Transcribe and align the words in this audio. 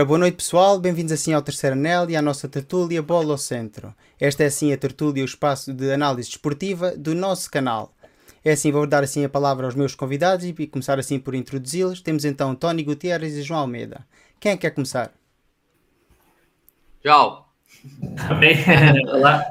Ora, 0.00 0.06
boa 0.06 0.18
noite 0.18 0.36
pessoal, 0.36 0.80
bem-vindos 0.80 1.12
assim 1.12 1.34
ao 1.34 1.42
terceiro 1.42 1.76
anel 1.76 2.08
e 2.08 2.16
à 2.16 2.22
nossa 2.22 2.48
tertúlia 2.48 3.02
Bola 3.02 3.32
ao 3.32 3.36
Centro. 3.36 3.94
Esta 4.18 4.44
é 4.44 4.46
assim 4.46 4.72
a 4.72 4.78
tertúlia, 4.78 5.22
o 5.22 5.26
espaço 5.26 5.74
de 5.74 5.92
análise 5.92 6.30
desportiva 6.30 6.96
do 6.96 7.14
nosso 7.14 7.50
canal. 7.50 7.92
É 8.42 8.52
assim, 8.52 8.72
vou 8.72 8.86
dar 8.86 9.04
assim 9.04 9.26
a 9.26 9.28
palavra 9.28 9.66
aos 9.66 9.74
meus 9.74 9.94
convidados 9.94 10.46
e 10.46 10.66
começar 10.66 10.98
assim 10.98 11.18
por 11.18 11.34
introduzi-los. 11.34 12.00
Temos 12.00 12.24
então 12.24 12.54
Tony 12.54 12.82
Gutierrez 12.82 13.36
e 13.36 13.42
João 13.42 13.60
Almeida. 13.60 14.06
Quem 14.40 14.52
é 14.52 14.54
que 14.54 14.62
quer 14.62 14.70
começar? 14.70 15.12
João. 17.04 17.44
Olá. 19.12 19.46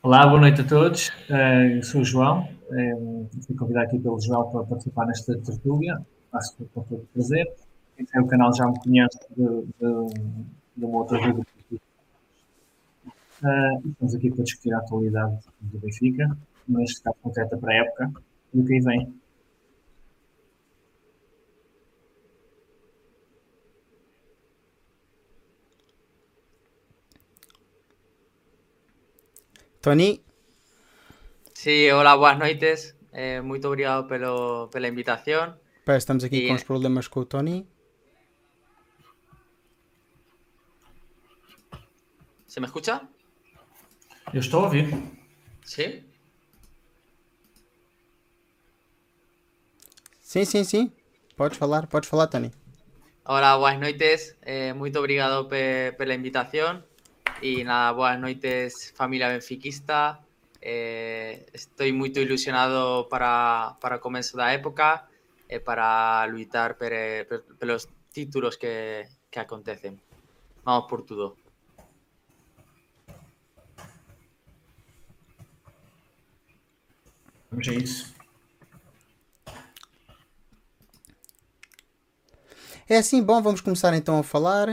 Olá, 0.00 0.26
boa 0.28 0.42
noite 0.42 0.60
a 0.60 0.64
todos. 0.64 1.08
Uh, 1.28 1.78
eu 1.78 1.82
sou 1.82 2.02
o 2.02 2.04
João. 2.04 2.48
Uh, 2.70 3.28
fui 3.44 3.56
convidado 3.56 3.86
aqui 3.86 3.98
pelo 3.98 4.20
João 4.20 4.48
para 4.48 4.62
participar 4.62 5.06
nesta 5.06 5.36
tertúlia. 5.38 6.00
Faço 6.30 6.56
com 6.72 6.82
todo 6.82 7.04
prazer. 7.12 7.52
Tem 8.10 8.20
o 8.20 8.26
canal 8.26 8.54
já 8.54 8.66
me 8.66 8.78
conhece 8.80 9.18
de, 9.36 9.44
de, 9.44 10.44
de 10.76 10.84
uma 10.84 10.98
outra 10.98 11.18
vida. 11.18 11.42
Uh, 13.42 13.88
estamos 13.88 14.14
aqui 14.14 14.30
para 14.30 14.44
discutir 14.44 14.72
a 14.72 14.78
atualidade 14.78 15.36
do 15.60 15.78
Benfica, 15.78 16.36
neste 16.68 17.02
caso 17.02 17.16
concreta 17.22 17.56
para 17.58 17.72
a 17.72 17.76
época 17.76 18.12
e 18.54 18.60
o 18.60 18.64
que 18.64 18.74
aí 18.74 18.80
vem. 18.80 19.22
Tony. 29.80 30.22
Sí, 31.54 31.90
hola, 31.90 32.16
buenas 32.16 32.38
noites. 32.38 32.94
Eh, 33.12 33.40
muito 33.40 33.66
obrigado 33.66 34.06
pelo, 34.06 34.68
pela 34.68 34.86
invitación. 34.86 35.58
Pá, 35.84 35.96
estamos 35.96 36.22
aqui 36.22 36.44
e... 36.44 36.48
com 36.48 36.54
os 36.54 36.62
problemas 36.62 37.08
com 37.08 37.20
o 37.20 37.24
Tony. 37.24 37.66
¿Se 42.52 42.60
me 42.60 42.66
escucha? 42.66 43.08
Eu 44.30 44.40
estou 44.40 44.60
a 44.60 44.64
ouvir. 44.64 44.92
¿Sí? 45.64 46.04
Sim, 50.20 50.44
sim, 50.44 50.62
sim. 50.62 50.92
Podes 51.34 51.56
falar, 51.56 51.88
podes 51.88 52.10
falar, 52.10 52.26
Tony. 52.28 52.50
Hola, 53.24 53.56
buenas 53.56 53.80
noites. 53.80 54.36
Eh, 54.42 54.74
muito 54.74 54.98
obrigado 54.98 55.48
pe, 55.48 55.94
pela 55.96 56.12
invitación. 56.12 56.84
Y 57.40 57.64
nada, 57.64 57.92
buenas 57.92 58.20
noites, 58.20 58.92
familia 58.94 59.28
benfiquista. 59.28 60.20
Eh, 60.60 61.46
estoy 61.54 61.94
muy 61.94 62.12
ilusionado 62.14 63.08
para, 63.08 63.78
para 63.80 63.96
o 63.96 64.00
começo 64.00 64.36
da 64.36 64.52
época 64.52 65.08
e 65.48 65.58
para 65.58 66.26
lutar 66.26 66.76
per, 66.76 67.26
per, 67.26 67.44
pelos 67.58 67.88
títulos 68.12 68.58
que, 68.58 69.08
que 69.30 69.40
acontecen. 69.40 69.98
Vamos 70.64 70.84
por 70.90 71.06
tudo. 71.06 71.41
Vamos 77.52 77.68
a 77.68 77.72
isso. 77.74 78.14
É 82.88 82.96
assim, 82.96 83.22
bom, 83.22 83.40
vamos 83.42 83.60
começar 83.60 83.94
então 83.94 84.18
a 84.18 84.22
falar. 84.22 84.68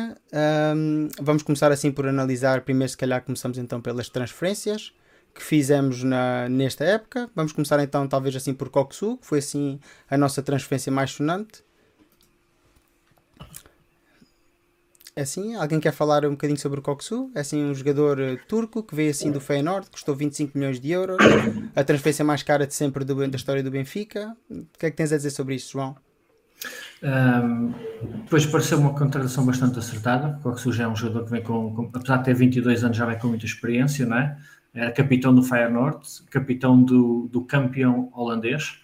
Um, 0.75 1.09
vamos 1.21 1.43
começar 1.43 1.71
assim 1.71 1.91
por 1.91 2.07
analisar. 2.07 2.61
Primeiro, 2.61 2.89
se 2.89 2.97
calhar, 2.97 3.21
começamos 3.21 3.57
então 3.57 3.81
pelas 3.81 4.07
transferências 4.09 4.93
que 5.35 5.43
fizemos 5.43 6.03
na, 6.03 6.47
nesta 6.47 6.85
época. 6.85 7.29
Vamos 7.35 7.51
começar 7.51 7.81
então, 7.81 8.07
talvez 8.07 8.35
assim, 8.35 8.53
por 8.53 8.69
Coxu, 8.69 9.17
que 9.17 9.25
foi 9.27 9.39
assim 9.39 9.79
a 10.09 10.17
nossa 10.17 10.41
transferência 10.41 10.91
mais 10.91 11.11
sonante. 11.11 11.63
É 15.19 15.23
assim, 15.23 15.53
alguém 15.55 15.81
quer 15.81 15.91
falar 15.91 16.23
um 16.25 16.31
bocadinho 16.31 16.57
sobre 16.57 16.79
o 16.79 16.81
Coxu? 16.81 17.29
É 17.35 17.41
assim 17.41 17.61
um 17.61 17.75
jogador 17.75 18.17
uh, 18.21 18.39
turco 18.47 18.81
que 18.81 18.95
veio 18.95 19.11
assim 19.11 19.29
do 19.29 19.41
Feyenoord, 19.41 19.89
custou 19.91 20.15
25 20.15 20.57
milhões 20.57 20.79
de 20.79 20.91
euros, 20.91 21.17
a 21.75 21.83
transferência 21.83 22.23
mais 22.23 22.41
cara 22.41 22.65
de 22.65 22.73
sempre 22.73 23.03
do, 23.03 23.27
da 23.27 23.35
história 23.35 23.61
do 23.61 23.69
Benfica. 23.69 24.33
O 24.49 24.63
que 24.79 24.85
é 24.85 24.89
que 24.89 24.95
tens 24.95 25.11
a 25.11 25.17
dizer 25.17 25.31
sobre 25.31 25.55
isso, 25.55 25.73
João? 25.73 25.97
Um, 27.03 27.73
depois 28.23 28.45
pareceu 28.45 28.77
uma 28.77 28.97
contratação 28.97 29.45
bastante 29.45 29.77
acertada. 29.77 30.37
O 30.37 30.41
Coxu 30.41 30.71
já 30.71 30.85
é 30.85 30.87
um 30.87 30.95
jogador 30.95 31.25
que 31.25 31.31
vem 31.31 31.43
com, 31.43 31.75
com, 31.75 31.91
apesar 31.93 32.15
de 32.19 32.23
ter 32.23 32.33
22 32.33 32.85
anos, 32.85 32.95
já 32.95 33.05
vem 33.05 33.19
com 33.19 33.27
muita 33.27 33.45
experiência, 33.45 34.05
não 34.05 34.17
é? 34.17 34.37
Era 34.73 34.89
capitão 34.89 35.35
do 35.35 35.43
Feyenoord, 35.43 35.99
capitão 36.31 36.81
do, 36.81 37.27
do 37.29 37.41
campeão 37.41 38.09
holandês, 38.13 38.79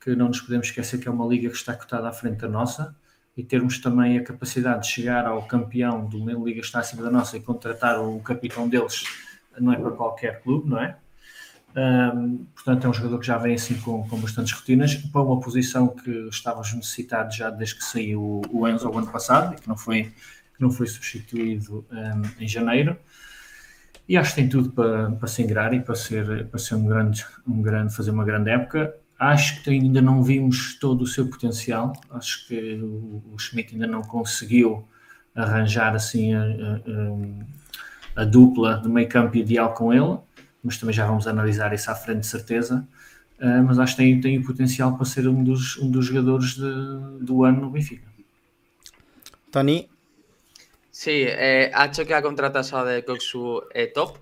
que 0.00 0.14
não 0.14 0.28
nos 0.28 0.40
podemos 0.40 0.68
esquecer 0.68 1.00
que 1.00 1.08
é 1.08 1.10
uma 1.10 1.26
liga 1.26 1.48
que 1.48 1.56
está 1.56 1.74
cotada 1.74 2.08
à 2.08 2.12
frente 2.12 2.36
da 2.36 2.48
nossa, 2.48 2.94
e 3.36 3.42
termos 3.42 3.78
também 3.78 4.18
a 4.18 4.24
capacidade 4.24 4.82
de 4.82 4.88
chegar 4.88 5.26
ao 5.26 5.42
campeão 5.42 6.06
de 6.06 6.16
uma 6.16 6.32
liga 6.32 6.60
que 6.60 6.66
está 6.66 6.80
acima 6.80 7.02
da 7.02 7.10
nossa 7.10 7.36
e 7.36 7.40
contratar 7.40 7.98
o 8.00 8.20
capitão 8.20 8.68
deles 8.68 9.04
não 9.58 9.72
é 9.72 9.76
para 9.76 9.90
qualquer 9.90 10.42
clube, 10.42 10.68
não 10.68 10.78
é? 10.78 10.96
Um, 11.74 12.44
portanto, 12.54 12.86
é 12.86 12.90
um 12.90 12.92
jogador 12.92 13.18
que 13.18 13.26
já 13.26 13.38
vem 13.38 13.54
assim 13.54 13.74
com, 13.80 14.06
com 14.06 14.18
bastantes 14.18 14.52
rotinas 14.52 14.94
para 14.94 15.22
uma 15.22 15.40
posição 15.40 15.88
que 15.88 16.10
estávamos 16.28 16.72
necessitados 16.74 17.34
já 17.34 17.48
desde 17.48 17.76
que 17.76 17.84
saiu 17.84 18.42
o 18.50 18.68
Enzo 18.68 18.90
o 18.90 18.98
ano 18.98 19.06
passado 19.06 19.54
e 19.54 19.60
que 19.60 19.66
não 19.66 19.76
foi, 19.76 20.04
que 20.54 20.60
não 20.60 20.70
foi 20.70 20.86
substituído 20.86 21.86
um, 21.90 22.42
em 22.44 22.46
janeiro. 22.46 22.96
E 24.06 24.16
acho 24.16 24.30
que 24.30 24.36
tem 24.36 24.48
tudo 24.48 24.70
para, 24.70 25.12
para 25.12 25.28
se 25.28 25.42
ingrar 25.42 25.72
e 25.72 25.80
para 25.80 25.94
ser, 25.94 26.46
para 26.48 26.58
ser 26.58 26.74
um 26.74 26.84
grande, 26.84 27.24
um 27.46 27.62
grande, 27.62 27.94
fazer 27.94 28.10
uma 28.10 28.24
grande 28.24 28.50
época. 28.50 28.94
Acho 29.22 29.62
que 29.62 29.70
ainda 29.70 30.02
não 30.02 30.22
vimos 30.22 30.78
todo 30.78 31.02
o 31.02 31.06
seu 31.06 31.28
potencial. 31.28 31.92
Acho 32.10 32.46
que 32.46 32.74
o, 32.74 33.38
Schmidt 33.38 33.74
ainda 33.74 33.86
não 33.86 34.02
conseguiu 34.02 34.86
arranjar 35.34 35.94
assim 35.94 36.34
a, 36.34 36.42
a, 38.16 38.22
a 38.22 38.24
dupla 38.24 38.80
de 38.82 38.88
meio 38.88 39.08
campo 39.08 39.36
ideal 39.36 39.72
com 39.74 39.92
ele 39.92 40.18
mas 40.62 40.78
também 40.78 40.94
já 40.94 41.06
vamos 41.06 41.26
analisar 41.26 41.72
isso 41.72 41.90
à 41.90 41.94
frente 41.94 42.20
de 42.20 42.26
certeza. 42.26 42.86
Uh, 43.38 43.62
mas 43.66 43.78
acho 43.78 43.96
que 43.96 44.02
tem, 44.02 44.20
tem 44.20 44.38
o 44.38 44.44
potencial 44.44 44.94
para 44.96 45.04
ser 45.04 45.26
um 45.26 45.42
dos, 45.42 45.76
um 45.78 45.90
dos 45.90 46.06
jogadores 46.06 46.54
de, 46.54 47.24
do 47.24 47.42
ano 47.42 47.62
no 47.62 47.70
Benfica. 47.70 48.06
Tony? 49.50 49.90
Sí, 50.90 51.24
eh, 51.26 51.70
acho 51.74 52.04
que 52.06 52.12
a 52.12 52.22
contratación 52.22 52.84
de 52.86 53.02
Coxu 53.02 53.62
é 53.74 53.86
top. 53.86 54.18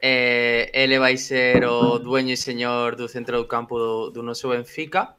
Eh, 0.00 0.70
ele 0.74 0.98
vai 0.98 1.16
ser 1.16 1.64
o 1.64 1.98
dueño 1.98 2.32
e 2.32 2.36
señor 2.36 2.96
do 2.96 3.08
centro 3.08 3.38
do 3.38 3.48
campo 3.48 3.78
do, 3.78 4.10
do 4.10 4.22
noso 4.22 4.50
Benfica. 4.50 5.16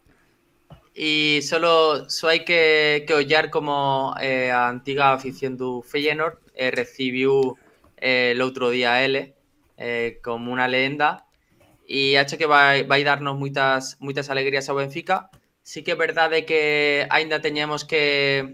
E 0.95 1.41
solo 1.43 2.09
só 2.09 2.29
hai 2.29 2.41
que, 2.41 3.05
que 3.05 3.49
como 3.49 4.15
eh, 4.19 4.51
antiga 4.51 5.13
afición 5.13 5.57
do 5.57 5.81
Feyenoord 5.81 6.37
eh, 6.55 6.71
recibiu 6.71 7.57
eh, 7.97 8.31
el 8.33 8.41
outro 8.41 8.69
día 8.69 9.03
ele 9.05 9.35
eh, 9.77 10.19
como 10.23 10.51
una 10.51 10.67
leyenda 10.67 11.27
e 11.87 12.17
acho 12.17 12.37
que 12.37 12.47
vai, 12.47 12.83
vai 12.83 13.03
darnos 13.03 13.37
moitas, 13.37 13.95
moitas 14.01 14.29
alegrías 14.29 14.67
ao 14.67 14.75
Benfica. 14.75 15.29
Sí 15.63 15.83
que 15.83 15.93
é 15.93 15.95
verdade 15.95 16.43
que 16.43 17.07
aínda 17.09 17.39
teñemos 17.39 17.85
que, 17.85 18.53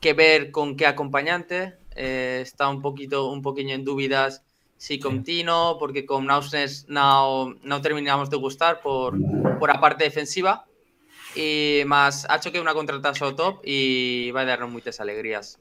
que 0.00 0.14
ver 0.14 0.50
con 0.50 0.76
que 0.76 0.86
acompañante. 0.86 1.78
Eh, 1.94 2.40
está 2.42 2.68
un 2.68 2.80
poquito 2.82 3.30
un 3.30 3.42
poquinho 3.42 3.74
en 3.74 3.84
dúbidas 3.84 4.45
si 4.76 4.98
con 4.98 5.24
sí. 5.24 5.40
Tino, 5.40 5.76
porque 5.78 6.04
con 6.04 6.26
Nausnes 6.26 6.86
non, 6.88 7.56
non 7.64 7.80
terminamos 7.80 8.28
de 8.28 8.36
gustar 8.36 8.84
por, 8.84 9.16
por 9.58 9.68
a 9.72 9.80
parte 9.80 10.04
defensiva. 10.04 10.68
E 11.36 11.84
mas 11.84 12.24
acho 12.32 12.48
que 12.48 12.56
é 12.56 12.64
unha 12.64 12.72
contratación 12.72 13.36
top 13.36 13.60
e 13.60 14.32
vai 14.32 14.48
darnos 14.48 14.72
moitas 14.72 15.00
alegrías. 15.04 15.60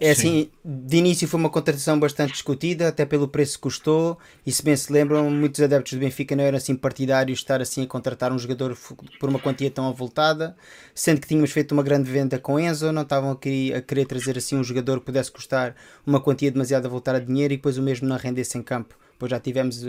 É 0.00 0.12
assim, 0.12 0.48
de 0.64 0.96
início 0.96 1.26
foi 1.26 1.40
uma 1.40 1.50
contratação 1.50 1.98
bastante 1.98 2.32
discutida, 2.32 2.86
até 2.86 3.04
pelo 3.04 3.26
preço 3.26 3.54
que 3.54 3.62
custou, 3.62 4.16
e 4.46 4.52
se 4.52 4.62
bem 4.62 4.76
se 4.76 4.92
lembram, 4.92 5.28
muitos 5.28 5.60
adeptos 5.60 5.94
do 5.94 5.98
Benfica 5.98 6.36
não 6.36 6.44
eram 6.44 6.56
assim 6.56 6.76
partidários 6.76 7.38
de 7.38 7.42
estar 7.42 7.60
assim 7.60 7.82
a 7.82 7.86
contratar 7.86 8.32
um 8.32 8.38
jogador 8.38 8.78
por 9.18 9.28
uma 9.28 9.40
quantia 9.40 9.68
tão 9.68 9.88
avultada, 9.88 10.56
sendo 10.94 11.20
que 11.20 11.26
tínhamos 11.26 11.50
feito 11.50 11.72
uma 11.72 11.82
grande 11.82 12.08
venda 12.08 12.38
com 12.38 12.60
Enzo, 12.60 12.92
não 12.92 13.02
estavam 13.02 13.32
a 13.32 13.36
querer, 13.36 13.74
a 13.74 13.82
querer 13.82 14.06
trazer 14.06 14.38
assim 14.38 14.56
um 14.56 14.62
jogador 14.62 15.00
que 15.00 15.06
pudesse 15.06 15.32
custar 15.32 15.74
uma 16.06 16.20
quantia 16.20 16.50
demasiado 16.52 16.86
avultada 16.86 17.20
de 17.20 17.26
dinheiro 17.26 17.54
e 17.54 17.56
depois 17.56 17.76
o 17.76 17.82
mesmo 17.82 18.06
não 18.06 18.16
rendesse 18.16 18.56
em 18.56 18.62
campo. 18.62 18.94
Pois 19.18 19.30
já 19.30 19.40
tivemos 19.40 19.82
uh, 19.82 19.88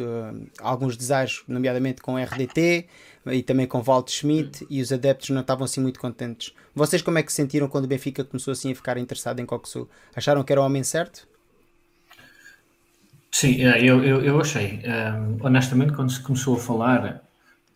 alguns 0.60 0.98
desaires, 0.98 1.44
nomeadamente 1.48 2.02
com 2.02 2.18
RDT 2.18 2.88
e 3.28 3.44
também 3.44 3.68
com 3.68 3.82
Walt 3.82 4.10
Schmidt, 4.10 4.66
e 4.70 4.82
os 4.82 4.92
adeptos 4.92 5.30
não 5.30 5.42
estavam 5.42 5.66
assim 5.66 5.82
muito 5.82 6.00
contentes. 6.00 6.54
Vocês 6.74 7.02
como 7.02 7.18
é 7.18 7.24
que 7.24 7.32
se 7.32 7.36
sentiram 7.38 7.68
quando 7.68 7.86
o 7.86 7.88
Benfica 7.88 8.24
começou 8.24 8.52
assim 8.52 8.72
a 8.72 8.76
ficar 8.76 8.98
interessado 8.98 9.40
em 9.40 9.46
Coxu? 9.46 9.90
Acharam 10.16 10.44
que 10.44 10.52
era 10.52 10.62
o 10.62 10.66
homem 10.66 10.84
certo? 10.84 11.28
Sim, 13.32 13.64
é, 13.64 13.84
eu, 13.84 14.04
eu, 14.04 14.22
eu 14.24 14.42
achei. 14.42 14.82
Um, 14.86 15.46
honestamente, 15.46 15.94
quando 15.94 16.12
se 16.12 16.22
começou 16.22 16.56
a 16.56 16.60
falar 16.60 17.24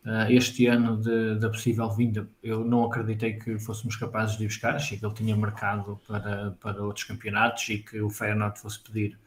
uh, 0.05 0.31
este 0.31 0.65
ano 0.67 0.97
de, 0.97 1.35
da 1.39 1.49
possível 1.49 1.89
vinda, 1.91 2.27
eu 2.41 2.65
não 2.65 2.85
acreditei 2.85 3.33
que 3.33 3.59
fôssemos 3.59 3.95
capazes 3.95 4.37
de 4.37 4.45
ir 4.45 4.47
buscar. 4.47 4.75
Achei 4.75 4.97
que 4.97 5.05
ele 5.05 5.13
tinha 5.13 5.35
marcado 5.35 5.99
para, 6.07 6.51
para 6.59 6.83
outros 6.83 7.05
campeonatos 7.05 7.69
e 7.69 7.77
que 7.77 8.01
o 8.01 8.09
Feyenoord 8.09 8.59
fosse 8.59 8.79
pedir 8.79 9.17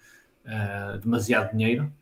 uh, 0.44 0.98
demasiado 0.98 1.52
dinheiro 1.56 1.92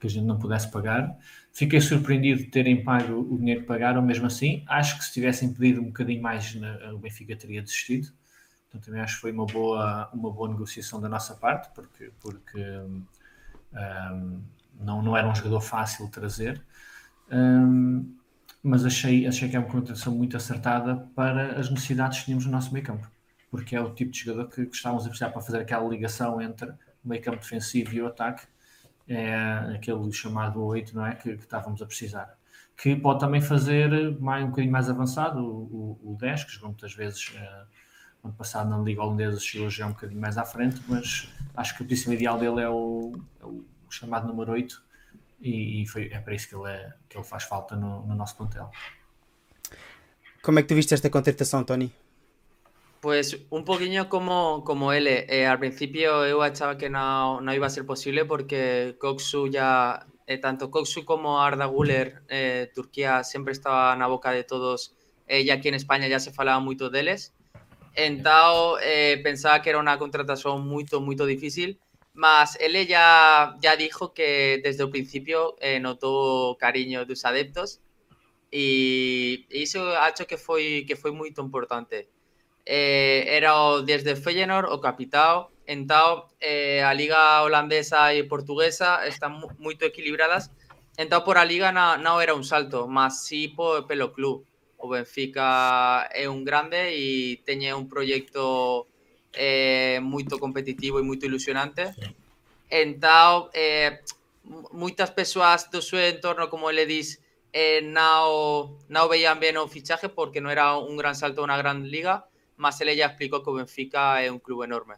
que 0.00 0.06
a 0.06 0.10
gente 0.10 0.24
não 0.24 0.38
pudesse 0.38 0.70
pagar. 0.70 1.16
Fiquei 1.58 1.80
surpreendido 1.80 2.44
de 2.44 2.50
terem 2.50 2.84
pago 2.84 3.20
o 3.20 3.36
dinheiro 3.36 3.62
que 3.62 3.66
pagaram, 3.66 4.00
mesmo 4.00 4.28
assim. 4.28 4.62
Acho 4.68 4.96
que 4.96 5.04
se 5.04 5.12
tivessem 5.12 5.52
pedido 5.52 5.80
um 5.80 5.86
bocadinho 5.86 6.22
mais, 6.22 6.56
o 6.94 6.98
Benfica 6.98 7.34
teria 7.34 7.60
desistido. 7.60 8.12
Então 8.68 8.80
também 8.80 9.00
acho 9.00 9.16
que 9.16 9.22
foi 9.22 9.32
uma 9.32 9.44
boa, 9.44 10.08
uma 10.14 10.30
boa 10.30 10.48
negociação 10.50 11.00
da 11.00 11.08
nossa 11.08 11.34
parte, 11.34 11.68
porque, 11.74 12.12
porque 12.20 12.60
um, 12.62 13.02
não, 14.78 15.02
não 15.02 15.16
era 15.16 15.28
um 15.28 15.34
jogador 15.34 15.60
fácil 15.60 16.06
de 16.06 16.12
trazer. 16.12 16.62
Um, 17.28 18.14
mas 18.62 18.84
achei, 18.84 19.26
achei 19.26 19.48
que 19.48 19.56
é 19.56 19.58
uma 19.58 19.68
contratação 19.68 20.14
muito 20.14 20.36
acertada 20.36 21.08
para 21.16 21.58
as 21.58 21.68
necessidades 21.68 22.20
que 22.20 22.26
tínhamos 22.26 22.46
no 22.46 22.52
nosso 22.52 22.72
meio 22.72 22.86
campo, 22.86 23.10
porque 23.50 23.74
é 23.74 23.80
o 23.80 23.92
tipo 23.92 24.12
de 24.12 24.20
jogador 24.20 24.48
que, 24.48 24.64
que 24.64 24.76
estávamos 24.76 25.06
a 25.06 25.08
precisar 25.08 25.30
para 25.30 25.42
fazer 25.42 25.58
aquela 25.58 25.88
ligação 25.88 26.40
entre 26.40 26.70
o 26.70 27.08
meio 27.08 27.20
campo 27.20 27.38
defensivo 27.38 27.92
e 27.96 28.00
o 28.00 28.06
ataque, 28.06 28.46
é 29.08 29.34
aquele 29.74 30.12
chamado 30.12 30.62
8, 30.62 30.94
não 30.94 31.06
é? 31.06 31.14
Que, 31.14 31.36
que 31.36 31.44
estávamos 31.44 31.80
a 31.80 31.86
precisar. 31.86 32.36
Que 32.76 32.94
pode 32.94 33.20
também 33.20 33.40
fazer 33.40 34.18
mais, 34.20 34.44
um 34.44 34.48
bocadinho 34.48 34.72
mais 34.72 34.88
avançado 34.88 35.40
o, 35.40 35.98
o, 36.02 36.12
o 36.12 36.16
10, 36.16 36.44
que 36.44 36.52
jogou 36.52 36.68
muitas 36.68 36.94
vezes 36.94 37.28
uh, 37.30 37.66
ano 38.24 38.34
passado 38.34 38.68
na 38.68 38.78
Liga 38.78 39.02
Holandesa, 39.02 39.40
chegou 39.40 39.70
já 39.70 39.86
um 39.86 39.90
bocadinho 39.92 40.20
mais 40.20 40.36
à 40.36 40.44
frente, 40.44 40.80
mas 40.86 41.32
acho 41.56 41.76
que 41.76 41.82
a 41.82 41.86
posição 41.86 42.12
ideal 42.12 42.38
dele 42.38 42.60
é 42.60 42.68
o, 42.68 43.12
é 43.40 43.46
o 43.46 43.64
chamado 43.90 44.28
número 44.28 44.52
8 44.52 44.82
e, 45.40 45.82
e 45.82 45.86
foi, 45.86 46.10
é 46.12 46.20
para 46.20 46.34
isso 46.34 46.48
que 46.48 46.54
ele, 46.54 46.70
é, 46.70 46.92
que 47.08 47.16
ele 47.16 47.24
faz 47.24 47.44
falta 47.44 47.74
no, 47.74 48.06
no 48.06 48.14
nosso 48.14 48.36
plantel. 48.36 48.70
Como 50.42 50.58
é 50.58 50.62
que 50.62 50.68
tu 50.68 50.74
viste 50.74 50.94
esta 50.94 51.10
contratação, 51.10 51.64
Tony? 51.64 51.92
Pues 53.00 53.38
un 53.50 53.64
poquillo 53.64 54.08
como, 54.08 54.64
como 54.64 54.92
él. 54.92 55.06
Eh, 55.06 55.46
al 55.46 55.58
principio 55.60 56.26
yo 56.26 56.42
achaba 56.42 56.76
que 56.76 56.90
no, 56.90 57.40
no, 57.40 57.54
iba 57.54 57.66
a 57.66 57.70
ser 57.70 57.86
posible 57.86 58.24
porque 58.24 58.96
Koksu 58.98 59.48
ya, 59.48 60.06
eh, 60.26 60.38
tanto 60.38 60.70
Koksu 60.70 61.04
como 61.04 61.40
Arda 61.40 61.66
Guler, 61.66 62.22
eh, 62.28 62.70
Turquía, 62.74 63.22
siempre 63.22 63.52
estaban 63.52 64.02
a 64.02 64.08
boca 64.08 64.32
de 64.32 64.44
todos. 64.44 64.94
ya 65.28 65.54
aquí 65.54 65.68
en 65.68 65.74
España 65.74 66.08
ya 66.08 66.20
se 66.20 66.32
falaba 66.32 66.58
mucho 66.60 66.90
de 66.90 67.00
ellos. 67.00 67.32
Entonces 67.94 69.20
pensaba 69.22 69.62
que 69.62 69.70
era 69.70 69.78
una 69.78 69.98
contratación 69.98 70.66
muy, 70.66 70.86
muy 71.00 71.16
difícil. 71.16 71.78
Más 72.14 72.56
él 72.60 72.86
ya, 72.88 73.56
ya 73.60 73.76
dijo 73.76 74.12
que 74.14 74.60
desde 74.64 74.84
el 74.84 74.90
principio 74.90 75.56
notó 75.80 76.56
cariño 76.58 77.04
de 77.04 77.14
sus 77.14 77.24
adeptos 77.24 77.80
y, 78.50 79.46
eso 79.50 79.90
ha 79.98 80.08
hecho 80.08 80.26
que 80.26 80.38
fue, 80.38 80.84
que 80.86 80.96
fue 80.96 81.12
muy 81.12 81.28
importante. 81.28 82.08
Eh, 82.68 83.24
era 83.32 83.56
o 83.56 83.80
desde 83.80 84.14
Feyenoord 84.14 84.68
o 84.68 84.78
Capitao. 84.78 85.50
Então, 85.66 86.28
eh, 86.40 86.84
a 86.84 86.92
liga 86.92 87.42
holandesa 87.42 88.12
e 88.12 88.28
portuguesa 88.28 89.08
están 89.08 89.40
moito 89.58 89.88
equilibradas. 89.88 90.52
Então, 91.00 91.24
por 91.24 91.40
a 91.40 91.48
liga 91.48 91.72
non 91.72 92.20
era 92.20 92.36
un 92.36 92.44
salto, 92.44 92.84
mas 92.84 93.24
sí 93.24 93.48
por, 93.48 93.88
pelo 93.88 94.12
club. 94.12 94.44
O 94.78 94.86
Benfica 94.92 96.06
é 96.12 96.28
un 96.28 96.44
grande 96.44 96.92
e 96.92 97.40
teñe 97.42 97.72
un 97.72 97.88
proxecto 97.88 98.86
eh, 99.32 99.98
moito 100.04 100.36
competitivo 100.38 101.00
e 101.00 101.08
moito 101.08 101.24
ilusionante. 101.24 101.96
Então, 102.68 103.48
eh, 103.56 104.04
moitas 104.76 105.10
persoas 105.16 105.72
do 105.72 105.80
seu 105.80 105.98
entorno, 106.04 106.52
como 106.52 106.68
ele 106.68 106.84
diz, 106.84 107.20
eh, 107.52 107.80
non, 107.80 108.76
non 108.92 109.08
veían 109.08 109.40
ben 109.40 109.56
o 109.56 109.64
fichaje 109.68 110.12
porque 110.12 110.44
non 110.44 110.52
era 110.52 110.76
un 110.76 111.00
gran 111.00 111.16
salto 111.16 111.40
a 111.40 111.48
unha 111.48 111.56
gran 111.56 111.88
liga 111.88 112.27
mas 112.58 112.80
ele 112.80 112.96
já 112.96 113.06
explicou 113.06 113.42
que 113.42 113.48
o 113.48 113.54
Benfica 113.54 114.20
é 114.20 114.30
um 114.30 114.38
clube 114.38 114.64
enorme. 114.64 114.94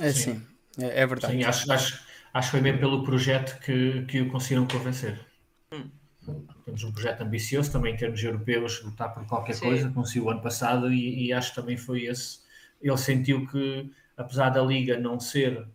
É 0.00 0.10
sim, 0.12 0.40
é, 0.78 1.02
é 1.02 1.06
verdade. 1.06 1.34
Sim, 1.34 1.44
acho, 1.44 1.70
acho, 1.70 2.06
acho 2.32 2.48
que 2.48 2.50
foi 2.52 2.60
mesmo 2.60 2.78
pelo 2.78 3.04
projeto 3.04 3.60
que, 3.60 4.06
que 4.06 4.20
o 4.22 4.30
conseguiram 4.30 4.66
convencer. 4.66 5.20
Hum. 5.72 5.90
Temos 6.64 6.84
um 6.84 6.92
projeto 6.92 7.22
ambicioso 7.22 7.72
também 7.72 7.94
em 7.94 7.96
termos 7.96 8.22
europeus, 8.22 8.80
lutar 8.82 9.12
por 9.12 9.26
qualquer 9.26 9.54
sim. 9.54 9.66
coisa, 9.66 9.90
conseguiu 9.90 10.24
o 10.26 10.30
ano 10.30 10.40
passado 10.40 10.92
e, 10.92 11.26
e 11.26 11.32
acho 11.32 11.50
que 11.50 11.60
também 11.60 11.76
foi 11.76 12.04
esse. 12.04 12.40
Ele 12.80 12.96
sentiu 12.96 13.46
que, 13.48 13.92
apesar 14.16 14.50
da 14.50 14.62
Liga 14.62 14.98
não 14.98 15.18
ser 15.18 15.66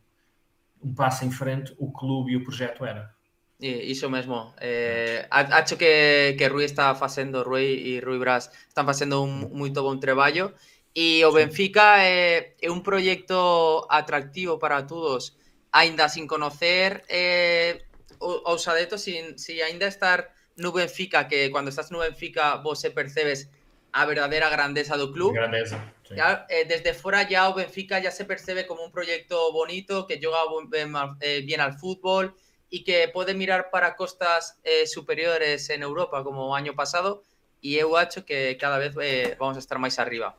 um 0.81 0.93
passo 0.93 1.25
em 1.25 1.31
frente, 1.31 1.75
o 1.77 1.91
clube 1.91 2.31
e 2.31 2.37
o 2.37 2.43
projeto 2.43 2.85
era. 2.85 3.13
Iso 3.59 4.09
mesmo. 4.09 4.53
Eh, 4.61 5.25
acho 5.31 5.77
que, 5.77 6.35
que 6.37 6.49
Rui 6.49 6.65
está 6.65 6.93
facendo, 6.93 7.43
Rui 7.43 7.97
e 7.97 8.01
Rui 8.01 8.19
Bras 8.19 8.51
están 8.67 8.85
facendo 8.85 9.23
un 9.23 9.49
moito 9.49 9.81
bon 9.81 9.99
traballo 9.99 10.53
e 10.93 11.25
o 11.25 11.33
Benfica 11.33 12.05
é, 12.05 12.53
é 12.61 12.69
un 12.69 12.81
proxecto 12.81 13.85
atractivo 13.89 14.57
para 14.57 14.85
todos, 14.85 15.37
aínda 15.73 16.09
sin 16.09 16.25
conocer 16.25 17.05
eh, 17.09 17.85
os 18.21 18.65
adeptos, 18.65 19.01
sin, 19.01 19.37
sin 19.37 19.61
aínda 19.61 19.85
estar 19.89 20.33
no 20.57 20.73
Benfica, 20.73 21.29
que 21.29 21.49
cando 21.49 21.69
estás 21.69 21.89
no 21.89 22.05
Benfica 22.05 22.61
vos 22.61 22.81
se 22.81 22.89
percebes 22.89 23.49
a 23.93 24.05
verdadeira 24.05 24.49
grandeza 24.49 24.97
do 24.97 25.13
club. 25.13 25.33
Grandeza, 25.33 25.81
sí. 26.05 26.13
ya, 26.13 26.45
eh, 26.49 26.65
desde 26.65 26.93
fora 26.93 27.29
ya 27.29 27.49
o 27.49 27.53
Benfica 27.53 27.97
ya 27.97 28.09
se 28.09 28.25
percebe 28.25 28.65
como 28.65 28.85
un 28.85 28.91
proxecto 28.91 29.53
bonito, 29.53 30.05
que 30.05 30.21
joga 30.21 30.45
ben, 30.69 30.93
eh, 31.21 31.41
bien 31.41 31.61
al 31.61 31.73
fútbol, 31.73 32.37
y 32.69 32.83
que 32.83 33.07
puede 33.07 33.33
mirar 33.33 33.69
para 33.71 33.95
costas 33.95 34.59
eh, 34.63 34.85
superiores 34.87 35.69
en 35.69 35.83
Europa 35.83 36.23
como 36.23 36.55
año 36.55 36.75
pasado 36.75 37.23
e 37.61 37.75
eu 37.75 37.95
acho 37.95 38.23
que 38.23 38.55
cada 38.55 38.77
vez 38.77 38.93
eh, 39.01 39.35
vamos 39.39 39.57
a 39.57 39.59
estar 39.59 39.77
mais 39.79 39.97
arriba. 39.99 40.35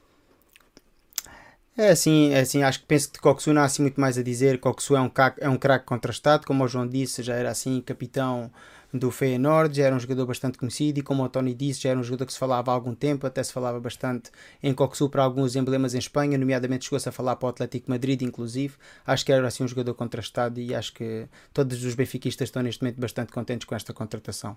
É 1.76 1.90
assim, 1.90 2.32
é 2.32 2.40
assim, 2.40 2.62
acho 2.64 2.80
que 2.80 2.86
penso 2.86 3.12
que 3.12 3.20
Coxu 3.20 3.52
não 3.52 3.62
há 3.62 3.64
assim 3.64 3.82
muito 3.82 4.00
mais 4.00 4.18
a 4.18 4.22
dizer. 4.22 4.58
Coxu 4.58 4.96
é 4.96 5.00
um, 5.00 5.10
é 5.38 5.48
um 5.48 5.56
craque 5.56 5.86
contrastado, 5.86 6.44
como 6.44 6.64
o 6.64 6.68
João 6.68 6.88
disse, 6.88 7.22
já 7.22 7.36
era 7.36 7.50
assim 7.50 7.80
capitão 7.80 8.50
do 8.92 9.10
Feyenoord, 9.10 9.76
já 9.76 9.84
era 9.86 9.94
um 9.94 10.00
jogador 10.00 10.26
bastante 10.26 10.56
conhecido 10.56 10.98
e 10.98 11.02
como 11.02 11.22
o 11.22 11.28
Tony 11.28 11.54
disse, 11.54 11.82
já 11.82 11.90
era 11.90 11.98
um 11.98 12.02
jogador 12.02 12.26
que 12.26 12.32
se 12.32 12.38
falava 12.38 12.70
há 12.70 12.74
algum 12.74 12.94
tempo, 12.94 13.26
até 13.26 13.42
se 13.42 13.52
falava 13.52 13.78
bastante 13.78 14.30
em 14.62 14.72
Coxu 14.72 15.08
para 15.08 15.22
alguns 15.22 15.56
emblemas 15.56 15.94
em 15.94 15.98
Espanha, 15.98 16.38
nomeadamente 16.38 16.84
chegou-se 16.84 17.08
a 17.08 17.12
falar 17.12 17.36
para 17.36 17.46
o 17.46 17.50
Atlético 17.50 17.90
Madrid, 17.90 18.22
inclusive. 18.22 18.74
Acho 19.06 19.24
que 19.24 19.32
era 19.32 19.46
assim 19.46 19.64
um 19.64 19.68
jogador 19.68 19.94
contrastado 19.94 20.60
e 20.60 20.74
acho 20.74 20.92
que 20.94 21.26
todos 21.52 21.84
os 21.84 21.94
benfiquistas 21.94 22.48
estão 22.48 22.62
neste 22.62 22.82
momento 22.82 23.00
bastante 23.00 23.32
contentes 23.32 23.66
com 23.66 23.74
esta 23.74 23.92
contratação. 23.92 24.56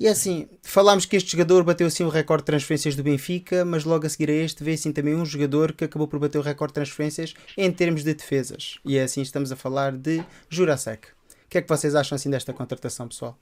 E 0.00 0.06
é 0.06 0.10
assim, 0.10 0.48
falámos 0.62 1.04
que 1.04 1.16
este 1.16 1.32
jogador 1.32 1.64
bateu 1.64 1.84
assim 1.88 2.04
o 2.04 2.08
recorde 2.08 2.42
de 2.42 2.46
transferências 2.46 2.94
do 2.94 3.02
Benfica, 3.02 3.64
mas 3.64 3.84
logo 3.84 4.06
a 4.06 4.08
seguir 4.08 4.30
a 4.30 4.32
este 4.32 4.62
veio 4.62 4.76
assim 4.76 4.92
também 4.92 5.16
um 5.16 5.26
jogador 5.26 5.72
que 5.72 5.84
acabou 5.84 6.06
por 6.06 6.20
bater 6.20 6.38
o 6.38 6.42
recorde 6.42 6.70
de 6.70 6.74
transferências 6.74 7.34
em 7.56 7.72
termos 7.72 8.04
de 8.04 8.14
defesas. 8.14 8.78
E 8.84 8.96
é 8.96 9.02
assim, 9.02 9.22
estamos 9.22 9.50
a 9.50 9.56
falar 9.56 9.96
de 9.96 10.22
Jurasek. 10.48 11.17
O 11.48 11.50
que 11.50 11.56
é 11.56 11.62
que 11.62 11.68
vocês 11.68 11.94
acham 11.94 12.14
assim 12.14 12.28
desta 12.28 12.52
contratação, 12.52 13.08
pessoal? 13.08 13.38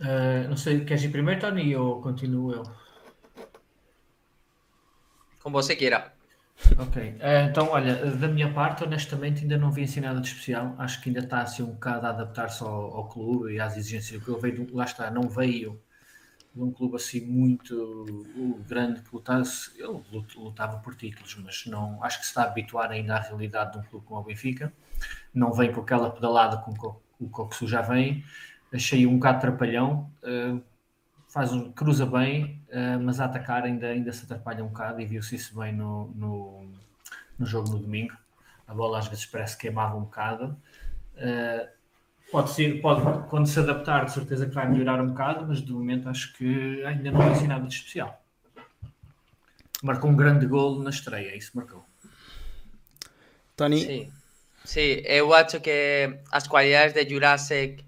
Uh, 0.00 0.48
não 0.48 0.56
sei, 0.56 0.82
queres 0.86 1.04
ir 1.04 1.10
primeiro, 1.10 1.38
Tony, 1.38 1.76
ou 1.76 2.00
continuo 2.00 2.54
eu? 2.54 2.62
Como 5.42 5.60
você 5.60 5.76
queira. 5.76 6.14
Ok, 6.78 7.02
uh, 7.02 7.50
então 7.50 7.68
olha, 7.68 7.94
da 8.12 8.26
minha 8.26 8.50
parte, 8.54 8.84
honestamente, 8.84 9.42
ainda 9.42 9.58
não 9.58 9.70
vi 9.70 9.82
assim 9.82 10.00
nada 10.00 10.18
de 10.18 10.28
especial. 10.28 10.74
Acho 10.78 11.02
que 11.02 11.10
ainda 11.10 11.20
está 11.20 11.42
assim 11.42 11.62
um 11.62 11.72
bocado 11.72 12.06
a 12.06 12.08
adaptar-se 12.08 12.62
ao, 12.62 12.96
ao, 12.96 13.08
clube 13.10 13.52
e 13.52 13.60
às 13.60 13.76
exigências. 13.76 14.26
Ele 14.26 14.38
veio, 14.38 14.74
lá 14.74 14.84
está, 14.84 15.10
não 15.10 15.28
veio 15.28 15.78
de 16.54 16.62
um 16.62 16.72
clube 16.72 16.96
assim 16.96 17.20
muito 17.20 18.64
grande 18.66 19.02
que 19.02 19.14
lutasse. 19.14 19.72
Ele 19.76 20.00
lutava 20.36 20.78
por 20.78 20.94
títulos, 20.94 21.34
mas 21.34 21.66
não 21.66 22.02
acho 22.02 22.18
que 22.18 22.24
se 22.24 22.30
está 22.30 22.44
a 22.44 22.46
habituar 22.46 22.90
ainda 22.90 23.16
à 23.16 23.20
realidade 23.20 23.72
de 23.72 23.78
um 23.80 23.82
clube 23.82 24.06
como 24.06 24.20
o 24.22 24.24
Benfica 24.24 24.72
não 25.34 25.52
vem 25.52 25.72
com 25.72 25.80
aquela 25.80 26.10
pedalada 26.10 26.58
com 26.58 26.72
o 27.20 27.28
Coxu 27.28 27.66
já 27.66 27.82
vem. 27.82 28.24
Achei 28.72 29.06
um 29.06 29.16
bocado 29.16 29.40
trapalhão, 29.40 30.10
uh, 30.22 30.62
faz 31.28 31.52
um, 31.52 31.72
cruza 31.72 32.06
bem, 32.06 32.62
uh, 32.68 33.00
mas 33.02 33.20
a 33.20 33.24
atacar 33.24 33.64
ainda, 33.64 33.88
ainda 33.88 34.12
se 34.12 34.24
atrapalha 34.24 34.64
um 34.64 34.68
bocado 34.68 35.00
e 35.00 35.06
viu-se 35.06 35.34
isso 35.34 35.58
bem 35.58 35.72
no, 35.72 36.08
no, 36.14 36.68
no, 37.38 37.46
jogo 37.46 37.70
no 37.70 37.78
domingo. 37.78 38.16
A 38.66 38.74
bola 38.74 38.98
às 38.98 39.08
vezes 39.08 39.26
parece 39.26 39.56
que 39.56 39.62
queimava 39.62 39.96
um 39.96 40.02
bocado. 40.02 40.56
Uh, 41.16 41.68
pode 42.30 42.50
ser, 42.50 42.80
pode, 42.80 43.28
quando 43.28 43.46
se 43.46 43.58
adaptar, 43.58 44.04
de 44.04 44.12
certeza 44.12 44.46
que 44.46 44.54
vai 44.54 44.68
melhorar 44.68 45.02
um 45.02 45.08
bocado, 45.08 45.46
mas 45.46 45.60
de 45.60 45.72
momento 45.72 46.08
acho 46.08 46.32
que 46.34 46.84
ainda 46.84 47.10
não 47.10 47.22
é 47.22 47.46
nada 47.46 47.66
de 47.66 47.74
especial. 47.74 48.22
Marcou 49.82 50.10
um 50.10 50.16
grande 50.16 50.46
gol 50.46 50.80
na 50.80 50.90
estreia, 50.90 51.36
isso 51.36 51.52
marcou. 51.54 51.84
Tony, 53.56 53.80
Sim. 53.80 54.12
Sí, 54.70 55.02
eh, 55.04 55.18
eu 55.18 55.34
acho 55.34 55.60
que 55.60 56.20
as 56.30 56.46
cualidades 56.46 56.94
de 56.94 57.04
Jurasek 57.10 57.84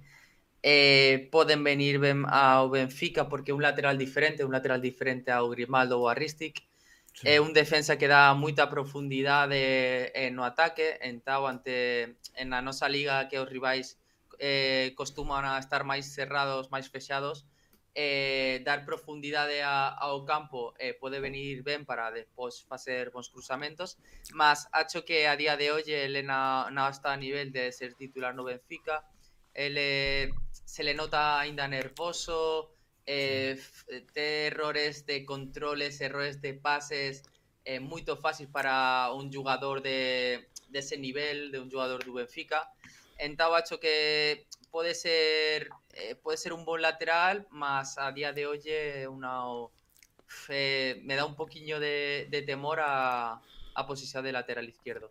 eh, 0.64 1.28
poden 1.30 1.62
venir 1.62 2.00
ben 2.02 2.26
ao 2.26 2.70
Benfica 2.70 3.28
porque 3.30 3.52
é 3.52 3.54
un 3.54 3.62
lateral 3.62 3.96
diferente, 3.96 4.42
un 4.42 4.50
lateral 4.50 4.80
diferente 4.82 5.30
ao 5.30 5.46
Grimaldo 5.46 6.02
ou 6.02 6.10
a 6.10 6.14
Ristic. 6.18 6.66
Sí. 7.14 7.28
É 7.30 7.38
un 7.38 7.54
defensa 7.54 7.94
que 7.94 8.10
dá 8.10 8.34
moita 8.34 8.66
profundidade 8.66 10.10
eh, 10.10 10.34
no 10.34 10.42
ataque, 10.42 10.98
entao 11.06 11.46
ante 11.46 12.18
en 12.34 12.50
a 12.50 12.58
nosa 12.66 12.90
liga 12.90 13.30
que 13.30 13.38
os 13.38 13.46
rivais 13.46 14.02
eh, 14.42 14.90
costuman 14.98 15.46
a 15.46 15.62
estar 15.62 15.86
máis 15.86 16.10
cerrados, 16.10 16.66
máis 16.74 16.90
fexados, 16.90 17.46
eh, 17.94 18.62
dar 18.64 18.84
profundidade 18.84 19.60
a, 19.62 19.88
ao 19.88 20.24
campo 20.24 20.74
eh, 20.78 20.94
pode 20.94 21.20
venir 21.20 21.62
ben 21.62 21.84
para 21.84 22.10
despois 22.10 22.62
facer 22.62 23.10
bons 23.10 23.28
cruzamentos, 23.28 23.98
mas 24.32 24.68
acho 24.72 25.04
que 25.04 25.26
a 25.26 25.36
día 25.36 25.56
de 25.56 25.70
hoxe 25.70 25.92
ele 25.92 26.22
na, 26.22 26.70
na 26.70 26.88
está 26.88 27.12
a 27.12 27.20
nivel 27.20 27.52
de 27.52 27.72
ser 27.72 27.94
titular 27.94 28.34
no 28.34 28.44
Benfica, 28.44 29.04
ele 29.52 30.32
se 30.64 30.82
le 30.82 30.94
nota 30.94 31.38
aínda 31.38 31.68
nervoso, 31.68 32.72
eh, 33.04 33.60
te 34.14 34.46
errores 34.46 35.04
de 35.04 35.24
controles, 35.24 36.00
errores 36.00 36.40
de 36.40 36.54
pases, 36.54 37.22
eh, 37.64 37.78
moito 37.78 38.16
fácil 38.16 38.48
para 38.48 39.12
un 39.12 39.30
jugador 39.30 39.82
de 39.82 40.48
de 40.72 40.78
ese 40.78 40.96
nivel, 40.96 41.52
de 41.52 41.60
un 41.60 41.70
jugador 41.70 42.04
do 42.04 42.14
Benfica. 42.14 42.66
Entao 43.18 43.54
acho 43.54 43.78
que 43.78 44.46
pode 44.70 44.94
ser 44.94 45.68
eh, 45.94 46.14
pode 46.14 46.38
ser 46.38 46.52
un 46.52 46.64
bon 46.64 46.80
lateral, 46.80 47.46
mas 47.50 47.98
a 47.98 48.10
día 48.12 48.32
de 48.32 48.46
hoxe 48.46 49.06
una 49.08 49.44
eh, 50.48 51.00
me 51.04 51.16
dá 51.16 51.24
un 51.26 51.34
poquinho 51.34 51.80
de, 51.80 52.28
de 52.30 52.42
temor 52.42 52.80
a, 52.80 53.40
a 53.74 53.86
posición 53.86 54.24
de 54.24 54.32
lateral 54.32 54.68
izquierdo. 54.68 55.10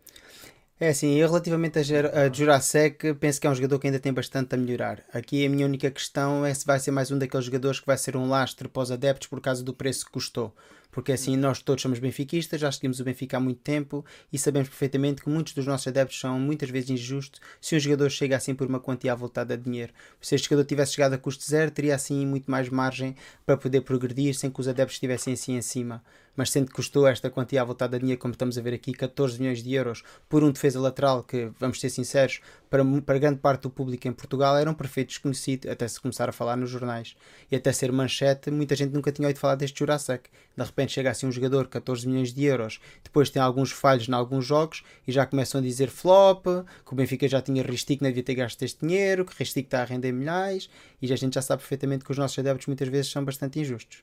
É 0.80 0.88
assim, 0.88 1.14
eu 1.14 1.28
relativamente 1.28 1.78
a, 1.78 1.82
a 2.22 2.32
Jurasek, 2.32 3.14
penso 3.14 3.40
que 3.40 3.46
é 3.46 3.50
um 3.50 3.54
jogador 3.54 3.78
que 3.78 3.86
ainda 3.86 4.00
tem 4.00 4.12
bastante 4.12 4.54
a 4.54 4.58
melhorar. 4.58 5.04
Aqui 5.12 5.46
a 5.46 5.48
minha 5.48 5.64
única 5.64 5.88
questão 5.92 6.44
é 6.44 6.52
se 6.52 6.66
vai 6.66 6.80
ser 6.80 6.90
mais 6.90 7.10
um 7.12 7.18
daqueles 7.18 7.46
jogadores 7.46 7.78
que 7.78 7.86
vai 7.86 7.96
ser 7.96 8.16
um 8.16 8.28
lastre 8.28 8.66
para 8.66 8.82
os 8.82 8.90
adeptos 8.90 9.28
por 9.28 9.40
causa 9.40 9.62
do 9.62 9.72
preço 9.72 10.04
que 10.04 10.10
custou 10.10 10.52
porque 10.92 11.10
assim 11.10 11.36
nós 11.36 11.60
todos 11.60 11.82
somos 11.82 11.98
benfiquistas, 11.98 12.60
já 12.60 12.70
seguimos 12.70 13.00
o 13.00 13.04
Benfica 13.04 13.38
há 13.38 13.40
muito 13.40 13.60
tempo 13.60 14.04
e 14.30 14.38
sabemos 14.38 14.68
perfeitamente 14.68 15.22
que 15.22 15.30
muitos 15.30 15.54
dos 15.54 15.66
nossos 15.66 15.88
adeptos 15.88 16.20
são 16.20 16.38
muitas 16.38 16.68
vezes 16.68 16.90
injustos 16.90 17.40
se 17.60 17.74
um 17.74 17.80
jogador 17.80 18.10
chega 18.10 18.36
assim 18.36 18.54
por 18.54 18.66
uma 18.68 18.78
quantia 18.78 19.16
voltada 19.16 19.56
de 19.56 19.64
dinheiro. 19.64 19.92
Se 20.20 20.34
este 20.34 20.44
jogador 20.48 20.66
tivesse 20.66 20.92
chegado 20.92 21.14
a 21.14 21.18
custo 21.18 21.42
zero, 21.44 21.70
teria 21.70 21.94
assim 21.94 22.26
muito 22.26 22.50
mais 22.50 22.68
margem 22.68 23.16
para 23.46 23.56
poder 23.56 23.80
progredir 23.80 24.34
sem 24.34 24.50
que 24.50 24.60
os 24.60 24.68
adeptos 24.68 24.96
estivessem 24.96 25.32
assim 25.32 25.56
em 25.56 25.62
cima. 25.62 26.04
Mas 26.36 26.50
sendo 26.50 26.66
que 26.66 26.72
custou 26.72 27.06
esta 27.06 27.30
quantia 27.30 27.64
voltada 27.64 27.96
de 27.96 28.00
dinheiro, 28.00 28.20
como 28.20 28.32
estamos 28.32 28.56
a 28.56 28.62
ver 28.62 28.74
aqui, 28.74 28.92
14 28.92 29.38
milhões 29.38 29.62
de 29.62 29.74
euros 29.74 30.02
por 30.28 30.42
um 30.42 30.50
defesa 30.50 30.80
lateral 30.80 31.22
que, 31.22 31.50
vamos 31.58 31.80
ser 31.80 31.90
sinceros, 31.90 32.40
para, 32.70 32.82
para 33.02 33.18
grande 33.18 33.38
parte 33.38 33.62
do 33.62 33.70
público 33.70 34.08
em 34.08 34.12
Portugal 34.12 34.56
era 34.56 34.70
um 34.70 34.74
perfeito 34.74 35.08
desconhecido, 35.08 35.68
até 35.68 35.86
se 35.86 36.00
começar 36.00 36.28
a 36.30 36.32
falar 36.32 36.56
nos 36.56 36.70
jornais. 36.70 37.14
E 37.50 37.56
até 37.56 37.70
ser 37.70 37.92
manchete, 37.92 38.50
muita 38.50 38.74
gente 38.74 38.94
nunca 38.94 39.12
tinha 39.12 39.28
ouvido 39.28 39.38
falar 39.38 39.56
deste 39.56 39.78
Jurasek. 39.78 40.30
De 40.56 40.64
repente 40.64 40.92
chega 40.92 41.10
assim 41.10 41.26
um 41.26 41.32
jogador 41.32 41.68
14 41.68 42.08
milhões 42.08 42.32
de 42.32 42.44
euros, 42.44 42.80
depois 43.04 43.28
tem 43.28 43.42
alguns 43.42 43.70
falhos 43.70 44.08
em 44.08 44.12
alguns 44.12 44.46
jogos 44.46 44.82
e 45.06 45.12
já 45.12 45.26
começam 45.26 45.60
a 45.60 45.62
dizer 45.62 45.88
flop, 45.88 46.46
que 46.46 46.92
o 46.92 46.94
Benfica 46.94 47.28
já 47.28 47.42
tinha 47.42 47.62
Ristic, 47.62 48.00
não 48.00 48.08
devia 48.08 48.22
ter 48.22 48.34
gasto 48.34 48.62
este 48.62 48.80
dinheiro, 48.80 49.24
que 49.26 49.34
Ristic 49.38 49.66
está 49.66 49.82
a 49.82 49.84
render 49.84 50.12
milhares 50.12 50.70
e 51.00 51.12
a 51.12 51.16
gente 51.16 51.34
já 51.34 51.42
sabe 51.42 51.60
perfeitamente 51.60 52.04
que 52.04 52.10
os 52.10 52.18
nossos 52.18 52.38
adeptos 52.38 52.66
muitas 52.66 52.88
vezes 52.88 53.10
são 53.10 53.22
bastante 53.22 53.60
injustos. 53.60 54.02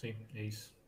Sim, 0.00 0.16
é 0.34 0.42
isso. 0.44 0.79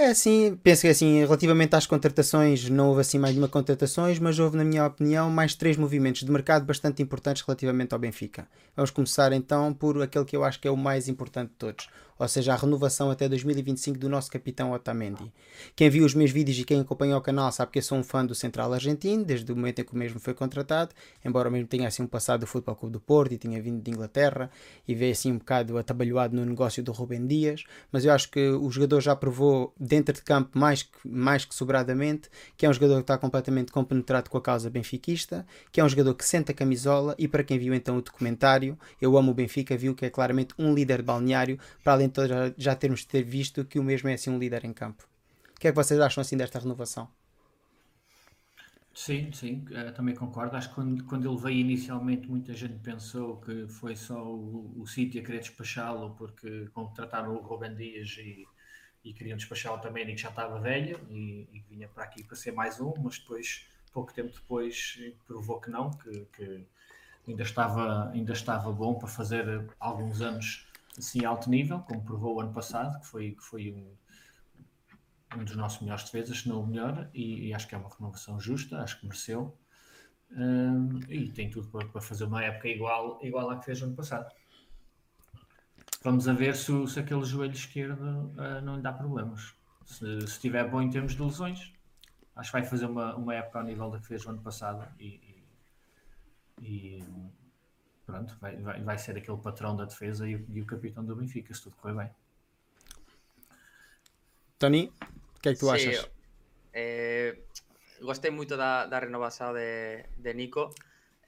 É 0.00 0.06
assim, 0.06 0.58
penso 0.62 0.80
que 0.80 0.88
assim, 0.88 1.20
relativamente 1.20 1.76
às 1.76 1.86
contratações, 1.86 2.70
não 2.70 2.88
houve 2.88 3.02
assim 3.02 3.18
mais 3.18 3.34
nenhuma 3.34 3.50
contratações, 3.50 4.18
mas 4.18 4.38
houve, 4.38 4.56
na 4.56 4.64
minha 4.64 4.86
opinião, 4.86 5.28
mais 5.30 5.54
três 5.54 5.76
movimentos 5.76 6.22
de 6.22 6.32
mercado 6.32 6.64
bastante 6.64 7.02
importantes 7.02 7.42
relativamente 7.42 7.92
ao 7.92 7.98
Benfica. 7.98 8.48
Vamos 8.74 8.90
começar 8.90 9.30
então 9.34 9.74
por 9.74 10.00
aquele 10.00 10.24
que 10.24 10.34
eu 10.34 10.42
acho 10.42 10.58
que 10.58 10.66
é 10.66 10.70
o 10.70 10.76
mais 10.76 11.06
importante 11.06 11.50
de 11.50 11.56
todos, 11.56 11.90
ou 12.18 12.28
seja, 12.28 12.54
a 12.54 12.56
renovação 12.56 13.10
até 13.10 13.28
2025 13.28 13.98
do 13.98 14.08
nosso 14.08 14.30
capitão 14.30 14.72
Otamendi. 14.72 15.30
Quem 15.76 15.90
viu 15.90 16.04
os 16.04 16.14
meus 16.14 16.30
vídeos 16.30 16.58
e 16.58 16.64
quem 16.64 16.80
acompanha 16.80 17.16
o 17.16 17.20
canal 17.20 17.52
sabe 17.52 17.72
que 17.72 17.78
eu 17.78 17.82
sou 17.82 17.98
um 17.98 18.02
fã 18.02 18.24
do 18.24 18.34
Central 18.34 18.72
Argentino, 18.72 19.22
desde 19.22 19.52
o 19.52 19.56
momento 19.56 19.80
em 19.80 19.84
que 19.84 19.92
o 19.92 19.96
mesmo 19.98 20.18
foi 20.18 20.32
contratado, 20.32 20.94
embora 21.22 21.50
o 21.50 21.52
mesmo 21.52 21.66
tenha 21.66 21.88
assim 21.88 22.02
um 22.02 22.06
passado 22.06 22.40
do 22.40 22.46
Futebol 22.46 22.74
Clube 22.74 22.92
do 22.94 23.00
Porto 23.00 23.32
e 23.32 23.38
tinha 23.38 23.60
vindo 23.60 23.82
de 23.82 23.90
Inglaterra 23.90 24.50
e 24.88 24.94
veio 24.94 25.12
assim 25.12 25.32
um 25.32 25.38
bocado 25.38 25.76
atabalhoado 25.76 26.34
no 26.34 26.44
negócio 26.44 26.82
do 26.82 26.90
Rubem 26.92 27.26
Dias, 27.26 27.64
mas 27.92 28.04
eu 28.04 28.12
acho 28.12 28.30
que 28.30 28.48
o 28.48 28.70
jogador 28.70 29.00
já 29.00 29.14
provou 29.14 29.74
dentro 29.90 30.14
de 30.14 30.22
campo 30.22 30.56
mais 30.56 30.84
que, 30.84 31.08
mais 31.08 31.44
que 31.44 31.54
sobradamente 31.54 32.30
que 32.56 32.64
é 32.64 32.70
um 32.70 32.72
jogador 32.72 32.94
que 32.96 33.00
está 33.02 33.18
completamente 33.18 33.72
compenetrado 33.72 34.30
com 34.30 34.38
a 34.38 34.42
causa 34.42 34.70
benfiquista, 34.70 35.44
que 35.72 35.80
é 35.80 35.84
um 35.84 35.88
jogador 35.88 36.14
que 36.14 36.24
sente 36.24 36.52
a 36.52 36.54
camisola 36.54 37.14
e 37.18 37.26
para 37.26 37.42
quem 37.42 37.58
viu 37.58 37.74
então 37.74 37.96
o 37.96 38.02
documentário 38.02 38.78
Eu 39.00 39.16
Amo 39.18 39.32
o 39.32 39.34
Benfica, 39.34 39.76
viu 39.76 39.94
que 39.94 40.06
é 40.06 40.10
claramente 40.10 40.54
um 40.58 40.72
líder 40.72 40.98
de 40.98 41.04
balneário, 41.04 41.58
para 41.82 41.92
além 41.94 42.06
então 42.06 42.26
já, 42.26 42.52
já 42.56 42.74
termos 42.76 43.04
ter 43.04 43.22
visto 43.24 43.64
que 43.64 43.78
o 43.78 43.84
mesmo 43.84 44.08
é 44.08 44.14
assim 44.14 44.30
um 44.30 44.38
líder 44.38 44.64
em 44.64 44.72
campo. 44.72 45.04
O 45.56 45.60
que 45.60 45.68
é 45.68 45.70
que 45.72 45.76
vocês 45.76 46.00
acham 46.00 46.22
assim 46.22 46.36
desta 46.36 46.58
renovação? 46.58 47.08
Sim, 48.94 49.32
sim, 49.32 49.64
uh, 49.70 49.92
também 49.94 50.14
concordo. 50.14 50.56
Acho 50.56 50.68
que 50.68 50.74
quando, 50.74 51.04
quando 51.04 51.28
ele 51.28 51.40
veio 51.40 51.58
inicialmente, 51.60 52.28
muita 52.28 52.52
gente 52.54 52.78
pensou 52.80 53.40
que 53.40 53.66
foi 53.68 53.96
só 53.96 54.22
o, 54.24 54.80
o 54.80 54.86
City 54.86 55.18
a 55.20 55.22
querer 55.24 55.40
despachá-lo 55.40 56.14
porque 56.16 56.68
contrataram 56.72 57.34
o 57.34 57.40
Ruben 57.40 57.74
Dias 57.76 58.16
e, 58.18 58.50
e 59.04 59.12
queriam 59.12 59.36
despachá-lo 59.36 59.80
também 59.80 60.06
que 60.06 60.16
já 60.16 60.28
estava 60.28 60.58
velho 60.60 61.00
e, 61.08 61.48
e, 61.52 61.60
vinha 61.68 61.88
para 61.88 62.04
aqui 62.04 62.22
para 62.22 62.36
ser 62.36 62.52
mais 62.52 62.80
um, 62.80 62.92
mas 63.02 63.18
depois, 63.18 63.66
pouco 63.92 64.12
tempo 64.12 64.32
depois, 64.32 64.98
provou 65.26 65.60
que 65.60 65.70
não, 65.70 65.90
que, 65.90 66.26
que 66.32 66.66
ainda, 67.26 67.42
estava, 67.42 68.10
ainda 68.10 68.32
estava 68.32 68.70
bom 68.72 68.94
para 68.94 69.08
fazer 69.08 69.66
alguns 69.78 70.20
anos 70.20 70.66
assim 70.98 71.24
alto 71.24 71.48
nível, 71.48 71.80
como 71.80 72.02
provou 72.02 72.36
o 72.36 72.40
ano 72.40 72.52
passado, 72.52 73.00
que 73.00 73.06
foi, 73.06 73.30
que 73.32 73.42
foi 73.42 73.72
um, 73.72 75.38
um 75.38 75.44
dos 75.44 75.56
nossos 75.56 75.80
melhores 75.80 76.04
defesas, 76.04 76.40
se 76.40 76.48
não 76.48 76.62
o 76.62 76.66
melhor, 76.66 77.08
e, 77.14 77.48
e, 77.48 77.54
acho 77.54 77.66
que 77.66 77.74
é 77.74 77.78
uma 77.78 77.88
renovação 77.88 78.38
justa, 78.38 78.80
acho 78.82 79.00
que 79.00 79.06
mereceu. 79.06 79.56
Um, 80.32 81.00
e 81.08 81.28
tem 81.30 81.50
tudo 81.50 81.68
para, 81.68 81.86
para, 81.88 82.00
fazer 82.00 82.24
uma 82.24 82.42
época 82.42 82.68
igual, 82.68 83.18
igual 83.22 83.50
à 83.50 83.58
que 83.58 83.64
fez 83.64 83.80
o 83.80 83.86
ano 83.86 83.96
passado. 83.96 84.32
Vamos 86.02 86.26
a 86.26 86.32
ver 86.32 86.56
se, 86.56 86.72
se 86.86 86.98
aquele 86.98 87.24
joelho 87.24 87.52
esquerdo 87.52 88.02
uh, 88.02 88.60
não 88.62 88.76
lhe 88.76 88.82
dá 88.82 88.92
problemas. 88.92 89.54
Se, 89.84 90.18
estiver 90.18 90.68
bom 90.68 90.80
em 90.80 90.88
termos 90.88 91.14
de 91.14 91.22
lesões, 91.22 91.72
acho 92.34 92.50
que 92.50 92.58
vai 92.58 92.66
fazer 92.66 92.86
uma, 92.86 93.14
uma 93.16 93.34
época 93.34 93.58
ao 93.58 93.64
nível 93.64 93.90
da 93.90 93.98
que 93.98 94.06
fez 94.06 94.24
o 94.24 94.30
ano 94.30 94.40
passado 94.40 94.86
e, 94.98 95.44
e, 96.62 96.98
e 96.98 97.04
pronto, 98.06 98.36
vai, 98.40 98.56
vai, 98.56 98.82
vai 98.82 98.98
ser 98.98 99.16
aquele 99.16 99.36
patrão 99.38 99.76
da 99.76 99.84
defesa 99.84 100.28
e, 100.28 100.42
e, 100.48 100.60
o 100.60 100.66
capitão 100.66 101.04
do 101.04 101.14
Benfica, 101.14 101.52
se 101.52 101.62
tudo 101.62 101.76
correr 101.76 101.94
bem. 101.94 102.10
Tony, 104.58 104.92
o 105.36 105.40
que 105.40 105.50
é 105.50 105.52
que 105.52 105.60
tu 105.60 105.66
sí, 105.66 105.88
achas? 105.88 106.10
Eh, 106.72 107.36
gostei 108.00 108.30
muito 108.30 108.56
da, 108.56 108.86
da 108.86 108.98
renovação 108.98 109.52
de, 109.52 110.04
de 110.16 110.34
Nico. 110.34 110.74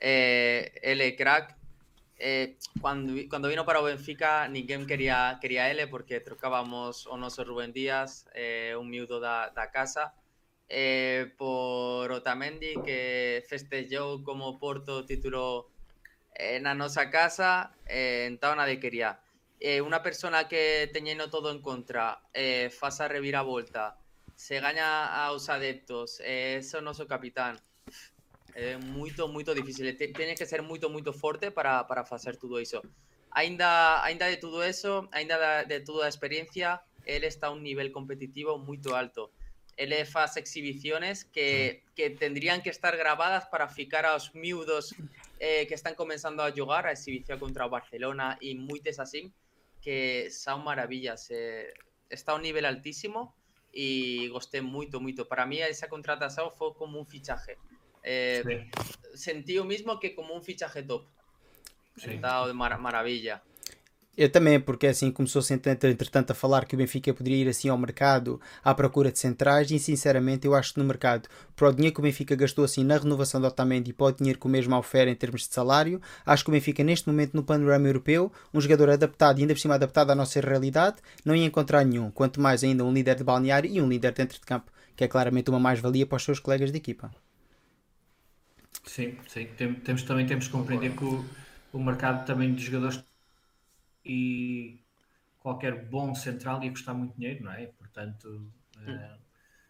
Eh, 0.00 0.72
ele 0.82 1.04
é 1.04 1.12
crack. 1.12 1.54
Eh, 2.24 2.56
cuando, 2.80 3.14
cuando 3.28 3.48
vino 3.48 3.66
para 3.66 3.80
Benfica, 3.80 4.46
ninguém 4.46 4.86
quería, 4.86 5.38
quería 5.40 5.68
ele 5.68 5.88
porque 5.88 6.20
trocábamos 6.20 7.04
o 7.10 7.16
noso 7.18 7.42
Rubén 7.42 7.74
Díaz, 7.74 8.30
eh, 8.32 8.78
un 8.78 8.86
miúdo 8.86 9.18
da, 9.18 9.50
casa, 9.74 10.14
eh, 10.68 11.34
por 11.36 12.12
Otamendi 12.14 12.78
que 12.86 13.42
festejou 13.50 14.22
como 14.22 14.54
Porto 14.62 15.02
título 15.02 15.74
eh, 16.38 16.62
na 16.62 16.78
casa, 17.10 17.74
eh, 17.90 18.30
nadie 18.38 18.78
quería. 18.78 19.18
Unha 19.58 19.98
persona 19.98 20.46
que 20.46 20.94
teñeno 20.94 21.26
todo 21.26 21.50
en 21.50 21.58
contra, 21.58 22.22
eh, 22.30 22.70
fasa 22.70 23.10
reviravolta, 23.10 23.98
se 24.38 24.62
gaña 24.62 25.10
aos 25.26 25.50
adeptos, 25.50 26.22
eh, 26.22 26.62
é 26.62 26.78
o 26.78 26.86
noso 26.86 27.10
capitán, 27.10 27.58
é 28.54 28.76
moito, 28.76 29.28
moito 29.28 29.54
difícil. 29.54 29.96
Tienes 29.96 30.38
que 30.38 30.46
ser 30.46 30.62
moito, 30.62 30.90
moito 30.90 31.12
forte 31.12 31.50
para, 31.50 31.86
para 31.86 32.04
facer 32.04 32.36
tudo. 32.36 32.56
Ainda, 33.30 34.04
ainda 34.04 34.26
de 34.26 34.36
todo 34.36 34.62
eso, 34.62 35.08
ainda 35.12 35.64
de, 35.64 35.66
de 35.66 35.80
toda 35.80 36.04
a 36.04 36.08
experiencia, 36.08 36.82
ele 37.04 37.26
está 37.26 37.46
a 37.48 37.50
un 37.50 37.62
nivel 37.62 37.90
competitivo 37.90 38.58
moito 38.58 38.94
alto. 38.94 39.32
Ele 39.76 40.04
faz 40.04 40.36
exhibiciones 40.36 41.24
que, 41.24 41.82
que 41.96 42.10
tendrían 42.10 42.60
que 42.60 42.68
estar 42.68 42.94
grabadas 42.96 43.46
para 43.46 43.68
ficar 43.68 44.04
aos 44.04 44.34
miúdos 44.34 44.94
eh, 45.40 45.66
que 45.66 45.74
están 45.74 45.94
comenzando 45.94 46.42
a 46.42 46.52
xogar 46.52 46.86
a 46.86 46.92
exhibición 46.92 47.38
contra 47.38 47.64
o 47.64 47.70
Barcelona 47.70 48.36
e 48.40 48.54
moites 48.54 49.00
así 49.00 49.32
que 49.80 50.30
son 50.30 50.62
maravillas. 50.62 51.26
Eh, 51.30 51.72
está 52.08 52.32
a 52.32 52.34
un 52.36 52.42
nivel 52.42 52.64
altísimo 52.64 53.34
e 53.72 54.28
gostei 54.28 54.60
moito, 54.60 55.00
moito. 55.00 55.26
Para 55.26 55.44
mí 55.44 55.58
esa 55.58 55.88
contratación 55.88 56.52
foi 56.52 56.76
como 56.76 57.00
un 57.00 57.06
fichaje. 57.08 57.56
Eh, 58.02 58.42
sí. 58.44 59.14
Sentí 59.14 59.58
o 59.58 59.64
mismo 59.64 59.98
que 60.00 60.14
como 60.14 60.34
un 60.34 60.42
fichaje 60.42 60.82
top. 60.82 61.06
Sí. 61.96 62.10
Está 62.14 62.46
de 62.46 62.54
mar 62.54 62.78
maravilla. 62.78 63.42
Eu 64.14 64.28
também, 64.30 64.60
porque 64.60 64.88
assim 64.88 65.10
começou-se 65.10 65.54
entretanto 65.54 66.32
a 66.32 66.34
falar 66.34 66.66
que 66.66 66.74
o 66.74 66.78
Benfica 66.78 67.14
poderia 67.14 67.44
ir 67.44 67.48
assim 67.48 67.70
ao 67.70 67.78
mercado 67.78 68.38
à 68.62 68.74
procura 68.74 69.10
de 69.10 69.18
centrais 69.18 69.70
e 69.70 69.78
sinceramente 69.78 70.46
eu 70.46 70.54
acho 70.54 70.74
que 70.74 70.80
no 70.80 70.84
mercado, 70.84 71.30
para 71.56 71.68
o 71.68 71.72
dinheiro 71.72 71.94
que 71.94 72.00
o 72.00 72.02
Benfica 72.02 72.36
gastou 72.36 72.62
assim 72.62 72.84
na 72.84 72.98
renovação 72.98 73.40
do 73.40 73.46
Otamendi 73.46 73.88
e 73.90 73.94
para 73.94 74.06
o 74.08 74.12
dinheiro 74.12 74.38
que 74.38 74.44
o 74.44 74.50
mesmo 74.50 74.76
oferece 74.76 75.12
em 75.12 75.14
termos 75.14 75.48
de 75.48 75.54
salário, 75.54 75.98
acho 76.26 76.44
que 76.44 76.50
o 76.50 76.52
Benfica 76.52 76.84
neste 76.84 77.08
momento 77.08 77.32
no 77.32 77.42
panorama 77.42 77.88
europeu, 77.88 78.30
um 78.52 78.60
jogador 78.60 78.90
adaptado 78.90 79.38
e 79.38 79.42
ainda 79.42 79.54
por 79.54 79.60
cima 79.60 79.76
adaptado 79.76 80.10
à 80.10 80.14
nossa 80.14 80.38
realidade, 80.42 80.96
não 81.24 81.34
ia 81.34 81.46
encontrar 81.46 81.82
nenhum, 81.82 82.10
quanto 82.10 82.38
mais 82.38 82.62
ainda 82.62 82.84
um 82.84 82.92
líder 82.92 83.14
de 83.16 83.24
balneário 83.24 83.70
e 83.70 83.80
um 83.80 83.88
líder 83.88 84.12
dentro 84.12 84.38
de 84.38 84.44
campo, 84.44 84.70
que 84.94 85.04
é 85.04 85.08
claramente 85.08 85.48
uma 85.48 85.58
mais-valia 85.58 86.04
para 86.04 86.16
os 86.16 86.22
seus 86.22 86.38
colegas 86.38 86.70
de 86.70 86.76
equipa. 86.76 87.10
Sim, 88.84 89.18
sim. 89.28 89.46
Tem, 89.56 89.74
temos, 89.74 90.02
também 90.02 90.26
temos 90.26 90.46
que 90.46 90.52
compreender 90.52 90.96
que 90.96 91.04
o, 91.04 91.24
o 91.72 91.78
mercado 91.82 92.26
também 92.26 92.54
de 92.54 92.64
jogadores 92.64 93.04
e 94.04 94.80
qualquer 95.38 95.84
bom 95.86 96.14
central 96.14 96.62
ia 96.62 96.70
custar 96.70 96.94
muito 96.94 97.16
dinheiro, 97.16 97.44
não 97.44 97.52
é? 97.52 97.66
Portanto, 97.66 98.52
uh, 98.76 99.18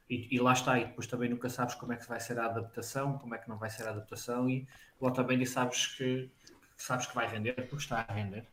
e, 0.09 0.37
e, 0.37 0.38
lá 0.38 0.53
está, 0.53 0.79
e 0.79 0.87
depois 0.87 1.07
também 1.07 1.29
nunca 1.29 1.48
sabes 1.48 1.75
como 1.75 1.92
é 1.92 1.96
que 1.96 2.09
vai 2.09 2.20
ser 2.20 2.38
a 2.38 2.46
adaptação, 2.46 3.18
como 3.18 3.35
é 3.35 3.38
que 3.38 3.48
não 3.48 3.59
vai 3.59 3.70
ser 3.70 3.85
a 3.85 3.90
adaptação, 3.90 4.48
e 4.48 4.66
lá 5.01 5.11
também 5.11 5.44
sabes 5.46 5.87
que 5.87 6.31
sabes 6.77 7.07
que 7.07 7.14
vai 7.14 7.29
render 7.29 7.55
porque 7.55 7.77
está 7.77 8.05
a 8.07 8.12
render. 8.12 8.46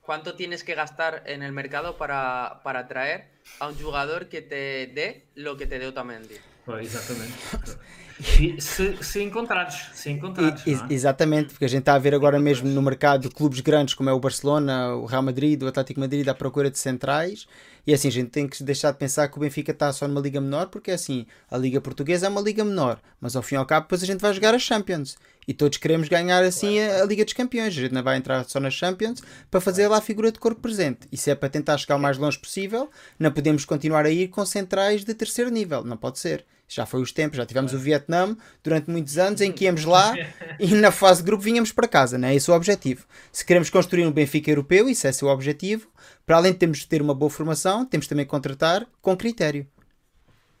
¿Cuánto 0.00 0.36
tienes 0.36 0.62
que 0.62 0.74
gastar 0.74 1.24
en 1.26 1.42
el 1.42 1.52
mercado 1.52 1.96
para, 1.96 2.60
para 2.62 2.86
traer 2.86 3.30
a 3.58 3.68
un 3.68 3.74
jugador 3.74 4.28
que 4.28 4.42
te 4.42 4.86
dé 4.86 5.26
lo 5.34 5.56
que 5.56 5.66
te 5.66 5.78
deu 5.78 5.90
Otamendi? 5.90 6.36
Pois, 6.64 6.94
exatamente. 6.94 7.34
Se, 8.20 8.96
se 9.02 9.22
encontrares, 9.22 9.86
se 9.92 10.10
encontrares. 10.10 10.64
E- 10.66 10.74
é? 10.74 10.86
Exatamente, 10.90 11.50
porque 11.50 11.64
a 11.64 11.68
gente 11.68 11.80
está 11.80 11.94
a 11.94 11.98
ver 11.98 12.14
agora 12.14 12.38
mesmo 12.38 12.68
no 12.68 12.80
mercado 12.80 13.30
clubes 13.30 13.60
grandes 13.60 13.94
como 13.94 14.08
é 14.08 14.12
o 14.12 14.20
Barcelona, 14.20 14.94
o 14.94 15.04
Real 15.04 15.22
Madrid, 15.22 15.62
o 15.62 15.66
Atlético 15.66 16.00
Madrid 16.00 16.26
à 16.28 16.34
procura 16.34 16.70
de 16.70 16.78
centrais. 16.78 17.46
E 17.86 17.92
assim, 17.92 18.08
a 18.08 18.12
gente 18.12 18.30
tem 18.30 18.48
que 18.48 18.62
deixar 18.62 18.92
de 18.92 18.98
pensar 18.98 19.28
que 19.28 19.36
o 19.36 19.40
Benfica 19.40 19.72
está 19.72 19.92
só 19.92 20.08
numa 20.08 20.20
liga 20.20 20.40
menor, 20.40 20.68
porque 20.68 20.90
é 20.90 20.94
assim, 20.94 21.26
a 21.50 21.58
liga 21.58 21.80
portuguesa 21.80 22.26
é 22.26 22.28
uma 22.28 22.40
liga 22.40 22.64
menor, 22.64 22.98
mas 23.20 23.36
ao 23.36 23.42
fim 23.42 23.56
e 23.56 23.58
ao 23.58 23.66
cabo 23.66 23.84
depois 23.84 24.02
a 24.02 24.06
gente 24.06 24.20
vai 24.20 24.32
jogar 24.32 24.54
a 24.54 24.58
Champions. 24.58 25.16
E 25.46 25.52
todos 25.52 25.76
queremos 25.76 26.08
ganhar 26.08 26.42
assim 26.42 26.80
a, 26.80 27.02
a 27.02 27.04
Liga 27.04 27.22
dos 27.24 27.34
Campeões. 27.34 27.68
A 27.76 27.80
gente 27.82 27.92
não 27.92 28.02
vai 28.02 28.16
entrar 28.16 28.44
só 28.44 28.58
na 28.58 28.70
Champions 28.70 29.22
para 29.50 29.60
fazer 29.60 29.88
lá 29.88 29.98
a 29.98 30.00
figura 30.00 30.32
de 30.32 30.38
corpo 30.38 30.60
presente. 30.60 31.06
E 31.12 31.18
se 31.18 31.30
é 31.30 31.34
para 31.34 31.50
tentar 31.50 31.76
chegar 31.76 31.96
o 31.96 31.98
mais 31.98 32.16
longe 32.16 32.38
possível, 32.38 32.90
não 33.18 33.30
podemos 33.30 33.66
continuar 33.66 34.06
a 34.06 34.10
ir 34.10 34.28
com 34.28 34.46
centrais 34.46 35.04
de 35.04 35.12
terceiro 35.12 35.50
nível. 35.50 35.84
Não 35.84 35.98
pode 35.98 36.18
ser. 36.18 36.46
Já 36.66 36.86
foi 36.86 37.00
os 37.02 37.12
tempos, 37.12 37.36
já 37.36 37.44
tivemos 37.46 37.72
o 37.74 37.78
Vietnã 37.78 38.36
durante 38.62 38.90
muitos 38.90 39.18
anos 39.18 39.40
em 39.40 39.52
que 39.52 39.64
íamos 39.64 39.84
lá 39.84 40.14
e 40.58 40.74
na 40.74 40.90
fase 40.90 41.20
de 41.22 41.26
grupo 41.26 41.42
vinhamos 41.44 41.70
para 41.72 41.86
casa, 41.86 42.16
não 42.18 42.28
é 42.28 42.34
esse 42.34 42.50
o 42.50 42.54
objetivo. 42.54 43.06
Se 43.30 43.44
queremos 43.44 43.68
construir 43.70 44.06
um 44.06 44.10
Benfica 44.12 44.50
europeu, 44.50 44.88
isso 44.88 45.06
é 45.06 45.12
seu 45.12 45.28
objetivo. 45.28 45.88
Para 46.26 46.36
além 46.36 46.52
de 46.52 46.58
termos 46.58 46.78
de 46.78 46.86
ter 46.86 47.02
uma 47.02 47.14
boa 47.14 47.30
formação, 47.30 47.84
temos 47.84 48.06
também 48.06 48.24
que 48.24 48.30
contratar 48.30 48.86
com 49.02 49.16
critério. 49.16 49.66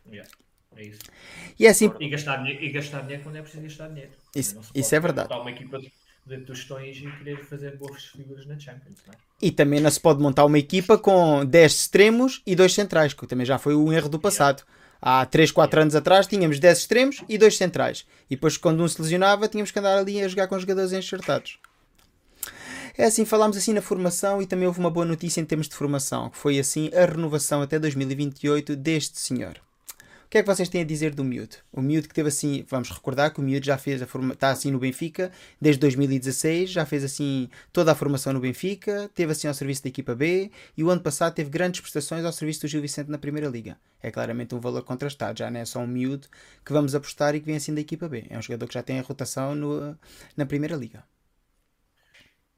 Yeah, 0.06 0.30
é 0.76 0.84
isso. 0.84 1.00
E 1.58 1.66
é 1.66 1.70
assim, 1.70 1.90
E 1.98 2.08
gastar, 2.08 2.44
e 2.46 2.68
gastar 2.70 3.00
dinheiro 3.02 3.22
quando 3.22 3.36
é 3.36 3.42
preciso 3.42 3.62
gastar 3.62 3.88
dinheiro. 3.88 4.10
Isso- 4.34 4.60
isso 4.74 4.94
é 4.94 5.00
verdade. 5.00 5.32
uma 5.32 5.50
equipa 5.50 5.78
de, 5.78 6.38
tostões 6.44 6.96
e 6.98 7.10
querer 7.18 7.44
fazer 7.44 7.76
boas 7.76 8.04
figuras 8.04 8.44
na 8.46 8.58
Champions, 8.58 8.98
não 9.06 9.14
é? 9.14 9.16
E 9.40 9.50
também 9.50 9.80
não 9.80 9.90
se 9.90 10.00
pode 10.00 10.20
montar 10.20 10.44
uma 10.44 10.58
equipa 10.58 10.98
com 10.98 11.44
10 11.44 11.72
extremos 11.72 12.42
e 12.46 12.54
2 12.54 12.72
centrais, 12.74 13.14
que 13.14 13.26
também 13.26 13.46
já 13.46 13.58
foi 13.58 13.74
um 13.74 13.92
erro 13.92 14.08
do 14.08 14.18
passado. 14.18 14.64
Há 15.06 15.26
3, 15.26 15.50
4 15.50 15.82
anos 15.82 15.94
atrás 15.94 16.26
tínhamos 16.26 16.58
10 16.58 16.78
extremos 16.78 17.22
e 17.28 17.36
2 17.36 17.58
centrais. 17.58 18.06
E 18.30 18.36
depois, 18.36 18.56
quando 18.56 18.82
um 18.82 18.88
se 18.88 19.02
lesionava, 19.02 19.46
tínhamos 19.46 19.70
que 19.70 19.78
andar 19.78 19.98
ali 19.98 20.22
a 20.22 20.28
jogar 20.28 20.48
com 20.48 20.58
jogadores 20.58 20.94
enxertados. 20.94 21.58
É 22.96 23.04
assim, 23.04 23.26
falámos 23.26 23.58
assim 23.58 23.74
na 23.74 23.82
formação 23.82 24.40
e 24.40 24.46
também 24.46 24.66
houve 24.66 24.80
uma 24.80 24.88
boa 24.88 25.04
notícia 25.04 25.42
em 25.42 25.44
termos 25.44 25.68
de 25.68 25.74
formação, 25.74 26.30
que 26.30 26.38
foi 26.38 26.58
assim 26.58 26.90
a 26.94 27.04
renovação 27.04 27.60
até 27.60 27.78
2028 27.78 28.74
deste 28.76 29.20
senhor. 29.20 29.60
Que 30.34 30.38
é 30.38 30.42
que 30.42 30.48
vocês 30.48 30.68
têm 30.68 30.80
a 30.80 30.84
dizer 30.84 31.14
do 31.14 31.22
miúdo? 31.22 31.58
O 31.72 31.80
miúdo 31.80 32.08
que 32.08 32.14
teve 32.14 32.28
assim, 32.28 32.66
vamos 32.68 32.90
recordar 32.90 33.32
que 33.32 33.38
o 33.38 33.42
miúdo 33.42 33.64
já 33.64 33.78
fez 33.78 34.02
a 34.02 34.06
forma, 34.08 34.34
está 34.34 34.50
assim 34.50 34.68
no 34.68 34.80
Benfica 34.80 35.30
desde 35.60 35.78
2016, 35.78 36.70
já 36.70 36.84
fez 36.84 37.04
assim 37.04 37.48
toda 37.72 37.92
a 37.92 37.94
formação 37.94 38.32
no 38.32 38.40
Benfica, 38.40 39.08
teve 39.14 39.30
assim 39.30 39.46
ao 39.46 39.54
serviço 39.54 39.84
da 39.84 39.90
equipa 39.90 40.12
B 40.12 40.50
e 40.76 40.82
o 40.82 40.90
ano 40.90 41.00
passado 41.00 41.34
teve 41.34 41.50
grandes 41.50 41.80
prestações 41.80 42.24
ao 42.24 42.32
serviço 42.32 42.62
do 42.62 42.66
Gil 42.66 42.82
Vicente 42.82 43.12
na 43.12 43.16
Primeira 43.16 43.46
Liga. 43.48 43.78
É 44.02 44.10
claramente 44.10 44.56
um 44.56 44.58
valor 44.58 44.82
contrastado, 44.82 45.38
já 45.38 45.48
não 45.48 45.60
é 45.60 45.64
só 45.64 45.78
um 45.78 45.86
miúdo 45.86 46.26
que 46.66 46.72
vamos 46.72 46.96
apostar 46.96 47.36
e 47.36 47.38
que 47.38 47.46
vem 47.46 47.54
assim 47.54 47.72
da 47.72 47.80
equipa 47.80 48.08
B. 48.08 48.26
É 48.28 48.36
um 48.36 48.42
jogador 48.42 48.66
que 48.66 48.74
já 48.74 48.82
tem 48.82 48.98
a 48.98 49.02
rotação 49.02 49.54
no, 49.54 49.96
na 50.36 50.44
Primeira 50.44 50.74
Liga. 50.74 51.04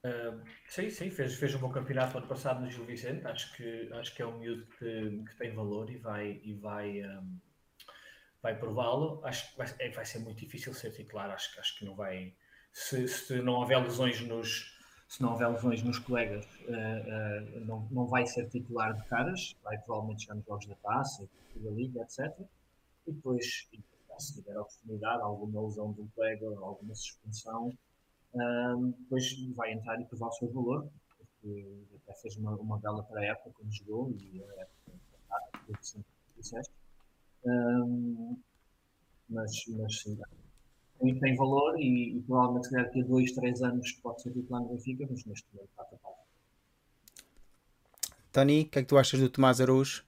Ah, 0.02 0.38
sim, 0.68 0.88
sim, 0.88 1.10
fez, 1.10 1.34
fez 1.34 1.54
um 1.54 1.58
bom 1.58 1.70
campeonato 1.70 2.16
ano 2.16 2.26
passado 2.26 2.60
no 2.62 2.70
Gil 2.70 2.84
Vicente. 2.86 3.26
Acho 3.26 3.54
que, 3.54 3.90
acho 3.92 4.14
que 4.14 4.22
é 4.22 4.26
um 4.26 4.38
miúdo 4.38 4.64
que, 4.78 5.24
que 5.28 5.36
tem 5.36 5.52
valor 5.54 5.90
e 5.90 5.96
vai, 5.98 6.40
e 6.42 6.54
vai, 6.54 7.00
ahm, 7.02 7.36
vai 8.46 8.58
prová-lo. 8.58 9.20
Acho 9.24 9.50
que 9.50 9.58
vai, 9.58 9.66
é, 9.78 9.90
vai 9.90 10.04
ser 10.04 10.20
muito 10.20 10.38
difícil 10.38 10.72
ser 10.74 10.90
titular. 10.92 11.30
Acho, 11.30 11.58
acho 11.60 11.78
que 11.78 11.84
não 11.84 11.94
vai. 11.94 12.34
Se, 12.72 13.06
se 13.08 13.42
não 13.42 13.54
houver 13.54 13.78
lesões 13.82 14.20
nos. 14.20 14.74
Se 15.08 15.22
não 15.22 15.30
houver 15.30 15.48
lesões 15.48 15.82
nos 15.84 16.00
colegas, 16.00 16.44
ah, 16.68 16.72
ah, 16.72 17.60
não, 17.60 17.86
não 17.92 18.06
vai 18.08 18.26
ser 18.26 18.48
titular 18.48 18.92
de 18.92 19.04
caras, 19.04 19.54
vai 19.62 19.78
provavelmente 19.78 20.24
jogar 20.24 20.34
nos 20.34 20.44
jogos 20.44 20.66
da 20.66 20.74
taça, 20.74 21.28
da 21.54 21.70
Liga, 21.70 22.02
etc. 22.02 22.36
E 23.06 23.12
depois, 23.12 23.68
e, 23.72 23.80
se 24.18 24.34
tiver 24.34 24.56
a 24.56 24.62
oportunidade, 24.62 25.22
alguma 25.22 25.62
lesão 25.62 25.92
de 25.92 26.00
um 26.00 26.08
colega, 26.08 26.48
alguma 26.58 26.92
suspensão, 26.96 27.72
Ahm, 28.38 28.92
depois 28.98 29.24
vai 29.54 29.72
entrar 29.72 30.00
e 30.00 30.04
provar 30.04 30.28
o 30.28 30.32
seu 30.32 30.52
valor, 30.52 30.88
porque 31.16 31.86
até 32.02 32.14
fez 32.20 32.36
uma, 32.36 32.54
uma 32.56 32.78
bela 32.78 33.02
pré-época 33.04 33.50
quando 33.54 33.72
jogou 33.72 34.10
e 34.12 34.42
a 34.42 34.62
época 34.62 35.78
sempre 35.80 36.10
disseste. 36.36 36.75
Ahm, 37.44 38.36
mas, 39.28 39.52
mas 39.68 40.00
sim, 40.00 40.18
tem, 41.00 41.18
tem 41.18 41.36
valor 41.36 41.78
e, 41.78 42.16
e 42.16 42.22
provavelmente 42.22 42.66
se 42.66 42.70
calhar 42.70 42.86
daqui 42.86 43.02
a 43.02 43.04
dois, 43.04 43.32
três 43.32 43.62
anos 43.62 43.92
pode 44.02 44.22
ser 44.22 44.32
titular 44.32 44.62
no 44.62 44.68
Benfica, 44.68 45.06
mas 45.08 45.24
neste 45.24 45.46
momento 45.52 45.70
está 45.70 45.84
tapado. 45.84 46.16
Tony, 48.32 48.62
o 48.62 48.68
que 48.68 48.78
é 48.78 48.82
que 48.82 48.88
tu 48.88 48.98
achas 48.98 49.20
do 49.20 49.30
Tomás 49.30 49.60
Araújo? 49.60 50.04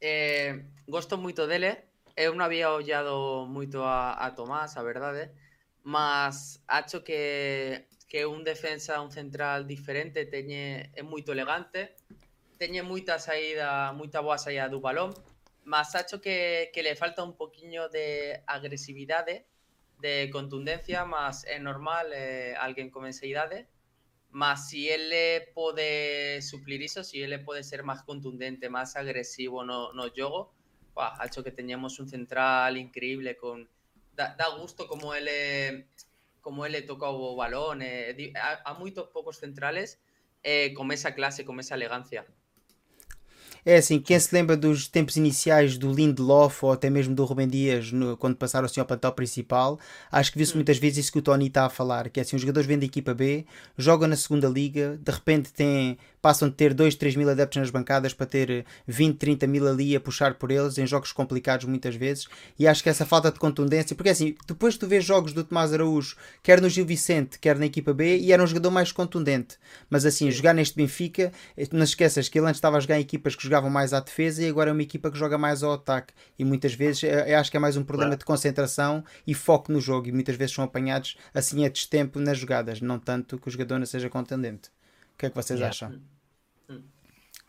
Eh, 0.00 0.64
gosto 0.86 1.16
moito 1.16 1.46
dele. 1.46 1.94
Eu 2.16 2.34
non 2.34 2.46
había 2.46 2.70
ollado 2.70 3.46
moito 3.46 3.82
a, 3.82 4.14
a 4.14 4.34
Tomás, 4.34 4.76
a 4.76 4.82
verdade. 4.82 5.30
Mas 5.82 6.62
acho 6.66 7.02
que, 7.02 7.86
que 8.06 8.26
un 8.26 8.44
defensa, 8.44 9.02
un 9.02 9.10
central 9.10 9.66
diferente, 9.66 10.26
teñe, 10.26 10.90
é 10.94 11.02
moito 11.02 11.32
elegante. 11.32 11.94
Teñe 12.58 12.82
moita 12.82 13.18
saída, 13.18 13.90
moita 13.94 14.22
boa 14.22 14.38
saída 14.38 14.70
do 14.70 14.78
balón. 14.78 15.14
Mas 15.64 15.94
acho 15.94 16.20
que, 16.20 16.70
que 16.72 16.82
le 16.82 16.94
falta 16.94 17.22
un 17.24 17.36
poquinho 17.36 17.88
de 17.88 18.42
agresividade, 18.46 19.46
de 20.00 20.28
contundencia, 20.30 21.04
mas 21.04 21.44
é 21.44 21.58
normal 21.58 22.12
eh, 22.12 22.54
con 22.92 23.06
esa 23.06 23.26
idade. 23.26 23.66
Mas 24.30 24.68
si 24.68 24.88
ele 24.88 25.52
pode 25.54 26.42
suplir 26.42 26.82
iso, 26.82 27.04
si 27.04 27.22
ele 27.22 27.38
pode 27.38 27.62
ser 27.62 27.82
máis 27.82 28.02
contundente, 28.02 28.68
máis 28.68 28.96
agresivo 28.96 29.62
no, 29.62 29.94
no 29.94 30.10
jogo, 30.10 30.52
buah, 30.92 31.22
acho 31.22 31.42
que 31.42 31.52
teñamos 31.52 31.98
un 32.00 32.08
central 32.08 32.76
increíble 32.76 33.36
con 33.36 33.68
da, 34.12 34.34
da 34.34 34.48
gusto 34.58 34.86
como 34.86 35.14
ele 35.14 35.88
como 36.40 36.66
ele 36.66 36.82
toca 36.82 37.08
o 37.08 37.36
balón, 37.36 37.80
eh, 37.80 38.32
há, 38.36 38.60
há 38.68 38.74
moitos 38.74 39.08
poucos 39.08 39.38
centrales 39.38 40.02
eh, 40.42 40.74
con 40.74 40.92
esa 40.92 41.14
clase, 41.14 41.46
con 41.46 41.58
esa 41.58 41.74
elegancia. 41.74 42.26
É 43.66 43.76
assim, 43.78 43.98
quem 43.98 44.18
se 44.20 44.34
lembra 44.34 44.56
dos 44.58 44.88
tempos 44.88 45.16
iniciais 45.16 45.78
do 45.78 45.90
Lindelof 45.90 46.62
ou 46.64 46.72
até 46.72 46.90
mesmo 46.90 47.14
do 47.14 47.24
Rubem 47.24 47.48
Dias 47.48 47.90
no- 47.92 48.14
quando 48.16 48.36
passaram 48.36 48.66
assim 48.66 48.78
ao 48.80 48.84
plantel 48.86 49.12
principal, 49.12 49.78
acho 50.12 50.30
que 50.32 50.36
viu-se 50.38 50.54
muitas 50.54 50.76
vezes 50.76 50.98
isso 51.04 51.12
que 51.12 51.18
o 51.18 51.22
Tony 51.22 51.46
está 51.46 51.64
a 51.64 51.70
falar, 51.70 52.10
que 52.10 52.20
é 52.20 52.22
assim, 52.22 52.36
os 52.36 52.42
jogadores 52.42 52.66
vêm 52.66 52.78
da 52.78 52.84
equipa 52.84 53.14
B, 53.14 53.46
jogam 53.78 54.06
na 54.06 54.16
segunda 54.16 54.48
liga, 54.48 54.98
de 55.02 55.10
repente 55.10 55.50
têm, 55.52 55.96
passam 56.24 56.48
de 56.48 56.54
ter 56.54 56.72
2, 56.72 56.94
3 56.94 57.16
mil 57.16 57.28
adeptos 57.28 57.58
nas 57.60 57.68
bancadas 57.68 58.14
para 58.14 58.24
ter 58.24 58.64
20, 58.86 59.18
30 59.18 59.46
mil 59.46 59.68
ali 59.68 59.94
a 59.94 60.00
puxar 60.00 60.32
por 60.36 60.50
eles 60.50 60.78
em 60.78 60.86
jogos 60.86 61.12
complicados 61.12 61.66
muitas 61.66 61.94
vezes, 61.94 62.26
e 62.58 62.66
acho 62.66 62.82
que 62.82 62.88
essa 62.88 63.04
falta 63.04 63.30
de 63.30 63.38
contundência, 63.38 63.94
porque 63.94 64.08
assim, 64.08 64.34
depois 64.46 64.78
tu 64.78 64.86
vês 64.86 65.04
jogos 65.04 65.34
do 65.34 65.44
Tomás 65.44 65.74
Araújo, 65.74 66.16
quer 66.42 66.62
no 66.62 66.68
Gil 66.70 66.86
Vicente, 66.86 67.38
quer 67.38 67.58
na 67.58 67.66
equipa 67.66 67.92
B, 67.92 68.16
e 68.16 68.32
era 68.32 68.42
um 68.42 68.46
jogador 68.46 68.70
mais 68.70 68.90
contundente, 68.90 69.58
mas 69.90 70.06
assim, 70.06 70.30
jogar 70.30 70.54
neste 70.54 70.74
Benfica, 70.74 71.30
eh, 71.58 71.66
não 71.72 71.82
esqueças 71.84 72.26
que 72.26 72.38
ele 72.38 72.46
antes 72.46 72.56
estava 72.56 72.78
a 72.78 72.80
jogar 72.80 72.96
em 72.96 73.02
equipas 73.02 73.36
que 73.36 73.42
jogavam 73.42 73.68
mais 73.68 73.92
à 73.92 74.00
defesa 74.00 74.42
e 74.42 74.48
agora 74.48 74.70
é 74.70 74.72
uma 74.72 74.82
equipa 74.82 75.10
que 75.10 75.18
joga 75.18 75.36
mais 75.36 75.62
ao 75.62 75.74
ataque. 75.74 76.14
E 76.38 76.44
muitas 76.44 76.72
vezes 76.72 77.04
eh, 77.04 77.34
acho 77.34 77.50
que 77.50 77.56
é 77.58 77.60
mais 77.60 77.76
um 77.76 77.84
problema 77.84 78.16
de 78.16 78.24
concentração 78.24 79.04
e 79.26 79.34
foco 79.34 79.70
no 79.70 79.80
jogo. 79.80 80.08
E 80.08 80.12
muitas 80.12 80.36
vezes 80.36 80.54
são 80.54 80.64
apanhados 80.64 81.16
assim 81.34 81.66
a 81.66 81.68
destempo 81.68 82.18
nas 82.18 82.38
jogadas, 82.38 82.80
não 82.80 82.98
tanto 82.98 83.38
que 83.38 83.48
o 83.48 83.50
jogador 83.50 83.78
não 83.78 83.86
seja 83.86 84.08
contundente. 84.08 84.70
O 85.14 85.18
que 85.18 85.26
é 85.26 85.30
que 85.30 85.36
vocês 85.36 85.58
Yeah. 85.58 85.70
acham? 85.70 86.13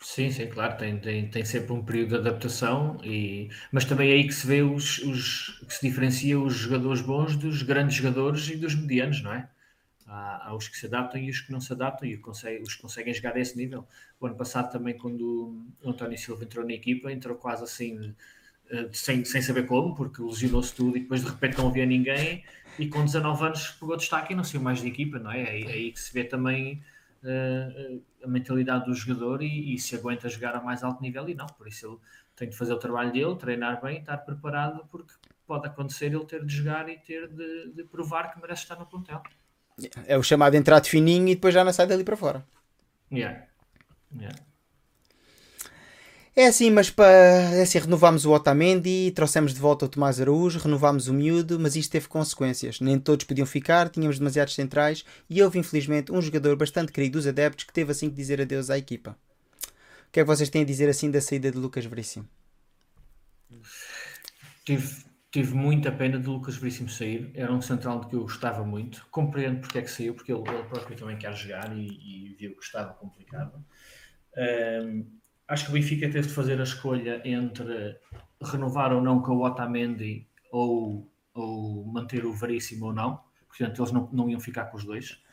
Sim, 0.07 0.29
sim, 0.29 0.47
claro, 0.47 0.77
tem, 0.77 0.99
tem, 0.99 1.27
tem 1.29 1.43
sempre 1.43 1.73
um 1.73 1.83
período 1.83 2.09
de 2.09 2.15
adaptação, 2.17 2.97
e, 3.03 3.49
mas 3.71 3.85
também 3.85 4.11
é 4.11 4.13
aí 4.13 4.27
que 4.27 4.33
se 4.33 4.45
vê 4.45 4.61
os, 4.61 4.99
os 4.99 5.59
que 5.67 5.73
se 5.73 5.87
diferencia 5.87 6.39
os 6.39 6.53
jogadores 6.53 7.01
bons 7.01 7.35
dos 7.35 7.63
grandes 7.63 7.95
jogadores 7.95 8.47
e 8.49 8.55
dos 8.55 8.75
medianos, 8.75 9.23
não 9.23 9.33
é? 9.33 9.49
Há, 10.07 10.49
há 10.49 10.55
os 10.55 10.67
que 10.67 10.77
se 10.77 10.85
adaptam 10.87 11.21
e 11.21 11.29
os 11.31 11.41
que 11.41 11.51
não 11.51 11.59
se 11.61 11.73
adaptam 11.73 12.07
e 12.07 12.15
os 12.61 12.75
que 12.75 12.81
conseguem 12.81 13.13
jogar 13.13 13.35
a 13.35 13.39
esse 13.39 13.57
nível. 13.57 13.87
O 14.19 14.27
ano 14.27 14.35
passado 14.35 14.71
também, 14.71 14.95
quando 14.97 15.65
o 15.83 15.89
António 15.89 16.17
Silva 16.19 16.43
entrou 16.43 16.65
na 16.65 16.73
equipa, 16.73 17.11
entrou 17.11 17.37
quase 17.37 17.63
assim, 17.63 18.15
eh, 18.69 18.89
sem, 18.93 19.23
sem 19.25 19.41
saber 19.41 19.65
como, 19.67 19.95
porque 19.95 20.21
lesionou-se 20.21 20.73
tudo 20.73 20.97
e 20.97 21.01
depois 21.01 21.21
de 21.23 21.29
repente 21.29 21.57
não 21.57 21.67
havia 21.69 21.85
ninguém 21.85 22.43
e 22.77 22.87
com 22.87 23.05
19 23.05 23.45
anos 23.45 23.71
pegou 23.71 23.95
destaque 23.97 24.33
e 24.33 24.35
não 24.35 24.43
saiu 24.43 24.61
mais 24.61 24.81
da 24.81 24.87
equipa, 24.87 25.19
não 25.19 25.31
é? 25.31 25.43
É 25.43 25.49
aí, 25.51 25.63
é 25.63 25.71
aí 25.73 25.91
que 25.91 25.99
se 25.99 26.13
vê 26.13 26.23
também 26.23 26.83
a 28.23 28.27
mentalidade 28.27 28.85
do 28.85 28.93
jogador 28.93 29.41
e, 29.41 29.73
e 29.73 29.79
se 29.79 29.95
aguenta 29.95 30.29
jogar 30.29 30.55
a 30.55 30.61
mais 30.61 30.83
alto 30.83 31.01
nível 31.01 31.27
e 31.29 31.35
não, 31.35 31.47
por 31.47 31.67
isso 31.67 31.87
ele 31.87 31.97
tem 32.35 32.49
de 32.49 32.57
fazer 32.57 32.73
o 32.73 32.79
trabalho 32.79 33.11
dele, 33.11 33.35
treinar 33.35 33.81
bem, 33.81 33.99
estar 33.99 34.17
preparado 34.17 34.85
porque 34.89 35.13
pode 35.47 35.67
acontecer 35.67 36.07
ele 36.07 36.25
ter 36.25 36.45
de 36.45 36.53
jogar 36.53 36.89
e 36.89 36.97
ter 36.97 37.27
de, 37.27 37.71
de 37.73 37.83
provar 37.83 38.33
que 38.33 38.41
merece 38.41 38.63
estar 38.63 38.77
no 38.77 38.85
plantel. 38.85 39.21
É 40.05 40.17
o 40.17 40.23
chamado 40.23 40.55
entrado 40.55 40.87
fininho 40.87 41.27
e 41.27 41.35
depois 41.35 41.53
já 41.53 41.63
não 41.63 41.73
sai 41.73 41.87
dali 41.87 42.03
para 42.03 42.15
fora. 42.15 42.45
Yeah. 43.11 43.45
Yeah. 44.13 44.35
É 46.37 46.47
assim, 46.47 46.69
mas 46.69 46.89
para 46.89 47.07
é 47.07 47.61
assim, 47.61 47.79
renovámos 47.79 48.25
o 48.25 48.33
Otamendi, 48.33 49.09
trouxemos 49.15 49.53
de 49.53 49.59
volta 49.59 49.85
o 49.85 49.87
Tomás 49.87 50.19
Araújo, 50.19 50.59
renovámos 50.59 51.07
o 51.07 51.13
miúdo, 51.13 51.57
mas 51.57 51.77
isto 51.77 51.93
teve 51.93 52.09
consequências. 52.09 52.81
Nem 52.81 52.99
todos 52.99 53.25
podiam 53.25 53.47
ficar, 53.47 53.87
tínhamos 53.87 54.19
demasiados 54.19 54.53
centrais 54.53 55.05
e 55.29 55.41
houve 55.41 55.59
infelizmente 55.59 56.11
um 56.11 56.21
jogador 56.21 56.57
bastante 56.57 56.91
querido 56.91 57.17
dos 57.17 57.25
adeptos 57.25 57.63
que 57.63 57.71
teve 57.71 57.89
assim 57.89 58.09
que 58.09 58.15
dizer 58.17 58.41
adeus 58.41 58.69
à 58.69 58.77
equipa. 58.77 59.17
O 60.09 60.11
que 60.11 60.19
é 60.19 60.23
que 60.23 60.27
vocês 60.27 60.49
têm 60.49 60.63
a 60.63 60.65
dizer 60.65 60.89
assim 60.89 61.09
da 61.09 61.21
saída 61.21 61.49
de 61.49 61.57
Lucas 61.57 61.85
Veríssimo? 61.85 62.27
Tive, 64.65 65.05
tive 65.31 65.53
muita 65.53 65.89
pena 65.89 66.19
de 66.19 66.27
Lucas 66.27 66.57
Veríssimo 66.57 66.89
sair, 66.89 67.31
era 67.33 67.53
um 67.53 67.61
central 67.61 68.01
de 68.01 68.07
que 68.07 68.15
eu 68.17 68.23
gostava 68.23 68.61
muito. 68.65 69.07
Compreendo 69.09 69.61
porque 69.61 69.77
é 69.77 69.81
que 69.81 69.89
saiu, 69.89 70.13
porque 70.13 70.33
ele, 70.33 70.41
ele 70.49 70.63
próprio 70.63 70.97
também 70.97 71.17
quer 71.17 71.33
jogar 71.33 71.73
e, 71.77 71.85
e 71.85 72.35
viu 72.37 72.57
que 72.57 72.63
estava 72.63 72.93
complicado. 72.93 73.63
Um, 74.37 75.05
acho 75.47 75.65
que 75.65 75.71
o 75.71 75.73
Benfica 75.73 76.09
teve 76.09 76.27
de 76.27 76.33
fazer 76.33 76.59
a 76.59 76.63
escolha 76.63 77.21
entre 77.25 77.99
renovar 78.41 78.93
ou 78.93 79.01
não 79.01 79.21
com 79.21 79.33
o 79.33 79.45
Otamendi 79.45 80.27
ou, 80.51 81.09
ou 81.33 81.85
manter 81.85 82.25
o 82.25 82.33
Veríssimo 82.33 82.87
ou 82.87 82.93
não. 82.93 83.23
Portanto, 83.47 83.81
eles 83.81 83.91
não, 83.91 84.09
não 84.11 84.29
iam 84.29 84.39
ficar 84.39 84.65
com 84.65 84.77
os 84.77 84.83
dois. 84.83 85.23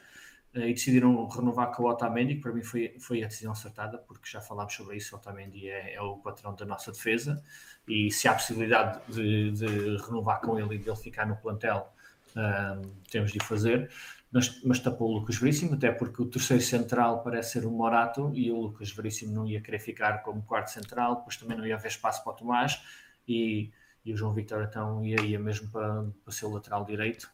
Uh, 0.54 0.60
e 0.60 0.74
decidiram 0.74 1.26
renovar 1.28 1.72
com 1.72 1.84
o 1.84 1.88
Otamendi, 1.88 2.36
que 2.36 2.42
para 2.42 2.52
mim 2.52 2.62
foi, 2.62 2.94
foi 3.00 3.24
a 3.24 3.26
decisão 3.26 3.52
acertada, 3.52 3.98
porque 3.98 4.28
já 4.30 4.40
falámos 4.40 4.74
sobre 4.74 4.96
isso. 4.96 5.14
O 5.14 5.18
Otamendi 5.18 5.68
é, 5.68 5.94
é 5.94 6.00
o 6.00 6.18
patrão 6.18 6.54
da 6.54 6.64
nossa 6.64 6.92
defesa. 6.92 7.42
E 7.88 8.10
se 8.12 8.28
há 8.28 8.34
possibilidade 8.34 9.00
de, 9.08 9.50
de 9.50 9.96
renovar 9.96 10.40
com 10.40 10.58
ele 10.58 10.76
e 10.76 10.88
ele 10.88 10.96
ficar 10.96 11.26
no 11.26 11.36
plantel, 11.36 11.92
uh, 12.36 12.86
temos 13.10 13.32
de 13.32 13.40
fazer 13.40 13.90
mas, 14.32 14.62
mas 14.64 14.80
tapou 14.80 15.10
o 15.10 15.18
Lucas 15.18 15.36
Veríssimo, 15.36 15.74
até 15.74 15.92
porque 15.92 16.22
o 16.22 16.26
terceiro 16.26 16.62
central 16.62 17.22
parece 17.22 17.52
ser 17.52 17.66
o 17.66 17.70
Morato 17.70 18.32
e 18.34 18.50
o 18.50 18.58
Lucas 18.58 18.90
Veríssimo 18.90 19.34
não 19.34 19.46
ia 19.46 19.60
querer 19.60 19.78
ficar 19.78 20.22
como 20.22 20.42
quarto 20.42 20.68
central, 20.68 21.16
depois 21.16 21.36
também 21.36 21.56
não 21.56 21.66
ia 21.66 21.74
haver 21.76 21.88
espaço 21.88 22.24
para 22.24 22.32
o 22.32 22.36
Tomás 22.36 22.82
e, 23.28 23.70
e 24.02 24.12
o 24.12 24.16
João 24.16 24.32
Vitor 24.32 24.62
então 24.62 25.04
ia, 25.04 25.20
ia 25.20 25.38
mesmo 25.38 25.70
para, 25.70 26.06
para 26.24 26.32
ser 26.32 26.46
o 26.46 26.50
lateral 26.50 26.82
direito, 26.86 27.30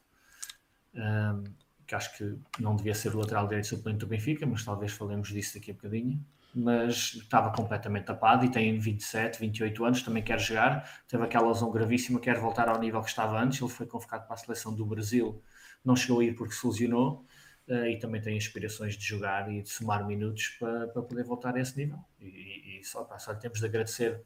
um, 0.92 1.44
que 1.86 1.94
acho 1.94 2.16
que 2.18 2.36
não 2.58 2.74
devia 2.74 2.94
ser 2.94 3.14
o 3.14 3.18
lateral 3.18 3.46
direito 3.46 3.68
suplente 3.68 3.98
do 3.98 4.08
Benfica, 4.08 4.44
mas 4.44 4.64
talvez 4.64 4.90
falemos 4.90 5.28
disso 5.28 5.54
daqui 5.54 5.70
a 5.70 5.74
bocadinho. 5.74 6.20
Mas 6.54 7.14
estava 7.14 7.52
completamente 7.52 8.06
tapado 8.06 8.44
e 8.44 8.50
tem 8.50 8.76
27, 8.78 9.38
28 9.38 9.84
anos, 9.84 10.02
também 10.02 10.22
quer 10.22 10.40
jogar. 10.40 11.02
Teve 11.06 11.22
aquela 11.22 11.48
lesão 11.48 11.70
gravíssima, 11.70 12.18
quer 12.18 12.38
voltar 12.40 12.68
ao 12.68 12.80
nível 12.80 13.00
que 13.02 13.08
estava 13.08 13.40
antes. 13.40 13.60
Ele 13.60 13.70
foi 13.70 13.86
convocado 13.86 14.24
para 14.26 14.34
a 14.34 14.36
seleção 14.36 14.74
do 14.74 14.84
Brasil 14.84 15.40
não 15.84 15.96
chegou 15.96 16.20
a 16.20 16.24
ir 16.24 16.34
porque 16.34 16.54
se 16.54 16.66
lesionou 16.66 17.24
uh, 17.68 17.86
e 17.86 17.98
também 17.98 18.20
tem 18.20 18.36
aspirações 18.36 18.96
de 18.96 19.04
jogar 19.04 19.52
e 19.52 19.62
de 19.62 19.68
somar 19.68 20.06
minutos 20.06 20.56
para, 20.58 20.88
para 20.88 21.02
poder 21.02 21.24
voltar 21.24 21.56
a 21.56 21.60
esse 21.60 21.76
nível. 21.76 21.98
E, 22.20 22.80
e 22.80 22.84
só, 22.84 23.04
pá, 23.04 23.18
só 23.18 23.34
temos 23.34 23.60
de 23.60 23.66
agradecer 23.66 24.22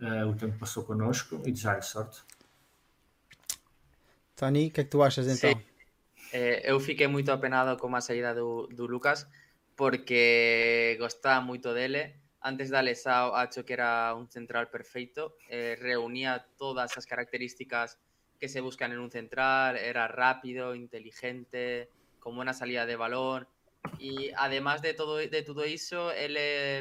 uh, 0.00 0.28
o 0.28 0.34
tempo 0.34 0.54
que 0.54 0.58
passou 0.58 0.84
connosco 0.84 1.40
e 1.46 1.52
desejar-lhe 1.52 1.82
sorte. 1.82 2.22
Tony, 4.36 4.68
o 4.68 4.70
que 4.70 4.80
é 4.80 4.84
que 4.84 4.90
tu 4.90 5.02
achas 5.02 5.26
então? 5.26 5.52
Sim. 5.52 5.68
Eh, 6.32 6.70
eu 6.70 6.78
fiquei 6.78 7.08
muito 7.08 7.32
apenado 7.32 7.76
com 7.78 7.94
a 7.96 8.00
saída 8.00 8.34
do, 8.34 8.66
do 8.68 8.86
Lucas 8.86 9.26
porque 9.74 10.96
gostaba 10.98 11.40
moito 11.44 11.72
dele 11.72 12.14
antes 12.42 12.70
da 12.70 12.80
lesao 12.80 13.34
acho 13.34 13.64
que 13.64 13.72
era 13.72 14.14
un 14.14 14.28
central 14.28 14.68
perfeito 14.68 15.34
eh, 15.48 15.78
reunía 15.80 16.44
todas 16.58 16.96
as 16.96 17.06
características 17.06 17.98
que 18.38 18.48
se 18.48 18.60
buscan 18.60 18.92
en 18.92 18.98
un 18.98 19.10
central, 19.10 19.76
era 19.76 20.08
rápido, 20.08 20.74
inteligente, 20.74 21.88
con 22.20 22.36
buena 22.36 22.52
salida 22.52 22.86
de 22.86 22.96
balón. 22.96 23.48
Y 23.98 24.30
además 24.36 24.82
de 24.82 24.94
todo, 24.94 25.16
de 25.16 25.42
todo 25.42 25.64
eso, 25.64 26.12
él 26.12 26.36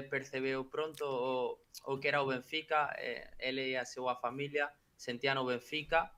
percibió 0.09 0.69
pronto 0.69 1.05
o, 1.09 1.59
o 1.83 1.99
que 1.99 2.09
era 2.09 2.21
o 2.21 2.27
Benfica, 2.27 2.95
eh, 2.99 3.29
él 3.39 3.59
y 3.59 3.75
a 3.75 3.85
su 3.85 4.05
familia 4.21 4.73
sentían 4.95 5.37
o 5.37 5.45
Benfica, 5.45 6.11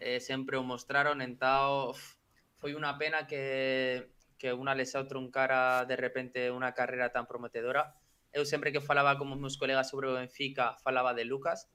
eh, 0.00 0.20
siempre 0.20 0.56
o 0.56 0.62
mostraron, 0.62 1.22
entonces 1.22 2.18
fue 2.56 2.74
una 2.74 2.98
pena 2.98 3.26
que, 3.26 4.08
que 4.38 4.52
una 4.52 4.74
lesão 4.74 5.06
truncara 5.06 5.84
de 5.84 5.96
repente 5.96 6.50
una 6.50 6.72
carrera 6.72 7.10
tan 7.10 7.26
prometedora. 7.26 7.94
Eu 8.32 8.44
sempre 8.44 8.72
que 8.72 8.80
falaba 8.80 9.16
con 9.16 9.28
meus 9.40 9.56
colegas 9.56 9.88
sobre 9.88 10.12
Benfica, 10.12 10.76
falaba 10.84 11.14
de 11.14 11.24
Lucas, 11.24 11.70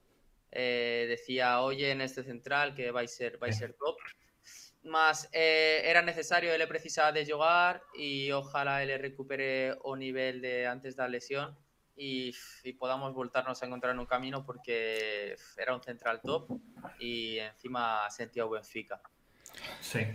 eh, 0.55 1.05
decía, 1.09 1.61
oye, 1.61 1.91
en 1.91 2.01
este 2.01 2.23
central 2.23 2.75
que 2.75 2.91
vai 2.91 3.07
ser, 3.07 3.37
vai 3.37 3.51
ser 3.51 3.73
top. 3.73 3.97
Mas 4.83 5.29
eh, 5.31 5.81
era 5.85 6.01
necesario, 6.01 6.53
ele 6.53 6.67
precisaba 6.67 7.11
de 7.11 7.25
jogar 7.25 7.81
e 7.95 8.31
ojalá 8.33 8.83
ele 8.83 8.97
recupere 8.97 9.77
o 9.83 9.95
nivel 9.95 10.41
de 10.41 10.67
antes 10.67 10.95
da 10.95 11.07
lesión 11.07 11.57
y, 11.95 12.35
y, 12.63 12.73
podamos 12.73 13.13
voltarnos 13.13 13.61
a 13.61 13.65
encontrar 13.65 13.97
un 13.97 14.05
camino 14.05 14.43
porque 14.43 15.35
era 15.57 15.73
un 15.73 15.81
central 15.81 16.19
top 16.21 16.59
y 16.99 17.37
encima 17.37 18.09
sentía 18.09 18.45
Benfica. 18.45 18.99
Sí. 19.79 20.05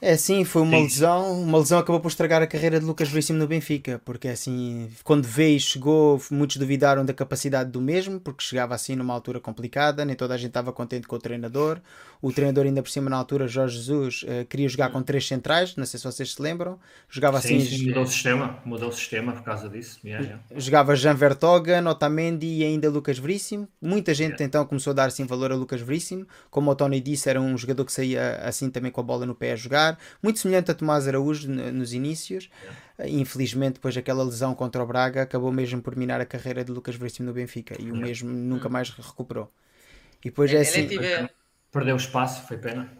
É 0.00 0.16
sim, 0.16 0.44
foi 0.44 0.62
uma 0.62 0.76
sim. 0.76 0.82
lesão, 0.84 1.42
uma 1.42 1.58
lesão 1.58 1.78
acabou 1.78 2.00
por 2.00 2.08
estragar 2.08 2.40
a 2.40 2.46
carreira 2.46 2.78
de 2.78 2.86
Lucas 2.86 3.08
Veríssimo 3.08 3.38
no 3.38 3.48
Benfica, 3.48 4.00
porque 4.04 4.28
assim, 4.28 4.88
quando 5.02 5.24
veio 5.24 5.58
chegou, 5.58 6.22
muitos 6.30 6.56
duvidaram 6.56 7.04
da 7.04 7.12
capacidade 7.12 7.70
do 7.70 7.80
mesmo, 7.80 8.20
porque 8.20 8.44
chegava 8.44 8.74
assim 8.76 8.94
numa 8.94 9.12
altura 9.12 9.40
complicada, 9.40 10.04
nem 10.04 10.14
toda 10.14 10.34
a 10.34 10.36
gente 10.36 10.48
estava 10.48 10.72
contente 10.72 11.08
com 11.08 11.16
o 11.16 11.18
treinador. 11.18 11.80
O 12.20 12.32
treinador 12.32 12.66
ainda 12.66 12.82
por 12.82 12.90
cima 12.90 13.08
na 13.08 13.16
altura, 13.16 13.46
Jorge 13.46 13.76
Jesus, 13.76 14.24
uh, 14.24 14.44
queria 14.46 14.68
jogar 14.68 14.90
com 14.90 15.00
três 15.02 15.26
centrais, 15.26 15.76
não 15.76 15.86
sei 15.86 15.98
se 15.98 16.04
vocês 16.04 16.32
se 16.34 16.42
lembram. 16.42 16.78
Jogava 17.08 17.40
sim, 17.40 17.58
assim, 17.58 17.78
sim, 17.78 17.86
mudou 17.86 18.02
o 18.02 18.06
sistema, 18.06 18.58
mudou 18.64 18.88
o 18.88 18.92
sistema 18.92 19.32
por 19.32 19.42
causa 19.42 19.68
disso. 19.68 20.00
Yeah, 20.04 20.40
Jogava 20.56 20.96
Jean 20.96 21.14
Vertogen, 21.14 21.86
Otamendi 21.86 22.58
e 22.58 22.64
ainda 22.64 22.90
Lucas 22.90 23.18
Veríssimo. 23.18 23.68
Muita 23.80 24.14
gente 24.14 24.32
yeah. 24.32 24.44
então 24.44 24.66
começou 24.66 24.92
a 24.92 24.94
dar 24.94 25.06
assim 25.06 25.26
valor 25.26 25.52
a 25.52 25.54
Lucas 25.54 25.80
Veríssimo, 25.80 26.26
como 26.50 26.70
o 26.70 26.74
Tony 26.74 27.00
disse, 27.00 27.30
era 27.30 27.40
um 27.40 27.56
jogador 27.56 27.84
que 27.84 27.92
saía 27.92 28.36
assim 28.42 28.68
também 28.68 28.90
com 28.90 29.00
a 29.00 29.04
bola 29.04 29.24
no 29.24 29.34
pé 29.34 29.52
a 29.52 29.56
jogar 29.56 29.87
jogar, 29.88 29.98
muito 30.22 30.38
semelhante 30.38 30.70
a 30.70 30.74
Tomás 30.74 31.08
Araújo 31.08 31.48
nos 31.50 31.92
inícios. 31.92 32.50
Infelizmente, 33.06 33.74
depois 33.74 33.96
aquela 33.96 34.24
lesão 34.24 34.54
contra 34.54 34.82
o 34.82 34.86
Braga 34.86 35.22
acabou 35.22 35.52
mesmo 35.52 35.80
por 35.80 35.96
minar 35.96 36.20
a 36.20 36.26
carreira 36.26 36.64
de 36.64 36.72
Lucas 36.72 36.96
Veríssimo 36.96 37.26
no 37.26 37.32
Benfica 37.32 37.80
e 37.80 37.90
o 37.90 37.96
mesmo 37.96 38.30
nunca 38.30 38.68
mais 38.68 38.90
recuperou. 38.90 39.52
E 40.20 40.30
depois 40.30 40.52
é 40.52 40.60
assim. 40.60 40.86
Tive... 40.86 41.30
Perdeu 41.70 41.96
espaço, 41.96 42.46
foi 42.46 42.58
pena. 42.58 42.90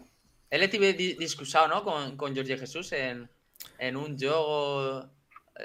Ele 0.51 0.67
tive 0.67 0.93
discussão 0.93 1.67
não, 1.67 1.81
com, 1.81 2.15
com 2.15 2.33
Jorge 2.33 2.57
Jesus 2.57 2.91
em, 2.93 3.27
em 3.79 3.95
um 3.95 4.17
jogo. 4.17 5.07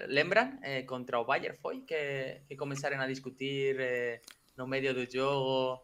Lembram? 0.08 0.58
Eh, 0.62 0.82
contra 0.82 1.20
o 1.20 1.24
Bayern 1.24 1.56
foi 1.62 1.82
que, 1.82 2.40
que 2.48 2.56
começaram 2.56 3.00
a 3.00 3.06
discutir 3.06 3.76
eh, 3.78 4.20
no 4.56 4.66
meio 4.66 4.92
do 4.92 5.08
jogo 5.08 5.80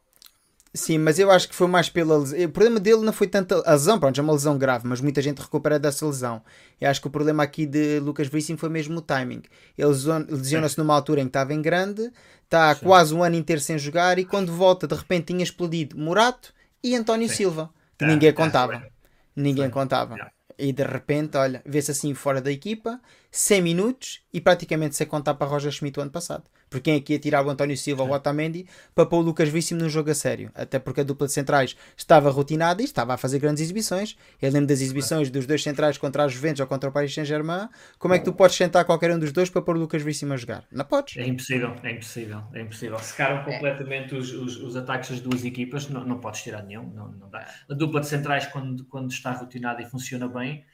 Sim, 0.72 0.98
mas 0.98 1.18
eu 1.18 1.30
acho 1.33 1.48
que 1.48 1.54
foi 1.54 1.66
mais 1.66 1.88
pela 1.88 2.16
lesão. 2.16 2.38
O 2.44 2.48
problema 2.48 2.78
dele 2.78 3.00
não 3.00 3.12
foi 3.12 3.26
tanto 3.26 3.61
a 3.66 3.72
lesão, 3.72 3.98
pronto, 3.98 4.20
é 4.20 4.22
uma 4.22 4.33
lesão 4.33 4.56
grave, 4.56 4.87
mas 4.87 5.00
muita 5.00 5.20
gente 5.20 5.40
recupera 5.40 5.80
dessa 5.80 6.06
lesão. 6.06 6.40
Eu 6.80 6.88
acho 6.88 7.00
que 7.00 7.09
o 7.09 7.11
problema 7.11 7.42
aqui 7.42 7.66
de 7.66 7.98
Lucas 7.98 8.28
Veríssimo 8.28 8.56
foi 8.56 8.68
mesmo 8.68 8.98
o 8.98 9.02
timing. 9.02 9.42
Ele 9.76 9.88
lesiona-se 10.28 10.78
numa 10.78 10.94
altura 10.94 11.20
em 11.20 11.24
que 11.24 11.30
estava 11.30 11.52
em 11.52 11.61
grande, 11.61 12.12
está 12.44 12.72
Sim. 12.74 12.85
quase 12.85 13.12
um 13.12 13.22
ano 13.24 13.35
inteiro 13.35 13.61
sem 13.61 13.76
jogar 13.78 14.20
e 14.20 14.24
quando 14.24 14.52
volta, 14.52 14.87
de 14.87 14.94
repente 14.94 15.26
tinha 15.26 15.42
explodido 15.42 15.98
Murato 15.98 16.54
e 16.85 16.94
António 16.94 17.28
Sim. 17.28 17.35
Silva, 17.35 17.70
que 17.98 18.04
é, 18.04 18.09
ninguém 18.09 18.33
contava. 18.33 18.74
É, 18.74 18.90
ninguém 19.35 19.68
contava. 19.70 20.16
E 20.56 20.72
de 20.72 20.85
repente, 20.85 21.37
olha, 21.37 21.62
vê-se 21.66 21.90
assim 21.90 22.14
fora 22.14 22.40
da 22.40 22.52
equipa, 22.52 23.00
100 23.33 23.62
minutos 23.62 24.22
e 24.33 24.40
praticamente 24.40 24.94
sem 24.94 25.06
contar 25.06 25.35
para 25.35 25.48
Roger 25.48 25.72
Schmidt 25.72 25.98
o 25.98 26.02
ano 26.02 26.12
passado. 26.12 26.44
Porque 26.70 26.90
quem 26.90 26.96
aqui 26.96 27.12
ia 27.14 27.18
tirar 27.18 27.44
o 27.44 27.50
António 27.50 27.76
Silva 27.76 28.04
ou 28.04 28.11
o 28.11 28.12
Otamendi 28.12 28.64
para 28.94 29.04
pôr 29.04 29.18
o 29.18 29.22
Lucas 29.22 29.48
Víssimo 29.48 29.80
num 29.80 29.88
jogo 29.88 30.11
a 30.11 30.14
sério. 30.14 30.52
Até 30.54 30.78
porque 30.78 31.00
a 31.00 31.04
dupla 31.04 31.26
de 31.26 31.33
centrais 31.33 31.76
estava 31.96 32.30
rotinada 32.30 32.80
e 32.80 32.85
estava 32.85 33.12
a 33.12 33.16
fazer 33.16 33.40
grandes 33.40 33.61
exibições. 33.61 34.16
Eu 34.40 34.52
lembro 34.52 34.68
das 34.68 34.80
exibições 34.80 35.30
dos 35.30 35.46
dois 35.46 35.62
centrais 35.64 35.98
contra 35.98 36.24
a 36.24 36.28
Juventus 36.28 36.61
ou 36.61 36.66
contra 36.68 36.88
o 36.88 36.92
Paris 36.92 37.12
Saint-Germain. 37.12 37.68
Como 37.98 38.14
é 38.14 38.18
que 38.18 38.24
tu 38.24 38.33
podes 38.33 38.56
sentar 38.56 38.85
qualquer 38.85 39.11
um 39.11 39.18
dos 39.18 39.33
dois 39.33 39.50
para 39.50 39.61
pôr 39.61 39.76
o 39.76 39.80
Lucas 39.80 40.00
Víssimo 40.02 40.33
a 40.33 40.37
jogar? 40.37 40.64
Não 40.70 40.85
podes. 40.85 41.16
É 41.16 41.26
impossível, 41.26 41.74
é 41.83 41.90
impossível, 41.90 42.42
é 42.54 42.61
impossível. 42.61 42.98
Secaram 43.00 43.44
completamente 43.44 44.14
os, 44.14 44.33
os, 44.33 44.56
os, 44.56 44.76
ataques 44.76 45.11
das 45.11 45.20
duas 45.20 45.44
equipas, 45.44 45.88
não, 45.88 46.04
não 46.04 46.20
podes 46.20 46.42
tirar 46.42 46.62
nenhum. 46.62 46.88
Não, 46.90 47.09
não 47.11 47.28
dá. 47.28 47.52
A 47.68 47.74
dupla 47.74 48.00
de 48.00 48.06
centrais, 48.06 48.46
quando, 48.46 48.85
quando 48.85 49.11
está 49.11 49.33
rotinada 49.33 49.83
e 49.83 49.87
funciona 49.87 50.28
bem, 50.28 50.64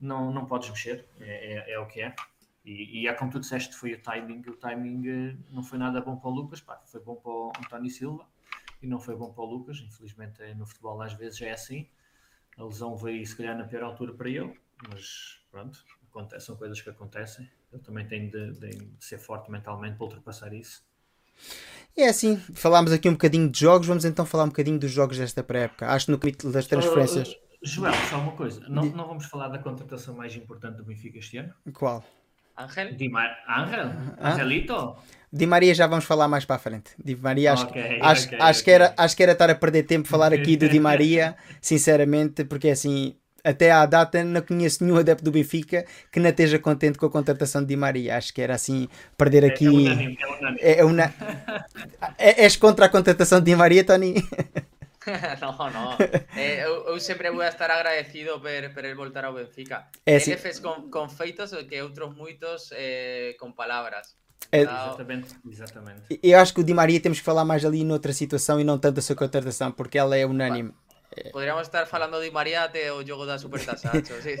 não, 0.00 0.32
não 0.32 0.46
podes 0.46 0.70
mexer. 0.70 1.04
é, 1.20 1.70
é, 1.70 1.74
é 1.74 1.78
o 1.78 1.86
que 1.86 2.00
é. 2.00 2.14
E, 2.64 3.02
e 3.02 3.08
é 3.08 3.12
como 3.12 3.30
tu 3.30 3.40
disseste, 3.40 3.74
foi 3.74 3.94
o 3.94 4.00
timing. 4.00 4.42
O 4.48 4.56
timing 4.56 5.08
eh, 5.08 5.36
não 5.50 5.62
foi 5.62 5.78
nada 5.78 6.00
bom 6.00 6.16
para 6.16 6.28
o 6.28 6.32
Lucas, 6.32 6.60
pá, 6.60 6.80
foi 6.86 7.00
bom 7.00 7.16
para 7.16 7.30
o 7.30 7.52
António 7.58 7.90
Silva 7.90 8.26
e 8.80 8.86
não 8.86 9.00
foi 9.00 9.16
bom 9.16 9.32
para 9.32 9.42
o 9.42 9.46
Lucas. 9.46 9.78
Infelizmente, 9.78 10.42
eh, 10.42 10.54
no 10.54 10.66
futebol 10.66 11.00
às 11.02 11.12
vezes 11.14 11.40
é 11.42 11.52
assim. 11.52 11.88
A 12.56 12.64
lesão 12.64 12.96
veio, 12.96 13.26
se 13.26 13.34
calhar, 13.34 13.56
na 13.56 13.64
pior 13.64 13.82
altura 13.82 14.12
para 14.12 14.28
ele, 14.28 14.54
mas 14.90 15.40
pronto, 15.50 15.84
acontece, 16.08 16.46
são 16.46 16.56
coisas 16.56 16.80
que 16.80 16.90
acontecem. 16.90 17.50
Ele 17.72 17.82
também 17.82 18.06
tem 18.06 18.28
de, 18.28 18.52
de, 18.52 18.88
ser 19.00 19.18
forte 19.18 19.50
mentalmente 19.50 19.96
para 19.96 20.04
ultrapassar 20.04 20.52
isso. 20.52 20.84
É 21.96 22.08
assim, 22.08 22.36
falámos 22.54 22.92
aqui 22.92 23.08
um 23.08 23.12
bocadinho 23.12 23.50
de 23.50 23.58
jogos, 23.58 23.86
vamos 23.86 24.04
então 24.04 24.24
falar 24.24 24.44
um 24.44 24.48
bocadinho 24.48 24.78
dos 24.78 24.90
jogos 24.90 25.18
desta 25.18 25.42
pré-época. 25.42 25.88
Acho 25.88 26.06
que 26.06 26.12
no 26.12 26.18
capítulo 26.18 26.52
das 26.52 26.66
transferências. 26.66 27.28
Uh, 27.28 27.36
Joel, 27.62 27.94
só 28.10 28.18
uma 28.18 28.32
coisa, 28.32 28.60
não, 28.68 28.84
não 28.84 29.06
vamos 29.06 29.26
falar 29.26 29.48
da 29.48 29.58
contratação 29.58 30.14
mais 30.14 30.34
importante 30.36 30.76
do 30.76 30.84
Benfica 30.84 31.18
este 31.18 31.38
ano? 31.38 31.54
Qual? 31.72 32.04
Ángel? 32.56 32.94
Di 32.94 33.08
Mar 33.08 33.30
Ángel? 33.46 33.90
Angelito? 34.20 34.96
Di 35.32 35.46
Maria 35.46 35.74
já 35.74 35.86
vamos 35.86 36.04
falar 36.04 36.28
mais 36.28 36.44
para 36.44 36.56
a 36.56 36.58
frente. 36.58 36.90
Di 37.02 37.16
Maria, 37.16 37.54
acho, 37.54 37.64
Ok, 37.64 37.80
acho, 38.02 38.26
ok, 38.26 38.38
acho, 38.38 38.60
ok. 38.60 38.64
Que 38.64 38.70
era, 38.70 38.94
acho 38.96 39.16
que 39.16 39.22
era 39.22 39.32
estar 39.32 39.50
a 39.50 39.54
perder 39.54 39.84
tempo 39.84 40.06
falar 40.06 40.32
aqui 40.32 40.56
do 40.56 40.68
Di 40.68 40.78
Maria, 40.78 41.34
sinceramente, 41.60 42.44
porque 42.44 42.68
assim, 42.68 43.16
até 43.42 43.70
à 43.70 43.86
data 43.86 44.22
não 44.22 44.42
conheço 44.42 44.84
nenhum 44.84 44.98
adepto 44.98 45.24
do 45.24 45.32
Benfica 45.32 45.86
que 46.10 46.20
não 46.20 46.28
esteja 46.28 46.58
contente 46.58 46.98
com 46.98 47.06
a 47.06 47.10
contratação 47.10 47.62
de 47.62 47.68
Di 47.68 47.76
Maria. 47.76 48.16
Acho 48.18 48.32
que 48.34 48.42
era 48.42 48.54
assim, 48.54 48.88
perder 49.16 49.44
aqui. 49.44 49.66
É, 49.66 49.68
é 49.68 49.72
unânime, 49.72 50.18
é 50.20 50.26
unânime. 50.26 50.58
É, 50.60 50.80
é 50.80 50.84
una... 50.84 51.14
é, 52.18 52.44
és 52.44 52.56
contra 52.56 52.86
a 52.86 52.88
contratação 52.90 53.38
de 53.38 53.46
Di 53.46 53.56
Maria, 53.56 53.84
Tony? 53.84 54.14
no, 55.42 55.70
no. 55.70 55.96
Eh, 56.36 56.64
eu, 56.64 56.86
eu 56.88 57.00
sempre 57.00 57.30
vou 57.30 57.42
estar 57.42 57.70
agradecido 57.70 58.40
por, 58.40 58.74
por 58.74 58.84
el 58.84 58.94
voltar 58.94 59.24
ao 59.24 59.34
Benfica. 59.34 59.88
É, 60.06 60.16
Ele 60.16 60.36
fez 60.36 60.60
con, 60.60 60.90
con 60.90 61.08
feitos 61.10 61.52
o 61.52 61.66
que 61.66 61.82
outros 61.82 62.14
muitos 62.16 62.70
eh, 62.72 63.36
con 63.38 63.52
palabras. 63.54 64.16
É- 64.50 64.64
Ah, 64.66 64.88
Exatamente, 64.88 65.34
exatamente. 65.50 66.02
Eu 66.22 66.38
acho 66.38 66.52
que 66.54 66.60
o 66.60 66.64
Di 66.64 66.74
Maria 66.74 67.00
temos 67.00 67.18
que 67.18 67.24
falar 67.24 67.44
mais 67.44 67.64
ali 67.64 67.84
noutra 67.84 68.12
situação 68.12 68.60
e 68.60 68.64
não 68.64 68.78
tanto 68.78 68.96
da 68.96 69.02
sua 69.02 69.16
contratação, 69.16 69.72
porque 69.72 69.98
ela 69.98 70.16
é 70.16 70.26
unânime. 70.26 70.74
Podríamos 71.32 71.62
estar 71.62 71.86
falando 71.86 72.20
de 72.20 72.30
María 72.30 72.64
até 72.64 72.92
o 72.92 73.06
jogo 73.06 73.26
da 73.26 73.38
Supertaça. 73.38 73.90
Sí, 73.92 74.02
sí. 74.22 74.38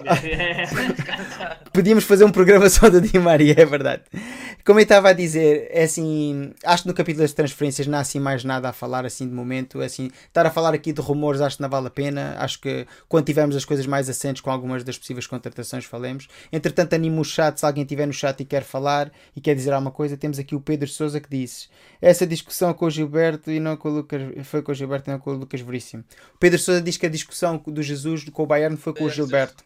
Podíamos 1.72 2.04
fazer 2.04 2.24
um 2.24 2.30
programa 2.30 2.68
só 2.68 2.88
do 2.88 3.00
Di 3.00 3.18
Maria, 3.18 3.54
é 3.58 3.64
verdade. 3.64 4.02
Como 4.64 4.78
eu 4.78 4.82
estava 4.84 5.10
a 5.10 5.12
dizer, 5.12 5.68
é 5.70 5.82
assim, 5.82 6.52
acho 6.64 6.84
que 6.84 6.88
no 6.88 6.94
capítulo 6.94 7.22
das 7.22 7.32
transferências 7.32 7.86
não 7.86 7.98
há 7.98 8.00
assim 8.00 8.20
mais 8.20 8.44
nada 8.44 8.68
a 8.68 8.72
falar 8.72 9.04
assim 9.04 9.28
de 9.28 9.34
momento. 9.34 9.82
É 9.82 9.86
assim, 9.86 10.10
estar 10.26 10.46
a 10.46 10.50
falar 10.50 10.72
aqui 10.72 10.92
de 10.92 11.00
rumores 11.00 11.40
acho 11.40 11.56
que 11.56 11.62
não 11.62 11.68
vale 11.68 11.88
a 11.88 11.90
pena. 11.90 12.36
Acho 12.38 12.60
que 12.60 12.86
quando 13.08 13.26
tivermos 13.26 13.56
as 13.56 13.64
coisas 13.64 13.86
mais 13.86 14.08
assentes 14.08 14.40
com 14.40 14.50
algumas 14.50 14.84
das 14.84 14.96
possíveis 14.96 15.26
contratações, 15.26 15.84
falemos. 15.84 16.28
Entretanto, 16.52 16.94
animo 16.94 17.20
o 17.20 17.24
chat, 17.24 17.58
se 17.58 17.66
alguém 17.66 17.82
estiver 17.82 18.06
no 18.06 18.12
chat 18.12 18.40
e 18.40 18.44
quer 18.44 18.62
falar 18.62 19.10
e 19.36 19.40
quer 19.40 19.54
dizer 19.54 19.72
alguma 19.72 19.90
coisa, 19.90 20.16
temos 20.16 20.38
aqui 20.38 20.54
o 20.54 20.60
Pedro 20.60 20.88
Souza 20.88 21.20
que 21.20 21.28
disse 21.28 21.68
essa 22.02 22.26
discussão 22.26 22.74
com 22.74 22.86
o 22.86 22.90
Gilberto 22.90 23.48
e 23.48 23.60
não 23.60 23.76
com 23.76 23.88
o 23.88 23.92
Lucas, 23.92 24.20
foi 24.42 24.60
com 24.60 24.72
o 24.72 24.74
Gilberto 24.74 25.08
e 25.08 25.12
não 25.12 25.20
com 25.20 25.30
o 25.30 25.34
Lucas 25.34 25.60
Veríssimo. 25.60 26.02
Pedro 26.40 26.58
Souza 26.62 26.80
diz 26.80 26.96
que 26.96 27.06
a 27.06 27.10
discussão 27.10 27.58
do 27.58 27.82
Jesus 27.82 28.28
com 28.30 28.42
o 28.42 28.46
Bayern 28.46 28.76
foi 28.76 28.92
com 28.92 29.04
o 29.04 29.08
Pedro 29.08 29.14
Gilberto. 29.14 29.64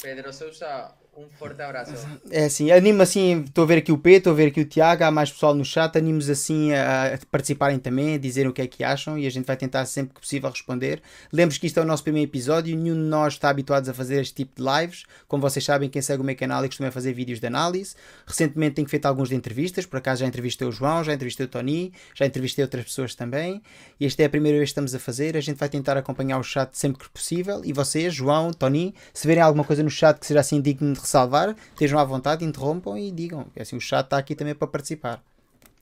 Pedro 0.00 0.32
Sousa, 0.32 0.94
um 1.14 1.28
forte 1.38 1.60
abraço. 1.60 1.92
É 2.30 2.46
assim, 2.46 2.70
animo 2.70 3.02
assim, 3.02 3.44
estou 3.46 3.64
a 3.64 3.66
ver 3.66 3.78
aqui 3.78 3.92
o 3.92 3.98
P, 3.98 4.12
estou 4.12 4.32
a 4.32 4.36
ver 4.36 4.46
aqui 4.46 4.62
o 4.62 4.64
Tiago, 4.64 5.04
há 5.04 5.10
mais 5.10 5.30
pessoal 5.30 5.54
no 5.54 5.64
chat, 5.64 5.96
animo-os 5.96 6.30
assim 6.30 6.72
a, 6.72 7.14
a 7.14 7.18
participarem 7.30 7.78
também, 7.78 8.14
a 8.14 8.18
dizerem 8.18 8.50
o 8.50 8.52
que 8.52 8.62
é 8.62 8.66
que 8.66 8.82
acham 8.82 9.18
e 9.18 9.26
a 9.26 9.30
gente 9.30 9.44
vai 9.44 9.56
tentar 9.56 9.84
sempre 9.84 10.14
que 10.14 10.20
possível 10.20 10.48
responder. 10.48 11.02
Lembro 11.30 11.58
que 11.58 11.66
isto 11.66 11.78
é 11.78 11.82
o 11.82 11.84
nosso 11.84 12.02
primeiro 12.02 12.30
episódio, 12.30 12.74
nenhum 12.74 12.94
de 12.94 13.08
nós 13.08 13.34
está 13.34 13.50
habituado 13.50 13.86
a 13.90 13.92
fazer 13.92 14.22
este 14.22 14.34
tipo 14.36 14.62
de 14.62 14.66
lives. 14.66 15.04
Como 15.28 15.42
vocês 15.42 15.62
sabem, 15.62 15.90
quem 15.90 16.00
segue 16.00 16.22
o 16.22 16.24
meu 16.24 16.34
canal 16.34 16.64
e 16.64 16.68
costuma 16.68 16.90
fazer 16.90 17.12
vídeos 17.12 17.40
de 17.40 17.46
análise. 17.46 17.94
Recentemente 18.26 18.76
tenho 18.76 18.88
feito 18.88 19.04
alguns 19.04 19.28
de 19.28 19.34
entrevistas, 19.34 19.84
por 19.84 19.98
acaso 19.98 20.20
já 20.20 20.26
entrevistei 20.26 20.66
o 20.66 20.72
João, 20.72 21.04
já 21.04 21.12
entrevistei 21.12 21.44
o 21.44 21.48
Tony, 21.48 21.92
já 22.14 22.24
entrevistei 22.24 22.64
outras 22.64 22.84
pessoas 22.84 23.14
também. 23.14 23.62
E 24.00 24.06
esta 24.06 24.22
é 24.22 24.26
a 24.26 24.30
primeira 24.30 24.56
vez 24.56 24.70
que 24.70 24.72
estamos 24.72 24.94
a 24.94 24.98
fazer, 24.98 25.36
a 25.36 25.40
gente 25.42 25.58
vai 25.58 25.68
tentar 25.68 25.98
acompanhar 25.98 26.38
o 26.38 26.42
chat 26.42 26.72
sempre 26.72 27.04
que 27.04 27.10
possível. 27.10 27.60
E 27.64 27.72
vocês, 27.74 28.14
João, 28.14 28.50
Tony, 28.50 28.94
se 29.12 29.26
verem 29.26 29.42
alguma 29.42 29.62
coisa 29.64 29.82
no 29.82 29.90
chat 29.90 30.18
que 30.18 30.26
seja 30.26 30.40
assim 30.40 30.58
digno 30.60 30.94
de 30.94 31.01
ressalvar, 31.02 31.54
estejam 31.70 31.98
à 31.98 32.04
vontade, 32.04 32.44
interrompam 32.44 32.98
e 32.98 33.10
digam. 33.10 33.46
É 33.54 33.62
assim, 33.62 33.76
o 33.76 33.80
chat 33.80 34.04
está 34.04 34.18
aqui 34.18 34.34
também 34.34 34.54
para 34.54 34.66
participar. 34.66 35.22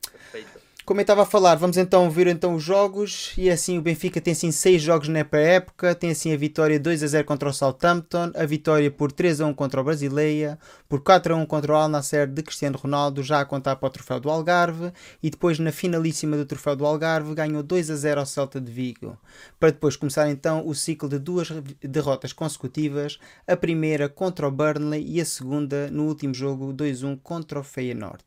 Perfeito. 0.03 0.61
Como 0.85 0.99
eu 0.99 1.03
estava 1.03 1.23
a 1.23 1.27
falar, 1.27 1.55
vamos 1.55 1.77
então 1.77 2.11
ver 2.11 2.27
então 2.27 2.57
os 2.57 2.65
jogos 2.65 3.33
e 3.39 3.49
assim 3.49 3.79
o 3.79 3.83
Benfica 3.83 4.21
tem 4.21 4.33
assim 4.33 4.51
6 4.51 4.83
jogos 4.83 5.07
na 5.07 5.21
época, 5.21 5.95
tem 5.95 6.11
assim 6.11 6.33
a 6.33 6.37
vitória 6.37 6.81
2 6.81 7.05
a 7.05 7.07
0 7.07 7.25
contra 7.25 7.49
o 7.49 7.53
Southampton, 7.53 8.33
a 8.35 8.45
vitória 8.45 8.91
por 8.91 9.13
3 9.13 9.43
a 9.43 9.47
1 9.47 9.55
contra 9.55 9.81
o 9.81 9.85
Brasileia, 9.85 10.59
por 10.91 11.01
4 11.05 11.33
a 11.33 11.37
1 11.37 11.47
contra 11.47 11.73
o 11.73 11.77
Al 11.77 11.89
Nassr 11.89 12.27
de 12.27 12.43
Cristiano 12.43 12.77
Ronaldo, 12.77 13.23
já 13.23 13.41
a 13.41 13.45
contar 13.45 13.77
para 13.77 13.87
o 13.87 13.91
troféu 13.91 14.19
do 14.19 14.29
Algarve 14.29 14.93
e 15.23 15.31
depois 15.31 15.57
na 15.61 15.71
finalíssima 15.71 16.37
do 16.37 16.45
troféu 16.45 16.75
do 16.75 16.85
Algarve 16.85 17.33
ganhou 17.33 17.63
2 17.63 17.93
a 17.93 17.95
0 17.95 18.19
ao 18.19 18.27
Celta 18.27 18.61
de 18.61 18.73
Vigo, 18.73 19.17
para 19.61 19.71
depois 19.71 19.95
começar 19.95 20.29
então 20.29 20.67
o 20.67 20.75
ciclo 20.75 21.09
de 21.09 21.21
duas 21.21 21.49
derrotas 21.81 22.33
consecutivas, 22.33 23.21
a 23.47 23.57
primeira 23.57 24.09
contra 24.09 24.49
o 24.49 24.51
Burnley 24.51 25.07
e 25.07 25.21
a 25.21 25.25
segunda 25.25 25.89
no 25.93 26.07
último 26.07 26.35
jogo 26.35 26.75
2-1 26.75 27.21
contra 27.23 27.61
o 27.61 27.63
Feyenoord. 27.63 28.25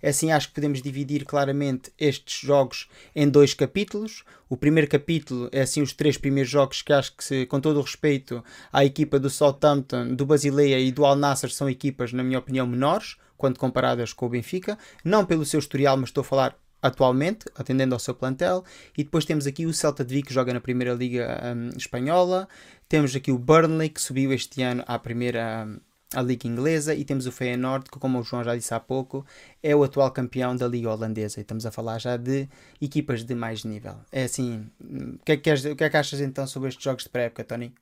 Assim 0.00 0.30
acho 0.30 0.48
que 0.48 0.54
podemos 0.54 0.80
dividir 0.80 1.24
claramente 1.24 1.92
estes 1.98 2.46
jogos 2.46 2.88
em 3.12 3.28
dois 3.28 3.54
capítulos. 3.54 4.22
O 4.54 4.56
primeiro 4.56 4.88
capítulo 4.88 5.48
é 5.50 5.62
assim 5.62 5.82
os 5.82 5.92
três 5.92 6.16
primeiros 6.16 6.48
jogos 6.48 6.80
que 6.80 6.92
acho 6.92 7.16
que 7.16 7.24
se, 7.24 7.44
com 7.44 7.60
todo 7.60 7.80
o 7.80 7.82
respeito 7.82 8.40
à 8.72 8.84
equipa 8.84 9.18
do 9.18 9.28
Southampton, 9.28 10.14
do 10.14 10.24
Basileia 10.24 10.78
e 10.78 10.92
do 10.92 11.04
Al 11.04 11.16
Nassr 11.16 11.50
são 11.50 11.68
equipas 11.68 12.12
na 12.12 12.22
minha 12.22 12.38
opinião 12.38 12.64
menores 12.64 13.16
quando 13.36 13.58
comparadas 13.58 14.12
com 14.12 14.26
o 14.26 14.28
Benfica, 14.28 14.78
não 15.04 15.26
pelo 15.26 15.44
seu 15.44 15.58
historial, 15.58 15.96
mas 15.96 16.10
estou 16.10 16.20
a 16.20 16.24
falar 16.24 16.56
atualmente, 16.80 17.46
atendendo 17.56 17.96
ao 17.96 17.98
seu 17.98 18.14
plantel. 18.14 18.62
E 18.96 19.02
depois 19.02 19.24
temos 19.24 19.44
aqui 19.44 19.66
o 19.66 19.74
Celta 19.74 20.04
de 20.04 20.14
Vigo 20.14 20.28
que 20.28 20.32
joga 20.32 20.54
na 20.54 20.60
Primeira 20.60 20.94
Liga 20.94 21.36
hum, 21.56 21.70
Espanhola. 21.76 22.46
Temos 22.88 23.16
aqui 23.16 23.32
o 23.32 23.38
Burnley 23.38 23.88
que 23.88 24.00
subiu 24.00 24.32
este 24.32 24.62
ano 24.62 24.84
à 24.86 25.00
Primeira 25.00 25.66
hum, 25.66 25.80
a 26.14 26.22
Liga 26.22 26.46
Inglesa 26.48 26.94
e 26.94 27.04
temos 27.04 27.26
o 27.26 27.32
Feyenoord 27.32 27.90
que, 27.90 27.98
como 27.98 28.18
o 28.20 28.22
João 28.22 28.44
já 28.44 28.54
disse 28.56 28.74
há 28.74 28.80
pouco, 28.80 29.24
é 29.62 29.74
o 29.74 29.82
atual 29.84 30.10
campeão 30.12 30.56
da 30.56 30.66
Liga 30.68 30.90
Holandesa. 30.90 31.40
E 31.40 31.42
estamos 31.42 31.66
a 31.66 31.70
falar 31.72 31.98
já 31.98 32.16
de 32.16 32.48
equipas 32.80 33.24
de 33.24 33.34
mais 33.34 33.64
nível. 33.64 33.96
É 34.12 34.24
assim, 34.24 34.70
o 34.80 35.18
que 35.24 35.32
é 35.32 35.36
que, 35.36 35.42
queres- 35.42 35.64
o 35.64 35.76
que, 35.76 35.84
é 35.84 35.90
que 35.90 35.96
achas 35.96 36.20
então 36.20 36.46
sobre 36.46 36.68
estes 36.70 36.84
jogos 36.84 37.04
de 37.04 37.10
pré-época, 37.10 37.44
Tony? 37.44 37.74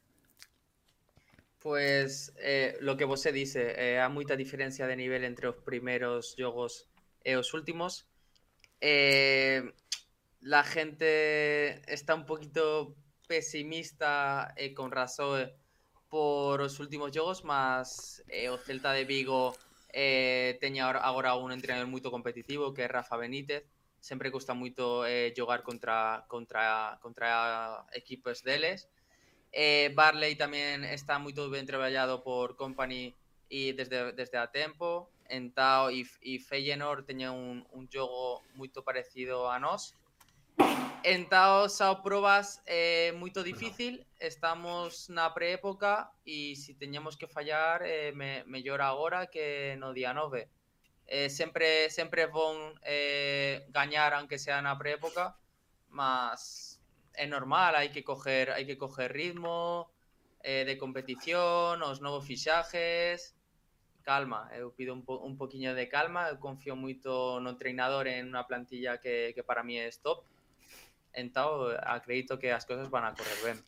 Pues 1.59 2.33
eh, 2.39 2.77
lo 2.81 2.97
que 2.97 3.05
você 3.05 3.31
dice, 3.33 3.61
eh, 3.79 4.01
hai 4.03 4.11
moita 4.17 4.37
diferencia 4.43 4.87
de 4.91 4.97
nivel 5.03 5.23
entre 5.25 5.47
os 5.53 5.57
primeiros 5.69 6.35
jogos 6.37 6.73
e 7.25 7.33
os 7.43 7.55
últimos. 7.55 7.93
Eh, 8.81 9.63
la 10.41 10.65
gente 10.65 11.09
está 11.93 12.15
un 12.15 12.27
poquito 12.27 12.97
pesimista 13.29 14.53
e 14.59 14.75
con 14.75 14.91
razón 14.91 15.51
por 16.13 16.61
os 16.61 16.77
últimos 16.77 17.09
jogos, 17.09 17.41
mas 17.41 18.21
eh, 18.29 18.53
o 18.53 18.61
Celta 18.61 18.93
de 18.93 19.09
Vigo 19.09 19.57
eh, 19.89 20.61
teña 20.61 20.93
agora- 20.93 21.41
un 21.41 21.49
entrenador 21.57 21.89
moito 21.89 22.13
competitivo 22.13 22.77
que 22.77 22.85
é 22.85 22.89
Rafa 22.93 23.17
Benítez. 23.17 23.65
Sempre 23.97 24.29
custa 24.29 24.53
moito 24.53 25.09
eh, 25.09 25.33
contra, 25.65 26.29
contra, 26.29 26.99
contra 27.01 27.81
equipos 27.97 28.45
deles. 28.45 28.93
Eh, 29.57 29.89
Barley 29.97 30.37
tamén 30.37 30.85
está 30.85 31.17
moito 31.17 31.49
ben 31.49 31.65
traballado 31.65 32.21
por 32.21 32.61
Company 32.61 33.17
e 33.49 33.73
desde, 33.73 34.13
desde 34.13 34.37
a 34.37 34.53
tempo. 34.53 35.09
Entao 35.33 35.89
e, 35.89 36.05
e 36.21 36.37
Feyenoord 36.37 37.09
teña 37.09 37.33
un, 37.33 37.65
un 37.73 37.89
jogo 37.89 38.45
moito 38.53 38.85
parecido 38.85 39.49
a 39.49 39.57
nós. 39.57 39.97
Entao 41.05 41.69
xa 41.69 41.99
probas 41.99 42.63
é 42.63 43.09
eh, 43.09 43.13
moito 43.13 43.43
difícil, 43.43 44.07
estamos 44.23 45.11
na 45.11 45.35
preépoca 45.35 46.15
e 46.23 46.55
se 46.55 46.73
si 46.73 46.79
teñamos 46.79 47.19
que 47.19 47.27
fallar 47.27 47.83
eh, 47.83 48.15
me, 48.15 48.47
mellor 48.47 48.81
agora 48.87 49.27
que 49.27 49.75
no 49.83 49.91
día 49.91 50.15
9. 50.15 50.47
Eh, 51.11 51.27
sempre 51.27 51.91
sempre 51.91 52.31
bon 52.31 52.55
eh, 52.87 53.67
gañar 53.75 54.15
aunque 54.15 54.39
sea 54.39 54.63
na 54.63 54.79
preépoca, 54.79 55.35
mas 55.91 56.79
é 57.19 57.27
normal, 57.27 57.75
hai 57.75 57.91
que 57.91 58.07
coger 58.07 58.55
hai 58.55 58.63
que 58.63 58.79
coger 58.79 59.11
ritmo 59.11 59.91
eh, 60.47 60.63
de 60.63 60.79
competición, 60.79 61.83
os 61.83 61.99
novos 61.99 62.23
fixajes, 62.31 63.35
calma, 64.07 64.51
eu 64.55 64.71
pido 64.71 64.95
un, 64.95 65.03
po, 65.03 65.19
un 65.19 65.35
poquinho 65.35 65.75
de 65.75 65.91
calma, 65.91 66.31
eu 66.31 66.39
confío 66.39 66.79
moito 66.79 67.43
no 67.43 67.59
treinador 67.59 68.07
en 68.07 68.31
unha 68.31 68.47
plantilla 68.47 69.03
que, 69.03 69.35
que 69.35 69.43
para 69.43 69.67
mí 69.67 69.79
é 69.83 69.91
top, 69.99 70.27
entao 71.17 71.69
acredito 71.83 72.39
que 72.39 72.49
as 72.51 72.65
cousas 72.65 72.89
van 72.89 73.05
a 73.05 73.13
correr 73.13 73.43
ben. 73.43 73.59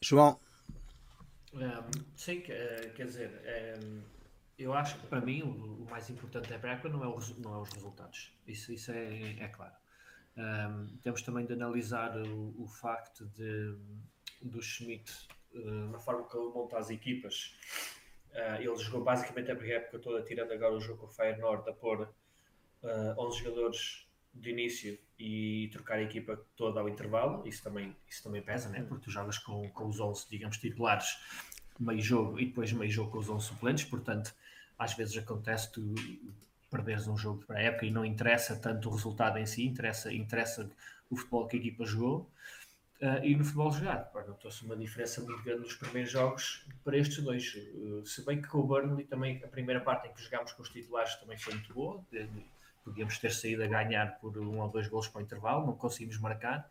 João, 0.00 0.38
Um, 1.56 2.04
sim, 2.14 2.42
eh, 2.48 2.92
quer 2.94 3.06
dizer, 3.06 3.30
um, 3.80 4.02
eu 4.58 4.74
acho 4.74 4.98
que 4.98 5.06
para 5.06 5.22
mim 5.22 5.42
o, 5.42 5.84
o 5.84 5.86
mais 5.90 6.10
importante 6.10 6.48
da 6.50 6.56
época 6.56 6.90
não 6.90 7.02
é, 7.02 7.06
o 7.06 7.18
não 7.38 7.54
é 7.54 7.62
os 7.62 7.70
resultados. 7.72 8.32
Isso, 8.46 8.72
isso 8.72 8.92
é, 8.92 9.36
é 9.40 9.48
claro. 9.48 9.74
Um, 10.36 10.98
temos 10.98 11.22
também 11.22 11.46
de 11.46 11.54
analisar 11.54 12.14
o, 12.18 12.62
o 12.62 12.68
facto 12.68 13.24
de 13.28 13.74
do 14.42 14.60
Schmidt, 14.62 15.10
uh, 15.54 15.90
na 15.90 15.98
forma 15.98 16.28
que 16.28 16.36
ele 16.36 16.50
monta 16.50 16.76
as 16.76 16.90
equipas. 16.90 17.56
Uh, 18.32 18.60
ele 18.60 18.76
jogou 18.76 19.02
basicamente 19.02 19.50
a 19.50 19.54
época 19.54 19.98
toda, 19.98 20.22
tirando 20.22 20.52
agora 20.52 20.74
o 20.74 20.80
jogo 20.80 21.00
com 21.00 21.06
o 21.06 21.10
Feyenoord, 21.10 21.68
a 21.70 21.72
pôr 21.72 22.02
uh, 22.02 23.18
11 23.18 23.38
jogadores 23.38 24.06
de 24.34 24.50
início 24.50 24.98
e 25.18 25.68
trocar 25.72 25.98
a 25.98 26.02
equipa 26.02 26.38
toda 26.56 26.80
ao 26.80 26.88
intervalo. 26.88 27.46
Isso 27.46 27.62
também, 27.62 27.96
isso 28.08 28.22
também 28.22 28.42
pesa, 28.42 28.68
né? 28.68 28.84
porque 28.86 29.04
tu 29.04 29.10
jogas 29.10 29.38
com, 29.38 29.68
com 29.70 29.86
os 29.86 29.98
11, 30.00 30.26
digamos, 30.28 30.58
titulares 30.58 31.18
meio 31.78 32.00
jogo 32.00 32.40
e 32.40 32.46
depois 32.46 32.72
meio 32.72 32.90
jogo 32.90 33.10
com 33.10 33.18
os 33.18 33.28
11 33.28 33.46
suplentes, 33.46 33.84
portanto, 33.84 34.34
às 34.78 34.94
vezes 34.94 35.16
acontece 35.16 35.70
tu 35.72 35.94
perderes 36.70 37.06
um 37.06 37.16
jogo 37.16 37.44
para 37.44 37.58
a 37.58 37.62
época 37.62 37.86
e 37.86 37.90
não 37.90 38.04
interessa 38.04 38.56
tanto 38.56 38.88
o 38.88 38.92
resultado 38.92 39.38
em 39.38 39.46
si, 39.46 39.64
interessa, 39.64 40.12
interessa 40.12 40.70
o 41.10 41.16
futebol 41.16 41.46
que 41.46 41.56
a 41.56 41.60
equipa 41.60 41.84
jogou. 41.84 42.30
Uh, 43.00 43.22
e 43.22 43.36
no 43.36 43.44
futebol 43.44 43.70
jogado, 43.70 44.10
notou-se 44.26 44.64
uma 44.64 44.74
diferença 44.74 45.20
muito 45.20 45.42
grande 45.42 45.60
nos 45.60 45.74
primeiros 45.74 46.10
jogos 46.10 46.66
para 46.82 46.96
estes 46.96 47.22
dois. 47.22 47.54
Uh, 47.54 48.04
se 48.06 48.24
bem 48.24 48.40
que 48.40 48.48
com 48.48 48.58
o 48.58 48.62
Burnley 48.62 49.04
também, 49.04 49.42
a 49.44 49.48
primeira 49.48 49.82
parte 49.82 50.08
em 50.08 50.14
que 50.14 50.22
jogámos 50.22 50.52
com 50.52 50.62
os 50.62 50.70
titulares 50.70 51.14
também 51.16 51.36
foi 51.36 51.54
muito 51.54 51.74
boa. 51.74 52.02
Podíamos 52.86 53.18
ter 53.18 53.32
saído 53.32 53.64
a 53.64 53.66
ganhar 53.66 54.18
por 54.20 54.38
um 54.38 54.60
ou 54.60 54.68
dois 54.68 54.86
gols 54.86 55.08
para 55.08 55.20
o 55.20 55.24
intervalo, 55.24 55.66
não 55.66 55.76
conseguimos 55.76 56.18
marcar. 56.18 56.70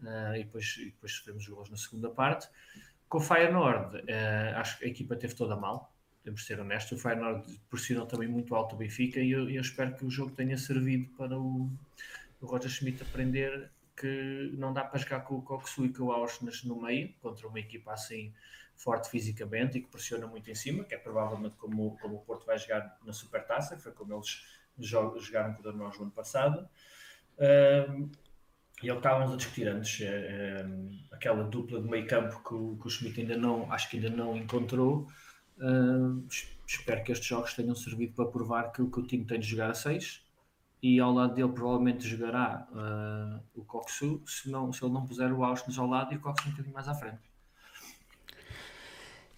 Uh, 0.00 0.36
e, 0.36 0.44
depois, 0.44 0.76
e 0.78 0.84
depois 0.86 1.12
sofremos 1.12 1.48
gols 1.48 1.70
na 1.70 1.78
segunda 1.78 2.10
parte. 2.10 2.46
Com 3.08 3.18
o 3.18 3.20
Feyenoord, 3.20 4.02
acho 4.56 4.78
que 4.78 4.84
a 4.84 4.88
equipa 4.88 5.16
teve 5.16 5.34
toda 5.34 5.56
mal. 5.56 5.94
Temos 6.22 6.40
de 6.40 6.46
ser 6.46 6.60
honestos. 6.60 6.98
O 6.98 7.02
Feyenoord 7.02 7.60
pressionou 7.70 8.06
também 8.06 8.28
muito 8.28 8.54
alto 8.54 8.74
o 8.74 8.78
Benfica 8.78 9.20
e 9.20 9.30
eu, 9.30 9.48
eu 9.48 9.60
espero 9.60 9.94
que 9.94 10.04
o 10.04 10.10
jogo 10.10 10.32
tenha 10.32 10.58
servido 10.58 11.06
para 11.16 11.38
o, 11.38 11.70
o 12.40 12.46
Roger 12.46 12.68
Schmidt 12.68 13.02
aprender 13.02 13.70
que 13.96 14.52
não 14.54 14.72
dá 14.72 14.84
para 14.84 14.98
jogar 14.98 15.20
com 15.20 15.36
o 15.36 15.42
Coxu 15.42 15.86
e 15.86 15.92
com 15.92 16.04
o 16.04 16.12
Auschwitz 16.12 16.64
no 16.64 16.82
meio, 16.82 17.14
contra 17.22 17.46
uma 17.46 17.60
equipa 17.60 17.92
assim 17.92 18.32
forte 18.76 19.08
fisicamente 19.08 19.78
e 19.78 19.82
que 19.82 19.88
pressiona 19.88 20.26
muito 20.26 20.50
em 20.50 20.54
cima, 20.54 20.84
que 20.84 20.94
é 20.94 20.98
provavelmente 20.98 21.54
como, 21.56 21.96
como 21.98 22.16
o 22.16 22.20
Porto 22.20 22.44
vai 22.44 22.58
jogar 22.58 22.98
na 23.04 23.12
Supertaça, 23.12 23.78
foi 23.78 23.92
como 23.92 24.12
eles 24.14 24.44
jogaram 24.78 25.54
com 25.54 25.60
o 25.60 25.62
Danós 25.62 25.96
no 25.96 26.04
ano 26.04 26.12
passado. 26.12 26.68
Um, 27.38 28.10
e 28.82 28.88
é 28.88 28.92
o 28.92 28.96
que 28.96 29.06
estávamos 29.06 29.32
a 29.32 29.36
discutir 29.36 29.68
antes, 29.68 30.00
é, 30.00 30.06
é, 30.06 30.66
aquela 31.12 31.44
dupla 31.44 31.80
de 31.80 31.88
meio 31.88 32.06
campo 32.06 32.42
que 32.42 32.54
o, 32.54 32.76
que 32.76 32.86
o 32.86 32.90
Schmidt 32.90 33.20
ainda 33.20 33.36
não, 33.36 33.72
acho 33.72 33.88
que 33.88 33.96
ainda 33.96 34.10
não 34.10 34.36
encontrou. 34.36 35.08
Uh, 35.56 36.26
espero 36.66 37.04
que 37.04 37.12
estes 37.12 37.28
jogos 37.28 37.54
tenham 37.54 37.74
servido 37.74 38.12
para 38.14 38.26
provar 38.26 38.72
que, 38.72 38.84
que 38.84 39.00
o 39.00 39.06
time 39.06 39.24
tem 39.24 39.38
de 39.38 39.46
jogar 39.46 39.70
a 39.70 39.74
6 39.74 40.22
e 40.82 41.00
ao 41.00 41.12
lado 41.12 41.34
dele 41.34 41.52
provavelmente 41.52 42.06
jogará 42.06 42.66
uh, 42.72 43.42
o 43.54 43.64
Coxu, 43.64 44.22
se, 44.26 44.50
não, 44.50 44.72
se 44.72 44.84
ele 44.84 44.92
não 44.92 45.06
puser 45.06 45.32
o 45.32 45.44
Austin 45.44 45.78
ao 45.78 45.86
lado 45.86 46.12
e 46.12 46.16
o 46.16 46.20
Coxu 46.20 46.48
um 46.48 46.50
bocadinho 46.50 46.74
mais 46.74 46.88
à 46.88 46.94
frente. 46.94 47.22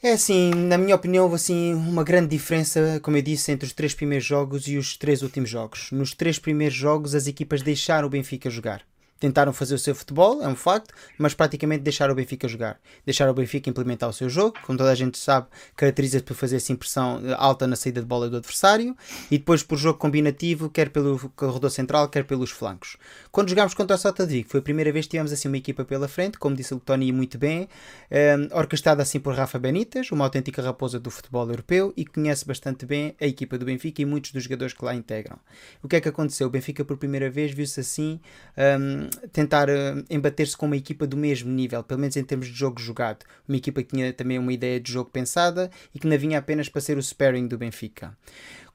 É 0.07 0.13
assim, 0.13 0.53
na 0.55 0.79
minha 0.79 0.95
opinião, 0.95 1.35
assim, 1.35 1.75
uma 1.75 2.05
grande 2.05 2.29
diferença, 2.29 3.01
como 3.03 3.17
eu 3.17 3.23
disse, 3.23 3.51
entre 3.51 3.67
os 3.67 3.73
três 3.73 3.93
primeiros 3.93 4.25
jogos 4.25 4.69
e 4.69 4.77
os 4.77 4.97
três 4.97 5.21
últimos 5.21 5.51
jogos. 5.51 5.91
Nos 5.91 6.15
três 6.15 6.39
primeiros 6.39 6.77
jogos, 6.77 7.13
as 7.13 7.27
equipas 7.27 7.61
deixaram 7.61 8.07
o 8.07 8.11
Benfica 8.11 8.49
jogar 8.49 8.83
tentaram 9.19 9.53
fazer 9.53 9.75
o 9.75 9.79
seu 9.79 9.95
futebol, 9.95 10.43
é 10.43 10.49
um 10.49 10.57
facto, 10.57 10.95
mas 11.19 11.35
praticamente 11.35 11.83
deixaram 11.83 12.13
o 12.13 12.17
Benfica 12.17 12.47
jogar. 12.49 12.79
Deixaram 13.05 13.33
o 13.33 13.35
Benfica 13.35 13.71
implementar 13.71 14.09
o 14.09 14.13
seu 14.13 14.29
jogo, 14.29 14.57
como 14.65 14.79
toda 14.79 14.91
a 14.91 14.95
gente 14.95 15.19
sabe, 15.19 15.47
caracteriza-se 15.77 16.25
por 16.25 16.35
fazer 16.35 16.57
essa 16.57 16.73
impressão 16.73 17.21
alta 17.37 17.67
na 17.67 17.77
saída 17.77 18.01
de 18.01 18.07
bola 18.07 18.29
do 18.29 18.37
adversário 18.37 18.97
e 19.31 19.39
depois 19.39 19.63
por 19.63 19.79
jogo 19.79 19.99
combinativo, 19.99 20.69
quer 20.69 20.91
pelo 20.91 21.31
corredor 21.31 21.71
central, 21.71 22.09
quer 22.09 22.25
pelos 22.25 22.51
flancos. 22.51 22.97
Quando 23.31 23.49
jogámos 23.49 23.75
contra 23.75 23.97
o 23.97 23.99
Salta 23.99 24.27
de 24.27 24.35
Vigo, 24.35 24.49
foi 24.49 24.61
a 24.61 24.63
primeira 24.63 24.93
vez 24.93 25.07
que 25.07 25.11
tivemos 25.11 25.33
assim 25.33 25.49
uma 25.49 25.57
equipa 25.57 25.85
pela 25.85 26.09
frente, 26.09 26.39
como 26.39 26.55
disse 26.55 26.75
o 26.75 26.81
Tony 26.81 27.13
muito 27.13 27.39
bem, 27.39 27.69
um, 28.11 28.57
orquestrada 28.57 29.03
assim 29.03 29.19
por 29.19 29.35
Rafa 29.35 29.59
Benítez, 29.59 30.11
uma 30.11 30.25
autêntica 30.25 30.63
raposa 30.63 31.01
do 31.01 31.11
futebol 31.11 31.49
europeu 31.49 31.93
e 31.97 32.05
conhece 32.05 32.45
bastante 32.45 32.87
bem 32.87 33.15
a 33.21 33.27
equipa 33.27 33.59
do 33.59 33.65
Benfica 33.65 34.03
e 34.03 34.05
muitos 34.05 34.33
dos 34.33 34.45
jogadores 34.45 34.73
que 34.73 34.85
lá 34.85 34.95
integram. 34.95 35.39
O 35.83 35.89
que 35.89 35.97
é 35.97 36.01
que 36.01 36.09
aconteceu? 36.09 36.47
O 36.47 36.51
Benfica 36.51 36.85
por 36.85 36.97
primeira 36.97 37.31
vez 37.31 37.53
viu-se 37.53 37.81
assim 37.81 38.21
um, 38.57 39.06
tentar 39.33 39.69
uh, 39.69 40.05
embater-se 40.11 40.57
com 40.57 40.67
uma 40.67 40.77
equipa 40.77 41.07
do 41.07 41.17
mesmo 41.17 41.51
nível, 41.51 41.83
pelo 41.83 42.01
menos 42.01 42.17
em 42.17 42.25
termos 42.25 42.47
de 42.47 42.55
jogo 42.55 42.81
jogado. 42.81 43.25
Uma 43.49 43.57
equipa 43.57 43.83
que 43.83 43.95
tinha 43.95 44.13
também 44.13 44.39
uma 44.39 44.53
ideia 44.53 44.81
de 44.81 44.93
jogo 44.93 45.11
pensada 45.11 45.71
e 45.95 45.99
que 45.99 46.07
não 46.07 46.19
vinha 46.19 46.39
apenas 46.39 46.69
para 46.69 46.81
ser 46.81 46.97
o 46.99 47.03
sparring 47.03 47.47
do 47.47 47.59
Benfica. 47.59 48.17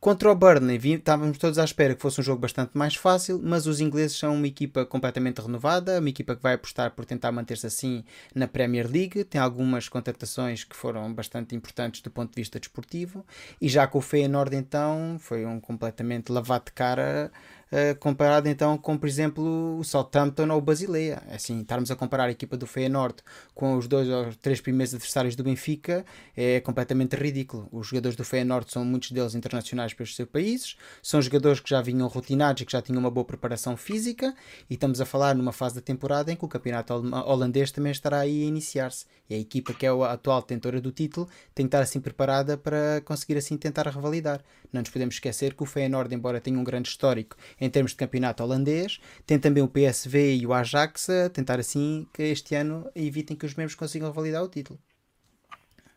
Contra 0.02 0.32
o 0.32 0.36
Burnley, 0.36 0.96
estávamos 0.96 1.38
todos 1.38 1.60
à 1.60 1.64
espera 1.64 1.94
que 1.94 2.02
fosse 2.02 2.20
um 2.20 2.24
jogo 2.24 2.42
bastante 2.42 2.72
mais 2.74 2.96
fácil, 2.96 3.40
mas 3.40 3.68
os 3.68 3.80
ingleses 3.80 4.18
são 4.18 4.34
uma 4.34 4.48
equipa 4.48 4.84
completamente 4.84 5.40
renovada, 5.40 6.00
uma 6.00 6.10
equipa 6.10 6.36
que 6.36 6.42
vai 6.42 6.56
apostar 6.56 6.90
por 6.90 7.06
tentar 7.06 7.32
manter-se 7.32 7.68
assim 7.68 8.04
na 8.34 8.48
Premier 8.48 8.90
League, 8.90 9.24
tem 9.26 9.40
algumas 9.40 9.88
contratações 9.88 10.64
que 10.64 10.76
foram 10.76 11.14
bastante 11.14 11.56
importantes 11.56 12.02
do 12.02 12.10
ponto 12.10 12.32
de 12.32 12.42
vista 12.42 12.60
desportivo, 12.60 13.24
e 13.62 13.70
já 13.70 13.86
com 13.86 14.00
o 14.00 14.02
Feyenoord 14.02 14.56
então 14.56 15.18
foi 15.20 15.46
um 15.46 15.60
completamente 15.60 16.32
lavado 16.32 16.66
de 16.66 16.72
cara 16.72 17.32
Uh, 17.72 17.98
comparado 18.00 18.50
então 18.50 18.78
com, 18.78 18.98
por 18.98 19.08
exemplo, 19.08 19.80
o 19.80 19.84
Southampton 19.86 20.50
ou 20.50 20.58
o 20.58 20.62
Basileia. 20.62 21.24
É 21.30 21.36
assim, 21.36 21.62
estarmos 21.62 21.90
a 21.90 21.96
comparar 21.96 22.26
a 22.26 22.32
equipa 22.32 22.58
do 22.58 22.68
Feyenoord 22.68 23.16
com 23.56 23.78
os 23.78 23.88
dois 23.88 24.10
ou 24.10 24.34
três 24.42 24.60
primeiros 24.60 24.94
adversários 24.94 25.38
do 25.38 25.44
Benfica 25.44 26.06
é 26.36 26.60
completamente 26.60 27.16
ridículo. 27.16 27.70
Os 27.72 27.88
jogadores 27.88 28.18
do 28.18 28.26
Feyenoord 28.26 28.70
são 28.70 28.84
muitos 28.84 29.12
deles 29.12 29.36
internacionais 29.36 29.94
para 29.94 30.04
os 30.04 30.14
seus 30.14 30.28
países, 30.28 30.76
são 31.02 31.22
jogadores 31.22 31.62
que 31.62 31.70
já 31.70 31.82
vinham 31.82 32.10
rotinados 32.10 32.62
e 32.62 32.66
que 32.66 32.74
já 32.74 32.82
tinham 32.82 33.00
uma 33.00 33.10
boa 33.10 33.24
preparação 33.26 33.78
física 33.78 34.36
e 34.70 34.74
estamos 34.74 35.00
a 35.00 35.06
falar 35.06 35.34
numa 35.34 35.54
fase 35.54 35.76
da 35.76 35.82
temporada 35.82 36.30
em 36.30 36.36
que 36.36 36.44
o 36.44 36.50
campeonato 36.50 36.94
holandês 36.94 37.72
também 37.72 37.94
estará 37.94 38.20
aí 38.20 38.44
a 38.44 38.48
iniciar-se. 38.48 39.06
E 39.30 39.36
a 39.36 39.38
equipa 39.40 39.74
que 39.74 39.86
é 39.86 39.90
a 39.90 40.12
atual 40.12 40.42
detentora 40.42 40.82
do 40.82 40.92
título 40.92 41.26
tem 41.56 41.66
que 41.66 41.68
estar 41.70 41.80
assim 41.80 42.02
preparada 42.02 42.58
para 42.58 43.00
conseguir 43.06 43.38
assim 43.38 43.56
tentar 43.56 43.88
revalidar. 43.88 44.44
Não 44.74 44.82
nos 44.82 44.90
podemos 44.90 45.16
esquecer 45.16 45.54
que 45.54 45.64
o 45.64 45.66
Feyenoord, 45.66 46.14
embora 46.14 46.42
tenha 46.42 46.60
um 46.60 46.64
grande 46.66 46.90
histórico 46.90 47.38
em 47.62 47.70
termos 47.70 47.92
de 47.92 47.98
campeonato 47.98 48.44
holandês. 48.44 49.00
Tem 49.26 49.40
também 49.40 49.62
o 49.62 49.68
PSV 49.68 50.36
e 50.38 50.48
o 50.48 50.54
Ajax 50.54 51.10
a 51.10 51.30
tentar 51.30 51.60
assim 51.60 52.08
que 52.12 52.24
este 52.24 52.56
ano 52.56 52.90
evitem 52.96 53.38
que 53.38 53.46
os 53.46 53.54
membros 53.54 53.76
consigam 53.76 54.12
validar 54.12 54.44
o 54.44 54.50
título. 54.50 54.80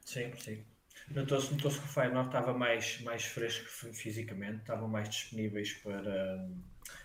Sim, 0.04 0.30
sim. 0.38 0.62
Notou-se 1.10 1.52
notou 1.52 1.70
que 1.70 1.78
o 1.78 1.82
Feyenoord 1.82 2.28
estava 2.28 2.52
mais, 2.52 3.00
mais 3.00 3.24
fresco 3.24 3.66
fisicamente, 3.92 4.58
estavam 4.58 4.88
mais 4.88 5.08
disponíveis 5.08 5.72
para, 5.74 6.48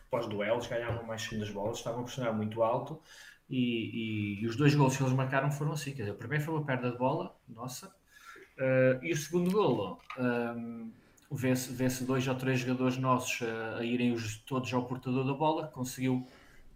para 0.10 0.20
os 0.20 0.28
duelos, 0.28 0.68
ganhavam 0.68 1.04
mais 1.06 1.22
segundas 1.22 1.50
bolas, 1.50 1.78
estavam 1.78 2.02
a 2.02 2.04
pressionar 2.04 2.34
muito 2.34 2.62
alto 2.62 3.02
e, 3.50 3.58
e, 3.58 4.42
e, 4.42 4.48
os 4.48 4.56
dois 4.56 4.76
gols 4.76 4.96
que 4.96 5.04
eles 5.04 5.14
marcaram 5.14 5.52
foram 5.52 5.74
assim. 5.74 5.92
Quer 5.92 6.04
dizer, 6.04 6.12
o 6.12 6.16
primeiro 6.16 6.44
foi 6.44 6.54
uma 6.54 6.66
perda 6.66 6.92
de 6.92 6.98
bola, 6.98 7.36
nossa, 7.48 7.88
uh, 7.88 9.04
e 9.04 9.12
o 9.12 9.18
segundo 9.18 9.52
golo. 9.52 10.00
Um, 10.18 10.92
vê-se 11.32 11.72
vê 11.72 11.88
dois 12.06 12.28
ou 12.28 12.36
três 12.36 12.60
jogadores 12.60 12.98
nossos 12.98 13.42
a, 13.42 13.78
a 13.78 13.84
irem 13.84 14.12
os, 14.12 14.38
todos 14.40 14.74
ao 14.74 14.86
portador 14.86 15.26
da 15.26 15.34
bola, 15.34 15.68
conseguiu 15.68 16.28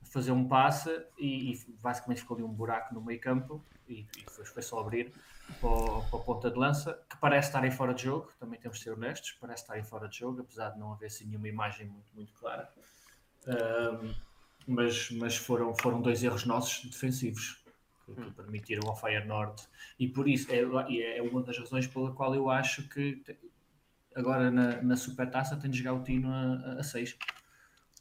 fazer 0.03 0.31
um 0.31 0.47
passe 0.47 0.89
e, 1.17 1.53
e 1.53 1.65
basicamente 1.81 2.21
ficou 2.21 2.37
ali 2.37 2.43
um 2.43 2.53
buraco 2.53 2.93
no 2.93 3.01
meio 3.01 3.19
campo 3.19 3.63
e, 3.87 4.05
e 4.17 4.29
foi, 4.29 4.45
foi, 4.45 4.61
só 4.61 4.79
abrir 4.79 5.11
para, 5.59 5.69
para, 6.09 6.19
a 6.19 6.21
ponta 6.21 6.51
de 6.51 6.57
lança, 6.57 6.99
que 7.09 7.17
parece 7.17 7.49
estar 7.49 7.65
em 7.65 7.71
fora 7.71 7.93
de 7.93 8.03
jogo, 8.03 8.31
também 8.39 8.59
temos 8.59 8.77
de 8.77 8.83
ser 8.83 8.91
honestos, 8.91 9.35
parece 9.41 9.63
estar 9.63 9.77
em 9.77 9.83
fora 9.83 10.07
de 10.07 10.19
jogo, 10.19 10.41
apesar 10.41 10.69
de 10.69 10.79
não 10.79 10.93
haver 10.93 11.07
assim, 11.07 11.25
nenhuma 11.25 11.47
imagem 11.47 11.87
muito, 11.87 12.13
muito 12.13 12.33
clara. 12.33 12.71
Um, 13.47 14.13
mas 14.65 15.11
mas 15.11 15.35
foram, 15.35 15.75
foram 15.75 16.01
dois 16.01 16.23
erros 16.23 16.45
nossos 16.45 16.89
defensivos 16.89 17.61
que, 18.05 18.13
que 18.13 18.21
hum. 18.21 18.31
permitiram 18.33 18.87
ao 18.87 18.95
Feyenoord 18.95 19.61
e 19.99 20.07
por 20.07 20.27
isso 20.29 20.49
é, 20.51 20.59
é 21.17 21.21
uma 21.21 21.41
das 21.41 21.57
razões 21.57 21.85
pela 21.87 22.13
qual 22.13 22.33
eu 22.33 22.49
acho 22.49 22.87
que 22.87 23.21
agora 24.15 24.51
na, 24.51 24.81
na 24.81 24.95
Supertaça 24.95 25.55
tem 25.55 25.69
de 25.69 25.79
jogar 25.79 25.93
o 25.93 26.03
Tino 26.03 26.31
a, 26.31 26.79
a 26.79 26.83
6 26.83 27.17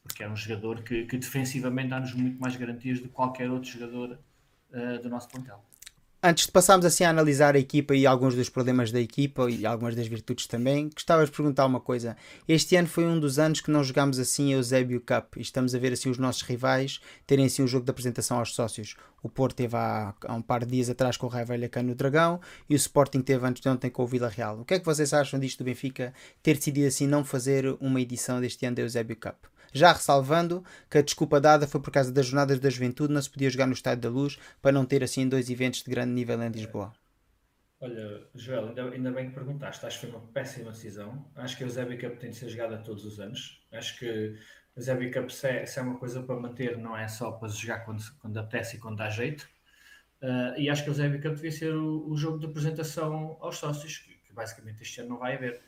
porque 0.03 0.23
é 0.23 0.29
um 0.29 0.37
jogador 0.37 0.83
que, 0.83 1.05
que 1.05 1.17
defensivamente 1.17 1.89
dá-nos 1.89 2.13
muito 2.15 2.41
mais 2.41 2.57
garantias 2.57 2.99
do 2.99 3.09
que 3.09 3.15
qualquer 3.15 3.51
outro 3.51 3.71
jogador 3.71 4.19
uh, 4.71 5.03
do 5.03 5.09
nosso 5.09 5.29
plantel. 5.29 5.65
Antes 6.25 6.47
de 6.47 6.53
passarmos 6.53 6.87
assim 6.87 7.03
a 7.03 7.11
analisar 7.11 7.57
a 7.57 7.59
equipa 7.59 7.97
e 7.97 8.07
alguns 8.07 8.37
dos 8.37 8.49
problemas 8.49 8.93
da 8.93 9.01
equipa 9.01 9.51
e 9.51 9.67
algumas 9.67 9.97
das 9.97 10.07
virtudes 10.07 10.47
também, 10.47 10.89
gostava 10.89 11.25
de 11.25 11.33
perguntar 11.33 11.67
uma 11.67 11.81
coisa. 11.81 12.17
Este 12.47 12.77
ano 12.77 12.87
foi 12.87 13.05
um 13.05 13.19
dos 13.19 13.41
anos 13.41 13.61
que 13.61 13.73
não 13.73 13.83
jogámos 13.83 14.21
assim 14.21 14.53
a 14.53 14.57
Eusébio 14.57 15.01
Cup 15.01 15.37
e 15.37 15.41
estamos 15.41 15.75
a 15.75 15.81
ver 15.81 15.93
assim 15.93 16.11
os 16.11 16.19
nossos 16.19 16.43
rivais 16.43 17.01
terem 17.27 17.47
assim 17.47 17.65
um 17.65 17.67
jogo 17.67 17.85
de 17.85 17.91
apresentação 17.91 18.39
aos 18.39 18.55
sócios. 18.55 18.95
O 19.21 19.29
Porto 19.29 19.57
teve 19.57 19.75
há, 19.77 20.15
há 20.25 20.35
um 20.35 20.43
par 20.43 20.65
de 20.65 20.71
dias 20.71 20.89
atrás 20.89 21.17
com 21.17 21.27
o 21.27 21.29
Rai 21.29 21.45
Vallecano 21.45 21.89
no 21.89 21.95
Dragão 21.97 22.41
e 22.71 22.75
o 22.75 22.77
Sporting 22.77 23.21
teve 23.21 23.45
antes 23.45 23.61
de 23.61 23.69
ontem 23.69 23.91
com 23.91 24.05
o 24.05 24.07
Vila 24.07 24.29
Real. 24.29 24.61
O 24.61 24.65
que 24.65 24.75
é 24.75 24.79
que 24.79 24.87
vocês 24.87 25.13
acham 25.13 25.41
disto 25.41 25.59
do 25.59 25.65
Benfica 25.65 26.15
ter 26.41 26.55
decidido 26.55 26.87
assim 26.87 27.09
não 27.09 27.25
fazer 27.25 27.77
uma 27.81 28.01
edição 28.01 28.41
deste 28.41 28.65
ano 28.65 28.77
da 28.77 28.83
Eusébio 28.83 29.17
Cup? 29.17 29.52
Já 29.73 29.93
ressalvando 29.93 30.65
que 30.91 30.99
a 30.99 31.03
desculpa 31.03 31.41
dada 31.41 31.67
foi 31.67 31.81
por 31.81 31.91
causa 31.91 32.13
das 32.13 32.27
jornadas 32.27 32.61
da 32.61 32.71
juventude, 32.71 33.13
não 33.13 33.23
se 33.23 33.31
podia 33.31 33.51
jogar 33.51 33.67
no 33.67 33.73
Estádio 33.73 34.03
da 34.03 34.09
Luz 34.11 34.39
para 34.61 34.73
não 34.73 34.85
ter 34.85 35.03
assim 35.03 35.29
dois 35.29 35.49
eventos 35.51 35.83
de 35.83 35.91
grande 35.91 36.13
nível 36.13 36.43
em 36.43 36.51
Lisboa. 36.51 36.93
Olha, 37.83 38.29
Joel, 38.37 38.69
ainda, 38.69 38.91
ainda 38.91 39.11
bem 39.11 39.29
que 39.29 39.35
perguntaste. 39.35 39.85
Acho 39.85 39.99
que 40.01 40.07
foi 40.07 40.15
uma 40.15 40.29
péssima 40.29 40.71
decisão. 40.71 41.29
Acho 41.35 41.57
que 41.57 41.65
a 41.65 41.69
Zebby 41.69 41.99
Cup 41.99 42.17
tem 42.17 42.31
de 42.31 42.37
ser 42.37 42.49
jogada 42.49 42.79
todos 42.79 43.05
os 43.05 43.19
anos. 43.19 43.61
Acho 43.73 43.99
que 43.99 44.39
a 44.77 44.81
Zebby 44.81 45.11
Cup 45.11 45.31
se 45.31 45.49
é, 45.49 45.67
se 45.67 45.81
é, 45.81 45.83
uma 45.83 45.99
coisa 45.99 46.23
para 46.23 46.39
manter, 46.39 46.79
não 46.79 46.97
é 46.97 47.09
só 47.09 47.33
para 47.33 47.49
jogar 47.49 47.81
quando, 47.81 48.01
quando 48.21 48.39
apetece 48.39 48.77
e 48.77 48.79
quando 48.79 48.99
dá 48.99 49.11
jeito. 49.11 49.49
Uh, 50.23 50.57
e 50.57 50.71
acho 50.71 50.85
que 50.85 50.91
a 50.91 50.93
Zebby 50.93 51.21
Cup 51.21 51.35
devia 51.35 51.51
ser 51.51 51.75
o, 51.75 52.09
o, 52.09 52.17
jogo 52.17 52.39
de 52.39 52.47
apresentação 52.47 53.37
aos 53.41 53.59
sócios, 53.59 53.99
que, 53.99 54.15
que 54.15 54.33
basicamente 54.33 54.81
este 54.83 55.01
ano 55.01 55.11
não 55.11 55.19
vai 55.19 55.35
haver. 55.35 55.61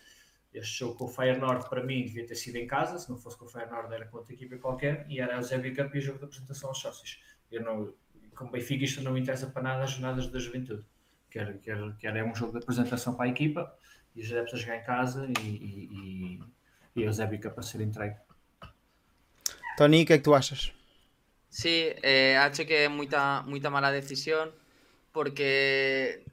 Este 0.55 0.79
jogo 0.79 0.95
com 0.95 1.05
o 1.07 1.09
Feyenoord, 1.09 1.69
para 1.69 1.83
mim, 1.83 2.05
devia 2.05 2.25
ter 2.27 2.37
sido 2.37 2.57
em 2.57 2.67
casa. 2.67 2.99
Se 2.99 3.11
não 3.11 3.19
fosse 3.19 3.37
com 3.37 3.45
o 3.45 3.49
Feyenoord, 3.49 3.93
era 3.93 4.07
com 4.07 4.19
outra 4.19 4.33
equipa 4.33 4.57
qualquer. 4.57 5.05
E 5.09 5.21
era 5.21 5.39
o 5.39 5.43
Zé 5.43 5.59
Cup 5.59 5.95
e 5.95 5.99
o 5.99 6.01
jogo 6.01 6.19
de 6.19 6.25
apresentação 6.27 6.69
aos 6.69 6.79
sócios. 6.79 7.21
Eu 7.51 7.63
não, 7.63 7.93
como 8.37 8.51
Benfica, 8.51 8.85
isto 8.85 9.03
não 9.03 9.13
me 9.13 9.21
interessa 9.21 9.49
para 9.49 9.63
nada 9.63 9.83
as 9.83 9.91
jornadas 9.91 10.29
da 10.29 10.39
juventude. 10.39 10.85
Quer, 11.29 11.59
quer, 11.59 11.97
quer 11.99 12.17
é 12.17 12.25
um 12.25 12.35
jogo 12.35 12.53
de 12.53 12.59
apresentação 12.59 13.15
para 13.15 13.27
a 13.27 13.29
equipa 13.29 13.77
e 14.15 14.23
os 14.23 14.31
adeptos 14.31 14.55
a 14.55 14.63
jogar 14.63 14.77
em 14.77 14.85
casa 14.85 15.29
e, 15.41 15.49
e, 15.49 16.41
e, 16.97 17.03
e 17.03 17.09
o 17.09 17.13
Zé 17.13 17.27
Cup 17.39 17.59
a 17.59 17.63
ser 17.63 17.81
entregue. 17.81 18.17
Tony, 19.77 20.05
o 20.05 20.07
que 20.07 20.13
é 20.13 20.19
que 20.19 20.25
tu 20.25 20.35
achas? 20.35 20.73
Sí, 21.51 21.95
eh, 22.03 22.37
ha 22.37 22.47
hecho 22.49 22.65
que 22.65 22.89
mucha, 22.89 23.43
mucha 23.43 23.71
mala 23.71 23.91
decisión 23.91 24.51
porque 25.13 26.25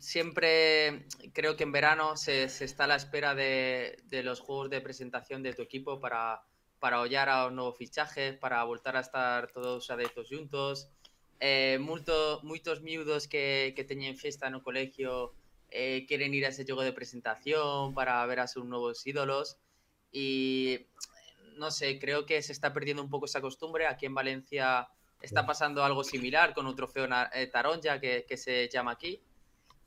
siempre 0.00 1.06
creo 1.32 1.56
que 1.56 1.64
en 1.64 1.72
verano 1.72 2.16
se, 2.16 2.48
se 2.48 2.64
está 2.64 2.84
a 2.84 2.88
la 2.88 2.96
espera 2.96 3.34
de, 3.34 3.98
de, 4.04 4.22
los 4.22 4.40
juegos 4.40 4.70
de 4.70 4.80
presentación 4.80 5.42
de 5.42 5.54
tu 5.54 5.62
equipo 5.62 6.00
para, 6.00 6.42
para 6.78 7.00
hollar 7.00 7.28
a 7.28 7.50
nuevos 7.50 7.76
fichajes, 7.76 8.36
para 8.36 8.62
volver 8.64 8.96
a 8.96 9.00
estar 9.00 9.50
todos 9.52 9.90
adeptos 9.90 10.28
juntos. 10.28 10.90
Eh, 11.40 11.78
muchos 11.80 12.42
muchos 12.42 12.82
miudos 12.82 13.28
que, 13.28 13.72
que 13.76 13.84
tenían 13.84 14.16
fiesta 14.16 14.48
en 14.48 14.56
un 14.56 14.60
colegio 14.60 15.34
eh, 15.70 16.04
quieren 16.08 16.34
ir 16.34 16.44
a 16.44 16.48
ese 16.48 16.64
juego 16.64 16.82
de 16.82 16.92
presentación 16.92 17.94
para 17.94 18.24
ver 18.26 18.40
a 18.40 18.48
sus 18.48 18.64
nuevos 18.64 19.06
ídolos 19.06 19.56
y 20.10 20.88
no 21.56 21.70
sé, 21.70 21.98
creo 21.98 22.26
que 22.26 22.42
se 22.42 22.52
está 22.52 22.72
perdiendo 22.72 23.02
un 23.02 23.10
poco 23.10 23.26
esa 23.26 23.40
costumbre. 23.40 23.86
Aquí 23.86 24.06
en 24.06 24.14
Valencia 24.14 24.88
está 25.20 25.46
pasando 25.46 25.84
algo 25.84 26.04
similar 26.04 26.54
con 26.54 26.66
un 26.66 26.76
trofeo 26.76 27.08
eh, 27.34 27.46
Taronja 27.48 28.00
que, 28.00 28.24
que 28.28 28.36
se 28.36 28.68
llama 28.68 28.92
aquí 28.92 29.22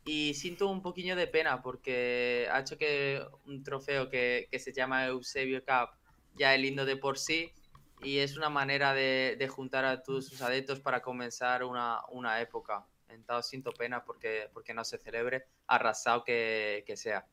y 0.06 0.34
siento 0.34 0.68
un 0.68 0.82
poquillo 0.82 1.16
de 1.16 1.28
pena 1.28 1.62
porque 1.62 2.47
ha 2.52 2.60
hecho 2.60 2.78
que 2.78 3.22
un 3.45 3.64
trofeo 3.64 4.10
que, 4.10 4.47
que 4.49 4.60
se 4.60 4.74
llama 4.74 5.06
Eusebio 5.06 5.64
Cup 5.64 5.89
ya 6.36 6.56
es 6.56 6.62
lindo 6.62 6.86
de 6.86 6.97
por 6.97 7.18
sí 7.18 7.52
y 8.04 8.18
es 8.18 8.36
una 8.36 8.49
manera 8.49 8.93
de, 8.93 9.36
de 9.38 9.47
juntar 9.47 9.86
a 9.86 10.02
todos 10.02 10.26
sus 10.26 10.41
adeptos 10.41 10.80
para 10.80 11.02
comenzar 11.02 11.64
una, 11.64 12.02
una 12.10 12.41
época. 12.41 12.84
Entonces 13.10 13.49
siento 13.49 13.72
pena 13.72 14.04
porque, 14.04 14.49
porque 14.54 14.74
não 14.74 14.84
se 14.84 14.97
celebre, 14.97 15.43
arrasado 15.68 16.24
que, 16.24 16.84
que 16.86 16.95
sea. 16.95 17.26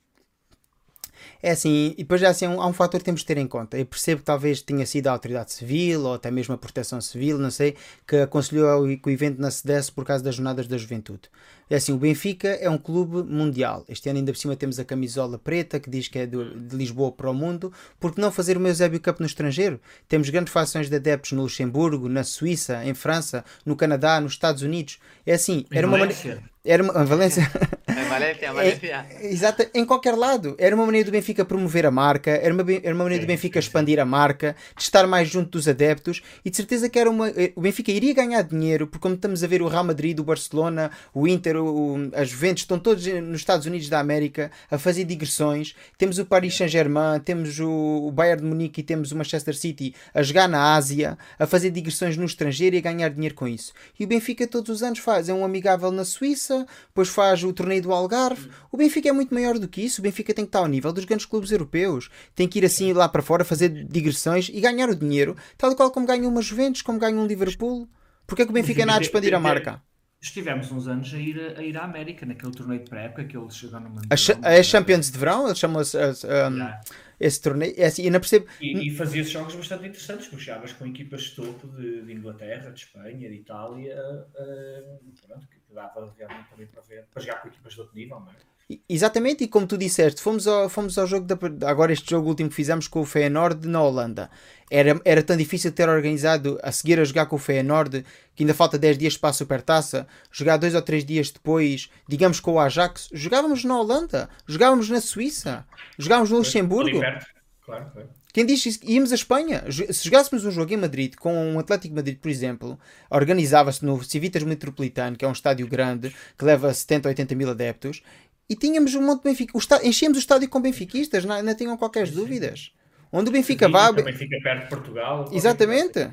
É 1.43 1.51
assim, 1.51 1.95
e 1.97 2.03
depois 2.03 2.21
já 2.21 2.31
assim, 2.31 2.47
um, 2.47 2.61
há 2.61 2.67
um 2.67 2.73
fator 2.73 3.01
que 3.01 3.05
temos 3.05 3.21
de 3.21 3.27
ter 3.27 3.39
em 3.39 3.47
conta. 3.47 3.79
Eu 3.79 3.87
percebo 3.87 4.21
que 4.21 4.27
talvez 4.27 4.63
tenha 4.63 4.87
sido 4.87 5.09
a 5.09 5.13
autoridade 5.13 5.53
civil 5.53 6.05
ou 6.05 6.15
até 6.15 6.31
mesmo 6.31 6.55
a 6.55 6.59
proteção 6.59 7.01
civil, 7.01 7.39
não 7.39 7.51
sei, 7.51 7.77
que 8.07 8.17
aconselhou 8.17 8.85
que 8.85 9.09
o 9.09 9.11
evento 9.11 9.41
não 9.41 9.51
se 9.51 9.67
desse 9.67 9.91
por 9.91 10.05
causa 10.05 10.23
das 10.23 10.35
jornadas 10.35 10.67
da 10.69 10.77
juventude. 10.77 11.31
É 11.71 11.77
assim, 11.77 11.93
o 11.93 11.99
Benfica 11.99 12.49
é 12.49 12.69
um 12.69 12.79
clube 12.79 13.23
mundial. 13.23 13.85
Este 13.89 14.09
ano 14.09 14.19
ainda 14.19 14.33
por 14.33 14.39
cima 14.39 14.57
temos 14.57 14.79
a 14.79 14.85
camisola 14.85 15.39
preta 15.39 15.79
que 15.79 15.91
diz 15.91 16.09
que 16.09 16.19
é 16.21 16.27
do, 16.27 16.59
de 16.59 16.77
Lisboa 16.77 17.13
para 17.13 17.31
o 17.31 17.35
mundo. 17.35 17.73
Por 18.01 18.15
que 18.15 18.21
não 18.21 18.33
fazer 18.33 18.57
o 18.57 18.67
Eusébio 18.67 19.01
Cup 19.01 19.21
no 19.21 19.27
estrangeiro? 19.27 19.81
Temos 20.09 20.31
grandes 20.31 20.53
fações 20.53 20.89
de 20.89 20.97
adeptos 20.97 21.33
no 21.33 21.43
Luxemburgo, 21.43 22.09
na 22.09 22.25
Suíça, 22.25 22.85
em 22.85 22.95
França, 22.95 23.45
no 23.65 23.77
Canadá, 23.77 24.21
nos 24.21 24.33
Estados 24.33 24.63
Unidos. 24.63 24.99
É 25.27 25.35
assim, 25.35 25.65
era 25.71 25.87
uma 25.87 25.99
maneira... 25.99 26.43
Era 26.65 26.83
uma... 26.83 27.05
Valência... 27.05 27.51
Valência, 28.09 28.53
Valência. 28.53 29.07
É, 29.11 29.27
exato, 29.31 29.67
em 29.75 29.85
qualquer 29.85 30.15
lado. 30.15 30.57
Era 30.59 30.75
uma 30.75 30.85
maneira 30.85 31.07
do 31.07 31.13
Benfica 31.13 31.45
promover 31.45 31.87
a 31.87 31.91
marca, 31.91 32.31
era 32.31 32.53
uma, 32.53 32.65
era 32.73 32.95
uma 32.95 33.05
maneira 33.05 33.25
do 33.25 33.27
Benfica 33.27 33.59
expandir 33.59 34.01
a 34.01 34.05
marca, 34.05 34.57
de 34.77 34.83
estar 34.83 35.07
mais 35.07 35.29
junto 35.29 35.51
dos 35.51 35.69
adeptos 35.69 36.23
e 36.45 36.51
de 36.51 36.57
certeza 36.57 36.89
que 36.89 36.99
era 36.99 37.11
uma. 37.11 37.29
Eh, 37.31 37.53
o 37.55 37.61
Benfica 37.61 37.93
iria 37.93 38.15
ganhar 38.15 38.43
dinheiro, 38.43 38.87
porque 38.87 39.03
como 39.03 39.15
estamos 39.15 39.45
a 39.45 39.47
ver 39.47 39.63
o 39.63 39.69
Real 39.69 39.85
Madrid, 39.85 40.19
o 40.19 40.25
Barcelona, 40.25 40.91
o 41.15 41.29
Inter, 41.29 41.57
o, 41.59 42.11
as 42.15 42.29
Juventus, 42.29 42.63
estão 42.63 42.79
todos 42.79 43.07
nos 43.07 43.41
Estados 43.41 43.67
Unidos 43.67 43.89
da 43.89 44.01
América 44.01 44.51
a 44.71 44.79
fazer 44.79 45.05
digressões. 45.05 45.75
Temos 45.97 46.19
o 46.19 46.25
Paris 46.25 46.57
Saint-Germain, 46.57 47.21
temos 47.21 47.59
o, 47.61 48.07
o 48.07 48.11
Bayern 48.11 48.43
de 48.43 48.49
Munique 48.49 48.81
e 48.81 48.85
temos 48.85 49.13
o 49.13 49.17
Manchester 49.17 49.57
City 49.57 49.95
a 50.15 50.23
jogar 50.23 50.49
na 50.49 50.75
Ásia, 50.75 51.19
a 51.39 51.47
fazer 51.47 51.71
digressões 51.71 52.17
no 52.17 52.25
estrangeiro 52.25 52.77
e 52.77 52.79
a 52.79 52.83
ganhar 52.83 53.09
dinheiro 53.09 53.35
com 53.35 53.47
isso. 53.47 53.73
E 53.99 54.05
o 54.05 54.07
Benfica 54.07 54.47
todos 54.47 54.71
os 54.71 54.83
anos 54.83 54.99
faz. 54.99 55.29
É 55.29 55.35
um 55.35 55.45
amigável 55.45 55.91
na 55.91 56.05
Suíça, 56.05 56.67
depois 56.89 57.09
faz 57.09 57.43
o 57.45 57.53
torneio 57.53 57.83
do 57.83 57.93
Algarve. 57.93 58.49
O 58.71 58.77
Benfica 58.77 59.09
é 59.09 59.13
muito 59.13 59.35
maior 59.35 59.59
do 59.59 59.69
que 59.69 59.83
isso. 59.83 60.01
O 60.01 60.03
Benfica 60.03 60.33
tem 60.35 60.45
que 60.45 60.49
estar 60.49 60.61
ao 60.61 60.67
nível 60.67 60.93
dos 60.93 61.05
grandes 61.05 61.27
clubes 61.27 61.51
europeus. 61.51 62.11
Tem 62.35 62.49
que 62.49 62.59
ir 62.59 62.65
assim 62.65 62.93
lá 62.93 63.09
para 63.09 63.23
fora, 63.23 63.45
fazer 63.45 63.69
digressões 63.69 64.51
e 64.53 64.61
ganhar 64.61 64.89
o 64.89 64.95
dinheiro, 64.95 65.37
tal 65.57 65.73
e 65.73 65.75
qual 65.75 65.91
como 65.91 66.07
ganha 66.07 66.29
uma 66.29 66.43
Juventus, 66.43 66.83
como 66.83 66.99
ganha 66.99 67.17
um 67.17 67.27
Liverpool. 67.27 67.89
Porque 68.27 68.43
é 68.43 68.45
que 68.45 68.51
o 68.51 68.55
Benfica 68.55 68.83
é 68.83 68.85
nada 68.85 69.01
de 69.01 69.07
expandir 69.07 69.35
a 69.35 69.41
marca? 69.41 69.83
Estivemos 70.21 70.73
uns 70.73 70.89
anos 70.89 71.15
a 71.15 71.19
ir, 71.19 71.57
a 71.57 71.63
ir 71.63 71.77
à 71.77 71.85
América, 71.85 72.27
naquele 72.27 72.51
torneio 72.51 72.83
de 72.83 72.91
pré-época 72.91 73.25
que 73.25 73.37
eles 73.37 73.57
chegaram 73.57 73.89
no 73.89 74.01
A, 74.01 74.49
a 74.49 74.63
Champions 74.65 75.13
de 75.13 75.19
verão, 75.19 75.47
eles 75.47 75.59
chamam-se 75.59 75.97
um, 75.97 76.55
yeah. 76.55 76.81
esse 77.21 77.41
torneio. 77.41 77.73
É 77.77 77.87
assim, 77.87 78.05
e 78.05 78.11
não 78.11 78.19
percebo. 78.19 78.47
E, 78.61 78.89
e 78.89 78.97
fazia 78.97 79.23
jogos 79.23 79.55
bastante 79.55 79.87
interessantes, 79.87 80.27
que 80.27 80.37
jogavas 80.37 80.73
com 80.73 80.87
equipas 80.87 81.23
de 81.23 81.37
topo 81.37 81.69
de, 81.69 82.03
de, 82.03 82.13
Inglaterra, 82.13 82.71
de 82.71 82.81
Espanha, 82.81 83.29
de 83.29 83.37
Itália, 83.37 83.97
uh, 83.97 85.13
pronto, 85.25 85.47
que 85.47 85.73
dava 85.73 86.13
realmente 86.19 86.51
também 86.51 86.67
para 86.67 86.83
ver, 86.83 87.05
para 87.13 87.23
jogar 87.23 87.41
com 87.41 87.49
equipas 87.49 87.75
de 87.75 87.81
outro 87.81 87.95
nível, 87.95 88.19
não 88.19 88.33
é? 88.33 88.58
Exatamente, 88.87 89.45
e 89.45 89.49
como 89.49 89.67
tu 89.67 89.79
disseste, 89.79 90.21
fomos 90.21 90.47
ao, 90.47 90.69
fomos 90.69 90.99
ao 90.99 91.07
jogo 91.07 91.25
da, 91.25 91.71
agora 91.71 91.91
este 91.91 92.11
jogo 92.11 92.29
último 92.29 92.51
que 92.51 92.55
fizemos 92.55 92.87
com 92.87 93.01
o 93.01 93.05
Feyenoord 93.07 93.67
na 93.67 93.83
Holanda. 93.83 94.31
Era, 94.71 95.01
era 95.07 95.23
tão 95.23 95.39
difícil 95.39 95.73
ter 95.73 95.89
organizado 95.89 96.59
a 96.63 96.71
seguir 96.71 97.01
a 97.01 97.05
jogar 97.05 97.25
com 97.27 97.37
o 97.37 97.39
Feyenoord 97.39 98.05
que 98.35 98.43
ainda 98.43 98.53
falta 98.53 98.77
10 98.77 98.99
dias 98.99 99.17
para 99.17 99.31
a 99.31 99.33
Supertaça, 99.33 100.07
jogar 100.31 100.59
dois 100.59 100.75
ou 100.75 100.83
três 100.83 101.03
dias 101.03 101.31
depois, 101.31 101.89
digamos 102.07 102.41
com 102.41 102.53
o 102.53 102.61
Ajax, 102.61 103.09
jogávamos 103.11 103.65
na 103.65 103.81
Holanda, 103.81 104.29
jogávamos 104.47 104.91
na 104.91 105.01
Suíça, 105.01 105.65
jogávamos 105.99 106.31
no 106.31 106.37
Luxemburgo. 106.37 107.01
Claro, 107.01 107.27
claro. 107.65 108.19
Quem 108.33 108.45
diz 108.45 108.65
isso? 108.67 108.81
Íamos 108.85 109.11
à 109.11 109.15
Espanha. 109.15 109.65
Se 109.69 110.05
jogássemos 110.05 110.45
um 110.45 110.51
jogo 110.51 110.73
em 110.73 110.77
Madrid 110.77 111.15
com 111.17 111.35
um 111.35 111.59
Atlético 111.59 111.95
Madrid, 111.95 112.19
por 112.19 112.31
exemplo, 112.31 112.79
organizava-se 113.11 113.85
no 113.85 114.03
Civitas 114.05 114.43
Metropolitano, 114.43 115.17
que 115.17 115.25
é 115.25 115.29
um 115.29 115.33
estádio 115.33 115.67
grande 115.67 116.15
que 116.37 116.45
leva 116.45 116.73
70 116.73 117.09
ou 117.09 117.11
80 117.11 117.35
mil 117.35 117.51
adeptos, 117.51 118.03
e 118.49 118.57
tínhamos 118.57 118.95
um 118.95 119.03
monte 119.03 119.23
de 119.23 119.31
Benfica. 119.31 119.53
Enchemos 119.85 120.19
o 120.19 120.21
estádio 120.21 120.49
com 120.49 120.61
benfiquistas, 120.61 121.25
não, 121.25 121.43
não 121.43 121.55
tenham 121.55 121.77
qualquer 121.77 122.09
Sim. 122.09 122.15
dúvidas. 122.15 122.73
Onde 123.13 123.31
o 123.31 123.33
Benfica 123.33 123.69
vá. 123.69 123.91
O 123.91 123.93
Benfica 123.93 124.37
perto 124.43 124.63
de 124.65 124.69
Portugal. 124.69 125.31
Exatamente. 125.33 126.11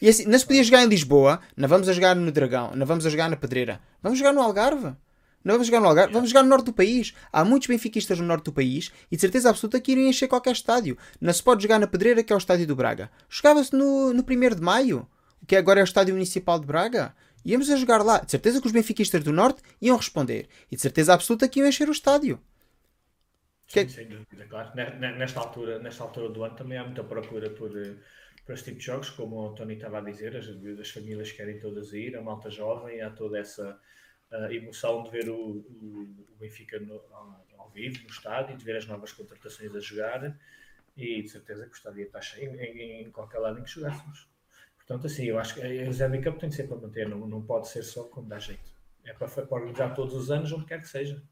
E 0.00 0.08
assim, 0.08 0.24
não 0.24 0.38
se 0.38 0.46
podia 0.46 0.64
jogar 0.64 0.82
em 0.82 0.88
Lisboa, 0.88 1.40
não 1.54 1.68
vamos 1.68 1.88
a 1.88 1.92
jogar 1.92 2.16
no 2.16 2.32
Dragão, 2.32 2.72
não 2.74 2.86
vamos 2.86 3.04
a 3.04 3.10
jogar 3.10 3.28
na 3.28 3.36
Pedreira, 3.36 3.80
vamos 4.02 4.18
jogar 4.18 4.32
no 4.32 4.40
Algarve. 4.40 4.94
Não 5.42 5.54
vamos 5.54 5.66
jogar 5.66 5.80
no 5.80 5.86
Algarve, 5.86 6.12
vamos 6.12 6.28
jogar 6.28 6.42
no 6.42 6.50
norte 6.50 6.66
do 6.66 6.72
país. 6.72 7.14
Há 7.32 7.44
muitos 7.44 7.66
benfiquistas 7.66 8.18
no 8.18 8.26
norte 8.26 8.44
do 8.44 8.52
país 8.52 8.92
e 9.10 9.16
de 9.16 9.20
certeza 9.20 9.48
absoluta 9.48 9.80
que 9.80 9.92
iriam 9.92 10.08
encher 10.08 10.28
qualquer 10.28 10.52
estádio. 10.52 10.98
Não 11.18 11.32
se 11.32 11.42
pode 11.42 11.62
jogar 11.62 11.78
na 11.78 11.86
Pedreira, 11.86 12.22
que 12.22 12.30
é 12.30 12.36
o 12.36 12.38
estádio 12.38 12.66
do 12.66 12.76
Braga. 12.76 13.10
Jogava-se 13.28 13.74
no, 13.74 14.12
no 14.12 14.22
1 14.22 14.54
de 14.54 14.60
Maio, 14.60 15.08
que 15.46 15.56
agora 15.56 15.80
é 15.80 15.82
o 15.82 15.84
estádio 15.84 16.14
municipal 16.14 16.58
de 16.58 16.66
Braga. 16.66 17.14
Íamos 17.44 17.70
a 17.70 17.76
jogar 17.76 18.02
lá. 18.04 18.18
De 18.18 18.30
certeza 18.30 18.60
que 18.60 18.66
os 18.66 18.72
benfiquistas 18.72 19.22
do 19.22 19.32
Norte 19.32 19.62
iam 19.80 19.96
responder. 19.96 20.48
E 20.70 20.76
de 20.76 20.82
certeza 20.82 21.14
absoluta 21.14 21.48
que 21.48 21.60
iam 21.60 21.68
encher 21.68 21.88
o 21.88 21.92
estádio. 21.92 22.40
Sim, 23.68 23.86
que... 23.86 23.92
sem 23.92 24.08
dúvida, 24.08 24.46
claro. 24.46 24.72
Nesta 24.74 25.40
altura, 25.40 25.78
nesta 25.78 26.02
altura 26.02 26.28
do 26.28 26.42
ano 26.42 26.56
também 26.56 26.76
há 26.76 26.84
muita 26.84 27.04
procura 27.04 27.50
por, 27.50 27.70
eh, 27.76 27.94
por 28.44 28.54
este 28.54 28.66
tipo 28.66 28.78
de 28.78 28.84
jogos, 28.86 29.10
como 29.10 29.46
o 29.46 29.54
Tony 29.54 29.74
estava 29.74 29.98
a 29.98 30.00
dizer, 30.00 30.36
as, 30.36 30.48
as 30.48 30.90
famílias 30.90 31.30
querem 31.30 31.58
todas 31.60 31.92
ir, 31.92 32.16
a 32.16 32.22
malta 32.22 32.50
jovem, 32.50 33.00
há 33.00 33.10
toda 33.10 33.38
essa 33.38 33.80
uh, 34.32 34.52
emoção 34.52 35.04
de 35.04 35.10
ver 35.10 35.28
o, 35.28 35.36
o, 35.36 36.26
o 36.32 36.36
Benfica 36.40 36.80
no, 36.80 36.94
ao, 37.12 37.46
ao, 37.58 37.70
vivo, 37.70 38.02
no 38.02 38.10
estádio, 38.10 38.56
de 38.56 38.64
ver 38.64 38.76
as 38.76 38.86
novas 38.86 39.12
contratações 39.12 39.74
a 39.74 39.80
jogar 39.80 40.36
e 40.96 41.22
de 41.22 41.28
certeza 41.28 41.64
que 41.64 41.72
o 41.72 41.76
estádio 41.76 42.02
está 42.02 42.20
cheio 42.20 42.60
em, 42.60 42.76
em, 42.76 43.02
em 43.02 43.10
qualquer 43.12 43.38
lado 43.38 43.58
em 43.60 43.62
que 43.62 43.70
jogássemos. 43.70 44.29
Portanto, 44.90 45.06
assim, 45.06 45.26
eu 45.26 45.38
acho 45.38 45.54
que 45.54 45.60
a 45.60 45.92
Zé 45.92 46.08
Cup 46.18 46.40
tem 46.40 46.48
de 46.48 46.56
ser 46.56 46.64
para 46.64 46.76
manter, 46.76 47.08
não, 47.08 47.24
não 47.24 47.40
pode 47.40 47.68
ser 47.68 47.84
só 47.84 48.02
quando 48.02 48.26
dá 48.26 48.40
jeito. 48.40 48.72
É 49.04 49.12
para, 49.12 49.28
para 49.28 49.46
organizar 49.48 49.94
todos 49.94 50.16
os 50.16 50.32
anos, 50.32 50.50
onde 50.50 50.66
quer 50.66 50.80
que 50.80 50.88
seja. 50.88 51.22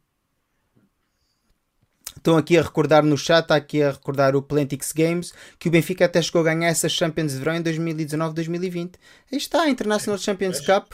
Estão 2.17 2.37
aqui 2.37 2.57
a 2.57 2.63
recordar 2.63 3.03
no 3.03 3.19
chat, 3.19 3.43
está 3.43 3.57
aqui 3.57 3.83
a 3.83 3.91
recordar 3.91 4.37
o 4.37 4.43
Plantix 4.43 4.93
Games, 4.93 5.35
que 5.59 5.67
o 5.67 5.73
Benfica 5.73 6.05
até 6.05 6.23
chegou 6.23 6.41
a 6.41 6.45
ganhar 6.45 6.69
essa 6.69 6.89
Champions 6.89 7.33
de 7.33 7.39
Verão 7.39 7.57
em 7.57 7.63
2019-2020. 7.65 8.95
Aí 9.33 9.39
está, 9.39 9.63
a 9.63 9.69
International 9.69 10.19
Champions 10.21 10.61
Cup. 10.61 10.93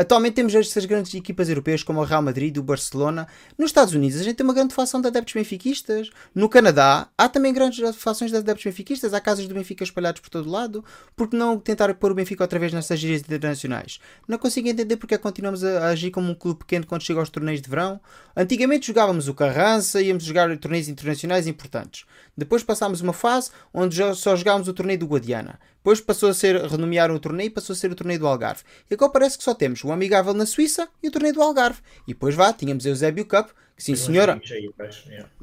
Atualmente 0.00 0.32
temos 0.32 0.54
estas 0.54 0.86
grandes 0.86 1.12
equipas 1.12 1.50
europeias 1.50 1.82
como 1.82 2.00
o 2.00 2.04
Real 2.04 2.22
Madrid, 2.22 2.56
o 2.56 2.62
Barcelona. 2.62 3.28
Nos 3.58 3.68
Estados 3.68 3.92
Unidos 3.92 4.18
a 4.18 4.22
gente 4.22 4.36
tem 4.36 4.46
uma 4.46 4.54
grande 4.54 4.74
fação 4.74 4.98
de 4.98 5.06
adeptos 5.06 5.34
benfiquistas. 5.34 6.08
No 6.34 6.48
Canadá 6.48 7.10
há 7.18 7.28
também 7.28 7.52
grandes 7.52 7.96
fações 7.96 8.30
de 8.30 8.38
adeptos 8.38 8.64
benfiquistas. 8.64 9.12
Há 9.12 9.20
casas 9.20 9.46
do 9.46 9.54
Benfica 9.54 9.84
espalhados 9.84 10.22
por 10.22 10.30
todo 10.30 10.48
lado. 10.48 10.82
Por 11.14 11.28
que 11.28 11.36
não 11.36 11.58
tentar 11.58 11.92
pôr 11.92 12.12
o 12.12 12.14
Benfica 12.14 12.42
outra 12.42 12.58
vez 12.58 12.72
nessas 12.72 12.98
gírias 12.98 13.20
internacionais? 13.20 14.00
Não 14.26 14.38
consigo 14.38 14.68
entender 14.68 14.96
porque 14.96 15.12
é 15.12 15.18
que 15.18 15.22
continuamos 15.22 15.62
a 15.62 15.88
agir 15.88 16.10
como 16.10 16.30
um 16.30 16.34
clube 16.34 16.60
pequeno 16.60 16.86
quando 16.86 17.02
chega 17.02 17.20
aos 17.20 17.28
torneios 17.28 17.60
de 17.60 17.68
verão. 17.68 18.00
Antigamente 18.34 18.86
jogávamos 18.86 19.28
o 19.28 19.34
Carrança, 19.34 20.00
íamos 20.00 20.24
jogar 20.24 20.56
torneios 20.56 20.88
internacionais 20.88 21.46
importantes. 21.46 22.06
Depois 22.40 22.62
passámos 22.62 23.02
uma 23.02 23.12
fase 23.12 23.50
onde 23.72 23.96
só 24.14 24.34
jogávamos 24.34 24.66
o 24.66 24.72
torneio 24.72 24.98
do 24.98 25.06
Guadiana. 25.06 25.60
Depois 25.76 26.00
passou 26.00 26.30
a 26.30 26.34
ser, 26.34 26.56
renomearam 26.62 27.14
o 27.14 27.20
torneio 27.20 27.48
e 27.48 27.50
passou 27.50 27.74
a 27.74 27.76
ser 27.76 27.90
o 27.90 27.94
torneio 27.94 28.18
do 28.18 28.26
Algarve. 28.26 28.62
E 28.90 28.94
agora 28.94 29.12
parece 29.12 29.36
que 29.36 29.44
só 29.44 29.54
temos 29.54 29.84
o 29.84 29.92
Amigável 29.92 30.32
na 30.32 30.46
Suíça 30.46 30.88
e 31.02 31.08
o 31.08 31.10
torneio 31.10 31.34
do 31.34 31.42
Algarve. 31.42 31.80
E 32.08 32.14
depois 32.14 32.34
vá, 32.34 32.52
tínhamos 32.52 32.84
o 32.86 32.88
Eusébio 32.88 33.26
Cup, 33.26 33.50
que 33.76 33.82
sim 33.82 33.94
senhora. 33.94 34.40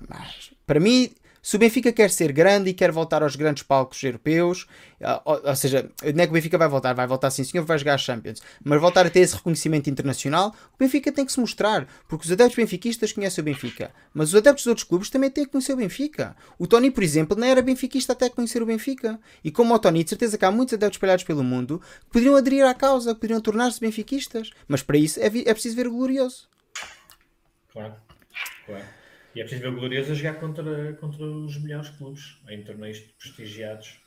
Mas, 0.09 0.51
para 0.65 0.79
mim, 0.79 1.11
Se 1.47 1.55
o 1.55 1.59
Benfica 1.59 1.93
quer 1.93 2.09
ser 2.09 2.33
grande 2.33 2.71
e 2.71 2.73
quer 2.73 2.91
voltar 2.91 3.23
aos 3.23 3.37
grandes 3.37 3.63
palcos 3.63 4.03
europeus, 4.03 4.67
ah, 5.01 5.21
ou, 5.23 5.47
ou 5.47 5.55
seja, 5.55 5.89
não 6.13 6.21
é 6.21 6.27
que 6.27 6.31
o 6.31 6.33
Benfica 6.33 6.57
vai 6.57 6.67
voltar, 6.67 6.93
vai 6.93 7.07
voltar 7.07 7.29
sim 7.29 7.41
senhor, 7.41 7.65
vai 7.65 7.77
jogar 7.77 7.93
a 7.93 7.97
Champions, 7.97 8.41
mas 8.61 8.81
voltar 8.81 9.05
a 9.05 9.09
ter 9.09 9.21
esse 9.21 9.33
reconhecimento 9.33 9.89
internacional, 9.89 10.53
o 10.73 10.77
Benfica 10.77 11.09
tem 11.09 11.25
que 11.25 11.31
se 11.31 11.39
mostrar, 11.39 11.87
porque 12.05 12.25
os 12.25 12.31
adeptos 12.33 12.57
benfiquistas 12.57 13.13
conhecem 13.13 13.41
o 13.41 13.45
Benfica, 13.45 13.93
mas 14.13 14.27
os 14.27 14.35
adeptos 14.35 14.65
dos 14.65 14.71
outros 14.71 14.85
clubes 14.85 15.09
também 15.09 15.29
têm 15.29 15.45
que 15.45 15.51
conhecer 15.51 15.71
o 15.71 15.77
Benfica. 15.77 16.35
O 16.59 16.67
Tony, 16.67 16.91
por 16.91 17.01
exemplo, 17.01 17.39
não 17.39 17.47
era 17.47 17.61
benfiquista 17.61 18.11
até 18.11 18.29
conhecer 18.29 18.61
o 18.61 18.65
Benfica. 18.65 19.17
E 19.41 19.49
como 19.49 19.73
o 19.73 19.79
Tony, 19.79 20.03
de 20.03 20.09
certeza 20.09 20.37
que 20.37 20.43
há 20.43 20.51
muitos 20.51 20.73
adeptos 20.73 20.97
espalhados 20.97 21.23
pelo 21.23 21.45
mundo 21.45 21.81
que 22.01 22.11
poderiam 22.11 22.35
aderir 22.35 22.65
à 22.65 22.73
causa, 22.73 23.13
que 23.13 23.21
poderiam 23.21 23.39
tornar-se 23.39 23.79
benfiquistas, 23.79 24.49
mas 24.67 24.83
para 24.83 24.97
isso 24.97 25.17
é, 25.21 25.27
é 25.27 25.53
preciso 25.53 25.77
ver 25.77 25.87
o 25.87 25.91
glorioso. 25.91 26.49
Claro, 27.71 27.95
claro. 28.65 28.96
E 29.37 29.39
é 29.39 29.43
preciso 29.43 29.61
ver 29.61 29.67
o 29.67 29.79
Glorioso 29.79 30.13
a 30.13 30.15
jogar 30.15 30.39
contra, 30.39 30.93
contra 30.93 31.23
os 31.23 31.61
melhores 31.61 31.89
clubes 31.89 32.39
em 32.49 32.63
torneios 32.63 32.97
prestigiados. 33.19 33.99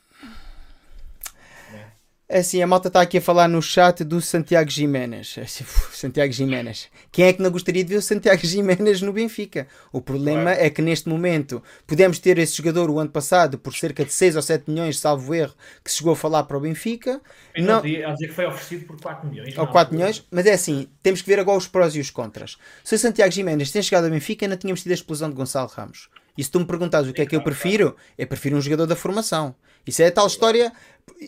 Assim, 2.39 2.61
a 2.61 2.67
malta 2.67 2.87
está 2.87 3.01
aqui 3.01 3.17
a 3.17 3.21
falar 3.21 3.47
no 3.47 3.61
chat 3.61 4.03
do 4.03 4.21
Santiago 4.21 4.69
Jiménez. 4.69 5.35
É 5.37 5.41
assim, 5.41 5.63
Santiago 5.91 6.31
Jiménez. 6.31 6.89
Quem 7.11 7.25
é 7.25 7.33
que 7.33 7.41
não 7.41 7.51
gostaria 7.51 7.83
de 7.83 7.89
ver 7.89 7.97
o 7.97 8.01
Santiago 8.01 8.41
Jiménez 8.45 9.01
no 9.01 9.11
Benfica? 9.11 9.67
O 9.91 10.01
problema 10.01 10.43
claro. 10.43 10.59
é 10.59 10.69
que 10.69 10.81
neste 10.81 11.09
momento 11.09 11.61
pudemos 11.85 12.19
ter 12.19 12.37
esse 12.37 12.57
jogador 12.57 12.89
o 12.89 12.99
ano 12.99 13.09
passado 13.09 13.57
por 13.57 13.73
cerca 13.73 14.05
de 14.05 14.13
6 14.13 14.35
ou 14.35 14.41
7 14.41 14.69
milhões, 14.69 14.99
salvo 14.99 15.33
erro, 15.35 15.53
que 15.83 15.91
chegou 15.91 16.13
a 16.13 16.15
falar 16.15 16.43
para 16.43 16.57
o 16.57 16.61
Benfica. 16.61 17.21
Eu 17.53 17.63
não, 17.63 17.75
não... 17.75 17.81
dizer 18.13 18.27
que 18.27 18.33
foi 18.33 18.45
oferecido 18.45 18.85
por 18.85 18.99
4 18.99 19.29
milhões. 19.29 19.57
Ou 19.57 19.67
4 19.67 19.95
milhões, 19.95 20.25
mas 20.31 20.45
é 20.45 20.53
assim, 20.53 20.87
temos 21.03 21.21
que 21.21 21.27
ver 21.27 21.39
agora 21.39 21.57
os 21.57 21.67
prós 21.67 21.95
e 21.95 21.99
os 21.99 22.09
contras. 22.09 22.57
Se 22.83 22.95
o 22.95 22.99
Santiago 22.99 23.31
Jiménez 23.31 23.71
tem 23.71 23.81
chegado 23.81 24.05
ao 24.05 24.11
Benfica, 24.11 24.45
ainda 24.45 24.57
tínhamos 24.57 24.81
tido 24.81 24.91
a 24.91 24.95
explosão 24.95 25.29
de 25.29 25.35
Gonçalo 25.35 25.69
Ramos. 25.73 26.09
E 26.37 26.43
se 26.43 26.49
tu 26.49 26.59
me 26.59 26.65
perguntares 26.65 27.09
o 27.09 27.13
que 27.13 27.21
é 27.21 27.25
que 27.25 27.35
eu 27.35 27.43
prefiro, 27.43 27.95
eu 28.17 28.25
prefiro 28.25 28.55
um 28.55 28.61
jogador 28.61 28.85
da 28.85 28.95
formação. 28.95 29.53
Isso 29.85 30.01
é 30.01 30.07
a 30.07 30.11
tal 30.11 30.27
história. 30.27 30.71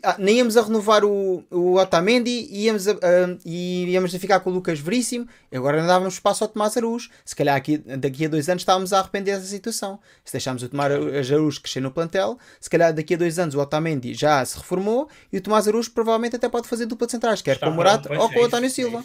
Ah, 0.01 0.15
nem 0.17 0.37
íamos 0.37 0.57
a 0.57 0.61
renovar 0.61 1.03
o, 1.03 1.43
o 1.51 1.75
Otamendi 1.75 2.47
íamos 2.51 2.87
a, 2.87 2.93
uh, 2.93 3.39
e 3.45 3.85
íamos 3.91 4.13
a 4.13 4.19
ficar 4.19 4.39
com 4.39 4.49
o 4.49 4.53
Lucas 4.53 4.79
Veríssimo. 4.79 5.27
E 5.51 5.57
agora 5.57 5.79
não 5.79 5.87
dávamos 5.87 6.15
espaço 6.15 6.43
ao 6.43 6.47
Tomás 6.47 6.75
Aruz. 6.77 7.09
Se 7.23 7.35
calhar 7.35 7.55
aqui, 7.55 7.77
daqui 7.77 8.25
a 8.25 8.29
dois 8.29 8.49
anos 8.49 8.61
estávamos 8.61 8.93
a 8.93 8.99
arrepender 8.99 9.35
dessa 9.35 9.47
situação. 9.47 9.99
Se 10.23 10.33
deixámos 10.33 10.63
o 10.63 10.69
Tomás 10.69 10.91
Aruz 11.31 11.57
crescer 11.57 11.79
no 11.79 11.91
plantel, 11.91 12.37
se 12.59 12.69
calhar 12.69 12.93
daqui 12.93 13.13
a 13.13 13.17
dois 13.17 13.37
anos 13.37 13.55
o 13.55 13.59
Otamendi 13.59 14.13
já 14.13 14.43
se 14.45 14.57
reformou 14.57 15.07
e 15.31 15.37
o 15.37 15.41
Tomás 15.41 15.67
Aruz 15.67 15.87
provavelmente 15.87 16.35
até 16.35 16.49
pode 16.49 16.67
fazer 16.67 16.85
dupla 16.85 17.07
de 17.07 17.11
centrais, 17.11 17.41
quer 17.41 17.55
Está 17.55 17.67
com 17.67 17.73
o 17.73 17.75
Morato 17.75 18.11
ou 18.13 18.31
com 18.31 18.39
o 18.39 18.45
António 18.45 18.69
Silva. 18.69 19.03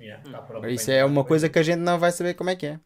Yeah, 0.00 0.22
isso 0.68 0.90
é 0.90 1.04
uma 1.04 1.24
coisa 1.24 1.48
que 1.48 1.58
a 1.58 1.62
gente 1.62 1.78
não 1.78 1.98
vai 1.98 2.10
saber 2.10 2.34
como 2.34 2.50
é 2.50 2.56
que 2.56 2.66
é. 2.66 2.80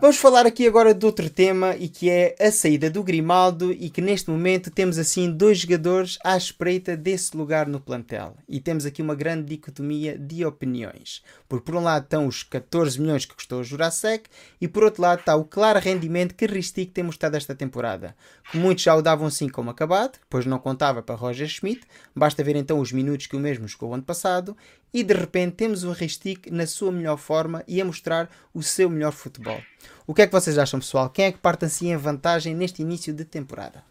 Vamos 0.00 0.16
falar 0.16 0.46
aqui 0.46 0.66
agora 0.66 0.94
de 0.94 1.04
outro 1.04 1.28
tema 1.28 1.74
e 1.76 1.88
que 1.88 2.08
é 2.08 2.36
a 2.40 2.52
saída 2.52 2.88
do 2.88 3.02
Grimaldo 3.02 3.72
e 3.72 3.90
que 3.90 4.00
neste 4.00 4.30
momento 4.30 4.70
temos 4.70 4.96
assim 4.96 5.30
dois 5.30 5.58
jogadores 5.58 6.18
à 6.22 6.36
espreita 6.36 6.96
desse 6.96 7.36
lugar 7.36 7.66
no 7.66 7.80
plantel. 7.80 8.36
E 8.48 8.60
temos 8.60 8.86
aqui 8.86 9.02
uma 9.02 9.14
grande 9.14 9.48
dicotomia 9.48 10.16
de 10.16 10.44
opiniões. 10.44 11.22
Porque 11.48 11.64
por 11.64 11.76
um 11.76 11.82
lado 11.82 12.04
estão 12.04 12.26
os 12.26 12.42
14 12.42 13.00
milhões 13.00 13.24
que 13.24 13.34
custou 13.34 13.60
o 13.60 13.64
Jurasek 13.64 14.28
e 14.60 14.68
por 14.68 14.84
outro 14.84 15.02
lado 15.02 15.20
está 15.20 15.34
o 15.34 15.44
claro 15.44 15.80
rendimento 15.80 16.34
que 16.34 16.46
Ristic 16.46 16.92
tem 16.92 17.02
mostrado 17.02 17.36
esta 17.36 17.54
temporada. 17.54 18.14
Que 18.50 18.58
muitos 18.58 18.84
já 18.84 18.94
o 18.94 19.02
davam 19.02 19.26
assim 19.26 19.48
como 19.48 19.70
acabado, 19.70 20.18
pois 20.30 20.46
não 20.46 20.58
contava 20.58 21.02
para 21.02 21.14
Roger 21.14 21.48
Schmidt, 21.48 21.82
basta 22.14 22.44
ver 22.44 22.56
então 22.56 22.78
os 22.78 22.92
minutos 22.92 23.26
que 23.26 23.36
o 23.36 23.40
mesmo 23.40 23.66
jogou 23.66 23.94
ano 23.94 24.02
passado 24.02 24.56
e 24.92 25.02
de 25.02 25.14
repente 25.14 25.56
temos 25.56 25.84
um 25.84 25.92
Ristic 25.92 26.50
na 26.50 26.66
sua 26.66 26.92
melhor 26.92 27.16
forma 27.16 27.64
e 27.66 27.80
a 27.80 27.84
mostrar 27.84 28.28
o 28.52 28.62
seu 28.62 28.90
melhor 28.90 29.12
futebol. 29.12 29.62
O 30.06 30.14
que 30.14 30.22
é 30.22 30.26
que 30.26 30.32
vocês 30.32 30.58
acham, 30.58 30.80
pessoal? 30.80 31.08
Quem 31.08 31.26
é 31.26 31.32
que 31.32 31.38
parte 31.38 31.64
assim 31.64 31.92
em 31.92 31.96
vantagem 31.96 32.54
neste 32.54 32.82
início 32.82 33.14
de 33.14 33.24
temporada? 33.24 33.84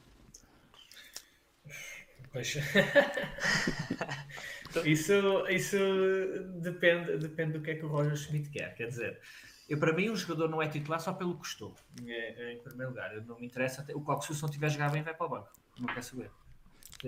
Pois. 2.31 2.55
isso, 4.85 5.13
isso 5.49 5.77
depende, 6.61 7.17
depende 7.17 7.53
do 7.53 7.61
que 7.61 7.71
é 7.71 7.75
que 7.75 7.85
o 7.85 7.89
Roger 7.89 8.15
Schmidt 8.15 8.49
quer. 8.49 8.73
Quer 8.75 8.87
dizer, 8.87 9.19
eu, 9.67 9.77
para 9.77 9.93
mim, 9.93 10.09
o 10.09 10.15
jogador 10.15 10.49
não 10.49 10.61
é 10.61 10.67
titular 10.67 10.99
só 10.99 11.13
pelo 11.13 11.33
que 11.33 11.39
custou. 11.39 11.75
É, 12.05 12.43
é, 12.43 12.53
em 12.53 12.59
primeiro 12.59 12.91
lugar, 12.91 13.13
eu 13.15 13.23
não 13.23 13.39
me 13.39 13.47
interessa. 13.47 13.85
O 13.95 14.01
Coxu, 14.01 14.33
se 14.33 14.41
não 14.41 14.49
tiver 14.49 14.69
jogar 14.69 14.91
bem, 14.91 15.01
vai 15.01 15.13
para 15.13 15.25
o 15.25 15.29
banco. 15.29 15.49
Não 15.79 15.87
quer 15.87 16.03
saber. 16.03 16.29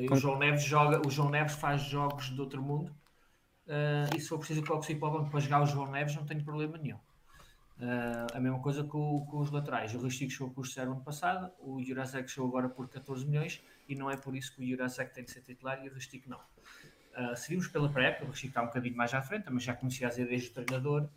O 0.10 0.16
João 0.16 0.40
Neves 0.40 0.64
joga, 0.64 1.06
o 1.06 1.12
João 1.12 1.30
Neves 1.30 1.56
faz 1.56 1.84
jogos 1.84 2.34
de 2.34 2.42
outro 2.42 2.62
mundo 2.62 2.92
Uh, 3.68 4.16
e 4.16 4.20
se 4.20 4.28
for 4.28 4.38
preciso 4.38 4.62
que 4.62 4.72
o 4.72 5.12
banco 5.12 5.30
para 5.30 5.40
jogar 5.40 5.62
o 5.62 5.66
João 5.66 5.90
Neves, 5.90 6.16
não 6.16 6.26
tenho 6.26 6.44
problema 6.44 6.78
nenhum. 6.78 6.98
Uh, 6.98 8.28
a 8.34 8.40
mesma 8.40 8.60
coisa 8.60 8.84
com, 8.84 9.26
com 9.26 9.40
os 9.40 9.52
laterais. 9.52 9.94
O 9.96 10.00
Ristico 10.00 10.32
chegou 10.32 10.52
custo 10.52 10.76
zero 10.76 10.92
ano 10.92 11.02
passado, 11.02 11.52
o 11.60 11.82
Jurasek 11.82 12.30
chegou 12.30 12.50
agora 12.50 12.70
por 12.70 12.88
14 12.88 13.26
milhões 13.26 13.62
e 13.88 13.96
não 13.96 14.10
é 14.10 14.18
por 14.18 14.36
isso 14.36 14.54
que 14.56 14.64
o 14.64 14.68
Jurasek 14.68 15.14
tem 15.14 15.24
de 15.24 15.32
ser 15.32 15.42
titular 15.42 15.84
e 15.84 15.90
o 15.90 15.94
Ristico 15.94 16.30
não. 16.30 16.38
Uh, 16.38 17.36
seguimos 17.36 17.68
pela 17.68 17.90
pré-época, 17.90 18.26
o 18.26 18.30
Ristico 18.30 18.52
está 18.52 18.62
um 18.62 18.68
bocadinho 18.68 18.96
mais 18.96 19.14
à 19.14 19.22
frente, 19.22 19.50
mas 19.50 19.64
já 19.64 19.74
conhecia 19.74 20.08
as 20.08 20.18
ideias 20.18 20.48
do 20.50 20.54
treinador. 20.54 21.10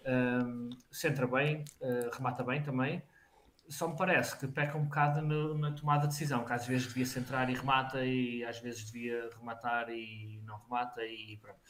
Uh, 0.00 0.70
centra 0.90 1.26
bem, 1.26 1.64
uh, 1.80 2.10
remata 2.14 2.42
bem 2.42 2.62
também. 2.62 3.02
Só 3.70 3.88
me 3.88 3.96
parece 3.96 4.36
que 4.36 4.46
peca 4.48 4.76
um 4.76 4.84
bocado 4.84 5.22
no, 5.22 5.56
na 5.56 5.72
tomada 5.72 6.02
de 6.02 6.08
decisão, 6.08 6.44
que 6.44 6.52
às 6.52 6.66
vezes 6.66 6.88
devia 6.88 7.06
centrar 7.06 7.48
e 7.48 7.54
remata, 7.54 8.04
e 8.04 8.44
às 8.44 8.58
vezes 8.58 8.84
devia 8.90 9.30
rematar 9.38 9.88
e 9.88 10.42
não 10.44 10.58
remata, 10.58 11.02
e 11.04 11.38
pronto 11.40 11.60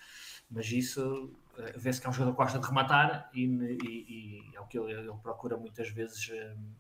mas 0.51 0.71
isso 0.73 1.33
uh, 1.57 1.79
vê-se 1.79 2.01
que 2.01 2.07
é 2.07 2.11
um 2.11 2.13
jogador 2.13 2.33
que 2.33 2.39
gosta 2.39 2.59
de 2.59 2.67
rematar 2.67 3.31
e, 3.33 3.45
e, 3.45 4.51
e 4.53 4.57
é 4.57 4.61
o 4.61 4.67
que 4.67 4.79
ele, 4.79 4.93
ele 4.93 5.13
procura 5.23 5.57
muitas 5.57 5.89
vezes 5.91 6.29
um, 6.31 6.75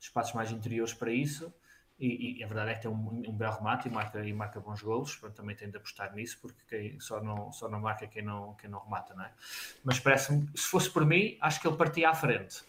espaços 0.00 0.32
mais 0.32 0.50
interiores 0.50 0.94
para 0.94 1.12
isso. 1.12 1.52
E, 2.00 2.40
e, 2.40 2.42
a 2.42 2.48
verdade 2.48 2.70
é 2.70 2.74
que 2.74 2.80
tem 2.80 2.90
um, 2.90 3.22
um 3.28 3.36
belo 3.36 3.54
remate 3.54 3.86
e 3.86 3.90
marca, 3.90 4.24
e 4.24 4.32
marca 4.32 4.58
bons 4.58 4.82
golos, 4.82 5.14
portanto, 5.14 5.36
também 5.36 5.54
tem 5.54 5.70
de 5.70 5.76
apostar 5.76 6.12
nisso, 6.14 6.38
porque 6.40 6.58
quem, 6.68 6.98
só, 6.98 7.22
não, 7.22 7.52
só 7.52 7.68
não 7.68 7.80
marca 7.80 8.08
quem 8.08 8.24
não, 8.24 8.54
quem 8.54 8.68
não 8.68 8.80
remata, 8.80 9.14
não 9.14 9.24
é? 9.24 9.30
Mas 9.84 10.00
parece-me, 10.00 10.48
se 10.56 10.66
fosse 10.66 10.90
por 10.90 11.04
mim, 11.04 11.36
acho 11.40 11.60
que 11.60 11.68
ele 11.68 11.76
partia 11.76 12.10
à 12.10 12.14
frente. 12.14 12.64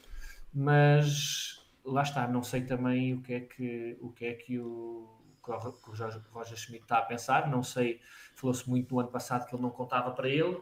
Mas 0.54 1.63
lá 1.84 2.04
está, 2.04 2.28
não 2.28 2.44
sei 2.44 2.64
também 2.64 3.14
o 3.14 3.22
que 3.22 3.34
é 3.34 3.40
que 3.42 3.98
o, 4.02 4.12
que 4.12 4.26
é 4.26 4.34
que 4.34 4.60
o, 4.60 5.20
que 5.42 5.52
o 5.52 6.34
Roger 6.34 6.58
Schmidt 6.58 6.84
está 6.84 7.00
a 7.00 7.02
pensar, 7.04 7.50
não 7.50 7.64
sei 7.64 8.00
Falou-se 8.36 8.68
muito 8.70 8.94
no 8.94 9.00
ano 9.00 9.10
passado 9.10 9.48
que 9.48 9.56
ele 9.56 9.62
não 9.62 9.70
contava 9.70 10.12
para 10.12 10.28
ele. 10.28 10.62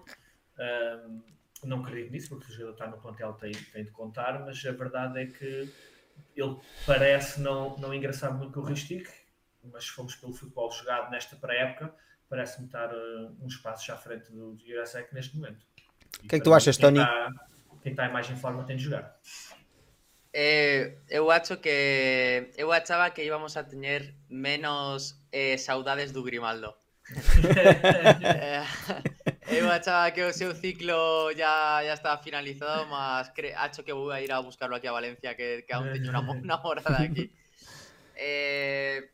Um, 0.59 1.21
não 1.63 1.81
acredito 1.81 2.11
nisso, 2.11 2.29
porque 2.29 2.51
o 2.51 2.51
jogador 2.51 2.71
está 2.71 2.87
no 2.87 2.97
plantel 2.97 3.33
tem, 3.33 3.51
tem 3.51 3.83
de 3.83 3.91
contar, 3.91 4.39
mas 4.45 4.63
a 4.65 4.71
verdade 4.71 5.19
é 5.19 5.25
que 5.27 5.71
ele 6.35 6.57
parece 6.85 7.39
não, 7.39 7.77
não 7.77 7.93
engraçar 7.93 8.33
muito 8.33 8.53
com 8.53 8.59
o 8.61 8.63
Ristic, 8.63 9.07
mas 9.71 9.85
se 9.85 9.91
fomos 9.91 10.15
pelo 10.15 10.33
futebol 10.33 10.71
jogado 10.71 11.11
nesta 11.11 11.35
pré-época, 11.35 11.93
parece-me 12.27 12.65
estar 12.65 12.91
uh, 12.91 13.37
uns 13.41 13.57
passos 13.57 13.87
à 13.89 13.95
frente 13.95 14.31
do 14.31 14.57
Jurasek 14.57 15.13
neste 15.13 15.35
momento. 15.35 15.65
O 16.23 16.27
que 16.27 16.35
é 16.35 16.39
que 16.39 16.43
tu 16.43 16.53
achas, 16.53 16.77
Tony? 16.77 16.99
quem 17.81 17.93
está 17.93 18.09
mais 18.09 18.29
em 18.29 18.35
forma 18.35 18.63
tem 18.63 18.75
de 18.75 18.83
jogar. 18.83 19.17
Eh, 20.33 20.97
eu 21.09 21.29
acho 21.29 21.59
que 21.59 22.51
eu 22.55 22.71
achaba 22.71 23.11
que 23.11 23.25
íbamos 23.25 23.57
a 23.57 23.67
tener 23.67 24.15
menos 24.29 25.19
eh, 25.31 25.57
saudades 25.57 26.13
do 26.13 26.23
Grimaldo. 26.23 26.73
Eu 29.51 29.69
achaba 29.69 30.09
que 30.11 30.23
o 30.23 30.31
seu 30.31 30.55
ciclo 30.55 31.29
ya, 31.31 31.83
ya 31.83 31.93
está 31.93 32.17
finalizado, 32.17 32.87
mas 32.87 33.29
cre... 33.35 33.53
acho 33.53 33.83
que 33.83 33.91
voy 33.91 34.15
a 34.15 34.21
ir 34.21 34.31
a 34.31 34.39
buscarlo 34.39 34.77
aquí 34.77 34.87
a 34.87 34.93
Valencia, 34.93 35.35
que, 35.35 35.65
que 35.67 35.73
aún 35.73 35.91
teño 35.91 36.09
una 36.09 36.21
namorada 36.41 37.03
aquí. 37.03 37.29
Eh, 38.15 39.11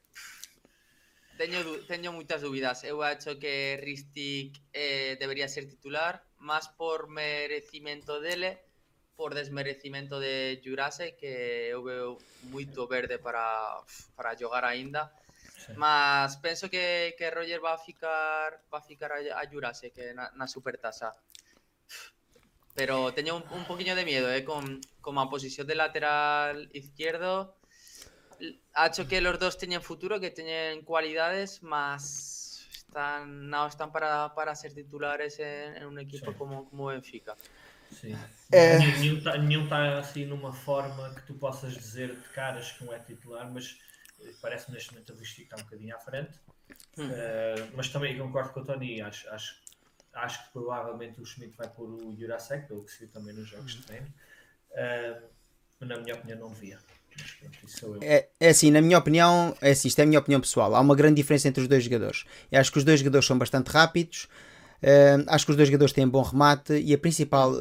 teño, 1.37 1.59
teño 1.87 2.13
moitas 2.13 2.41
dúbidas. 2.41 2.83
Eu 2.83 3.01
acho 3.01 3.39
que 3.39 3.79
Ristic 3.81 4.61
eh, 4.73 5.17
debería 5.19 5.47
ser 5.47 5.65
titular, 5.65 6.21
máis 6.37 6.69
por 6.77 7.09
merecimento 7.09 8.21
dele, 8.21 8.61
por 9.17 9.33
desmerecimento 9.33 10.19
de 10.19 10.61
Jurase, 10.63 11.17
que 11.17 11.67
eu 11.73 11.81
veo 11.83 12.17
moito 12.53 12.87
verde 12.87 13.17
para, 13.17 13.81
para 14.15 14.37
jogar 14.37 14.63
aínda. 14.63 15.11
Mas 15.75 16.37
pienso 16.37 16.69
que, 16.69 17.15
que 17.17 17.31
Roger 17.31 17.59
va 17.59 17.73
a 17.73 17.77
ficar 17.77 18.61
va 18.71 18.77
a 18.77 18.81
ficar 18.81 19.11
a, 19.11 19.19
a 19.41 19.43
Jurase 19.49 19.91
que 19.91 20.13
na, 20.13 20.31
na 20.37 20.47
supertasa. 20.47 21.11
Pero 22.77 23.11
tengo 23.11 23.35
un, 23.35 23.43
un 23.51 23.65
poquillo 23.65 23.95
de 23.95 24.05
miedo, 24.05 24.31
eh, 24.31 24.45
con, 24.45 24.79
como 25.01 25.19
a 25.19 25.29
posición 25.29 25.65
de 25.65 25.75
lateral 25.75 26.69
izquierdo. 26.71 27.57
Ha 28.75 28.87
hecho 28.87 29.07
que 29.07 29.19
los 29.19 29.39
dos 29.39 29.57
tengan 29.57 29.81
futuro, 29.81 30.19
que 30.19 30.29
tienen 30.29 30.85
cualidades, 30.85 31.63
más 31.63 32.47
están, 32.71 33.49
no 33.49 33.65
están 33.65 33.91
para, 33.91 34.33
para 34.35 34.55
ser 34.55 34.73
titulares 34.73 35.39
en, 35.39 35.75
en 35.75 35.85
un 35.85 35.97
equipo 35.99 36.31
sí. 36.31 36.37
como, 36.37 36.69
como 36.69 36.85
Benfica. 36.87 37.35
Sim. 37.91 38.17
É... 38.51 38.77
Nenhum 39.39 39.63
está 39.63 39.99
assim 39.99 40.25
numa 40.25 40.53
forma 40.53 41.13
que 41.15 41.21
tu 41.23 41.33
possas 41.33 41.73
dizer 41.73 42.15
de 42.15 42.29
caras 42.29 42.71
que 42.71 42.85
não 42.85 42.93
é 42.93 42.99
titular, 42.99 43.51
mas 43.51 43.77
parece-me 44.41 44.75
neste 44.75 44.91
momento 44.91 45.11
a 45.11 45.15
Vistic 45.15 45.43
está 45.43 45.57
um 45.57 45.63
bocadinho 45.63 45.95
à 45.95 45.99
frente. 45.99 46.39
Hum. 46.97 47.07
Uh, 47.07 47.71
mas 47.75 47.89
também 47.89 48.17
concordo 48.17 48.51
com 48.51 48.59
o 48.61 48.65
Tony, 48.65 49.01
acho, 49.01 49.29
acho, 49.29 49.55
acho 50.13 50.45
que 50.45 50.53
provavelmente 50.53 51.21
o 51.21 51.25
Schmidt 51.25 51.55
vai 51.55 51.69
pôr 51.69 51.89
o 51.89 52.15
Jurasek, 52.17 52.67
pelo 52.67 52.83
que 52.83 52.91
se 52.91 52.99
viu 52.99 53.09
também 53.09 53.33
nos 53.33 53.47
jogos 53.47 53.75
hum. 53.75 53.79
de 53.79 53.85
treino. 53.85 54.13
Uh, 54.71 55.85
na 55.85 55.97
minha 55.97 56.15
opinião, 56.15 56.39
não 56.39 56.49
devia. 56.51 56.79
É, 58.01 58.27
é 58.39 58.49
assim, 58.49 58.69
na 58.71 58.81
minha 58.81 58.97
opinião, 58.97 59.55
é 59.61 59.71
assim, 59.71 59.87
isto 59.87 59.99
é 59.99 60.03
a 60.03 60.05
minha 60.05 60.19
opinião 60.19 60.41
pessoal. 60.41 60.75
Há 60.75 60.79
uma 60.79 60.95
grande 60.95 61.15
diferença 61.15 61.47
entre 61.47 61.61
os 61.61 61.67
dois 61.67 61.83
jogadores. 61.83 62.25
Eu 62.51 62.59
acho 62.59 62.71
que 62.71 62.77
os 62.77 62.83
dois 62.83 62.99
jogadores 62.99 63.25
são 63.25 63.37
bastante 63.37 63.69
rápidos. 63.69 64.27
Uh, 64.81 65.25
acho 65.27 65.45
que 65.45 65.51
os 65.51 65.57
dois 65.57 65.67
jogadores 65.67 65.91
têm 65.91 66.07
bom 66.07 66.21
remate 66.21 66.73
e 66.73 66.93
a 66.93 66.97
principal 66.97 67.53
uh, 67.53 67.59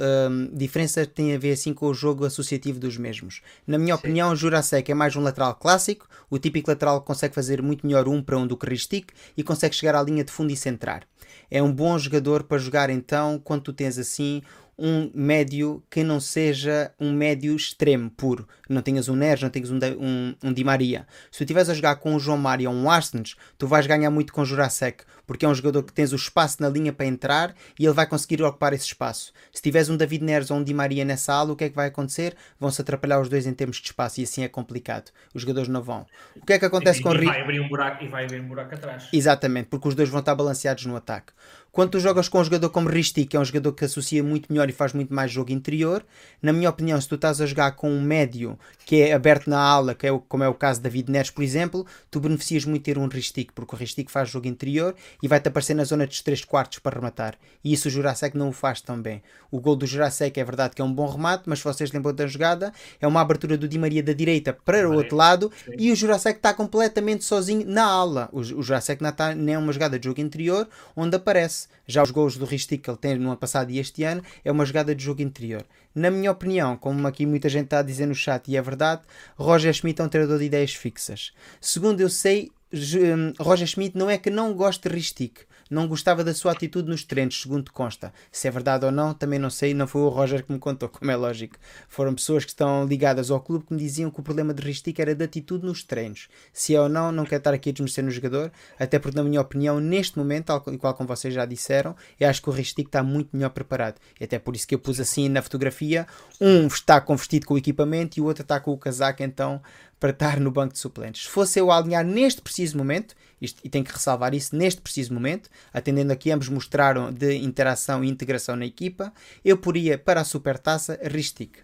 diferença 0.53 1.07
tem 1.07 1.35
a 1.35 1.39
ver 1.39 1.53
assim 1.53 1.73
com 1.73 1.87
o 1.87 1.95
jogo 1.95 2.25
associativo 2.25 2.79
dos 2.79 2.99
mesmos. 2.99 3.41
Na 3.67 3.79
minha 3.79 3.95
Sim. 3.95 4.01
opinião, 4.01 4.33
o 4.33 4.37
Jurasek 4.37 4.91
é 4.93 4.95
mais 4.95 5.17
um 5.17 5.23
lateral 5.23 5.55
clássico, 5.55 6.07
o 6.29 6.39
típico 6.39 6.71
lateral 6.71 7.01
consegue 7.01 7.35
fazer 7.35 7.63
muito 7.63 7.87
melhor 7.87 8.07
um 8.07 8.23
para 8.23 8.37
um 8.37 8.47
do 8.47 8.57
que 8.57 8.69
Ristic 8.69 9.13
e 9.37 9.43
consegue 9.43 9.75
chegar 9.75 9.95
à 9.95 10.03
linha 10.03 10.25
de 10.25 10.31
fundo 10.31 10.53
e 10.53 10.57
centrar. 10.57 11.05
É 11.51 11.63
um 11.63 11.73
bom 11.73 11.99
jogador 11.99 12.43
para 12.43 12.59
jogar 12.59 12.91
então 12.91 13.41
quando 13.43 13.63
tu 13.63 13.73
tens 13.73 13.99
assim 13.99 14.43
um 14.79 15.11
médio 15.15 15.83
que 15.91 16.05
não 16.05 16.21
seja 16.21 16.93
um 17.01 17.13
médio 17.13 17.55
extremo, 17.57 18.11
puro. 18.11 18.47
Não 18.69 18.83
tenhas 18.83 19.09
um 19.09 19.17
Neres, 19.17 19.43
não 19.43 19.51
tenhas 19.51 19.71
um, 19.71 19.79
um, 19.99 20.35
um 20.43 20.53
Di 20.53 20.65
Maria. 20.65 21.07
Se 21.31 21.39
tu 21.39 21.45
estiveres 21.45 21.71
a 21.71 21.75
jogar 21.75 21.97
com 21.97 22.15
o 22.15 22.19
João 22.19 22.37
Mário 22.37 22.71
ou 22.71 22.77
um 22.77 22.91
Arsens, 22.91 23.37
tu 23.57 23.67
vais 23.67 23.87
ganhar 23.87 24.11
muito 24.11 24.33
com 24.33 24.43
o 24.43 24.45
Jurasek, 24.45 25.05
porque 25.27 25.45
é 25.47 25.49
um 25.49 25.55
jogador 25.55 25.83
que 25.83 25.93
tens 25.93 26.13
o 26.13 26.17
espaço 26.17 26.61
na 26.61 26.69
linha 26.69 26.93
para 26.93 27.07
entrar 27.07 27.55
e 27.79 27.85
ele 27.85 27.95
vai 27.95 28.07
conseguir 28.07 28.43
ocupar 28.43 28.73
esse 28.73 28.87
espaço. 28.87 29.33
Se 29.53 29.63
tiveres 29.63 29.89
um 29.89 29.97
David 29.97 30.25
Neres 30.25 30.51
ou 30.51 30.59
um 30.59 30.65
Di 30.65 30.75
Maria 30.75 31.05
nessa 31.05 31.33
ala, 31.33 31.53
o 31.53 31.57
que 31.57 31.65
é 31.65 31.69
que 31.71 31.77
vai 31.77 31.89
acontecer? 31.89 32.37
Vão-se 32.59 32.81
atrapalhar 32.81 33.21
os 33.21 33.29
dois 33.29 33.47
em 33.47 33.55
termos 33.55 33.79
de 33.79 33.87
espaço 33.87 34.21
e 34.21 34.25
assim 34.25 34.45
é 34.45 34.49
complicado. 34.49 35.11
Os 35.35 35.43
jogadores 35.43 35.69
não 35.69 35.83
vão. 35.83 36.07
O 36.37 36.45
que 36.45 36.53
é 36.53 36.59
que 36.59 36.65
acontece 36.65 37.01
e, 37.01 37.03
com 37.03 37.11
o 37.11 37.25
vai 37.25 37.41
abrir 37.41 37.61
um 37.61 37.69
buraco 37.69 38.05
E 38.05 38.09
vai 38.09 38.25
abrir 38.25 38.41
um 38.41 38.49
buraco 38.49 38.75
atrás. 38.75 39.09
Exatamente, 39.13 39.69
porque 39.69 39.89
os 39.89 39.95
dois 39.95 40.09
vão 40.09 40.21
estar 40.21 40.35
balanceados 40.35 40.85
no 40.87 40.97
ataque. 40.97 41.33
Quando 41.77 41.91
tu 41.91 42.01
jogas 42.01 42.27
com 42.27 42.41
um 42.41 42.45
jogador 42.45 42.71
como 42.71 42.89
Ristic, 42.89 43.29
que 43.29 43.37
é 43.37 43.39
um 43.39 43.45
jogador 43.45 43.71
que 43.75 43.85
associa 43.85 44.25
muito 44.25 44.51
melhor 44.51 44.67
e 44.71 44.73
faz 44.73 44.95
muito 44.95 45.13
mais 45.13 45.31
jogo 45.31 45.53
interior, 45.53 46.03
na 46.41 46.51
minha 46.51 46.71
opinião, 46.71 46.99
se 46.99 47.07
tu 47.07 47.17
estás 47.17 47.39
a 47.39 47.45
jogar 47.45 47.73
com 47.73 47.91
um 47.91 48.01
médio 48.01 48.59
que 48.87 49.03
é 49.03 49.13
aberto 49.13 49.51
na 49.51 49.61
ala, 49.61 49.95
que 49.95 50.07
é, 50.07 50.21
como 50.27 50.43
é 50.43 50.49
o 50.49 50.55
caso 50.55 50.81
de 50.81 50.85
David 50.85 51.13
Neres, 51.13 51.29
por 51.29 51.45
exemplo, 51.45 51.85
tu 52.11 52.19
beneficias 52.19 52.65
muito 52.65 52.83
ter 52.83 52.97
um 52.97 53.07
Ristic, 53.09 53.51
porque 53.55 53.75
o 53.75 53.79
Ristic 53.79 54.11
faz 54.11 54.31
jogo 54.31 54.49
interior 54.49 54.95
e 55.23 55.29
vai-te 55.29 55.49
aparecer 55.49 55.75
na 55.75 55.85
zona 55.85 56.07
dos 56.07 56.23
3 56.23 56.47
quartos 56.47 56.79
para 56.79 56.97
rematar. 56.97 57.35
E 57.63 57.75
isso 57.75 57.89
o 57.89 57.91
Jurasek 57.91 58.39
não 58.39 58.49
o 58.49 58.53
faz 58.53 58.81
tão 58.81 58.99
bem. 58.99 59.23
O 59.51 59.61
gol 59.61 59.77
do 59.77 59.85
Jurasek 59.87 60.41
é 60.41 60.45
verdade 60.45 60.75
que 60.75 60.81
é 60.81 60.85
um 60.85 60.91
bom 60.91 61.07
remate, 61.07 61.43
mas 61.45 61.59
se 61.59 61.65
vocês 61.67 61.93
lembram 61.93 62.15
da 62.15 62.27
jogada, 62.27 62.73
é 62.99 63.07
uma 63.07 63.21
abertura 63.21 63.59
do 63.59 63.69
Di 63.69 63.79
Maria 63.79 64.03
da 64.03 64.15
direita 64.15 64.55
para 64.65 64.89
o 64.89 64.95
outro 64.95 65.15
lado 65.15 65.53
Sim. 65.67 65.73
e 65.79 65.93
o 65.93 65.97
Jurasek 65.97 66.39
está 66.39 66.55
completamente 66.55 67.23
sozinho 67.23 67.67
na 67.67 67.85
ala. 67.85 68.31
O, 68.33 68.39
o 68.39 68.63
Jurasek 68.63 69.03
não 69.03 69.11
está 69.11 69.35
nem 69.35 69.57
é 69.57 69.59
uma 69.59 69.75
jogada 69.75 69.99
de 69.99 70.07
jogo 70.07 70.23
interior 70.23 70.67
onde 70.97 71.15
aparece. 71.17 71.66
Já 71.87 72.03
os 72.03 72.11
gols 72.11 72.37
do 72.37 72.45
Ristic 72.45 72.83
que 72.83 72.91
ele 72.91 72.99
tem 72.99 73.17
no 73.17 73.29
ano 73.29 73.37
passado 73.37 73.71
e 73.71 73.79
este 73.79 74.03
ano 74.03 74.23
é 74.45 74.51
uma 74.51 74.65
jogada 74.65 74.95
de 74.95 75.05
jogo 75.05 75.23
interior. 75.23 75.65
Na 75.95 76.11
minha 76.11 76.31
opinião, 76.31 76.77
como 76.77 77.07
aqui 77.07 77.25
muita 77.25 77.49
gente 77.49 77.67
está 77.67 77.79
a 77.79 77.83
dizer 77.83 78.07
no 78.07 78.15
chat 78.15 78.49
e 78.49 78.57
é 78.57 78.63
verdade, 78.63 79.03
Roger 79.37 79.73
Schmidt 79.73 80.01
é 80.01 80.05
um 80.05 80.09
treinador 80.09 80.39
de 80.39 80.45
ideias 80.45 80.75
fixas. 80.75 81.33
Segundo 81.61 82.01
eu 82.01 82.11
sei, 82.11 82.51
hum, 82.73 83.33
Roger 83.39 83.67
Schmidt 83.67 83.97
não 83.97 84.11
é 84.11 84.19
que 84.19 84.31
não 84.31 84.53
goste 84.53 84.89
de 84.89 84.95
Ristic, 84.95 85.41
não 85.71 85.89
gostava 85.89 86.23
da 86.23 86.33
sua 86.35 86.53
atitude 86.53 86.89
nos 86.89 87.05
treinos, 87.05 87.41
segundo 87.41 87.73
consta. 87.73 88.13
Se 88.31 88.49
é 88.49 88.51
verdade 88.51 88.85
ou 88.85 88.93
não, 88.93 89.13
também 89.13 89.39
não 89.39 89.51
sei, 89.51 89.75
não 89.75 89.87
foi 89.87 90.03
o 90.03 90.09
Roger 90.09 90.45
que 90.45 90.53
me 90.53 90.59
contou, 90.59 90.89
como 90.91 91.11
é 91.11 91.17
lógico. 91.17 91.57
Foram 91.89 92.15
pessoas 92.15 92.45
que 92.45 92.51
estão 92.51 92.85
ligadas 92.85 93.31
ao 93.31 93.41
clube 93.41 93.67
que 93.67 93.75
me 93.75 93.79
diziam 93.79 94.11
que 94.11 94.21
o 94.21 94.23
problema 94.23 94.55
de 94.55 94.63
Ristic 94.63 94.99
era 95.01 95.15
de 95.15 95.25
atitude 95.25 95.67
nos 95.67 95.83
treinos. 95.83 96.29
Se 96.53 96.75
é 96.75 96.81
ou 96.81 96.89
não, 96.89 97.11
não 97.11 97.25
quero 97.25 97.39
estar 97.39 97.55
aqui 97.55 97.71
a 97.71 97.73
desmerecer 97.73 98.05
no 98.05 98.11
jogador, 98.11 98.53
até 98.79 98.99
porque, 98.99 99.17
na 99.17 99.25
minha 99.25 99.41
opinião, 99.41 99.81
neste 99.81 100.19
momento, 100.19 100.47
tal 100.47 100.61
qual 100.61 100.95
como 100.95 101.09
vocês 101.09 101.35
já 101.35 101.45
disseram, 101.45 101.97
eu 102.19 102.29
acho 102.29 102.43
que 102.43 102.49
o 102.49 102.53
Ristic 102.53 102.89
está 102.89 103.03
muito 103.03 103.31
melhor 103.33 103.51
preparado. 103.51 104.01
E 104.21 104.25
até 104.25 104.39
por 104.39 104.55
isso 104.55 104.67
que 104.67 104.75
eu 104.75 104.79
pus 104.79 105.01
assim 105.01 105.29
na 105.29 105.43
fotografia: 105.43 106.07
um 106.41 106.67
está 106.67 107.01
convertido 107.01 107.47
com 107.47 107.55
o 107.55 107.59
equipamento 107.59 108.19
e 108.19 108.23
o 108.23 108.25
outro 108.25 108.43
está 108.43 108.61
com 108.61 108.73
o 108.73 108.79
casaco, 108.79 109.23
então 109.23 109.61
para 109.99 110.11
estar 110.11 110.39
no 110.41 110.51
banco 110.51 110.75
de 110.75 110.79
suplentes. 110.79 111.25
Se 111.25 111.31
fosse 111.31 111.59
eu 111.59 111.71
a 111.71 111.79
alinhar 111.79 112.05
neste 112.05 112.43
preciso 112.43 112.77
momento, 112.77 113.15
isto, 113.41 113.61
e 113.65 113.69
tenho 113.69 113.85
que 113.85 113.93
ressalvar 113.93 114.35
isso 114.35 114.57
neste 114.57 114.81
preciso 114.81 115.13
momento, 115.13 115.51
atendendo 115.73 116.13
a 116.13 116.17
que 116.17 116.31
ambos 116.31 116.49
mostraram 116.49 117.13
de 117.13 117.37
interação 117.37 118.03
e 118.03 118.09
integração 118.09 118.57
na 118.57 118.67
equipa, 118.67 119.13
eu 119.45 119.59
poria 119.59 119.99
para 119.99 120.21
a 120.21 120.25
supertaça 120.25 120.99
Ristic. 121.03 121.59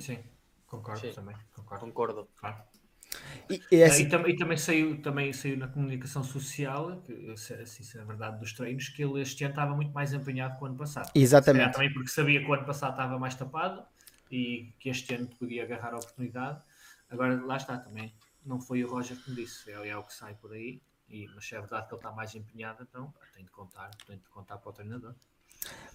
Sim, 0.00 0.18
concordo 0.66 1.00
Sim. 1.00 1.12
também. 1.12 1.36
Concordo. 1.54 1.86
concordo. 1.86 2.28
Claro. 2.36 2.56
E, 3.48 3.62
e, 3.70 3.76
é 3.76 3.86
assim... 3.86 4.04
e, 4.04 4.08
também, 4.08 4.34
e, 4.34 4.36
também, 4.36 4.56
saiu, 4.56 5.00
também 5.00 5.32
saiu 5.32 5.56
na 5.56 5.68
comunicação 5.68 6.24
social, 6.24 7.00
que, 7.02 7.30
assim, 7.32 7.98
é 7.98 8.04
verdade, 8.04 8.40
dos 8.40 8.52
treinos, 8.52 8.88
que 8.88 9.04
ele 9.04 9.20
este 9.20 9.44
ano 9.44 9.52
estava 9.52 9.74
muito 9.74 9.92
mais 9.92 10.12
empenhado 10.12 10.56
que 10.56 10.64
o 10.64 10.66
ano 10.66 10.76
passado. 10.76 11.10
Exatamente. 11.14 11.72
Também 11.72 11.92
porque 11.92 12.08
sabia 12.08 12.40
que 12.40 12.46
o 12.50 12.54
ano 12.54 12.64
passado 12.64 12.92
estava 12.92 13.18
mais 13.18 13.34
tapado 13.34 13.84
e 14.30 14.72
que 14.80 14.88
este 14.88 15.14
ano 15.14 15.28
podia 15.38 15.62
agarrar 15.62 15.94
a 15.94 15.98
oportunidade 15.98 16.60
Agora, 17.14 17.40
lá 17.44 17.56
está 17.56 17.78
também. 17.78 18.12
Não 18.44 18.60
foi 18.60 18.84
o 18.84 18.90
Roger 18.90 19.16
que 19.16 19.30
me 19.30 19.36
disse, 19.36 19.70
é, 19.70 19.88
é 19.88 19.96
o 19.96 20.02
que 20.02 20.12
sai 20.12 20.34
por 20.34 20.52
aí. 20.52 20.80
E, 21.08 21.26
mas 21.34 21.50
é 21.52 21.60
verdade 21.60 21.88
que 21.88 21.94
ele 21.94 21.98
está 21.98 22.12
mais 22.12 22.34
empenhado, 22.34 22.82
então 22.82 23.12
tem 23.32 23.44
de 23.44 23.50
contar, 23.50 23.90
tem 24.06 24.18
de 24.18 24.28
contar 24.28 24.58
para 24.58 24.70
o 24.70 24.72
treinador. 24.72 25.14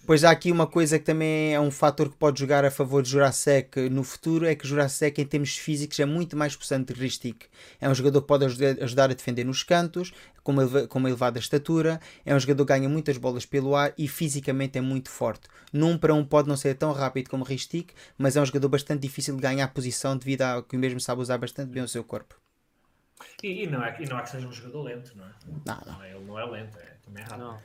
Pois 0.06 0.24
há 0.24 0.30
aqui 0.30 0.50
uma 0.50 0.66
coisa 0.66 0.98
que 0.98 1.04
também 1.04 1.54
é 1.54 1.60
um 1.60 1.70
fator 1.70 2.08
que 2.08 2.16
pode 2.16 2.40
jogar 2.40 2.64
a 2.64 2.70
favor 2.70 3.00
de 3.00 3.10
Jurasek 3.10 3.88
no 3.90 4.02
futuro, 4.02 4.44
é 4.44 4.56
que 4.56 4.66
Jurasek 4.66 5.20
em 5.20 5.24
termos 5.24 5.56
físicos 5.56 6.00
é 6.00 6.04
muito 6.04 6.36
mais 6.36 6.56
possante 6.56 6.92
que 6.92 6.98
Ristic. 6.98 7.44
É 7.80 7.88
um 7.88 7.94
jogador 7.94 8.22
que 8.22 8.26
pode 8.26 8.44
ajudar 8.44 9.04
a 9.04 9.14
defender 9.14 9.44
nos 9.44 9.62
cantos, 9.62 10.12
com 10.42 10.50
uma, 10.50 10.86
com 10.88 10.98
uma 10.98 11.08
elevada 11.08 11.38
estatura, 11.38 12.00
é 12.26 12.34
um 12.34 12.40
jogador 12.40 12.64
que 12.64 12.72
ganha 12.72 12.88
muitas 12.88 13.18
bolas 13.18 13.46
pelo 13.46 13.76
ar 13.76 13.92
e 13.96 14.08
fisicamente 14.08 14.78
é 14.78 14.80
muito 14.80 15.10
forte. 15.10 15.48
Num 15.72 15.96
para 15.96 16.12
um 16.12 16.24
pode 16.24 16.48
não 16.48 16.56
ser 16.56 16.74
tão 16.74 16.92
rápido 16.92 17.28
como 17.28 17.44
Ristic, 17.44 17.92
mas 18.18 18.36
é 18.36 18.40
um 18.40 18.46
jogador 18.46 18.68
bastante 18.68 19.02
difícil 19.02 19.36
de 19.36 19.42
ganhar 19.42 19.68
posição 19.68 20.16
devido 20.16 20.42
a 20.42 20.62
que 20.62 20.76
o 20.76 20.78
mesmo 20.80 20.98
sabe 20.98 21.20
usar 21.20 21.38
bastante 21.38 21.70
bem 21.70 21.84
o 21.84 21.88
seu 21.88 22.02
corpo. 22.02 22.34
E, 23.42 23.64
e, 23.64 23.66
não, 23.68 23.84
é, 23.84 23.96
e 24.00 24.06
não 24.08 24.18
é 24.18 24.22
que 24.22 24.30
seja 24.30 24.48
um 24.48 24.52
jogador 24.52 24.82
lento, 24.82 25.12
não 25.16 25.24
é? 25.24 25.30
Não, 25.66 25.82
não. 25.86 26.04
Ele 26.04 26.24
não 26.24 26.38
é 26.38 26.44
lento, 26.46 26.76
é 26.78 26.96
também 27.04 27.22
é 27.22 27.26
rápido. 27.26 27.44
Não. 27.44 27.58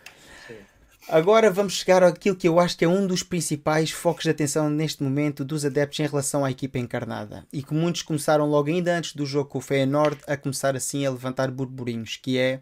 Sim. 0.46 0.75
Agora 1.08 1.52
vamos 1.52 1.74
chegar 1.74 2.02
àquilo 2.02 2.36
que 2.36 2.48
eu 2.48 2.60
acho 2.60 2.76
que 2.76 2.84
é 2.84 2.88
um 2.88 3.06
dos 3.06 3.22
principais 3.22 3.92
focos 3.92 4.24
de 4.24 4.32
atenção 4.32 4.72
neste 4.72 5.04
momento 5.04 5.46
dos 5.46 5.64
adeptos 5.64 6.00
em 6.00 6.08
relação 6.08 6.44
à 6.44 6.50
equipa 6.50 6.80
encarnada. 6.80 7.46
E 7.54 7.62
que 7.62 7.76
muitos 7.76 8.02
começaram 8.02 8.50
logo 8.50 8.70
ainda 8.70 8.98
antes 8.98 9.14
do 9.14 9.24
jogo 9.24 9.50
com 9.50 9.60
o 9.60 9.62
Feyenoord 9.62 10.18
a 10.28 10.36
começar 10.36 10.76
assim 10.76 11.06
a 11.06 11.12
levantar 11.12 11.52
burburinhos, 11.52 12.18
que 12.18 12.40
é 12.40 12.60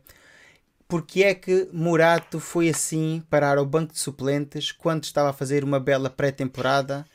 porque 0.90 1.24
é 1.24 1.34
que 1.34 1.70
Murato 1.72 2.38
foi 2.40 2.68
assim 2.68 3.24
parar 3.30 3.58
ao 3.58 3.66
banco 3.66 3.94
de 3.94 4.00
suplentes 4.00 4.74
quando 4.74 5.06
estava 5.06 5.30
a 5.30 5.34
fazer 5.34 5.64
uma 5.64 5.80
bela 5.80 6.10
pré-temporada 6.10 7.06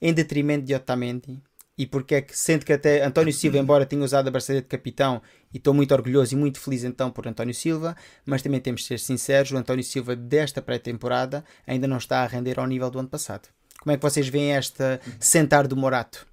em 0.00 0.12
detrimento 0.12 0.64
de 0.64 0.74
Otamendi 0.74 1.38
e 1.78 1.86
porque 1.86 2.16
é 2.16 2.22
que, 2.22 2.36
sendo 2.36 2.66
que 2.66 2.72
até 2.72 3.04
António 3.04 3.32
Silva, 3.32 3.56
embora 3.56 3.86
tenha 3.86 4.02
usado 4.02 4.26
a 4.26 4.30
braçadeira 4.32 4.62
de 4.62 4.68
capitão, 4.68 5.22
e 5.54 5.58
estou 5.58 5.72
muito 5.72 5.94
orgulhoso 5.94 6.34
e 6.34 6.36
muito 6.36 6.60
feliz 6.60 6.82
então 6.82 7.08
por 7.08 7.26
António 7.28 7.54
Silva, 7.54 7.96
mas 8.26 8.42
também 8.42 8.60
temos 8.60 8.80
de 8.80 8.88
ser 8.88 8.98
sinceros, 8.98 9.52
o 9.52 9.56
António 9.56 9.84
Silva 9.84 10.16
desta 10.16 10.60
pré-temporada 10.60 11.44
ainda 11.64 11.86
não 11.86 11.98
está 11.98 12.24
a 12.24 12.26
render 12.26 12.58
ao 12.58 12.66
nível 12.66 12.90
do 12.90 12.98
ano 12.98 13.08
passado. 13.08 13.48
Como 13.80 13.92
é 13.92 13.96
que 13.96 14.02
vocês 14.02 14.28
veem 14.28 14.56
esta 14.56 15.00
sentar 15.20 15.68
do 15.68 15.76
Morato? 15.76 16.26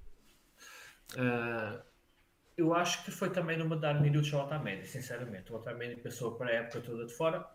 Uh, 1.14 1.80
eu 2.56 2.74
acho 2.74 3.04
que 3.04 3.12
foi 3.12 3.30
também 3.30 3.56
numa 3.56 3.76
dar 3.76 4.00
minutos 4.00 4.34
ao 4.34 4.44
Otamendi, 4.44 4.84
sinceramente. 4.84 5.52
O 5.52 5.56
Otamendi 5.56 5.94
pensou 6.00 6.32
para 6.34 6.50
a 6.50 6.54
época 6.54 6.80
toda 6.80 7.06
de 7.06 7.14
fora, 7.14 7.46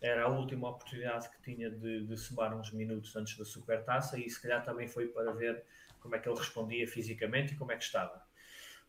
era 0.00 0.22
a 0.22 0.28
última 0.28 0.68
oportunidade 0.68 1.28
que 1.28 1.42
tinha 1.42 1.68
de, 1.68 2.06
de 2.06 2.16
somar 2.16 2.56
uns 2.56 2.70
minutos 2.72 3.14
antes 3.16 3.36
da 3.36 3.44
supertaça 3.44 4.18
e 4.18 4.30
se 4.30 4.40
calhar 4.40 4.64
também 4.64 4.86
foi 4.86 5.08
para 5.08 5.32
ver 5.32 5.64
como 6.00 6.16
é 6.16 6.18
que 6.18 6.28
ele 6.28 6.38
respondia 6.38 6.86
fisicamente 6.88 7.54
e 7.54 7.56
como 7.56 7.72
é 7.72 7.76
que 7.76 7.84
estava. 7.84 8.22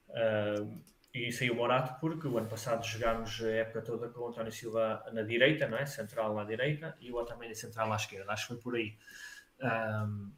Uh, 0.09 0.81
e 1.13 1.31
saiu 1.31 1.55
Morato 1.55 1.99
porque 1.99 2.27
o 2.27 2.37
ano 2.37 2.47
passado 2.47 2.85
jogámos 2.85 3.41
a 3.43 3.49
época 3.49 3.81
toda 3.81 4.07
com 4.07 4.21
o 4.21 4.27
António 4.29 4.51
Silva 4.51 5.03
na 5.11 5.23
direita, 5.23 5.67
não 5.67 5.77
é? 5.77 5.85
central 5.85 6.37
à 6.39 6.45
direita, 6.45 6.95
e 7.01 7.11
o 7.11 7.15
Otamendi 7.15 7.53
central 7.53 7.91
à 7.91 7.97
esquerda. 7.97 8.31
Acho 8.31 8.47
que 8.47 8.53
foi 8.53 8.61
por 8.61 8.75
aí. 8.75 8.97
Um, 9.61 10.31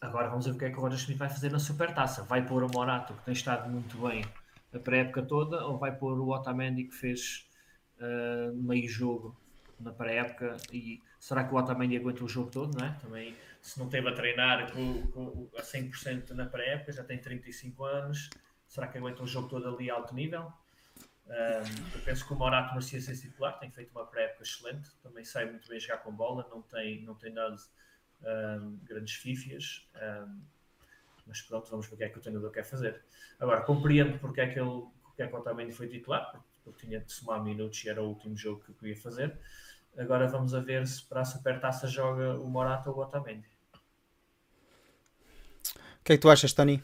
agora 0.00 0.28
vamos 0.28 0.44
ver 0.44 0.52
o 0.52 0.58
que 0.58 0.66
é 0.66 0.70
que 0.70 0.76
o 0.76 0.80
Roger 0.80 0.98
Schmidt 0.98 1.18
vai 1.18 1.30
fazer 1.30 1.50
na 1.50 1.58
Supertaça. 1.58 2.22
Vai 2.24 2.44
pôr 2.46 2.62
o 2.62 2.68
Morato, 2.68 3.14
que 3.14 3.24
tem 3.24 3.32
estado 3.32 3.70
muito 3.70 3.96
bem 4.06 4.22
a 4.74 4.78
pré-época 4.78 5.22
toda, 5.22 5.64
ou 5.64 5.78
vai 5.78 5.96
pôr 5.96 6.18
o 6.18 6.28
Otamendi, 6.28 6.84
que 6.84 6.94
fez 6.94 7.48
uh, 7.98 8.54
meio 8.54 8.88
jogo 8.88 9.34
na 9.80 9.92
pré-época, 9.92 10.56
e 10.72 11.02
será 11.18 11.44
que 11.44 11.54
o 11.54 11.56
Otamendi 11.56 11.96
aguenta 11.96 12.22
o 12.22 12.28
jogo 12.28 12.50
todo, 12.50 12.78
não 12.78 12.86
é? 12.86 12.92
Também 13.00 13.34
se 13.66 13.80
não 13.80 13.88
teve 13.88 14.08
a 14.08 14.12
treinar 14.12 14.72
com, 14.72 15.02
com, 15.08 15.50
a 15.58 15.60
100% 15.60 16.30
na 16.30 16.46
pré-época, 16.46 16.92
já 16.92 17.02
tem 17.02 17.18
35 17.18 17.84
anos, 17.84 18.30
será 18.68 18.86
que 18.86 18.96
aguenta 18.96 19.24
o 19.24 19.26
jogo 19.26 19.48
todo 19.48 19.68
ali 19.68 19.90
a 19.90 19.94
alto 19.94 20.14
nível? 20.14 20.52
Um, 21.26 21.96
eu 21.96 22.00
penso 22.04 22.24
que 22.24 22.32
o 22.32 22.36
Morato 22.36 22.74
merecia 22.74 23.00
ser 23.00 23.16
titular, 23.16 23.58
tem 23.58 23.68
feito 23.68 23.90
uma 23.90 24.06
pré-época 24.06 24.44
excelente, 24.44 24.88
também 25.02 25.24
sai 25.24 25.50
muito 25.50 25.68
bem 25.68 25.80
jogar 25.80 25.98
com 25.98 26.12
bola, 26.12 26.46
não 26.48 26.62
tem, 26.62 27.02
não 27.02 27.16
tem 27.16 27.34
dado 27.34 27.56
um, 28.22 28.78
grandes 28.84 29.14
fifias, 29.14 29.84
um, 29.96 30.40
mas 31.26 31.42
pronto, 31.42 31.68
vamos 31.68 31.88
ver 31.88 31.94
o 31.94 31.98
que 31.98 32.04
é 32.04 32.08
que 32.08 32.18
o 32.18 32.20
treinador 32.20 32.52
quer 32.52 32.64
fazer. 32.64 33.02
Agora, 33.40 33.62
compreendo 33.62 34.16
porque 34.20 34.42
é 34.42 34.46
que 34.46 34.60
ele 34.60 34.84
porque 35.02 35.22
é 35.24 35.26
que 35.26 35.34
o 35.34 35.38
Otamendi 35.38 35.72
foi 35.72 35.88
titular, 35.88 36.30
porque, 36.30 36.46
porque 36.62 36.86
tinha 36.86 37.00
de 37.00 37.10
somar 37.10 37.42
minutos 37.42 37.82
e 37.84 37.88
era 37.88 38.00
o 38.00 38.06
último 38.06 38.36
jogo 38.36 38.60
que 38.60 38.84
eu 38.84 38.88
ia 38.90 38.96
fazer. 38.96 39.36
Agora 39.96 40.28
vamos 40.28 40.54
a 40.54 40.60
ver 40.60 40.86
se 40.86 41.02
para 41.02 41.22
a 41.22 41.24
Supertaça 41.24 41.88
joga 41.88 42.38
o 42.38 42.46
Morato 42.48 42.90
ou 42.90 42.96
o 42.96 43.00
Otamendi 43.00 43.55
é 46.12 46.16
que 46.16 46.20
tu 46.20 46.30
achas, 46.30 46.54
Tony? 46.54 46.82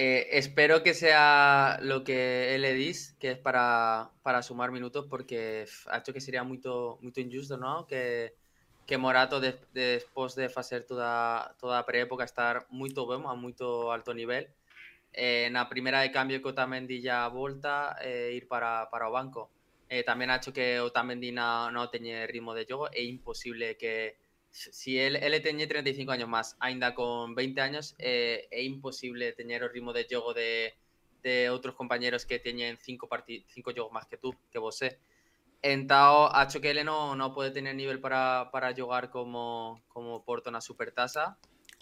Eh, 0.00 0.38
espero 0.38 0.84
que 0.84 0.94
sea 0.94 1.78
lo 1.82 2.04
que 2.04 2.54
él 2.54 2.62
le 2.62 2.72
dice, 2.72 3.16
que 3.18 3.32
es 3.32 3.38
para, 3.38 4.10
para 4.22 4.42
sumar 4.42 4.70
minutos, 4.70 5.06
porque 5.10 5.64
ha 5.88 5.98
hecho 5.98 6.12
que 6.12 6.20
sería 6.20 6.44
muy, 6.44 6.60
muy 7.00 7.12
injusto, 7.16 7.56
¿no? 7.56 7.86
Que, 7.88 8.34
que 8.86 8.96
Morato, 8.96 9.40
de, 9.40 9.58
después 9.72 10.36
de 10.36 10.44
hacer 10.54 10.84
toda, 10.84 11.56
toda 11.58 11.80
a 11.80 11.84
pré-época, 11.84 12.22
estar 12.22 12.66
muy 12.70 12.90
bom, 12.94 13.26
a 13.26 13.34
muy 13.34 13.56
alto 13.92 14.14
nivel, 14.14 14.48
en 15.12 15.54
la 15.54 15.68
primera 15.68 16.00
de 16.00 16.12
cambio 16.12 16.40
que 16.40 16.48
Otamendi 16.48 17.00
ya 17.00 17.26
volta, 17.26 17.96
eh, 18.00 18.30
ir 18.34 18.46
para, 18.46 18.88
para 18.90 19.08
o 19.08 19.10
banco. 19.10 19.50
Eh, 19.88 20.04
también 20.04 20.30
ha 20.30 20.36
hecho 20.36 20.52
que 20.52 20.78
Otamendi 20.78 21.32
no, 21.32 21.72
no 21.72 21.90
tenga 21.90 22.24
ritmo 22.26 22.54
de 22.54 22.66
juego, 22.66 22.88
es 22.92 23.02
imposible 23.02 23.76
que 23.76 24.16
si 24.50 24.98
él, 24.98 25.16
él 25.16 25.40
tenía 25.42 25.68
35 25.68 26.12
años 26.12 26.28
más, 26.28 26.56
ainda 26.60 26.94
con 26.94 27.34
20 27.34 27.60
años, 27.60 27.94
eh, 27.98 28.48
imposible 28.52 29.32
tener 29.32 29.62
el 29.62 29.70
ritmo 29.70 29.92
de 29.92 30.06
juego 30.08 30.34
de, 30.34 30.74
de 31.22 31.50
otros 31.50 31.74
compañeros 31.74 32.26
que 32.26 32.38
tienen 32.38 32.76
5 32.76 33.08
cinco 33.46 33.72
juegos 33.72 33.92
más 33.92 34.06
que 34.06 34.16
tú, 34.16 34.34
que 34.50 34.58
vos. 34.58 34.80
Entonces, 35.62 36.30
ha 36.34 36.44
hecho 36.44 36.60
que 36.60 36.70
él 36.70 36.84
no, 36.84 37.16
no 37.16 37.34
puede 37.34 37.50
tener 37.50 37.74
nivel 37.74 38.00
para, 38.00 38.50
para 38.52 38.74
jugar 38.74 39.10
como, 39.10 39.82
como 39.88 40.24
Porto 40.24 40.50
na 40.50 40.60
supertasa 40.60 41.36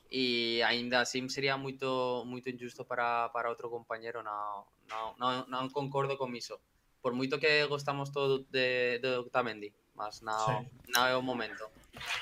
y 0.09 0.61
ainda 0.63 1.01
así 1.01 1.29
sería 1.29 1.57
muy 1.57 1.79
muy 2.25 2.43
injusto 2.47 2.87
para, 2.87 3.31
para 3.33 3.51
otro 3.51 3.71
compañero, 3.71 4.23
no, 4.23 4.67
no, 4.89 5.15
no, 5.19 5.47
no 5.47 5.71
concordo 5.73 6.17
con 6.17 6.35
eso. 6.37 6.61
Por 7.03 7.13
mucho 7.13 7.39
que 7.39 7.65
gostamos 7.65 8.13
todo 8.13 8.39
de, 8.51 8.99
de 9.03 9.17
Otamendi, 9.19 9.73
mas 9.97 10.21
não, 10.21 10.67
não 10.89 11.07
é 11.07 11.17
o 11.17 11.23
momento. 11.23 11.65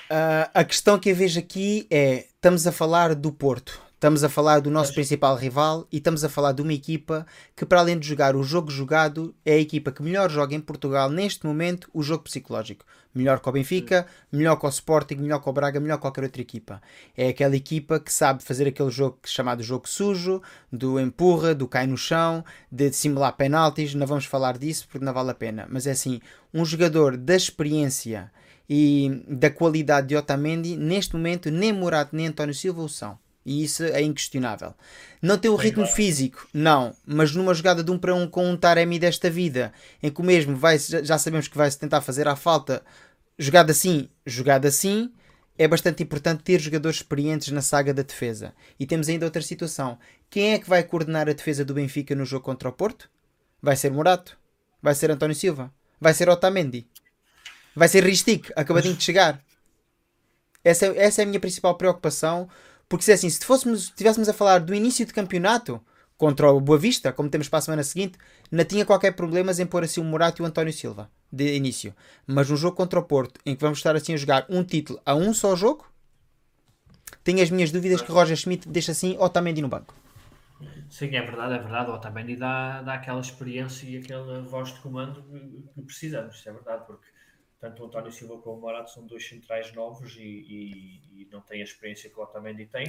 Uh, 0.09 0.49
a 0.53 0.63
questão 0.63 0.97
que 0.97 1.09
eu 1.09 1.15
vejo 1.15 1.39
aqui 1.39 1.85
é: 1.91 2.25
estamos 2.27 2.65
a 2.65 2.71
falar 2.71 3.13
do 3.13 3.31
Porto, 3.31 3.81
estamos 4.05 4.23
a 4.23 4.29
falar 4.29 4.59
do 4.59 4.69
nosso 4.69 4.93
principal 4.93 5.35
rival 5.35 5.87
e 5.91 5.97
estamos 5.97 6.23
a 6.23 6.29
falar 6.29 6.51
de 6.51 6.61
uma 6.61 6.73
equipa 6.73 7.25
que, 7.55 7.65
para 7.65 7.79
além 7.79 7.97
de 7.97 8.07
jogar 8.07 8.35
o 8.35 8.43
jogo 8.43 8.69
jogado, 8.69 9.33
é 9.43 9.53
a 9.53 9.59
equipa 9.59 9.91
que 9.91 10.03
melhor 10.03 10.29
joga 10.29 10.53
em 10.53 10.61
Portugal 10.61 11.09
neste 11.09 11.43
momento 11.43 11.89
o 11.91 12.03
jogo 12.03 12.23
psicológico. 12.23 12.85
Melhor 13.15 13.39
que 13.39 13.49
o 13.49 13.51
Benfica, 13.51 14.05
melhor 14.31 14.57
que 14.57 14.65
o 14.67 14.69
Sporting, 14.69 15.15
melhor 15.15 15.39
que 15.39 15.49
o 15.49 15.51
Braga, 15.51 15.79
melhor 15.79 15.95
que 15.95 16.01
qualquer 16.01 16.23
outra 16.23 16.39
equipa. 16.39 16.79
É 17.17 17.29
aquela 17.29 17.55
equipa 17.55 17.99
que 17.99 18.13
sabe 18.13 18.43
fazer 18.43 18.67
aquele 18.67 18.91
jogo 18.91 19.17
chamado 19.25 19.63
jogo 19.63 19.89
sujo, 19.89 20.39
do 20.71 20.99
empurra, 20.99 21.55
do 21.55 21.67
cai 21.67 21.87
no 21.87 21.97
chão, 21.97 22.45
de 22.71 22.93
simular 22.93 23.35
penaltis. 23.35 23.95
Não 23.95 24.05
vamos 24.05 24.25
falar 24.25 24.59
disso 24.59 24.87
porque 24.87 25.03
não 25.03 25.13
vale 25.13 25.31
a 25.31 25.33
pena. 25.33 25.65
Mas 25.67 25.87
é 25.87 25.91
assim, 25.91 26.21
um 26.53 26.63
jogador 26.63 27.17
da 27.17 27.35
experiência 27.35 28.31
e 28.69 29.23
da 29.27 29.49
qualidade 29.49 30.09
de 30.09 30.15
Otamendi, 30.15 30.75
neste 30.75 31.15
momento, 31.15 31.49
nem 31.49 31.73
Morato 31.73 32.15
nem 32.15 32.27
António 32.27 32.53
Silva 32.53 32.83
o 32.83 32.87
são. 32.87 33.24
E 33.45 33.63
isso 33.63 33.83
é 33.83 34.01
inquestionável. 34.01 34.73
Não 35.21 35.37
tem 35.37 35.51
o 35.51 35.55
ritmo 35.55 35.85
físico, 35.85 36.47
não, 36.51 36.95
mas 37.05 37.35
numa 37.35 37.53
jogada 37.53 37.83
de 37.83 37.91
um 37.91 37.97
para 37.97 38.15
um 38.15 38.27
com 38.27 38.49
um 38.49 38.57
Taremi 38.57 38.97
desta 38.97 39.29
vida, 39.29 39.71
em 40.01 40.09
que 40.09 40.19
o 40.19 40.23
mesmo 40.23 40.55
vai, 40.55 40.79
já 40.79 41.17
sabemos 41.17 41.47
que 41.47 41.57
vai 41.57 41.69
se 41.69 41.77
tentar 41.77 42.01
fazer 42.01 42.27
à 42.27 42.35
falta, 42.35 42.83
jogada 43.37 43.71
assim, 43.71 44.09
jogada 44.25 44.67
assim, 44.67 45.11
é 45.57 45.67
bastante 45.67 46.01
importante 46.01 46.43
ter 46.43 46.59
jogadores 46.59 46.97
experientes 46.97 47.51
na 47.51 47.61
saga 47.61 47.93
da 47.93 48.01
defesa. 48.01 48.53
E 48.79 48.85
temos 48.85 49.07
ainda 49.07 49.25
outra 49.25 49.41
situação. 49.41 49.97
Quem 50.29 50.53
é 50.53 50.59
que 50.59 50.67
vai 50.67 50.83
coordenar 50.83 51.29
a 51.29 51.33
defesa 51.33 51.63
do 51.63 51.73
Benfica 51.73 52.15
no 52.15 52.25
jogo 52.25 52.43
contra 52.43 52.67
o 52.67 52.73
Porto? 52.73 53.09
Vai 53.61 53.75
ser 53.75 53.91
Morato? 53.91 54.37
Vai 54.81 54.95
ser 54.95 55.11
António 55.11 55.35
Silva? 55.35 55.71
Vai 55.99 56.13
ser 56.13 56.29
Otamendi? 56.29 56.87
Vai 57.75 57.87
ser 57.87 58.03
Ristic, 58.03 58.51
acabadinho 58.55 58.95
de 58.95 59.03
chegar. 59.03 59.41
Essa, 60.63 60.87
essa 60.97 61.21
é 61.21 61.23
a 61.23 61.27
minha 61.27 61.39
principal 61.39 61.75
preocupação, 61.75 62.49
porque 62.87 63.03
se 63.03 63.11
é 63.11 63.13
assim, 63.15 63.29
se 63.29 63.43
fôssemos, 63.43 63.85
estivéssemos 63.85 64.29
a 64.29 64.33
falar 64.33 64.59
do 64.59 64.73
início 64.73 65.05
de 65.05 65.13
campeonato 65.13 65.81
contra 66.17 66.51
o 66.51 66.61
Boa 66.61 66.77
Vista, 66.77 67.11
como 67.11 67.29
temos 67.29 67.49
para 67.49 67.59
a 67.59 67.61
semana 67.61 67.83
seguinte, 67.83 68.17
não 68.51 68.63
tinha 68.63 68.85
qualquer 68.85 69.11
problema 69.11 69.51
em 69.51 69.65
pôr 69.65 69.83
assim 69.83 70.01
o 70.01 70.03
Morato 70.03 70.41
e 70.41 70.43
o 70.43 70.45
António 70.45 70.71
Silva 70.71 71.09
de 71.31 71.55
início. 71.55 71.93
Mas 72.25 72.49
um 72.49 72.55
jogo 72.55 72.77
contra 72.77 72.99
o 72.99 73.03
Porto, 73.03 73.39
em 73.45 73.55
que 73.55 73.61
vamos 73.61 73.79
estar 73.79 73.95
assim 73.95 74.13
a 74.13 74.17
jogar 74.17 74.45
um 74.49 74.63
título 74.63 74.99
a 75.05 75.13
um 75.13 75.33
só 75.33 75.55
jogo, 75.55 75.85
tenho 77.23 77.41
as 77.41 77.49
minhas 77.49 77.71
dúvidas 77.71 78.01
que 78.01 78.11
Roger 78.11 78.37
Schmidt 78.37 78.69
deixa 78.69 78.91
assim 78.91 79.17
Otamendi 79.19 79.61
no 79.61 79.67
banco. 79.67 79.93
Sim, 80.89 81.15
é 81.15 81.21
verdade, 81.21 81.55
é 81.55 81.59
verdade. 81.59 81.91
Otamendi 81.91 82.35
dá, 82.35 82.81
dá 82.81 82.93
aquela 82.93 83.19
experiência 83.19 83.85
e 83.87 83.97
aquela 83.97 84.41
voz 84.41 84.73
de 84.73 84.79
comando 84.79 85.23
que 85.73 85.81
precisamos, 85.81 86.41
é 86.45 86.53
verdade, 86.53 86.83
porque 86.85 87.07
tanto 87.65 87.81
o 87.83 87.85
António 87.87 88.11
Silva 88.11 88.37
como 88.37 88.57
o 88.57 88.61
Morato 88.61 88.91
são 88.91 89.07
dois 89.07 89.27
centrais 89.27 89.73
novos 89.73 90.15
e, 90.17 90.21
e, 90.21 91.21
e, 91.21 91.29
não 91.31 91.41
têm 91.41 91.61
a 91.61 91.63
experiência 91.63 92.09
que 92.09 92.19
o 92.19 92.21
Otamendi 92.21 92.67
tem. 92.67 92.87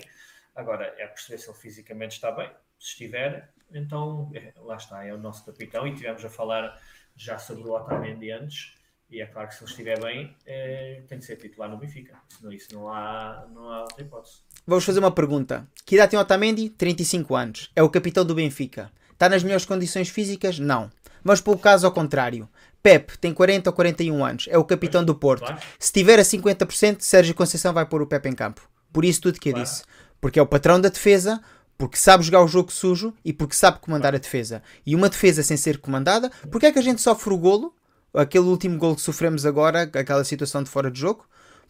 Agora, 0.55 0.95
é 0.99 1.07
perceber 1.07 1.39
se 1.39 1.49
ele 1.49 1.57
fisicamente 1.57 2.13
está 2.13 2.31
bem. 2.31 2.51
Se 2.79 2.89
estiver, 2.89 3.53
então 3.73 4.31
é, 4.35 4.53
lá 4.57 4.77
está, 4.77 5.05
é 5.05 5.15
o 5.15 5.19
nosso 5.19 5.47
capitão. 5.47 5.87
E 5.87 5.95
tivemos 5.95 6.23
a 6.25 6.29
falar 6.29 6.79
já 7.15 7.39
sobre 7.39 7.67
o 7.67 7.73
Otamendi 7.73 8.31
antes. 8.31 8.77
E 9.09 9.23
é 9.23 9.27
claro 9.27 9.49
que 9.49 9.55
se 9.55 9.63
ele 9.63 9.71
estiver 9.71 10.01
bem, 10.01 10.37
é, 10.45 11.03
tem 11.09 11.19
de 11.19 11.25
ser 11.25 11.37
titular 11.37 11.71
no 11.71 11.79
Benfica. 11.79 12.19
Senão 12.29 12.53
isso 12.53 12.75
não 12.75 12.89
há, 12.89 13.47
não 13.51 13.71
há 13.71 13.83
outra 13.83 14.03
hipótese. 14.03 14.41
Vamos 14.67 14.85
fazer 14.85 14.99
uma 14.99 15.13
pergunta. 15.13 15.67
Que 15.87 15.95
idade 15.95 16.11
tem 16.11 16.19
o 16.19 16.23
Otamendi? 16.23 16.69
35 16.71 17.35
anos. 17.35 17.71
É 17.75 17.83
o 17.83 17.89
capitão 17.89 18.27
do 18.27 18.35
Benfica. 18.35 18.91
Está 19.13 19.29
nas 19.29 19.43
melhores 19.43 19.65
condições 19.65 20.09
físicas? 20.11 20.59
Não. 20.59 20.91
Vamos 21.25 21.41
para 21.41 21.53
o 21.53 21.59
caso 21.59 21.87
ao 21.87 21.93
contrário. 21.93 22.49
Pep 22.87 23.19
tem 23.19 23.35
40 23.35 23.69
ou 23.69 23.75
41 23.75 24.25
anos, 24.25 24.47
é 24.49 24.57
o 24.57 24.63
capitão 24.63 25.05
do 25.05 25.13
Porto. 25.13 25.45
Claro. 25.47 25.61
Se 25.77 25.93
tiver 25.93 26.21
a 26.21 26.23
50%, 26.23 26.99
Sérgio 27.01 27.35
Conceição 27.35 27.73
vai 27.73 27.85
pôr 27.85 28.01
o 28.01 28.07
Pep 28.07 28.29
em 28.29 28.33
campo. 28.33 28.63
Por 28.93 29.05
isso 29.05 29.23
tudo 29.23 29.41
que 29.41 29.49
eu 29.49 29.55
claro. 29.55 29.69
disse. 29.69 29.83
Porque 30.21 30.39
é 30.39 30.43
o 30.43 30.47
patrão 30.47 30.81
da 30.81 30.89
defesa, 30.89 31.41
porque 31.77 31.97
sabe 31.97 32.23
jogar 32.23 32.45
o 32.45 32.47
jogo 32.47 32.71
sujo 32.71 33.13
e 33.25 33.33
porque 33.33 33.57
sabe 33.57 33.81
comandar 33.81 34.15
a 34.15 34.19
defesa. 34.19 34.63
E 34.87 34.95
uma 34.95 35.09
defesa 35.09 35.43
sem 35.43 35.57
ser 35.57 35.79
comandada, 35.79 36.31
porque 36.49 36.67
é 36.67 36.73
que 36.73 36.79
a 36.79 36.83
gente 36.83 37.03
sofre 37.03 37.35
o 37.35 37.37
golo? 37.37 37.75
Aquele 38.15 38.45
último 38.45 38.79
golo 38.79 38.95
que 38.95 39.03
sofremos 39.03 39.45
agora, 39.45 39.83
aquela 39.83 40.23
situação 40.23 40.63
de 40.63 40.71
fora 40.71 40.89
de 40.89 41.01
jogo, 41.01 41.27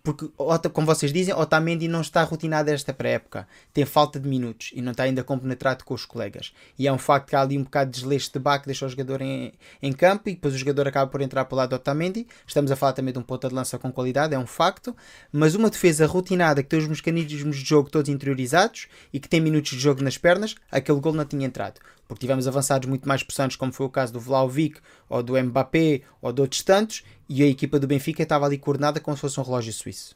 porque, 0.06 0.30
como 0.72 0.86
vocês 0.86 1.12
dizem, 1.12 1.34
Otamendi 1.34 1.88
não 1.88 2.00
está 2.00 2.22
rotinado 2.22 2.70
esta 2.70 2.94
pré-época. 2.94 3.48
Tem 3.74 3.84
falta 3.84 4.20
de 4.20 4.28
minutos 4.28 4.70
e 4.72 4.80
não 4.80 4.92
está 4.92 5.02
ainda 5.02 5.24
compenetrado 5.24 5.84
com 5.84 5.94
os 5.94 6.04
colegas. 6.04 6.52
E 6.78 6.86
é 6.86 6.92
um 6.92 6.98
facto 6.98 7.30
que 7.30 7.34
há 7.34 7.40
ali 7.40 7.58
um 7.58 7.64
bocado 7.64 7.90
de 7.90 7.98
desleixo 7.98 8.30
de 8.32 8.38
baque, 8.38 8.66
deixa 8.66 8.86
o 8.86 8.88
jogador 8.88 9.20
em, 9.20 9.52
em 9.82 9.92
campo 9.92 10.28
e 10.28 10.34
depois 10.34 10.54
o 10.54 10.58
jogador 10.58 10.86
acaba 10.86 11.10
por 11.10 11.20
entrar 11.20 11.44
para 11.44 11.54
o 11.56 11.58
lado 11.58 11.70
do 11.70 11.74
Otamendi. 11.74 12.24
Estamos 12.46 12.70
a 12.70 12.76
falar 12.76 12.92
também 12.92 13.12
de 13.12 13.18
um 13.18 13.22
ponta 13.22 13.48
de 13.48 13.54
lança 13.56 13.80
com 13.80 13.90
qualidade, 13.90 14.32
é 14.32 14.38
um 14.38 14.46
facto. 14.46 14.94
Mas 15.32 15.56
uma 15.56 15.68
defesa 15.68 16.06
rotinada 16.06 16.62
que 16.62 16.68
tem 16.68 16.78
os 16.78 16.86
mecanismos 16.86 17.56
de 17.56 17.64
jogo 17.64 17.90
todos 17.90 18.08
interiorizados 18.08 18.86
e 19.12 19.18
que 19.18 19.28
tem 19.28 19.40
minutos 19.40 19.72
de 19.72 19.80
jogo 19.80 20.04
nas 20.04 20.16
pernas, 20.16 20.54
aquele 20.70 21.00
gol 21.00 21.14
não 21.14 21.24
tinha 21.24 21.44
entrado 21.44 21.80
porque 22.06 22.20
tivemos 22.20 22.46
avançados 22.46 22.88
muito 22.88 23.08
mais 23.08 23.22
possantes, 23.22 23.56
como 23.56 23.72
foi 23.72 23.86
o 23.86 23.90
caso 23.90 24.12
do 24.12 24.20
Vlaovic, 24.20 24.80
ou 25.08 25.22
do 25.22 25.40
Mbappé, 25.42 26.02
ou 26.20 26.32
de 26.32 26.40
outros 26.40 26.62
tantos, 26.62 27.04
e 27.28 27.42
a 27.42 27.46
equipa 27.46 27.78
do 27.78 27.86
Benfica 27.86 28.22
estava 28.22 28.46
ali 28.46 28.58
coordenada 28.58 29.00
como 29.00 29.16
se 29.16 29.20
fosse 29.20 29.38
um 29.40 29.42
relógio 29.42 29.72
suíço. 29.72 30.14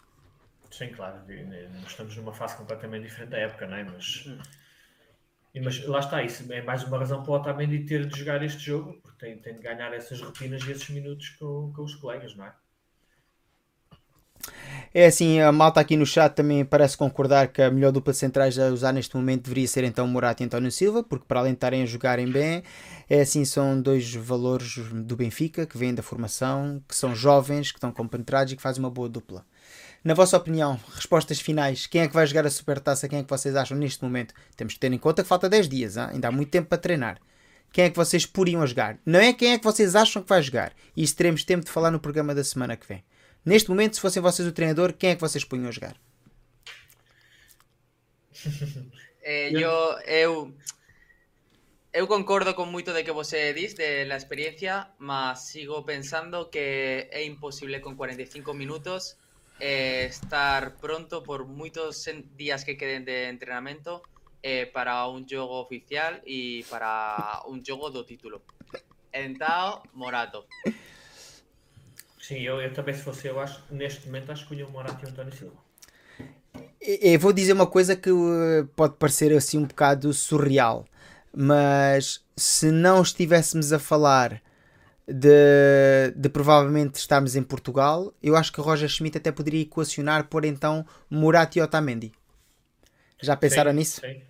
Sim, 0.70 0.88
claro, 0.88 1.16
estamos 1.86 2.16
numa 2.16 2.32
fase 2.32 2.56
completamente 2.56 3.02
diferente 3.02 3.30
da 3.30 3.38
época, 3.38 3.66
não 3.66 3.76
é? 3.76 3.84
Mas, 3.84 4.28
mas 5.62 5.84
lá 5.86 5.98
está, 5.98 6.22
isso 6.22 6.50
é 6.52 6.62
mais 6.62 6.84
uma 6.84 6.98
razão 6.98 7.22
para 7.22 7.32
o 7.32 7.34
Otamendi 7.34 7.80
ter 7.80 8.06
de 8.06 8.18
jogar 8.18 8.42
este 8.42 8.60
jogo, 8.60 8.94
porque 9.02 9.18
tem, 9.18 9.36
tem 9.38 9.54
de 9.54 9.60
ganhar 9.60 9.92
essas 9.92 10.20
rotinas 10.20 10.62
e 10.62 10.70
esses 10.70 10.88
minutos 10.90 11.30
com, 11.30 11.72
com 11.74 11.82
os 11.82 11.94
colegas, 11.96 12.36
não 12.36 12.46
é? 12.46 12.54
É 14.92 15.06
assim, 15.06 15.40
a 15.40 15.52
malta 15.52 15.78
aqui 15.78 15.96
no 15.96 16.04
chat 16.04 16.34
também 16.34 16.64
parece 16.64 16.96
concordar 16.96 17.48
que 17.48 17.62
a 17.62 17.70
melhor 17.70 17.92
dupla 17.92 18.12
de 18.12 18.18
centrais 18.18 18.58
a 18.58 18.66
usar 18.70 18.92
neste 18.92 19.14
momento 19.14 19.44
deveria 19.44 19.68
ser 19.68 19.84
então 19.84 20.04
Morato 20.08 20.42
e 20.42 20.46
António 20.46 20.70
Silva, 20.72 21.04
porque 21.04 21.26
para 21.28 21.38
além 21.38 21.52
de 21.52 21.58
estarem 21.58 21.82
a 21.82 21.86
jogarem 21.86 22.28
bem, 22.28 22.64
é 23.08 23.20
assim, 23.20 23.44
são 23.44 23.80
dois 23.80 24.12
valores 24.14 24.78
do 24.92 25.14
Benfica 25.14 25.64
que 25.64 25.78
vêm 25.78 25.94
da 25.94 26.02
formação, 26.02 26.82
que 26.88 26.96
são 26.96 27.14
jovens, 27.14 27.70
que 27.70 27.78
estão 27.78 27.92
compenetrados 27.92 28.52
e 28.52 28.56
que 28.56 28.62
fazem 28.62 28.82
uma 28.82 28.90
boa 28.90 29.08
dupla. 29.08 29.46
Na 30.02 30.14
vossa 30.14 30.36
opinião, 30.36 30.80
respostas 30.94 31.38
finais, 31.38 31.86
quem 31.86 32.00
é 32.00 32.08
que 32.08 32.14
vai 32.14 32.26
jogar 32.26 32.44
a 32.46 32.50
Supertaça? 32.50 33.08
Quem 33.08 33.20
é 33.20 33.22
que 33.22 33.30
vocês 33.30 33.54
acham 33.54 33.76
neste 33.76 34.02
momento? 34.02 34.34
Temos 34.56 34.74
que 34.74 34.80
ter 34.80 34.92
em 34.92 34.98
conta 34.98 35.22
que 35.22 35.28
falta 35.28 35.48
10 35.48 35.68
dias, 35.68 35.96
hein? 35.96 36.08
ainda 36.14 36.28
há 36.28 36.32
muito 36.32 36.50
tempo 36.50 36.68
para 36.68 36.78
treinar. 36.78 37.18
Quem 37.72 37.84
é 37.84 37.90
que 37.90 37.96
vocês 37.96 38.26
poriam 38.26 38.62
a 38.62 38.66
jogar? 38.66 38.98
Não 39.06 39.20
é 39.20 39.32
quem 39.32 39.52
é 39.52 39.58
que 39.58 39.64
vocês 39.64 39.94
acham 39.94 40.22
que 40.22 40.28
vai 40.28 40.42
jogar. 40.42 40.72
Isso 40.96 41.14
teremos 41.14 41.44
tempo 41.44 41.64
de 41.64 41.70
falar 41.70 41.90
no 41.92 42.00
programa 42.00 42.34
da 42.34 42.42
semana 42.42 42.76
que 42.76 42.88
vem. 42.88 43.04
Neste 43.44 43.70
momento, 43.70 43.94
se 43.96 44.00
fossem 44.00 44.22
vocês 44.22 44.46
o 44.46 44.52
treinador, 44.52 44.92
quem 44.92 45.10
é 45.10 45.14
que 45.14 45.20
vocês 45.20 45.44
punham 45.44 45.68
a 45.68 45.72
jogar? 45.72 45.96
Eh, 49.22 49.52
eu, 49.52 50.54
eu, 51.92 52.06
concordo 52.08 52.54
com 52.54 52.64
muito 52.64 52.90
de 52.90 53.04
que 53.04 53.12
você 53.12 53.52
diz, 53.52 53.74
de 53.74 54.06
la 54.06 54.16
experiencia, 54.16 54.88
mas 54.98 55.40
sigo 55.40 55.84
pensando 55.84 56.48
que 56.48 57.06
é 57.12 57.22
imposible 57.22 57.82
con 57.82 57.96
45 57.96 58.54
minutos 58.54 59.18
eh, 59.60 60.06
estar 60.06 60.76
pronto 60.80 61.22
por 61.22 61.46
muitos 61.46 62.08
días 62.34 62.64
que 62.64 62.78
queden 62.78 63.04
de 63.04 63.28
entrenamiento 63.28 64.02
eh, 64.42 64.66
para 64.72 65.06
un 65.06 65.28
jogo 65.28 65.60
oficial 65.60 66.20
e 66.24 66.64
para 66.64 67.42
un 67.46 67.62
jogo 67.62 67.90
do 67.90 68.04
título. 68.04 68.42
Então, 69.12 69.82
Morato. 69.92 70.46
Sim, 72.30 72.42
eu, 72.42 72.60
eu 72.60 72.72
também, 72.72 72.94
se 72.94 73.02
fosse 73.02 73.26
eu, 73.26 73.40
acho, 73.40 73.60
neste 73.68 74.06
momento, 74.06 74.30
acho 74.30 74.46
que 74.46 74.62
o 74.62 74.70
Morato 74.70 75.04
e 75.04 75.08
o 75.08 75.10
António 75.10 75.32
Silva. 75.32 75.56
Eu 76.80 77.18
vou 77.18 77.32
dizer 77.32 77.52
uma 77.52 77.66
coisa 77.66 77.96
que 77.96 78.08
uh, 78.08 78.68
pode 78.76 78.94
parecer 78.94 79.36
assim 79.36 79.58
um 79.58 79.64
bocado 79.64 80.12
surreal, 80.12 80.86
mas 81.34 82.24
se 82.36 82.70
não 82.70 83.02
estivéssemos 83.02 83.72
a 83.72 83.80
falar 83.80 84.40
de, 85.08 86.12
de 86.14 86.28
provavelmente 86.28 87.00
estarmos 87.00 87.34
em 87.34 87.42
Portugal, 87.42 88.14
eu 88.22 88.36
acho 88.36 88.52
que 88.52 88.60
Roger 88.60 88.88
Schmidt 88.88 89.18
até 89.18 89.32
poderia 89.32 89.62
equacionar 89.62 90.28
por 90.28 90.44
então 90.44 90.86
Murat 91.10 91.56
e 91.56 91.60
Otamendi. 91.60 92.12
Já 93.20 93.34
pensaram 93.34 93.72
Sim, 93.72 93.76
nisso? 93.76 94.00
sim. 94.00 94.22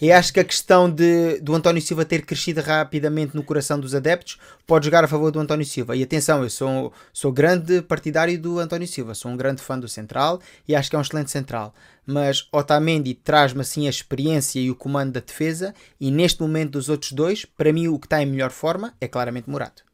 E 0.00 0.10
acho 0.10 0.32
que 0.32 0.40
a 0.40 0.44
questão 0.44 0.90
de, 0.90 1.38
do 1.40 1.54
António 1.54 1.80
Silva 1.80 2.04
ter 2.04 2.26
crescido 2.26 2.60
rapidamente 2.60 3.36
no 3.36 3.44
coração 3.44 3.78
dos 3.78 3.94
adeptos 3.94 4.36
pode 4.66 4.84
jogar 4.84 5.04
a 5.04 5.06
favor 5.06 5.30
do 5.30 5.38
António 5.38 5.64
Silva. 5.64 5.94
E 5.94 6.02
atenção, 6.02 6.42
eu 6.42 6.50
sou, 6.50 6.92
sou 7.12 7.30
grande 7.30 7.80
partidário 7.82 8.36
do 8.36 8.58
António 8.58 8.88
Silva, 8.88 9.14
sou 9.14 9.30
um 9.30 9.36
grande 9.36 9.62
fã 9.62 9.78
do 9.78 9.86
Central 9.86 10.40
e 10.66 10.74
acho 10.74 10.90
que 10.90 10.96
é 10.96 10.98
um 10.98 11.02
excelente 11.02 11.30
Central. 11.30 11.72
Mas 12.04 12.48
Otamendi 12.50 13.14
traz-me 13.14 13.60
assim 13.60 13.86
a 13.86 13.90
experiência 13.90 14.58
e 14.58 14.72
o 14.72 14.74
comando 14.74 15.12
da 15.12 15.20
defesa, 15.20 15.72
e 16.00 16.10
neste 16.10 16.40
momento 16.40 16.72
dos 16.72 16.88
outros 16.88 17.12
dois, 17.12 17.44
para 17.44 17.72
mim 17.72 17.86
o 17.86 17.96
que 17.96 18.06
está 18.06 18.20
em 18.20 18.26
melhor 18.26 18.50
forma 18.50 18.92
é 19.00 19.06
claramente 19.06 19.48
Murato. 19.48 19.84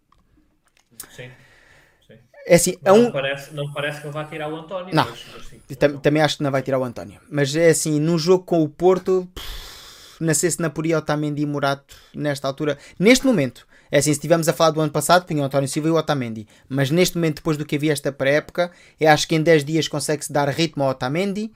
É 2.51 2.55
assim, 2.55 2.76
é 2.84 2.88
Não, 2.90 3.09
um, 3.09 3.11
parece, 3.12 3.53
não 3.55 3.72
parece 3.72 4.01
que 4.01 4.07
ele 4.07 4.14
vai 4.14 4.24
tirar 4.26 4.49
o 4.51 4.57
António. 4.57 4.94
Não. 4.94 5.05
mas- 5.05 5.20
mas 5.34 5.46
sim. 5.49 5.61
Tam- 5.76 5.99
Também 5.99 6.22
acho 6.22 6.38
que 6.38 6.42
não 6.42 6.51
vai 6.51 6.62
tirar 6.62 6.78
o 6.78 6.84
António. 6.84 7.20
Mas 7.30 7.55
é 7.55 7.68
assim, 7.68 8.01
no 8.01 8.18
jogo 8.18 8.44
com 8.44 8.62
o 8.62 8.68
Porto, 8.68 9.28
pff, 9.34 9.46
não 10.24 10.32
sei 10.32 10.51
se 10.51 10.61
não 10.61 10.70
poria 10.70 10.96
Otamendi 10.99 11.42
e 11.42 11.46
Murato 11.46 11.94
nesta 12.14 12.49
altura. 12.49 12.78
Neste 12.99 13.26
momento, 13.26 13.66
é 13.90 13.99
assim, 13.99 14.11
se 14.12 14.18
estivermos 14.18 14.49
a 14.49 14.53
falar 14.55 14.70
do 14.70 14.80
ano 14.80 14.90
passado, 14.90 15.26
punha 15.26 15.42
o 15.42 15.44
António 15.44 15.68
Silva 15.68 15.88
e 15.88 15.90
o 15.90 15.96
Otamendi. 15.96 16.46
Mas 16.68 16.90
neste 16.90 17.16
momento, 17.16 17.36
depois 17.36 17.57
do 17.59 17.66
que 17.66 17.76
havia 17.76 17.92
esta 17.92 18.11
pré-época, 18.11 18.70
eu 18.99 19.11
acho 19.11 19.28
que 19.28 19.34
em 19.34 19.42
10 19.42 19.62
dias 19.64 19.86
consegue-se 19.86 20.32
dar 20.32 20.49
ritmo 20.49 20.82
ao 20.84 20.90
Otamendi. 20.90 21.53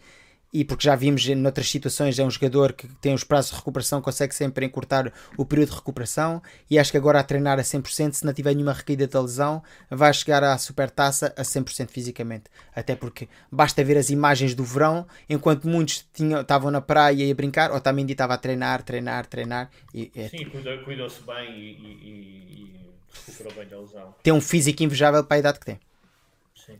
E 0.54 0.66
porque 0.66 0.84
já 0.84 0.94
vimos 0.94 1.26
em 1.26 1.46
outras 1.46 1.70
situações, 1.70 2.18
é 2.18 2.22
um 2.24 2.30
jogador 2.30 2.74
que 2.74 2.86
tem 3.00 3.14
os 3.14 3.24
prazos 3.24 3.52
de 3.52 3.56
recuperação, 3.56 4.02
consegue 4.02 4.34
sempre 4.34 4.66
encurtar 4.66 5.10
o 5.38 5.46
período 5.46 5.70
de 5.70 5.76
recuperação. 5.76 6.42
E 6.68 6.78
acho 6.78 6.90
que 6.90 6.96
agora 6.98 7.18
a 7.20 7.22
treinar 7.22 7.58
a 7.58 7.62
100%, 7.62 8.12
se 8.12 8.26
não 8.26 8.34
tiver 8.34 8.52
nenhuma 8.54 8.74
recaída 8.74 9.06
de 9.06 9.16
lesão, 9.18 9.62
vai 9.90 10.12
chegar 10.12 10.44
à 10.44 10.58
supertaça 10.58 11.32
a 11.38 11.42
100% 11.42 11.88
fisicamente. 11.88 12.44
Até 12.76 12.94
porque 12.94 13.30
basta 13.50 13.82
ver 13.82 13.96
as 13.96 14.10
imagens 14.10 14.54
do 14.54 14.62
verão, 14.62 15.06
enquanto 15.26 15.66
muitos 15.66 16.04
tinham, 16.12 16.42
estavam 16.42 16.70
na 16.70 16.82
praia 16.82 17.24
e 17.24 17.30
a 17.30 17.34
brincar, 17.34 17.70
Otamendi 17.72 18.12
estava 18.12 18.34
a 18.34 18.38
treinar, 18.38 18.82
treinar, 18.82 19.24
treinar. 19.24 19.70
E 19.94 20.12
é- 20.14 20.28
Sim, 20.28 20.44
cuidou- 20.50 20.84
cuidou-se 20.84 21.22
bem 21.22 21.50
e, 21.50 21.70
e- 21.70 21.98
e- 22.02 22.62
e 22.76 22.80
recuperou 23.26 23.52
bem 23.54 23.68
da 23.68 23.78
lesão. 23.80 24.14
tem 24.22 24.32
um 24.34 24.40
físico 24.40 24.82
invejável 24.82 25.24
para 25.24 25.36
a 25.36 25.40
idade 25.40 25.58
que 25.58 25.64
tem. 25.64 25.80
Sim. 26.54 26.76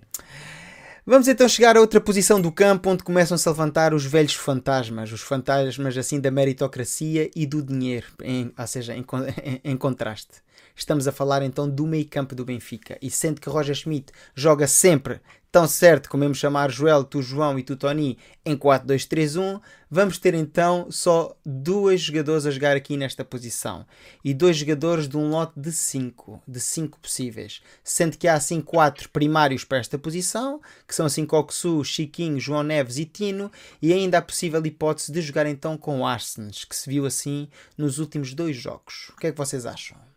Vamos 1.05 1.27
então 1.27 1.49
chegar 1.49 1.77
a 1.77 1.81
outra 1.81 2.01
posição 2.01 2.41
do 2.41 2.53
campo 2.53 2.89
onde 2.91 3.03
começam-se 3.03 3.49
a 3.49 3.51
levantar 3.51 3.93
os 3.93 4.05
velhos 4.05 4.35
fantasmas, 4.35 5.11
os 5.11 5.21
fantasmas 5.21 5.97
assim 5.99 6.21
da 6.21 6.31
meritocracia 6.31 7.29
e 7.35 7.45
do 7.45 7.61
dinheiro, 7.61 8.07
em- 8.23 8.53
ou 8.57 8.67
seja, 8.69 8.95
em, 8.95 9.05
em- 9.45 9.61
em 9.73 9.77
contraste. 9.77 10.35
Estamos 10.75 11.07
a 11.07 11.13
falar 11.13 11.43
então 11.43 11.69
do 11.69 11.87
meio 11.87 12.07
campo 12.09 12.35
do 12.35 12.45
Benfica 12.45 12.99
e 13.01 13.11
sendo 13.11 13.41
que 13.41 13.49
Roger 13.49 13.75
Schmidt 13.75 14.13
joga 14.35 14.67
sempre 14.67 15.21
tão 15.53 15.69
certo 15.69 16.09
como 16.09 16.25
vamos 16.25 16.39
chamar 16.39 16.71
Joel, 16.71 17.05
tu 17.05 17.21
João 17.21 17.59
e 17.59 17.63
tu 17.63 17.77
Tony 17.77 18.17
em 18.43 18.57
4-2-3-1, 18.57 19.61
vamos 19.91 20.17
ter 20.17 20.33
então 20.33 20.91
só 20.91 21.37
dois 21.45 22.01
jogadores 22.01 22.47
a 22.47 22.51
jogar 22.51 22.75
aqui 22.75 22.97
nesta 22.97 23.23
posição 23.23 23.85
e 24.25 24.33
dois 24.33 24.57
jogadores 24.57 25.07
de 25.07 25.19
um 25.19 25.29
lote 25.29 25.53
de 25.55 25.71
5, 25.71 26.43
de 26.49 26.59
5 26.59 26.99
possíveis, 26.99 27.61
sendo 27.85 28.17
que 28.17 28.27
há 28.27 28.35
assim 28.35 28.63
quatro 28.63 29.11
primários 29.11 29.63
para 29.63 29.77
esta 29.77 29.99
posição, 29.99 30.59
que 30.89 30.95
são 30.95 31.05
assim 31.05 31.27
Coxu, 31.27 31.85
Chiquinho, 31.85 32.41
João 32.41 32.63
Neves 32.63 32.97
e 32.97 33.05
Tino, 33.05 33.53
e 33.83 33.93
ainda 33.93 34.19
a 34.19 34.23
possível 34.23 34.65
hipótese 34.65 35.13
de 35.13 35.21
jogar 35.21 35.45
então 35.45 35.77
com 35.77 36.01
o 36.01 36.07
Arsenes, 36.07 36.65
que 36.65 36.75
se 36.75 36.89
viu 36.89 37.05
assim 37.05 37.47
nos 37.77 37.99
últimos 37.99 38.33
dois 38.33 38.57
jogos. 38.57 39.11
O 39.11 39.17
que 39.17 39.27
é 39.27 39.33
que 39.33 39.39
vocês 39.39 39.67
acham? 39.67 40.12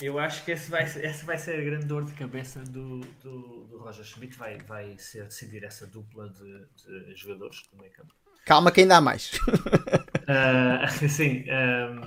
Eu 0.00 0.18
acho 0.18 0.44
que 0.44 0.50
esse 0.50 0.70
vai, 0.70 0.82
essa 0.82 1.24
vai 1.24 1.38
ser 1.38 1.60
a 1.60 1.64
grande 1.64 1.86
dor 1.86 2.04
de 2.04 2.12
cabeça 2.12 2.60
do, 2.60 3.00
do, 3.22 3.64
do 3.64 3.78
Roger 3.78 4.04
Schmidt, 4.04 4.36
vai, 4.36 4.58
vai 4.58 4.98
ser 4.98 5.24
decidir 5.24 5.64
essa 5.64 5.86
dupla 5.86 6.28
de, 6.30 6.66
de 7.06 7.16
jogadores 7.16 7.62
do 7.72 7.78
meio 7.78 7.92
campo. 7.92 8.14
Calma 8.44 8.70
que 8.70 8.80
ainda 8.80 8.96
há 8.96 9.00
mais. 9.00 9.32
Ah, 10.26 10.88
sim, 10.88 11.44
ahm, 11.50 12.00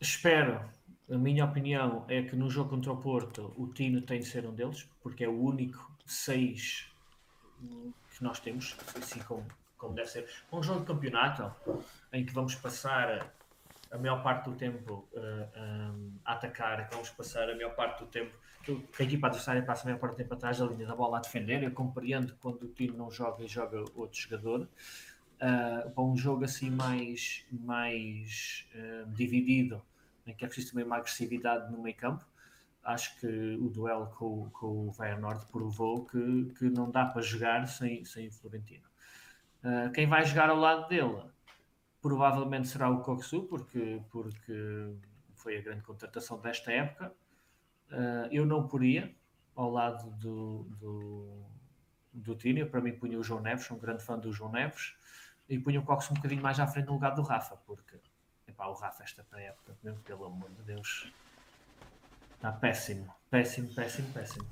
espero, 0.00 0.60
a 1.10 1.18
minha 1.18 1.44
opinião 1.44 2.04
é 2.08 2.22
que 2.22 2.36
no 2.36 2.48
jogo 2.48 2.70
contra 2.70 2.92
o 2.92 2.96
Porto 2.96 3.52
o 3.56 3.66
Tino 3.72 4.00
tem 4.02 4.20
de 4.20 4.26
ser 4.26 4.46
um 4.46 4.54
deles, 4.54 4.88
porque 5.02 5.24
é 5.24 5.28
o 5.28 5.36
único 5.36 5.92
6 6.06 6.86
que 7.60 8.22
nós 8.22 8.38
temos, 8.38 8.76
assim 8.96 9.18
como, 9.20 9.44
como 9.76 9.94
deve 9.94 10.08
ser. 10.08 10.28
Um 10.52 10.62
jogo 10.62 10.80
de 10.80 10.86
campeonato 10.86 11.52
em 12.12 12.24
que 12.24 12.32
vamos 12.32 12.54
passar 12.54 13.34
a 13.90 13.98
maior 13.98 14.22
parte 14.22 14.48
do 14.48 14.56
tempo 14.56 15.08
ah, 15.16 15.48
ahm, 15.56 16.12
a 16.24 16.34
atacar, 16.34 16.88
vamos 16.90 17.10
passar 17.10 17.50
a 17.50 17.54
maior 17.54 17.74
parte 17.74 18.04
do 18.04 18.06
tempo 18.06 18.36
que 18.62 19.02
a 19.02 19.02
equipa 19.02 19.26
adversária 19.26 19.62
passa 19.62 19.82
a 19.82 19.84
maior 19.86 19.98
parte 19.98 20.12
do 20.12 20.16
tempo 20.18 20.34
atrás 20.34 20.58
da 20.58 20.66
linha 20.66 20.86
da 20.86 20.94
bola 20.94 21.18
a 21.18 21.20
defender. 21.20 21.62
Eu 21.62 21.70
compreendo 21.70 22.36
quando 22.40 22.64
o 22.64 22.68
Tino 22.68 22.96
não 22.96 23.10
joga 23.10 23.42
e 23.42 23.48
joga 23.48 23.78
outro 23.94 24.18
jogador. 24.18 24.68
Uh, 25.36 25.90
para 25.90 26.04
um 26.04 26.14
jogo 26.16 26.44
assim 26.44 26.70
mais, 26.70 27.46
mais 27.50 28.68
uh, 28.74 29.10
dividido, 29.10 29.82
em 30.26 30.34
que 30.34 30.44
é 30.44 30.46
preciso 30.46 30.72
também 30.72 30.84
uma 30.84 30.98
agressividade 30.98 31.72
no 31.72 31.82
meio 31.82 31.96
campo. 31.96 32.24
Acho 32.84 33.18
que 33.18 33.26
o 33.26 33.70
duelo 33.70 34.06
com, 34.18 34.50
com 34.50 34.88
o 34.88 34.92
Feyenoord 34.92 35.46
provou 35.46 36.04
que, 36.04 36.52
que 36.58 36.64
não 36.68 36.90
dá 36.90 37.06
para 37.06 37.22
jogar 37.22 37.66
sem, 37.66 38.04
sem 38.04 38.28
o 38.28 38.32
Florentino. 38.32 38.84
Uh, 39.64 39.90
quem 39.92 40.06
vai 40.06 40.24
jogar 40.24 40.50
ao 40.50 40.56
lado 40.56 40.88
dele 40.88 41.22
provavelmente 42.00 42.68
será 42.68 42.90
o 42.90 43.02
Coxu, 43.02 43.42
porque, 43.42 44.00
porque 44.10 44.94
foi 45.34 45.58
a 45.58 45.62
grande 45.62 45.82
contratação 45.82 46.40
desta 46.40 46.72
época. 46.72 47.12
Uh, 47.90 48.28
eu 48.30 48.46
não 48.46 48.66
poria 48.66 49.14
ao 49.54 49.70
lado 49.70 50.10
do, 50.12 50.62
do, 50.78 51.44
do 52.12 52.34
Tino, 52.34 52.66
para 52.66 52.80
mim 52.80 52.92
punha 52.92 53.18
o 53.18 53.22
João 53.22 53.40
Neves, 53.40 53.66
sou 53.66 53.76
um 53.76 53.80
grande 53.80 54.02
fã 54.02 54.18
do 54.18 54.32
João 54.32 54.52
Neves 54.52 54.94
e 55.48 55.58
punha 55.58 55.80
o 55.80 55.82
Cox 55.82 56.10
um 56.10 56.14
bocadinho 56.14 56.42
mais 56.42 56.58
à 56.60 56.66
frente 56.66 56.86
no 56.86 56.94
lugar 56.94 57.14
do 57.14 57.22
Rafa, 57.22 57.56
porque 57.66 57.96
epá, 58.46 58.66
o 58.66 58.74
Rafa 58.74 59.02
esta 59.02 59.24
pré-época, 59.24 59.76
meu, 59.82 59.96
pelo 59.96 60.24
amor 60.24 60.50
de 60.50 60.62
Deus, 60.62 61.12
está 62.36 62.52
péssimo, 62.52 63.12
péssimo, 63.28 63.74
péssimo, 63.74 64.12
péssimo. 64.12 64.46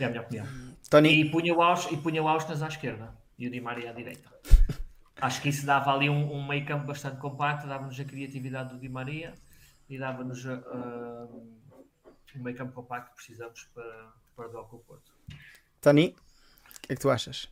É 0.00 0.06
a 0.06 0.08
minha 0.08 0.22
opinião. 0.22 0.46
Tony, 0.90 1.20
E 1.20 1.30
punha 1.30 1.54
o 1.54 1.62
Aus, 1.62 1.86
punha 1.86 2.22
o 2.22 2.26
Ausnas 2.26 2.62
à 2.62 2.68
esquerda 2.68 3.14
e 3.38 3.46
o 3.46 3.50
Di 3.50 3.60
Maria 3.60 3.90
à 3.90 3.92
direita. 3.92 4.32
Acho 5.24 5.40
que 5.40 5.48
isso 5.48 5.64
dava 5.64 5.90
ali 5.90 6.10
um, 6.10 6.34
um 6.34 6.46
meio 6.46 6.66
campo 6.66 6.86
bastante 6.86 7.18
compacto, 7.18 7.66
dava-nos 7.66 7.98
a 7.98 8.04
criatividade 8.04 8.74
do 8.74 8.78
Di 8.78 8.90
Maria 8.90 9.32
e 9.88 9.98
dava-nos 9.98 10.44
ah, 10.44 11.26
um 12.36 12.42
meio 12.42 12.54
campo 12.54 12.74
compacto 12.74 13.08
que 13.08 13.16
precisamos 13.16 13.64
para, 13.72 14.12
para 14.36 14.48
o 14.48 14.50
duelo 14.50 14.68
com 14.68 14.76
o 14.76 14.80
Porto. 14.80 15.10
Tony, 15.80 16.14
o 16.76 16.80
que 16.82 16.92
é 16.92 16.94
que 16.94 17.00
tu 17.00 17.08
achas? 17.08 17.48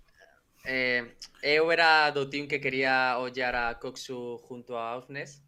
Eh, 0.66 1.16
eu 1.42 1.72
era 1.72 2.10
do 2.10 2.28
team 2.28 2.46
que 2.46 2.58
quería 2.58 3.16
ollar 3.18 3.54
a 3.54 3.74
Coxu 3.76 4.38
junto 4.46 4.76
a 4.76 4.90
Ausnes. 4.90 5.42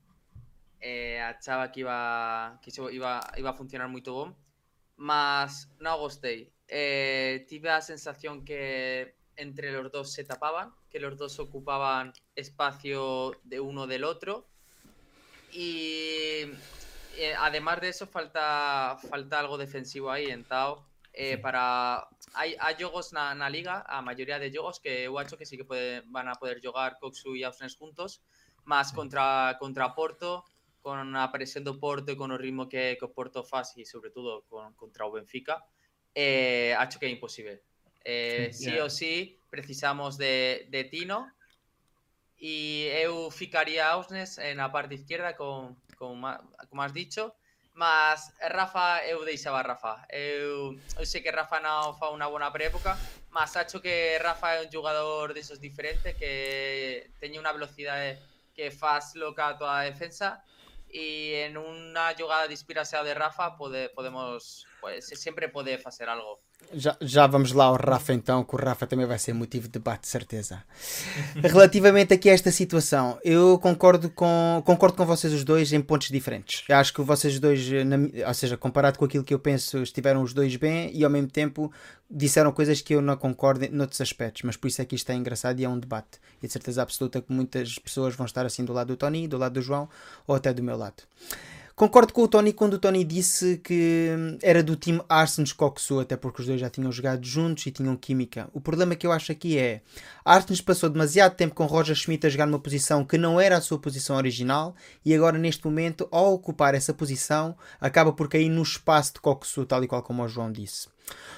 Eh, 0.81 1.21
achaba 1.21 1.69
que 1.69 1.81
iba, 1.81 2.59
que 2.63 2.71
iso 2.71 2.89
iba, 2.89 3.21
iba 3.37 3.51
a 3.51 3.53
funcionar 3.53 3.87
moito 3.87 4.15
bom, 4.15 4.35
mas 4.97 5.69
non 5.79 5.99
gostei. 5.99 6.55
Eh, 6.67 7.45
tive 7.47 7.69
a 7.69 7.83
sensación 7.83 8.47
que 8.47 9.13
entre 9.37 9.73
los 9.73 9.91
dos 9.91 10.13
se 10.13 10.25
tapaban, 10.25 10.75
que 10.91 11.01
los 11.01 11.17
dos 11.17 11.39
ocupaban 11.39 12.13
espacio 12.35 13.33
de 13.45 13.61
uno 13.61 13.87
del 13.87 14.05
otro. 14.05 14.47
Y 15.53 16.45
eh, 17.17 17.35
además 17.39 17.81
de 17.81 17.89
eso, 17.91 18.07
falta, 18.07 18.99
falta 19.09 19.39
algo 19.39 19.57
defensivo 19.59 20.11
aí, 20.11 20.31
entao. 20.31 20.87
Eh, 21.17 21.39
para 21.39 22.09
hai, 22.35 22.57
hai 22.59 22.75
jogos 22.75 23.13
na, 23.13 23.35
na 23.39 23.49
liga, 23.49 23.87
a 23.87 24.03
maioría 24.03 24.41
de 24.41 24.51
jogos 24.51 24.81
que 24.81 25.07
acho 25.07 25.39
que 25.39 25.47
sí 25.47 25.57
que 25.57 25.65
pode, 25.65 26.03
van 26.11 26.27
a 26.27 26.35
poder 26.35 26.59
jogar 26.61 26.99
Coxu 26.99 27.37
e 27.39 27.45
Ausnes 27.45 27.77
juntos, 27.79 28.19
mas 28.65 28.91
contra, 28.91 29.55
contra 29.61 29.95
Porto, 29.95 30.43
con 30.83 31.15
a 31.15 31.31
presión 31.31 31.63
do 31.63 31.79
Porto 31.79 32.11
e 32.11 32.19
con 32.19 32.35
o 32.35 32.37
ritmo 32.37 32.67
que, 32.67 32.99
que 32.99 33.07
Porto 33.07 33.47
faz 33.47 33.79
e 33.79 33.87
sobre 33.87 34.11
todo 34.11 34.43
con, 34.51 34.75
contra 34.75 35.07
o 35.07 35.15
Benfica, 35.15 35.63
eh, 36.15 36.75
acho 36.75 36.99
que 36.99 37.07
é 37.07 37.11
imposible. 37.15 37.63
Eh, 38.05 38.51
sí 38.53 38.71
yeah. 38.71 38.85
o 38.85 38.91
sí, 38.91 39.41
precisamos 39.49 40.19
de, 40.19 40.69
de 40.71 40.85
Tino 40.85 41.33
e 42.37 42.93
eu 43.01 43.31
ficaría 43.31 43.89
Ausnes 43.89 44.37
na 44.55 44.69
parte 44.69 44.95
izquierda 44.95 45.33
con, 45.35 45.81
con, 45.97 46.21
como 46.69 46.83
has 46.83 46.93
dicho, 46.93 47.33
Mas 47.75 48.33
Rafa, 48.39 49.05
eu 49.05 49.25
deixaba 49.25 49.61
Rafa. 49.61 50.07
Eu, 50.09 50.79
eu 50.97 51.05
sei 51.05 51.21
que 51.21 51.31
Rafa 51.35 51.59
non 51.59 51.99
fa 51.99 52.15
unha 52.15 52.31
bona 52.31 52.55
preépoca, 52.55 52.95
mas 53.35 53.51
acho 53.59 53.83
que 53.83 54.15
Rafa 54.23 54.55
é 54.55 54.63
un 54.63 54.71
jogador 54.71 55.35
desos 55.35 55.59
diferente 55.59 56.15
que 56.15 57.11
teñe 57.19 57.43
unha 57.43 57.51
velocidade 57.51 58.23
que 58.55 58.71
faz 58.71 59.19
loca 59.19 59.51
a 59.51 59.59
toda 59.59 59.83
a 59.83 59.91
defensa 59.91 60.39
e 60.87 61.51
en 61.51 61.59
unha 61.59 62.15
jogada 62.15 62.47
de 62.47 62.55
inspiración 62.55 63.03
de 63.03 63.19
Rafa 63.19 63.59
pode, 63.59 63.91
podemos 63.91 64.71
pues, 64.85 65.07
sempre 65.15 65.49
pode 65.49 65.79
fazer 65.79 66.07
algo. 66.11 66.41
Já, 66.75 66.95
já 67.01 67.27
vamos 67.27 67.53
lá 67.53 67.65
ao 67.65 67.77
Rafa 67.77 68.13
então, 68.13 68.45
que 68.45 68.55
o 68.55 68.59
Rafa 68.59 68.87
também 68.87 69.07
vai 69.07 69.19
ser 69.19 69.33
motivo 69.33 69.67
de 69.67 69.73
debate, 69.73 70.03
de 70.03 70.09
certeza. 70.09 70.63
Relativamente 71.43 72.13
aqui 72.13 72.29
a 72.29 72.35
esta 72.35 72.51
situação, 72.51 73.19
eu 73.25 73.59
concordo 73.59 74.11
com, 74.11 74.63
concordo 74.63 74.95
com 74.95 75.07
vocês 75.07 75.33
os 75.33 75.43
dois 75.43 75.73
em 75.73 75.81
pontos 75.81 76.09
diferentes. 76.09 76.65
Eu 76.69 76.77
acho 76.77 76.93
que 76.93 77.01
vocês 77.01 77.41
dois, 77.41 77.67
na, 77.87 77.97
ou 78.29 78.35
seja, 78.35 78.59
comparado 78.59 78.99
com 78.99 79.07
aquilo 79.07 79.25
que 79.25 79.33
eu 79.33 79.39
penso, 79.39 79.83
estiveram 79.83 80.21
os 80.23 80.35
dois 80.35 80.55
bem 80.57 80.91
e 80.95 81.03
ao 81.03 81.11
mesmo 81.11 81.31
tempo 81.31 81.73
disseram 82.11 82.53
coisas 82.53 82.83
que 82.83 82.95
eu 82.95 83.01
não 83.01 83.17
concordo 83.17 83.67
noutros 83.71 84.03
aspectos, 84.03 84.43
mas 84.43 84.55
por 84.55 84.69
isso 84.69 84.83
é 84.83 84.85
que 84.85 84.95
isto 84.95 85.11
é 85.11 85.15
engraçado 85.15 85.59
e 85.61 85.65
é 85.65 85.69
um 85.69 85.79
debate. 85.79 86.21
E 86.43 86.47
de 86.47 86.53
certeza 86.53 86.83
absoluta 86.83 87.23
que 87.23 87.33
muitas 87.33 87.79
pessoas 87.79 88.15
vão 88.15 88.27
estar 88.27 88.45
assim 88.45 88.67
do 88.67 88.75
lado 88.75 88.89
do 88.89 88.97
Tony, 88.99 89.27
do 89.27 89.39
lado 89.39 89.55
do 89.55 89.63
João 89.63 89.89
ou 90.27 90.35
até 90.35 90.53
do 90.53 90.63
meu 90.63 90.77
lado. 90.77 91.05
Concordo 91.77 92.13
com 92.13 92.23
o 92.23 92.29
Tony 92.29 92.53
quando 92.53 92.75
o 92.75 92.79
Tony 92.79 93.03
disse 93.03 93.59
que 93.59 94.39
era 94.41 94.63
do 94.63 94.77
time 94.77 95.03
Arsens 95.09 95.53
Coxo, 95.53 95.99
até 95.99 96.17
porque 96.17 96.41
os 96.41 96.47
dois 96.47 96.61
já 96.61 96.71
tinham 96.71 96.93
jogado 96.93 97.27
juntos 97.27 97.67
e 97.67 97.73
tinham 97.73 97.97
química. 97.97 98.49
O 98.53 98.61
problema 98.61 98.95
que 98.95 99.05
eu 99.05 99.11
acho 99.11 99.33
aqui 99.33 99.59
é 99.59 99.81
Arsens 100.25 100.61
passou 100.61 100.89
demasiado 100.89 101.35
tempo 101.35 101.53
com 101.53 101.67
Roger 101.67 101.97
Schmidt 101.97 102.29
a 102.29 102.31
jogar 102.31 102.47
numa 102.47 102.61
posição 102.61 103.05
que 103.05 103.19
não 103.19 103.41
era 103.41 103.57
a 103.57 103.61
sua 103.61 103.77
posição 103.77 104.15
original 104.15 104.77
e 105.05 105.13
agora 105.13 105.37
neste 105.37 105.65
momento, 105.65 106.07
ao 106.13 106.35
ocupar 106.35 106.77
essa 106.77 106.95
posição, 106.95 107.57
acaba 107.81 108.13
por 108.13 108.29
cair 108.29 108.49
no 108.49 108.63
espaço 108.63 109.15
de 109.15 109.21
Coxo, 109.21 109.67
tal 109.67 109.83
e 109.83 109.89
qual 109.89 110.01
como 110.01 110.23
o 110.23 110.29
João 110.29 110.53
disse. 110.53 110.87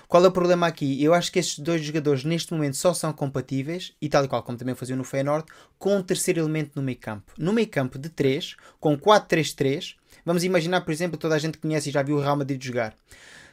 Qual 0.06 0.24
é 0.24 0.28
o 0.28 0.32
problema 0.32 0.66
aqui? 0.66 1.02
Eu 1.02 1.14
acho 1.14 1.32
que 1.32 1.38
estes 1.38 1.58
dois 1.58 1.82
jogadores 1.82 2.24
neste 2.24 2.52
momento 2.52 2.76
só 2.76 2.94
são 2.94 3.12
compatíveis, 3.12 3.94
e 4.00 4.08
tal 4.08 4.24
e 4.24 4.28
qual 4.28 4.42
como 4.42 4.56
também 4.56 4.74
faziam 4.74 4.96
no 4.96 5.02
Feyenoord, 5.02 5.46
com 5.78 5.96
um 5.96 6.02
terceiro 6.02 6.40
elemento 6.40 6.72
no 6.76 6.82
meio 6.82 6.98
campo. 6.98 7.32
No 7.38 7.52
meio 7.52 7.68
campo 7.68 7.98
de 7.98 8.08
3, 8.08 8.54
com 8.78 8.96
4-3-3, 8.96 9.96
Vamos 10.24 10.44
imaginar, 10.44 10.80
por 10.82 10.92
exemplo, 10.92 11.18
toda 11.18 11.34
a 11.34 11.38
gente 11.38 11.58
conhece 11.58 11.88
e 11.88 11.92
já 11.92 12.02
viu 12.02 12.16
o 12.16 12.20
Real 12.20 12.36
Madrid 12.36 12.62
jogar. 12.62 12.96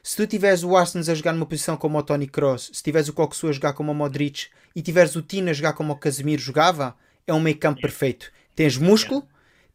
Se 0.01 0.17
tu 0.17 0.27
tiveres 0.27 0.63
o 0.63 0.75
Arsenal 0.75 1.09
a 1.09 1.15
jogar 1.15 1.33
numa 1.33 1.45
posição 1.45 1.77
como 1.77 1.97
o 1.97 2.03
Tony 2.03 2.27
Kroos, 2.27 2.69
se 2.73 2.83
tiveres 2.83 3.07
o 3.07 3.13
Coxu 3.13 3.47
a 3.47 3.51
jogar 3.53 3.73
como 3.73 3.91
o 3.91 3.95
Modric 3.95 4.47
e 4.75 4.81
tiveres 4.81 5.15
o 5.15 5.21
Tino 5.21 5.49
a 5.49 5.53
jogar 5.53 5.73
como 5.73 5.93
o 5.93 5.95
Casemiro 5.95 6.41
jogava, 6.41 6.95
é 7.25 7.33
um 7.33 7.39
meio 7.39 7.57
campo 7.57 7.79
perfeito. 7.79 8.31
Tens 8.55 8.77
músculo, 8.77 9.25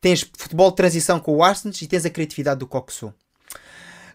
tens 0.00 0.30
futebol 0.36 0.70
de 0.70 0.76
transição 0.76 1.18
com 1.18 1.34
o 1.34 1.42
Arsenal 1.42 1.74
e 1.80 1.86
tens 1.86 2.04
a 2.04 2.10
criatividade 2.10 2.60
do 2.60 2.66
Coxu. 2.66 3.14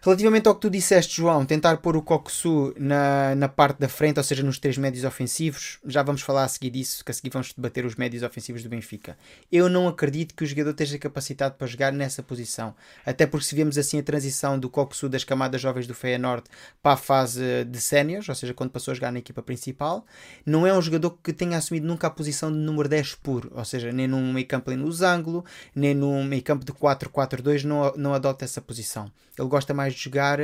Relativamente 0.04 0.46
ao 0.46 0.54
que 0.54 0.60
tu 0.60 0.68
disseste, 0.68 1.16
João, 1.16 1.46
tentar 1.46 1.78
pôr 1.78 1.96
o 1.96 2.02
Coxu 2.02 2.74
na, 2.78 3.34
na 3.34 3.48
parte 3.48 3.78
da 3.78 3.88
frente, 3.88 4.18
ou 4.18 4.22
seja, 4.22 4.42
nos 4.42 4.58
três 4.58 4.76
médios 4.76 5.02
ofensivos, 5.02 5.78
já 5.86 6.02
vamos 6.02 6.20
falar 6.20 6.44
a 6.44 6.48
seguir 6.48 6.68
disso, 6.68 7.02
que 7.02 7.10
a 7.10 7.14
seguir 7.14 7.30
vamos 7.30 7.54
debater 7.54 7.86
os 7.86 7.94
médios 7.96 8.22
ofensivos 8.22 8.62
do 8.62 8.68
Benfica. 8.68 9.16
Eu 9.50 9.66
não 9.70 9.88
acredito 9.88 10.34
que 10.34 10.44
o 10.44 10.46
jogador 10.46 10.72
esteja 10.72 10.98
capacitado 10.98 11.54
para 11.54 11.66
jogar 11.66 11.90
nessa 11.90 12.22
posição, 12.22 12.74
até 13.06 13.26
porque 13.26 13.46
se 13.46 13.54
vemos 13.54 13.78
assim 13.78 13.98
a 13.98 14.02
transição 14.02 14.58
do 14.58 14.68
Coxu 14.68 15.08
das 15.08 15.24
camadas 15.24 15.58
jovens 15.58 15.86
do 15.86 15.94
Feyenoord 15.94 16.44
para 16.82 16.92
a 16.92 16.96
fase 16.98 17.64
de 17.64 17.80
séniores, 17.80 18.28
ou 18.28 18.34
seja, 18.34 18.52
quando 18.52 18.72
passou 18.72 18.92
a 18.92 18.94
jogar 18.94 19.10
na 19.10 19.20
equipa 19.20 19.40
principal, 19.40 20.04
não 20.44 20.66
é 20.66 20.76
um 20.76 20.82
jogador 20.82 21.12
que 21.12 21.32
tenha 21.32 21.56
assumido 21.56 21.86
nunca 21.86 22.08
a 22.08 22.10
posição 22.10 22.52
de 22.52 22.58
número 22.58 22.90
10 22.90 23.14
puro, 23.14 23.50
ou 23.54 23.64
seja, 23.64 23.90
nem 23.90 24.06
num 24.06 24.34
meio 24.34 24.46
campo 24.46 24.70
ali 24.70 24.78
no 24.78 24.92
nem 25.74 25.94
num 25.94 26.22
meio 26.24 26.42
campo 26.42 26.62
de 26.62 26.72
4-4-2 26.74 27.64
não, 27.64 27.90
não 27.96 28.12
adota 28.12 28.44
essa 28.44 28.60
posição. 28.60 29.10
Ele 29.38 29.48
gosta 29.48 29.72
mais 29.72 29.93
de 29.94 30.02
jogar 30.02 30.38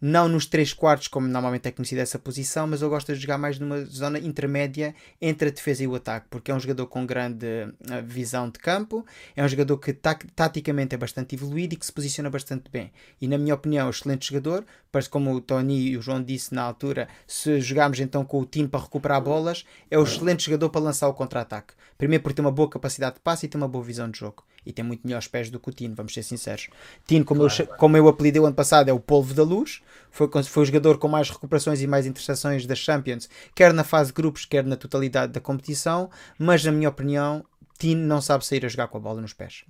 não 0.00 0.28
nos 0.28 0.46
3 0.46 0.72
quartos, 0.72 1.08
como 1.08 1.26
normalmente 1.26 1.66
é 1.66 1.72
conhecida 1.72 2.00
essa 2.00 2.18
posição, 2.18 2.66
mas 2.66 2.80
ele 2.80 2.90
gosta 2.90 3.14
de 3.14 3.20
jogar 3.20 3.38
mais 3.38 3.58
numa 3.58 3.84
zona 3.84 4.18
intermédia 4.18 4.94
entre 5.20 5.48
a 5.48 5.52
defesa 5.52 5.82
e 5.82 5.86
o 5.86 5.94
ataque, 5.94 6.26
porque 6.30 6.50
é 6.50 6.54
um 6.54 6.60
jogador 6.60 6.86
com 6.86 7.04
grande 7.04 7.46
uh, 7.46 8.02
visão 8.04 8.48
de 8.48 8.58
campo, 8.58 9.04
é 9.34 9.44
um 9.44 9.48
jogador 9.48 9.76
que 9.78 9.92
taticamente 9.92 10.94
é 10.94 10.98
bastante 10.98 11.34
evoluído 11.34 11.74
e 11.74 11.76
que 11.76 11.84
se 11.84 11.92
posiciona 11.92 12.30
bastante 12.30 12.70
bem. 12.70 12.92
E 13.20 13.26
na 13.26 13.38
minha 13.38 13.54
opinião, 13.54 13.84
é 13.84 13.86
um 13.86 13.90
excelente 13.90 14.28
jogador, 14.28 14.64
parece 14.92 15.10
como 15.10 15.34
o 15.34 15.40
Tony 15.40 15.88
e 15.88 15.96
o 15.96 16.02
João 16.02 16.22
disse 16.22 16.54
na 16.54 16.62
altura, 16.62 17.08
se 17.26 17.60
jogarmos 17.60 17.98
então 17.98 18.24
com 18.24 18.40
o 18.40 18.46
Tino 18.46 18.68
para 18.68 18.80
recuperar 18.80 19.20
bolas, 19.20 19.64
é 19.90 19.98
um 19.98 20.04
excelente 20.04 20.44
jogador 20.44 20.70
para 20.70 20.80
lançar 20.80 21.08
o 21.08 21.14
contra-ataque. 21.14 21.74
Primeiro 21.96 22.22
porque 22.22 22.36
tem 22.36 22.44
uma 22.44 22.52
boa 22.52 22.70
capacidade 22.70 23.16
de 23.16 23.20
passe 23.20 23.46
e 23.46 23.48
tem 23.48 23.60
uma 23.60 23.68
boa 23.68 23.84
visão 23.84 24.08
de 24.08 24.20
jogo 24.20 24.44
e 24.68 24.72
tem 24.72 24.84
muito 24.84 25.00
melhores 25.02 25.26
pés 25.26 25.48
do 25.48 25.58
que 25.58 25.70
o 25.70 25.72
Tino, 25.72 25.94
vamos 25.94 26.12
ser 26.12 26.22
sinceros. 26.22 26.68
Tino, 27.06 27.24
como, 27.24 27.40
claro, 27.40 27.54
eu, 27.58 27.66
claro. 27.66 27.80
como 27.80 27.96
eu 27.96 28.06
apelidei 28.06 28.40
o 28.40 28.44
ano 28.44 28.54
passado, 28.54 28.90
é 28.90 28.92
o 28.92 29.00
polvo 29.00 29.32
da 29.32 29.42
luz, 29.42 29.80
foi, 30.10 30.28
foi 30.44 30.62
o 30.62 30.66
jogador 30.66 30.98
com 30.98 31.08
mais 31.08 31.30
recuperações 31.30 31.80
e 31.80 31.86
mais 31.86 32.04
interseções 32.04 32.66
das 32.66 32.78
Champions, 32.78 33.30
quer 33.54 33.72
na 33.72 33.82
fase 33.82 34.08
de 34.08 34.14
grupos, 34.14 34.44
quer 34.44 34.64
na 34.64 34.76
totalidade 34.76 35.32
da 35.32 35.40
competição, 35.40 36.10
mas 36.38 36.62
na 36.62 36.70
minha 36.70 36.90
opinião, 36.90 37.42
Tino 37.78 38.06
não 38.06 38.20
sabe 38.20 38.44
sair 38.44 38.66
a 38.66 38.68
jogar 38.68 38.88
com 38.88 38.98
a 38.98 39.00
bola 39.00 39.22
nos 39.22 39.32
pés. 39.32 39.64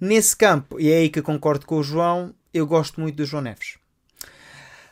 Nesse 0.00 0.34
campo, 0.34 0.80
e 0.80 0.90
é 0.90 0.96
aí 0.96 1.10
que 1.10 1.20
concordo 1.20 1.66
com 1.66 1.76
o 1.76 1.82
João, 1.82 2.34
eu 2.54 2.66
gosto 2.66 3.02
muito 3.02 3.16
do 3.16 3.26
João 3.26 3.42
Neves. 3.42 3.76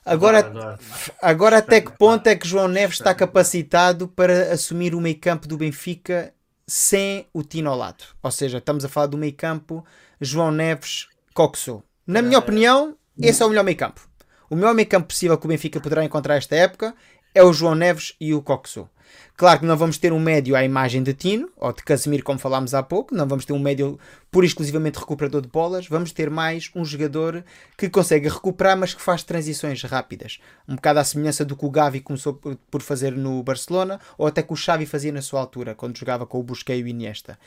Agora, 0.04 0.78
agora 1.22 1.58
até 1.58 1.80
que 1.80 1.92
ponto 1.92 2.26
é 2.26 2.36
que 2.36 2.46
João 2.46 2.68
Neves 2.68 2.96
está 2.96 3.14
capacitado 3.14 4.06
para 4.06 4.52
assumir 4.52 4.94
o 4.94 5.00
meio 5.00 5.18
campo 5.18 5.48
do 5.48 5.56
Benfica 5.56 6.34
sem 6.70 7.26
o 7.34 7.42
Tino 7.42 7.68
ao 7.68 7.76
lado. 7.76 8.04
Ou 8.22 8.30
seja, 8.30 8.58
estamos 8.58 8.84
a 8.84 8.88
falar 8.88 9.08
do 9.08 9.18
meio 9.18 9.34
campo 9.34 9.84
João 10.20 10.52
Neves, 10.52 11.08
Coxo. 11.34 11.82
Na 12.06 12.22
minha 12.22 12.38
opinião, 12.38 12.96
esse 13.20 13.42
é 13.42 13.46
o 13.46 13.48
melhor 13.48 13.64
meio 13.64 13.76
campo. 13.76 14.08
O 14.48 14.54
melhor 14.54 14.72
meio 14.72 14.88
campo 14.88 15.08
possível 15.08 15.36
que 15.36 15.46
o 15.46 15.48
Benfica 15.48 15.80
poderá 15.80 16.04
encontrar 16.04 16.36
esta 16.36 16.54
época 16.54 16.94
é 17.34 17.42
o 17.42 17.52
João 17.52 17.74
Neves 17.74 18.14
e 18.20 18.32
o 18.32 18.40
Coxo. 18.40 18.88
Claro 19.36 19.60
que 19.60 19.66
não 19.66 19.76
vamos 19.76 19.96
ter 19.96 20.12
um 20.12 20.20
médio 20.20 20.54
à 20.54 20.62
imagem 20.62 21.02
de 21.02 21.14
Tino 21.14 21.48
ou 21.56 21.72
de 21.72 21.82
Casemiro, 21.82 22.22
como 22.22 22.38
falámos 22.38 22.74
há 22.74 22.82
pouco, 22.82 23.14
não 23.14 23.26
vamos 23.26 23.44
ter 23.44 23.52
um 23.52 23.58
médio 23.58 23.98
pura 24.30 24.44
e 24.44 24.48
exclusivamente 24.48 24.98
recuperador 24.98 25.40
de 25.40 25.48
bolas, 25.48 25.86
vamos 25.86 26.12
ter 26.12 26.28
mais 26.28 26.70
um 26.74 26.84
jogador 26.84 27.44
que 27.76 27.88
consegue 27.88 28.28
recuperar, 28.28 28.76
mas 28.76 28.92
que 28.92 29.00
faz 29.00 29.22
transições 29.22 29.82
rápidas. 29.82 30.40
Um 30.68 30.76
bocado 30.76 30.98
à 30.98 31.04
semelhança 31.04 31.44
do 31.44 31.56
que 31.56 31.64
o 31.64 31.70
Gavi 31.70 32.00
começou 32.00 32.34
por 32.70 32.82
fazer 32.82 33.12
no 33.12 33.42
Barcelona, 33.42 33.98
ou 34.18 34.26
até 34.26 34.42
que 34.42 34.52
o 34.52 34.56
Xavi 34.56 34.86
fazia 34.86 35.12
na 35.12 35.22
sua 35.22 35.40
altura, 35.40 35.74
quando 35.74 35.98
jogava 35.98 36.26
com 36.26 36.38
o 36.38 36.42
Busquets 36.42 36.80
e 36.80 36.84
o 36.84 36.88
Iniesta. 36.88 37.38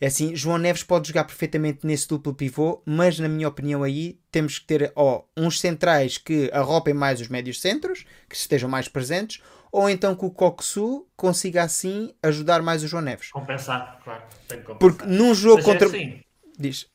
É 0.00 0.06
assim, 0.06 0.34
João 0.36 0.58
Neves 0.58 0.82
pode 0.82 1.08
jogar 1.08 1.24
perfeitamente 1.24 1.86
nesse 1.86 2.08
duplo 2.08 2.34
pivô, 2.34 2.82
mas 2.84 3.18
na 3.18 3.28
minha 3.28 3.48
opinião 3.48 3.82
aí 3.82 4.18
temos 4.30 4.58
que 4.58 4.66
ter 4.66 4.92
ó, 4.94 5.22
uns 5.36 5.60
centrais 5.60 6.18
que 6.18 6.50
arropem 6.52 6.94
mais 6.94 7.20
os 7.20 7.28
médios 7.28 7.60
centros, 7.60 8.04
que 8.28 8.36
estejam 8.36 8.68
mais 8.68 8.88
presentes, 8.88 9.42
ou 9.72 9.88
então 9.88 10.14
que 10.14 10.24
o 10.24 10.30
Coxu 10.30 11.06
consiga 11.16 11.62
assim 11.62 12.14
ajudar 12.22 12.62
mais 12.62 12.82
o 12.82 12.88
João 12.88 13.02
Neves. 13.02 13.30
Compensar, 13.30 14.00
claro. 14.02 14.22
Tem 14.48 14.58
que 14.58 14.64
compensar. 14.64 14.78
Porque 14.78 15.06
num 15.06 15.34
jogo 15.34 15.56
Mas 15.56 15.68
é 15.68 15.72
contra. 15.72 15.86
É 15.86 15.90
assim, 15.90 16.20
Diz. 16.58 16.90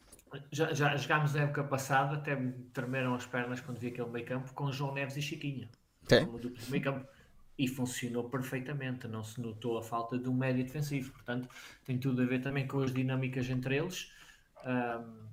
Já, 0.51 0.73
já 0.73 0.95
jogámos 0.95 1.33
na 1.33 1.41
época 1.41 1.63
passada, 1.63 2.15
até 2.15 2.35
me 2.35 2.53
tremeram 2.73 3.13
as 3.13 3.25
pernas 3.25 3.59
quando 3.59 3.79
vi 3.79 3.87
aquele 3.87 4.09
meio 4.09 4.25
campo 4.25 4.53
com 4.53 4.71
João 4.71 4.93
Neves 4.93 5.17
e 5.17 5.21
Chiquinho. 5.21 5.67
Tem. 6.07 6.25
Como 6.25 6.39
duplo 6.39 6.63
meio 6.69 6.83
campo. 6.83 7.05
E 7.57 7.67
funcionou 7.67 8.29
perfeitamente, 8.29 9.07
não 9.07 9.23
se 9.23 9.39
notou 9.39 9.77
a 9.77 9.83
falta 9.83 10.17
de 10.17 10.27
um 10.27 10.33
médio 10.33 10.63
defensivo. 10.63 11.11
Portanto, 11.11 11.47
tem 11.85 11.97
tudo 11.97 12.21
a 12.21 12.25
ver 12.25 12.41
também 12.41 12.67
com 12.67 12.79
as 12.81 12.93
dinâmicas 12.93 13.49
entre 13.49 13.77
eles. 13.77 14.11
Um, 14.65 15.27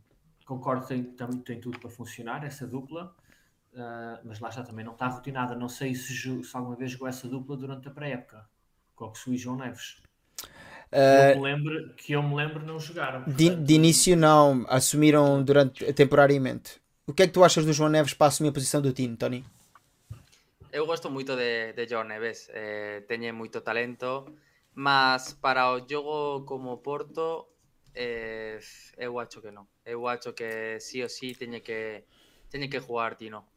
concordo, 0.44 0.86
tem, 0.86 1.02
tem 1.44 1.60
tudo 1.60 1.78
para 1.78 1.88
funcionar 1.88 2.44
essa 2.44 2.66
dupla. 2.66 3.14
Uh, 3.72 4.18
mas 4.24 4.40
lá 4.40 4.48
está, 4.48 4.62
também 4.62 4.84
não 4.84 4.92
está 4.92 5.06
rotinada. 5.08 5.54
Não 5.54 5.68
sei 5.68 5.94
se, 5.94 6.14
se 6.14 6.56
alguma 6.56 6.76
vez 6.76 6.90
jogou 6.90 7.08
essa 7.08 7.28
dupla 7.28 7.56
durante 7.56 7.88
a 7.88 7.90
pré-época, 7.90 8.44
Coxo 8.94 9.32
e 9.32 9.38
João 9.38 9.56
Neves. 9.56 10.02
Uh, 10.90 11.32
eu 11.32 11.36
me 11.36 11.42
lembro, 11.42 11.94
que 11.96 12.12
eu 12.12 12.22
me 12.22 12.34
lembro 12.34 12.64
não 12.64 12.80
jogaram. 12.80 13.22
De, 13.24 13.54
de, 13.54 13.74
início 13.74 14.16
não, 14.16 14.64
assumiram 14.68 15.42
durante 15.42 15.92
temporariamente. 15.92 16.80
O 17.06 17.12
que 17.12 17.22
é 17.22 17.26
que 17.26 17.32
tu 17.32 17.44
achas 17.44 17.64
do 17.64 17.72
João 17.72 17.90
Neves 17.90 18.14
para 18.14 18.28
assumir 18.28 18.48
a 18.48 18.52
posição 18.52 18.80
do 18.80 18.92
Tino, 18.92 19.16
Tony? 19.16 19.44
eu 20.72 20.86
gosto 20.86 21.10
moito 21.10 21.36
de, 21.36 21.72
de 21.72 21.86
John 21.86 22.08
Neves, 22.08 22.50
eh, 22.52 23.04
teñe 23.08 23.32
moito 23.32 23.62
talento, 23.62 24.26
mas 24.74 25.34
para 25.34 25.72
o 25.72 25.80
xogo 25.88 26.44
como 26.44 26.82
Porto, 26.82 27.56
eh, 27.94 28.60
eu 28.96 29.18
acho 29.18 29.40
que 29.40 29.50
non. 29.50 29.66
Eu 29.84 30.06
acho 30.08 30.34
que 30.34 30.78
sí 30.80 31.02
o 31.02 31.08
sí 31.08 31.34
teñe 31.34 31.62
que 31.64 32.04
teñe 32.50 32.68
que 32.68 32.80
jugar 32.80 33.16
Tino. 33.16 33.48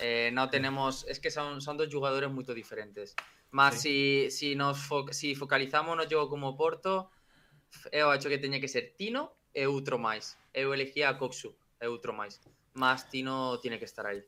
Eh, 0.00 0.30
non 0.32 0.50
tenemos, 0.50 1.06
es 1.06 1.20
que 1.20 1.30
son, 1.30 1.60
son 1.60 1.76
dos 1.76 1.88
jugadores 1.92 2.30
moito 2.30 2.52
diferentes. 2.54 3.14
Mas 3.50 3.82
sí. 3.82 4.30
si, 4.30 4.54
si 4.54 4.54
nos 4.54 4.78
fo, 4.78 5.10
si 5.10 5.34
focalizamos 5.34 5.96
no 5.96 6.06
xogo 6.06 6.30
como 6.30 6.56
Porto, 6.56 7.10
eu 7.90 8.10
acho 8.10 8.28
que 8.28 8.38
teñe 8.38 8.60
que 8.60 8.68
ser 8.68 8.94
Tino 8.98 9.38
e 9.54 9.66
outro 9.66 9.98
máis. 9.98 10.38
Eu 10.54 10.74
elegía 10.74 11.10
a 11.10 11.18
Coxu 11.18 11.54
e 11.78 11.86
outro 11.86 12.12
máis. 12.12 12.42
Mas 12.74 13.06
Tino 13.10 13.58
tiene 13.62 13.78
que 13.78 13.86
estar 13.86 14.06
aí. 14.06 14.22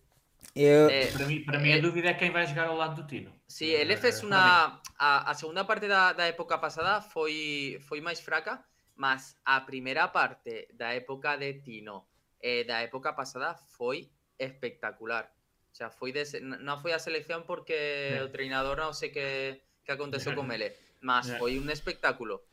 Eu... 0.55 0.91
Eh, 0.91 1.11
para 1.13 1.27
mí, 1.27 1.41
para 1.41 1.59
mí 1.59 1.71
eh, 1.71 1.79
a 1.79 1.81
dúvida 1.81 2.11
é 2.11 2.15
quem 2.15 2.31
vai 2.31 2.47
jogar 2.47 2.69
ao 2.69 2.77
lado 2.77 3.03
do 3.03 3.09
Tino. 3.09 3.33
Sí, 3.49 3.71
ele 3.71 3.97
fez 3.97 4.23
una 4.23 4.81
a, 4.99 5.31
a 5.31 5.35
segunda 5.35 5.65
parte 5.65 5.89
da, 5.89 6.13
da 6.13 6.27
época 6.27 6.59
pasada 6.59 7.01
foi 7.01 7.79
foi 7.89 8.01
máis 8.01 8.21
fraca, 8.21 8.63
mas 8.97 9.37
a 9.45 9.61
primeira 9.61 10.09
parte 10.09 10.69
da 10.75 10.93
época 10.93 11.37
de 11.37 11.55
Tino 11.65 12.07
e 12.41 12.65
da 12.65 12.81
época 12.81 13.13
pasada 13.13 13.55
foi 13.55 14.11
espectacular. 14.39 15.33
O 15.73 15.75
sea, 15.75 15.91
foi 15.91 16.13
de, 16.13 16.25
foi 16.83 16.93
a 16.93 16.99
selección 16.99 17.45
porque 17.45 17.73
yeah. 17.73 18.25
o 18.25 18.29
treinador 18.29 18.77
non 18.77 18.93
sei 18.93 19.09
que, 19.09 19.57
que 19.81 19.93
aconteceu 19.93 20.37
yeah. 20.37 20.41
con 20.45 20.53
ele, 20.53 20.69
mas 21.01 21.33
yeah. 21.33 21.41
foi 21.41 21.57
un 21.57 21.71
espectáculo. 21.73 22.45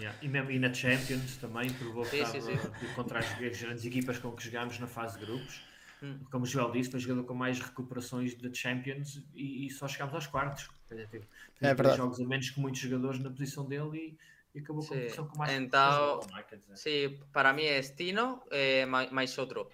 Yeah. 0.00 0.18
E, 0.20 0.26
mesmo, 0.26 0.50
e 0.50 0.58
na 0.58 0.74
Champions 0.74 1.38
também 1.38 1.70
provou 1.78 2.02
que 2.02 2.18
sí, 2.18 2.22
estava 2.26 2.42
sí, 2.42 2.58
sí. 2.58 2.94
contra 2.98 3.22
as 3.22 3.30
grandes 3.38 3.86
equipas 3.86 4.18
com 4.18 4.34
que 4.34 4.42
jogámos 4.42 4.82
na 4.82 4.88
fase 4.88 5.18
de 5.18 5.26
grupos. 5.26 5.62
Hum. 6.04 6.20
como 6.30 6.44
o 6.44 6.46
Joel 6.46 6.70
disse, 6.70 6.90
foi 6.90 6.98
o 6.98 7.02
jogador 7.02 7.24
com 7.24 7.34
mais 7.34 7.58
recuperações 7.58 8.36
de 8.36 8.54
Champions 8.54 9.22
e, 9.34 9.66
e 9.66 9.70
só 9.70 9.88
chegámos 9.88 10.14
aos 10.14 10.26
quartos. 10.26 10.68
Teve, 10.88 11.22
é 11.60 11.74
verdade. 11.74 11.96
jogos 11.96 12.20
a 12.20 12.26
menos 12.26 12.50
que 12.50 12.60
muitos 12.60 12.80
jogadores 12.80 13.20
na 13.20 13.30
posição 13.30 13.66
dele 13.66 14.18
e, 14.54 14.58
e 14.58 14.60
acabou 14.60 14.84
com 14.86 14.94
a 14.94 14.98
posição 14.98 15.26
com 15.26 15.38
mais 15.38 15.52
então, 15.52 16.20
é? 16.36 16.76
Sim, 16.76 17.18
para 17.32 17.52
mim 17.52 17.64
é 17.64 17.82
Stino 17.82 18.42
é, 18.50 18.84
mais 18.86 19.36
outro. 19.38 19.68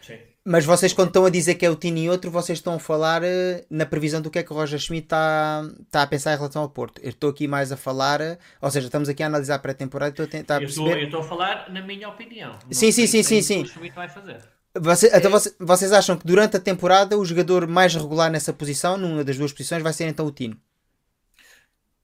Sim. 0.00 0.18
Mas 0.44 0.64
vocês, 0.64 0.92
quando 0.92 1.08
estão 1.08 1.26
a 1.26 1.30
dizer 1.30 1.56
que 1.56 1.66
é 1.66 1.70
o 1.70 1.76
Tino 1.76 1.98
e 1.98 2.08
outro, 2.08 2.30
vocês 2.30 2.58
estão 2.58 2.74
a 2.74 2.78
falar 2.78 3.22
uh, 3.22 3.26
na 3.68 3.84
previsão 3.84 4.22
do 4.22 4.30
que 4.30 4.38
é 4.38 4.42
que 4.42 4.52
o 4.52 4.56
Roger 4.56 4.78
Schmidt 4.78 5.04
está 5.04 5.62
tá 5.90 6.02
a 6.02 6.06
pensar 6.06 6.32
em 6.32 6.36
relação 6.36 6.62
ao 6.62 6.70
Porto. 6.70 7.00
Eu 7.02 7.10
estou 7.10 7.30
aqui 7.30 7.46
mais 7.46 7.70
a 7.70 7.76
falar, 7.76 8.20
uh, 8.20 8.38
ou 8.60 8.70
seja, 8.70 8.86
estamos 8.86 9.08
aqui 9.08 9.22
a 9.22 9.26
analisar 9.26 9.56
a 9.56 9.58
pré-temporada 9.58 10.10
e 10.10 10.12
estou 10.12 10.24
a 10.24 10.28
tentar 10.28 10.54
eu 10.54 10.60
perceber. 10.60 10.98
eu 10.98 11.04
estou 11.04 11.20
a 11.20 11.24
falar 11.24 11.70
na 11.70 11.82
minha 11.82 12.08
opinião. 12.08 12.58
Sim, 12.70 12.90
sim, 12.90 13.06
sim, 13.06 13.22
sim, 13.22 13.42
sim. 13.42 13.62
O 13.62 13.66
Schmidt 13.66 13.94
vai 13.94 14.08
fazer. 14.08 14.40
Você, 14.78 15.08
é. 15.08 15.18
então 15.18 15.30
vocês, 15.30 15.56
vocês 15.58 15.92
acham 15.92 16.16
que 16.16 16.24
durante 16.24 16.56
a 16.56 16.60
temporada 16.60 17.18
o 17.18 17.24
jogador 17.24 17.66
mais 17.66 17.94
regular 17.94 18.30
nessa 18.30 18.52
posição, 18.52 18.96
numa 18.96 19.24
das 19.24 19.36
duas 19.36 19.52
posições, 19.52 19.82
vai 19.82 19.92
ser 19.92 20.06
então 20.08 20.26
o 20.26 20.30
Tino? 20.30 20.56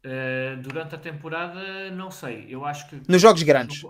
Uh, 0.04 0.60
durante 0.62 0.94
a 0.94 0.98
temporada, 0.98 1.90
não 1.90 2.10
sei. 2.10 2.46
Eu 2.48 2.64
acho 2.64 2.88
que. 2.88 3.02
Nos 3.08 3.20
jogos 3.20 3.42
grandes. 3.42 3.82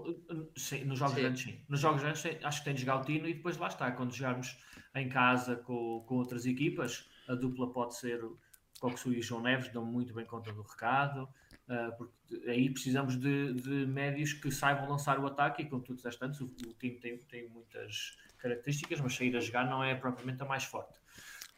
Sim, 0.57 0.85
nos 0.85 0.99
jogos 0.99 1.15
sim. 1.15 1.21
grandes, 1.21 1.43
sim. 1.43 1.61
Nos 1.69 1.81
jogos 1.81 2.03
grandes, 2.03 2.25
acho 2.43 2.59
que 2.61 2.65
tem 2.65 2.75
de 2.75 2.81
jogar 2.81 3.01
o 3.01 3.05
Tino 3.05 3.29
e 3.29 3.35
depois 3.35 3.57
lá 3.59 3.69
está. 3.69 3.91
Quando 3.91 4.15
jogarmos 4.15 4.57
em 4.95 5.09
casa 5.09 5.57
com, 5.57 6.03
com 6.07 6.17
outras 6.17 6.47
equipas, 6.47 7.07
a 7.29 7.35
dupla 7.35 7.71
pode 7.71 7.97
ser 7.97 8.25
o 8.25 8.39
Coxu 8.81 9.13
e 9.13 9.19
o 9.19 9.23
João 9.23 9.43
Neves, 9.43 9.71
dão 9.73 9.85
muito 9.85 10.15
bem 10.15 10.25
conta 10.25 10.53
do 10.53 10.63
recado. 10.63 11.29
Uh, 11.69 11.97
porque 11.99 12.49
aí 12.49 12.71
precisamos 12.71 13.19
de, 13.19 13.53
de, 13.55 13.87
médios 13.87 14.33
que 14.33 14.51
saibam 14.51 14.89
lançar 14.89 15.19
o 15.19 15.27
ataque 15.27 15.63
e, 15.63 15.67
como 15.67 15.83
tu 15.83 15.95
disseste 15.95 16.25
antes, 16.25 16.41
o, 16.41 16.45
o 16.45 16.73
time 16.79 16.99
tem, 16.99 17.19
tem 17.19 17.49
muitas 17.49 18.17
características, 18.39 19.01
mas 19.01 19.15
sair 19.15 19.37
a 19.37 19.41
jogar 19.41 19.69
não 19.69 19.83
é 19.83 19.95
propriamente 19.95 20.43
a 20.43 20.47
mais 20.47 20.65
forte. 20.65 20.99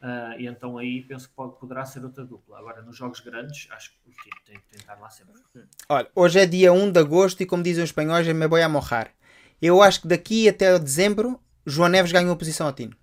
Uh, 0.00 0.38
e 0.38 0.46
então 0.46 0.78
aí 0.78 1.02
penso 1.02 1.28
que 1.28 1.34
pode, 1.34 1.58
poderá 1.58 1.84
ser 1.84 2.04
outra 2.04 2.24
dupla. 2.24 2.58
Agora, 2.58 2.82
nos 2.82 2.96
jogos 2.96 3.18
grandes, 3.20 3.66
acho 3.72 3.90
que 3.90 3.96
o 4.08 4.12
time 4.12 4.36
tem, 4.46 4.60
que 4.70 4.76
estar 4.76 4.94
lá 4.94 5.10
sempre. 5.10 5.34
Olha, 5.88 6.08
hoje 6.14 6.38
é 6.38 6.46
dia 6.46 6.72
1 6.72 6.92
de 6.92 7.00
agosto 7.00 7.40
e, 7.42 7.46
como 7.46 7.62
dizem 7.62 7.82
os 7.82 7.90
espanhóis, 7.90 8.26
é 8.26 8.32
me 8.32 8.46
voy 8.46 8.62
a 8.62 8.68
morrar. 8.68 9.10
Eu 9.60 9.82
acho 9.82 10.02
que 10.02 10.08
daqui 10.08 10.48
até 10.48 10.78
dezembro, 10.78 11.40
João 11.66 11.88
Neves 11.88 12.12
ganhou 12.12 12.32
a 12.32 12.36
posição 12.36 12.68
ao 12.68 12.72
Tino. 12.72 12.96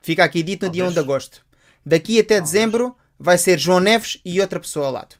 Fica 0.00 0.22
aqui 0.22 0.42
dito 0.44 0.66
no 0.66 0.72
Talvez. 0.72 0.84
dia 0.84 0.90
1 0.90 0.92
de 0.92 0.98
agosto. 1.00 1.44
Daqui 1.84 2.20
até 2.20 2.36
Talvez. 2.36 2.52
dezembro, 2.52 2.96
vai 3.18 3.36
ser 3.36 3.58
João 3.58 3.80
Neves 3.80 4.20
e 4.24 4.40
outra 4.40 4.60
pessoa 4.60 4.86
ao 4.86 4.92
lado. 4.92 5.16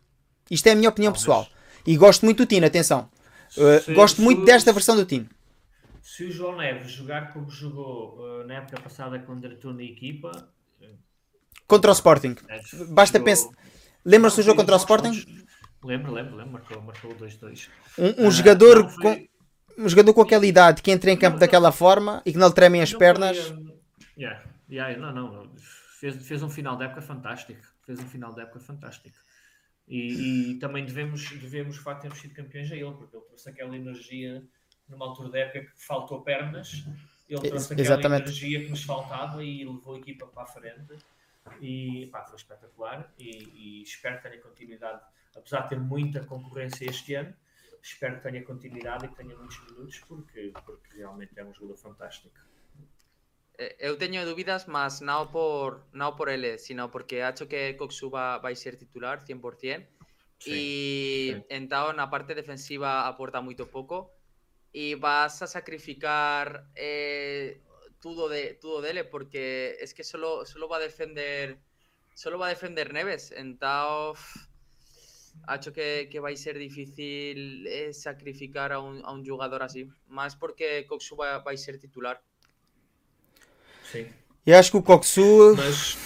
Isto 0.49 0.69
é 0.69 0.73
a 0.73 0.77
minha 0.77 0.89
opinião 0.89 1.13
Talvez. 1.13 1.27
pessoal. 1.27 1.49
E 1.85 1.97
gosto 1.97 2.25
muito 2.25 2.39
do 2.39 2.47
Tino, 2.47 2.67
atenção. 2.67 3.11
Uh, 3.57 3.95
gosto 3.95 4.23
muito 4.23 4.45
desta 4.45 4.73
versão 4.73 4.95
do 4.95 5.05
Tino. 5.05 5.29
Se 6.19 6.25
o 6.25 6.33
João 6.33 6.57
Neves 6.57 6.91
jogar 6.91 7.33
como 7.33 7.49
jogou 7.49 8.19
uh, 8.19 8.45
na 8.45 8.55
época 8.55 8.81
passada 8.81 9.21
quando 9.21 9.45
entrou 9.45 9.73
na 9.73 9.85
equipa, 9.85 10.33
Contra 11.65 11.93
o 11.93 11.95
Sporting. 11.95 12.35
Basta 12.89 13.21
pensar. 13.21 13.49
Lembram-se 14.05 14.39
do 14.39 14.43
jogo 14.43 14.57
contra 14.57 14.75
o 14.75 14.79
Sporting? 14.79 15.13
Lembro, 15.85 16.13
lembro, 16.13 16.35
lembro. 16.35 16.55
Marcou, 16.55 16.83
marcou 16.83 17.15
2-2. 17.15 17.69
Um, 17.97 18.25
um 18.25 18.27
uh, 18.27 18.31
jogador 18.33 18.83
não, 18.83 18.91
foi... 18.91 19.29
com. 19.77 19.85
Um 19.85 19.89
jogador 19.89 20.13
com 20.13 20.23
aquela 20.23 20.45
idade 20.45 20.83
que 20.83 20.91
entra 20.91 21.09
em 21.09 21.17
campo 21.17 21.35
não, 21.35 21.39
daquela 21.39 21.71
forma 21.71 22.21
e 22.27 22.33
que 22.33 22.39
não 22.39 22.49
lhe 22.49 22.55
tremem 22.55 22.83
as 22.83 22.93
pernas. 22.93 23.39
Foi, 23.39 23.57
um... 23.57 23.79
yeah, 24.19 24.43
yeah, 24.69 24.99
não, 24.99 25.13
não. 25.13 25.53
Fez, 26.01 26.17
fez 26.27 26.43
um 26.43 26.51
final 26.51 26.77
de 26.77 26.83
época 26.83 27.01
fantástico. 27.01 27.63
Fez 27.87 28.01
um 28.01 28.09
final 28.09 28.35
de 28.35 28.41
época 28.41 28.59
fantástico. 28.59 29.17
E, 29.87 30.55
e, 30.55 30.59
também 30.59 30.85
devemos, 30.85 31.31
devemos 31.31 31.77
de 31.77 31.81
facto, 31.81 32.03
termos 32.03 32.19
sido 32.19 32.35
campeões 32.35 32.73
a 32.73 32.75
ele, 32.75 32.91
porque 32.91 33.17
ele 33.17 33.25
trouxe 33.25 33.49
aquela 33.49 33.77
energia 33.77 34.43
numa 34.89 35.07
altura 35.07 35.29
da 35.29 35.39
época 35.39 35.61
que 35.61 35.71
faltou 35.75 36.23
pernas. 36.23 36.85
Ele 37.29 37.41
trouxe 37.49 37.73
aquela 37.73 37.87
Exatamente. 37.87 38.23
energia 38.23 38.65
que 38.65 38.71
nos 38.71 38.83
faltava 38.85 39.45
e 39.45 39.65
levou 39.65 39.95
a 39.95 39.99
equipa 39.99 40.27
para 40.27 40.45
a 40.45 40.47
frente 40.47 40.97
e 41.61 42.07
pá, 42.11 42.25
foi 42.25 42.37
espetacular 42.37 43.13
e, 43.19 43.81
e, 43.81 43.83
espero 43.83 44.17
que 44.17 44.29
tenha 44.29 44.41
continuidade, 44.41 45.03
apesar 45.35 45.63
de 45.63 45.71
ter 45.71 45.81
muita 45.81 46.25
concorrência 46.25 46.85
este 46.87 47.15
ano, 47.15 47.35
espero 47.83 48.17
que 48.17 48.23
tenha 48.23 48.43
continuidade 48.45 49.07
e 49.07 49.09
que 49.09 49.17
tenha 49.17 49.37
muitos 49.37 49.61
minutos 49.65 49.99
porque, 50.01 50.53
porque 50.65 50.97
realmente 50.97 51.39
é 51.39 51.45
um 51.45 51.53
jogador 51.53 51.77
fantástico. 51.77 52.35
Eh, 53.59 53.77
eu 53.79 53.97
tenho 53.97 54.25
dúvidas, 54.25 54.67
mas 54.67 55.01
não 55.01 55.27
por, 55.27 55.87
não 55.93 56.15
por 56.15 56.29
ele, 56.29 56.59
sino 56.59 56.89
porque 56.89 57.21
acho 57.21 57.47
que 57.47 57.75
Coxu 57.75 58.11
vai, 58.11 58.41
vai 58.41 58.55
ser 58.55 58.77
titular 58.77 59.25
100%. 59.25 59.87
Sí, 60.41 60.53
y 60.53 61.35
sí. 61.35 61.45
então 61.51 61.93
na 61.93 62.09
parte 62.09 62.33
defensiva 62.35 63.09
aporta 63.09 63.41
muito 63.41 63.67
pouco 63.67 64.18
y 64.73 64.95
vas 64.95 65.43
a 65.43 65.47
sacrificar 65.47 66.67
eh, 66.75 67.61
todo 68.01 68.29
de 68.29 68.55
todo 68.55 68.81
dele 68.81 69.05
porque 69.05 69.77
es 69.81 69.95
que 69.95 70.05
solo 70.05 70.45
solo 70.45 70.69
va 70.69 70.77
a 70.77 70.81
defender 70.81 71.59
solo 72.15 72.39
va 72.39 72.47
a 72.47 72.51
defender 72.51 72.93
Neves 72.93 73.33
entonces 73.33 74.49
ha 75.47 75.57
hecho 75.57 75.73
que, 75.73 76.09
que 76.11 76.21
va 76.21 76.31
a 76.31 76.37
ser 76.37 76.59
difícil 76.59 77.67
eh, 77.67 77.93
sacrificar 77.93 78.73
a 78.73 78.81
un, 78.81 79.05
a 79.05 79.13
un, 79.13 79.25
jugador 79.25 79.63
así 79.63 79.89
más 80.09 80.37
porque 80.37 80.85
Coxu 80.87 81.17
va, 81.17 81.39
va 81.39 81.53
a 81.53 81.57
ser 81.57 81.79
titular 81.79 82.21
Sim. 83.91 84.07
Eu 84.47 84.59
acho 84.59 84.71
que 84.71 84.77
o 84.77 84.83
Coxu. 84.83 85.55
Mas, 85.57 85.99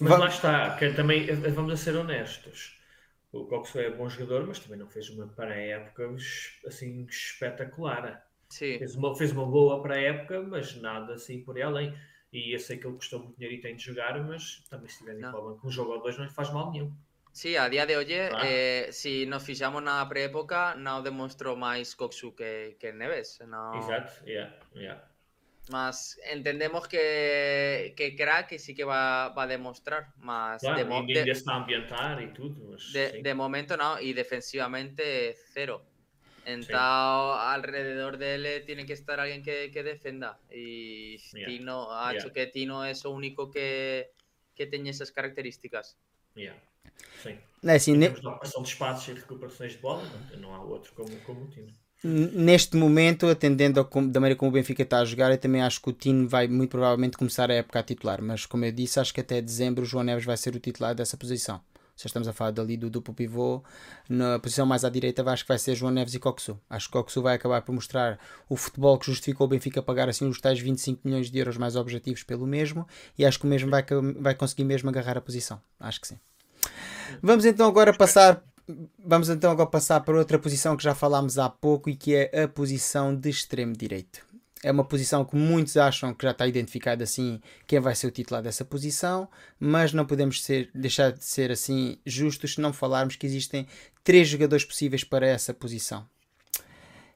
mas 0.00 0.18
lá 0.18 0.28
está, 0.28 0.76
que 0.76 0.90
também 0.90 1.26
vamos 1.54 1.72
a 1.72 1.76
ser 1.76 1.96
honestos. 1.96 2.75
O 3.40 3.46
Coxu 3.46 3.78
é 3.78 3.90
bom 3.90 4.08
jogador, 4.08 4.46
mas 4.46 4.58
também 4.58 4.78
não 4.78 4.88
fez 4.88 5.10
uma 5.10 5.26
para-época 5.26 6.14
assim 6.66 7.06
espetacular. 7.08 8.26
Sim. 8.48 8.78
Fez 8.78 8.94
uma, 8.96 9.14
fez 9.14 9.32
uma 9.32 9.46
boa 9.46 9.82
para 9.82 9.96
a 9.96 10.00
época, 10.00 10.42
mas 10.42 10.74
nada 10.76 11.14
assim 11.14 11.42
por 11.42 11.56
aí 11.56 11.62
além. 11.62 11.94
E 12.32 12.54
eu 12.54 12.58
sei 12.58 12.76
que 12.76 12.86
ele 12.86 12.96
custou 12.96 13.20
muito 13.20 13.36
dinheiro 13.36 13.56
e 13.56 13.60
tem 13.60 13.76
de 13.76 13.82
jogar, 13.82 14.18
mas 14.24 14.64
também 14.68 14.88
se 14.88 14.98
tiver 14.98 15.16
o 15.16 15.42
banco 15.42 15.66
um 15.66 15.70
jogo 15.70 15.92
ou 15.92 16.02
dois 16.02 16.16
não 16.16 16.24
lhe 16.24 16.30
faz 16.30 16.52
mal 16.52 16.70
nenhum. 16.70 16.92
Sí, 17.32 17.54
a 17.56 17.68
día 17.68 17.84
de 17.84 17.94
hoy, 17.94 18.14
ah. 18.14 18.46
eh, 18.46 18.88
si 18.92 19.26
nos 19.26 19.42
fijamos 19.42 19.82
na 19.82 20.06
pré-época, 20.08 20.74
no 20.74 21.02
demostró 21.02 21.54
máis 21.54 21.94
Coxu 21.94 22.32
que, 22.32 22.76
que 22.80 22.92
Neves. 22.92 23.40
No... 23.46 23.76
Exacto, 23.76 24.24
yeah, 24.26 24.56
yeah. 24.74 25.02
Mas 25.68 26.18
entendemos 26.30 26.86
que, 26.86 27.92
que 27.96 28.14
crack 28.14 28.56
sí 28.58 28.74
que 28.74 28.84
va, 28.84 29.30
va 29.30 29.42
a 29.44 29.46
demostrar. 29.46 30.12
Mas 30.18 30.60
claro, 30.60 30.78
de, 30.78 30.84
mo 30.84 31.02
de, 31.02 31.30
está 31.30 31.54
ambientar 31.54 32.22
y 32.22 32.32
todo. 32.32 32.54
Pues, 32.54 32.92
de, 32.92 33.10
sí. 33.10 33.22
de 33.22 33.34
momento 33.34 33.76
no, 33.76 34.00
y 34.00 34.12
defensivamente 34.12 35.36
cero. 35.52 35.84
Entonces, 36.44 36.68
sí. 36.68 36.74
alrededor 36.76 38.18
de 38.18 38.34
él 38.36 38.64
tiene 38.64 38.86
que 38.86 38.92
estar 38.92 39.18
alguien 39.18 39.42
que, 39.42 39.72
que 39.72 39.82
defenda. 39.82 40.38
Y 40.48 41.16
yeah. 41.16 41.46
Tino 41.46 41.90
ha 41.90 42.12
yeah. 42.12 42.20
hecho 42.20 42.32
que 42.32 42.46
Tino 42.46 42.84
es 42.84 43.02
lo 43.02 43.10
único 43.10 43.50
que, 43.50 44.12
que 44.54 44.66
tenha 44.66 44.90
essas 44.90 45.10
características. 45.10 45.98
Yeah. 46.36 46.56
Sim. 47.22 47.40
É 47.64 47.74
assim, 47.74 47.96
ne... 47.96 48.14
São 48.44 48.62
de 48.62 48.68
espaços 48.68 49.08
e 49.08 49.14
recuperações 49.14 49.72
de 49.72 49.78
bola, 49.78 50.04
não 50.38 50.54
há 50.54 50.62
outro 50.62 50.94
como, 50.94 51.18
como 51.22 51.46
o 51.46 51.48
Tino. 51.48 51.72
Neste 52.04 52.76
momento, 52.76 53.26
atendendo 53.26 53.80
ao, 53.80 53.86
da 54.06 54.20
maneira 54.20 54.38
como 54.38 54.50
o 54.50 54.52
Benfica 54.52 54.82
está 54.82 54.98
a 55.00 55.04
jogar, 55.04 55.30
eu 55.30 55.38
também 55.38 55.62
acho 55.62 55.80
que 55.80 55.90
o 55.90 55.92
Tino 55.92 56.28
vai 56.28 56.46
muito 56.46 56.70
provavelmente 56.70 57.16
começar 57.16 57.50
a 57.50 57.54
época 57.54 57.80
a 57.80 57.82
titular. 57.82 58.22
Mas, 58.22 58.46
como 58.46 58.64
eu 58.64 58.72
disse, 58.72 59.00
acho 59.00 59.12
que 59.12 59.20
até 59.20 59.40
dezembro 59.40 59.82
o 59.82 59.86
João 59.86 60.04
Neves 60.04 60.24
vai 60.24 60.36
ser 60.36 60.54
o 60.54 60.60
titular 60.60 60.94
dessa 60.94 61.16
posição 61.16 61.60
se 61.96 62.06
estamos 62.06 62.28
a 62.28 62.32
falar 62.32 62.50
dali 62.50 62.76
do 62.76 62.90
duplo 62.90 63.14
pivô, 63.14 63.64
na 64.06 64.38
posição 64.38 64.66
mais 64.66 64.84
à 64.84 64.90
direita 64.90 65.28
acho 65.30 65.44
que 65.44 65.48
vai 65.48 65.58
ser 65.58 65.74
João 65.74 65.90
Neves 65.90 66.14
e 66.14 66.18
Coxu. 66.18 66.60
Acho 66.68 66.88
que 66.88 66.92
Coxu 66.92 67.22
vai 67.22 67.34
acabar 67.34 67.62
por 67.62 67.74
mostrar 67.74 68.18
o 68.48 68.56
futebol 68.56 68.98
que 68.98 69.06
justificou 69.06 69.46
o 69.46 69.48
Benfica 69.48 69.82
pagar 69.82 70.06
assim 70.06 70.28
os 70.28 70.38
tais 70.38 70.60
25 70.60 71.00
milhões 71.02 71.30
de 71.30 71.38
euros 71.38 71.56
mais 71.56 71.74
objetivos 71.74 72.22
pelo 72.22 72.46
mesmo 72.46 72.86
e 73.18 73.24
acho 73.24 73.38
que 73.38 73.46
o 73.46 73.48
mesmo 73.48 73.70
vai, 73.70 73.82
vai 74.20 74.34
conseguir 74.34 74.64
mesmo 74.64 74.90
agarrar 74.90 75.16
a 75.16 75.22
posição. 75.22 75.60
Acho 75.80 76.00
que 76.02 76.08
sim. 76.08 76.20
Vamos 77.22 77.46
então 77.46 77.66
agora 77.66 77.94
passar 77.94 78.44
vamos 78.98 79.28
então 79.28 79.50
agora 79.50 79.68
passar 79.68 80.00
para 80.00 80.16
outra 80.16 80.38
posição 80.38 80.76
que 80.76 80.84
já 80.84 80.94
falámos 80.94 81.38
há 81.38 81.48
pouco 81.48 81.88
e 81.88 81.96
que 81.96 82.14
é 82.14 82.42
a 82.44 82.48
posição 82.48 83.14
de 83.14 83.30
extremo 83.30 83.72
direito 83.72 84.26
é 84.66 84.70
uma 84.72 84.84
posição 84.84 85.24
que 85.24 85.36
muitos 85.36 85.76
acham 85.76 86.12
que 86.12 86.24
já 86.24 86.32
está 86.32 86.44
identificado 86.44 87.02
assim 87.02 87.40
quem 87.68 87.78
vai 87.78 87.94
ser 87.94 88.08
o 88.08 88.10
titular 88.10 88.42
dessa 88.42 88.64
posição, 88.64 89.28
mas 89.60 89.92
não 89.92 90.04
podemos 90.04 90.42
ser, 90.42 90.70
deixar 90.74 91.12
de 91.12 91.24
ser 91.24 91.52
assim 91.52 91.98
justos 92.04 92.54
se 92.54 92.60
não 92.60 92.72
falarmos 92.72 93.14
que 93.14 93.26
existem 93.26 93.66
três 94.02 94.26
jogadores 94.26 94.64
possíveis 94.64 95.04
para 95.04 95.24
essa 95.24 95.54
posição. 95.54 96.04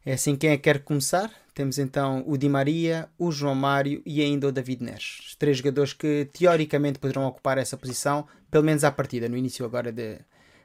É 0.06 0.12
assim 0.12 0.36
quem 0.36 0.50
é 0.50 0.56
que 0.56 0.62
quer 0.62 0.84
começar? 0.84 1.28
Temos 1.52 1.78
então 1.78 2.22
o 2.26 2.38
Di 2.38 2.48
Maria, 2.48 3.08
o 3.18 3.32
João 3.32 3.56
Mário 3.56 4.00
e 4.06 4.22
ainda 4.22 4.46
o 4.46 4.52
David 4.52 4.84
Neres. 4.84 5.18
Os 5.26 5.34
três 5.34 5.58
jogadores 5.58 5.92
que 5.92 6.28
teoricamente 6.32 6.98
poderão 6.98 7.26
ocupar 7.26 7.58
essa 7.58 7.76
posição, 7.76 8.26
pelo 8.48 8.64
menos 8.64 8.84
à 8.84 8.92
partida, 8.92 9.28
no 9.28 9.36
início 9.36 9.64
agora 9.64 9.90
de, 9.90 10.18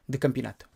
de 0.08 0.18
campeonato. 0.18 0.75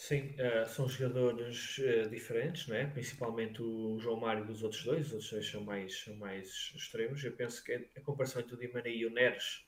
Sim, 0.00 0.34
uh, 0.38 0.66
são 0.66 0.88
jogadores 0.88 1.76
uh, 1.76 2.08
diferentes, 2.08 2.66
né? 2.68 2.86
principalmente 2.86 3.60
o 3.60 3.98
João 3.98 4.18
Mário 4.18 4.46
dos 4.46 4.62
outros 4.62 4.82
dois, 4.82 5.08
os 5.08 5.12
outros 5.12 5.30
dois 5.30 5.50
são 5.50 5.62
mais, 5.62 6.00
são 6.00 6.16
mais 6.16 6.72
extremos. 6.74 7.22
Eu 7.22 7.32
penso 7.32 7.62
que 7.62 7.74
a 7.74 8.00
comparação 8.00 8.40
entre 8.40 8.54
o 8.54 8.58
Di 8.58 8.72
Maria 8.72 8.94
e 8.94 9.04
o 9.04 9.10
Neres, 9.10 9.62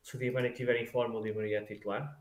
se 0.00 0.16
o 0.16 0.18
Di 0.18 0.30
Maria 0.30 0.50
estiver 0.50 0.76
em 0.76 0.86
forma, 0.86 1.18
o 1.18 1.22
Di 1.22 1.34
Maria 1.34 1.58
é 1.58 1.64
titular. 1.64 2.18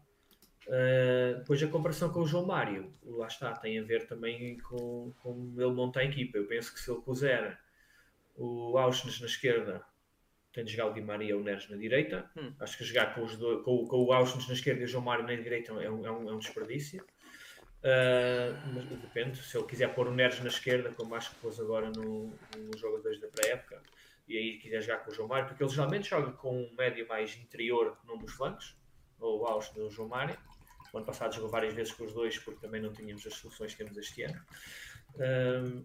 Uh, 0.67 1.37
depois 1.37 1.63
a 1.63 1.67
comparação 1.69 2.11
com 2.11 2.19
o 2.19 2.27
João 2.27 2.45
Mário, 2.45 2.93
lá 3.01 3.27
está, 3.27 3.53
tem 3.53 3.79
a 3.79 3.83
ver 3.83 4.07
também 4.07 4.57
com 4.57 5.13
como 5.23 5.59
ele 5.59 5.71
monta 5.71 6.01
a 6.01 6.03
equipa. 6.03 6.37
Eu 6.37 6.45
penso 6.45 6.73
que 6.73 6.81
se 6.81 6.91
ele 6.91 6.99
puser 6.99 7.57
O 8.35 8.77
Auschwitz 8.77 9.21
na 9.21 9.27
esquerda 9.27 9.81
tem 10.51 10.65
de 10.65 10.73
jogar 10.73 10.91
o 10.91 10.93
Di 10.93 11.01
Maria 11.01 11.33
ou 11.33 11.41
o 11.41 11.43
Neres 11.45 11.69
na 11.69 11.77
direita. 11.77 12.29
Hum. 12.35 12.53
Acho 12.59 12.77
que 12.77 12.83
jogar 12.83 13.15
com, 13.15 13.23
os 13.23 13.37
dois, 13.37 13.63
com, 13.63 13.87
com, 13.87 14.03
o 14.03 14.11
Auschwitz 14.11 14.49
na 14.49 14.53
esquerda 14.53 14.81
e 14.81 14.83
o 14.83 14.87
João 14.87 15.05
Mário 15.05 15.25
na 15.25 15.33
direita 15.33 15.71
é 15.71 15.89
um, 15.89 16.05
é 16.05 16.11
um, 16.11 16.29
é 16.29 16.33
um 16.33 16.39
desperdício. 16.39 17.01
Uh, 17.83 18.55
mas 18.73 18.85
depende, 19.01 19.43
se 19.43 19.57
ele 19.57 19.67
quiser 19.67 19.93
pôr 19.93 20.07
o 20.07 20.11
Neres 20.13 20.39
na 20.39 20.47
esquerda, 20.47 20.89
como 20.91 21.15
acho 21.15 21.31
que 21.31 21.35
pôs 21.41 21.59
agora 21.59 21.89
no, 21.89 22.27
no 22.57 22.77
jogo 22.77 22.99
2 22.99 23.19
da 23.19 23.27
pré-época, 23.27 23.81
e 24.25 24.37
aí 24.37 24.57
quiser 24.57 24.81
jogar 24.81 24.99
com 24.99 25.11
o 25.11 25.13
João 25.13 25.27
Mário, 25.27 25.47
porque 25.47 25.61
ele 25.61 25.69
geralmente 25.69 26.09
joga 26.09 26.31
com 26.31 26.63
um 26.63 26.73
médio 26.77 27.05
mais 27.09 27.35
interior 27.37 27.97
num 28.05 28.17
dos 28.17 28.31
flancos, 28.31 28.75
ou 29.19 29.41
o 29.41 29.45
Austin 29.45 29.81
ou 29.81 29.87
o 29.87 29.91
João 29.91 30.07
Mário. 30.07 30.37
O 30.93 30.97
ano 30.97 31.05
passado 31.05 31.33
jogou 31.33 31.49
várias 31.49 31.73
vezes 31.73 31.91
com 31.91 32.05
os 32.05 32.13
dois, 32.13 32.37
porque 32.37 32.61
também 32.61 32.81
não 32.81 32.93
tínhamos 32.93 33.25
as 33.27 33.33
soluções 33.33 33.73
que 33.73 33.83
temos 33.83 33.97
este 33.97 34.23
ano. 34.23 34.41
Uh, 35.15 35.83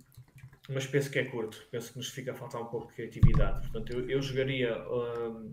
mas 0.69 0.87
penso 0.87 1.11
que 1.11 1.19
é 1.19 1.25
curto, 1.25 1.67
penso 1.71 1.93
que 1.93 1.99
nos 1.99 2.11
fica 2.11 2.33
a 2.33 2.35
faltar 2.35 2.61
um 2.61 2.67
pouco 2.67 2.89
de 2.89 2.95
criatividade. 2.95 3.63
Portanto, 3.63 3.93
eu, 3.93 4.09
eu 4.09 4.23
jogaria 4.23 4.79
uh, 4.87 5.53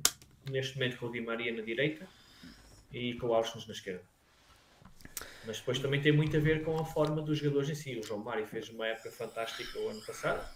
neste 0.51 0.77
momento 0.77 0.97
com 0.97 1.07
o 1.07 1.11
Di 1.11 1.21
Maria 1.21 1.53
na 1.53 1.61
direita 1.61 2.07
e 2.91 3.15
com 3.15 3.27
o 3.27 3.33
Austin 3.33 3.65
na 3.65 3.73
esquerda. 3.73 4.03
Mas 5.45 5.59
depois 5.59 5.79
também 5.79 6.01
tem 6.01 6.11
muito 6.11 6.35
a 6.35 6.39
ver 6.39 6.63
com 6.63 6.77
a 6.79 6.85
forma 6.85 7.21
dos 7.21 7.37
jogadores 7.37 7.69
em 7.69 7.75
si. 7.75 7.99
O 7.99 8.03
João 8.03 8.21
Mário 8.21 8.47
fez 8.47 8.69
uma 8.69 8.87
época 8.87 9.11
fantástica 9.11 9.79
o 9.79 9.89
ano 9.89 10.01
passado. 10.01 10.47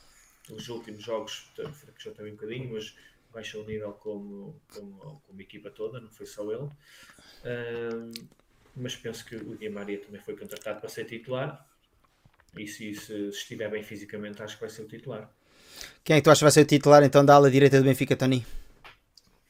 Os 0.49 0.67
últimos 0.67 1.03
jogos 1.03 1.51
fraquejou 1.73 2.13
também 2.13 2.33
um 2.33 2.35
bocadinho, 2.35 2.73
mas 2.73 2.95
baixou 3.31 3.63
o 3.63 3.67
nível 3.67 3.93
como, 3.93 4.59
como, 4.73 5.21
como 5.25 5.41
equipa 5.41 5.69
toda, 5.69 5.99
não 5.99 6.09
foi 6.09 6.25
só 6.25 6.43
ele. 6.51 6.63
Uh, 6.63 8.27
mas 8.75 8.95
penso 8.95 9.25
que 9.25 9.35
o 9.35 9.57
Di 9.57 9.69
Maria 9.69 9.99
também 9.99 10.21
foi 10.21 10.35
contratado 10.35 10.79
para 10.79 10.89
ser 10.89 11.05
titular 11.05 11.67
e 12.57 12.67
se, 12.67 12.93
se, 12.95 13.29
estiver 13.29 13.69
bem 13.69 13.83
fisicamente, 13.83 14.41
acho 14.41 14.55
que 14.55 14.61
vai 14.61 14.69
ser 14.69 14.83
o 14.83 14.87
titular. 14.87 15.29
Quem 16.03 16.15
é 16.15 16.19
que 16.19 16.23
tu 16.23 16.31
achas 16.31 16.39
que 16.39 16.45
vai 16.45 16.51
ser 16.51 16.61
o 16.61 16.65
titular 16.65 17.03
então 17.03 17.23
da 17.23 17.35
ala 17.35 17.51
direita 17.51 17.77
do 17.77 17.83
Benfica, 17.83 18.15
Tony? 18.15 18.45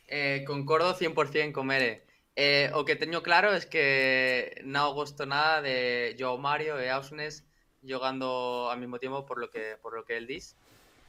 Eh, 0.07 0.43
concordo 0.45 0.93
100% 0.93 1.53
con 1.53 1.65
Mere. 1.65 2.08
Eh, 2.41 2.71
o 2.73 2.85
que 2.85 2.95
teño 2.95 3.21
claro 3.21 3.51
es 3.53 3.65
que 3.65 4.61
no 4.63 4.93
gosto 4.93 5.25
nada 5.25 5.61
de 5.61 6.15
Joao 6.17 6.37
Mario 6.37 6.79
e 6.79 6.89
Ausnes 6.89 7.43
jugando 7.83 8.71
al 8.71 8.79
mismo 8.79 8.97
tiempo 8.97 9.25
por 9.25 9.41
lo 9.41 9.49
que, 9.49 9.75
por 9.81 9.93
lo 9.93 10.05
que 10.05 10.15
él 10.15 10.25
dice. 10.25 10.55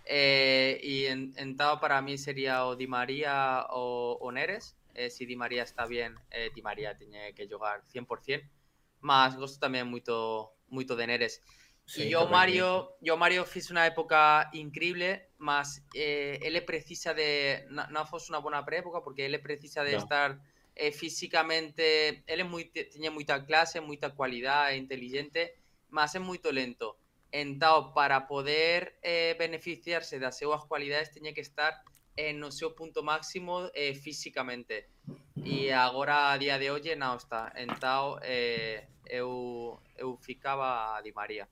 Eh, 0.07 0.81
y 0.83 1.07
en, 1.07 1.33
en 1.37 1.57
para 1.57 2.03
mí 2.03 2.19
sería 2.19 2.67
o 2.67 2.75
Di 2.75 2.89
María 2.89 3.65
o, 3.71 4.19
o 4.21 4.33
Neres. 4.33 4.75
Eh, 4.95 5.09
si 5.09 5.25
Di 5.25 5.37
María 5.37 5.63
está 5.63 5.87
bien, 5.87 6.17
eh, 6.33 6.51
Di 6.53 6.63
María 6.63 6.97
tiene 6.97 7.33
que 7.33 7.47
jugar 7.47 7.85
100%. 7.87 8.51
Más 8.99 9.37
gosto 9.37 9.61
también 9.61 9.87
mucho, 9.87 10.51
mucho 10.67 10.97
de 10.97 11.07
Neres. 11.07 11.45
Sí, 11.85 12.03
y 12.03 12.11
yo 12.11 12.27
Mario, 12.27 12.97
yo 13.01 13.17
Mario 13.17 13.45
fiz 13.45 13.71
una 13.71 13.87
época 13.87 14.51
increíble, 14.53 15.31
más 15.39 15.85
eh, 15.95 16.41
él 16.43 16.61
precisa 16.65 17.15
de, 17.15 17.67
no, 17.71 17.87
no 17.87 18.05
fue 18.05 18.19
una 18.31 18.39
buena 18.39 18.65
preépoca 18.65 19.01
porque 19.01 19.27
él 19.27 19.41
precisa 19.41 19.85
de 19.85 19.93
no. 19.93 19.99
estar 19.99 20.41
eh, 20.81 20.93
físicamente, 20.93 22.25
él 22.27 22.41
es 22.41 22.47
muy, 22.49 22.65
tiene 22.65 23.11
mucha 23.11 23.45
clase, 23.45 23.83
mucha 23.83 24.11
cualidad, 24.15 24.73
inteligente, 24.73 25.55
más 25.91 26.15
es 26.15 26.23
muy 26.23 26.41
lento. 26.53 26.97
Entonces, 27.31 27.93
para 27.95 28.27
poder 28.27 28.99
eh, 29.03 29.37
beneficiarse 29.39 30.19
de 30.19 30.33
sus 30.33 30.65
cualidades, 30.67 31.13
tiene 31.13 31.35
que 31.35 31.43
estar 31.43 31.75
en 32.17 32.51
su 32.51 32.75
punto 32.75 33.03
máximo 33.03 33.71
eh, 33.75 33.95
físicamente. 33.95 34.89
Y 35.37 35.69
ahora, 35.69 36.33
a 36.33 36.39
día 36.39 36.59
de 36.59 36.71
hoy, 36.71 36.83
no 36.97 37.17
está. 37.17 37.53
Entonces, 37.55 38.29
eh, 38.29 38.89
eu, 39.05 39.79
eu 39.97 40.17
ficava 40.17 40.97
a 40.97 41.03
Di 41.03 41.13
María. 41.13 41.47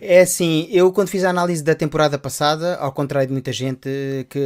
É 0.00 0.20
assim, 0.22 0.68
eu 0.70 0.90
quando 0.92 1.08
fiz 1.08 1.22
a 1.24 1.30
análise 1.30 1.62
da 1.62 1.74
temporada 1.74 2.18
passada, 2.18 2.76
ao 2.76 2.92
contrário 2.92 3.26
de 3.26 3.32
muita 3.32 3.52
gente 3.52 3.88
que 4.30 4.38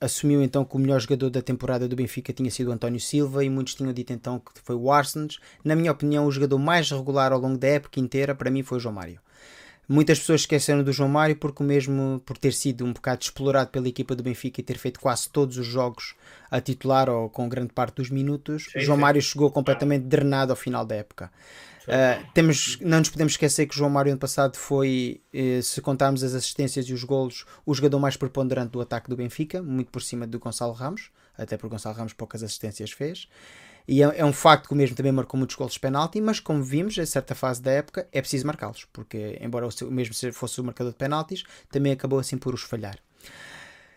assumiu 0.00 0.42
então 0.42 0.64
que 0.64 0.74
o 0.74 0.78
melhor 0.78 1.00
jogador 1.00 1.30
da 1.30 1.40
temporada 1.40 1.86
do 1.86 1.94
Benfica 1.94 2.32
tinha 2.32 2.50
sido 2.50 2.68
o 2.68 2.72
António 2.72 3.00
Silva 3.00 3.44
e 3.44 3.50
muitos 3.50 3.74
tinham 3.74 3.92
dito 3.92 4.12
então 4.12 4.40
que 4.40 4.60
foi 4.62 4.74
o 4.74 4.90
Arsens, 4.90 5.38
na 5.64 5.76
minha 5.76 5.92
opinião 5.92 6.26
o 6.26 6.32
jogador 6.32 6.58
mais 6.58 6.90
regular 6.90 7.32
ao 7.32 7.38
longo 7.38 7.56
da 7.56 7.68
época 7.68 8.00
inteira 8.00 8.34
para 8.34 8.50
mim 8.50 8.62
foi 8.62 8.78
o 8.78 8.80
João 8.80 8.94
Mário. 8.94 9.20
Muitas 9.88 10.18
pessoas 10.18 10.42
esqueceram 10.42 10.82
do 10.82 10.92
João 10.92 11.08
Mário 11.08 11.36
porque 11.36 11.62
mesmo 11.62 12.20
por 12.26 12.36
ter 12.36 12.52
sido 12.52 12.84
um 12.84 12.92
bocado 12.92 13.22
explorado 13.22 13.70
pela 13.70 13.88
equipa 13.88 14.14
do 14.14 14.22
Benfica 14.22 14.60
e 14.60 14.64
ter 14.64 14.76
feito 14.76 15.00
quase 15.00 15.30
todos 15.30 15.56
os 15.56 15.66
jogos 15.66 16.14
a 16.50 16.60
titular 16.60 17.08
ou 17.08 17.30
com 17.30 17.48
grande 17.48 17.72
parte 17.72 17.96
dos 17.96 18.10
minutos, 18.10 18.68
sim, 18.72 18.80
João 18.80 18.96
sim. 18.96 19.02
Mário 19.02 19.22
chegou 19.22 19.50
completamente 19.50 20.02
drenado 20.04 20.52
ao 20.52 20.56
final 20.56 20.84
da 20.84 20.96
época. 20.96 21.30
Uh, 21.88 22.22
temos, 22.34 22.78
não 22.82 22.98
nos 22.98 23.08
podemos 23.08 23.32
esquecer 23.32 23.66
que 23.66 23.74
o 23.74 23.78
João 23.78 23.88
Mário 23.88 24.12
ano 24.12 24.20
passado 24.20 24.58
foi, 24.58 25.22
eh, 25.32 25.62
se 25.62 25.80
contarmos 25.80 26.22
as 26.22 26.34
assistências 26.34 26.86
e 26.86 26.92
os 26.92 27.02
golos, 27.02 27.46
o 27.64 27.72
jogador 27.72 27.98
mais 27.98 28.14
preponderante 28.14 28.72
do 28.72 28.80
ataque 28.82 29.08
do 29.08 29.16
Benfica, 29.16 29.62
muito 29.62 29.90
por 29.90 30.02
cima 30.02 30.26
do 30.26 30.38
Gonçalo 30.38 30.74
Ramos, 30.74 31.10
até 31.36 31.56
porque 31.56 31.72
Gonçalo 31.72 31.96
Ramos 31.96 32.12
poucas 32.12 32.42
assistências 32.42 32.92
fez. 32.92 33.26
E 33.86 34.02
é, 34.02 34.18
é, 34.18 34.24
um 34.24 34.34
facto 34.34 34.68
que 34.68 34.74
o 34.74 34.76
mesmo 34.76 34.94
também 34.94 35.12
marcou 35.12 35.38
muitos 35.38 35.56
golos 35.56 35.72
de 35.72 35.80
penalti, 35.80 36.20
mas 36.20 36.40
como 36.40 36.62
vimos, 36.62 36.98
em 36.98 37.06
certa 37.06 37.34
fase 37.34 37.62
da 37.62 37.70
época, 37.70 38.06
é 38.12 38.20
preciso 38.20 38.46
marcá-los, 38.46 38.86
porque 38.92 39.38
embora 39.40 39.66
o 39.66 39.90
mesmo 39.90 40.14
fosse 40.34 40.60
o 40.60 40.64
marcador 40.64 40.92
de 40.92 40.98
penaltis, 40.98 41.42
também 41.70 41.92
acabou 41.92 42.18
assim 42.18 42.36
por 42.36 42.52
os 42.52 42.60
falhar. 42.60 42.98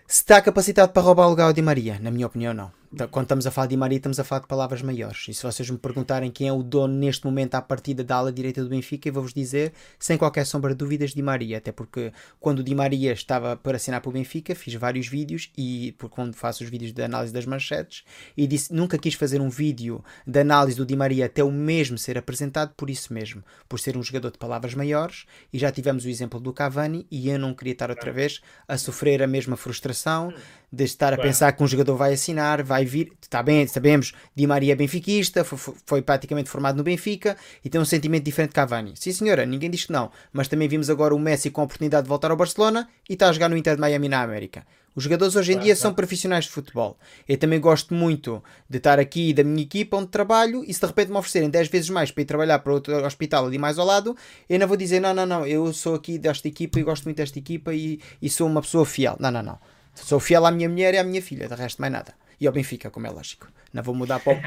Se 0.08 0.22
está 0.22 0.42
capacitado 0.42 0.94
para 0.94 1.02
roubar 1.02 1.28
o 1.28 1.32
lugar 1.32 1.52
de 1.52 1.62
Maria? 1.62 2.00
Na 2.00 2.10
minha 2.10 2.28
opinião, 2.28 2.54
não. 2.54 2.81
Então, 2.94 3.08
quando 3.08 3.24
estamos 3.24 3.48
a 3.48 3.52
falar 3.52 3.68
de 3.68 3.78
Maria, 3.78 3.96
estamos 3.96 4.20
a 4.20 4.24
falar 4.26 4.42
de 4.42 4.48
palavras 4.48 4.82
maiores. 4.82 5.26
E 5.30 5.34
se 5.34 5.44
vocês 5.44 5.70
me 5.70 5.78
perguntarem 5.78 6.30
quem 6.30 6.50
é 6.50 6.52
o 6.52 6.62
dono 6.62 6.94
neste 6.94 7.26
momento 7.26 7.56
à 7.56 7.62
partida 7.62 8.04
da 8.04 8.18
ala 8.18 8.34
direita 8.34 8.62
do 8.62 8.70
Benfica, 8.70 9.08
eu 9.08 9.14
vou-vos 9.14 9.34
dizer, 9.34 9.72
sem 9.98 10.18
qualquer 10.18 10.46
sombra 10.46 10.72
de 10.72 10.76
dúvidas, 10.76 11.12
Di 11.12 11.22
Maria. 11.22 11.60
Até 11.60 11.72
porque 11.72 12.12
quando 12.38 12.60
o 12.60 12.64
Di 12.64 12.76
Maria 12.76 13.14
estava 13.14 13.56
para 13.56 13.78
assinar 13.78 14.02
para 14.02 14.10
o 14.10 14.12
Benfica, 14.12 14.54
fiz 14.54 14.74
vários 14.74 15.08
vídeos 15.08 15.50
e 15.58 15.94
por 15.98 16.10
quando 16.10 16.36
faço 16.36 16.66
os 16.66 16.70
vídeos 16.70 16.92
de 16.92 17.02
análise 17.02 17.32
das 17.32 17.46
manchetes, 17.46 18.04
e 18.36 18.46
disse 18.46 18.74
nunca 18.74 18.98
quis 18.98 19.14
fazer 19.14 19.40
um 19.40 19.50
vídeo 19.50 20.04
de 20.28 20.40
análise 20.42 20.76
do 20.76 20.86
Di 20.86 20.96
Maria 20.98 21.28
até 21.28 21.42
o 21.42 21.52
mesmo 21.52 21.98
ser 21.98 22.18
apresentado 22.18 22.74
por 22.76 22.90
isso 22.90 23.14
mesmo, 23.14 23.42
por 23.70 23.80
ser 23.80 23.96
um 23.96 24.04
jogador 24.04 24.32
de 24.32 24.38
palavras 24.38 24.76
maiores. 24.76 25.26
E 25.54 25.58
já 25.58 25.72
tivemos 25.72 26.04
o 26.04 26.10
exemplo 26.10 26.42
do 26.42 26.52
Cavani, 26.52 27.08
e 27.10 27.30
eu 27.30 27.40
não 27.40 27.54
queria 27.54 27.72
estar 27.72 27.90
outra 27.90 28.12
vez 28.12 28.42
a 28.68 28.78
sofrer 28.78 29.24
a 29.24 29.28
mesma 29.28 29.56
frustração 29.56 30.34
de 30.72 30.86
estar 30.86 31.14
a 31.14 31.18
pensar 31.18 31.52
que 31.52 31.62
um 31.62 31.68
jogador 31.68 31.98
vai 31.98 32.14
assinar, 32.14 32.64
vai 32.64 32.86
vir, 32.86 33.12
está 33.22 33.44
bem, 33.44 33.68
sabemos, 33.68 34.14
Di 34.34 34.48
Maria 34.48 34.72
é 34.72 34.76
benfiquista, 34.76 35.44
foi, 35.44 35.76
foi, 35.86 36.02
praticamente 36.02 36.50
formado 36.50 36.78
no 36.78 36.84
Benfica 36.84 37.36
e 37.64 37.70
tem 37.70 37.82
um 37.82 37.86
sentimento 37.86 38.24
diferente 38.24 38.52
de 38.52 38.56
Cavani. 38.56 38.94
Sim 38.96 39.12
senhora, 39.12 39.46
ninguém 39.46 39.70
diz 39.70 39.86
que 39.86 39.92
não, 39.92 40.10
mas 40.32 40.48
também 40.48 40.70
vimos 40.70 40.90
agora 40.90 41.14
o 41.14 41.20
Messi 41.20 41.50
com 41.50 41.62
a 41.62 41.66
oportunidade 41.66 42.04
de 42.04 42.10
voltar 42.10 42.32
ao 42.32 42.38
Barcelona 42.38 42.88
e 43.10 43.14
está 43.14 43.28
a 43.28 43.34
jogar 43.34 43.50
no 43.50 43.58
Inter 43.58 43.76
de 43.76 43.82
Miami 43.82 44.08
na 44.08 44.22
América. 44.22 44.66
Os 44.94 45.04
jogadores 45.04 45.36
hoje 45.38 45.54
em 45.54 45.60
dia 45.60 45.74
são 45.74 45.94
profissionais 45.94 46.46
de 46.46 46.52
futebol. 46.52 46.98
Eu 47.28 47.38
também 47.38 47.62
gosto 47.62 47.94
muito 47.94 48.44
de 48.70 48.78
estar 48.78 49.00
aqui 49.00 49.34
da 49.34 49.44
minha 49.44 49.62
equipa 49.62 49.96
onde 49.96 50.08
trabalho 50.08 50.66
e 50.68 50.74
se 50.74 50.82
de 50.82 50.86
repente 50.86 51.12
me 51.12 51.18
oferecerem 51.18 51.50
10 51.50 51.70
vezes 51.70 51.90
mais 51.90 52.12
para 52.12 52.22
ir 52.22 52.26
trabalhar 52.26 52.60
para 52.60 52.74
outro 52.74 53.06
hospital 53.06 53.46
ali 53.46 53.58
mais 53.58 53.80
ao 53.80 53.86
lado, 53.86 54.16
eu 54.50 54.60
não 54.60 54.68
vou 54.68 54.76
dizer 54.76 55.00
não, 55.00 55.14
não, 55.14 55.26
não, 55.26 55.48
eu 55.48 55.72
sou 55.72 55.96
aqui 55.96 56.18
desta 56.18 56.48
equipa 56.48 56.78
e 56.78 56.84
gosto 56.84 57.06
muito 57.06 57.18
desta 57.18 57.40
equipa 57.40 57.74
e, 57.74 58.02
e 58.22 58.30
sou 58.30 58.48
uma 58.48 58.62
pessoa 58.62 58.86
fiel. 58.86 59.16
Não, 59.18 59.32
não, 59.32 59.42
não. 59.42 59.60
Sou 59.94 60.20
fiel 60.20 60.46
à 60.46 60.52
minha 60.52 60.70
mulher 60.70 60.94
e 60.94 60.98
à 60.98 61.04
minha 61.04 61.22
filha, 61.22 61.48
de 61.48 61.56
resto 61.56 61.82
mais 61.82 61.92
nada. 61.92 62.14
E 62.40 62.48
ao 62.48 62.54
Benfica, 62.54 62.90
como 62.90 63.06
é 63.06 63.10
lógico. 63.10 63.48
Não 63.72 63.84
vou 63.84 63.94
mudar 63.94 64.20
para 64.20 64.34
o... 64.34 64.42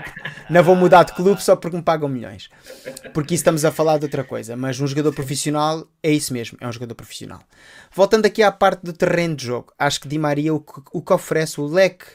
não 0.53 0.63
vou 0.63 0.75
mudar 0.75 1.05
de 1.05 1.13
clube 1.15 1.43
só 1.43 1.55
porque 1.55 1.77
me 1.77 1.83
pagam 1.83 2.09
milhões. 2.09 2.51
Porque 3.13 3.35
isso 3.35 3.43
estamos 3.43 3.65
a 3.65 3.71
falar 3.71 3.99
de 3.99 4.05
outra 4.05 4.25
coisa. 4.25 4.57
Mas 4.57 4.81
um 4.81 4.87
jogador 4.87 5.15
profissional 5.15 5.87
é 6.03 6.11
isso 6.11 6.33
mesmo, 6.33 6.59
é 6.61 6.67
um 6.67 6.73
jogador 6.73 6.95
profissional. 6.95 7.41
Voltando 7.93 8.27
aqui 8.27 8.43
à 8.43 8.51
parte 8.51 8.83
do 8.83 8.93
terreno 8.93 9.37
de 9.37 9.47
jogo, 9.47 9.73
acho 9.79 10.01
que 10.01 10.09
Di 10.09 10.19
Maria 10.19 10.53
o 10.53 10.61
que, 10.61 10.83
o 10.93 11.01
que 11.01 11.13
oferece, 11.13 11.61
o 11.61 11.67
leque 11.67 12.07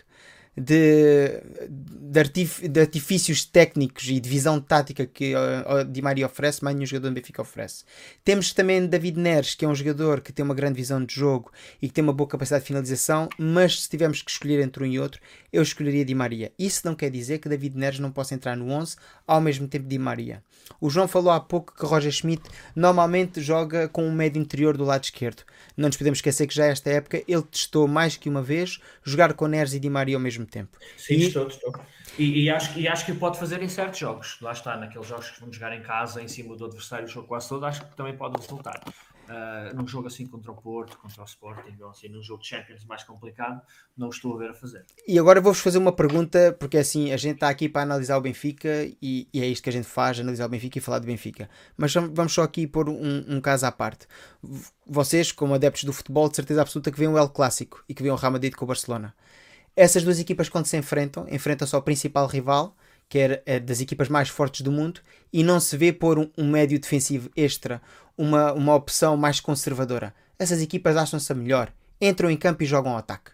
de, 0.59 1.41
de, 1.69 2.19
artif, 2.19 2.67
de, 2.67 2.79
artifícios 2.79 3.45
técnicos 3.45 4.07
e 4.09 4.19
de 4.19 4.29
visão 4.29 4.59
tática 4.59 5.05
que 5.05 5.33
o 5.35 5.83
Di 5.83 6.01
Maria 6.01 6.25
oferece, 6.25 6.63
mais 6.63 6.75
nenhum 6.75 6.85
jogador 6.85 7.09
do 7.09 7.13
Benfica 7.13 7.41
oferece. 7.41 7.83
Temos 8.23 8.53
também 8.53 8.85
David 8.85 9.19
Neres, 9.19 9.55
que 9.55 9.65
é 9.65 9.67
um 9.67 9.75
jogador 9.75 10.21
que 10.21 10.33
tem 10.33 10.43
uma 10.43 10.53
grande 10.53 10.75
visão 10.75 11.03
de 11.03 11.13
jogo 11.13 11.51
e 11.81 11.87
que 11.87 11.93
tem 11.93 12.03
uma 12.03 12.13
boa 12.13 12.27
capacidade 12.27 12.63
de 12.63 12.67
finalização, 12.67 13.29
mas 13.37 13.83
se 13.83 13.89
tivermos 13.89 14.21
que 14.21 14.31
escolher 14.31 14.59
entre 14.61 14.83
um 14.83 14.87
e 14.87 14.99
outro, 14.99 15.21
eu 15.51 15.61
escolheria 15.61 16.05
Di 16.05 16.15
Maria. 16.15 16.51
Isso 16.57 16.81
não 16.85 16.95
quer 16.95 17.09
dizer 17.09 17.39
que 17.39 17.49
David 17.49 17.77
Neres 17.77 17.99
não 17.99 18.11
possa 18.11 18.33
entrar 18.33 18.55
no 18.55 18.69
11 18.69 18.95
ao 19.25 19.41
mesmo 19.41 19.67
tempo 19.67 19.87
Di 19.87 19.97
Maria. 19.97 20.43
O 20.79 20.89
João 20.89 21.07
falou 21.07 21.31
há 21.31 21.39
pouco 21.39 21.73
que 21.75 21.85
Roger 21.85 22.11
Schmidt 22.11 22.43
normalmente 22.75 23.41
joga 23.41 23.87
com 23.87 24.05
um 24.05 24.11
médio 24.11 24.41
interior 24.41 24.77
do 24.77 24.83
lado 24.83 25.03
esquerdo. 25.03 25.43
Não 25.75 25.87
nos 25.87 25.97
podemos 25.97 26.19
esquecer 26.19 26.47
que 26.47 26.55
já 26.55 26.65
esta 26.65 26.89
época 26.89 27.23
ele 27.27 27.43
testou 27.43 27.87
mais 27.87 28.15
que 28.17 28.29
uma 28.29 28.41
vez 28.41 28.79
jogar 29.03 29.33
com 29.33 29.47
Neres 29.47 29.73
e 29.73 29.79
Di 29.79 29.89
Maria 29.89 30.15
ao 30.15 30.21
mesmo 30.21 30.45
tempo. 30.45 30.77
Sim, 30.97 31.15
e... 31.15 31.27
estou, 31.27 31.47
estou. 31.47 31.73
E, 32.17 32.43
e, 32.43 32.49
acho, 32.49 32.77
e 32.77 32.87
acho 32.87 33.05
que 33.05 33.13
pode 33.13 33.39
fazer 33.39 33.61
em 33.61 33.69
certos 33.69 33.99
jogos. 33.99 34.37
Lá 34.41 34.51
está, 34.51 34.75
naqueles 34.75 35.07
jogos 35.07 35.29
que 35.29 35.39
vamos 35.39 35.55
jogar 35.55 35.75
em 35.75 35.81
casa, 35.81 36.21
em 36.21 36.27
cima 36.27 36.55
do 36.55 36.65
adversário, 36.65 37.05
o 37.05 37.09
jogo 37.09 37.27
quase 37.27 37.47
todo, 37.47 37.65
acho 37.65 37.85
que 37.85 37.95
também 37.95 38.15
pode 38.15 38.37
resultar. 38.39 38.81
Uh, 39.29 39.75
num 39.75 39.87
jogo 39.87 40.07
assim 40.07 40.25
contra 40.25 40.51
o 40.51 40.55
Porto, 40.55 40.97
contra 40.97 41.21
o 41.21 41.25
Sporting, 41.25 41.77
ou 41.81 41.91
assim, 41.91 42.09
num 42.09 42.23
jogo 42.23 42.41
de 42.41 42.47
Champions 42.47 42.83
mais 42.85 43.03
complicado, 43.03 43.61
não 43.95 44.09
estou 44.09 44.33
a 44.33 44.39
ver 44.39 44.49
a 44.49 44.53
fazer. 44.55 44.83
E 45.07 45.19
agora 45.19 45.39
vou-vos 45.39 45.61
fazer 45.61 45.77
uma 45.77 45.91
pergunta, 45.91 46.51
porque 46.59 46.79
assim, 46.79 47.11
a 47.11 47.17
gente 47.17 47.35
está 47.35 47.47
aqui 47.47 47.69
para 47.69 47.83
analisar 47.83 48.17
o 48.17 48.21
Benfica 48.21 48.89
e, 48.99 49.27
e, 49.31 49.39
é 49.39 49.45
isto 49.45 49.61
que 49.61 49.69
a 49.69 49.73
gente 49.73 49.87
faz, 49.87 50.19
analisar 50.19 50.47
o 50.47 50.49
Benfica 50.49 50.79
e 50.79 50.81
falar 50.81 50.97
do 50.97 51.05
Benfica. 51.05 51.47
Mas 51.77 51.93
vamos 51.93 52.33
só 52.33 52.41
aqui 52.41 52.65
pôr 52.65 52.89
um, 52.89 53.23
um 53.27 53.39
caso 53.39 53.67
à 53.67 53.71
parte. 53.71 54.07
Vocês, 54.87 55.31
como 55.31 55.53
adeptos 55.53 55.83
do 55.83 55.93
futebol, 55.93 56.27
de 56.27 56.35
certeza 56.35 56.63
absoluta 56.63 56.91
que 56.91 56.97
vêem 56.97 57.11
o 57.11 57.17
El 57.17 57.29
Clássico 57.29 57.83
e 57.87 57.93
que 57.93 58.01
vêem 58.01 58.11
o 58.11 58.17
Real 58.17 58.31
Madrid 58.31 58.55
com 58.55 58.65
o 58.65 58.67
Barcelona. 58.67 59.13
Essas 59.75 60.03
duas 60.03 60.19
equipas, 60.19 60.49
quando 60.49 60.65
se 60.65 60.75
enfrentam, 60.75 61.27
enfrentam-se 61.29 61.75
ao 61.75 61.83
principal 61.83 62.25
rival, 62.25 62.75
que 63.07 63.19
é, 63.19 63.43
é 63.45 63.59
das 63.59 63.79
equipas 63.79 64.09
mais 64.09 64.29
fortes 64.29 64.61
do 64.61 64.71
mundo, 64.71 65.01
e 65.31 65.43
não 65.43 65.59
se 65.59 65.77
vê 65.77 65.91
pôr 65.91 66.19
um, 66.19 66.29
um 66.37 66.49
médio 66.49 66.79
defensivo 66.79 67.29
extra 67.35 67.81
uma, 68.17 68.51
uma 68.53 68.75
opção 68.75 69.15
mais 69.15 69.39
conservadora. 69.39 70.13
Essas 70.37 70.61
equipas 70.61 70.97
acham-se 70.97 71.31
a 71.31 71.35
melhor, 71.35 71.71
entram 72.01 72.29
em 72.29 72.37
campo 72.37 72.63
e 72.63 72.65
jogam 72.65 72.91
ao 72.91 72.97
ataque. 72.97 73.31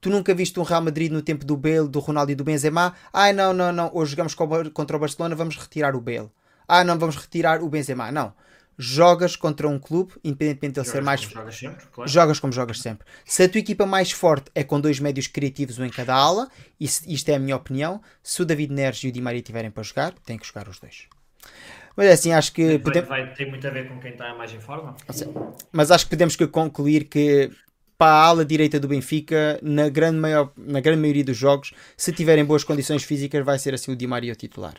Tu 0.00 0.10
nunca 0.10 0.34
viste 0.34 0.58
um 0.60 0.62
Real 0.62 0.82
Madrid 0.82 1.10
no 1.10 1.22
tempo 1.22 1.44
do 1.44 1.56
Bale, 1.56 1.88
do 1.88 1.98
Ronaldo 2.00 2.32
e 2.32 2.34
do 2.34 2.44
Benzema? 2.44 2.94
Ai 3.12 3.32
não, 3.32 3.52
não, 3.52 3.72
não, 3.72 3.90
hoje 3.94 4.12
jogamos 4.12 4.34
contra 4.34 4.96
o 4.96 5.00
Barcelona, 5.00 5.34
vamos 5.34 5.56
retirar 5.56 5.96
o 5.96 6.00
Bale. 6.00 6.30
Ah 6.68 6.84
não, 6.84 6.98
vamos 6.98 7.16
retirar 7.16 7.62
o 7.62 7.68
Benzema. 7.68 8.10
Não. 8.10 8.32
Jogas 8.78 9.36
contra 9.36 9.66
um 9.66 9.78
clube, 9.78 10.12
independentemente 10.22 10.74
de 10.74 10.80
ele 10.80 10.88
ser 10.88 11.02
mais. 11.02 11.24
Como 11.24 11.34
jogas, 11.34 11.56
sempre, 11.56 11.86
claro. 11.86 12.10
jogas 12.10 12.40
como 12.40 12.52
jogas 12.52 12.80
sempre. 12.80 13.06
Se 13.24 13.42
a 13.42 13.48
tua 13.48 13.60
equipa 13.60 13.86
mais 13.86 14.10
forte 14.10 14.50
é 14.54 14.62
com 14.62 14.78
dois 14.78 15.00
médios 15.00 15.28
criativos, 15.28 15.78
um 15.78 15.84
em 15.84 15.90
cada 15.90 16.14
ala, 16.14 16.48
isto 16.78 17.28
é 17.30 17.36
a 17.36 17.38
minha 17.38 17.56
opinião. 17.56 18.02
Se 18.22 18.42
o 18.42 18.44
David 18.44 18.72
Neres 18.72 18.98
e 18.98 19.08
o 19.08 19.12
Di 19.12 19.20
Maria 19.20 19.40
tiverem 19.40 19.70
para 19.70 19.82
jogar, 19.82 20.12
tem 20.24 20.36
que 20.36 20.46
jogar 20.46 20.68
os 20.68 20.78
dois. 20.78 21.08
Mas 21.96 22.06
é 22.06 22.12
assim, 22.12 22.32
acho 22.32 22.52
que. 22.52 22.66
Vai, 22.66 22.78
podemos... 22.78 23.08
vai, 23.08 23.34
tem 23.34 23.48
muito 23.48 23.66
a 23.66 23.70
ver 23.70 23.88
com 23.88 23.98
quem 23.98 24.12
está 24.12 24.34
mais 24.34 24.52
em 24.52 24.60
forma. 24.60 24.94
Mas 25.72 25.90
acho 25.90 26.04
que 26.04 26.10
podemos 26.10 26.36
concluir 26.36 27.04
que 27.04 27.50
para 27.96 28.12
a 28.12 28.24
ala 28.26 28.44
direita 28.44 28.78
do 28.78 28.88
Benfica, 28.88 29.58
na 29.62 29.88
grande, 29.88 30.18
maior, 30.18 30.52
na 30.56 30.80
grande 30.80 31.00
maioria 31.00 31.24
dos 31.24 31.36
jogos, 31.36 31.72
se 31.96 32.12
tiverem 32.12 32.44
boas 32.44 32.62
condições 32.62 33.02
físicas, 33.02 33.44
vai 33.44 33.58
ser 33.58 33.72
assim 33.74 33.92
o 33.92 33.96
Di 33.96 34.06
Maria 34.06 34.34
o 34.34 34.36
titular. 34.36 34.74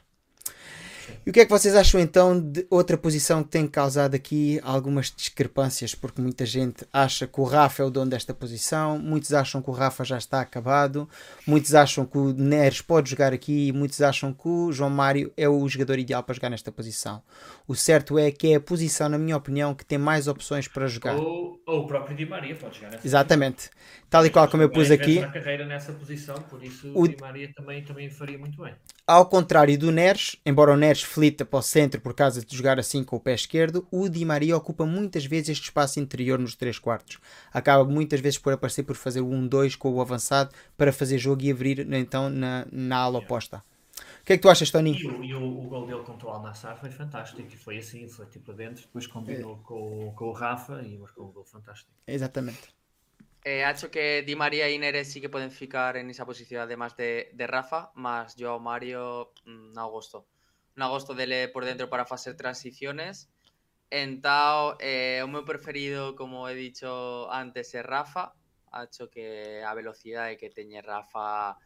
E 1.28 1.30
o 1.30 1.34
que 1.34 1.41
é 1.41 1.45
que 1.45 1.52
vocês 1.52 1.76
acham 1.76 1.99
então 1.99 2.40
de 2.40 2.66
outra 2.70 2.98
posição 2.98 3.44
que 3.44 3.49
tem 3.49 3.68
causado 3.68 4.16
aqui 4.16 4.62
algumas 4.64 5.14
discrepâncias? 5.14 5.94
Porque 5.94 6.22
muita 6.22 6.45
gente 6.45 6.86
acha 6.94 7.28
que 7.28 7.41
o 7.41 7.44
Rafa 7.44 7.84
é 7.84 7.86
o 7.86 7.90
dono 7.90 8.10
desta 8.10 8.34
posição, 8.34 8.98
muitos 8.98 9.34
acham 9.34 9.62
que 9.62 9.70
o 9.70 9.74
Rafa 9.74 10.06
já 10.06 10.18
está 10.18 10.40
acabado, 10.40 11.06
muitos 11.45 11.76
acham 11.76 12.06
que 12.06 12.18
o 12.18 12.32
Neres 12.32 12.80
pode 12.80 13.10
jogar 13.10 13.34
aqui 13.34 13.68
e 13.68 13.74
muitos 13.74 14.02
acham 14.02 14.32
que 14.32 14.48
o 14.48 14.72
João 14.72 14.90
Mário 14.90 15.30
é 15.36 15.49
o 15.49 15.68
jogador 15.68 15.99
ideal 15.99 16.24
para 16.24 16.34
jogar 16.34 16.49
nesta 16.49 16.72
posição. 16.72 17.22
O 17.68 17.76
certo 17.76 18.18
é 18.18 18.31
que 18.31 18.53
é 18.53 18.56
a 18.56 18.61
posição, 18.61 19.10
na 19.10 19.18
minha 19.18 19.35
opinião, 19.35 19.76
que 19.76 19.84
tem 19.84 19.98
mais 19.98 20.30
opções 20.30 20.69
para 20.69 20.88
jogar. 20.88 21.18
Ou, 21.18 21.61
ou 21.65 21.81
o 21.81 21.88
próprio 21.88 22.15
Di 22.15 22.26
Maria 22.26 22.56
pode 22.56 22.77
jogar 22.77 22.91
nessa 22.91 23.06
Exatamente. 23.06 23.69
Posição. 23.69 23.77
Tal 24.10 24.26
e 24.26 24.30
qual 24.30 24.48
como 24.48 24.64
eu 24.64 24.69
pus 24.69 24.89
aqui. 24.89 25.19
Na 25.19 25.27
carreira 25.27 25.65
nessa 25.65 25.91
posição, 25.91 26.35
por 26.44 26.64
isso 26.64 26.89
o 26.95 27.06
Di 27.06 27.18
Maria 27.19 27.52
também, 27.53 27.84
também 27.84 28.10
faria 28.10 28.38
muito 28.38 28.61
bem. 28.61 28.73
Ao 29.06 29.26
contrário 29.26 29.77
do 29.77 29.91
Neres, 29.91 30.38
embora 30.45 30.72
o 30.72 30.77
Neres 30.77 31.03
flita 31.03 31.44
para 31.44 31.60
o 31.60 31.61
centro 31.61 31.99
por 31.99 32.14
causa 32.14 32.39
de 32.44 32.56
jogar 32.56 32.80
assim 32.80 33.03
com 33.03 33.18
o 33.18 33.19
pé 33.19 33.34
esquerdo, 33.34 33.85
o 33.91 34.07
Di 34.07 34.23
Maria 34.23 34.56
ocupa 34.56 34.85
muitas 34.85 35.26
vezes 35.26 35.49
este 35.49 35.65
espaço 35.65 35.99
interior 35.99 36.39
nos 36.39 36.56
3 36.56 36.80
quartos. 36.80 37.19
Acaba 37.52 37.84
muitas 37.84 38.22
vezes 38.22 38.39
por 38.39 38.53
aparecer 38.53 38.84
por 38.84 38.95
fazer 38.95 39.19
o 39.19 39.27
1-2 39.27 39.76
com 39.76 39.91
o 39.91 39.99
avançado 39.99 40.52
para 40.77 40.94
fazer 40.94 41.18
jogo 41.18 41.41
e 41.41 41.52
abrir 41.52 41.85
então 41.94 42.30
na, 42.30 42.65
na 42.72 42.98
ala 42.98 43.19
oposta. 43.19 43.61
Que 44.28 44.34
é 44.34 44.36
que 44.36 44.41
tu 44.41 44.49
achas, 44.49 44.70
Tony? 44.70 44.91
E, 44.91 45.08
o, 45.08 45.24
e 45.24 45.34
o, 45.34 45.41
o 45.41 45.70
gol 45.70 45.88
dele 45.88 46.04
contra 46.04 46.28
o 46.28 46.32
Al-Nassr 46.32 46.76
foi 46.76 46.91
fantástico. 46.91 47.41
E 47.41 47.56
foi 47.56 47.78
assim, 47.78 48.10
foi 48.10 48.26
tipo 48.26 48.52
dentro, 48.52 48.82
depois 48.82 49.08
combinou 49.08 49.56
é. 49.56 49.66
com, 49.66 50.14
com 50.14 50.26
o 50.26 50.34
Rafa 50.34 50.82
e 50.82 50.98
marcou 50.98 51.30
um 51.30 51.32
gol 51.32 51.45
fantástico. 51.45 51.90
Exatamente. 52.06 52.76
Eh, 53.45 53.64
ha 53.64 53.72
hecho 53.72 53.90
que 53.90 54.24
Di 54.24 54.36
María 54.36 54.70
y 54.70 54.78
Neres 54.80 55.10
sí 55.14 55.22
que 55.22 55.30
pueden 55.30 55.49
ficar 55.49 55.95
en 55.95 56.10
esa 56.10 56.26
posición, 56.26 56.62
además 56.62 56.98
de, 56.98 57.32
de 57.36 57.48
Rafa, 57.48 57.94
más 57.95 58.36
yo 58.36 58.60
Mario 58.60 59.32
mm, 59.45 59.72
no 59.72 59.90
gusto. 59.90 60.28
No 60.76 60.90
gusto 60.90 61.14
dele 61.14 61.48
por 61.48 61.64
dentro 61.64 61.90
para 61.90 62.04
hacer 62.04 62.36
transiciones. 62.36 63.30
En 63.90 64.22
Tao, 64.22 64.76
eh, 64.82 65.24
meu 65.26 65.45
preferido, 65.45 66.18
como 66.18 66.49
he 66.49 66.54
dicho 66.54 67.32
antes, 67.32 67.74
es 67.74 67.86
Rafa. 67.86 68.34
Ha 68.74 68.84
hecho 68.84 69.10
que 69.10 69.64
a 69.64 69.74
velocidad 69.74 70.36
que 70.36 70.49
teñe 70.49 70.82
Rafa 70.82 71.58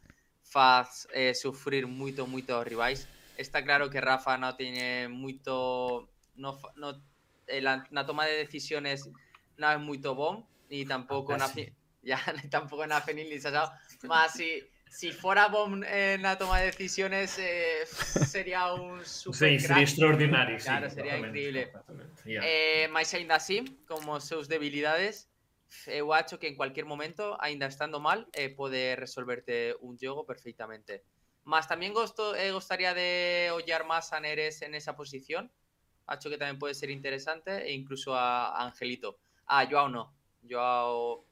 faz 0.52 1.08
eh, 1.14 1.34
sufrir 1.34 1.88
moito, 1.88 2.28
moito 2.28 2.62
rivais. 2.64 3.08
Está 3.38 3.64
claro 3.64 3.90
que 3.90 4.02
Rafa 4.02 4.38
no 4.38 4.56
tiene 4.56 5.08
moito... 5.08 6.10
No, 6.36 6.60
no, 6.76 7.02
eh, 7.48 7.62
la, 7.62 7.88
na 7.90 8.06
toma 8.06 8.26
de 8.26 8.36
decisiones 8.36 9.10
no 9.58 9.72
es 9.72 9.80
moito 9.80 10.14
bom, 10.14 10.46
ni 10.70 10.86
tampoco 10.86 11.38
na, 11.38 11.48
ya, 12.04 12.20
ni 12.44 12.50
tampoco 12.50 12.86
na 12.86 13.00
fenilización. 13.00 13.70
Más 14.04 14.34
si, 14.34 14.62
si 14.90 15.12
fuera 15.12 15.48
bom 15.48 15.84
en 15.84 16.22
la 16.22 16.38
toma 16.38 16.60
de 16.60 16.66
decisiones, 16.68 17.40
eh, 17.40 17.86
sería 18.28 18.74
un 18.74 19.06
super 19.06 19.38
Sí, 19.38 19.60
sería 19.60 19.84
extraordinario. 19.84 20.58
Claro, 20.58 20.90
sí, 20.90 20.96
sería 20.96 21.18
increíble. 21.18 21.72
Yeah. 22.26 22.42
Eh, 22.44 22.88
mas 22.92 23.14
ainda 23.14 23.36
así, 23.36 23.80
como 23.88 24.20
sus 24.20 24.50
debilidades, 24.50 25.31
eu 25.88 26.14
acho 26.14 26.38
que 26.38 26.48
en 26.48 26.56
cualquier 26.56 26.86
momento, 26.86 27.38
ainda 27.40 27.66
estando 27.66 28.00
mal, 28.00 28.28
eh, 28.34 28.50
pode 28.50 28.96
resolverte 28.96 29.76
un 29.82 29.98
jogo 29.98 30.26
perfectamente. 30.26 31.04
Más 31.44 31.68
también 31.68 31.94
gosto, 31.94 32.36
eh, 32.36 32.52
gostaría 32.52 32.94
de 32.94 33.50
hollar 33.52 33.86
más 33.86 34.14
a 34.14 34.20
Neres 34.20 34.62
en 34.62 34.76
esa 34.76 34.96
posición. 34.96 35.52
Acho 36.08 36.30
que 36.30 36.38
también 36.38 36.60
puede 36.60 36.74
ser 36.74 36.90
interesante, 36.90 37.66
e 37.68 37.74
incluso 37.74 38.16
a 38.16 38.64
Angelito. 38.64 39.18
Ah, 39.48 39.66
Joao 39.66 39.90
no. 39.90 40.14
Joao, 40.48 41.26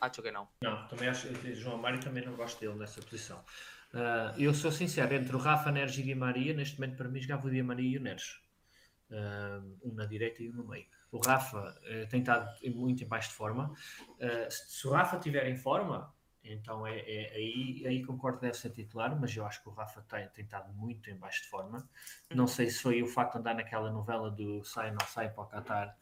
acho 0.00 0.22
que 0.22 0.32
não. 0.32 0.48
Não, 0.60 0.88
também 0.88 1.08
acho 1.08 1.28
João 1.54 1.78
Mário 1.78 2.00
também 2.00 2.24
não 2.24 2.34
gosto 2.34 2.60
dele 2.60 2.74
nessa 2.74 3.00
posição. 3.00 3.44
Uh, 3.92 4.38
eu 4.38 4.52
sou 4.52 4.70
sincero, 4.70 5.14
entre 5.14 5.34
o 5.34 5.38
Rafa, 5.38 5.70
Neres 5.70 5.96
e 5.96 6.02
Di 6.02 6.14
Maria, 6.14 6.52
neste 6.52 6.78
momento 6.78 6.96
para 6.96 7.08
mim 7.08 7.20
jogava 7.20 7.46
o 7.46 7.50
Di 7.50 7.62
Maria 7.62 7.96
e 7.96 7.98
o 7.98 8.02
Neres. 8.02 8.40
Uh, 9.10 9.78
um 9.82 9.94
na 9.94 10.04
direita 10.04 10.42
e 10.42 10.50
um 10.50 10.52
no 10.52 10.68
meio. 10.68 10.86
O 11.10 11.18
Rafa 11.18 11.58
uh, 11.58 12.08
tem 12.08 12.20
estado 12.20 12.50
muito 12.74 13.02
em 13.02 13.06
baixo 13.06 13.30
de 13.30 13.34
forma. 13.34 13.72
se 14.50 14.86
o 14.86 14.90
Rafa 14.90 15.16
estiver 15.16 15.48
em 15.48 15.56
forma, 15.56 16.12
então 16.44 16.86
é, 16.86 16.98
é, 16.98 17.34
aí, 17.34 17.84
aí 17.86 18.04
concordo 18.04 18.40
deve 18.40 18.56
ser 18.56 18.70
titular, 18.70 19.18
mas 19.18 19.36
eu 19.36 19.44
acho 19.44 19.62
que 19.62 19.68
o 19.68 19.72
Rafa 19.72 20.02
tem, 20.02 20.28
tem 20.28 20.44
estado 20.44 20.72
muito 20.72 21.10
em 21.10 21.16
baixo 21.16 21.42
de 21.42 21.48
forma. 21.48 21.88
Não 22.30 22.44
uhum. 22.44 22.48
sei 22.48 22.70
se 22.70 22.82
foi 22.82 23.02
o 23.02 23.06
facto 23.06 23.34
de 23.34 23.40
andar 23.40 23.54
naquela 23.54 23.90
novela 23.90 24.30
do 24.30 24.64
sai 24.64 24.90
não 24.90 25.06
sai 25.06 25.30
para 25.30 25.44
o 25.44 25.46
Qatar. 25.46 25.96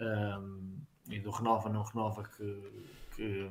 Um, 0.00 0.82
e 1.08 1.18
do 1.18 1.30
renova, 1.30 1.68
não 1.68 1.82
renova, 1.82 2.22
que, 2.22 2.86
que, 3.16 3.50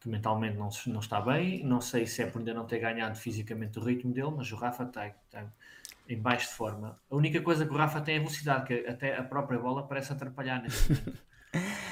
que, 0.00 0.08
mentalmente 0.08 0.56
não, 0.56 0.68
não 0.86 1.00
está 1.00 1.20
bem. 1.20 1.64
Não 1.64 1.80
sei 1.80 2.06
se 2.06 2.22
é 2.22 2.26
por 2.26 2.38
ainda 2.38 2.54
não 2.54 2.66
ter 2.66 2.78
ganhado 2.78 3.16
fisicamente 3.16 3.78
o 3.78 3.82
ritmo 3.82 4.12
dele, 4.12 4.32
mas 4.36 4.50
o 4.52 4.56
Rafa 4.56 4.84
está, 4.84 5.06
está 5.06 5.46
em 6.08 6.18
baixo 6.18 6.48
de 6.48 6.54
forma. 6.54 7.00
A 7.10 7.16
única 7.16 7.40
coisa 7.42 7.66
que 7.66 7.72
o 7.72 7.76
Rafa 7.76 8.00
tem 8.00 8.16
é 8.16 8.18
velocidade, 8.18 8.66
que 8.66 8.88
até 8.88 9.16
a 9.16 9.22
própria 9.22 9.58
bola 9.58 9.86
parece 9.86 10.12
atrapalhar 10.12 10.62
neste 10.62 10.92
momento. 10.92 11.28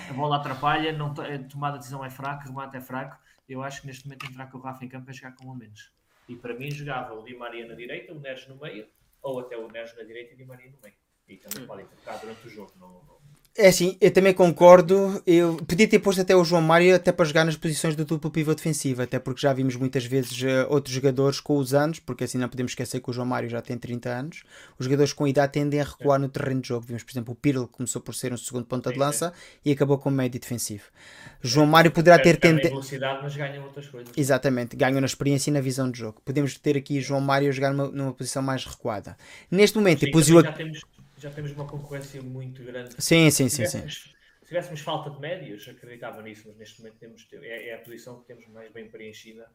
A 0.08 0.12
bola 0.12 0.36
atrapalha, 0.36 0.92
não, 0.92 1.12
a 1.12 1.38
tomada 1.48 1.74
de 1.74 1.78
decisão 1.80 2.04
é 2.04 2.10
fraca, 2.10 2.44
o 2.44 2.48
remate 2.48 2.76
é 2.76 2.80
fraco. 2.80 3.18
Eu 3.48 3.62
acho 3.62 3.80
que 3.80 3.86
neste 3.86 4.04
momento 4.06 4.26
entrar 4.26 4.46
com 4.50 4.58
o 4.58 4.60
Rafa 4.60 4.84
em 4.84 4.88
campo 4.88 5.10
é 5.10 5.12
jogar 5.12 5.34
com 5.34 5.46
o 5.46 5.54
menos. 5.54 5.92
E 6.28 6.34
para 6.34 6.54
mim 6.54 6.70
jogava 6.70 7.14
o 7.14 7.24
Di 7.24 7.34
Maria 7.34 7.66
na 7.66 7.74
direita, 7.74 8.12
o 8.12 8.20
Neres 8.20 8.46
no 8.48 8.56
meio, 8.56 8.86
ou 9.22 9.40
até 9.40 9.56
o 9.56 9.68
Neres 9.68 9.96
na 9.96 10.02
direita 10.02 10.32
e 10.32 10.34
o 10.34 10.36
Di 10.36 10.44
Maria 10.44 10.70
no 10.70 10.78
meio. 10.82 10.94
E 11.28 11.36
também 11.36 11.64
hum. 11.64 11.66
podem 11.66 11.86
trocar 11.86 12.18
durante 12.18 12.46
o 12.46 12.50
jogo. 12.50 12.72
Não, 12.78 12.88
não, 12.88 13.15
é 13.58 13.68
assim, 13.68 13.96
eu 14.00 14.10
também 14.10 14.34
concordo. 14.34 15.22
Eu 15.26 15.56
podia 15.66 15.88
ter 15.88 15.98
posto 15.98 16.20
até 16.20 16.36
o 16.36 16.44
João 16.44 16.60
Mário 16.60 16.94
até 16.94 17.10
para 17.10 17.24
jogar 17.24 17.44
nas 17.44 17.56
posições 17.56 17.96
do 17.96 18.04
duplo 18.04 18.30
pivô 18.30 18.54
defensivo, 18.54 19.02
até 19.02 19.18
porque 19.18 19.40
já 19.40 19.52
vimos 19.52 19.76
muitas 19.76 20.04
vezes 20.04 20.40
uh, 20.42 20.66
outros 20.68 20.94
jogadores 20.94 21.40
com 21.40 21.56
os 21.56 21.72
anos, 21.72 21.98
porque 21.98 22.24
assim 22.24 22.38
não 22.38 22.48
podemos 22.48 22.72
esquecer 22.72 23.00
que 23.00 23.08
o 23.08 23.12
João 23.12 23.26
Mário 23.26 23.48
já 23.48 23.62
tem 23.62 23.78
30 23.78 24.08
anos. 24.10 24.42
Os 24.78 24.84
jogadores 24.84 25.12
com 25.12 25.26
idade 25.26 25.52
tendem 25.52 25.80
a 25.80 25.84
recuar 25.84 26.20
no 26.20 26.28
terreno 26.28 26.60
de 26.60 26.68
jogo. 26.68 26.84
Vimos, 26.86 27.02
por 27.02 27.12
exemplo, 27.12 27.32
o 27.32 27.36
Pirlo 27.36 27.66
começou 27.68 28.02
por 28.02 28.14
ser 28.14 28.32
um 28.32 28.36
segundo 28.36 28.66
ponta 28.66 28.92
de 28.92 28.98
lança 28.98 29.32
e 29.64 29.72
acabou 29.72 29.96
como 29.98 30.16
médio 30.16 30.38
defensivo. 30.38 30.84
João 31.40 31.66
Mário 31.66 31.90
poderá 31.90 32.18
ter 32.18 32.36
tentado. 32.36 32.68
velocidade, 32.68 33.20
mas 33.22 33.36
ganham 33.36 33.64
outras 33.64 33.86
coisas. 33.86 34.12
Exatamente, 34.16 34.76
ganham 34.76 35.00
na 35.00 35.06
experiência 35.06 35.50
e 35.50 35.52
na 35.52 35.60
visão 35.60 35.90
de 35.90 35.98
jogo. 35.98 36.20
Podemos 36.24 36.58
ter 36.58 36.76
aqui 36.76 37.00
João 37.00 37.20
Mário 37.20 37.48
a 37.48 37.52
jogar 37.52 37.72
numa, 37.72 37.88
numa 37.88 38.12
posição 38.12 38.42
mais 38.42 38.64
recuada. 38.64 39.16
Neste 39.50 39.76
momento, 39.78 40.04
Sim, 40.04 40.10
pus 40.10 40.28
o. 40.28 40.42
Já 40.42 40.52
temos 40.52 40.80
já 41.18 41.30
temos 41.30 41.52
uma 41.52 41.66
concorrência 41.66 42.22
muito 42.22 42.62
grande. 42.62 42.94
Sim, 42.98 43.30
sim, 43.30 43.48
sim. 43.48 43.66
sim. 43.66 43.88
Se 43.88 44.48
tivéssemos 44.48 44.80
falta 44.80 45.10
de 45.10 45.18
médios, 45.18 45.66
acreditava 45.68 46.22
nisso, 46.22 46.44
mas 46.46 46.56
neste 46.56 46.80
momento 46.80 46.98
temos, 46.98 47.26
é, 47.32 47.70
é 47.70 47.74
a 47.74 47.78
posição 47.78 48.20
que 48.20 48.26
temos 48.26 48.46
mais 48.48 48.70
bem 48.72 48.88
preenchida 48.88 49.50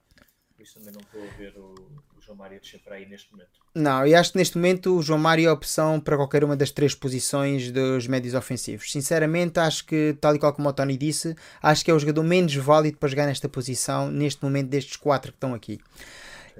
por 0.61 0.63
isso 0.63 0.79
também 0.79 0.93
não 0.93 1.01
estou 1.01 1.23
a 1.23 1.37
ver 1.37 1.57
o, 1.57 1.73
o 2.15 2.21
João 2.21 2.37
Mário 2.37 2.59
descer 2.59 2.79
para 2.81 2.95
aí 2.95 3.09
neste 3.09 3.31
momento. 3.31 3.49
Não, 3.73 4.05
eu 4.05 4.17
acho 4.17 4.31
que 4.31 4.37
neste 4.37 4.57
momento 4.57 4.95
o 4.95 5.01
João 5.01 5.17
Mário 5.17 5.45
é 5.45 5.47
a 5.47 5.53
opção 5.53 5.99
para 5.99 6.15
qualquer 6.15 6.43
uma 6.43 6.55
das 6.55 6.69
três 6.69 6.93
posições 6.93 7.71
dos 7.71 8.05
médios 8.05 8.35
ofensivos. 8.35 8.91
Sinceramente, 8.91 9.59
acho 9.59 9.85
que, 9.85 10.15
tal 10.21 10.35
e 10.35 10.39
qual 10.39 10.53
como 10.53 10.69
o 10.69 10.73
Tony 10.73 10.95
disse, 10.97 11.35
acho 11.63 11.83
que 11.83 11.89
é 11.89 11.93
o 11.93 11.99
jogador 11.99 12.23
menos 12.23 12.53
válido 12.55 12.97
para 12.97 13.09
jogar 13.09 13.25
nesta 13.25 13.49
posição 13.49 14.11
neste 14.11 14.43
momento 14.43 14.67
destes 14.69 14.97
quatro 14.97 15.31
que 15.31 15.37
estão 15.37 15.55
aqui. 15.55 15.79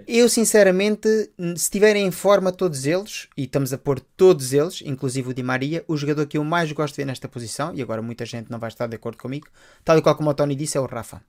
Eu, 0.08 0.30
sinceramente, 0.30 1.08
se 1.38 1.64
estiverem 1.64 2.06
em 2.06 2.12
forma 2.12 2.52
todos 2.52 2.86
eles, 2.86 3.28
e 3.36 3.44
estamos 3.44 3.74
a 3.74 3.78
pôr 3.78 4.00
todos 4.00 4.54
eles, 4.54 4.82
inclusive 4.86 5.30
o 5.30 5.34
Di 5.34 5.44
Maria, 5.44 5.84
o 5.88 5.98
jogador 5.98 6.26
que 6.26 6.38
eu 6.38 6.44
mais 6.44 6.72
gosto 6.72 6.96
de 6.96 7.02
ver 7.02 7.06
nesta 7.06 7.28
posição, 7.28 7.74
e 7.74 7.82
agora 7.82 8.02
muita 8.02 8.26
gente 8.26 8.50
não 8.50 8.60
vai 8.60 8.70
estar 8.70 8.88
de 8.88 8.96
acordo 8.96 9.18
comigo, 9.18 9.48
tal 9.84 9.98
e 9.98 10.02
qual 10.02 10.16
como 10.16 10.30
o 10.30 10.34
Tony 10.34 10.56
disse, 10.56 10.78
é 10.78 10.82
o 10.82 10.86
Rafa. 10.86 11.22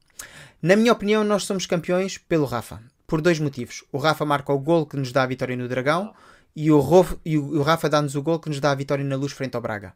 Na 0.61 0.77
minha 0.77 0.93
opinião, 0.93 1.25
nós 1.25 1.45
somos 1.45 1.67
campeões 1.67 2.19
pelo 2.19 2.45
Rafa, 2.45 2.81
por 3.07 3.21
dois 3.21 3.39
motivos. 3.39 3.85
O 3.91 3.99
Rafa 3.99 4.25
marca 4.25 4.53
o 4.53 4.59
gol 4.59 4.87
que 4.87 4.97
nos 4.97 5.13
dá 5.13 5.23
a 5.23 5.27
vitória 5.27 5.57
no 5.57 5.69
Dragão, 5.69 6.15
e 6.55 6.71
o 6.71 7.63
Rafa 7.63 7.89
dá-nos 7.89 8.15
o 8.15 8.23
gol 8.23 8.39
que 8.39 8.49
nos 8.49 8.61
dá 8.61 8.71
a 8.71 8.75
vitória 8.75 9.05
na 9.05 9.17
luz 9.17 9.33
frente 9.33 9.55
ao 9.55 9.63
Braga 9.63 9.95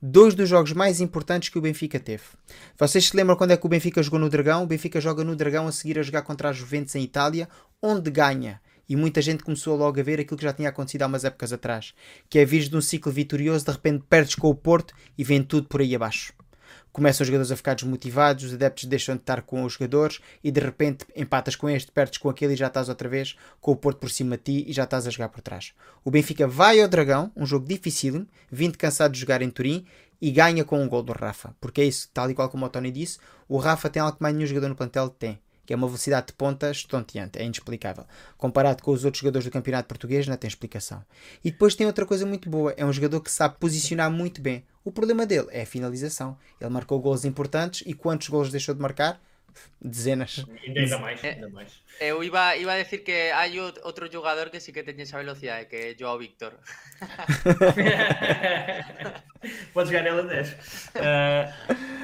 dois 0.00 0.34
dos 0.34 0.48
jogos 0.48 0.72
mais 0.72 1.00
importantes 1.00 1.48
que 1.48 1.58
o 1.58 1.60
Benfica 1.60 1.98
teve. 1.98 2.24
Vocês 2.78 3.06
se 3.08 3.16
lembram 3.16 3.36
quando 3.36 3.52
é 3.52 3.56
que 3.56 3.66
o 3.66 3.68
Benfica 3.68 4.02
jogou 4.02 4.18
no 4.18 4.28
Dragão? 4.28 4.62
O 4.62 4.66
Benfica 4.66 5.00
joga 5.00 5.24
no 5.24 5.34
Dragão 5.34 5.66
a 5.66 5.72
seguir 5.72 5.98
a 5.98 6.02
jogar 6.02 6.22
contra 6.22 6.50
a 6.50 6.52
Juventus 6.52 6.94
em 6.94 7.02
Itália, 7.02 7.48
onde 7.82 8.10
ganha. 8.10 8.60
E 8.88 8.94
muita 8.94 9.20
gente 9.20 9.42
começou 9.42 9.76
logo 9.76 9.98
a 9.98 10.02
ver 10.02 10.20
aquilo 10.20 10.36
que 10.36 10.44
já 10.44 10.52
tinha 10.52 10.68
acontecido 10.68 11.02
há 11.02 11.06
umas 11.06 11.24
épocas 11.24 11.52
atrás, 11.52 11.92
que 12.28 12.38
é 12.38 12.44
vir 12.44 12.68
de 12.68 12.76
um 12.76 12.80
ciclo 12.80 13.10
vitorioso, 13.10 13.64
de 13.64 13.72
repente 13.72 14.04
perdes 14.08 14.36
com 14.36 14.48
o 14.48 14.54
Porto 14.54 14.94
e 15.18 15.24
vem 15.24 15.42
tudo 15.42 15.66
por 15.66 15.80
aí 15.80 15.94
abaixo 15.94 16.32
começam 16.96 17.22
os 17.22 17.28
jogadores 17.28 17.52
a 17.52 17.56
ficar 17.56 17.74
desmotivados, 17.74 18.44
os 18.44 18.54
adeptos 18.54 18.86
deixam 18.86 19.16
de 19.16 19.20
estar 19.20 19.42
com 19.42 19.62
os 19.64 19.74
jogadores 19.74 20.18
e 20.42 20.50
de 20.50 20.58
repente 20.58 21.04
empatas 21.14 21.54
com 21.54 21.68
este, 21.68 21.92
perdes 21.92 22.16
com 22.16 22.30
aquele 22.30 22.54
e 22.54 22.56
já 22.56 22.68
estás 22.68 22.88
outra 22.88 23.06
vez 23.06 23.36
com 23.60 23.72
o 23.72 23.76
Porto 23.76 23.98
por 23.98 24.08
cima 24.08 24.38
de 24.38 24.44
ti 24.44 24.64
e 24.66 24.72
já 24.72 24.84
estás 24.84 25.06
a 25.06 25.10
jogar 25.10 25.28
por 25.28 25.42
trás. 25.42 25.74
O 26.02 26.10
Benfica 26.10 26.48
vai 26.48 26.80
ao 26.80 26.88
Dragão, 26.88 27.30
um 27.36 27.44
jogo 27.44 27.66
dificílimo, 27.68 28.26
vindo 28.50 28.78
cansado 28.78 29.12
de 29.12 29.20
jogar 29.20 29.42
em 29.42 29.50
Turim 29.50 29.84
e 30.22 30.30
ganha 30.30 30.64
com 30.64 30.82
um 30.82 30.88
gol 30.88 31.02
do 31.02 31.12
Rafa. 31.12 31.54
Porque 31.60 31.82
é 31.82 31.84
isso, 31.84 32.08
tal 32.14 32.30
e 32.30 32.34
qual 32.34 32.48
como 32.48 32.64
o 32.64 32.68
Tony 32.70 32.90
disse, 32.90 33.18
o 33.46 33.58
Rafa 33.58 33.90
tem 33.90 34.00
algo 34.00 34.16
que 34.16 34.22
mais 34.22 34.34
nenhum 34.34 34.46
jogador 34.46 34.70
no 34.70 34.74
plantel 34.74 35.10
tem 35.10 35.38
que 35.66 35.72
é 35.72 35.76
uma 35.76 35.86
velocidade 35.86 36.28
de 36.28 36.32
ponta 36.32 36.70
estonteante, 36.70 37.38
é 37.38 37.44
inexplicável. 37.44 38.04
Comparado 38.38 38.82
com 38.82 38.92
os 38.92 39.04
outros 39.04 39.20
jogadores 39.20 39.44
do 39.44 39.50
campeonato 39.50 39.88
português, 39.88 40.26
não 40.26 40.36
tem 40.36 40.48
explicação. 40.48 41.04
E 41.44 41.50
depois 41.50 41.74
tem 41.74 41.86
outra 41.86 42.06
coisa 42.06 42.24
muito 42.24 42.48
boa, 42.48 42.72
é 42.76 42.86
um 42.86 42.92
jogador 42.92 43.20
que 43.20 43.30
sabe 43.30 43.56
posicionar 43.58 44.10
muito 44.10 44.40
bem. 44.40 44.64
O 44.84 44.92
problema 44.92 45.26
dele 45.26 45.48
é 45.50 45.62
a 45.62 45.66
finalização. 45.66 46.38
Ele 46.60 46.70
marcou 46.70 47.00
gols 47.00 47.24
importantes 47.24 47.82
e 47.84 47.92
quantos 47.92 48.28
gols 48.28 48.50
deixou 48.50 48.74
de 48.74 48.80
marcar? 48.80 49.20
Dezenas. 49.80 50.44
Ainda 50.66 50.98
mais, 50.98 51.24
ainda 51.24 51.48
mais. 51.50 51.80
Eu 52.00 52.22
iba, 52.24 52.56
iba 52.56 52.72
a 52.72 52.76
decir 52.76 53.04
que 53.04 53.30
hai 53.30 53.58
outro 53.60 54.10
jogador 54.10 54.50
que 54.50 54.60
sí 54.60 54.72
que 54.72 54.82
teñe 54.82 55.02
esa 55.02 55.18
velocidade, 55.18 55.66
que 55.68 55.76
é 55.76 55.94
Joao 55.98 56.18
Víctor. 56.18 56.58
Pode 59.72 59.90
jogar 59.90 60.02
nela 60.02 60.22
10. 60.22 60.50
Uh, 60.50 60.56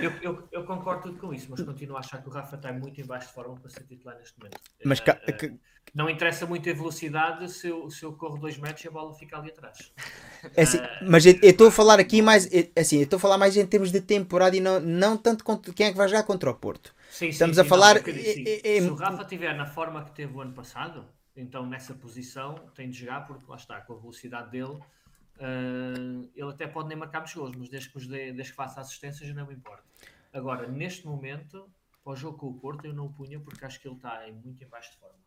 eu, 0.00 0.12
eu, 0.22 0.48
eu, 0.52 0.64
concordo 0.64 1.02
tudo 1.02 1.18
com 1.18 1.34
isso, 1.34 1.48
mas 1.50 1.62
continuo 1.62 1.96
a 1.96 2.00
achar 2.00 2.22
que 2.22 2.28
o 2.28 2.32
Rafa 2.32 2.56
está 2.56 2.72
muito 2.72 3.00
em 3.00 3.04
baixo 3.04 3.28
de 3.28 3.34
forma 3.34 3.56
para 3.56 3.70
ser 3.70 3.84
titular 3.84 4.16
neste 4.16 4.38
momento. 4.38 4.60
Mas 4.84 5.00
uh, 5.00 5.02
uh, 5.02 5.58
não 5.94 6.08
interessa 6.08 6.46
muito 6.46 6.68
a 6.70 6.72
velocidade 6.72 7.50
se 7.50 7.68
eu, 7.68 7.90
se 7.90 8.04
eu 8.04 8.12
corro 8.12 8.38
dois 8.38 8.56
metros 8.56 8.84
e 8.84 8.88
a 8.88 8.90
bola 8.90 9.14
fica 9.14 9.36
ali 9.36 9.50
atrás. 9.50 9.92
É 10.56 10.62
assim, 10.62 10.78
mas 11.02 11.26
eu 11.26 11.34
estou 11.42 11.68
a 11.68 11.70
falar 11.70 12.00
aqui 12.00 12.22
mais 12.22 12.48
assim, 12.76 13.00
estou 13.00 13.16
a 13.16 13.20
falar 13.20 13.38
mais 13.38 13.56
em 13.56 13.66
termos 13.66 13.92
de 13.92 14.00
temporada 14.00 14.56
e 14.56 14.60
não, 14.60 14.80
não 14.80 15.16
tanto 15.16 15.44
contra 15.44 15.72
quem 15.72 15.86
é 15.86 15.90
que 15.90 15.96
vai 15.96 16.08
jogar 16.08 16.22
contra 16.22 16.50
o 16.50 16.54
Porto. 16.54 16.94
Sim, 17.12 17.28
Estamos 17.28 17.56
sim, 17.56 17.62
a 17.62 17.64
falar. 17.66 17.96
Não, 17.96 18.08
é, 18.08 18.76
é, 18.76 18.80
se 18.80 18.88
o 18.88 18.94
Rafa 18.94 19.22
estiver 19.22 19.54
na 19.54 19.66
forma 19.66 20.02
que 20.02 20.12
teve 20.12 20.32
o 20.32 20.40
ano 20.40 20.54
passado, 20.54 21.06
então 21.36 21.66
nessa 21.66 21.92
posição 21.92 22.54
tem 22.74 22.88
de 22.88 23.00
jogar, 23.00 23.26
porque 23.26 23.44
lá 23.46 23.56
está, 23.56 23.82
com 23.82 23.92
a 23.92 23.98
velocidade 23.98 24.50
dele, 24.50 24.72
uh, 24.72 26.30
ele 26.34 26.50
até 26.50 26.66
pode 26.66 26.88
nem 26.88 26.96
marcar 26.96 27.18
muitos 27.18 27.34
gols, 27.34 27.54
mas 27.54 27.68
desde 27.68 27.90
que, 27.90 28.08
dê, 28.08 28.32
desde 28.32 28.52
que 28.52 28.56
faça 28.56 28.80
assistência 28.80 29.26
já 29.26 29.34
não 29.34 29.46
me 29.46 29.52
importa. 29.52 29.84
Agora, 30.32 30.66
neste 30.66 31.06
momento, 31.06 31.70
para 32.02 32.14
o 32.14 32.16
jogo 32.16 32.38
com 32.38 32.46
o 32.46 32.54
Porto, 32.54 32.86
eu 32.86 32.94
não 32.94 33.04
o 33.04 33.12
punha 33.12 33.38
porque 33.38 33.62
acho 33.62 33.78
que 33.78 33.86
ele 33.86 33.96
está 33.96 34.26
muito 34.42 34.64
em 34.64 34.66
baixo 34.66 34.92
de 34.92 34.96
forma. 34.96 35.18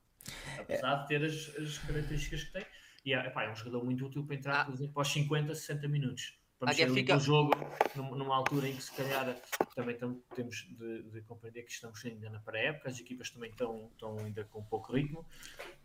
Apesar 0.58 0.96
de 0.96 1.08
ter 1.08 1.24
as, 1.24 1.56
as 1.56 1.78
características 1.78 2.46
que 2.46 2.52
tem. 2.52 2.66
E 3.06 3.14
é, 3.14 3.28
epá, 3.28 3.44
é 3.44 3.52
um 3.52 3.56
jogador 3.56 3.86
muito 3.86 4.04
útil 4.08 4.26
para 4.26 4.36
entrar, 4.36 4.62
ah. 4.62 4.66
por 4.66 4.74
exemplo, 4.74 4.94
aos 4.96 5.08
50, 5.08 5.54
60 5.54 5.88
minutos 5.88 6.36
para 6.60 6.70
mexer 6.70 6.90
fica... 6.92 7.18
o 7.18 7.20
jogo 7.20 7.54
numa 7.96 8.36
altura 8.36 8.70
em 8.70 8.76
que 8.76 8.84
se 8.84 8.92
calhar 8.94 9.36
também 9.76 9.98
temos 10.34 10.68
de, 10.70 11.04
de, 11.04 11.22
compreender 11.22 11.64
que 11.64 11.72
estamos 11.72 12.04
ainda 12.06 12.30
na 12.30 12.40
pré-época, 12.40 12.90
as 12.90 13.00
equipas 13.00 13.30
também 13.30 13.50
estão, 13.50 13.90
estão 13.92 14.18
ainda 14.20 14.44
com 14.46 14.64
pouco 14.64 14.94
ritmo 14.94 15.26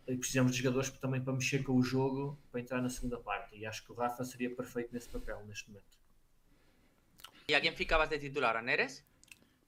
e 0.07 0.17
precisamos 0.17 0.53
de 0.53 0.59
jogadores 0.59 0.91
também 0.91 1.21
para 1.21 1.33
mexer 1.33 1.63
com 1.63 1.75
o 1.75 1.83
jogo 1.83 2.39
para 2.51 2.61
entrar 2.61 2.81
na 2.81 2.89
segunda 2.89 3.19
parte 3.19 3.57
e 3.57 3.67
acho 3.67 3.85
que 3.85 3.93
o 3.93 3.95
Rafa 3.95 4.25
seria 4.25 4.55
perfeito 4.55 4.93
nesse 4.93 5.09
papel 5.09 5.45
neste 5.47 5.69
momento. 5.69 5.99
E 7.49 7.55
a 7.55 7.61
quem 7.61 7.75
ficavas 7.75 8.09
de 8.09 8.19
titular? 8.19 8.57
A 8.57 8.63
Neres? 8.63 9.05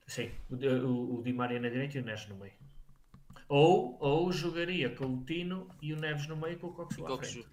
Sim, 0.06 0.30
o, 0.50 0.54
o, 0.54 1.18
o 1.18 1.22
Di 1.22 1.32
Maria 1.32 1.58
na 1.58 1.68
direita 1.68 1.98
e 1.98 2.00
o 2.00 2.04
Neres 2.04 2.28
no 2.28 2.36
meio. 2.36 2.54
Ou, 3.48 3.98
ou 4.00 4.32
jogaria 4.32 4.94
com 4.94 5.06
o 5.06 5.24
Tino 5.24 5.68
e 5.82 5.92
o 5.92 5.96
Neves 5.96 6.26
no 6.26 6.36
meio 6.36 6.58
com 6.58 6.68
o 6.68 6.86
frente. 6.86 7.44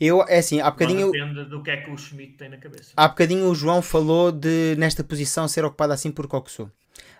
Eu, 0.00 0.22
é 0.22 0.38
assim, 0.38 0.60
há 0.60 0.70
bocadinho. 0.70 1.10
Depende 1.12 1.44
do 1.44 1.62
que 1.62 1.70
é 1.70 1.76
que 1.78 1.90
o 1.90 1.96
Schmidt 1.96 2.34
tem 2.34 2.48
na 2.48 2.56
cabeça. 2.56 2.92
Há 2.96 3.08
bocadinho 3.08 3.48
o 3.48 3.54
João 3.54 3.82
falou 3.82 4.32
de 4.32 4.74
nesta 4.76 5.02
posição 5.04 5.46
ser 5.48 5.64
ocupada 5.64 5.94
assim 5.94 6.10
por 6.10 6.26
Coxu. 6.26 6.70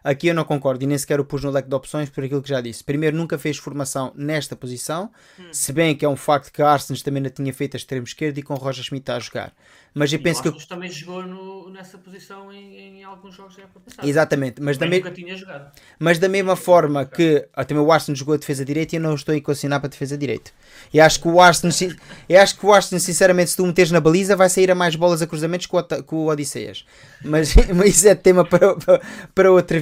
Aqui 0.04 0.28
eu 0.28 0.34
não 0.34 0.44
concordo 0.44 0.82
e 0.82 0.86
nem 0.86 0.98
sequer 0.98 1.20
o 1.20 1.24
pus 1.24 1.42
no 1.44 1.50
leque 1.50 1.68
de 1.68 1.74
opções 1.74 2.10
por 2.10 2.24
aquilo 2.24 2.42
que 2.42 2.48
já 2.48 2.60
disse. 2.60 2.82
Primeiro, 2.82 3.16
nunca 3.16 3.38
fez 3.38 3.56
formação 3.56 4.12
nesta 4.14 4.56
posição, 4.56 5.10
hum. 5.38 5.44
se 5.52 5.72
bem 5.72 5.94
que 5.94 6.04
é 6.04 6.08
um 6.08 6.16
facto 6.16 6.52
que 6.52 6.60
a 6.62 6.70
Arsenal 6.70 7.02
também 7.02 7.22
não 7.22 7.30
tinha 7.30 7.52
feito 7.52 7.76
a 7.76 7.78
extremo 7.78 8.04
esquerdo 8.04 8.38
e 8.38 8.42
com 8.42 8.54
o 8.54 8.56
Roger 8.56 8.84
Schmidt 8.84 9.10
a 9.10 9.18
jogar. 9.18 9.52
Mas 9.94 10.10
eu 10.12 10.18
e 10.18 10.22
penso 10.22 10.42
que. 10.42 10.48
O 10.48 10.66
também 10.66 10.90
jogou 10.90 11.22
no, 11.22 11.70
nessa 11.70 11.98
posição 11.98 12.50
em, 12.50 13.00
em, 13.00 13.04
alguns 13.04 13.34
jogos 13.34 13.56
da 13.56 13.64
época 13.64 13.80
passada. 13.80 14.08
Exatamente, 14.08 14.60
mas 14.60 14.78
da, 14.78 14.86
me... 14.86 14.96
nunca 14.96 15.10
tinha 15.10 15.36
jogado. 15.36 15.70
mas 15.98 16.18
da 16.18 16.28
mesma 16.28 16.56
forma 16.56 17.04
que 17.04 17.46
ah, 17.52 17.64
também 17.64 17.84
o 17.84 17.92
Arsenal 17.92 18.16
jogou 18.16 18.34
a 18.34 18.38
defesa 18.38 18.64
direita 18.64 18.94
e 18.94 18.98
eu 18.98 19.02
não 19.02 19.14
estou 19.14 19.34
a 19.34 19.36
equacionar 19.36 19.80
para 19.80 19.88
a 19.88 19.90
defesa 19.90 20.16
direita. 20.16 20.50
E 20.94 21.00
acho 21.00 21.20
que 21.20 21.28
o 21.28 21.40
Arsenal, 21.40 21.76
eu 22.26 22.40
acho 22.40 22.58
que 22.58 22.64
o 22.64 22.72
Arsenal, 22.72 23.00
sinceramente, 23.00 23.50
se 23.50 23.56
tu 23.56 23.66
meteres 23.66 23.90
na 23.90 24.00
baliza, 24.00 24.34
vai 24.34 24.48
sair 24.48 24.70
a 24.70 24.74
mais 24.74 24.96
bolas 24.96 25.20
a 25.20 25.26
cruzamentos 25.26 25.66
que 25.66 25.76
o, 25.76 25.82
que 25.82 26.14
o 26.14 26.26
Odisseias. 26.26 26.86
Mas, 27.22 27.54
mas 27.76 27.88
isso 27.96 28.08
é 28.08 28.14
tema 28.14 28.46
para, 28.46 28.74
para, 28.76 29.00
para 29.34 29.52
outra 29.52 29.78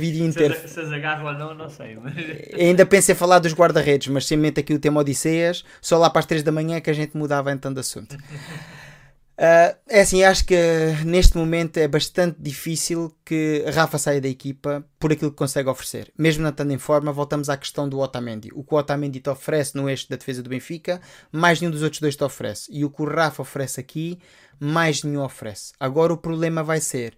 Se, 0.68 0.68
se 0.68 0.94
agarro 0.94 1.26
ou 1.26 1.34
não, 1.34 1.54
não 1.54 1.68
sei. 1.68 1.96
Mas... 1.96 2.14
Ainda 2.58 2.84
pensei 2.86 3.14
em 3.14 3.18
falar 3.18 3.38
dos 3.38 3.54
guarda-redes, 3.54 4.08
mas 4.08 4.26
sem 4.26 4.36
mente 4.36 4.60
aqui 4.60 4.74
o 4.74 4.78
tema 4.78 5.00
Odisseias, 5.00 5.64
só 5.80 5.98
lá 5.98 6.10
para 6.10 6.20
as 6.20 6.26
3 6.26 6.42
da 6.42 6.52
manhã 6.52 6.76
é 6.76 6.80
que 6.80 6.90
a 6.90 6.94
gente 6.94 7.16
mudava 7.16 7.52
então 7.52 7.72
de 7.72 7.80
assunto. 7.80 8.14
Uh, 8.14 9.76
é 9.88 10.00
assim, 10.00 10.22
acho 10.22 10.44
que 10.44 10.56
neste 11.04 11.36
momento 11.36 11.78
é 11.78 11.88
bastante 11.88 12.36
difícil 12.40 13.14
que 13.24 13.64
Rafa 13.72 13.98
saia 13.98 14.20
da 14.20 14.28
equipa 14.28 14.84
por 14.98 15.12
aquilo 15.12 15.30
que 15.30 15.36
consegue 15.36 15.68
oferecer. 15.68 16.12
Mesmo 16.18 16.42
não 16.42 16.50
estando 16.50 16.72
em 16.72 16.78
forma, 16.78 17.12
voltamos 17.12 17.48
à 17.48 17.56
questão 17.56 17.88
do 17.88 17.98
Otamendi. 17.98 18.50
O 18.54 18.62
que 18.62 18.74
o 18.74 18.78
Otamendi 18.78 19.20
te 19.20 19.30
oferece 19.30 19.76
no 19.76 19.88
eixo 19.88 20.08
da 20.08 20.16
defesa 20.16 20.42
do 20.42 20.50
Benfica, 20.50 21.00
mais 21.32 21.60
nenhum 21.60 21.72
dos 21.72 21.82
outros 21.82 22.00
dois 22.00 22.16
te 22.16 22.24
oferece. 22.24 22.70
E 22.70 22.84
o 22.84 22.90
que 22.90 23.02
o 23.02 23.06
Rafa 23.06 23.42
oferece 23.42 23.80
aqui, 23.80 24.18
mais 24.58 25.02
nenhum 25.02 25.22
oferece. 25.22 25.72
Agora 25.80 26.12
o 26.12 26.18
problema 26.18 26.62
vai 26.62 26.80
ser, 26.80 27.14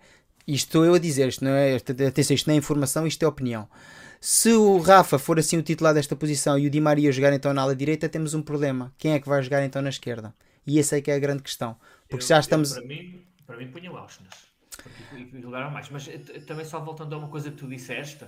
isto 0.46 0.66
estou 0.66 0.84
eu 0.84 0.94
a 0.94 0.98
dizer, 0.98 1.28
isto 1.28 1.44
não 1.44 1.52
é, 1.52 1.76
atenção, 1.76 2.34
isto 2.34 2.46
não 2.46 2.54
é 2.54 2.58
informação, 2.58 3.06
isto 3.06 3.22
é 3.22 3.28
opinião. 3.28 3.68
Se 4.20 4.52
o 4.52 4.78
Rafa 4.78 5.18
for 5.18 5.38
assim 5.38 5.58
o 5.58 5.62
titular 5.62 5.92
desta 5.92 6.14
posição 6.14 6.56
e 6.56 6.66
o 6.66 6.70
Di 6.70 6.80
Maria 6.80 7.10
jogar 7.10 7.32
então 7.32 7.52
na 7.52 7.62
ala 7.62 7.74
direita, 7.74 8.08
temos 8.08 8.34
um 8.34 8.42
problema. 8.42 8.94
Quem 8.96 9.14
é 9.14 9.20
que 9.20 9.28
vai 9.28 9.42
jogar 9.42 9.64
então 9.64 9.82
na 9.82 9.88
esquerda? 9.88 10.32
E 10.64 10.78
essa 10.78 10.96
é 10.96 11.00
que 11.00 11.10
é 11.10 11.14
a 11.14 11.18
grande 11.18 11.42
questão. 11.42 11.76
Porque 12.08 12.22
eu, 12.22 12.28
já 12.28 12.38
estamos. 12.38 12.76
Eu, 12.76 12.82
para, 12.82 12.88
mim, 12.88 13.26
para 13.44 13.56
mim, 13.56 13.68
punha 13.72 13.90
o 13.90 13.96
Auschwitz. 13.96 14.46
Porque 14.80 15.40
jogaram 15.40 15.72
mais. 15.72 15.88
Mas 15.90 16.06
eh, 16.06 16.18
também 16.46 16.64
só 16.64 16.78
voltando 16.78 17.14
a 17.14 17.18
uma 17.18 17.28
coisa 17.28 17.50
que 17.50 17.56
tu 17.56 17.68
disseste, 17.68 18.24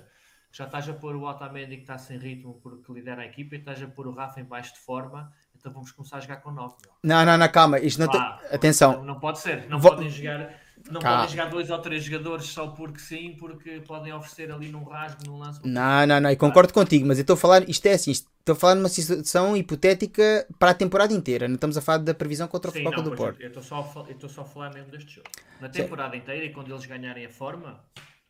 já 0.50 0.64
estás 0.64 0.88
a 0.88 0.94
pôr 0.94 1.14
o 1.14 1.22
Otamendi 1.22 1.76
que 1.76 1.82
está 1.82 1.96
sem 1.96 2.18
ritmo 2.18 2.58
porque 2.60 2.92
lidera 2.92 3.22
a 3.22 3.26
equipa 3.26 3.54
e 3.54 3.58
estás 3.58 3.80
a 3.80 3.86
pôr 3.86 4.08
o 4.08 4.12
Rafa 4.12 4.40
em 4.40 4.44
baixo 4.44 4.74
de 4.74 4.80
forma. 4.80 5.32
Então 5.56 5.72
vamos 5.72 5.92
começar 5.92 6.16
a 6.16 6.20
jogar 6.20 6.38
com 6.38 6.50
9. 6.50 6.74
Não, 7.04 7.24
não, 7.24 7.38
não, 7.38 7.48
calma. 7.48 7.78
Isto 7.78 8.00
não 8.00 8.12
ah, 8.12 8.40
tem... 8.42 8.54
Atenção. 8.56 9.04
Não, 9.04 9.20
pode 9.20 9.38
ser. 9.38 9.68
Não 9.68 9.78
Vou... 9.78 9.92
podem 9.92 10.10
jogar 10.10 10.63
não 10.90 11.00
podem 11.00 11.28
jogar 11.28 11.46
dois 11.46 11.70
ou 11.70 11.78
três 11.78 12.04
jogadores 12.04 12.46
só 12.46 12.68
porque 12.68 12.98
sim, 12.98 13.36
porque 13.38 13.80
podem 13.80 14.12
oferecer 14.12 14.52
ali 14.52 14.68
num 14.68 14.84
rasgo, 14.84 15.20
num 15.26 15.38
lance. 15.38 15.60
Não, 15.64 16.06
não, 16.06 16.20
não, 16.20 16.30
eu 16.30 16.36
concordo 16.36 16.70
ah. 16.70 16.74
contigo, 16.74 17.06
mas 17.06 17.18
eu 17.18 17.22
estou 17.22 17.34
a 17.34 17.36
falar, 17.36 17.68
isto 17.68 17.86
é 17.86 17.92
assim, 17.92 18.10
estou 18.10 18.52
a 18.52 18.56
falar 18.56 18.74
numa 18.74 18.88
situação 18.88 19.56
hipotética 19.56 20.46
para 20.58 20.70
a 20.70 20.74
temporada 20.74 21.12
inteira, 21.14 21.48
não 21.48 21.54
estamos 21.54 21.78
a 21.78 21.80
falar 21.80 21.98
da 21.98 22.12
previsão 22.12 22.46
contra 22.46 22.70
o 22.70 22.74
sim, 22.74 22.82
Futebol 22.82 23.02
do 23.02 23.16
Porto. 23.16 23.40
Eu 23.40 23.48
estou 23.48 23.62
só, 23.62 23.82
só 24.28 24.40
a 24.42 24.44
falar 24.44 24.74
mesmo 24.74 24.90
deste 24.90 25.14
jogo. 25.14 25.28
Na 25.60 25.68
temporada 25.68 26.12
sim. 26.12 26.18
inteira 26.18 26.44
e 26.44 26.52
quando 26.52 26.70
eles 26.70 26.84
ganharem 26.84 27.24
a 27.24 27.30
forma, 27.30 27.80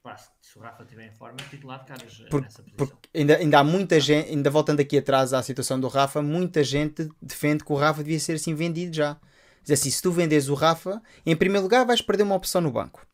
pá, 0.01 0.16
se 0.16 0.56
o 0.56 0.60
Rafa 0.60 0.85
estiver 0.85 1.09
em 1.09 1.12
forma, 1.12 1.36
é 1.40 1.48
titular 1.48 1.81
de 1.81 1.86
caras 1.86 2.24
por, 2.31 2.43
nessa 2.43 2.62
posição. 2.62 2.98
Ainda, 3.12 3.36
ainda 3.36 3.59
há 3.59 3.64
muita 3.64 3.98
gente, 3.98 4.31
ainda 4.31 4.48
voltando 4.48 4.78
aqui 4.78 4.98
atrás 4.98 5.32
à 5.32 5.43
situação 5.43 5.81
do 5.81 5.89
Rafa, 5.89 6.22
muita 6.22 6.62
gente 6.62 7.09
defende 7.20 7.64
que 7.64 7.72
o 7.72 7.76
Rafa 7.76 8.05
devia 8.05 8.20
ser 8.20 8.35
assim 8.35 8.55
vendido 8.55 8.94
já. 8.94 9.16
Diz 9.65 9.81
assim, 9.81 9.91
se 9.91 10.03
tu 10.03 10.12
vendes 10.12 10.49
o 10.49 10.55
Rafa, 10.55 11.03
em 11.24 11.35
primeiro 11.35 11.62
lugar 11.65 11.85
vais 11.85 12.01
perder 12.01 12.23
uma 12.23 12.36
opção 12.36 12.61
no 12.61 12.70
banco. 12.70 13.07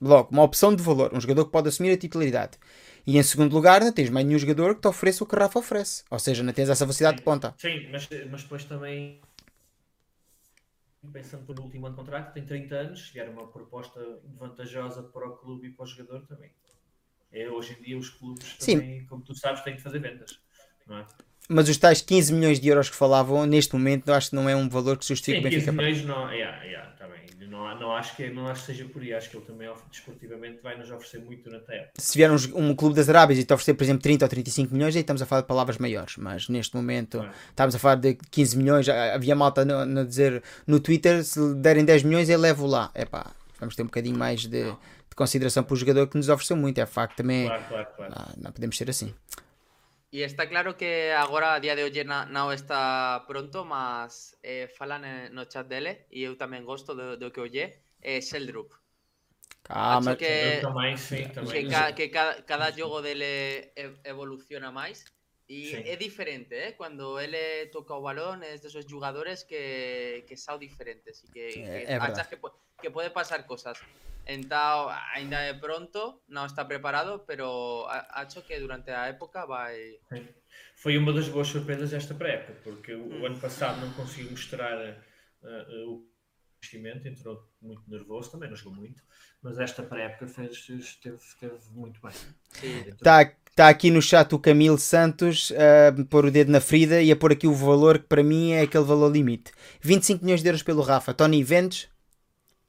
Logo, 0.00 0.30
uma 0.30 0.42
opção 0.42 0.74
de 0.74 0.82
valor, 0.82 1.12
um 1.14 1.20
jogador 1.20 1.44
que 1.44 1.52
pode 1.52 1.68
assumir 1.68 1.92
a 1.92 1.96
titularidade. 1.96 2.58
E 3.06 3.18
em 3.18 3.22
segundo 3.22 3.52
lugar, 3.52 3.80
não 3.82 3.92
tens 3.92 4.10
mais 4.10 4.26
nenhum 4.26 4.38
jogador 4.38 4.74
que 4.74 4.82
te 4.82 4.88
ofereça 4.88 5.24
o 5.24 5.26
que 5.26 5.34
o 5.34 5.38
Rafa 5.38 5.58
oferece. 5.58 6.04
Ou 6.10 6.18
seja, 6.18 6.42
não 6.42 6.52
tens 6.52 6.68
essa 6.68 6.84
velocidade 6.84 7.18
de 7.18 7.22
ponta. 7.22 7.54
Sim, 7.58 7.88
mas, 7.90 8.08
mas 8.30 8.42
depois 8.42 8.64
também 8.64 9.20
pensando 11.12 11.54
no 11.54 11.62
último 11.62 11.86
ano 11.86 11.96
de 11.96 12.02
contrato, 12.02 12.32
tem 12.32 12.44
30 12.44 12.74
anos 12.74 13.12
e 13.14 13.18
era 13.18 13.30
uma 13.30 13.46
proposta 13.46 14.00
vantajosa 14.36 15.02
para 15.02 15.28
o 15.28 15.36
clube 15.36 15.68
e 15.68 15.70
para 15.70 15.84
o 15.84 15.86
jogador 15.86 16.26
também. 16.26 16.50
É, 17.30 17.48
hoje 17.48 17.76
em 17.78 17.82
dia 17.82 17.98
os 17.98 18.10
clubes 18.10 18.56
também, 18.56 19.00
Sim. 19.00 19.06
como 19.06 19.22
tu 19.22 19.34
sabes, 19.34 19.62
têm 19.62 19.76
que 19.76 19.82
fazer 19.82 19.98
vendas. 19.98 20.40
Não 20.86 20.98
é? 20.98 21.06
Mas 21.48 21.66
os 21.68 21.78
tais 21.78 22.02
15 22.02 22.34
milhões 22.34 22.60
de 22.60 22.68
euros 22.68 22.90
que 22.90 22.96
falavam, 22.96 23.46
neste 23.46 23.74
momento, 23.74 24.08
eu 24.08 24.14
acho 24.14 24.30
que 24.30 24.36
não 24.36 24.46
é 24.48 24.54
um 24.54 24.68
valor 24.68 24.98
que 24.98 25.06
justifique 25.06 25.38
o 25.38 25.42
Benfica. 25.42 25.72
15 25.72 25.76
milhões 25.76 26.04
não, 26.04 26.30
yeah, 26.30 26.62
yeah, 26.62 26.90
tá 26.90 27.06
bem. 27.06 27.48
não, 27.48 27.78
não, 27.78 27.96
acho 27.96 28.14
que, 28.14 28.28
não 28.28 28.48
acho 28.48 28.60
que 28.60 28.66
seja 28.66 28.84
por 28.84 29.00
aí. 29.00 29.14
Acho 29.14 29.30
que 29.30 29.36
ele 29.38 29.46
também, 29.46 29.72
desportivamente, 29.90 30.58
vai 30.62 30.76
nos 30.76 30.90
oferecer 30.90 31.20
muito 31.20 31.48
na 31.48 31.58
terra. 31.60 31.88
Se 31.96 32.18
vier 32.18 32.30
um, 32.30 32.36
um, 32.54 32.74
clube 32.74 32.94
das 32.94 33.08
Arábias 33.08 33.38
e 33.38 33.44
te 33.44 33.54
oferecer, 33.54 33.72
por 33.72 33.82
exemplo, 33.82 34.02
30 34.02 34.26
ou 34.26 34.28
35 34.28 34.74
milhões, 34.74 34.94
aí 34.94 35.00
estamos 35.00 35.22
a 35.22 35.26
falar 35.26 35.40
de 35.40 35.46
palavras 35.46 35.78
maiores. 35.78 36.18
Mas 36.18 36.50
neste 36.50 36.76
momento, 36.76 37.16
claro. 37.16 37.32
estamos 37.48 37.74
a 37.74 37.78
falar 37.78 37.94
de 37.94 38.18
15 38.30 38.58
milhões. 38.58 38.86
Havia 38.86 39.34
malta 39.34 39.62
a 39.62 40.04
dizer 40.04 40.42
no 40.66 40.78
Twitter: 40.78 41.24
se 41.24 41.40
lhe 41.40 41.54
derem 41.54 41.82
10 41.82 42.02
milhões, 42.02 42.28
eu 42.28 42.38
levo 42.38 42.66
lá. 42.66 42.90
É 42.94 43.06
pá, 43.06 43.32
vamos 43.58 43.74
ter 43.74 43.82
um 43.82 43.86
bocadinho 43.86 44.18
mais 44.18 44.42
de, 44.42 44.64
de, 44.64 44.76
consideração 45.16 45.64
para 45.64 45.72
o 45.72 45.76
jogador 45.76 46.08
que 46.08 46.18
nos 46.18 46.28
ofereceu 46.28 46.58
muito. 46.58 46.78
É 46.78 46.84
facto 46.84 47.16
também. 47.16 47.46
Claro, 47.46 47.64
claro, 47.68 47.86
claro. 47.96 48.14
Não, 48.14 48.44
não 48.44 48.52
podemos 48.52 48.76
ser 48.76 48.90
assim. 48.90 49.14
E 50.10 50.24
está 50.24 50.48
claro 50.48 50.76
que 50.80 51.12
agora, 51.12 51.52
a 51.52 51.60
día 51.60 51.76
de 51.76 51.84
hoxe, 51.84 52.04
nao 52.04 52.48
está 52.52 52.80
pronto, 53.28 53.64
mas 53.68 54.32
eh, 54.42 54.66
falan 54.78 55.04
no 55.36 55.44
chat 55.44 55.68
dele, 55.68 56.08
e 56.08 56.24
eu 56.24 56.32
tamén 56.40 56.64
gosto 56.64 56.96
do, 56.96 57.20
do 57.20 57.28
que 57.28 57.44
olle, 57.44 57.64
eh, 58.00 58.20
Sheldrup. 58.24 58.72
Ah, 59.68 60.00
Acho 60.00 60.16
que, 60.16 60.64
máis, 60.72 61.00
sí, 61.00 61.28
que, 61.28 61.68
ca, 61.68 61.92
que 61.92 62.08
cada, 62.08 62.40
cada 62.48 62.72
xogo 62.72 63.04
dele 63.04 63.72
evoluciona 64.04 64.72
máis 64.72 65.04
e 65.48 65.70
sí. 65.70 65.82
é 65.88 65.96
diferente, 65.96 66.54
eh? 66.54 66.72
Cando 66.76 67.18
ele 67.18 67.72
toca 67.72 67.96
o 67.96 68.04
balón, 68.04 68.44
é 68.44 68.60
desos 68.60 68.84
jugadores 68.84 69.48
que, 69.48 70.22
que 70.28 70.36
sao 70.36 70.60
diferentes, 70.60 71.24
e 71.24 71.26
que, 71.32 71.44
sí, 71.52 71.64
que 71.64 71.92
achas 71.96 72.28
que, 72.28 72.36
que 72.36 72.90
pode 72.92 73.10
pasar 73.10 73.48
cosas. 73.48 73.80
Entao, 74.28 74.92
ainda 75.16 75.40
é 75.40 75.56
pronto, 75.56 76.20
non 76.28 76.44
está 76.44 76.68
preparado, 76.68 77.24
pero 77.24 77.88
acho 77.88 78.44
que 78.44 78.60
durante 78.60 78.92
a 78.92 79.08
época 79.08 79.48
vai... 79.48 79.96
Foi 80.76 81.00
uma 81.00 81.16
das 81.16 81.32
boas 81.32 81.48
surpresas 81.48 81.96
desta 81.96 82.12
pré-época, 82.12 82.52
porque 82.60 82.92
o, 82.92 83.08
hum. 83.08 83.24
ano 83.24 83.40
passado 83.40 83.80
não 83.80 83.88
conseguiu 83.96 84.30
mostrar 84.30 84.76
uh, 84.76 85.88
o 85.88 86.04
investimento, 86.60 87.08
entrou 87.08 87.40
muito 87.62 87.88
nervoso, 87.88 88.30
também 88.30 88.50
não 88.50 88.56
jogou 88.56 88.76
muito, 88.76 89.02
mas 89.40 89.58
esta 89.58 89.82
pré-época 89.82 90.26
esteve, 90.26 91.16
esteve 91.16 91.58
muito 91.72 91.98
bem. 92.04 92.12
Está 92.84 93.24
tá 93.58 93.68
aqui 93.68 93.90
no 93.90 94.00
chat 94.00 94.32
o 94.32 94.38
Camilo 94.38 94.78
Santos 94.78 95.52
a 95.52 95.90
uh, 95.90 96.04
pôr 96.04 96.26
o 96.26 96.30
dedo 96.30 96.52
na 96.52 96.60
ferida 96.60 97.02
e 97.02 97.10
a 97.10 97.16
pôr 97.16 97.32
aqui 97.32 97.44
o 97.44 97.52
valor 97.52 97.98
que 97.98 98.04
para 98.04 98.22
mim 98.22 98.52
é 98.52 98.60
aquele 98.60 98.84
valor 98.84 99.10
limite. 99.10 99.50
25 99.80 100.24
milhões 100.24 100.42
de 100.42 100.48
euros 100.48 100.62
pelo 100.62 100.80
Rafa. 100.80 101.12
Tony, 101.12 101.42
vendes? 101.42 101.88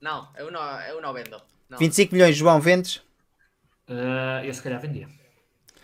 Não, 0.02 0.28
eu 0.36 0.50
não, 0.50 0.82
eu 0.82 1.00
não 1.00 1.14
vendo. 1.14 1.40
Não. 1.70 1.78
25 1.78 2.16
milhões, 2.16 2.36
João, 2.36 2.60
vendes? 2.60 2.96
Uh, 3.88 4.44
eu 4.44 4.52
se 4.52 4.64
calhar 4.64 4.82
vendia. 4.82 5.08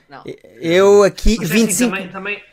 Não. 0.09 0.23
Eu 0.59 1.03
aqui, 1.03 1.37
Mas, 1.37 1.49
25... 1.51 1.71
Assim, 1.71 2.07
também, 2.07 2.09
também, 2.09 2.43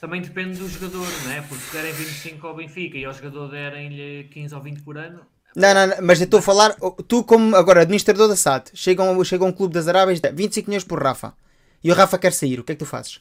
também 0.00 0.22
depende 0.22 0.56
do 0.56 0.68
jogador, 0.68 1.08
não 1.24 1.32
é? 1.32 1.40
Porque 1.40 1.64
se 1.64 1.72
derem 1.72 1.92
25 1.92 2.46
ao 2.46 2.54
Benfica 2.54 2.96
e 2.96 3.04
ao 3.04 3.12
jogador 3.12 3.48
derem-lhe 3.48 4.28
15 4.28 4.54
ou 4.54 4.60
20 4.60 4.82
por 4.82 4.96
ano... 4.96 5.26
Não, 5.56 5.74
não, 5.74 5.86
não, 5.88 5.96
mas 6.02 6.20
eu 6.20 6.26
estou 6.26 6.38
a 6.38 6.42
falar, 6.42 6.76
tu 7.08 7.24
como 7.24 7.56
agora 7.56 7.80
administrador 7.80 8.28
da 8.28 8.36
SAT, 8.36 8.70
chega 8.74 9.02
um, 9.02 9.24
chega 9.24 9.44
um 9.44 9.50
clube 9.50 9.74
das 9.74 9.88
Arábias, 9.88 10.20
25 10.20 10.70
milhões 10.70 10.84
por 10.84 11.02
Rafa, 11.02 11.34
e 11.82 11.90
o 11.90 11.94
Rafa 11.94 12.18
quer 12.18 12.32
sair, 12.32 12.58
o 12.58 12.64
que 12.64 12.72
é 12.72 12.74
que 12.74 12.80
tu 12.80 12.86
fazes? 12.86 13.20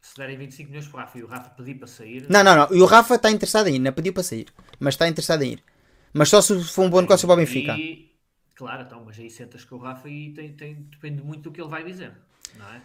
Se 0.00 0.16
derem 0.16 0.36
25 0.36 0.70
milhões 0.70 0.88
por 0.88 0.98
Rafa 0.98 1.18
e 1.18 1.22
o 1.22 1.26
Rafa 1.26 1.50
pedir 1.50 1.74
para 1.76 1.86
sair... 1.86 2.26
Não, 2.28 2.44
não, 2.44 2.56
não, 2.56 2.76
e 2.76 2.82
o 2.82 2.86
Rafa 2.86 3.14
está 3.14 3.30
interessado 3.30 3.68
em 3.68 3.76
ir, 3.76 3.78
não 3.78 3.92
pediu 3.92 4.12
para 4.12 4.22
sair, 4.22 4.46
mas 4.78 4.94
está 4.94 5.08
interessado 5.08 5.42
em 5.42 5.52
ir. 5.52 5.64
Mas 6.12 6.28
só 6.28 6.42
se 6.42 6.62
for 6.64 6.84
um 6.84 6.90
bom 6.90 7.00
negócio 7.00 7.26
para 7.26 7.34
o 7.34 7.36
Benfica. 7.38 7.72
E, 7.72 8.10
claro, 8.54 8.82
então, 8.82 9.02
mas 9.04 9.18
aí 9.18 9.30
sentas 9.30 9.64
com 9.64 9.76
o 9.76 9.78
Rafa 9.78 10.08
e 10.08 10.30
tem, 10.32 10.52
tem, 10.52 10.74
depende 10.90 11.22
muito 11.22 11.44
do 11.44 11.52
que 11.52 11.60
ele 11.60 11.70
vai 11.70 11.82
dizer, 11.82 12.12
não 12.56 12.68
é? 12.68 12.82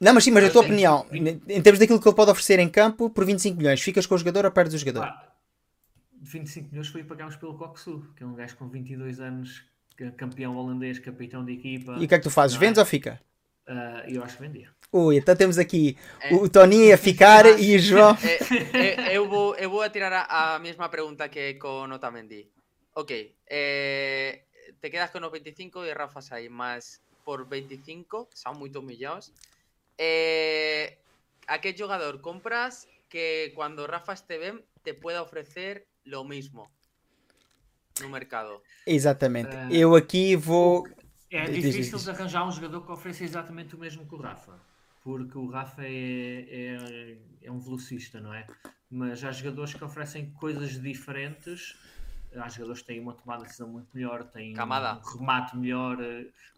Não, 0.00 0.14
mas 0.14 0.24
sim, 0.24 0.30
mas, 0.30 0.44
a 0.44 0.50
tua 0.50 0.62
opinião, 0.62 1.06
em 1.12 1.62
termos 1.62 1.78
daquilo 1.78 2.00
que 2.00 2.08
ele 2.08 2.16
pode 2.16 2.30
oferecer 2.30 2.58
em 2.58 2.68
campo, 2.70 3.10
por 3.10 3.24
25 3.24 3.58
milhões, 3.58 3.82
ficas 3.82 4.06
com 4.06 4.14
o 4.14 4.18
jogador 4.18 4.46
ou 4.46 4.50
perdes 4.50 4.74
o 4.74 4.78
jogador? 4.78 5.04
Ah, 5.04 5.30
25 6.22 6.70
milhões 6.70 6.88
foi 6.88 7.04
pagámos 7.04 7.36
pelo 7.36 7.54
Coxu, 7.54 8.02
que 8.16 8.22
é 8.22 8.26
um 8.26 8.34
gajo 8.34 8.56
com 8.56 8.66
22 8.66 9.20
anos, 9.20 9.62
campeão 10.16 10.56
holandês, 10.56 10.98
capitão 10.98 11.44
de 11.44 11.52
equipa. 11.52 11.96
E 11.98 12.04
o 12.06 12.08
que 12.08 12.14
é 12.14 12.18
que 12.18 12.24
tu 12.24 12.30
fazes? 12.30 12.56
É? 12.56 12.60
Vendes 12.60 12.78
ou 12.78 12.86
fica? 12.86 13.20
Uh, 13.70 14.02
eu 14.10 14.24
acho 14.24 14.36
que 14.36 14.42
vendia. 14.42 14.68
Ui, 14.90 15.16
então 15.16 15.36
temos 15.36 15.56
aqui 15.58 15.96
é, 16.20 16.34
o 16.34 16.48
Tony 16.48 16.90
a 16.92 16.98
ficar 16.98 17.44
mas, 17.44 17.62
e 17.62 17.76
o 17.76 17.78
João. 17.78 18.18
É, 18.74 19.16
eu, 19.16 19.28
vou, 19.28 19.54
eu 19.54 19.70
vou 19.70 19.82
atirar 19.82 20.12
a, 20.12 20.56
a 20.56 20.58
mesma 20.58 20.88
pergunta 20.88 21.28
que 21.28 21.54
con 21.54 21.92
Otamendi. 21.92 22.50
Ok, 22.94 23.36
eh, 23.46 24.44
te 24.80 24.90
quedas 24.90 25.12
con 25.12 25.22
os 25.22 25.30
25 25.30 25.86
e 25.86 25.94
Rafa 25.94 26.20
sai, 26.20 26.48
mas 26.48 27.00
por 27.22 27.46
25 27.46 28.26
son 28.34 28.58
moitos 28.58 28.82
millóns. 28.82 29.30
Eh, 29.94 30.98
a 31.46 31.62
que 31.62 31.70
jogador 31.78 32.20
compras 32.20 32.90
que 33.08 33.52
cuando 33.54 33.86
Rafa 33.86 34.18
este 34.18 34.38
ben 34.38 34.64
te 34.82 34.94
pueda 34.94 35.22
ofrecer 35.22 35.86
lo 36.02 36.24
mismo 36.24 36.66
no 38.02 38.08
mercado? 38.08 38.62
Exatamente. 38.86 39.54
Uh, 39.54 39.70
eu 39.70 39.94
aqui 39.94 40.34
vou. 40.34 40.88
É 41.30 41.48
difícil 41.48 41.98
de 41.98 42.10
arranjar 42.10 42.46
um 42.46 42.50
jogador 42.50 42.84
que 42.84 42.90
ofereça 42.90 43.24
exatamente 43.24 43.74
o 43.74 43.78
mesmo 43.78 44.06
que 44.06 44.14
o 44.14 44.18
Rafa 44.18 44.58
porque 45.02 45.38
o 45.38 45.48
Rafa 45.48 45.82
é, 45.82 46.46
é, 46.48 47.16
é, 47.42 47.50
um 47.50 47.58
velocista, 47.58 48.20
não 48.20 48.32
é? 48.32 48.46
Mas 48.90 49.24
há 49.24 49.32
jogadores 49.32 49.74
que 49.74 49.82
oferecem 49.82 50.30
coisas 50.32 50.80
diferentes. 50.80 51.76
Há 52.36 52.48
jogadores 52.48 52.82
que 52.82 52.88
têm 52.88 53.00
uma 53.00 53.14
tomada 53.14 53.42
de 53.42 53.46
decisão 53.46 53.68
muito 53.68 53.88
melhor, 53.94 54.24
têm 54.24 54.52
Camada. 54.52 55.00
um 55.00 55.18
remate 55.18 55.56
melhor. 55.56 55.96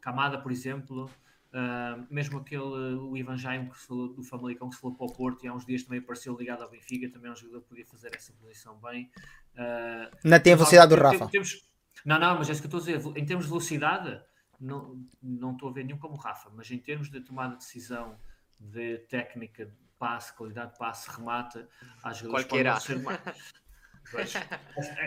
Camada, 0.01 0.39
por 0.39 0.51
exemplo, 0.51 1.11
uh, 1.53 2.07
mesmo 2.11 2.39
aquele, 2.39 2.63
o 2.63 3.17
Ivan 3.17 3.39
Jaime 3.39 3.71
que 3.71 3.79
se 3.79 3.87
falou, 3.87 4.09
do 4.09 4.23
Famalicão 4.23 4.69
que 4.69 4.75
se 4.75 4.81
falou 4.81 4.97
para 4.97 5.07
o 5.07 5.13
Porto 5.13 5.45
e 5.45 5.49
há 5.49 5.55
uns 5.55 5.65
dias 5.65 5.83
também 5.83 6.01
apareceu 6.01 6.37
ligado 6.37 6.63
ao 6.63 6.71
Benfica, 6.71 7.09
também 7.09 7.31
é 7.31 7.33
um 7.33 7.37
jogador 7.37 7.63
que 7.63 7.69
podia 7.69 7.87
fazer 7.87 8.11
essa 8.15 8.33
posição 8.35 8.79
bem. 8.83 9.11
Uh, 9.55 10.15
não 10.25 10.41
tem 10.41 10.53
a 10.53 10.57
velocidade 10.57 10.95
do 10.95 11.01
Rafa. 11.01 11.29
Temos, 11.29 11.67
não, 12.05 12.19
não, 12.19 12.39
mas 12.39 12.49
é 12.49 12.53
isso 12.53 12.61
que 12.61 12.67
eu 12.67 12.79
estou 12.79 12.95
a 12.95 12.99
dizer. 12.99 13.19
Em 13.19 13.25
termos 13.25 13.47
de 13.47 13.51
velocidade, 13.51 14.21
não, 14.63 15.05
não 15.21 15.53
estou 15.53 15.69
a 15.69 15.73
ver 15.73 15.85
nenhum 15.85 15.99
como 15.99 16.15
o 16.15 16.19
Rafa, 16.19 16.49
mas 16.51 16.71
em 16.71 16.79
termos 16.79 17.11
de 17.11 17.21
tomada 17.21 17.57
de 17.57 17.59
decisão 17.59 18.19
de 18.61 18.99
técnica 19.09 19.67
de 19.67 19.77
passe, 19.99 20.33
qualidade 20.35 20.73
de 20.73 20.79
passe, 20.79 21.11
remata, 21.11 21.69
às 22.03 22.21
vezes 22.21 22.33
Qualquer 22.33 22.81
ser 22.81 22.99
mais. 23.01 23.21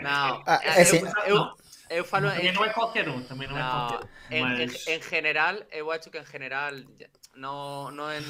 não, 0.02 0.42
ah, 0.46 0.60
é 0.62 0.82
assim, 0.82 1.00
eu, 1.26 1.36
eu, 1.36 1.56
eu 1.90 2.04
falo 2.04 2.28
também 2.30 2.52
não 2.52 2.64
é 2.64 2.72
qualquer 2.72 3.08
um, 3.08 3.22
também 3.22 3.48
não, 3.48 3.56
é 3.56 3.60
não 3.60 3.66
é 3.66 3.88
qualquer 3.88 4.04
um. 4.04 4.40
Mas... 4.40 4.86
Em, 4.86 4.94
em, 4.94 5.02
general, 5.02 5.56
eu 5.70 5.90
acho 5.90 6.10
que 6.10 6.18
em 6.18 6.26
general, 6.26 6.72
não, 7.34 7.90
não 7.90 8.12
em 8.12 8.22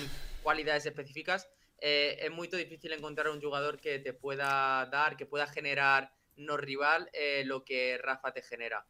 qualidades 0.43 0.87
específicas, 0.87 1.45
é, 1.81 2.27
é 2.27 2.31
muito 2.31 2.57
difícil 2.57 2.93
encontrar 2.93 3.31
um 3.31 3.41
jogador 3.41 3.79
que 3.79 3.99
te 3.99 4.13
pueda 4.13 4.85
dar, 4.85 5.17
que 5.17 5.27
pueda 5.27 5.47
generar 5.47 6.09
no 6.37 6.57
rival 6.57 7.07
eh, 7.13 7.43
lo 7.45 7.65
que 7.65 7.99
Rafa 7.99 8.33
te 8.33 8.43
genera. 8.43 8.85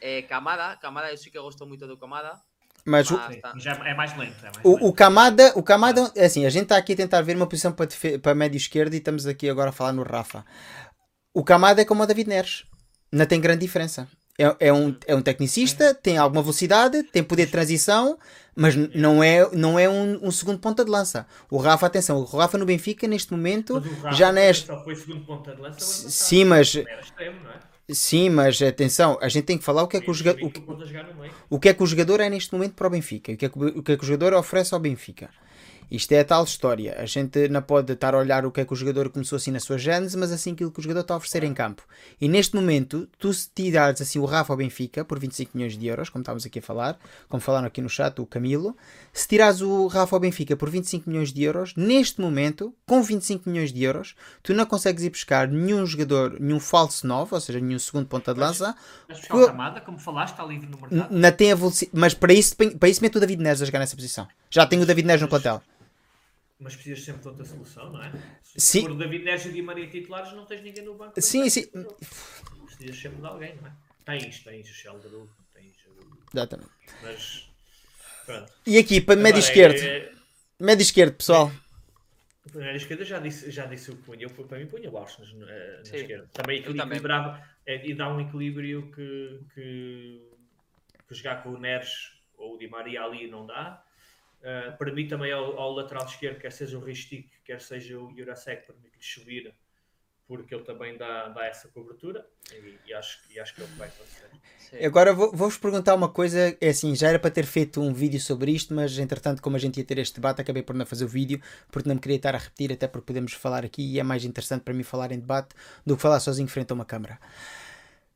Eh, 0.00 0.22
Camada, 0.22 0.76
Camada, 0.76 1.10
eu 1.10 1.16
sí 1.16 1.30
que 1.30 1.38
gosto 1.38 1.66
muito 1.66 1.86
do 1.86 1.96
Camada, 1.96 2.40
mas 2.86 3.10
ah, 3.10 3.14
o, 3.14 3.40
tá. 3.40 3.52
já 3.56 3.72
é 3.84 3.94
mais 3.94 4.16
lento. 4.16 4.38
É 4.38 4.44
mais 4.44 4.58
o, 4.62 4.74
lento. 4.74 4.86
o 4.86 4.92
Camada, 4.92 5.52
o 5.56 5.62
Camada 5.62 6.12
é 6.14 6.26
assim, 6.26 6.46
a 6.46 6.50
gente 6.50 6.64
está 6.64 6.76
aqui 6.76 6.92
a 6.92 6.96
tentar 6.96 7.20
ver 7.20 7.36
uma 7.36 7.46
posição 7.46 7.72
para, 7.72 7.88
para 8.22 8.34
médio 8.34 8.56
esquerdo 8.56 8.94
e 8.94 8.98
estamos 8.98 9.26
aqui 9.26 9.50
agora 9.50 9.70
a 9.70 9.72
falar 9.72 9.92
no 9.92 10.04
Rafa. 10.04 10.44
O 11.34 11.42
Camada 11.42 11.82
é 11.82 11.84
como 11.84 12.02
o 12.02 12.06
David 12.06 12.28
Neres, 12.28 12.64
não 13.10 13.26
tem 13.26 13.40
grande 13.40 13.60
diferença. 13.60 14.08
É, 14.38 14.68
é, 14.68 14.72
um, 14.72 14.94
é 15.06 15.16
um 15.16 15.22
tecnicista, 15.22 15.94
tem 15.94 16.18
alguma 16.18 16.42
velocidade, 16.42 17.02
tem 17.04 17.24
poder 17.24 17.46
de 17.46 17.52
transição, 17.52 18.18
mas 18.54 18.76
não 18.94 19.22
é, 19.22 19.48
não 19.52 19.78
é 19.78 19.88
um, 19.88 20.26
um 20.26 20.30
segundo 20.30 20.58
ponta 20.58 20.84
de 20.84 20.90
lança. 20.90 21.26
O 21.50 21.56
Rafa, 21.56 21.86
atenção, 21.86 22.18
o 22.18 22.24
Rafa 22.24 22.58
no 22.58 22.66
Benfica 22.66 23.08
neste 23.08 23.32
momento 23.32 23.82
já 24.12 24.30
não 24.30 24.40
é. 24.40 24.52
Só 24.52 24.84
foi 24.84 24.94
segundo 24.94 25.24
ponta 25.24 25.54
de 25.54 25.60
lança. 25.60 25.80
Sim, 26.10 26.44
mas. 26.44 26.74
Extremo, 26.74 27.40
não 27.42 27.50
é? 27.50 27.75
Sim, 27.88 28.30
mas 28.30 28.60
atenção, 28.60 29.16
a 29.22 29.28
gente 29.28 29.44
tem 29.44 29.56
que 29.56 29.64
falar 29.64 29.82
o 29.84 29.88
que 29.88 29.96
é 29.96 30.00
que 30.00 30.10
o 30.10 30.14
jogador. 30.14 30.42
O, 30.42 31.56
o, 31.56 31.60
que 31.60 31.68
é 31.68 31.74
que 31.74 31.82
o 31.82 31.86
jogador 31.86 32.20
é 32.20 32.28
neste 32.28 32.52
momento 32.52 32.74
para 32.74 32.88
o 32.88 32.90
Benfica, 32.90 33.32
o 33.32 33.36
que 33.36 33.46
é 33.46 33.48
que 33.48 33.58
o, 33.58 33.82
que 33.82 33.92
é 33.92 33.96
que 33.96 34.02
o 34.02 34.06
jogador 34.06 34.34
oferece 34.34 34.74
ao 34.74 34.80
Benfica. 34.80 35.30
Isto 35.90 36.12
é 36.12 36.20
a 36.20 36.24
tal 36.24 36.44
história. 36.44 36.96
A 36.98 37.06
gente 37.06 37.48
não 37.48 37.62
pode 37.62 37.92
estar 37.92 38.14
a 38.14 38.18
olhar 38.18 38.44
o 38.44 38.50
que 38.50 38.60
é 38.60 38.64
que 38.64 38.72
o 38.72 38.76
jogador 38.76 39.08
começou 39.08 39.36
assim 39.36 39.50
na 39.50 39.60
sua 39.60 39.78
gênese, 39.78 40.16
mas 40.16 40.32
assim 40.32 40.52
aquilo 40.52 40.70
que 40.70 40.80
o 40.80 40.82
jogador 40.82 41.00
está 41.00 41.14
a 41.14 41.16
oferecer 41.16 41.44
em 41.44 41.54
campo. 41.54 41.82
E 42.20 42.28
neste 42.28 42.56
momento, 42.56 43.08
tu 43.18 43.32
se 43.32 43.48
tirares 43.54 44.00
assim 44.00 44.18
o 44.18 44.24
Rafa 44.24 44.52
ao 44.52 44.56
Benfica 44.56 45.04
por 45.04 45.18
25 45.18 45.52
milhões 45.54 45.78
de 45.78 45.86
euros, 45.86 46.08
como 46.08 46.22
estávamos 46.22 46.44
aqui 46.44 46.58
a 46.58 46.62
falar, 46.62 46.98
como 47.28 47.40
falaram 47.40 47.66
aqui 47.66 47.80
no 47.80 47.88
chat, 47.88 48.20
o 48.20 48.26
Camilo, 48.26 48.76
se 49.12 49.28
tirares 49.28 49.60
o 49.60 49.86
Rafa 49.86 50.16
ao 50.16 50.20
Benfica 50.20 50.56
por 50.56 50.68
25 50.68 51.08
milhões 51.08 51.32
de 51.32 51.42
euros, 51.42 51.74
neste 51.76 52.20
momento, 52.20 52.74
com 52.84 53.02
25 53.02 53.48
milhões 53.48 53.72
de 53.72 53.84
euros, 53.84 54.16
tu 54.42 54.52
não 54.52 54.66
consegues 54.66 55.04
ir 55.04 55.10
buscar 55.10 55.46
nenhum 55.46 55.86
jogador, 55.86 56.40
nenhum 56.40 56.58
falso 56.58 57.06
novo, 57.06 57.34
ou 57.34 57.40
seja, 57.40 57.60
nenhum 57.60 57.78
segundo 57.78 58.06
ponta 58.06 58.34
de 58.34 58.40
lança. 58.40 58.74
Mas 59.08 59.18
buscar 59.18 59.36
o 59.36 59.46
Camada, 59.46 59.80
como 59.80 59.98
falaste, 59.98 60.32
está 60.32 60.44
livre 60.44 60.68
no 60.68 60.80
mercado. 60.80 61.16
Na 61.16 61.30
tem 61.30 61.52
a 61.52 61.54
velocidade, 61.54 61.96
mas 61.96 62.14
para 62.14 62.32
isso, 62.32 62.56
para 62.56 62.88
isso 62.88 63.02
mete 63.02 63.16
o 63.16 63.20
David 63.20 63.42
Neres 63.42 63.62
a 63.62 63.64
jogar 63.64 63.78
nessa 63.78 63.94
posição. 63.94 64.26
Já 64.50 64.66
tem 64.66 64.80
o 64.80 64.86
David 64.86 65.06
Neres 65.06 65.22
no 65.22 65.28
plantel. 65.28 65.62
Mas 66.58 66.74
precisas 66.74 67.04
sempre 67.04 67.20
de 67.22 67.28
outra 67.28 67.44
solução, 67.44 67.92
não 67.92 68.02
é? 68.02 68.10
Se 68.42 68.60
Sim. 68.60 68.82
for 68.82 68.92
o 68.92 68.94
David 68.94 69.24
Neres 69.24 69.44
e 69.44 69.48
o 69.48 69.52
Di 69.52 69.60
Maria 69.62 69.88
titulares, 69.88 70.32
não 70.32 70.46
tens 70.46 70.62
ninguém 70.62 70.84
no 70.84 70.94
banco. 70.94 71.20
Sim, 71.20 71.48
sim. 71.50 71.66
Precisas 72.64 72.96
sempre 72.98 73.18
de 73.20 73.26
alguém, 73.26 73.56
não 73.56 73.68
é? 73.68 73.72
Tens, 74.06 74.42
tens 74.42 74.70
o 74.70 74.72
Sheldon, 74.72 75.28
tens 75.52 75.74
o... 75.86 76.18
Exatamente. 76.34 76.70
Mas, 77.02 77.50
pronto. 78.24 78.52
E 78.66 78.78
aqui, 78.78 79.00
para 79.02 79.16
médio 79.16 79.40
esquerdo. 79.40 79.76
é- 79.76 80.12
Médio 80.58 80.82
esquerdo, 80.82 81.14
pessoal. 81.14 81.52
é- 82.54 82.58
Na 82.58 82.72
esquerda 82.74 83.04
já 83.04 83.18
disse, 83.18 83.50
já 83.50 83.66
disse 83.66 83.90
o 83.90 83.96
que 83.96 84.02
punha. 84.04 84.22
Eu, 84.22 84.30
para 84.30 84.58
mim, 84.58 84.66
punha 84.66 84.90
o 84.90 84.96
Arsenal 84.96 85.30
na, 85.36 85.46
na 85.46 85.84
Sim, 85.84 85.96
esquerda. 85.96 86.30
Também. 86.32 86.60
equilibrava 86.60 87.42
é, 87.66 87.86
e 87.86 87.92
dá 87.92 88.08
um 88.08 88.20
equilíbrio 88.20 88.90
que, 88.92 89.40
que, 89.54 90.30
que 91.06 91.14
jogar 91.14 91.42
com 91.42 91.50
o 91.50 91.58
Neres 91.58 92.12
ou 92.38 92.54
o 92.54 92.58
Di 92.58 92.66
Maria 92.68 93.02
ali 93.02 93.28
não 93.28 93.44
dá. 93.44 93.82
Uh, 94.42 94.76
permite 94.76 95.10
também 95.10 95.32
ao, 95.32 95.58
ao 95.58 95.72
lateral 95.72 96.06
esquerdo, 96.06 96.38
quer 96.38 96.52
seja 96.52 96.78
o 96.78 96.80
Ristic, 96.80 97.28
quer 97.44 97.60
seja 97.60 97.98
o 97.98 98.14
Jurasek, 98.16 98.66
permite-lhe 98.66 99.02
subir, 99.02 99.54
porque 100.28 100.54
ele 100.54 100.62
também 100.62 100.96
dá, 100.96 101.28
dá 101.28 101.46
essa 101.46 101.68
cobertura. 101.68 102.24
E, 102.52 102.78
e 102.86 102.94
acho, 102.94 103.18
e 103.30 103.40
acho 103.40 103.54
que 103.54 103.62
é 103.62 103.64
o 103.64 103.68
que 103.68 103.74
vai 103.74 103.88
acontecer. 103.88 104.30
Sí. 104.58 104.84
Agora 104.84 105.12
vou- 105.12 105.32
vou-vos 105.32 105.56
perguntar 105.58 105.94
uma 105.94 106.08
coisa, 106.08 106.56
é 106.60 106.68
assim, 106.68 106.94
já 106.94 107.08
era 107.08 107.18
para 107.18 107.30
ter 107.30 107.44
feito 107.44 107.80
um 107.80 107.92
vídeo 107.92 108.20
sobre 108.20 108.52
isto, 108.52 108.72
mas 108.74 108.96
entretanto, 108.98 109.42
como 109.42 109.56
a 109.56 109.58
gente 109.58 109.78
ia 109.78 109.84
ter 109.84 109.98
este 109.98 110.14
debate, 110.16 110.40
acabei 110.40 110.62
por 110.62 110.74
não 110.76 110.86
fazer 110.86 111.04
o 111.04 111.08
vídeo, 111.08 111.40
porque 111.70 111.88
não 111.88 111.96
me 111.96 112.00
queria 112.00 112.16
estar 112.16 112.34
a 112.34 112.38
repetir, 112.38 112.72
até 112.72 112.86
porque 112.86 113.06
podemos 113.06 113.32
falar 113.32 113.64
aqui 113.64 113.82
e 113.94 113.98
é 113.98 114.02
mais 114.04 114.24
interessante 114.24 114.62
para 114.62 114.74
mim 114.74 114.82
falar 114.84 115.10
em 115.12 115.18
debate 115.18 115.54
do 115.84 115.96
que 115.96 116.02
falar 116.02 116.20
sozinho 116.20 116.48
frente 116.48 116.70
a 116.70 116.74
uma 116.74 116.84
câmara. 116.84 117.18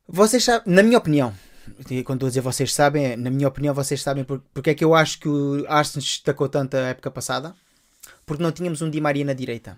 Vocês 0.07 0.43
sabem, 0.43 0.73
na 0.73 0.83
minha 0.83 0.97
opinião, 0.97 1.33
quando 2.05 2.17
estou 2.17 2.27
a 2.27 2.29
dizer 2.29 2.41
vocês 2.41 2.73
sabem, 2.73 3.15
na 3.17 3.29
minha 3.29 3.47
opinião, 3.47 3.73
vocês 3.73 4.01
sabem 4.01 4.23
por- 4.23 4.41
porque 4.53 4.71
é 4.71 4.75
que 4.75 4.83
eu 4.83 4.93
acho 4.95 5.19
que 5.19 5.27
o 5.27 5.65
Arsenal 5.67 6.01
destacou 6.03 6.49
tanto 6.49 6.75
a 6.75 6.79
época 6.87 7.11
passada? 7.11 7.53
Porque 8.25 8.41
não 8.41 8.51
tínhamos 8.51 8.81
um 8.81 8.89
Di 8.89 8.99
Maria 9.01 9.25
na 9.25 9.33
direita. 9.33 9.77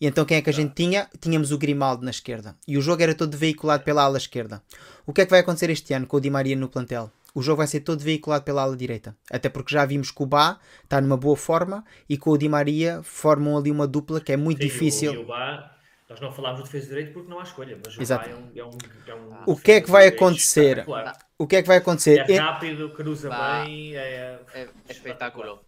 E 0.00 0.06
então 0.06 0.24
quem 0.24 0.38
é 0.38 0.42
que 0.42 0.50
a 0.50 0.52
gente 0.52 0.74
tinha? 0.74 1.08
Tínhamos 1.20 1.52
o 1.52 1.58
Grimaldo 1.58 2.04
na 2.04 2.10
esquerda. 2.10 2.56
E 2.66 2.76
o 2.76 2.80
jogo 2.80 3.02
era 3.02 3.14
todo 3.14 3.36
veiculado 3.36 3.84
pela 3.84 4.02
ala 4.02 4.18
esquerda. 4.18 4.62
O 5.06 5.12
que 5.12 5.20
é 5.20 5.24
que 5.24 5.30
vai 5.30 5.40
acontecer 5.40 5.70
este 5.70 5.94
ano 5.94 6.06
com 6.06 6.16
o 6.16 6.20
Di 6.20 6.30
Maria 6.30 6.56
no 6.56 6.68
plantel? 6.68 7.10
O 7.32 7.42
jogo 7.42 7.58
vai 7.58 7.68
ser 7.68 7.80
todo 7.80 8.00
veiculado 8.00 8.44
pela 8.44 8.62
ala 8.62 8.76
direita. 8.76 9.14
Até 9.30 9.48
porque 9.48 9.72
já 9.72 9.84
vimos 9.84 10.10
que 10.10 10.20
o 10.22 10.26
Bá 10.26 10.58
está 10.82 11.00
numa 11.00 11.16
boa 11.16 11.36
forma 11.36 11.84
e 12.08 12.18
com 12.18 12.30
o 12.30 12.36
Di 12.38 12.48
Maria 12.48 13.00
formam 13.04 13.56
ali 13.56 13.70
uma 13.70 13.86
dupla 13.86 14.20
que 14.20 14.32
é 14.32 14.36
muito 14.36 14.58
Sim, 14.58 14.64
difícil. 14.64 15.12
O, 15.12 15.22
o 15.22 15.26
Bá, 15.26 15.76
nós 16.10 16.20
não 16.20 16.32
falámos 16.32 16.60
do 16.60 16.64
defesa 16.64 16.88
direito 16.88 17.12
porque 17.12 17.30
não 17.30 17.38
há 17.40 17.44
escolha, 17.44 17.78
mas 17.84 17.96
o 17.96 18.02
Exato. 18.02 18.28
É 18.28 18.34
um, 18.34 18.50
é 18.56 18.64
um, 18.64 18.78
é 19.06 19.14
um 19.14 19.42
O 19.46 19.56
que 19.56 19.72
é 19.72 19.80
que 19.80 19.90
vai 19.90 20.08
acontecer? 20.08 20.78
espetacular. 20.78 21.16
O 21.38 21.46
que 21.46 21.56
é 21.56 21.62
que 21.62 21.68
vai 21.68 21.76
acontecer? 21.78 22.24
É 22.28 22.32
É- 22.34 22.38
rápido, 22.38 22.90
cruza 22.90 23.28
Vá. 23.28 23.64
bem, 23.64 23.96
é, 23.96 24.38
É 24.54 24.68
espectáculo. 24.90 25.60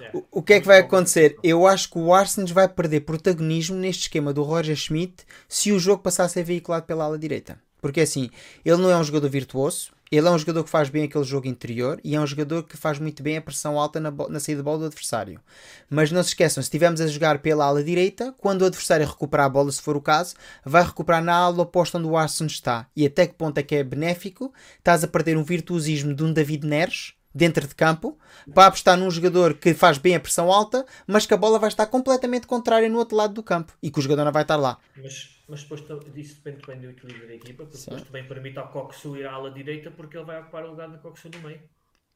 É. 0.00 0.10
O- 0.12 0.24
O 0.30 0.42
que 0.42 0.52
é 0.54 0.60
que 0.60 0.66
vai 0.66 0.78
acontecer? 0.80 1.36
Eu 1.42 1.66
acho 1.66 1.90
que 1.90 1.98
o 1.98 2.12
Arsenal 2.12 2.52
vai 2.52 2.68
perder 2.68 3.00
protagonismo 3.00 3.76
neste 3.76 4.02
esquema 4.02 4.32
do 4.32 4.42
Roger 4.42 4.76
Schmidt 4.76 5.24
se 5.48 5.72
o 5.72 5.78
jogo 5.78 6.02
passar 6.02 6.24
a 6.24 6.28
ser 6.28 6.42
veiculado 6.44 6.84
pela 6.84 7.04
ala 7.04 7.18
direita. 7.18 7.58
Porque 7.80 8.00
assim, 8.00 8.28
ele 8.64 8.76
não 8.76 8.90
é 8.90 8.96
um 8.96 9.04
jogador 9.04 9.28
virtuoso, 9.30 9.92
ele 10.10 10.26
é 10.26 10.30
um 10.30 10.38
jogador 10.38 10.64
que 10.64 10.70
faz 10.70 10.88
bem 10.88 11.04
aquele 11.04 11.24
jogo 11.24 11.46
interior 11.46 12.00
e 12.02 12.14
é 12.14 12.20
um 12.20 12.26
jogador 12.26 12.62
que 12.62 12.76
faz 12.76 12.98
muito 12.98 13.22
bem 13.22 13.36
a 13.36 13.42
pressão 13.42 13.78
alta 13.78 14.00
na, 14.00 14.10
na 14.10 14.40
saída 14.40 14.60
de 14.60 14.64
bola 14.64 14.78
do 14.78 14.86
adversário. 14.86 15.40
Mas 15.88 16.10
não 16.10 16.22
se 16.22 16.30
esqueçam, 16.30 16.62
se 16.62 16.66
estivermos 16.66 17.00
a 17.00 17.06
jogar 17.06 17.38
pela 17.40 17.64
ala 17.64 17.82
direita, 17.82 18.34
quando 18.38 18.62
o 18.62 18.66
adversário 18.66 19.06
recuperar 19.06 19.46
a 19.46 19.50
bola, 19.50 19.70
se 19.70 19.82
for 19.82 19.96
o 19.96 20.00
caso, 20.00 20.34
vai 20.64 20.82
recuperar 20.82 21.22
na 21.22 21.34
ala 21.34 21.62
oposta 21.62 21.98
onde 21.98 22.06
o 22.06 22.16
Arsenal 22.16 22.48
está. 22.48 22.86
E 22.96 23.06
até 23.06 23.26
que 23.26 23.34
ponto 23.34 23.58
é 23.58 23.62
que 23.62 23.76
é 23.76 23.84
benéfico? 23.84 24.52
Estás 24.78 25.04
a 25.04 25.08
perder 25.08 25.36
um 25.36 25.44
virtuosismo 25.44 26.14
de 26.14 26.22
um 26.24 26.32
David 26.32 26.66
Neres 26.66 27.14
dentro 27.34 27.66
de 27.66 27.74
campo 27.74 28.18
para 28.52 28.66
apostar 28.66 28.96
num 28.96 29.10
jogador 29.10 29.54
que 29.54 29.74
faz 29.74 29.98
bem 29.98 30.14
a 30.14 30.20
pressão 30.20 30.50
alta, 30.50 30.84
mas 31.06 31.26
que 31.26 31.34
a 31.34 31.36
bola 31.36 31.58
vai 31.58 31.68
estar 31.68 31.86
completamente 31.86 32.46
contrária 32.46 32.88
no 32.88 32.98
outro 32.98 33.16
lado 33.16 33.34
do 33.34 33.42
campo 33.42 33.72
e 33.82 33.90
que 33.90 33.98
o 33.98 34.02
jogador 34.02 34.24
não 34.24 34.32
vai 34.32 34.42
estar 34.42 34.56
lá. 34.56 34.78
Mas, 34.96 35.37
mas 35.48 35.62
depois 35.62 35.80
disso 36.12 36.36
depende 36.42 36.62
também 36.64 36.80
do 36.80 36.90
equilíbrio 36.90 37.26
da 37.26 37.34
equipa, 37.34 37.64
porque 37.64 37.78
depois 37.78 38.02
também 38.02 38.24
permite 38.24 38.58
ao 38.58 38.68
Coxu 38.68 39.16
ir 39.16 39.26
à 39.26 39.32
ala 39.32 39.50
direita 39.50 39.90
porque 39.90 40.16
ele 40.16 40.26
vai 40.26 40.40
ocupar 40.40 40.64
o 40.64 40.70
lugar 40.70 40.88
do 40.88 40.98
Coxu 40.98 41.30
no 41.30 41.40
meio. 41.40 41.60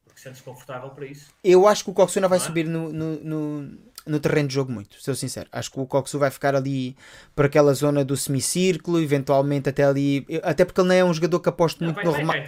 Porque 0.04 0.20
sente-se 0.20 0.42
confortável 0.42 0.90
para 0.90 1.06
isso. 1.06 1.30
Eu 1.42 1.66
acho 1.66 1.84
que 1.84 1.90
o 1.90 1.94
Coxu 1.94 2.20
não 2.20 2.28
vai 2.28 2.38
Não 2.38 2.44
é? 2.44 2.46
subir 2.46 2.66
no, 2.66 2.92
no, 2.92 3.16
no, 3.20 3.78
no 4.04 4.20
terreno 4.20 4.48
de 4.48 4.54
jogo 4.54 4.70
muito, 4.70 5.00
sou 5.00 5.14
sincero. 5.14 5.48
Acho 5.50 5.70
que 5.70 5.80
o 5.80 5.86
Coxu 5.86 6.18
vai 6.18 6.30
ficar 6.30 6.54
ali 6.54 6.94
por 7.34 7.46
aquela 7.46 7.72
zona 7.72 8.04
do 8.04 8.16
semicírculo, 8.16 9.00
eventualmente 9.00 9.68
até 9.70 9.84
ali. 9.84 10.26
Até 10.42 10.64
porque 10.64 10.80
ele 10.80 10.88
não 10.88 10.94
é 10.94 11.04
um 11.04 11.14
jogador 11.14 11.40
que 11.40 11.48
aposta 11.48 11.82
muito 11.82 11.96
vai, 11.96 12.04
no 12.04 12.12
remate. 12.12 12.46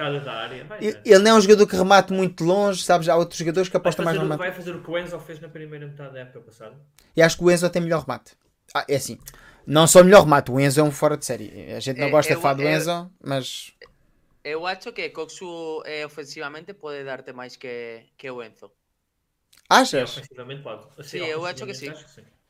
Ele 1.05 1.19
não 1.20 1.31
é 1.31 1.35
um 1.35 1.40
jogador 1.40 1.66
que 1.66 1.77
remate 1.77 2.12
muito 2.12 2.44
longe, 2.44 2.82
sabes? 2.82 3.09
Há 3.09 3.16
outros 3.16 3.39
jogadores 3.39 3.69
que 3.70 3.77
apostam 3.77 4.05
mais 4.05 4.16
no 4.16 4.24
remate. 4.24 4.39
vai 4.39 4.52
fazer 4.52 4.74
o 4.74 4.82
que 4.82 4.90
o 4.90 4.98
Enzo 4.98 5.19
fez 5.20 5.40
na 5.40 5.48
primeira 5.48 5.86
metade 5.86 6.12
da 6.12 6.20
época 6.20 6.40
passada. 6.40 6.74
E 7.16 7.23
acho 7.23 7.39
que 7.39 7.44
o 7.44 7.51
Enzo 7.51 7.70
tem 7.70 7.81
melhor 7.81 8.02
remate. 8.02 8.32
Ah, 8.74 8.85
é 8.89 8.97
assim. 8.97 9.19
Não 9.66 9.86
só 9.86 10.03
melhor 10.05 10.23
remate, 10.24 10.51
o 10.51 10.61
Enzo 10.61 10.81
é 10.81 10.82
um 10.82 10.91
fora 10.91 11.16
de 11.16 11.24
série. 11.24 11.73
A 11.73 11.81
gente 11.81 11.99
não 11.99 12.09
É- 12.09 12.11
gosta 12.11 12.32
é 12.32 12.36
de 12.36 12.43
falar 12.43 12.55
do 12.55 12.62
é- 12.62 12.77
Enzo, 12.77 13.11
mas 13.23 13.73
Eu 14.45 14.66
acho 14.66 14.93
que 14.93 15.09
Coxu 15.11 15.82
eh, 15.86 16.05
ofensivamente 16.05 16.74
pode 16.74 17.03
darte 17.05 17.32
máis 17.32 17.57
que, 17.57 18.11
que 18.19 18.31
o 18.31 18.43
Enzo. 18.43 18.66
Sim, 18.69 18.73
Achas? 19.70 20.11
ofensivamente 20.19 20.62
pode. 20.62 20.85
Sim, 21.09 21.19
eu 21.19 21.45
acho 21.47 21.65
que 21.66 21.74
sim. 21.74 21.89
acho 21.89 22.05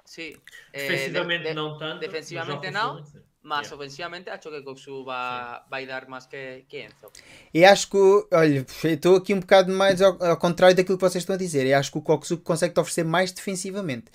Sí. 0.04 0.36
eh, 0.72 0.88
Defensivamente 0.88 1.44
de- 1.44 1.54
não 1.54 1.78
tanto. 1.78 2.00
defensivamente 2.00 2.64
mas 2.66 2.72
não, 2.74 2.94
ofensivamente, 2.94 3.10
sim. 3.12 3.34
Mas 3.42 3.66
Yeah. 3.66 3.76
ofensivamente 3.76 4.30
acho 4.30 4.50
que 4.50 4.62
Coxu 4.62 5.04
va, 5.04 5.64
vai 5.70 5.86
dar 5.86 6.08
máis 6.08 6.26
que, 6.26 6.64
que 6.68 6.78
Enzo. 6.84 7.10
E 7.52 7.64
acho 7.64 7.90
que, 7.90 7.96
olha, 8.32 8.66
estou 8.84 9.16
aqui 9.16 9.32
um 9.34 9.40
bocado 9.40 9.70
mais 9.72 10.02
ao, 10.02 10.22
ao 10.22 10.36
contrário 10.38 10.74
daquilo 10.76 10.98
que 10.98 11.04
vocês 11.08 11.22
estão 11.22 11.34
a 11.36 11.38
dizer. 11.38 11.66
Eu 11.66 11.78
acho 11.78 11.92
que 11.92 11.98
o 11.98 12.02
Coxu 12.02 12.38
consegue 12.38 12.74
te 12.74 12.80
oferecer 12.80 13.04
mais 13.04 13.32
defensivamente. 13.32 14.06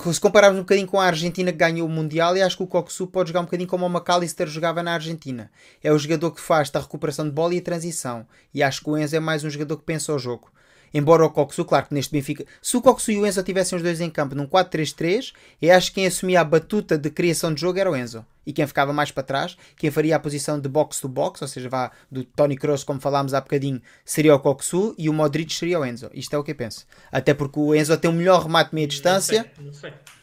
Se 0.00 0.20
compararmos 0.20 0.60
um 0.60 0.62
bocadinho 0.62 0.86
com 0.86 1.00
a 1.00 1.06
Argentina 1.06 1.50
que 1.50 1.58
ganhou 1.58 1.86
o 1.86 1.90
Mundial, 1.90 2.36
eu 2.36 2.46
acho 2.46 2.56
que 2.56 2.62
o 2.62 2.68
Coxu 2.68 3.08
pode 3.08 3.30
jogar 3.30 3.40
um 3.40 3.44
bocadinho 3.46 3.68
como 3.68 3.84
o 3.84 3.90
McAllister 3.90 4.46
jogava 4.46 4.80
na 4.80 4.94
Argentina. 4.94 5.50
É 5.82 5.92
o 5.92 5.98
jogador 5.98 6.30
que 6.30 6.40
faz 6.40 6.70
a 6.72 6.78
recuperação 6.78 7.24
de 7.24 7.32
bola 7.32 7.52
e 7.52 7.58
a 7.58 7.62
transição. 7.62 8.24
E 8.54 8.62
acho 8.62 8.80
que 8.80 8.88
o 8.88 8.96
Enzo 8.96 9.16
é 9.16 9.20
mais 9.20 9.42
um 9.42 9.50
jogador 9.50 9.76
que 9.76 9.82
pensa 9.82 10.14
o 10.14 10.18
jogo. 10.18 10.52
Embora 10.92 11.24
o 11.24 11.30
Coxu, 11.30 11.64
claro 11.64 11.86
que 11.86 11.94
neste 11.94 12.12
Benfica, 12.12 12.44
se 12.62 12.76
o 12.76 12.82
Coxu 12.82 13.12
e 13.12 13.18
o 13.18 13.26
Enzo 13.26 13.42
tivessem 13.42 13.76
os 13.76 13.82
dois 13.82 14.00
em 14.00 14.10
campo 14.10 14.34
num 14.34 14.46
4-3-3, 14.46 15.32
eu 15.60 15.74
acho 15.74 15.88
que 15.88 15.96
quem 15.96 16.06
assumia 16.06 16.40
a 16.40 16.44
batuta 16.44 16.96
de 16.96 17.10
criação 17.10 17.52
de 17.52 17.60
jogo 17.60 17.78
era 17.78 17.90
o 17.90 17.96
Enzo. 17.96 18.24
E 18.46 18.52
quem 18.52 18.66
ficava 18.66 18.92
mais 18.92 19.10
para 19.10 19.22
trás, 19.22 19.58
quem 19.76 19.90
faria 19.90 20.16
a 20.16 20.18
posição 20.18 20.58
de 20.58 20.68
box 20.68 21.00
to 21.00 21.08
box, 21.08 21.42
ou 21.42 21.48
seja, 21.48 21.68
vá 21.68 21.92
do 22.10 22.24
Tony 22.24 22.56
Kroos, 22.56 22.82
como 22.82 22.98
falámos 23.00 23.34
há 23.34 23.40
bocadinho, 23.40 23.82
seria 24.04 24.34
o 24.34 24.40
Coxu 24.40 24.94
e 24.96 25.08
o 25.08 25.12
Modric 25.12 25.52
seria 25.52 25.78
o 25.78 25.84
Enzo. 25.84 26.10
Isto 26.14 26.34
é 26.34 26.38
o 26.38 26.44
que 26.44 26.52
eu 26.52 26.56
penso. 26.56 26.86
Até 27.12 27.34
porque 27.34 27.60
o 27.60 27.74
Enzo 27.74 27.96
tem 27.98 28.10
o 28.10 28.14
melhor 28.14 28.44
remate 28.44 28.70
de 28.70 28.74
meia 28.74 28.86
distância. 28.86 29.50
Não 29.58 29.72
sei. 29.72 29.90
Não 29.90 29.92
sei. 29.92 30.18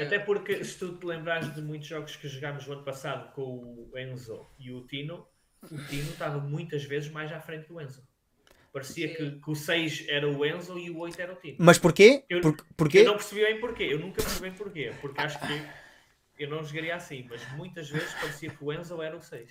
Até 0.00 0.18
porque 0.18 0.64
se 0.64 0.78
tu 0.78 0.96
te 0.96 1.04
lembrares 1.04 1.54
de 1.54 1.60
muitos 1.60 1.86
jogos 1.86 2.16
que 2.16 2.28
jogámos 2.28 2.66
no 2.66 2.74
ano 2.74 2.84
passado 2.84 3.32
com 3.32 3.88
o 3.92 3.98
Enzo 3.98 4.46
e 4.58 4.72
o 4.72 4.86
Tino, 4.86 5.26
o 5.70 5.78
Tino 5.84 6.10
estava 6.10 6.38
muitas 6.38 6.84
vezes 6.84 7.10
mais 7.10 7.32
à 7.32 7.40
frente 7.40 7.68
do 7.68 7.80
Enzo. 7.80 8.02
Parecia 8.72 9.14
que, 9.14 9.32
que 9.32 9.50
o 9.50 9.54
6 9.54 10.06
era 10.08 10.26
o 10.26 10.46
Enzo 10.46 10.78
e 10.78 10.88
o 10.88 10.98
8 10.98 11.20
era 11.20 11.32
o 11.32 11.36
Tino. 11.36 11.56
Mas 11.58 11.78
porquê? 11.78 12.24
Eu, 12.28 12.40
Por, 12.40 12.56
porquê? 12.74 13.00
eu 13.00 13.04
não 13.04 13.14
percebi 13.16 13.42
bem 13.42 13.60
porquê. 13.60 13.82
Eu 13.84 13.98
nunca 13.98 14.22
percebi 14.22 14.48
bem 14.48 14.52
porquê. 14.52 14.92
Porque 15.00 15.20
acho 15.20 15.38
que 15.40 15.62
eu 16.38 16.48
não 16.48 16.64
jogaria 16.64 16.96
assim, 16.96 17.26
mas 17.28 17.40
muitas 17.52 17.90
vezes 17.90 18.12
parecia 18.14 18.48
que 18.48 18.64
o 18.64 18.72
Enzo 18.72 19.02
era 19.02 19.14
o 19.14 19.20
6. 19.20 19.50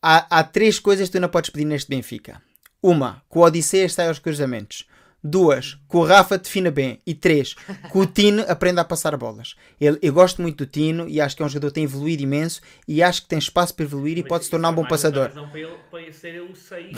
Há, 0.00 0.38
há 0.38 0.44
três 0.44 0.78
coisas 0.78 1.08
que 1.08 1.18
tu 1.18 1.20
não 1.20 1.28
podes 1.28 1.50
pedir 1.50 1.66
neste 1.66 1.90
Benfica. 1.90 2.40
Uma, 2.82 3.22
que 3.30 3.38
o 3.38 3.42
Odisseia 3.42 3.88
saia 3.88 4.08
aos 4.08 4.18
cruzamentos. 4.18 4.88
Duas, 5.26 5.74
que 5.88 5.96
o 5.96 6.04
Rafa 6.04 6.38
defina 6.38 6.70
bem. 6.70 7.00
E 7.06 7.14
três, 7.14 7.54
que 7.54 7.98
o 7.98 8.06
Tino 8.06 8.44
aprenda 8.48 8.80
a 8.80 8.84
passar 8.84 9.16
bolas. 9.16 9.56
Ele, 9.80 9.98
eu 10.00 10.12
gosto 10.12 10.40
muito 10.40 10.64
do 10.64 10.70
Tino 10.70 11.08
e 11.08 11.20
acho 11.20 11.36
que 11.36 11.42
é 11.42 11.46
um 11.46 11.48
jogador 11.48 11.68
que 11.68 11.74
tem 11.74 11.84
evoluído 11.84 12.22
imenso 12.22 12.60
e 12.86 13.02
acho 13.02 13.22
que 13.22 13.28
tem 13.28 13.38
espaço 13.38 13.74
para 13.74 13.84
evoluir 13.84 14.18
e 14.18 14.22
Mas 14.22 14.28
pode 14.28 14.44
se 14.44 14.50
tornar 14.50 14.68
é 14.68 14.70
um 14.70 14.74
bom 14.74 14.82
mais 14.82 14.92
uma 14.92 14.96
passador. 14.96 15.30
Para, 15.30 15.58
ele, 15.58 15.76
para 15.90 16.12
ser 16.12 16.28
ele 16.28 16.40
o 16.40 16.54
6. 16.54 16.96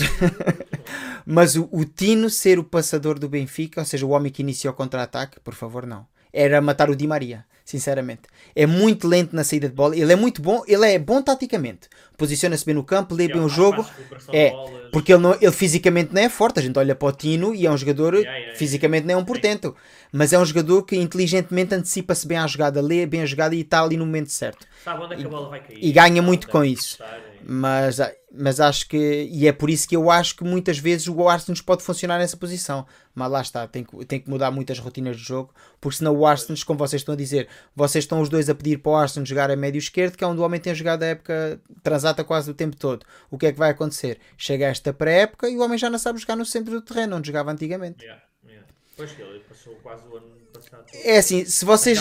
Mas 1.24 1.56
o, 1.56 1.68
o 1.72 1.84
Tino 1.84 2.28
ser 2.28 2.58
o 2.58 2.64
passador 2.64 3.18
do 3.18 3.28
Benfica, 3.28 3.80
ou 3.80 3.84
seja, 3.86 4.04
o 4.04 4.10
homem 4.10 4.30
que 4.30 4.42
inicia 4.42 4.70
o 4.70 4.74
contra-ataque, 4.74 5.40
por 5.40 5.54
favor, 5.54 5.86
não. 5.86 6.06
Era 6.32 6.60
matar 6.60 6.90
o 6.90 6.96
Di 6.96 7.06
Maria, 7.06 7.44
sinceramente. 7.64 8.22
É 8.54 8.66
muito 8.66 9.08
lento 9.08 9.34
na 9.34 9.44
saída 9.44 9.68
de 9.68 9.74
bola. 9.74 9.96
Ele 9.96 10.12
é 10.12 10.16
muito 10.16 10.42
bom, 10.42 10.62
ele 10.66 10.86
é 10.86 10.98
bom 10.98 11.22
taticamente. 11.22 11.88
Posiciona-se 12.18 12.66
bem 12.66 12.74
no 12.74 12.84
campo, 12.84 13.14
lê 13.14 13.24
É 13.24 13.28
bem 13.28 13.38
o 13.38 13.42
mais 13.42 13.52
jogo. 13.52 13.86
É. 14.32 14.52
Porque 14.92 15.12
ele, 15.12 15.22
não, 15.22 15.34
ele 15.40 15.52
fisicamente 15.52 16.12
não 16.12 16.20
é 16.20 16.28
forte. 16.28 16.58
A 16.58 16.62
gente 16.62 16.78
olha 16.78 16.94
para 16.94 17.08
o 17.08 17.12
Tino 17.12 17.54
e 17.54 17.64
é 17.64 17.70
um 17.70 17.76
jogador 17.76 18.14
fisicamente 18.56 19.06
não 19.06 19.14
é 19.14 19.16
um 19.16 19.24
portento. 19.24 19.74
Mas 20.12 20.32
é 20.32 20.38
um 20.38 20.44
jogador 20.44 20.82
que 20.82 20.96
inteligentemente 20.96 21.74
antecipa-se 21.74 22.26
bem 22.26 22.38
à 22.38 22.46
jogada, 22.46 22.80
lê 22.80 23.06
bem 23.06 23.22
a 23.22 23.26
jogada 23.26 23.54
e 23.54 23.60
está 23.60 23.82
ali 23.82 23.96
no 23.96 24.04
momento 24.04 24.30
certo. 24.30 24.66
Sabe 24.84 25.04
onde 25.04 25.14
é 25.14 25.16
que 25.16 25.24
a 25.24 25.28
bola 25.28 25.48
vai 25.48 25.60
cair? 25.60 25.78
e 25.80 25.92
ganha 25.92 26.20
muito 26.20 26.48
é 26.48 26.50
com 26.50 26.64
isso. 26.64 26.98
Mas, 27.44 27.98
mas 28.32 28.60
acho 28.60 28.88
que. 28.88 29.28
E 29.30 29.46
é 29.46 29.52
por 29.52 29.70
isso 29.70 29.88
que 29.88 29.96
eu 29.96 30.10
acho 30.10 30.36
que 30.36 30.44
muitas 30.44 30.78
vezes 30.78 31.08
o 31.08 31.28
Arsenal 31.28 31.62
pode 31.64 31.82
funcionar 31.82 32.18
nessa 32.18 32.36
posição. 32.36 32.86
Mas 33.14 33.30
lá 33.30 33.40
está, 33.40 33.66
tem 33.66 33.84
que, 33.84 34.04
tem 34.04 34.20
que 34.20 34.30
mudar 34.30 34.50
muitas 34.50 34.78
rotinas 34.78 35.16
de 35.16 35.22
jogo. 35.22 35.52
Porque 35.80 35.98
senão 35.98 36.14
o 36.16 36.26
Arsenal, 36.26 36.56
como 36.66 36.78
vocês 36.78 37.00
estão 37.00 37.14
a 37.14 37.16
dizer, 37.16 37.48
vocês 37.74 38.04
estão 38.04 38.20
os 38.20 38.28
dois 38.28 38.48
a 38.48 38.54
pedir 38.54 38.78
para 38.78 38.92
o 38.92 38.96
Arsenal 38.96 39.26
jogar 39.26 39.50
a 39.50 39.56
médio 39.56 39.78
esquerdo, 39.78 40.16
que 40.16 40.24
é 40.24 40.26
onde 40.26 40.40
o 40.40 40.44
homem 40.44 40.60
tem 40.60 40.74
jogado 40.74 41.02
a 41.02 41.06
época 41.06 41.60
transata 42.08 42.24
quase 42.24 42.50
o 42.50 42.54
tempo 42.54 42.76
todo. 42.76 43.04
O 43.30 43.38
que 43.38 43.46
é 43.46 43.52
que 43.52 43.58
vai 43.58 43.70
acontecer? 43.70 44.18
Chega 44.36 44.66
esta 44.66 44.92
pré-época 44.92 45.48
e 45.48 45.56
o 45.56 45.62
homem 45.62 45.78
já 45.78 45.90
não 45.90 45.98
sabe 45.98 46.18
jogar 46.18 46.36
no 46.36 46.44
centro 46.44 46.72
do 46.72 46.82
terreno, 46.82 47.16
onde 47.16 47.28
jogava 47.28 47.50
antigamente. 47.50 48.04
Yeah, 48.04 48.22
yeah. 48.46 48.66
Pois 48.96 49.12
que 49.12 49.22
ele 49.22 49.40
passou 49.40 49.74
quase 49.76 50.06
o 50.08 50.16
ano 50.16 50.26
passado. 50.52 50.84
É 50.92 51.18
assim, 51.18 51.44
se 51.44 51.64
vocês. 51.64 52.00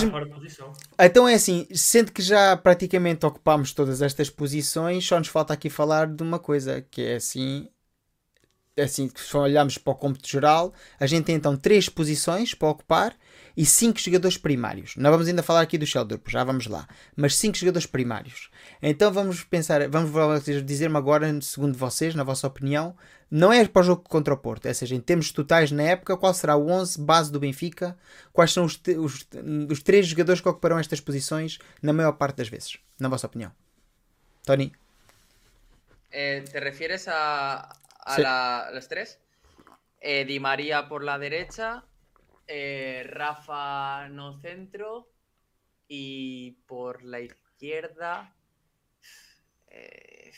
Então 1.00 1.28
é 1.28 1.34
assim, 1.34 1.68
sendo 1.74 2.12
que 2.12 2.22
já 2.22 2.56
praticamente 2.56 3.26
ocupámos 3.26 3.74
todas 3.74 4.02
estas 4.02 4.30
posições, 4.30 5.06
só 5.06 5.18
nos 5.18 5.28
falta 5.28 5.54
aqui 5.54 5.70
falar 5.70 6.08
de 6.08 6.24
uma 6.24 6.40
coisa, 6.40 6.82
que 6.82 7.02
é 7.02 7.16
assim, 7.16 7.68
é 8.76 8.84
assim, 8.84 9.10
se 9.16 9.38
olharmos 9.38 9.78
para 9.78 9.94
o 9.94 9.96
cômputo 9.96 10.28
geral, 10.28 10.74
a 11.00 11.06
gente 11.06 11.26
tem 11.26 11.36
então 11.36 11.56
três 11.58 11.90
posições 11.90 12.54
para 12.54 12.70
ocupar 12.70 13.16
e 13.58 13.66
cinco 13.66 14.00
jogadores 14.00 14.38
primários. 14.38 14.96
Não 14.96 15.10
vamos 15.12 15.28
ainda 15.28 15.42
falar 15.44 15.62
aqui 15.62 15.78
do 15.78 15.86
Sheldorp, 15.86 16.28
já 16.30 16.44
vamos 16.44 16.68
lá, 16.68 16.88
mas 17.16 17.36
cinco 17.36 17.58
jogadores 17.58 17.88
primários. 17.88 18.50
Então 18.82 19.12
vamos 19.12 19.44
pensar, 19.44 19.90
vamos 19.90 20.12
dizer-me 20.64 20.96
agora, 20.96 21.42
segundo 21.42 21.76
vocês, 21.78 22.14
na 22.14 22.24
vossa 22.24 22.46
opinião, 22.46 22.96
não 23.32 23.52
é 23.52 23.68
para 23.68 23.82
o 23.82 23.84
jogo 23.84 24.04
contra 24.08 24.34
o 24.34 24.38
Porto, 24.38 24.68
é 24.68 24.74
seja, 24.74 24.96
em 24.96 25.02
termos 25.02 25.32
totais 25.32 25.72
na 25.72 25.84
época, 25.84 26.16
qual 26.16 26.34
será 26.34 26.56
o 26.56 26.70
11 26.70 27.02
base 27.02 27.32
do 27.32 27.40
Benfica? 27.40 27.98
Quais 28.32 28.54
são 28.54 28.64
os, 28.64 28.80
os, 28.98 29.28
os 29.70 29.82
três 29.84 30.06
jogadores 30.08 30.40
que 30.40 30.48
ocuparão 30.48 30.78
estas 30.80 31.02
posições 31.02 31.58
na 31.82 31.92
maior 31.92 32.14
parte 32.14 32.38
das 32.38 32.48
vezes? 32.48 32.78
Na 33.00 33.10
vossa 33.10 33.26
opinião. 33.28 33.52
Tony? 34.46 34.72
Eh, 36.12 36.42
¿Te 36.42 36.60
refieres 36.60 37.08
a, 37.08 37.70
a 38.06 38.16
Sí. 38.16 38.22
la- 38.22 38.70
las 38.72 38.88
tres? 38.88 39.20
Eh, 40.00 40.24
Di 40.26 40.40
María 40.40 40.88
por 40.88 41.04
la 41.04 41.18
derecha, 41.18 41.84
eh, 42.48 43.04
Rafa 43.10 44.08
no 44.10 44.40
centro 44.40 45.10
y 45.88 46.52
por 46.66 47.04
la 47.04 47.20
izquierda. 47.22 48.34
eh, 49.70 50.32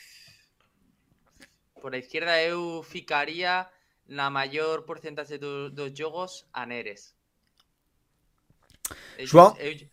por 1.80 1.92
la 1.92 1.98
izquierda 1.98 2.42
eu 2.42 2.82
ficaría 2.82 3.70
na 4.06 4.28
maior 4.28 4.84
porcentaxe 4.84 5.38
do- 5.38 5.70
dos 5.70 5.92
jogos 5.96 6.46
a 6.52 6.66
Neres. 6.66 7.14
Eu- 9.16 9.26
João? 9.26 9.56
eu- 9.58 9.88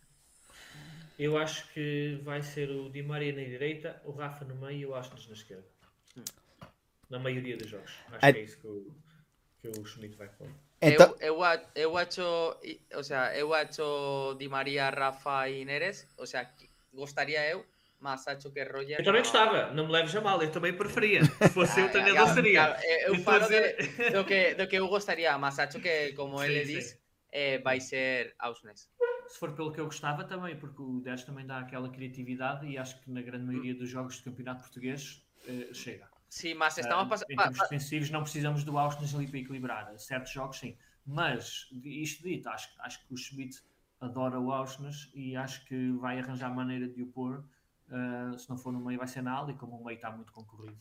Eu 1.18 1.36
acho 1.36 1.66
que 1.72 2.20
vai 2.22 2.42
ser 2.42 2.70
o 2.70 2.88
Di 2.90 3.02
Maria 3.02 3.32
na 3.32 3.42
direita, 3.42 4.00
o 4.04 4.12
Rafa 4.12 4.44
no 4.44 4.54
meio 4.54 4.78
e 4.80 4.86
o 4.86 4.94
Aston 4.94 5.16
na 5.26 5.34
esquerda. 5.34 5.66
Na 7.10 7.18
maioria 7.18 7.56
dos 7.56 7.68
jogos. 7.68 7.90
Acho 8.12 8.20
que 8.32 8.38
é 8.38 8.42
isso 8.44 8.60
que 8.60 8.66
o, 8.68 8.94
que 9.60 9.68
o 9.68 9.84
Schmidt 9.84 10.14
vai 10.16 10.28
pôr. 10.28 10.48
Então, 10.80 11.14
Eu, 11.20 11.42
eu, 11.42 11.60
eu 11.74 11.96
acho, 11.98 12.22
o 12.94 13.02
sea, 13.02 13.36
eu 13.36 13.52
acho 13.52 14.34
Di 14.38 14.48
María, 14.48 14.90
Rafa 14.90 15.48
e 15.48 15.64
Neres, 15.64 16.06
o 16.16 16.24
sea, 16.24 16.48
gostaria 16.92 17.44
eu, 17.50 17.64
mas 17.98 18.26
acho 18.28 18.50
que 18.52 18.62
Roger... 18.64 18.98
Eu 19.00 19.04
também 19.04 19.22
gostava, 19.22 19.72
não 19.72 19.86
me 19.86 19.92
leves 19.92 20.14
a 20.14 20.20
mal, 20.20 20.40
eu 20.40 20.52
também 20.52 20.72
preferia. 20.72 21.24
Se 21.42 21.48
fosse 21.50 21.80
eu, 21.80 21.86
Ah, 21.86 21.88
treinador 21.88 22.28
ah, 22.28 22.34
seria. 22.34 22.64
ah, 22.64 22.80
Eu, 22.84 22.98
eu 23.08 23.14
Eu 23.16 23.20
falo 23.22 23.40
dizer- 23.40 23.76
de, 23.76 24.10
do, 24.10 24.24
que, 24.24 24.54
do 24.54 24.68
que 24.68 24.76
eu 24.76 24.86
gostaria, 24.88 25.36
mas 25.36 25.58
acho 25.58 25.80
que, 25.80 26.12
como 26.12 26.38
Sim, 26.38 26.44
ele 26.46 26.64
sim. 26.66 26.72
diz, 26.74 26.98
eh, 27.32 27.58
vai 27.58 27.80
ser 27.80 28.34
Ausnes. 28.38 28.88
Se 29.26 29.38
for 29.38 29.52
pelo 29.52 29.72
que 29.72 29.80
eu 29.80 29.84
gostava 29.86 30.24
também, 30.24 30.56
porque 30.56 30.80
o 30.80 31.00
10 31.00 31.24
também 31.24 31.44
dá 31.44 31.58
aquela 31.58 31.90
criatividade 31.90 32.66
e 32.66 32.78
acho 32.78 32.98
que 33.02 33.10
na 33.10 33.20
grande 33.20 33.44
maioria 33.44 33.74
dos 33.74 33.90
jogos 33.90 34.16
de 34.16 34.22
campeonato 34.22 34.62
português 34.62 35.22
eh, 35.46 35.68
chega. 35.74 36.07
Sim, 36.28 36.54
mas 36.54 36.76
estamos 36.78 37.04
Ah, 37.06 37.08
passando... 37.08 37.30
em 37.30 37.36
termos 37.36 37.58
defensivos 37.58 38.10
não 38.10 38.22
precisamos 38.22 38.64
do 38.64 38.78
Austin 38.78 39.16
ali 39.16 39.26
para 39.28 39.38
equilibrar. 39.38 39.98
Certos 39.98 40.30
jogos 40.32 40.58
sim. 40.58 40.76
Mas, 41.06 41.68
isto 41.84 42.22
dito, 42.22 42.48
acho, 42.50 42.68
acho 42.80 43.06
que 43.06 43.14
o 43.14 43.16
Schmidt 43.16 43.62
adora 44.00 44.38
o 44.38 44.52
Austin 44.52 44.90
e 45.14 45.34
acho 45.36 45.64
que 45.64 45.90
vai 45.92 46.18
arranjar 46.20 46.54
maneira 46.54 46.86
de 46.88 47.02
o 47.02 47.06
pôr. 47.06 47.42
ah, 47.90 48.36
se 48.36 48.48
não 48.50 48.58
for 48.58 48.70
no 48.72 48.80
meio 48.80 48.98
vai 48.98 49.08
ser 49.08 49.22
na 49.22 49.32
ala 49.32 49.50
e 49.50 49.54
como 49.54 49.78
o 49.80 49.84
meio 49.84 49.96
está 49.96 50.10
muito 50.10 50.30
concorrido, 50.30 50.76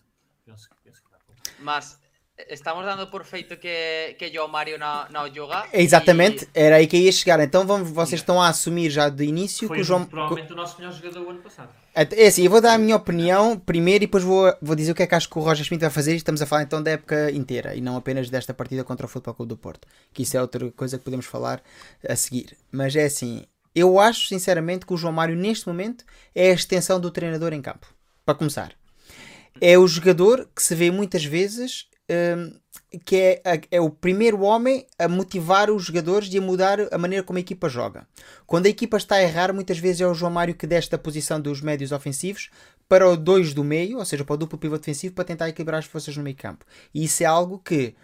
penso, 0.45 0.69
que- 0.69 0.75
penso 0.83 1.01
que 1.03 1.09
vai 1.09 1.19
pôr. 1.25 1.35
Mas 1.59 2.01
estamos 2.49 2.85
dando 2.85 3.07
por 3.07 3.25
feito 3.25 3.57
que, 3.57 4.15
que 4.17 4.31
João 4.31 4.47
Mário 4.47 4.77
não, 4.77 5.09
não 5.09 5.33
joga. 5.33 5.67
exatamente, 5.73 6.47
era 6.53 6.75
aí 6.75 6.87
que 6.87 6.97
ia 6.97 7.11
chegar. 7.11 7.39
Então 7.39 7.65
vamos, 7.65 7.89
vocês 7.89 8.21
estão 8.21 8.41
a 8.41 8.49
assumir 8.49 8.89
já 8.89 9.09
de 9.09 9.23
início 9.25 9.67
Foi 9.67 9.77
que 9.77 9.81
o 9.81 9.85
João. 9.85 10.05
provavelmente 10.05 10.53
o 10.53 10.55
nosso 10.55 10.77
melhor 10.77 10.93
jogador 10.93 11.25
o 11.25 11.29
ano 11.31 11.41
passado. 11.41 11.69
É 11.93 12.27
assim, 12.27 12.43
eu 12.43 12.51
vou 12.51 12.61
dar 12.61 12.73
a 12.73 12.77
minha 12.77 12.95
opinião 12.95 13.57
primeiro 13.57 14.03
e 14.03 14.07
depois 14.07 14.23
vou, 14.23 14.53
vou 14.61 14.75
dizer 14.75 14.91
o 14.91 14.95
que 14.95 15.01
é 15.01 15.07
que 15.07 15.15
acho 15.15 15.27
que 15.29 15.37
o 15.37 15.41
Roger 15.41 15.65
Schmidt 15.65 15.81
vai 15.81 15.89
fazer. 15.89 16.13
E 16.13 16.17
Estamos 16.17 16.41
a 16.41 16.45
falar 16.45 16.63
então 16.63 16.81
da 16.81 16.91
época 16.91 17.31
inteira 17.31 17.73
e 17.75 17.81
não 17.81 17.97
apenas 17.97 18.29
desta 18.29 18.53
partida 18.53 18.83
contra 18.83 19.05
o 19.05 19.09
Futebol 19.09 19.33
Clube 19.33 19.49
do 19.49 19.57
Porto, 19.57 19.87
que 20.13 20.21
isso 20.21 20.37
é 20.37 20.41
outra 20.41 20.69
coisa 20.71 20.97
que 20.97 21.03
podemos 21.03 21.25
falar 21.25 21.61
a 22.07 22.15
seguir. 22.15 22.55
Mas 22.71 22.95
é 22.95 23.05
assim, 23.05 23.45
eu 23.73 23.99
acho 23.99 24.27
sinceramente 24.27 24.85
que 24.85 24.93
o 24.93 24.97
João 24.97 25.13
Mário 25.13 25.35
neste 25.35 25.67
momento 25.67 26.05
é 26.35 26.51
a 26.51 26.53
extensão 26.53 26.99
do 26.99 27.09
treinador 27.09 27.53
em 27.53 27.61
campo. 27.61 27.87
Para 28.23 28.35
começar, 28.35 28.73
é 29.59 29.77
o 29.77 29.87
jogador 29.87 30.47
que 30.55 30.61
se 30.61 30.75
vê 30.75 30.91
muitas 30.91 31.23
vezes 31.23 31.87
hum, 32.09 32.59
que 33.03 33.15
é, 33.15 33.41
é 33.71 33.81
o 33.81 33.89
primeiro 33.89 34.41
homem 34.41 34.85
a 34.97 35.07
motivar 35.07 35.69
os 35.69 35.85
jogadores 35.85 36.33
e 36.33 36.37
a 36.37 36.41
mudar 36.41 36.79
a 36.91 36.97
maneira 36.97 37.23
como 37.23 37.37
a 37.37 37.41
equipa 37.41 37.67
joga. 37.67 38.07
Quando 38.45 38.65
a 38.65 38.69
equipa 38.69 38.97
está 38.97 39.15
a 39.15 39.21
errar, 39.21 39.53
muitas 39.53 39.77
vezes 39.77 40.01
é 40.01 40.07
o 40.07 40.13
João 40.13 40.31
Mário 40.31 40.55
que 40.55 40.67
desce 40.67 40.89
da 40.89 40.97
posição 40.97 41.39
dos 41.39 41.61
médios 41.61 41.91
ofensivos 41.91 42.49
para 42.87 43.07
o 43.09 43.17
2 43.17 43.53
do 43.53 43.63
meio, 43.63 43.97
ou 43.97 44.05
seja, 44.05 44.23
para 44.23 44.33
o 44.33 44.37
duplo 44.37 44.57
pivô 44.57 44.77
defensivo, 44.77 45.13
para 45.13 45.25
tentar 45.25 45.49
equilibrar 45.49 45.79
as 45.79 45.85
forças 45.85 46.15
no 46.15 46.23
meio 46.23 46.35
campo. 46.35 46.65
E 46.93 47.03
isso 47.03 47.23
é 47.23 47.25
algo 47.25 47.59
que, 47.59 47.95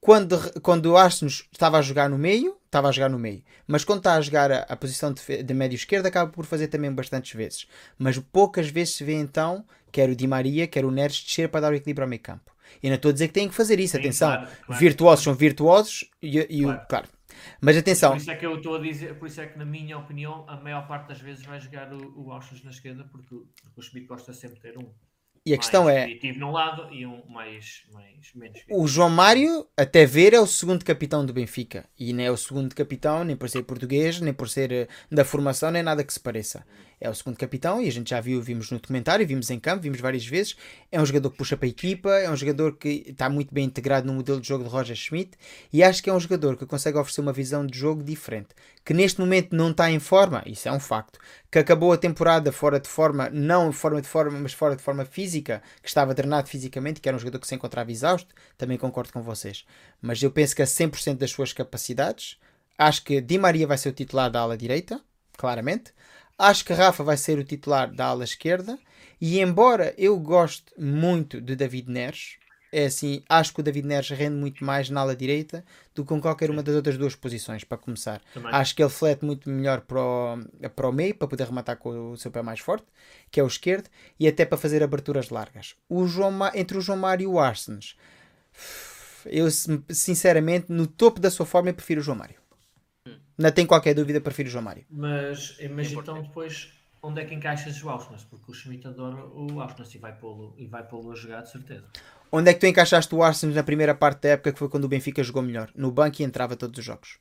quando, 0.00 0.38
quando 0.60 0.86
o 0.86 0.96
Arsenal 0.96 1.32
estava 1.52 1.78
a 1.78 1.82
jogar 1.82 2.08
no 2.08 2.16
meio, 2.16 2.56
estava 2.64 2.88
a 2.88 2.92
jogar 2.92 3.08
no 3.08 3.18
meio. 3.18 3.42
Mas 3.66 3.84
quando 3.84 3.98
está 3.98 4.14
a 4.14 4.20
jogar 4.20 4.52
a, 4.52 4.58
a 4.60 4.76
posição 4.76 5.12
de, 5.12 5.42
de 5.42 5.54
médio 5.54 5.74
esquerdo, 5.74 6.06
acaba 6.06 6.30
por 6.30 6.44
fazer 6.44 6.68
também 6.68 6.92
bastantes 6.92 7.32
vezes. 7.32 7.66
Mas 7.98 8.18
poucas 8.18 8.68
vezes 8.68 8.94
se 8.94 9.02
vê 9.02 9.14
então, 9.14 9.64
quer 9.90 10.08
o 10.08 10.14
Di 10.14 10.26
Maria, 10.26 10.68
quer 10.68 10.84
o 10.84 10.90
Neres, 10.90 11.20
descer 11.20 11.48
para 11.48 11.62
dar 11.62 11.72
o 11.72 11.76
equilíbrio 11.76 12.04
ao 12.04 12.08
meio 12.08 12.22
campo. 12.22 12.52
E 12.82 12.88
não 12.88 12.96
estou 12.96 13.10
a 13.10 13.12
dizer 13.12 13.28
que 13.28 13.34
têm 13.34 13.48
que 13.48 13.54
fazer 13.54 13.78
isso, 13.80 13.92
Sim, 13.92 14.00
atenção. 14.00 14.28
claro, 14.30 14.48
claro. 14.66 14.80
Virtuosos 14.80 15.24
são 15.24 15.34
virtuosos 15.34 16.04
e, 16.22 16.46
e 16.50 16.64
o- 16.64 16.68
Claro. 16.68 16.86
claro. 16.88 17.08
Mas 17.60 17.76
atenção, 17.76 18.10
Por 18.12 18.16
isso 18.18 18.30
é 18.30 18.36
que 18.36 18.46
eu 18.46 18.56
estou 18.56 18.76
a 18.76 18.80
dizer, 18.80 19.14
por 19.18 19.28
isso 19.28 19.40
é 19.40 19.46
que 19.46 19.58
na 19.58 19.64
minha 19.64 19.96
opinião 19.98 20.44
a 20.48 20.56
maior 20.56 20.86
parte 20.88 21.08
das 21.08 21.20
vezes 21.20 21.44
vai 21.44 21.60
jogar 21.60 21.92
o, 21.92 22.26
o 22.26 22.32
Austin 22.32 22.60
na 22.64 22.70
esquerda 22.70 23.04
porque, 23.12 23.34
porque 23.62 23.80
o 23.80 23.82
Schmidt 23.82 24.06
gosta 24.06 24.32
sempre 24.32 24.56
de 24.56 24.62
ter 24.62 24.78
um 24.78 24.92
e 25.46 25.54
a 25.54 25.56
questão 25.56 25.84
mais 25.84 25.96
é, 25.96 26.04
criativo 26.06 26.40
num 26.40 26.50
lado 26.50 26.92
e 26.92 27.06
um 27.06 27.24
mais, 27.26 27.84
mais 27.92 28.34
menos 28.34 28.60
O 28.68 28.86
João 28.86 29.08
Mário, 29.08 29.66
até 29.76 30.04
ver, 30.04 30.34
é 30.34 30.40
o 30.40 30.46
segundo 30.46 30.84
capitão 30.84 31.24
do 31.24 31.32
Benfica. 31.32 31.86
E 31.98 32.12
nem 32.12 32.26
é 32.26 32.30
o 32.30 32.36
segundo 32.36 32.74
capitão, 32.74 33.24
nem 33.24 33.34
por 33.36 33.48
ser 33.48 33.62
português, 33.62 34.20
nem 34.20 34.34
por 34.34 34.48
ser 34.48 34.70
eh, 34.72 34.88
da 35.10 35.24
formação, 35.24 35.70
nem 35.70 35.82
nada 35.82 36.04
que 36.04 36.12
se 36.12 36.20
pareça. 36.20 36.66
É 37.00 37.08
o 37.08 37.14
segundo 37.14 37.36
capitão 37.36 37.80
e 37.80 37.88
a 37.88 37.92
gente 37.92 38.10
já 38.10 38.20
viu, 38.20 38.42
vimos 38.42 38.70
no 38.70 38.78
documentário, 38.78 39.26
vimos 39.26 39.50
em 39.50 39.60
campo, 39.60 39.82
vimos 39.82 40.00
várias 40.00 40.26
vezes. 40.26 40.56
É 40.90 41.00
um 41.00 41.06
jogador 41.06 41.30
que 41.30 41.36
puxa 41.36 41.56
para 41.56 41.66
a 41.66 41.68
equipa, 41.68 42.10
é 42.10 42.28
um 42.28 42.36
jogador 42.36 42.76
que 42.76 43.04
está 43.06 43.28
muito 43.28 43.54
bem 43.54 43.64
integrado 43.64 44.06
no 44.06 44.14
modelo 44.14 44.40
de 44.40 44.48
jogo 44.48 44.64
de 44.64 44.70
Roger 44.70 44.96
Schmidt 44.96 45.32
e 45.72 45.82
acho 45.82 46.02
que 46.02 46.10
é 46.10 46.12
um 46.12 46.18
jogador 46.18 46.56
que 46.56 46.66
consegue 46.66 46.98
oferecer 46.98 47.20
uma 47.20 47.32
visão 47.32 47.64
de 47.64 47.78
jogo 47.78 48.02
diferente. 48.02 48.48
Que 48.84 48.94
neste 48.94 49.20
momento 49.20 49.54
não 49.54 49.70
está 49.70 49.90
em 49.90 49.98
forma, 49.98 50.42
isso 50.46 50.68
é 50.68 50.72
um 50.72 50.80
facto. 50.80 51.18
Que 51.50 51.58
acabou 51.58 51.92
a 51.92 51.96
temporada 51.98 52.50
fora 52.50 52.80
de 52.80 52.88
forma, 52.88 53.28
não 53.30 53.70
forma 53.70 54.00
de 54.00 54.08
forma, 54.08 54.38
mas 54.38 54.52
fora 54.52 54.74
de 54.74 54.82
forma 54.82 55.04
física, 55.04 55.62
que 55.82 55.88
estava 55.88 56.14
drenado 56.14 56.48
fisicamente, 56.48 57.00
que 57.00 57.08
era 57.08 57.16
um 57.16 57.20
jogador 57.20 57.38
que 57.38 57.46
se 57.46 57.54
encontrava 57.54 57.90
exausto, 57.90 58.34
também 58.56 58.78
concordo 58.78 59.12
com 59.12 59.22
vocês. 59.22 59.64
Mas 60.00 60.22
eu 60.22 60.30
penso 60.30 60.56
que 60.56 60.62
a 60.62 60.66
100% 60.66 61.16
das 61.16 61.30
suas 61.30 61.52
capacidades, 61.52 62.38
acho 62.76 63.04
que 63.04 63.20
Di 63.20 63.38
Maria 63.38 63.66
vai 63.66 63.76
ser 63.76 63.90
o 63.90 63.92
titular 63.92 64.30
da 64.30 64.40
ala 64.40 64.56
direita, 64.56 65.00
claramente. 65.36 65.92
Acho 66.38 66.64
que 66.64 66.72
Rafa 66.72 67.02
vai 67.02 67.16
ser 67.16 67.38
o 67.38 67.44
titular 67.44 67.92
da 67.92 68.06
ala 68.06 68.24
esquerda. 68.24 68.78
E 69.20 69.40
embora 69.40 69.92
eu 69.98 70.16
goste 70.16 70.66
muito 70.78 71.40
de 71.40 71.56
David 71.56 71.90
Neres, 71.90 72.36
é 72.70 72.84
assim, 72.84 73.24
acho 73.28 73.52
que 73.52 73.60
o 73.60 73.62
David 73.62 73.88
Neres 73.88 74.10
rende 74.10 74.36
muito 74.36 74.64
mais 74.64 74.90
na 74.90 75.00
ala 75.00 75.16
direita 75.16 75.64
do 75.94 76.04
que 76.04 76.08
com 76.10 76.20
qualquer 76.20 76.50
uma 76.50 76.62
das 76.62 76.76
outras 76.76 76.96
duas 76.96 77.16
posições, 77.16 77.64
para 77.64 77.78
começar. 77.78 78.20
Também. 78.32 78.52
Acho 78.52 78.76
que 78.76 78.82
ele 78.82 78.90
flete 78.90 79.24
muito 79.24 79.50
melhor 79.50 79.80
para 79.80 80.00
o, 80.00 80.38
para 80.76 80.88
o 80.88 80.92
meio, 80.92 81.14
para 81.14 81.26
poder 81.26 81.46
rematar 81.46 81.76
com 81.78 82.12
o 82.12 82.16
seu 82.16 82.30
pé 82.30 82.42
mais 82.42 82.60
forte, 82.60 82.86
que 83.30 83.40
é 83.40 83.42
o 83.42 83.46
esquerdo, 83.46 83.88
e 84.20 84.28
até 84.28 84.44
para 84.44 84.58
fazer 84.58 84.82
aberturas 84.82 85.30
largas. 85.30 85.74
O 85.88 86.06
João 86.06 86.30
Ma- 86.30 86.52
entre 86.54 86.78
o 86.78 86.80
João 86.80 86.98
Mário 86.98 87.24
e 87.24 87.26
o 87.26 87.40
Arsens, 87.40 87.96
eu 89.26 89.48
sinceramente, 89.90 90.66
no 90.70 90.86
topo 90.86 91.20
da 91.20 91.30
sua 91.30 91.46
forma, 91.46 91.70
eu 91.70 91.74
prefiro 91.74 92.00
o 92.00 92.04
João 92.04 92.18
Mário. 92.18 92.36
Não 93.38 93.52
tenho 93.52 93.68
qualquer 93.68 93.94
dúvida, 93.94 94.20
prefiro 94.20 94.48
o 94.48 94.52
João 94.52 94.64
Mário. 94.64 94.84
Mas, 94.90 95.56
mas 95.70 95.88
Sim, 95.88 95.98
então 95.98 96.20
depois 96.20 96.72
onde 97.00 97.20
é 97.20 97.24
que 97.24 97.34
encaixas 97.34 97.80
o 97.82 97.88
Auschwitz? 97.88 98.24
Porque 98.24 98.50
o 98.50 98.54
Schmidt 98.54 98.86
adora 98.88 99.24
o 99.24 99.60
Auschwitz 99.60 99.94
e 99.94 99.98
vai 99.98 100.12
pô-lo 100.12 100.56
pô, 100.90 101.02
pô 101.02 101.12
a 101.12 101.14
jogar, 101.14 101.42
de 101.42 101.52
certeza. 101.52 101.84
Onde 102.30 102.50
é 102.50 102.54
que 102.54 102.60
tu 102.60 102.66
encaixaste 102.66 103.14
o 103.14 103.22
Arsenal 103.22 103.54
na 103.54 103.62
primeira 103.62 103.94
parte 103.94 104.22
da 104.22 104.30
época, 104.30 104.52
que 104.52 104.58
foi 104.58 104.68
quando 104.68 104.84
o 104.84 104.88
Benfica 104.88 105.22
jogou 105.22 105.42
melhor? 105.42 105.70
No 105.74 105.90
banco 105.90 106.20
e 106.20 106.24
entrava 106.24 106.56
todos 106.56 106.78
os 106.78 106.84
jogos. 106.84 107.18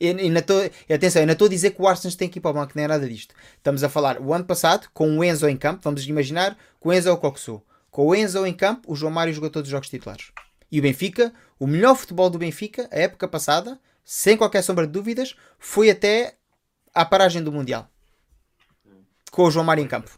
E, 0.00 0.08
e, 0.08 0.42
tô, 0.42 0.54
e 0.88 0.94
atenção, 0.94 1.22
eu 1.22 1.26
não 1.26 1.32
estou 1.32 1.46
a 1.46 1.50
dizer 1.50 1.72
que 1.72 1.82
o 1.82 1.88
Arsenal 1.88 2.16
tem 2.16 2.28
que 2.28 2.38
ir 2.38 2.42
para 2.42 2.50
o 2.50 2.54
banco, 2.54 2.72
nem 2.74 2.84
é 2.84 2.88
nada 2.88 3.08
disto. 3.08 3.34
Estamos 3.56 3.82
a 3.82 3.88
falar 3.88 4.20
o 4.20 4.32
ano 4.32 4.44
passado, 4.44 4.88
com 4.94 5.18
o 5.18 5.24
Enzo 5.24 5.48
em 5.48 5.56
campo, 5.56 5.80
vamos 5.82 6.06
imaginar, 6.06 6.56
com 6.78 6.90
o 6.90 6.92
Enzo 6.92 7.10
ou 7.10 7.16
o 7.16 7.18
Coxu. 7.18 7.62
Com 7.90 8.06
o 8.06 8.14
Enzo 8.14 8.46
em 8.46 8.54
campo, 8.54 8.90
o 8.92 8.94
João 8.94 9.12
Mário 9.12 9.32
jogou 9.32 9.50
todos 9.50 9.68
os 9.68 9.72
jogos 9.72 9.88
titulares. 9.88 10.30
E 10.70 10.78
o 10.78 10.82
Benfica, 10.82 11.32
o 11.58 11.66
melhor 11.66 11.96
futebol 11.96 12.30
do 12.30 12.38
Benfica, 12.38 12.88
a 12.92 12.98
época 12.98 13.26
passada, 13.26 13.78
sem 14.12 14.36
qualquer 14.36 14.60
sombra 14.62 14.88
de 14.88 14.92
dúvidas, 14.92 15.36
foi 15.56 15.88
até 15.88 16.34
à 16.92 17.04
paragem 17.04 17.44
do 17.44 17.52
Mundial. 17.52 17.88
Com 19.30 19.44
o 19.44 19.50
João 19.52 19.64
Mário 19.64 19.84
em 19.84 19.86
campo. 19.86 20.10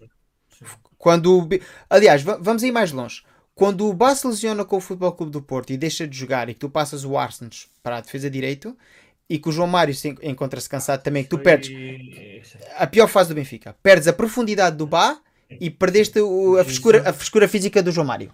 Quando, 0.97 1.47
aliás, 1.91 2.23
vamos 2.23 2.63
ir 2.63 2.73
mais 2.73 2.91
longe. 2.91 3.23
Quando 3.55 3.87
o 3.87 3.93
Barça 3.93 4.27
lesiona 4.27 4.65
com 4.65 4.79
o 4.79 4.81
Futebol 4.81 5.13
Clube 5.13 5.31
do 5.31 5.43
Porto 5.43 5.75
e 5.75 5.77
deixa 5.77 6.09
de 6.09 6.17
jogar 6.17 6.49
e 6.49 6.55
que 6.55 6.61
tu 6.61 6.71
passas 6.71 7.05
o 7.05 7.19
Arsenal 7.19 7.51
para 7.83 7.99
a 7.99 8.01
defesa 8.01 8.31
direito 8.31 8.75
e 9.29 9.39
que 9.39 9.51
o 9.51 9.53
João 9.53 9.69
Mário 9.69 9.95
encontra-se 10.23 10.71
cansado 10.71 11.03
também, 11.03 11.23
que 11.23 11.29
tu 11.29 11.39
perdes 11.39 11.71
a 12.77 12.87
pior 12.87 13.09
fase 13.09 13.29
do 13.29 13.35
Benfica. 13.35 13.77
Perdes 13.83 14.09
a 14.09 14.15
profundidade 14.15 14.75
do 14.75 14.87
Bá 14.87 15.21
e 15.51 15.69
perdeste 15.69 16.19
a, 16.19 16.65
frescura, 16.65 17.11
a 17.11 17.13
frescura 17.13 17.47
física 17.47 17.83
do 17.83 17.93
João 17.93 18.07
Mário. 18.07 18.33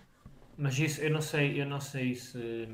Mas 0.56 0.78
isso, 0.78 1.00
eu 1.00 1.10
não 1.10 1.20
sei, 1.20 1.60
eu 1.60 1.66
não 1.66 1.80
sei 1.80 2.14
se, 2.14 2.68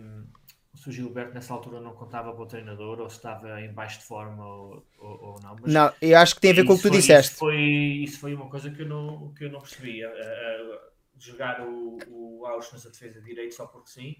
se 0.75 0.89
o 0.89 0.93
Gilberto 0.93 1.35
nessa 1.35 1.53
altura 1.55 1.81
não 1.81 1.95
contava 1.95 2.33
para 2.33 2.43
o 2.43 2.47
treinador 2.47 3.01
ou 3.01 3.09
se 3.09 3.17
estava 3.17 3.61
em 3.61 3.73
baixo 3.73 4.01
de 4.01 4.07
forma 4.07 4.45
ou, 4.45 4.87
ou, 4.99 5.25
ou 5.25 5.41
não. 5.41 5.57
Mas 5.61 5.73
não, 5.73 5.93
eu 6.03 6.19
acho 6.19 6.35
que 6.35 6.41
tem 6.41 6.51
a 6.51 6.55
ver 6.55 6.65
com 6.65 6.73
o 6.73 6.77
que 6.77 6.83
tu 6.83 6.89
foi, 6.89 6.99
disseste. 6.99 7.33
Isso 7.33 7.39
foi, 7.39 7.57
isso 7.57 8.21
foi 8.21 8.35
uma 8.35 8.49
coisa 8.49 8.71
que 8.71 8.83
eu 8.83 8.89
não, 8.89 9.33
que 9.35 9.45
eu 9.45 9.51
não 9.51 9.61
percebi. 9.61 10.05
Uh, 10.05 10.09
uh, 10.09 10.95
jogar 11.19 11.61
o, 11.67 11.99
o 12.09 12.47
Auschwitz 12.47 12.87
a 12.87 12.91
defesa 12.91 13.21
de 13.21 13.27
direito 13.27 13.55
só 13.55 13.67
porque 13.67 13.89
sim, 13.89 14.17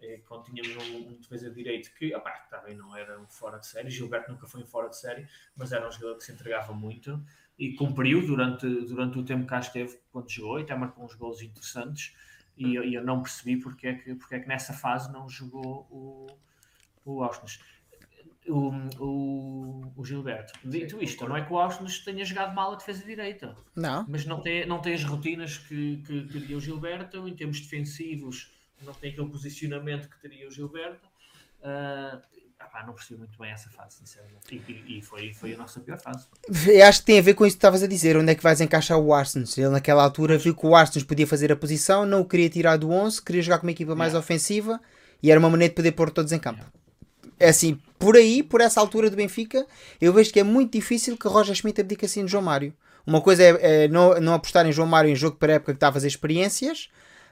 eh, 0.00 0.20
quando 0.26 0.44
tínhamos 0.44 0.88
um, 0.88 1.08
um 1.08 1.20
defesa 1.20 1.48
de 1.48 1.56
direito 1.56 1.92
que 1.94 2.14
opá, 2.14 2.46
também 2.50 2.76
não 2.76 2.96
era 2.96 3.18
um 3.18 3.26
fora 3.26 3.58
de 3.58 3.66
série, 3.66 3.90
Gilberto 3.90 4.30
nunca 4.30 4.46
foi 4.46 4.62
um 4.62 4.66
fora 4.66 4.88
de 4.88 4.98
série, 4.98 5.26
mas 5.56 5.72
era 5.72 5.86
um 5.88 5.90
jogador 5.90 6.18
que 6.18 6.24
se 6.24 6.32
entregava 6.32 6.72
muito 6.72 7.22
e 7.58 7.74
cumpriu 7.74 8.24
durante, 8.26 8.66
durante 8.66 9.18
o 9.18 9.24
tempo 9.24 9.42
que 9.42 9.48
cá 9.48 9.60
esteve 9.60 9.98
quando 10.12 10.30
jogou 10.30 10.60
e 10.60 10.62
até 10.62 10.74
marcou 10.74 11.04
uns 11.04 11.14
gols 11.14 11.40
interessantes 11.40 12.14
e 12.56 12.74
eu, 12.74 12.84
eu, 12.84 13.04
não 13.04 13.22
percebi 13.22 13.56
porque 13.56 13.88
é, 13.88 13.94
que, 13.94 14.14
porque 14.14 14.34
é 14.34 14.40
que 14.40 14.48
nessa 14.48 14.72
fase 14.72 15.12
não 15.12 15.28
jogou 15.28 15.86
o, 15.90 16.26
o 17.04 17.22
Auschwitz 17.22 17.60
o, 18.48 18.70
o, 18.98 19.92
o 19.96 20.04
Gilberto. 20.04 20.52
Dito 20.64 21.02
isto, 21.02 21.28
não 21.28 21.36
é 21.36 21.44
que 21.44 21.52
o 21.52 21.58
Austin 21.58 21.86
tenha 22.04 22.24
jogado 22.24 22.54
mal 22.54 22.72
a 22.72 22.76
defesa 22.76 23.04
direita. 23.04 23.56
Não. 23.74 24.06
Mas 24.08 24.24
não 24.24 24.40
tem, 24.40 24.66
não 24.66 24.80
tem 24.80 24.94
as 24.94 25.04
rotinas 25.04 25.58
que, 25.58 26.02
que 26.06 26.22
teria 26.26 26.56
o 26.56 26.60
Gilberto, 26.60 27.26
em 27.28 27.34
termos 27.34 27.60
defensivos, 27.60 28.52
não 28.82 28.92
tem 28.94 29.10
aquele 29.10 29.28
posicionamento 29.28 30.08
que 30.08 30.20
teria 30.20 30.46
o 30.46 30.50
Gilberto. 30.50 31.06
Uh, 31.60 32.22
não 32.86 32.94
percebi 32.94 33.18
muito 33.18 33.38
bem 33.38 33.50
essa 33.50 33.68
fase, 33.70 33.96
sinceramente. 33.96 34.62
E, 34.68 34.98
e, 34.98 35.02
foi, 35.02 35.32
foi 35.32 35.54
a 35.54 35.58
nossa 35.58 35.80
pior 35.80 36.00
fase. 36.00 36.26
Eu 36.66 36.86
acho 36.86 37.00
que 37.00 37.06
tem 37.06 37.18
a 37.18 37.22
ver 37.22 37.34
com 37.34 37.44
isso 37.44 37.56
que 37.56 37.58
estavas 37.58 37.82
a 37.82 37.86
dizer. 37.86 38.16
Onde 38.16 38.32
é 38.32 38.34
que 38.34 38.42
vais 38.42 38.60
encaixar 38.60 38.98
o 38.98 39.12
Arsenal? 39.12 39.48
Ele 39.56 39.68
naquela 39.68 40.02
altura 40.02 40.38
viu 40.38 40.54
que 40.54 40.66
o 40.66 40.74
Arsenal 40.74 41.06
podia 41.06 41.26
fazer 41.26 41.50
a 41.50 41.56
posição, 41.56 42.06
não 42.06 42.20
o 42.20 42.24
queria 42.24 42.48
tirar 42.48 42.76
do 42.76 42.90
11, 42.90 43.22
queria 43.22 43.42
jogar 43.42 43.58
com 43.58 43.66
uma 43.66 43.72
equipa 43.72 43.94
mais 43.94 44.12
yeah. 44.12 44.24
ofensiva 44.24 44.80
e 45.22 45.30
era 45.30 45.40
uma 45.40 45.50
maneira 45.50 45.70
de 45.70 45.76
poder 45.76 45.92
pôr 45.92 46.10
todos 46.10 46.32
em 46.32 46.38
campo. 46.38 46.64
É 47.38 47.48
assim, 47.48 47.78
por 47.98 48.16
aí, 48.16 48.42
por 48.42 48.60
essa 48.60 48.80
altura 48.80 49.10
do 49.10 49.16
Benfica, 49.16 49.66
eu 50.00 50.12
vejo 50.12 50.32
que 50.32 50.40
é 50.40 50.42
muito 50.42 50.72
difícil 50.72 51.16
que 51.16 51.28
Roger 51.28 51.54
Schmidt 51.54 51.80
abdique 51.80 52.06
assim 52.06 52.24
de 52.24 52.30
João 52.30 52.42
Mário. 52.42 52.72
Uma 53.06 53.20
coisa 53.20 53.42
é, 53.42 53.84
é 53.84 53.88
não, 53.88 54.18
não 54.20 54.34
apostar 54.34 54.66
em 54.66 54.72
João 54.72 54.88
Mário 54.88 55.10
em 55.10 55.16
jogo 55.16 55.36
para 55.36 55.54
época 55.54 55.72
que 55.72 55.76
está 55.76 55.88
a 55.88 55.92
fazer 55.92 56.08
experiências, 56.08 56.88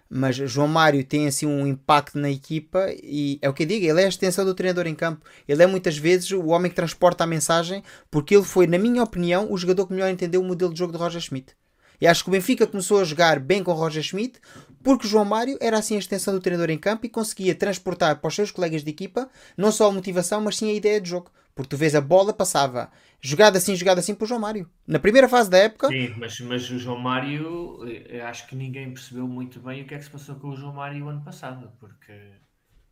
mas 0.08 0.36
João 0.36 0.68
Mário 0.68 1.02
tem 1.04 1.26
assim 1.26 1.46
um 1.46 1.66
impacto 1.66 2.18
na 2.18 2.30
equipa 2.30 2.86
e 3.02 3.38
é 3.42 3.48
o 3.48 3.52
que 3.52 3.64
eu 3.64 3.66
digo, 3.66 3.86
ele 3.86 4.00
é 4.00 4.04
a 4.04 4.08
extensão 4.08 4.44
do 4.44 4.54
treinador 4.54 4.86
em 4.86 4.94
campo. 4.94 5.24
Ele 5.48 5.62
é 5.62 5.66
muitas 5.66 5.96
vezes 5.96 6.30
o 6.30 6.46
homem 6.46 6.70
que 6.70 6.76
transporta 6.76 7.24
a 7.24 7.26
mensagem, 7.26 7.82
porque 8.10 8.34
ele 8.36 8.44
foi, 8.44 8.66
na 8.66 8.78
minha 8.78 9.02
opinião, 9.02 9.50
o 9.50 9.56
jogador 9.56 9.86
que 9.86 9.92
melhor 9.92 10.10
entendeu 10.10 10.40
o 10.40 10.44
modelo 10.44 10.72
de 10.72 10.78
jogo 10.78 10.92
de 10.92 10.98
Roger 10.98 11.20
Schmidt. 11.20 11.54
E 12.00 12.06
acho 12.06 12.22
que 12.22 12.28
o 12.28 12.32
Benfica 12.32 12.66
começou 12.66 13.00
a 13.00 13.04
jogar 13.04 13.38
bem 13.38 13.62
com 13.62 13.72
Roger 13.72 14.02
Schmidt 14.02 14.40
porque 14.84 15.06
o 15.06 15.08
João 15.08 15.24
Mário 15.24 15.56
era 15.60 15.78
assim 15.78 15.96
a 15.96 15.98
extensão 15.98 16.34
do 16.34 16.40
treinador 16.40 16.70
em 16.70 16.78
campo 16.78 17.06
e 17.06 17.08
conseguia 17.08 17.54
transportar 17.54 18.20
para 18.20 18.28
os 18.28 18.34
seus 18.34 18.50
colegas 18.50 18.84
de 18.84 18.90
equipa 18.90 19.28
não 19.56 19.72
só 19.72 19.88
a 19.88 19.92
motivação, 19.92 20.42
mas 20.42 20.58
sim 20.58 20.70
a 20.70 20.74
ideia 20.74 21.00
de 21.00 21.08
jogo. 21.08 21.32
Porque 21.54 21.70
tu 21.70 21.76
vês 21.76 21.94
a 21.94 22.00
bola 22.00 22.32
passava 22.32 22.90
jogada 23.20 23.56
assim, 23.58 23.74
jogada 23.74 24.00
assim 24.00 24.14
para 24.14 24.24
o 24.24 24.28
João 24.28 24.40
Mário. 24.40 24.68
Na 24.86 24.98
primeira 24.98 25.28
fase 25.28 25.48
da 25.48 25.56
época. 25.56 25.88
Sim, 25.88 26.14
mas, 26.18 26.38
mas 26.40 26.70
o 26.70 26.78
João 26.78 26.98
Mário, 26.98 27.78
eh, 27.88 28.20
acho 28.20 28.46
que 28.46 28.54
ninguém 28.54 28.92
percebeu 28.92 29.26
muito 29.26 29.58
bem 29.60 29.82
o 29.82 29.86
que 29.86 29.94
é 29.94 29.98
que 29.98 30.04
se 30.04 30.10
passou 30.10 30.34
com 30.34 30.48
o 30.48 30.56
João 30.56 30.74
Mário 30.74 31.08
ano 31.08 31.24
passado, 31.24 31.72
porque 31.80 32.12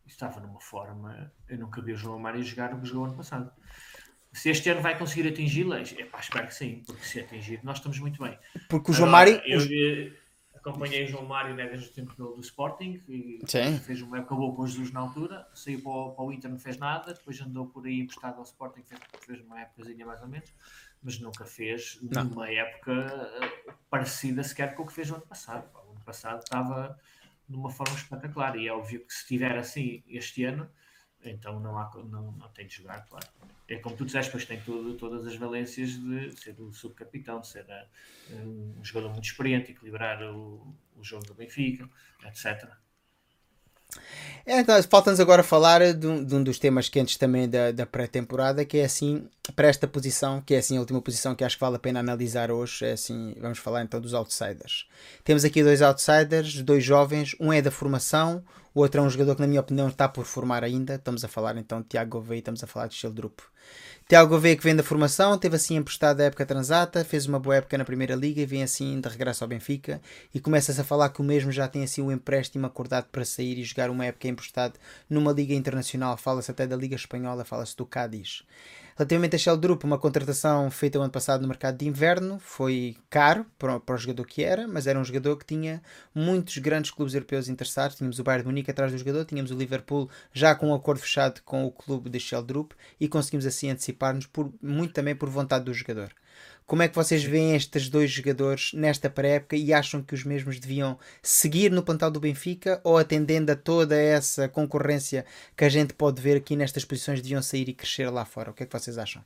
estava 0.07 0.39
numa 0.39 0.61
forma. 0.61 1.31
Eu 1.47 1.59
nunca 1.59 1.81
vi 1.81 1.93
o 1.93 1.97
João 1.97 2.17
Mário 2.17 2.41
jogar 2.41 2.73
o 2.73 2.79
que 2.79 2.87
jogou 2.87 3.05
ano 3.05 3.15
passado. 3.15 3.51
Se 4.31 4.49
este 4.49 4.67
ano 4.69 4.81
vai 4.81 4.97
conseguir 4.97 5.27
atingi-la, 5.27 5.81
é 5.81 6.05
pá, 6.05 6.19
espero 6.19 6.47
que 6.47 6.55
sim, 6.55 6.81
porque 6.87 7.05
se 7.05 7.19
atingir, 7.19 7.59
nós 7.61 7.77
estamos 7.77 7.99
muito 7.99 8.23
bem. 8.23 8.35
Porque 8.67 8.89
o 8.89 8.93
João 8.93 9.11
Mário. 9.11 9.39
Eu, 9.45 9.59
eu, 9.59 10.22
acompanhei 10.63 11.03
o 11.03 11.07
João 11.07 11.25
Mário 11.25 11.53
né, 11.53 11.67
desde 11.67 11.89
o 11.89 11.91
tempo 11.91 12.15
do, 12.15 12.35
do 12.35 12.41
Sporting, 12.41 13.01
e 13.07 13.39
sim. 13.45 13.77
fez 13.79 14.01
uma 14.01 14.17
época 14.17 14.35
boa 14.35 14.55
com 14.55 14.61
o 14.61 14.67
Jesus 14.67 14.91
na 14.91 15.01
altura, 15.01 15.45
saiu 15.53 15.81
para 15.81 15.91
o, 15.91 16.11
para 16.11 16.23
o 16.23 16.31
Inter, 16.31 16.49
não 16.49 16.57
fez 16.57 16.77
nada, 16.77 17.13
depois 17.13 17.39
andou 17.41 17.67
por 17.67 17.85
aí 17.85 17.99
emprestado 17.99 18.37
ao 18.37 18.43
Sporting, 18.43 18.81
fez, 18.83 19.01
fez 19.25 19.41
uma 19.41 19.59
épocazinha 19.59 20.05
mais 20.05 20.21
ou 20.21 20.27
menos, 20.27 20.51
mas 21.01 21.19
nunca 21.19 21.45
fez 21.45 21.99
não. 22.01 22.23
nenhuma 22.23 22.49
época 22.49 22.91
eh, 22.93 23.73
parecida 23.89 24.41
sequer 24.41 24.73
com 24.73 24.83
o 24.83 24.87
que 24.87 24.93
fez 24.93 25.09
no 25.09 25.15
ano 25.15 25.25
passado. 25.25 25.69
O 25.85 25.91
ano 25.91 26.01
passado 26.05 26.41
estava 26.41 26.97
numa 27.47 27.69
forma 27.69 27.95
espetacular, 27.95 28.55
e 28.55 28.67
é 28.67 28.73
óbvio 28.73 29.05
que 29.05 29.13
se 29.13 29.21
estiver 29.21 29.57
assim 29.57 30.01
este 30.07 30.45
ano 30.45 30.69
então 31.25 31.59
não, 31.59 31.77
há, 31.77 31.89
não, 31.95 32.31
não 32.31 32.49
tem 32.49 32.67
de 32.67 32.75
jogar, 32.75 33.05
claro. 33.07 33.27
É 33.67 33.77
como 33.77 33.95
tu 33.95 34.05
disseste, 34.05 34.31
pois 34.31 34.45
tem 34.45 34.59
tudo, 34.61 34.95
todas 34.95 35.25
as 35.25 35.35
valências 35.35 35.91
de 35.91 36.39
ser 36.39 36.59
o 36.59 36.73
subcapitão, 36.73 37.39
de 37.39 37.47
ser 37.47 37.65
eh, 37.69 37.87
um 38.35 38.83
jogador 38.83 39.09
muito 39.11 39.25
experiente, 39.25 39.71
equilibrar 39.71 40.21
o, 40.23 40.75
o 40.95 41.03
jogo 41.03 41.25
do 41.25 41.33
Benfica, 41.33 41.89
etc. 42.25 42.69
É, 44.45 44.59
então, 44.59 44.81
Falta-nos 44.83 45.21
agora 45.21 45.41
falar 45.41 45.93
de 45.93 46.05
um, 46.05 46.23
de 46.23 46.35
um, 46.35 46.43
dos 46.43 46.59
temas 46.59 46.89
quentes 46.89 47.15
também 47.15 47.47
da, 47.47 47.71
da 47.71 47.85
pré-temporada, 47.85 48.65
que 48.65 48.77
é 48.77 48.83
assim, 48.83 49.25
para 49.55 49.69
esta 49.69 49.87
posição, 49.87 50.41
que 50.41 50.53
é 50.53 50.57
assim 50.57 50.75
a 50.75 50.81
última 50.81 51.01
posição 51.01 51.33
que 51.33 51.45
acho 51.45 51.55
que 51.55 51.61
vale 51.61 51.77
a 51.77 51.79
pena 51.79 52.01
analisar 52.01 52.51
hoje. 52.51 52.85
É 52.85 52.91
assim, 52.91 53.33
vamos 53.39 53.59
falar 53.59 53.83
então 53.83 54.01
dos 54.01 54.13
outsiders. 54.13 54.85
Temos 55.23 55.45
aqui 55.45 55.63
dois 55.63 55.81
outsiders, 55.81 56.61
dois 56.61 56.83
jovens, 56.83 57.35
um 57.39 57.53
é 57.53 57.61
da 57.61 57.71
formação, 57.71 58.43
o 58.73 58.81
outro 58.81 58.99
é 58.99 59.03
um 59.03 59.09
jogador 59.09 59.35
que, 59.35 59.41
na 59.41 59.47
minha 59.47 59.61
opinião, 59.61 59.87
está 59.87 60.09
por 60.09 60.25
formar 60.25 60.63
ainda. 60.63 60.95
Estamos 60.95 61.23
a 61.23 61.27
falar 61.27 61.55
então 61.57 61.81
de 61.81 61.87
Tiago 61.87 62.11
Gouveia, 62.11 62.39
estamos 62.39 62.63
a 62.63 62.67
falar 62.67 62.87
de 62.87 62.95
Sheldrup. 62.95 63.39
Tiago 64.07 64.29
Gouveia 64.29 64.55
que 64.55 64.63
vem 64.63 64.75
da 64.75 64.83
formação, 64.83 65.37
teve 65.37 65.55
assim 65.55 65.77
emprestado 65.77 66.19
a 66.19 66.25
época 66.25 66.45
transata, 66.45 67.05
fez 67.05 67.25
uma 67.25 67.39
boa 67.39 67.55
época 67.55 67.77
na 67.77 67.85
Primeira 67.85 68.15
Liga 68.15 68.41
e 68.41 68.45
vem 68.45 68.61
assim 68.61 68.99
de 68.99 69.07
regresso 69.07 69.43
ao 69.43 69.47
Benfica 69.47 70.01
e 70.33 70.41
começa-se 70.41 70.79
a 70.79 70.83
falar 70.83 71.09
que 71.09 71.21
o 71.21 71.23
mesmo 71.23 71.51
já 71.51 71.67
tem 71.69 71.83
assim 71.83 72.01
o 72.01 72.07
um 72.07 72.11
empréstimo 72.11 72.65
acordado 72.65 73.05
para 73.05 73.23
sair 73.23 73.57
e 73.57 73.63
jogar 73.63 73.89
uma 73.89 74.05
época 74.05 74.27
emprestado 74.27 74.77
numa 75.09 75.31
Liga 75.31 75.53
Internacional. 75.53 76.17
Fala-se 76.17 76.51
até 76.51 76.67
da 76.67 76.75
Liga 76.75 76.95
Espanhola, 76.95 77.45
fala-se 77.45 77.77
do 77.77 77.85
Cádiz. 77.85 78.43
Relativamente 78.95 79.35
a 79.35 79.39
Sheldrup, 79.39 79.83
uma 79.85 79.97
contratação 79.97 80.69
feita 80.69 80.99
o 80.99 81.01
ano 81.01 81.11
passado 81.11 81.41
no 81.41 81.47
mercado 81.47 81.77
de 81.77 81.87
inverno, 81.87 82.37
foi 82.39 82.95
caro 83.09 83.45
para, 83.57 83.79
para 83.79 83.95
o 83.95 83.97
jogador 83.97 84.25
que 84.27 84.43
era, 84.43 84.67
mas 84.67 84.85
era 84.85 84.99
um 84.99 85.03
jogador 85.03 85.35
que 85.37 85.45
tinha 85.45 85.81
muitos 86.13 86.59
grandes 86.59 86.91
clubes 86.91 87.15
europeus 87.15 87.47
interessados. 87.47 87.97
Tínhamos 87.97 88.19
o 88.19 88.23
Bayern 88.23 88.43
de 88.43 88.49
Munique 88.49 88.69
atrás 88.69 88.91
do 88.91 88.97
jogador, 88.97 89.25
tínhamos 89.25 89.49
o 89.49 89.55
Liverpool 89.55 90.09
já 90.31 90.53
com 90.53 90.69
um 90.69 90.75
acordo 90.75 90.99
fechado 90.99 91.41
com 91.43 91.65
o 91.65 91.71
clube 91.71 92.07
de 92.09 92.19
Sheldrup 92.19 92.73
e 92.99 93.07
conseguimos 93.07 93.47
assim 93.47 93.71
antecipar-nos 93.71 94.29
muito 94.61 94.93
também 94.93 95.15
por 95.15 95.27
vontade 95.27 95.65
do 95.65 95.73
jogador. 95.73 96.13
Como 96.65 96.81
é 96.81 96.87
que 96.87 96.95
vocês 96.95 97.23
veem 97.23 97.55
estes 97.55 97.89
dois 97.89 98.09
jogadores 98.11 98.71
nesta 98.73 99.09
pré-época 99.09 99.55
e 99.55 99.73
acham 99.73 100.01
que 100.01 100.13
os 100.13 100.23
mesmos 100.23 100.59
deviam 100.59 100.97
seguir 101.21 101.71
no 101.71 101.83
plantel 101.83 102.11
do 102.11 102.19
Benfica 102.19 102.79
ou 102.83 102.97
atendendo 102.97 103.51
a 103.51 103.55
toda 103.55 103.95
essa 103.95 104.47
concorrência 104.47 105.25
que 105.55 105.65
a 105.65 105.69
gente 105.69 105.93
pode 105.93 106.21
ver 106.21 106.37
aqui 106.37 106.55
nestas 106.55 106.85
posições 106.85 107.21
deviam 107.21 107.41
sair 107.41 107.69
e 107.69 107.73
crescer 107.73 108.09
lá 108.09 108.25
fora? 108.25 108.51
O 108.51 108.53
que 108.53 108.63
é 108.63 108.65
que 108.65 108.79
vocês 108.79 108.97
acham? 108.97 109.23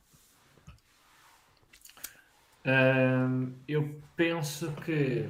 eu 3.66 3.98
penso 4.14 4.70
que 4.84 5.26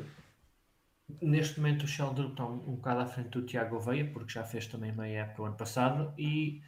neste 1.22 1.60
momento 1.60 1.84
o 1.84 1.86
Sheldon 1.86 2.30
está 2.30 2.44
um, 2.44 2.54
um 2.54 2.74
bocado 2.74 3.00
à 3.00 3.06
frente 3.06 3.30
do 3.30 3.46
Tiago 3.46 3.76
Oveia, 3.76 4.10
porque 4.12 4.32
já 4.32 4.44
fez 4.44 4.66
também 4.66 4.92
meia 4.92 5.20
época 5.20 5.42
o 5.42 5.44
ano 5.46 5.56
passado 5.56 6.12
e 6.18 6.60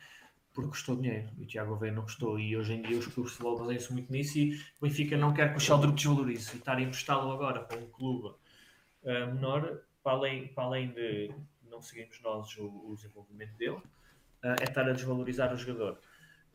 porque 0.53 0.71
custou 0.71 0.97
dinheiro. 0.97 1.29
E 1.39 1.43
o 1.43 1.47
Tiago 1.47 1.77
Veia 1.77 1.93
não 1.93 2.03
custou. 2.03 2.39
E 2.39 2.57
hoje 2.57 2.75
em 2.75 2.83
dia 2.83 2.99
os 2.99 3.07
clubes 3.07 3.33
de 3.33 3.39
futebol 3.39 3.59
baseiam-se 3.59 3.93
muito 3.93 4.13
nisso 4.13 4.39
e 4.39 4.55
o 4.81 4.87
Benfica 4.87 5.17
não 5.17 5.33
quer 5.33 5.51
que 5.51 5.59
o 5.59 5.61
Sheldrup 5.61 5.95
desvalorize. 5.95 6.55
E 6.55 6.59
estar 6.59 6.77
a 6.77 6.81
emprestá-lo 6.81 7.33
agora 7.33 7.61
para 7.61 7.79
um 7.79 7.87
clube 7.87 8.29
uh, 8.29 9.35
menor, 9.35 9.81
para 10.03 10.13
além, 10.13 10.49
para 10.49 10.65
além 10.65 10.91
de 10.93 11.31
não 11.69 11.81
seguirmos 11.81 12.21
nós 12.21 12.57
o, 12.57 12.67
o 12.67 12.95
desenvolvimento 12.97 13.53
dele, 13.57 13.77
uh, 13.77 14.57
é 14.61 14.65
estar 14.65 14.89
a 14.89 14.93
desvalorizar 14.93 15.53
o 15.53 15.57
jogador. 15.57 15.99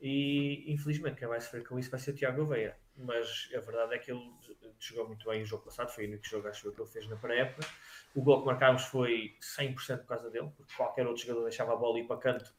E 0.01 0.65
infelizmente 0.72 1.17
quem 1.17 1.27
vai 1.27 1.39
sofrer 1.39 1.65
com 1.65 1.80
isso 1.80 1.89
vai 1.89 1.99
ser 1.99 2.11
o 2.11 2.15
Tiago 2.15 2.45
Veia. 2.45 2.77
mas 2.97 3.49
a 3.55 3.59
verdade 3.59 3.95
é 3.95 3.97
que 3.97 4.11
ele 4.11 4.30
jogou 4.77 5.07
muito 5.07 5.27
bem 5.27 5.41
o 5.41 5.45
jogo 5.45 5.63
passado, 5.63 5.89
foi 5.89 6.05
o 6.05 6.07
único 6.09 6.27
jogo 6.27 6.47
acho 6.49 6.69
que 6.69 6.81
ele 6.81 6.89
fez 6.89 7.07
na 7.07 7.15
pré-época. 7.15 7.65
O 8.13 8.22
gol 8.22 8.41
que 8.41 8.45
marcámos 8.45 8.84
foi 8.84 9.35
100% 9.41 9.99
por 9.99 10.07
causa 10.07 10.30
dele, 10.30 10.51
porque 10.55 10.73
qualquer 10.76 11.07
outro 11.07 11.22
jogador 11.23 11.43
deixava 11.43 11.73
a 11.73 11.76
bola 11.77 11.97
ir 11.97 12.07
para 12.07 12.17
canto 12.17 12.53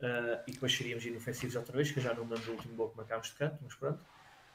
uh, 0.00 0.42
e 0.46 0.52
depois 0.52 0.74
seríamos 0.74 1.04
inofensivos 1.04 1.56
outra 1.56 1.76
vez, 1.76 1.90
que 1.90 2.00
já 2.00 2.14
não 2.14 2.22
lembro 2.22 2.40
do 2.40 2.52
último 2.52 2.74
gol 2.74 2.90
que 2.90 2.96
marcámos 2.96 3.28
de 3.28 3.34
canto, 3.34 3.58
mas 3.62 3.74
pronto. 3.74 4.02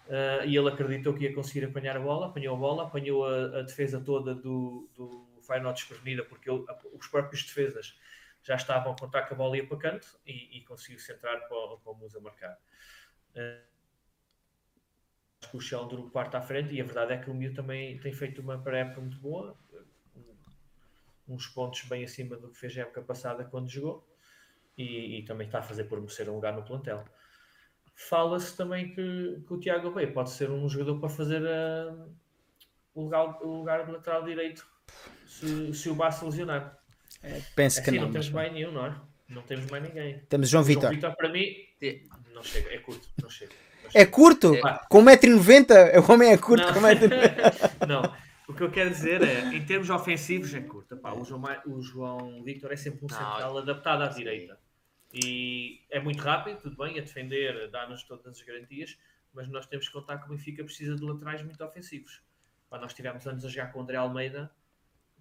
Uh, 0.07 0.45
e 0.45 0.55
ele 0.55 0.69
acreditou 0.69 1.13
que 1.13 1.23
ia 1.23 1.33
conseguir 1.33 1.65
apanhar 1.65 1.97
a 1.97 1.99
bola, 1.99 2.27
apanhou 2.27 2.55
a 2.55 2.59
bola, 2.59 2.83
apanhou 2.83 3.25
a, 3.25 3.59
a 3.59 3.61
defesa 3.63 3.99
toda 3.99 4.35
do, 4.35 4.87
do 4.95 5.27
Feyenoord 5.41 5.79
desprevenida, 5.79 6.23
porque 6.23 6.49
ele, 6.49 6.63
os 6.93 7.07
próprios 7.07 7.43
defesas 7.43 7.97
já 8.43 8.55
estavam 8.55 8.93
a 8.93 8.95
contar 8.95 9.23
que 9.23 9.33
a 9.33 9.37
bola 9.37 9.57
ia 9.57 9.65
para 9.65 9.77
canto 9.77 10.19
e, 10.25 10.59
e 10.59 10.61
conseguiu 10.61 10.99
centrar 10.99 11.39
para, 11.47 11.77
para 11.77 11.91
o 11.91 11.95
Musa 11.95 12.19
marcar. 12.19 12.57
Uh, 13.35 13.75
o 15.53 15.59
Sheldon 15.59 16.09
parte 16.09 16.35
à 16.35 16.41
frente 16.41 16.73
e 16.73 16.81
a 16.81 16.83
verdade 16.83 17.13
é 17.13 17.17
que 17.17 17.29
o 17.29 17.33
Mil 17.33 17.53
também 17.53 17.97
tem 17.99 18.11
feito 18.11 18.41
uma 18.41 18.57
pré-época 18.57 18.99
muito 19.01 19.17
boa, 19.17 19.55
uns 21.27 21.47
pontos 21.47 21.81
bem 21.83 22.03
acima 22.03 22.35
do 22.35 22.49
que 22.49 22.57
fez 22.57 22.77
a 22.77 22.81
época 22.81 23.01
passada 23.01 23.43
quando 23.43 23.69
jogou 23.69 24.14
e, 24.77 25.19
e 25.19 25.25
também 25.25 25.47
está 25.47 25.59
a 25.59 25.63
fazer 25.63 25.85
por 25.85 25.99
merecer 25.99 26.29
um 26.29 26.35
lugar 26.35 26.53
no 26.53 26.63
plantel. 26.63 27.03
Fala-se 27.95 28.55
também 28.57 28.89
que, 28.89 29.41
que, 29.47 29.53
o 29.53 29.59
Tiago 29.59 29.93
Rei 29.93 30.07
pode 30.07 30.31
ser 30.31 30.51
um 30.51 30.67
jogador 30.67 30.99
para 30.99 31.09
fazer 31.09 31.41
uh, 31.41 32.13
o, 32.93 33.03
lugar, 33.03 33.41
o 33.41 33.59
lugar 33.59 33.85
de 33.85 33.91
lateral 33.91 34.23
direito 34.23 34.67
se, 35.25 35.73
se 35.73 35.89
o 35.89 35.95
Barça 35.95 36.25
lesionar. 36.25 36.77
É, 37.23 37.41
penso 37.55 37.79
assim, 37.79 37.91
que 37.91 37.97
não. 37.97 38.05
não 38.05 38.11
temos 38.11 38.29
mais 38.29 38.51
nenhum, 38.51 38.71
não 38.71 38.85
é? 38.85 38.95
Não 39.29 39.41
temos 39.41 39.65
mais 39.71 39.83
ninguém. 39.83 40.19
Temos 40.29 40.49
João 40.49 40.63
Vitor. 40.63 40.83
João 40.83 40.93
Vitor 40.93 41.15
para 41.15 41.29
mim 41.29 41.55
não 42.33 42.43
chega, 42.43 42.73
é 42.73 42.77
curto, 42.79 43.07
não 43.21 43.29
chega. 43.29 43.53
Não 43.83 43.91
chega. 43.91 44.03
É 44.03 44.05
curto? 44.05 44.55
É. 44.55 44.79
Com 44.89 45.03
1,90m? 45.03 45.99
O 45.99 46.11
homem 46.11 46.31
é 46.31 46.37
curto 46.37 46.65
não. 46.65 46.73
com 46.73 46.79
1,90m. 46.81 47.87
não, 47.87 48.13
o 48.47 48.53
que 48.53 48.61
eu 48.61 48.69
quero 48.69 48.89
dizer 48.89 49.23
é, 49.23 49.55
em 49.55 49.65
termos 49.65 49.89
ofensivos 49.89 50.53
é 50.53 50.61
curto. 50.61 50.97
Pá, 50.97 51.13
o, 51.13 51.23
João, 51.23 51.43
o 51.65 51.81
João 51.81 52.43
Victor 52.43 52.71
é 52.71 52.75
sempre 52.75 53.05
um 53.05 53.09
central 53.09 53.57
adaptado 53.57 54.03
à 54.03 54.07
direita. 54.07 54.59
E 55.15 55.81
é 55.89 55.99
muito 55.99 56.21
rápido, 56.21 56.59
tudo 56.59 56.75
bem, 56.75 56.99
a 56.99 57.01
defender, 57.01 57.69
dá-nos 57.71 58.03
todas 58.03 58.27
as 58.27 58.41
garantias, 58.41 58.97
mas 59.33 59.47
nós 59.47 59.65
temos 59.65 59.87
que 59.87 59.93
contar 59.93 60.17
que 60.17 60.25
o 60.25 60.29
Benfica 60.29 60.61
precisa 60.61 60.93
de 60.93 61.03
laterais 61.03 61.41
muito 61.41 61.63
ofensivos. 61.63 62.21
Pá, 62.69 62.77
nós 62.77 62.93
tivemos 62.93 63.25
anos 63.25 63.45
a 63.45 63.47
jogar 63.47 63.71
com 63.71 63.79
o 63.79 63.83
André 63.83 63.95
Almeida, 63.95 64.51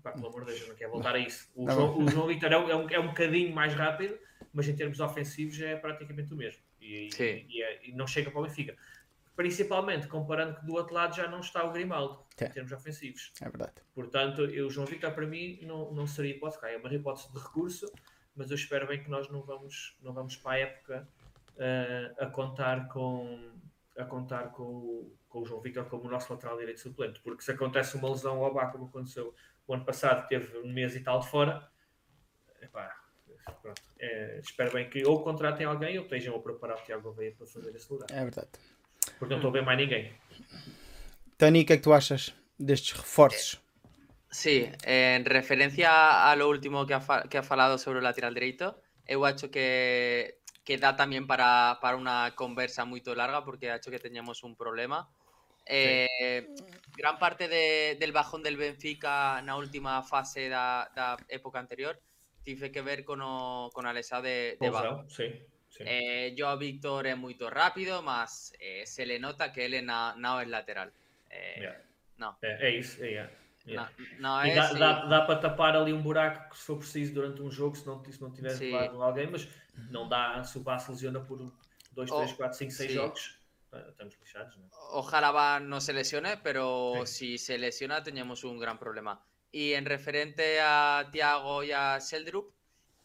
pá, 0.02 0.10
pelo 0.10 0.26
amor 0.26 0.44
de 0.44 0.46
Deus, 0.48 0.62
eu 0.62 0.68
não 0.68 0.74
quero 0.74 0.90
voltar 0.90 1.14
a 1.14 1.18
isso. 1.18 1.48
O, 1.54 1.70
João, 1.70 1.98
o 1.98 2.10
João 2.10 2.26
Vitor 2.26 2.52
é 2.52 2.58
um, 2.58 2.68
é, 2.68 2.76
um, 2.76 2.90
é 2.90 2.98
um 2.98 3.08
bocadinho 3.08 3.54
mais 3.54 3.72
rápido, 3.74 4.18
mas 4.52 4.68
em 4.68 4.74
termos 4.74 4.98
ofensivos 4.98 5.60
é 5.60 5.76
praticamente 5.76 6.34
o 6.34 6.36
mesmo. 6.36 6.60
E, 6.80 7.08
e, 7.16 7.46
e, 7.48 7.62
é, 7.62 7.88
e 7.88 7.92
não 7.92 8.06
chega 8.06 8.32
para 8.32 8.40
o 8.40 8.44
Benfica. 8.44 8.76
Principalmente 9.36 10.08
comparando 10.08 10.56
que 10.58 10.66
do 10.66 10.74
outro 10.74 10.94
lado 10.94 11.14
já 11.14 11.28
não 11.28 11.38
está 11.38 11.64
o 11.64 11.72
Grimaldo, 11.72 12.24
é. 12.40 12.46
em 12.46 12.50
termos 12.50 12.72
ofensivos. 12.72 13.32
É 13.40 13.48
verdade. 13.48 13.74
Portanto, 13.94 14.42
o 14.42 14.70
João 14.70 14.86
Vitor 14.86 15.12
para 15.12 15.26
mim 15.26 15.60
não, 15.62 15.92
não 15.92 16.06
seria 16.06 16.32
hipótese. 16.32 16.64
É 16.66 16.76
uma 16.76 16.92
hipótese 16.92 17.32
de 17.32 17.38
recurso 17.38 17.86
mas 18.36 18.50
eu 18.50 18.56
espero 18.56 18.86
bem 18.86 19.02
que 19.02 19.10
nós 19.10 19.28
não 19.28 19.42
vamos, 19.42 19.96
não 20.02 20.12
vamos 20.12 20.36
para 20.36 20.52
a 20.52 20.58
época 20.58 21.08
uh, 21.56 22.22
a 22.24 22.26
contar 22.26 22.88
com 22.88 23.52
a 23.96 24.04
contar 24.04 24.50
com, 24.50 25.08
com 25.28 25.40
o 25.40 25.46
João 25.46 25.60
Vitor 25.60 25.84
como 25.84 26.08
o 26.08 26.10
nosso 26.10 26.32
lateral 26.32 26.58
direito 26.58 26.80
suplente, 26.80 27.20
porque 27.20 27.42
se 27.42 27.52
acontece 27.52 27.96
uma 27.96 28.10
lesão 28.10 28.42
ao 28.42 28.52
Bá, 28.52 28.66
como 28.66 28.86
aconteceu 28.86 29.32
o 29.66 29.74
ano 29.74 29.84
passado, 29.84 30.26
teve 30.26 30.58
um 30.58 30.72
mês 30.72 30.96
e 30.96 31.00
tal 31.00 31.20
de 31.20 31.28
fora, 31.28 31.68
epá, 32.60 32.92
pronto, 33.62 33.80
é, 33.98 34.40
espero 34.42 34.72
bem 34.72 34.90
que 34.90 35.04
ou 35.06 35.22
contratem 35.22 35.64
alguém 35.64 35.96
ou 35.98 36.04
estejam 36.04 36.34
a 36.34 36.40
preparar 36.40 36.76
o 36.76 36.82
Tiago 36.82 37.12
Veia 37.12 37.32
para 37.32 37.46
fazer 37.46 37.74
esse 37.74 37.92
lugar. 37.92 38.08
É 38.10 38.20
verdade. 38.20 38.48
Porque 39.18 39.32
não 39.32 39.36
estou 39.36 39.50
a 39.50 39.52
ver 39.52 39.62
mais 39.62 39.78
ninguém. 39.78 40.12
Tony, 41.38 41.62
o 41.62 41.66
que 41.66 41.74
é 41.74 41.76
que 41.76 41.82
tu 41.82 41.92
achas 41.92 42.34
destes 42.58 42.92
reforços? 42.92 43.63
Sí, 44.34 44.68
en 44.82 45.24
referencia 45.24 46.28
a 46.28 46.34
lo 46.34 46.48
último 46.48 46.84
que 46.86 46.94
ha, 46.94 47.22
que 47.30 47.38
ha 47.38 47.42
falado 47.44 47.78
sobre 47.78 47.98
el 47.98 48.04
lateral 48.04 48.34
derecho, 48.34 48.82
he 49.06 49.14
hecho 49.14 49.48
que, 49.48 50.40
que 50.64 50.76
da 50.76 50.96
también 50.96 51.28
para, 51.28 51.78
para 51.80 51.96
una 51.96 52.34
conversa 52.34 52.84
muy 52.84 53.00
larga 53.14 53.44
porque 53.44 53.70
ha 53.70 53.76
hecho 53.76 53.92
que 53.92 54.00
teníamos 54.00 54.42
un 54.42 54.56
problema. 54.56 55.08
Eh, 55.64 56.48
gran 56.96 57.16
parte 57.20 57.46
de, 57.46 57.96
del 58.00 58.10
bajón 58.10 58.42
del 58.42 58.56
Benfica 58.56 59.40
na 59.40 59.54
última 59.54 60.02
fase 60.02 60.48
da, 60.48 60.90
da 60.96 61.16
época 61.28 61.60
anterior 61.60 61.96
tiene 62.42 62.72
que 62.72 62.82
ver 62.82 63.04
con 63.04 63.22
o, 63.22 63.70
con 63.72 63.86
a 63.86 63.94
de, 63.94 64.58
de 64.60 64.68
Bajo. 64.68 65.08
Sí, 65.08 65.30
sí. 65.70 65.84
Eh, 65.86 66.34
yo 66.36 66.48
a 66.48 66.56
Víctor 66.56 67.06
é 67.06 67.14
moito 67.14 67.48
rápido, 67.48 68.02
mas 68.02 68.52
eh, 68.58 68.84
se 68.84 69.06
le 69.06 69.20
nota 69.20 69.52
que 69.52 69.62
ele 69.62 69.80
na, 69.80 70.12
na 70.18 70.42
é 70.42 70.46
lateral. 70.46 70.90
Yeah. 71.30 71.78
No. 72.18 72.36
É 72.42 72.70
isso, 72.70 73.02
é, 73.02 73.30
Yeah. 73.66 73.90
Não, 74.18 74.30
não 74.36 74.40
é 74.42 74.54
dá, 74.54 74.64
assim. 74.64 74.78
dá, 74.78 75.04
dá, 75.06 75.20
para 75.22 75.36
tapar 75.38 75.74
ali 75.74 75.92
um 75.92 76.02
buraco 76.02 76.54
se 76.54 76.64
for 76.64 76.76
preciso 76.76 77.14
durante 77.14 77.40
um 77.40 77.50
jogo, 77.50 77.74
se 77.74 77.86
não, 77.86 78.04
se 78.04 78.20
não 78.20 78.30
tiver 78.30 78.52
levado 78.58 79.02
alguém, 79.02 79.30
mas 79.30 79.48
não 79.90 80.06
dá 80.06 80.44
se 80.44 80.58
o 80.58 80.60
Barça 80.60 80.92
lesiona 80.92 81.20
por 81.20 81.38
2, 81.92 82.10
3, 82.10 82.32
4, 82.34 82.58
5, 82.58 82.70
6 82.72 82.92
jogos. 82.92 83.38
Estamos 83.88 84.16
lixados, 84.20 84.56
¿no? 84.56 84.68
Ojalá 84.92 85.58
no 85.58 85.80
se 85.80 85.92
lesione, 85.92 86.36
pero 86.36 87.06
sí. 87.06 87.36
si 87.36 87.38
se 87.38 87.58
lesiona 87.58 88.02
tenemos 88.02 88.44
un 88.44 88.58
gran 88.58 88.78
problema. 88.78 89.24
Y 89.50 89.72
en 89.72 89.84
referente 89.84 90.60
a 90.60 91.08
Tiago 91.10 91.64
y 91.64 91.72
a 91.72 92.00
Seldrup, 92.00 92.54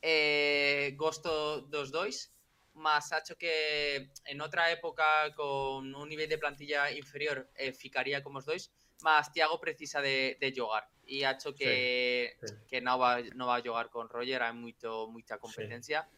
eh, 0.01 0.93
gosto 0.95 1.61
dos 1.61 1.91
dois, 1.91 2.33
mas 2.73 3.11
acho 3.11 3.35
que 3.37 4.11
en 4.25 4.41
otra 4.41 4.71
época 4.71 5.33
con 5.35 5.93
un 5.93 6.09
nivel 6.09 6.29
de 6.29 6.37
plantilla 6.37 6.91
inferior 6.91 7.49
eh, 7.55 7.73
ficaría 7.73 8.23
como 8.23 8.39
os 8.39 8.45
dois, 8.45 8.71
más 9.01 9.31
Tiago 9.31 9.59
precisa 9.59 10.01
de, 10.01 10.37
de 10.39 10.53
jogar 10.55 10.87
y 11.09 11.23
ha 11.23 11.31
hecho 11.31 11.55
que, 11.55 12.35
sí, 12.39 12.47
sí. 12.47 12.53
que 12.67 12.81
no, 12.81 12.99
va, 12.99 13.21
no 13.35 13.47
va 13.47 13.57
a 13.57 13.61
jugar 13.61 13.89
con 13.89 14.07
Roger, 14.07 14.43
hay 14.43 14.53
mucho, 14.53 15.07
mucha 15.07 15.37
competencia. 15.39 16.07
Sí. 16.09 16.15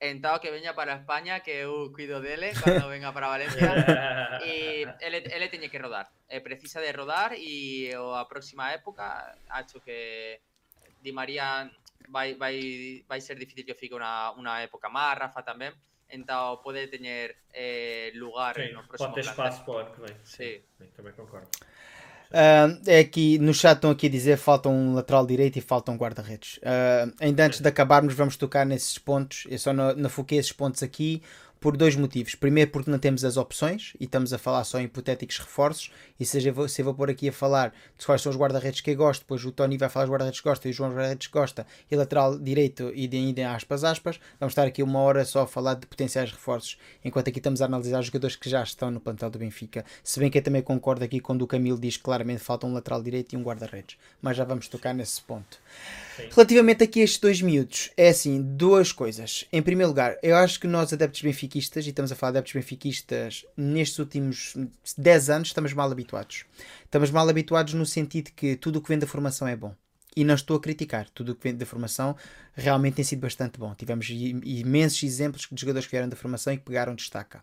Entado 0.00 0.40
que 0.40 0.52
venga 0.52 0.76
para 0.76 0.94
España, 0.94 1.40
que 1.40 1.66
uh, 1.66 1.92
cuido 1.92 2.20
de 2.20 2.34
él 2.34 2.52
cuando 2.62 2.88
venga 2.88 3.12
para 3.12 3.26
Valencia. 3.26 4.40
y 4.46 4.82
él, 5.00 5.14
él 5.14 5.50
tiene 5.50 5.68
que 5.68 5.78
rodar, 5.78 6.08
eh, 6.28 6.40
precisa 6.40 6.80
de 6.80 6.92
rodar 6.92 7.34
y 7.36 7.92
o 7.94 8.14
a 8.14 8.28
próxima 8.28 8.72
época 8.72 9.36
ha 9.48 9.60
hecho 9.60 9.80
que 9.80 10.40
Di 11.00 11.10
María 11.10 11.68
va, 12.14 12.22
va, 12.34 12.48
va 13.10 13.16
a 13.16 13.20
ser 13.20 13.38
difícil 13.38 13.66
que 13.66 13.74
fique 13.74 13.94
una, 13.94 14.30
una 14.30 14.62
época 14.62 14.88
más, 14.88 15.18
Rafa 15.18 15.42
también. 15.42 15.74
Então 16.10 16.56
pode 16.58 16.88
ter 16.88 17.36
eh, 17.52 18.12
lugar 18.14 18.54
Sim, 18.54 18.72
no 18.72 18.82
próximo 18.84 19.10
Pode 19.10 19.20
ter 19.20 19.30
espaço 19.30 19.64
para 19.64 19.74
o 19.74 19.78
ano 19.78 19.94
que 19.94 20.00
vem. 20.00 20.16
Sim. 20.24 20.62
Sim. 20.78 20.86
Também 20.96 21.12
concordo. 21.12 21.48
Uh, 22.30 22.78
é 22.86 23.02
que 23.04 23.38
no 23.38 23.54
chat 23.54 23.76
estão 23.76 23.90
aqui 23.90 24.06
a 24.06 24.10
dizer 24.10 24.36
faltam 24.36 24.72
um 24.72 24.94
lateral 24.94 25.26
direito 25.26 25.56
e 25.56 25.62
faltam 25.62 25.94
um 25.94 25.98
guarda-redes. 25.98 26.58
Uh, 26.58 27.12
ainda 27.20 27.46
antes 27.46 27.60
de 27.60 27.68
acabarmos, 27.68 28.14
vamos 28.14 28.36
tocar 28.36 28.66
nesses 28.66 28.98
pontos. 28.98 29.46
Eu 29.48 29.58
só 29.58 29.72
não, 29.72 29.94
não 29.94 30.10
foquei 30.10 30.38
esses 30.38 30.52
pontos 30.52 30.82
aqui 30.82 31.22
por 31.60 31.76
dois 31.76 31.96
motivos. 31.96 32.34
Primeiro, 32.34 32.70
porque 32.70 32.90
não 32.90 32.98
temos 32.98 33.24
as 33.24 33.36
opções 33.36 33.92
e 33.98 34.04
estamos 34.04 34.32
a 34.32 34.38
falar 34.38 34.64
só 34.64 34.78
em 34.78 34.84
hipotéticos 34.84 35.38
reforços. 35.38 35.90
E 36.18 36.26
seja, 36.26 36.52
se 36.68 36.80
eu 36.80 36.84
vou 36.84 36.94
pôr 36.94 37.10
aqui 37.10 37.28
a 37.28 37.32
falar 37.32 37.72
de 37.96 38.04
quais 38.04 38.20
são 38.20 38.30
os 38.30 38.38
guarda-redes 38.38 38.80
que 38.80 38.90
eu 38.90 38.96
gosto, 38.96 39.20
depois 39.20 39.44
o 39.44 39.52
Tony 39.52 39.76
vai 39.76 39.88
falar 39.88 40.04
os 40.04 40.10
guarda-redes 40.10 40.40
que 40.40 40.48
gosta 40.48 40.68
e 40.68 40.70
o 40.70 40.74
João 40.74 40.90
guarda-redes 40.90 41.28
gosta, 41.28 41.66
e 41.90 41.96
lateral 41.96 42.38
direito 42.38 42.92
e 42.94 43.06
de 43.06 43.16
ainda 43.16 43.52
aspas 43.52 43.84
aspas, 43.84 44.20
vamos 44.38 44.52
estar 44.52 44.66
aqui 44.66 44.82
uma 44.82 44.98
hora 45.00 45.24
só 45.24 45.42
a 45.42 45.46
falar 45.46 45.74
de 45.74 45.86
potenciais 45.86 46.30
reforços, 46.30 46.78
enquanto 47.04 47.28
aqui 47.28 47.38
estamos 47.38 47.62
a 47.62 47.66
analisar 47.66 48.00
os 48.00 48.06
jogadores 48.06 48.36
que 48.36 48.48
já 48.48 48.62
estão 48.62 48.90
no 48.90 49.00
plantel 49.00 49.30
do 49.30 49.38
Benfica. 49.38 49.84
Se 50.02 50.18
bem 50.18 50.30
que 50.30 50.38
eu 50.38 50.42
também 50.42 50.62
concordo 50.62 51.04
aqui 51.04 51.20
quando 51.20 51.42
o 51.42 51.46
Camilo 51.46 51.78
diz 51.78 51.96
que 51.96 52.02
claramente 52.02 52.40
falta 52.40 52.66
um 52.66 52.72
lateral 52.72 53.02
direito 53.02 53.32
e 53.32 53.36
um 53.36 53.42
guarda-redes, 53.42 53.96
mas 54.20 54.36
já 54.36 54.44
vamos 54.44 54.68
tocar 54.68 54.94
nesse 54.94 55.20
ponto. 55.22 55.58
Sim. 56.16 56.28
Relativamente 56.30 56.82
aqui 56.82 57.00
a 57.00 57.04
estes 57.04 57.20
dois 57.20 57.40
miúdos, 57.40 57.90
é 57.96 58.08
assim, 58.08 58.42
duas 58.42 58.90
coisas. 58.90 59.44
Em 59.52 59.62
primeiro 59.62 59.90
lugar, 59.90 60.16
eu 60.22 60.34
acho 60.36 60.58
que 60.58 60.66
nós 60.66 60.92
adeptos 60.92 61.20
benfiquistas, 61.48 61.86
e 61.86 61.88
estamos 61.88 62.12
a 62.12 62.14
falar 62.14 62.32
de 62.32 62.38
adeptos 62.38 62.54
benfiquistas, 62.54 63.46
nestes 63.56 63.98
últimos 63.98 64.54
10 64.96 65.30
anos 65.30 65.48
estamos 65.48 65.72
mal 65.72 65.90
habituados. 65.90 66.44
Estamos 66.84 67.10
mal 67.10 67.28
habituados 67.28 67.74
no 67.74 67.86
sentido 67.86 68.30
que 68.36 68.54
tudo 68.56 68.76
o 68.76 68.82
que 68.82 68.88
vem 68.88 68.98
da 68.98 69.06
formação 69.06 69.48
é 69.48 69.56
bom. 69.56 69.74
E 70.16 70.24
não 70.24 70.34
estou 70.34 70.56
a 70.56 70.60
criticar, 70.60 71.08
tudo 71.10 71.32
o 71.32 71.34
que 71.34 71.44
vem 71.44 71.54
da 71.54 71.64
formação 71.64 72.16
realmente 72.54 72.94
tem 72.94 73.04
sido 73.04 73.20
bastante 73.20 73.58
bom. 73.58 73.72
Tivemos 73.74 74.08
imensos 74.10 75.02
exemplos 75.02 75.46
de 75.50 75.60
jogadores 75.60 75.86
que 75.86 75.92
vieram 75.92 76.08
da 76.08 76.16
formação 76.16 76.52
e 76.52 76.56
que 76.56 76.64
pegaram 76.64 76.94
destaca. 76.94 77.42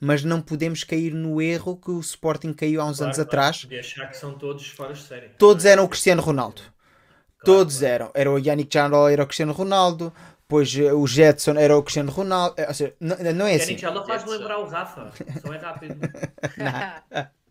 Mas 0.00 0.24
não 0.24 0.40
podemos 0.40 0.84
cair 0.84 1.12
no 1.12 1.40
erro 1.40 1.76
que 1.76 1.90
o 1.90 2.00
Sporting 2.00 2.54
caiu 2.54 2.80
há 2.80 2.86
uns 2.86 2.96
claro, 2.96 3.04
anos 3.04 3.16
claro. 3.16 3.28
atrás. 3.28 3.56
De 3.68 3.78
achar 3.78 4.08
que 4.08 4.16
são 4.16 4.38
todos 4.38 4.66
fora 4.68 4.94
de 4.94 5.02
série. 5.02 5.28
Todos 5.38 5.66
eram 5.66 5.84
o 5.84 5.88
Cristiano 5.88 6.22
Ronaldo. 6.22 6.62
Todos 7.44 7.82
eram. 7.82 8.10
Era 8.14 8.30
o 8.30 8.38
Yannick 8.38 8.72
Jarol, 8.72 9.10
era 9.10 9.22
o 9.22 9.26
Cristiano 9.26 9.52
Ronaldo. 9.52 10.10
Pois 10.54 10.72
eh, 10.78 10.92
o 10.92 11.04
Jetson 11.04 11.54
era 11.58 11.76
o 11.76 11.82
Cristiano 11.82 12.12
Ronaldo. 12.12 12.54
Ou 12.68 12.72
seja, 12.74 12.94
não, 13.00 13.16
não 13.34 13.44
é 13.44 13.56
assim. 13.56 13.76
Jarol 13.76 14.06
faz-me 14.06 14.30
lembrar 14.30 14.60
o 14.60 14.68
Rafa. 14.68 15.10
Só 15.42 15.52
é 15.52 15.58
rápido. 15.58 15.96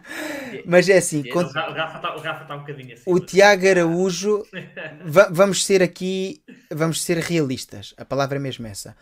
Mas 0.64 0.88
é 0.88 0.96
assim. 0.96 1.22
Quando... 1.24 1.50
O 1.50 1.52
Rafa 1.52 1.98
está 1.98 2.44
tá 2.46 2.56
um 2.56 2.60
bocadinho 2.60 2.94
assim. 2.94 3.02
O 3.04 3.20
Tiago 3.20 3.68
Araújo. 3.68 4.46
va 5.04 5.28
vamos 5.30 5.66
ser 5.66 5.82
aqui. 5.82 6.42
Vamos 6.72 7.02
ser 7.02 7.18
realistas. 7.18 7.92
A 7.98 8.04
palavra 8.06 8.36
é 8.36 8.40
mesmo 8.40 8.66
essa. 8.66 8.96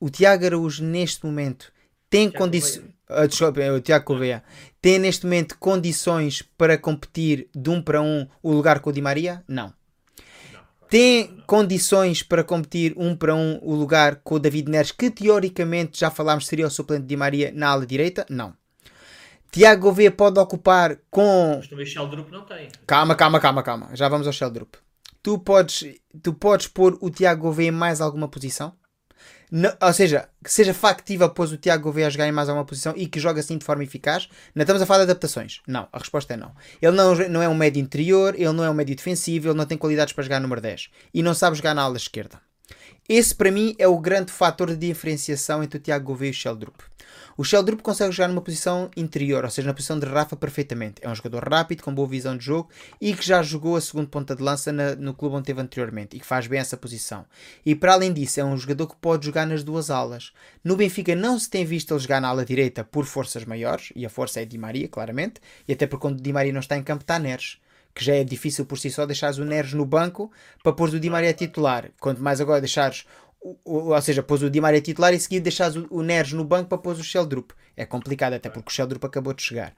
O 0.00 0.10
Tiago 0.10 0.44
Araújo, 0.44 0.82
neste 0.82 1.24
momento, 1.24 1.72
tem 2.10 2.28
condições. 2.28 2.84
Uh, 3.08 3.28
desculpa, 3.28 3.60
é 3.60 3.70
o 3.70 3.80
Tiago 3.80 4.04
Correia. 4.04 4.42
Tem 4.82 4.98
neste 4.98 5.26
momento 5.26 5.56
condições 5.60 6.42
para 6.42 6.76
competir 6.76 7.48
de 7.54 7.70
um 7.70 7.80
para 7.80 8.02
um 8.02 8.26
o 8.42 8.50
lugar 8.50 8.80
com 8.80 8.90
o 8.90 8.92
Di 8.92 9.00
Maria? 9.00 9.44
Não. 9.46 9.77
Tem 10.88 11.42
condições 11.46 12.22
para 12.22 12.42
competir 12.42 12.94
um 12.96 13.14
para 13.14 13.34
um 13.34 13.58
o 13.62 13.74
lugar 13.74 14.16
com 14.24 14.36
o 14.36 14.38
David 14.38 14.70
Neres, 14.70 14.90
que 14.90 15.10
teoricamente 15.10 16.00
já 16.00 16.10
falámos 16.10 16.46
seria 16.46 16.66
o 16.66 16.70
suplente 16.70 17.06
de 17.06 17.16
Maria 17.16 17.52
na 17.54 17.68
ala 17.68 17.86
direita? 17.86 18.24
Não. 18.30 18.54
Tiago 19.50 19.82
Gouveia 19.82 20.10
pode 20.10 20.38
ocupar 20.38 20.98
com. 21.10 21.56
Mas 21.56 21.68
também 21.68 21.86
Sheldrup 21.86 22.30
não 22.30 22.42
tem. 22.42 22.68
Calma, 22.86 23.14
calma, 23.14 23.40
calma, 23.40 23.62
calma. 23.62 23.90
Já 23.94 24.08
vamos 24.08 24.26
ao 24.26 24.32
Sheldrup. 24.32 24.76
Tu 25.22 25.38
podes, 25.38 25.84
tu 26.22 26.32
podes 26.32 26.68
pôr 26.68 26.96
o 27.00 27.10
Tiago 27.10 27.42
Gouveia 27.42 27.68
em 27.68 27.72
mais 27.72 28.00
alguma 28.00 28.28
posição? 28.28 28.74
Não, 29.50 29.74
ou 29.80 29.92
seja, 29.92 30.28
que 30.44 30.52
seja 30.52 30.74
factível 30.74 31.30
pôs 31.30 31.52
o 31.52 31.56
Tiago 31.56 31.84
Gouveia 31.84 32.06
a 32.06 32.10
jogar 32.10 32.28
em 32.28 32.32
mais 32.32 32.48
alguma 32.48 32.66
posição 32.66 32.92
e 32.96 33.06
que 33.06 33.18
joga 33.18 33.40
assim 33.40 33.56
de 33.56 33.64
forma 33.64 33.82
eficaz. 33.82 34.28
Não 34.54 34.62
estamos 34.62 34.82
a 34.82 34.86
falar 34.86 35.00
de 35.00 35.10
adaptações. 35.10 35.60
Não, 35.66 35.88
a 35.92 35.98
resposta 35.98 36.34
é 36.34 36.36
não. 36.36 36.52
Ele 36.82 36.96
não, 36.96 37.14
não 37.14 37.42
é 37.42 37.48
um 37.48 37.54
médio 37.54 37.80
interior, 37.80 38.34
ele 38.34 38.52
não 38.52 38.64
é 38.64 38.70
um 38.70 38.74
médio 38.74 38.94
defensivo, 38.94 39.48
ele 39.48 39.56
não 39.56 39.64
tem 39.64 39.78
qualidades 39.78 40.12
para 40.12 40.24
jogar 40.24 40.40
número 40.40 40.60
10 40.60 40.90
e 41.14 41.22
não 41.22 41.34
sabe 41.34 41.56
jogar 41.56 41.74
na 41.74 41.82
ala 41.82 41.96
esquerda. 41.96 42.40
Esse 43.08 43.34
para 43.34 43.50
mim 43.50 43.74
é 43.78 43.88
o 43.88 43.98
grande 43.98 44.30
fator 44.30 44.68
de 44.68 44.76
diferenciação 44.76 45.62
entre 45.62 45.78
o 45.78 45.80
Tiago 45.80 46.04
Gouveia 46.04 46.28
e 46.28 46.32
o 46.32 46.34
Sheldrup. 46.34 46.76
O 47.40 47.44
Sheldrup 47.44 47.82
consegue 47.82 48.10
jogar 48.10 48.26
numa 48.26 48.40
posição 48.40 48.90
interior, 48.96 49.44
ou 49.44 49.50
seja, 49.50 49.68
na 49.68 49.72
posição 49.72 49.96
de 49.96 50.04
Rafa 50.04 50.34
perfeitamente. 50.34 51.00
É 51.02 51.08
um 51.08 51.14
jogador 51.14 51.48
rápido, 51.48 51.84
com 51.84 51.94
boa 51.94 52.08
visão 52.08 52.36
de 52.36 52.44
jogo 52.44 52.68
e 53.00 53.14
que 53.14 53.24
já 53.24 53.40
jogou 53.44 53.76
a 53.76 53.80
segunda 53.80 54.08
ponta 54.08 54.34
de 54.34 54.42
lança 54.42 54.72
na, 54.72 54.96
no 54.96 55.14
clube 55.14 55.36
onde 55.36 55.46
teve 55.46 55.60
anteriormente 55.60 56.16
e 56.16 56.18
que 56.18 56.26
faz 56.26 56.48
bem 56.48 56.58
essa 56.58 56.76
posição. 56.76 57.24
E 57.64 57.76
para 57.76 57.92
além 57.92 58.12
disso, 58.12 58.40
é 58.40 58.44
um 58.44 58.56
jogador 58.56 58.88
que 58.88 58.96
pode 58.96 59.24
jogar 59.24 59.46
nas 59.46 59.62
duas 59.62 59.88
alas. 59.88 60.32
No 60.64 60.74
Benfica 60.74 61.14
não 61.14 61.38
se 61.38 61.48
tem 61.48 61.64
visto 61.64 61.94
ele 61.94 62.00
jogar 62.00 62.20
na 62.20 62.26
ala 62.26 62.44
direita 62.44 62.82
por 62.82 63.04
forças 63.04 63.44
maiores, 63.44 63.92
e 63.94 64.04
a 64.04 64.10
força 64.10 64.42
é 64.42 64.44
Di 64.44 64.58
Maria, 64.58 64.88
claramente, 64.88 65.40
e 65.68 65.72
até 65.72 65.86
porque 65.86 66.02
quando 66.02 66.20
Di 66.20 66.32
Maria 66.32 66.52
não 66.52 66.58
está 66.58 66.76
em 66.76 66.82
campo 66.82 67.04
está 67.04 67.20
Neres 67.20 67.58
que 67.94 68.04
já 68.04 68.14
é 68.14 68.22
difícil 68.22 68.64
por 68.64 68.78
si 68.78 68.90
só 68.90 69.04
deixares 69.04 69.38
o 69.38 69.44
Neres 69.44 69.72
no 69.72 69.84
banco 69.84 70.30
para 70.62 70.72
pôr 70.72 70.88
o 70.90 71.00
Di 71.00 71.10
Maria 71.10 71.34
titular. 71.34 71.90
Quanto 71.98 72.22
mais 72.22 72.40
agora 72.40 72.60
deixares 72.60 73.04
ou 73.64 74.00
seja, 74.02 74.22
pôs 74.22 74.42
o 74.42 74.50
Di 74.50 74.60
Maria 74.60 74.80
titular 74.80 75.14
e 75.14 75.20
seguir 75.20 75.40
deixares 75.40 75.76
o, 75.76 75.86
o 75.90 76.02
Neres 76.02 76.32
no 76.32 76.44
banco 76.44 76.68
para 76.68 76.78
pôr 76.78 76.96
o 76.96 77.02
Sheldrup. 77.02 77.52
É 77.76 77.86
complicado, 77.86 78.34
até 78.34 78.48
porque 78.48 78.70
o 78.70 78.72
Sheldrup 78.74 79.04
acabou 79.04 79.32
de 79.32 79.42
chegar. 79.42 79.74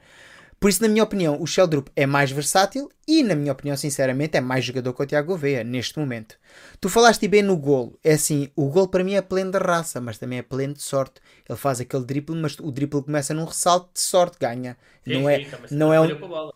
Por 0.60 0.68
isso, 0.68 0.82
na 0.82 0.88
minha 0.88 1.02
opinião, 1.02 1.40
o 1.40 1.46
Sheldrup 1.46 1.88
é 1.96 2.04
mais 2.04 2.30
versátil 2.30 2.90
e, 3.08 3.22
na 3.22 3.34
minha 3.34 3.50
opinião, 3.50 3.74
sinceramente, 3.78 4.36
é 4.36 4.42
mais 4.42 4.62
jogador 4.62 4.92
que 4.92 5.02
o 5.02 5.06
Tiago 5.06 5.28
Gouveia, 5.28 5.64
neste 5.64 5.98
momento. 5.98 6.36
Tu 6.78 6.86
falaste 6.90 7.26
bem 7.26 7.40
no 7.42 7.56
golo. 7.56 7.98
É 8.04 8.12
assim, 8.12 8.50
o 8.54 8.68
golo 8.68 8.88
para 8.88 9.02
mim 9.02 9.14
é 9.14 9.22
pleno 9.22 9.52
de 9.52 9.58
raça, 9.58 10.02
mas 10.02 10.18
também 10.18 10.38
é 10.38 10.42
pleno 10.42 10.74
de 10.74 10.82
sorte. 10.82 11.14
Ele 11.48 11.58
faz 11.58 11.80
aquele 11.80 12.04
drible, 12.04 12.36
mas 12.36 12.58
o 12.60 12.70
drible 12.70 13.02
começa 13.02 13.32
num 13.32 13.46
ressalto 13.46 13.88
de 13.94 14.00
sorte, 14.00 14.36
ganha. 14.38 14.76
Sim, 15.02 15.14
não, 15.14 15.30
é, 15.30 15.38
sim, 15.38 15.46
se 15.66 15.74
não, 15.74 15.94
é 15.94 16.00
um, 16.02 16.08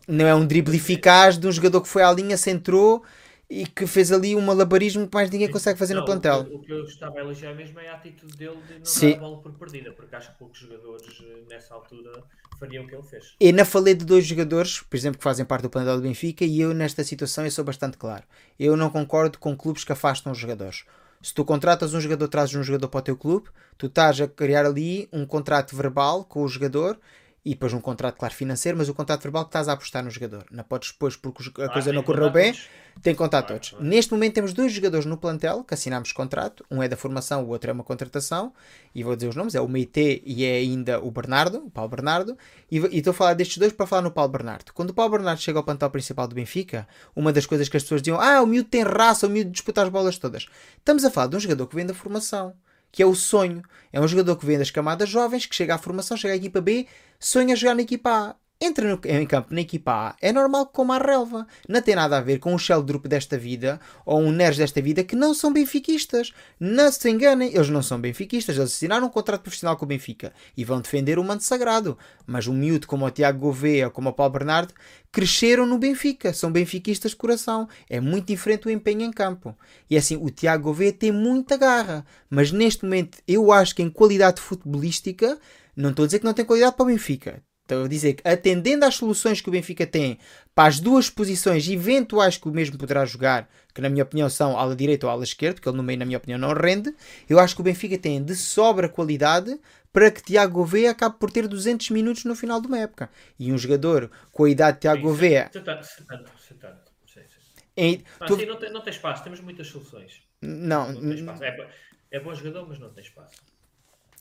não 0.07 0.27
é 0.27 0.35
um 0.35 0.45
drible 0.45 0.75
eficaz 0.75 1.35
de 1.39 1.47
um 1.47 1.51
jogador 1.51 1.81
que 1.81 1.87
foi 1.87 2.03
à 2.03 2.11
linha, 2.11 2.37
centrou 2.37 3.03
e 3.49 3.65
que 3.65 3.85
fez 3.85 4.11
ali 4.11 4.35
um 4.35 4.41
malabarismo 4.41 5.07
que 5.07 5.13
mais 5.13 5.29
ninguém 5.29 5.49
consegue 5.49 5.77
fazer 5.77 5.93
Não, 5.93 6.01
no 6.01 6.05
plantel. 6.05 6.41
O, 6.41 6.45
que- 6.45 6.55
o 6.55 6.59
que 6.59 6.71
eu 6.73 6.83
estava 6.83 7.17
a 7.17 7.21
elogiar 7.21 7.53
mesmo 7.53 7.79
é 7.79 7.89
a 7.89 7.95
atitude 7.95 8.35
dele 8.37 8.57
de 8.67 8.73
não 8.75 8.83
Sim. 8.83 9.11
dar 9.11 9.17
a 9.17 9.19
bola 9.21 9.41
por 9.41 9.51
perdida, 9.53 9.91
porque 9.91 10.15
acho 10.15 10.31
que 10.31 10.39
poucos 10.39 10.59
jogadores 10.59 11.05
eh, 11.21 11.43
nessa 11.49 11.73
altura 11.73 12.23
fariam 12.59 12.83
o 12.83 12.87
que 12.87 12.95
ele 12.95 13.03
fez. 13.03 13.35
Eu 13.39 13.53
não 13.53 13.65
falei 13.65 13.93
de 13.93 14.05
dois 14.05 14.25
jogadores, 14.25 14.79
por 14.81 14.95
exemplo, 14.95 15.17
que 15.17 15.23
fazem 15.23 15.45
parte 15.45 15.63
do 15.63 15.69
plantel 15.69 15.97
do 15.97 16.01
Benfica, 16.01 16.43
e 16.45 16.59
eu 16.59 16.73
nesta 16.73 17.03
situação 17.03 17.45
eu 17.45 17.51
sou 17.51 17.63
bastante 17.63 17.97
claro. 17.97 18.23
Eu 18.59 18.75
não 18.75 18.89
concordo 18.89 19.37
com 19.37 19.55
clubes 19.55 19.83
que 19.83 19.91
afastam 19.91 20.31
os 20.31 20.37
jogadores. 20.37 20.85
Se 21.21 21.33
tu 21.33 21.43
contratas 21.43 21.93
um 21.93 21.99
jogador, 22.01 22.27
trazes 22.27 22.55
um 22.55 22.63
jogador 22.63 22.87
para 22.87 22.99
o 22.99 23.01
teu 23.01 23.17
clube, 23.17 23.49
tu 23.77 23.87
estás 23.87 24.19
a 24.21 24.27
criar 24.27 24.65
ali 24.65 25.07
um 25.11 25.25
contrato 25.25 25.75
verbal 25.75 26.23
com 26.23 26.43
o 26.43 26.47
jogador 26.47 26.99
e 27.45 27.51
depois 27.51 27.71
um 27.73 27.79
contrato, 27.79 28.17
claro, 28.17 28.33
financeiro, 28.33 28.75
mas 28.75 28.89
o 28.89 28.93
contrato 28.95 29.21
verbal 29.21 29.43
que 29.45 29.49
estás 29.49 29.67
a 29.69 29.73
apostar 29.73 30.03
no 30.03 30.09
jogador. 30.09 30.43
Não 30.49 30.63
podes 30.63 30.91
depois, 30.91 31.15
porque 31.15 31.61
a 31.61 31.65
Ah, 31.65 31.69
coisa 31.69 31.93
não 31.93 32.01
correu 32.01 32.31
bem, 32.31 32.51
todos. 32.53 32.67
tem 33.03 33.13
que 33.13 33.17
contar 33.19 33.43
Claro, 33.43 33.55
todos. 33.55 33.69
claro. 33.69 33.85
Neste 33.85 34.11
momento 34.11 34.33
temos 34.33 34.51
dois 34.51 34.73
jogadores 34.73 35.05
no 35.05 35.15
plantel 35.15 35.63
que 35.63 35.73
assinámos 35.75 36.11
contrato. 36.11 36.65
Um 36.71 36.81
é 36.81 36.87
da 36.87 36.97
formação, 36.97 37.43
o 37.43 37.49
outro 37.49 37.69
é 37.69 37.73
uma 37.73 37.83
contratação. 37.83 38.51
E 38.95 39.03
vou 39.03 39.15
dizer 39.15 39.27
os 39.29 39.35
nomes: 39.35 39.53
é 39.53 39.61
o 39.61 39.67
Meite 39.67 40.23
e 40.25 40.43
é 40.43 40.55
ainda 40.55 40.99
o 40.99 41.11
Bernardo, 41.11 41.59
o 41.59 41.69
Paulo 41.69 41.89
Bernardo. 41.91 42.35
E 42.71 42.79
e 42.79 42.97
estou 42.97 43.11
a 43.11 43.13
falar 43.13 43.35
destes 43.35 43.59
dois 43.59 43.71
para 43.73 43.85
falar 43.85 44.01
no 44.01 44.09
Paulo 44.11 44.31
Bernardo. 44.31 44.73
Quando 44.73 44.89
o 44.89 44.93
Paulo 44.95 45.11
Bernardo 45.11 45.39
chega 45.39 45.59
ao 45.59 45.63
plantel 45.63 45.91
principal 45.91 46.27
do 46.27 46.33
Benfica, 46.33 46.87
uma 47.15 47.31
das 47.31 47.45
coisas 47.45 47.69
que 47.69 47.77
as 47.77 47.83
pessoas 47.83 48.01
diziam: 48.01 48.19
Ah, 48.19 48.41
o 48.41 48.47
miúdo 48.47 48.69
tem 48.69 48.81
raça, 48.81 49.27
o 49.27 49.29
miúdo 49.29 49.51
disputa 49.51 49.83
as 49.83 49.89
bolas 49.89 50.17
todas. 50.17 50.47
Estamos 50.79 51.05
a 51.05 51.11
falar 51.11 51.27
de 51.27 51.35
um 51.35 51.39
jogador 51.39 51.67
que 51.67 51.75
vem 51.75 51.85
da 51.85 51.93
formação. 51.93 52.53
Que 52.95 53.03
é 53.03 53.05
o 53.05 53.13
sonho. 53.13 53.61
É 53.91 53.99
um 53.99 54.07
jogador 54.07 54.37
que 54.37 54.45
vem 54.45 54.57
das 54.57 54.71
camadas 54.71 55.09
jovens, 55.09 55.45
que 55.45 55.53
chega 55.53 55.75
à 55.75 55.77
formação, 55.77 56.15
chega 56.15 56.33
à 56.33 56.37
equipa 56.37 56.61
B, 56.61 56.87
sonha 57.19 57.53
jogar 57.53 57.75
na 57.75 57.81
equipa 57.81 58.09
A. 58.09 58.35
Entra 58.59 58.87
no- 58.89 59.01
em 59.03 59.27
campo 59.27 59.53
na 59.53 59.59
equipa 59.59 59.91
A, 59.91 60.15
é 60.21 60.31
normal 60.31 60.65
que 60.67 60.73
coma 60.73 60.95
a 60.95 60.97
relva. 60.97 61.45
Não 61.67 61.81
tem 61.81 61.93
nada 61.93 62.17
a 62.17 62.21
ver 62.21 62.39
com 62.39 62.55
o 62.55 62.57
Sheldrup 62.57 63.05
desta 63.05 63.37
vida 63.37 63.81
ou 64.05 64.21
um 64.21 64.31
Neres 64.31 64.57
desta 64.57 64.81
vida 64.81 65.03
que 65.03 65.15
não 65.15 65.33
são 65.33 65.51
benfiquistas. 65.51 66.31
Não 66.57 66.89
se 66.89 67.09
enganem, 67.09 67.53
eles 67.53 67.69
não 67.69 67.83
são 67.83 67.99
benfiquistas. 67.99 68.55
Eles 68.55 68.71
assinaram 68.71 69.07
um 69.07 69.09
contrato 69.09 69.41
profissional 69.41 69.75
com 69.75 69.83
o 69.83 69.87
Benfica 69.87 70.31
e 70.55 70.63
vão 70.63 70.79
defender 70.79 71.19
o 71.19 71.23
manto 71.23 71.43
sagrado. 71.43 71.97
Mas 72.25 72.47
um 72.47 72.53
miúdo 72.53 72.87
como 72.87 73.05
o 73.05 73.11
Tiago 73.11 73.39
Gouveia 73.39 73.85
ou 73.87 73.91
como 73.91 74.07
o 74.07 74.13
Paulo 74.13 74.31
Bernardo 74.31 74.73
cresceram 75.11 75.65
no 75.65 75.77
Benfica, 75.77 76.33
são 76.33 76.49
benfiquistas 76.49 77.11
de 77.11 77.17
coração. 77.17 77.67
É 77.89 77.99
muito 77.99 78.27
diferente 78.27 78.67
o 78.67 78.71
empenho 78.71 79.01
em 79.01 79.11
campo. 79.11 79.53
E 79.89 79.97
assim, 79.97 80.15
o 80.15 80.29
Tiago 80.29 80.63
Gouveia 80.63 80.93
tem 80.93 81.11
muita 81.11 81.57
garra, 81.57 82.05
mas 82.29 82.53
neste 82.53 82.83
momento 82.83 83.17
eu 83.27 83.51
acho 83.51 83.75
que 83.75 83.83
em 83.83 83.89
qualidade 83.89 84.39
futebolística, 84.41 85.37
não 85.75 85.89
estou 85.89 86.03
a 86.03 86.05
dizer 86.07 86.19
que 86.19 86.25
não 86.25 86.33
tem 86.33 86.45
qualidade 86.45 86.75
para 86.75 86.83
o 86.83 86.87
Benfica. 86.87 87.43
Estou 87.65 87.85
a 87.85 87.87
dizer 87.87 88.13
que, 88.13 88.27
atendendo 88.27 88.85
às 88.85 88.93
soluções 88.93 89.41
que 89.41 89.49
o 89.49 89.51
Benfica 89.51 89.87
tem 89.87 90.19
para 90.53 90.67
as 90.69 90.79
duas 90.79 91.09
posições 91.09 91.67
eventuais 91.67 92.37
que 92.37 92.47
o 92.47 92.51
mesmo 92.51 92.77
poderá 92.77 93.03
jogar, 93.05 93.49
que 93.73 93.81
na 93.81 93.89
minha 93.89 94.03
opinião 94.03 94.29
são 94.29 94.55
ala 94.55 94.75
direita 94.75 95.07
ou 95.07 95.11
ala 95.11 95.23
esquerda, 95.23 95.55
porque 95.55 95.67
ele 95.67 95.75
no 95.77 95.81
meio, 95.81 95.97
na 95.97 96.05
minha 96.05 96.19
opinião, 96.19 96.37
não 96.37 96.53
rende, 96.53 96.93
eu 97.27 97.39
acho 97.39 97.55
que 97.55 97.61
o 97.61 97.63
Benfica 97.63 97.97
tem 97.97 98.23
de 98.23 98.35
sobra 98.35 98.87
qualidade 98.87 99.59
para 99.91 100.11
que 100.11 100.21
Tiago 100.21 100.53
Gouveia 100.53 100.91
acabe 100.91 101.15
por 101.17 101.31
ter 101.31 101.47
200 101.47 101.89
minutos 101.89 102.23
no 102.23 102.35
final 102.35 102.61
de 102.61 102.67
uma 102.67 102.77
época. 102.77 103.09
E 103.39 103.51
um 103.51 103.57
jogador 103.57 104.11
com 104.31 104.43
a 104.43 104.49
idade 104.49 104.75
de 104.77 104.81
Tiago 104.81 105.01
Gouveia... 105.01 105.49
Sim, 107.07 107.21
sim. 107.21 107.61
em- 107.75 108.03
Ah, 108.19 108.25
tu- 108.27 108.37
sim, 108.37 108.45
não, 108.45 108.57
tem, 108.57 108.71
não 108.71 108.81
tem 108.81 108.93
espaço, 108.93 109.23
temos 109.23 109.39
muitas 109.39 109.65
soluções. 109.67 110.21
Não, 110.39 110.91
Não 110.91 111.01
tem 111.01 111.13
espaço. 111.15 111.43
É, 111.43 111.67
é 112.11 112.19
bom 112.19 112.33
jogador, 112.35 112.67
mas 112.67 112.77
não 112.77 112.89
tem 112.93 113.03
espaço. 113.03 113.37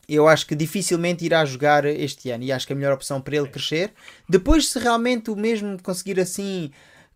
Eu 0.09 0.28
acho 0.28 0.47
que 0.47 0.55
dificilmente 0.55 1.24
irá 1.24 1.44
jogar 1.44 1.85
este 1.85 2.31
ano 2.31 2.44
e 2.44 2.52
acho 2.52 2.66
que 2.66 2.72
a 2.72 2.76
melhor 2.76 2.93
opção 2.94 3.20
para 3.20 3.36
ele 3.36 3.48
crescer. 3.48 3.93
Depois, 4.28 4.68
se 4.68 4.78
realmente 4.78 5.31
o 5.31 5.36
mesmo 5.36 5.81
conseguir 5.82 6.20
assim 6.20 6.70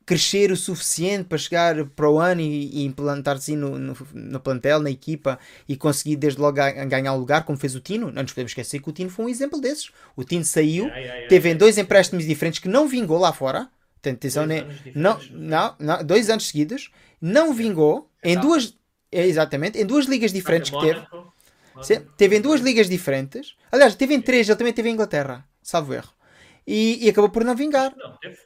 crescer 0.06 0.50
o 0.50 0.56
suficiente 0.56 1.24
para 1.24 1.36
chegar 1.36 1.84
para 1.90 2.08
o 2.10 2.18
ano 2.18 2.40
e, 2.40 2.80
e 2.80 2.84
implantar-se 2.84 3.54
no, 3.54 3.78
no, 3.78 3.94
no 4.14 4.40
plantel, 4.40 4.80
na 4.80 4.90
equipa 4.90 5.38
e 5.68 5.76
conseguir 5.76 6.16
desde 6.16 6.40
logo 6.40 6.58
a- 6.60 6.66
a 6.68 6.84
ganhar 6.86 7.12
um 7.12 7.18
lugar, 7.18 7.44
como 7.44 7.58
fez 7.58 7.74
o 7.74 7.80
Tino, 7.80 8.10
não 8.10 8.22
nos 8.22 8.32
podemos 8.32 8.50
esquecer 8.52 8.80
que 8.80 8.88
o 8.88 8.92
Tino 8.92 9.10
foi 9.10 9.26
um 9.26 9.28
exemplo 9.28 9.60
desses. 9.60 9.90
O 10.16 10.24
Tino 10.24 10.44
saiu, 10.44 10.86
Ai, 10.94 11.08
ai, 11.08 11.20
ai, 11.22 11.26
teve 11.28 11.54
dois 11.54 11.76
empréstimos 11.76 12.24
diferentes 12.24 12.58
que 12.58 12.68
não 12.68 12.88
vingou 12.88 13.18
lá 13.18 13.32
fora. 13.34 13.68
Atenção, 14.02 14.46
Dois 14.46 14.62
né? 14.62 14.92
não, 14.94 15.12
não 15.14 15.18
foi? 15.18 15.30
não, 15.32 15.74
não, 15.78 16.04
dois 16.04 16.30
anos 16.30 16.46
seguidos, 16.46 16.90
não 17.20 17.52
vingou 17.52 18.08
em 18.24 18.38
duas, 18.38 18.74
é, 19.12 19.26
exatamente, 19.26 19.78
em 19.78 19.84
duas 19.84 20.06
ligas 20.06 20.32
diferentes 20.32 20.70
que 20.70 20.78
teve. 20.78 21.00
Teve 22.16 22.36
em 22.36 22.40
duas 22.40 22.60
ligas 22.60 22.88
diferentes. 22.88 23.56
Aliás, 23.70 23.94
teve 23.94 24.14
em 24.14 24.20
três, 24.20 24.48
ele 24.48 24.56
também 24.56 24.72
teve 24.72 24.88
em 24.88 24.92
Inglaterra, 24.92 25.46
salvo 25.62 25.94
erro. 25.94 26.12
E, 26.66 27.04
e 27.04 27.08
acabou 27.08 27.30
por 27.30 27.44
não 27.44 27.54
vingar. 27.54 27.94
Não, 27.96 28.16
teve. 28.18 28.36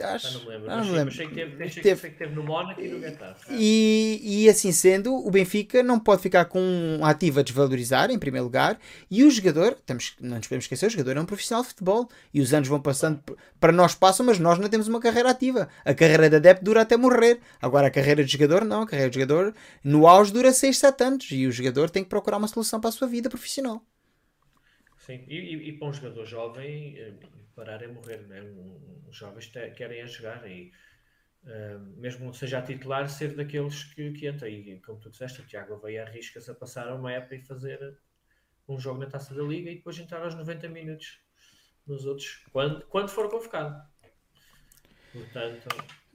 Acho, 0.00 0.32
não 0.34 0.40
me 0.40 0.48
lembro. 0.50 0.70
ah, 0.70 0.76
não 0.76 0.84
me 0.84 0.90
mas 1.04 1.14
sei 1.14 1.26
que 1.26 1.34
lembro. 1.34 1.34
teve, 1.34 1.80
Teve. 1.80 2.00
sei 2.00 2.10
que 2.10 2.16
teve 2.18 2.34
no 2.34 2.42
Mónaco 2.42 2.80
e 2.80 2.88
no 2.88 3.00
Getafe. 3.00 3.52
E, 3.52 4.20
e 4.44 4.48
assim 4.48 4.72
sendo, 4.72 5.14
o 5.14 5.30
Benfica 5.30 5.82
não 5.82 5.98
pode 5.98 6.22
ficar 6.22 6.44
com 6.46 6.60
um 6.60 7.04
ativo 7.04 7.40
a 7.40 7.42
desvalorizar, 7.42 8.10
em 8.10 8.18
primeiro 8.18 8.44
lugar, 8.44 8.78
e 9.10 9.24
o 9.24 9.30
jogador, 9.30 9.74
temos, 9.84 10.14
não 10.20 10.36
nos 10.38 10.46
podemos 10.46 10.64
esquecer, 10.64 10.86
o 10.86 10.90
jogador 10.90 11.16
é 11.16 11.20
um 11.20 11.26
profissional 11.26 11.62
de 11.62 11.68
futebol, 11.70 12.08
e 12.32 12.40
os 12.40 12.54
anos 12.54 12.68
vão 12.68 12.80
passando, 12.80 13.20
para 13.60 13.72
nós 13.72 13.94
passam, 13.94 14.24
mas 14.24 14.38
nós 14.38 14.58
não 14.58 14.68
temos 14.68 14.88
uma 14.88 15.00
carreira 15.00 15.30
ativa. 15.30 15.68
A 15.84 15.92
carreira 15.94 16.30
de 16.30 16.36
adepto 16.36 16.64
dura 16.64 16.82
até 16.82 16.96
morrer. 16.96 17.40
Agora, 17.60 17.88
a 17.88 17.90
carreira 17.90 18.24
de 18.24 18.30
jogador, 18.32 18.64
não. 18.64 18.82
A 18.82 18.86
carreira 18.86 19.10
de 19.10 19.18
jogador, 19.20 19.54
no 19.84 20.06
auge, 20.06 20.32
dura 20.32 20.52
6, 20.52 20.78
7 20.78 21.04
anos, 21.04 21.28
e 21.30 21.46
o 21.46 21.52
jogador 21.52 21.90
tem 21.90 22.02
que 22.04 22.10
procurar 22.10 22.38
uma 22.38 22.48
solução 22.48 22.80
para 22.80 22.88
a 22.90 22.92
sua 22.92 23.08
vida 23.08 23.28
profissional. 23.28 23.82
Sim, 24.96 25.24
e, 25.28 25.36
e, 25.36 25.68
e 25.70 25.72
para 25.78 25.88
um 25.88 25.92
jogador 25.92 26.24
jovem, 26.24 26.96
eh, 26.96 27.14
parar 27.54 27.82
é 27.82 27.88
morrer, 27.88 28.26
né? 28.28 28.40
Um- 28.42 29.01
Os 29.12 29.18
jovens 29.18 29.46
te- 29.48 29.70
querem 29.72 30.00
é 30.00 30.06
jogar 30.06 30.50
e 30.50 30.72
eh, 31.44 31.78
mesmo 31.98 32.24
não 32.24 32.32
seja 32.32 32.58
a 32.58 32.62
titular, 32.62 33.06
ser 33.10 33.36
daqueles 33.36 33.84
que, 33.92 34.10
que 34.12 34.26
entra. 34.26 34.48
E 34.48 34.80
como 34.80 34.98
tu 34.98 35.10
disseste, 35.10 35.42
o 35.42 35.46
Tiago 35.46 35.76
veio 35.78 36.02
arrisca-se 36.02 36.50
a 36.50 36.54
passar 36.54 36.90
uma 36.94 37.12
época 37.12 37.36
e 37.36 37.42
fazer 37.42 37.98
um 38.66 38.78
jogo 38.80 39.00
na 39.00 39.06
taça 39.06 39.34
da 39.34 39.42
liga 39.42 39.70
e 39.70 39.76
depois 39.76 39.98
entrar 39.98 40.22
aos 40.22 40.34
90 40.34 40.66
minutos 40.68 41.20
nos 41.86 42.06
outros, 42.06 42.42
quando, 42.52 42.86
quando 42.86 43.10
for 43.10 43.28
convocado. 43.28 43.86
Portanto, 45.12 45.68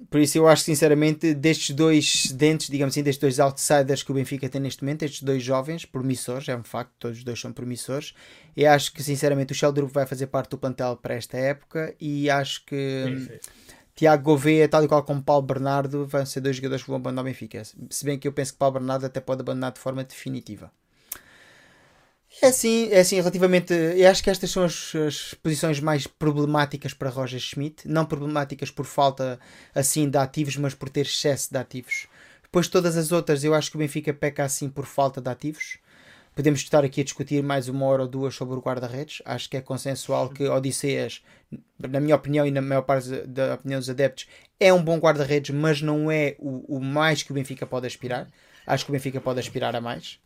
Por 0.10 0.20
isso 0.20 0.38
eu 0.38 0.48
acho 0.48 0.64
sinceramente 0.64 1.34
destes 1.34 1.76
dois 1.76 2.32
dentes, 2.32 2.70
digamos 2.70 2.94
assim, 2.94 3.02
destes 3.02 3.22
dois 3.22 3.40
outsiders 3.40 4.04
que 4.04 4.12
o 4.12 4.14
Benfica 4.14 4.48
tem 4.48 4.62
neste 4.62 4.84
momento, 4.84 5.04
estes 5.04 5.24
dois 5.24 5.42
jovens 5.42 5.86
promissores, 5.86 6.48
é 6.48 6.56
um 6.56 6.64
facto, 6.64 6.94
todos 7.00 7.18
os 7.18 7.24
dois 7.24 7.40
são 7.40 7.52
promissores. 7.52 8.14
Eu 8.56 8.72
acho 8.72 8.94
que 8.94 9.02
sinceramente 9.02 9.54
o 9.54 9.56
Sheldrup 9.56 9.92
vai 9.92 10.06
fazer 10.06 10.28
parte 10.28 10.52
do 10.52 10.58
plantel 10.58 10.96
para 10.98 11.16
esta 11.16 11.36
época 11.36 11.96
e 12.00 12.30
acho 12.30 12.64
que 12.66 13.06
sim. 13.28 13.40
Tiago 13.96 14.24
Gouveia, 14.24 14.70
tal 14.70 14.84
e 14.84 14.88
qual 14.88 15.02
como 15.04 15.24
Paulo 15.24 15.42
Bernardo, 15.42 16.06
vão 16.06 16.24
ser 16.24 16.42
dois 16.42 16.56
jogadores 16.56 16.84
que 16.84 16.90
vão 16.90 16.98
abandonar 16.98 17.24
o 17.24 17.26
Benfica. 17.26 17.64
Se 17.90 18.06
bem 18.06 18.20
que 18.20 18.28
eu 18.28 18.32
penso 18.32 18.54
que 18.54 18.60
Paulo 18.60 18.74
Bernardo 18.74 19.08
até 19.08 19.20
pode 19.20 19.42
abandonar 19.42 19.72
de 19.72 19.80
forma 19.80 20.04
definitiva. 20.04 20.72
É 22.42 22.48
assim, 22.48 22.90
é 22.92 23.00
assim, 23.00 23.16
relativamente. 23.16 23.74
Eu 23.74 24.10
acho 24.10 24.24
que 24.24 24.30
estas 24.30 24.52
são 24.52 24.64
as, 24.64 24.94
as, 24.96 25.34
posições 25.34 25.80
mais 25.80 26.06
problemáticas 26.06 26.94
para 26.94 27.10
Roger 27.10 27.40
Schmidt. 27.40 27.88
Não 27.88 28.06
problemáticas 28.06 28.70
por 28.70 28.86
falta 28.86 29.40
assim 29.74 30.08
de 30.08 30.18
ativos, 30.18 30.56
mas 30.58 30.76
por 30.76 30.90
ter 30.90 31.02
excesso 31.02 31.52
de 31.52 31.58
ativos. 31.58 32.08
Depois, 32.44 32.68
todas 32.68 32.96
as 32.96 33.12
outras, 33.12 33.44
eu 33.44 33.56
acho 33.56 33.72
que 33.72 33.76
o 33.76 33.80
Benfica 33.80 34.14
peca 34.14 34.44
assim 34.44 34.70
por 34.70 34.86
falta 34.86 35.20
de 35.20 35.30
ativos. 35.30 35.80
Podemos 36.36 36.60
estar 36.60 36.86
aqui 36.86 37.02
a 37.02 37.04
discutir 37.04 37.42
mais 37.42 37.68
uma 37.68 37.84
hora 37.88 38.04
ou 38.04 38.08
duas 38.08 38.36
sobre 38.36 38.56
o 38.56 38.62
guarda-redes. 38.62 39.24
Acho 39.26 39.50
que 39.50 39.58
é 39.58 39.62
consensual 39.62 40.30
que 40.30 40.48
Odisseias, 40.48 41.24
na 41.80 42.00
minha 42.00 42.16
opinião 42.16 42.46
e 42.46 42.52
na 42.52 42.62
maior 42.62 42.84
parte 42.84 43.10
da 43.26 43.56
opinião 43.56 43.80
dos 43.80 43.90
adeptos, 43.90 44.28
é 44.60 44.72
um 44.72 44.84
bom 44.84 45.00
guarda-redes, 45.00 45.50
mas 45.50 45.82
não 45.82 46.12
é 46.12 46.36
o, 46.38 46.78
o 46.78 46.80
mais 46.80 47.24
que 47.24 47.32
o 47.32 47.34
Benfica 47.34 47.66
pode 47.66 47.88
aspirar. 47.88 48.28
Acho 48.68 48.86
que 48.86 48.92
o 48.92 48.94
Benfica 48.94 49.20
pode 49.20 49.40
aspirar 49.40 49.76
a 49.76 49.82
mais. 49.82 50.20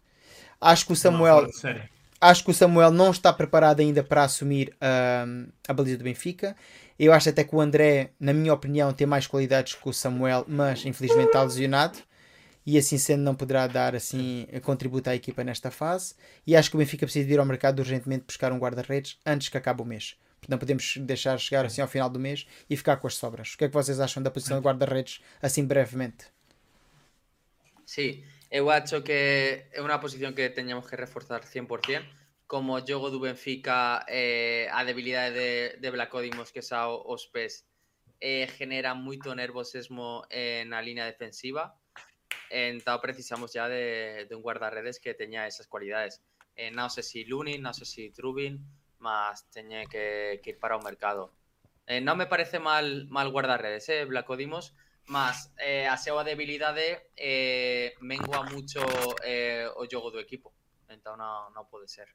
Acho 0.59 0.85
que 0.85 0.91
o 0.91 0.95
Samuel. 0.97 1.43
Não, 1.43 2.00
Acho 2.23 2.43
que 2.43 2.51
o 2.51 2.53
Samuel 2.53 2.91
não 2.91 3.09
está 3.09 3.33
preparado 3.33 3.79
ainda 3.79 4.03
para 4.03 4.23
assumir 4.23 4.75
uh, 4.75 5.51
a 5.67 5.73
baliza 5.73 5.97
do 5.97 6.03
Benfica. 6.03 6.55
Eu 6.99 7.11
acho 7.13 7.29
até 7.29 7.43
que 7.43 7.55
o 7.55 7.59
André, 7.59 8.11
na 8.19 8.31
minha 8.31 8.53
opinião, 8.53 8.93
tem 8.93 9.07
mais 9.07 9.25
qualidades 9.25 9.73
que 9.73 9.89
o 9.89 9.91
Samuel, 9.91 10.45
mas 10.47 10.85
infelizmente 10.85 11.27
está 11.27 11.41
lesionado. 11.41 11.97
E 12.63 12.77
assim 12.77 12.99
sendo, 12.99 13.23
não 13.23 13.33
poderá 13.33 13.65
dar 13.65 13.95
assim 13.95 14.47
contributo 14.61 15.09
à 15.09 15.15
equipa 15.15 15.43
nesta 15.43 15.71
fase. 15.71 16.13
E 16.45 16.55
acho 16.55 16.69
que 16.69 16.75
o 16.75 16.79
Benfica 16.79 17.07
precisa 17.07 17.27
de 17.27 17.33
ir 17.33 17.39
ao 17.39 17.45
mercado 17.45 17.79
urgentemente 17.79 18.25
buscar 18.27 18.51
um 18.51 18.59
guarda-redes 18.59 19.17
antes 19.25 19.49
que 19.49 19.57
acabe 19.57 19.81
o 19.81 19.85
mês. 19.85 20.15
Não 20.47 20.59
podemos 20.59 20.97
deixar 20.97 21.39
chegar 21.39 21.65
assim 21.65 21.81
ao 21.81 21.87
final 21.87 22.07
do 22.07 22.19
mês 22.19 22.45
e 22.69 22.77
ficar 22.77 22.97
com 22.97 23.07
as 23.07 23.15
sobras. 23.15 23.53
O 23.53 23.57
que 23.57 23.65
é 23.65 23.67
que 23.67 23.73
vocês 23.73 23.99
acham 23.99 24.21
da 24.21 24.29
posição 24.29 24.59
de 24.59 24.63
guarda-redes 24.63 25.21
assim 25.41 25.65
brevemente? 25.65 26.25
Sim, 27.83 28.23
Eu 28.51 28.69
acho 28.69 28.99
que 29.01 29.71
é 29.71 29.79
unha 29.79 30.03
posición 30.03 30.35
que 30.35 30.51
teñamos 30.51 30.83
que 30.83 30.99
reforzar 30.99 31.47
100%, 31.47 32.03
como 32.51 32.75
o 32.75 32.83
jogo 32.83 33.07
do 33.07 33.23
Benfica 33.23 34.03
eh, 34.11 34.67
a 34.75 34.83
debilidade 34.83 35.31
de, 35.31 35.51
de 35.79 35.87
Blacodimos 35.87 36.51
que 36.51 36.59
xa 36.59 36.91
os 36.91 37.31
pés 37.31 37.63
eh, 38.19 38.51
genera 38.51 38.91
moito 38.91 39.31
nervosismo 39.31 40.27
eh, 40.27 40.67
na 40.67 40.83
línea 40.83 41.07
defensiva. 41.07 41.79
Entón 42.51 42.99
precisamos 42.99 43.55
ya 43.55 43.71
de, 43.71 44.27
de 44.27 44.33
un 44.35 44.43
guardarredes 44.43 44.99
que 44.99 45.15
teña 45.15 45.47
esas 45.47 45.71
cualidades. 45.71 46.19
Eh, 46.59 46.75
sei 46.75 46.91
se 46.91 47.03
si 47.07 47.19
Lunin, 47.23 47.63
sei 47.71 47.87
se 47.87 47.87
si 47.87 48.03
Trubin 48.11 48.59
mas 48.99 49.47
teñe 49.47 49.87
que, 49.87 50.43
que 50.43 50.51
ir 50.51 50.59
para 50.59 50.75
o 50.75 50.83
mercado. 50.83 51.31
Eh, 51.87 52.03
non 52.03 52.19
me 52.19 52.27
parece 52.27 52.59
mal 52.59 53.07
mal 53.07 53.31
guardarredes, 53.31 53.87
eh, 53.87 54.03
Blacodimos 54.03 54.75
Mas 55.11 55.51
eh, 55.59 55.87
a 55.91 55.97
súa 55.97 56.23
debilidade 56.23 57.03
eh, 57.17 57.95
mengua 57.99 58.47
mucho 58.47 58.79
eh, 59.21 59.67
o 59.75 59.83
jogo 59.91 60.09
do 60.09 60.19
equipo. 60.19 60.53
Então 60.87 61.17
non, 61.17 61.51
non 61.51 61.67
pode 61.67 61.91
ser. 61.91 62.07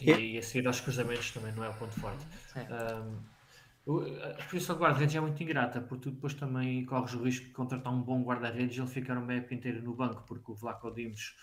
Sim, 0.00 0.16
e 0.16 0.38
a 0.38 0.42
seguir 0.42 0.66
aos 0.66 0.80
cruzamentos 0.80 1.30
também 1.30 1.52
não 1.52 1.62
é 1.62 1.68
o 1.68 1.74
ponto 1.74 1.92
forte. 2.00 2.24
Um, 2.56 3.20
a 3.86 4.42
posição 4.48 4.76
de 4.76 4.80
guarda-redes 4.80 5.14
é 5.14 5.20
muito 5.20 5.42
ingrata, 5.42 5.82
porque 5.82 6.04
tu 6.04 6.10
depois 6.10 6.32
também 6.32 6.86
corres 6.86 7.12
o 7.12 7.22
risco 7.22 7.46
de 7.46 7.52
contratar 7.52 7.92
um 7.92 8.00
bom 8.00 8.22
guarda-redes 8.24 8.78
e 8.78 8.80
ele 8.80 8.88
ficar 8.88 9.18
uma 9.18 9.34
época 9.34 9.54
inteira 9.54 9.82
no 9.82 9.94
banco, 9.94 10.24
porque 10.26 10.52
o 10.52 10.54
Vlaco 10.54 10.90
Dimos 10.90 11.36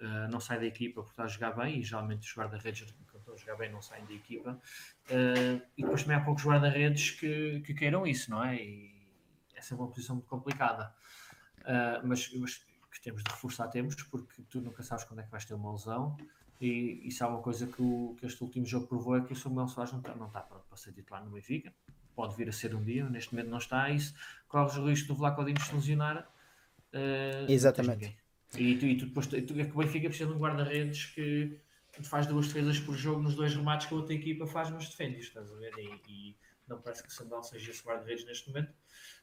uh, 0.00 0.26
não 0.32 0.40
sai 0.40 0.58
da 0.58 0.66
equipa 0.66 1.02
porque 1.02 1.12
está 1.12 1.22
a 1.22 1.28
jogar 1.28 1.52
bem, 1.52 1.78
e 1.78 1.82
geralmente 1.84 2.26
os 2.26 2.36
guarda-redes, 2.36 2.92
quando 3.06 3.20
estão 3.20 3.34
a 3.34 3.36
jogar 3.36 3.56
bem, 3.56 3.70
não 3.70 3.80
saem 3.80 4.04
da 4.04 4.14
equipa. 4.14 4.60
Uh, 5.08 5.62
e 5.78 5.82
depois 5.82 6.02
também 6.02 6.16
há 6.16 6.24
poucos 6.24 6.44
guarda-redes 6.44 7.12
que, 7.12 7.60
que 7.60 7.72
queiram 7.72 8.04
isso, 8.04 8.32
não 8.32 8.42
é? 8.42 8.56
E 8.56 8.95
é 9.72 9.76
uma 9.76 9.88
posição 9.88 10.16
muito 10.16 10.28
complicada. 10.28 10.94
Uh, 11.60 12.06
mas, 12.06 12.32
mas, 12.34 12.64
que 12.90 13.02
temos 13.02 13.22
de 13.22 13.30
reforçar, 13.30 13.68
temos, 13.68 13.94
porque 14.04 14.42
tu 14.48 14.60
nunca 14.60 14.82
sabes 14.82 15.04
quando 15.04 15.20
é 15.20 15.22
que 15.22 15.30
vais 15.30 15.44
ter 15.44 15.54
uma 15.54 15.72
lesão. 15.72 16.16
E 16.60 17.06
isso 17.06 17.22
é 17.22 17.26
uma 17.26 17.42
coisa 17.42 17.66
que, 17.66 17.82
o, 17.82 18.16
que 18.18 18.26
este 18.26 18.42
último 18.42 18.64
jogo 18.64 18.86
provou: 18.86 19.16
é 19.16 19.20
que 19.20 19.32
o 19.32 19.36
Samuel 19.36 19.68
Soares 19.68 19.92
não 19.92 20.00
está, 20.00 20.14
não 20.14 20.26
está 20.28 20.40
pronto 20.40 20.64
para 20.66 20.76
ser 20.76 20.92
titular 20.92 21.24
no 21.24 21.30
Benfica. 21.30 21.72
Pode 22.14 22.34
vir 22.34 22.48
a 22.48 22.52
ser 22.52 22.74
um 22.74 22.82
dia, 22.82 23.08
neste 23.10 23.34
momento 23.34 23.50
não 23.50 23.58
está. 23.58 23.90
Isso 23.90 24.14
corres 24.48 24.76
o 24.76 24.86
risco 24.86 25.08
do 25.08 25.14
Vlaco 25.14 25.44
Dimos 25.44 25.64
se 25.64 25.74
lesionar. 25.74 26.26
Uh, 26.94 27.50
Exatamente. 27.50 28.16
E 28.56 28.76
tu, 28.76 28.86
e 28.86 28.96
tu 28.96 29.06
depois 29.06 29.26
tu, 29.26 29.36
é 29.36 29.42
que 29.42 29.72
o 29.72 29.78
Benfica 29.78 30.08
precisa 30.08 30.30
de 30.30 30.34
um 30.34 30.38
guarda-redes 30.38 31.06
que 31.06 31.60
faz 32.02 32.26
duas 32.26 32.46
defesas 32.46 32.78
por 32.78 32.94
jogo 32.94 33.22
nos 33.22 33.34
dois 33.34 33.54
remates 33.54 33.86
que 33.86 33.94
a 33.94 33.96
outra 33.96 34.14
equipa 34.14 34.46
faz, 34.46 34.70
mas 34.70 34.88
defende, 34.88 35.18
estás 35.18 35.52
a 35.52 35.56
ver? 35.56 35.72
E, 35.78 36.00
e 36.08 36.36
não 36.68 36.80
parece 36.80 37.02
que 37.02 37.08
o 37.08 37.12
Samuel 37.12 37.42
seja 37.42 37.70
esse 37.70 37.82
guarda-redes 37.82 38.24
neste 38.24 38.48
momento. 38.48 38.72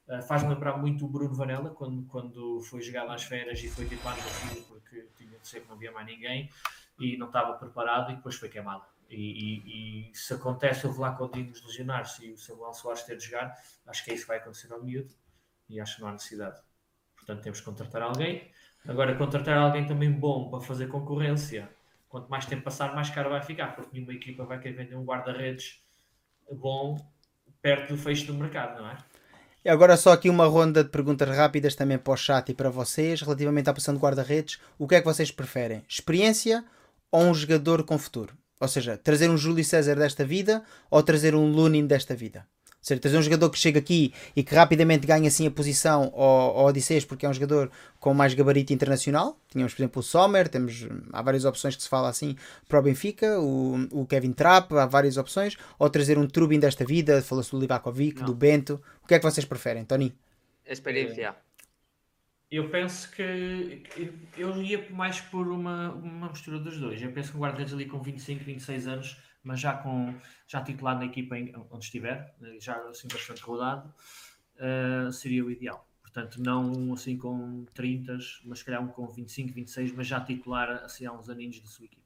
Uh, 0.08 0.22
Faz-me 0.22 0.50
lembrar 0.54 0.78
muito 0.78 1.06
o 1.06 1.08
Bruno 1.08 1.34
Varela, 1.34 1.70
quando, 1.70 2.06
quando 2.06 2.62
foi 2.62 2.82
jogar 2.82 3.10
às 3.10 3.24
férias 3.24 3.62
e 3.64 3.70
foi 3.70 3.88
titular 3.88 4.16
no 4.16 4.22
fim, 4.22 4.62
porque 4.64 5.08
tinha 5.18 5.38
de 5.38 5.48
ser 5.48 5.62
que 5.62 5.68
não 5.68 5.76
havia 5.76 5.92
mais 5.92 6.06
ninguém 6.06 6.50
e 7.00 7.18
não 7.18 7.28
estava 7.28 7.54
preparado 7.54 8.12
e 8.12 8.16
depois 8.16 8.36
foi 8.36 8.50
queimado. 8.50 8.84
E, 9.10 9.16
e, 9.16 10.12
e 10.12 10.16
se 10.16 10.34
acontece 10.34 10.88
o 10.88 10.92
Vlaco 10.92 11.30
Dimos 11.30 11.64
lesionar-se 11.64 12.26
e 12.26 12.34
o 12.34 12.38
Samuel 12.38 12.74
Soares 12.74 13.04
ter 13.04 13.18
de 13.18 13.26
jogar, 13.26 13.56
acho 13.86 14.04
que 14.04 14.12
é 14.12 14.14
isso 14.14 14.24
que 14.24 14.30
vai 14.30 14.38
acontecer 14.38 14.72
ao 14.74 14.82
miúdo 14.82 15.14
e 15.70 15.80
acho 15.80 15.96
que 15.96 16.02
não 16.02 16.10
há 16.10 16.12
necessidade. 16.14 16.60
Portanto, 17.16 17.42
temos 17.42 17.60
que 17.60 17.66
contratar 17.66 18.02
alguém. 18.02 18.52
Agora, 18.86 19.16
contratar 19.16 19.58
alguém 19.58 19.86
também 19.86 20.12
bom 20.12 20.50
para 20.50 20.60
fazer 20.60 20.88
concorrência, 20.88 21.70
quanto 22.10 22.30
mais 22.30 22.46
tempo 22.46 22.64
passar, 22.64 22.94
mais 22.94 23.10
caro 23.10 23.30
vai 23.30 23.42
ficar, 23.42 23.76
porque 23.76 23.92
nenhuma 23.94 24.14
equipa 24.14 24.44
vai 24.44 24.60
querer 24.60 24.76
vender 24.76 24.96
um 24.96 25.06
guarda-redes 25.06 25.82
bom 26.52 26.98
perto 27.64 27.94
do 27.94 27.98
fecho 27.98 28.28
do 28.28 28.34
mercado, 28.34 28.82
não 28.82 28.90
é? 28.90 28.98
E 29.66 29.70
agora 29.70 29.96
só 29.96 30.12
aqui 30.12 30.30
uma 30.30 30.46
ronda 30.46 30.84
de 30.84 30.90
perguntas 30.90 31.30
rápidas 31.30 31.74
também 31.74 31.98
para 31.98 32.14
o 32.14 32.18
chat 32.18 32.50
e 32.50 32.54
para 32.54 32.70
vocês, 32.70 33.22
relativamente 33.22 33.70
à 33.70 33.74
posição 33.74 33.94
de 33.94 34.00
guarda-redes. 34.00 34.60
O 34.78 34.86
que 34.86 34.96
é 34.96 35.00
que 35.00 35.06
vocês 35.06 35.32
preferem? 35.32 35.82
Experiência 35.88 36.66
ou 37.10 37.24
um 37.24 37.34
jogador 37.34 37.84
com 37.86 37.98
futuro? 37.98 38.38
Ou 38.60 38.68
seja, 38.68 38.98
trazer 38.98 39.30
um 39.30 39.38
Júlio 39.38 39.64
César 39.64 39.96
desta 39.96 40.26
vida 40.26 40.64
ou 40.92 41.02
trazer 41.02 41.34
um 41.34 41.50
Lunin 41.50 41.88
desta 41.88 42.14
vida? 42.14 42.46
Seja, 42.84 43.00
trazer 43.00 43.18
um 43.18 43.22
jogador 43.22 43.50
que 43.50 43.58
chega 43.58 43.80
aqui 43.80 44.14
e 44.36 44.44
que 44.44 44.54
rapidamente 44.54 45.08
ganha 45.08 45.28
assim 45.28 45.48
a 45.48 45.52
posição 45.52 46.12
ao, 46.16 46.58
ao 46.58 46.66
Odisseias 46.66 47.06
porque 47.06 47.26
é 47.26 47.30
um 47.30 47.34
jogador 47.34 47.72
com 48.00 48.14
mais 48.14 48.34
gabarito 48.34 48.74
internacional. 48.74 49.40
Tínhamos, 49.50 49.74
por 49.74 49.82
exemplo, 49.82 50.00
o 50.02 50.04
Sommer, 50.04 50.48
temos, 50.50 50.88
há 51.12 51.22
várias 51.22 51.46
opções 51.46 51.76
que 51.76 51.84
se 51.84 51.90
fala 51.90 52.10
assim 52.10 52.36
para 52.68 52.80
o 52.80 52.82
Benfica, 52.82 53.40
o, 53.40 53.88
o 53.92 54.06
Kevin 54.06 54.34
Trapp, 54.34 54.74
há 54.76 54.86
várias 54.86 55.18
opções. 55.18 55.58
Ou 55.80 55.90
trazer 55.90 56.18
um 56.18 56.28
Trubin 56.28 56.60
desta 56.60 56.86
vida, 56.86 57.22
falou-se 57.22 57.52
do 57.52 57.60
Livakovic, 57.60 58.20
Não. 58.20 58.26
do 58.26 58.34
Bento. 58.34 58.82
O 59.04 59.08
que 59.08 59.16
é 59.16 59.20
que 59.20 59.26
vocês 59.26 59.46
preferem, 59.46 59.86
Tony? 59.86 60.14
Experiência. 60.66 61.36
Eu 62.52 62.70
penso 62.70 63.10
que 63.10 63.84
eu 64.38 64.62
ia 64.62 64.88
mais 64.92 65.20
por 65.20 65.48
uma, 65.48 65.92
uma 65.94 66.30
mistura 66.30 66.60
dos 66.60 66.78
dois. 66.78 67.02
Eu 67.02 67.12
penso 67.12 67.32
que 67.32 67.38
um 67.38 67.42
guarda-redes 67.42 67.74
ali 67.74 67.86
com 67.86 68.00
25, 68.00 68.44
26 68.44 68.88
anos 68.88 69.18
mas 69.44 69.60
já 69.60 69.74
com 69.74 70.14
já 70.48 70.62
titular 70.62 70.98
na 70.98 71.06
equipa 71.06 71.38
em, 71.38 71.54
onde 71.70 71.86
estiver, 71.86 72.34
já 72.60 72.76
assim 72.90 73.08
bastante 73.08 73.42
rodado, 73.42 73.94
uh, 74.58 75.12
seria 75.12 75.44
o 75.44 75.52
ideal. 75.52 75.88
Portanto, 76.02 76.42
não 76.42 76.94
assim 76.94 77.18
com 77.18 77.66
30, 77.74 78.18
mas 78.46 78.60
se 78.60 78.66
calhar 78.66 78.84
um 78.84 78.88
com 78.88 79.08
25, 79.08 79.54
26, 79.54 79.94
mas 79.94 80.08
já 80.08 80.22
titular 80.22 80.70
assim 80.84 81.06
há 81.06 81.12
uns 81.12 81.28
aninhos 81.30 81.60
da 81.60 81.68
sua 81.68 81.86
equipa. 81.86 82.04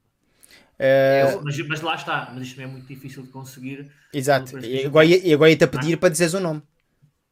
É... 0.78 1.36
Mas, 1.42 1.58
mas, 1.66 1.80
lá 1.82 1.94
está, 1.94 2.30
mas 2.32 2.44
isto 2.44 2.60
é 2.60 2.66
muito 2.66 2.86
difícil 2.86 3.22
de 3.24 3.28
conseguir. 3.28 3.92
Exato, 4.12 4.58
e 4.60 4.86
agora, 4.86 5.04
e 5.06 5.32
agora 5.34 5.50
ia-te 5.50 5.64
a 5.64 5.68
pedir 5.68 5.94
ah? 5.94 5.98
para 5.98 6.08
dizeres 6.08 6.34
o 6.34 6.40
nome. 6.40 6.62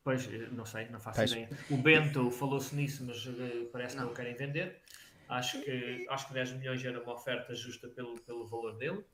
Pois, 0.04 0.28
não 0.52 0.64
sei, 0.66 0.88
não 0.90 1.00
faço 1.00 1.18
pois. 1.18 1.32
ideia. 1.32 1.48
O 1.70 1.76
Bento 1.78 2.30
falou-se 2.30 2.76
nisso, 2.76 3.04
mas 3.04 3.26
parece 3.72 3.96
que 3.96 4.02
não 4.02 4.10
o 4.10 4.14
querem 4.14 4.36
vender. 4.36 4.80
Acho 5.28 5.60
que, 5.62 6.06
acho 6.08 6.28
que 6.28 6.34
10 6.34 6.52
milhões 6.52 6.84
era 6.84 7.02
uma 7.02 7.14
oferta 7.14 7.54
justa 7.54 7.88
pelo, 7.88 8.20
pelo 8.20 8.46
valor 8.46 8.76
dele. 8.76 9.04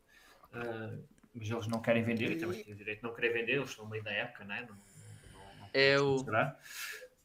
Uh, 0.55 1.03
mas 1.35 1.51
eles 1.51 1.67
não 1.67 1.81
querem 1.81 2.05
vender 2.05 2.31
e 2.33 2.37
também 2.37 2.63
têm 2.63 2.75
o 2.75 2.77
direito 2.77 2.99
de 2.99 3.05
não 3.05 3.15
querer 3.15 3.33
vender, 3.33 3.53
eles 3.53 3.71
estão 3.71 3.85
no 3.85 3.91
meio 3.91 4.05
da 4.05 4.13
época, 4.13 4.45
não 4.45 4.55
é? 4.55 4.61
Não, 4.61 4.69
não, 4.69 5.59
não 5.61 5.69
Eu. 5.73 6.17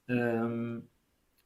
Um, 0.09 0.83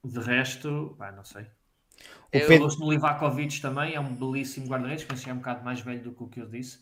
de 0.03 0.19
resto, 0.19 0.95
pá, 0.97 1.11
não 1.11 1.23
sei. 1.23 1.43
O 1.43 2.37
eu... 2.37 2.47
Pedro 2.47 2.67
no 2.79 2.91
Livakovic 2.91 3.59
também 3.61 3.95
é 3.95 3.99
um 3.99 4.15
belíssimo 4.15 4.67
guarda-redes, 4.67 5.05
mas 5.09 5.25
é 5.25 5.33
um 5.33 5.37
bocado 5.37 5.63
mais 5.63 5.81
velho 5.81 6.01
do 6.01 6.11
que 6.11 6.23
o 6.23 6.27
que 6.27 6.41
eu 6.41 6.47
disse. 6.47 6.79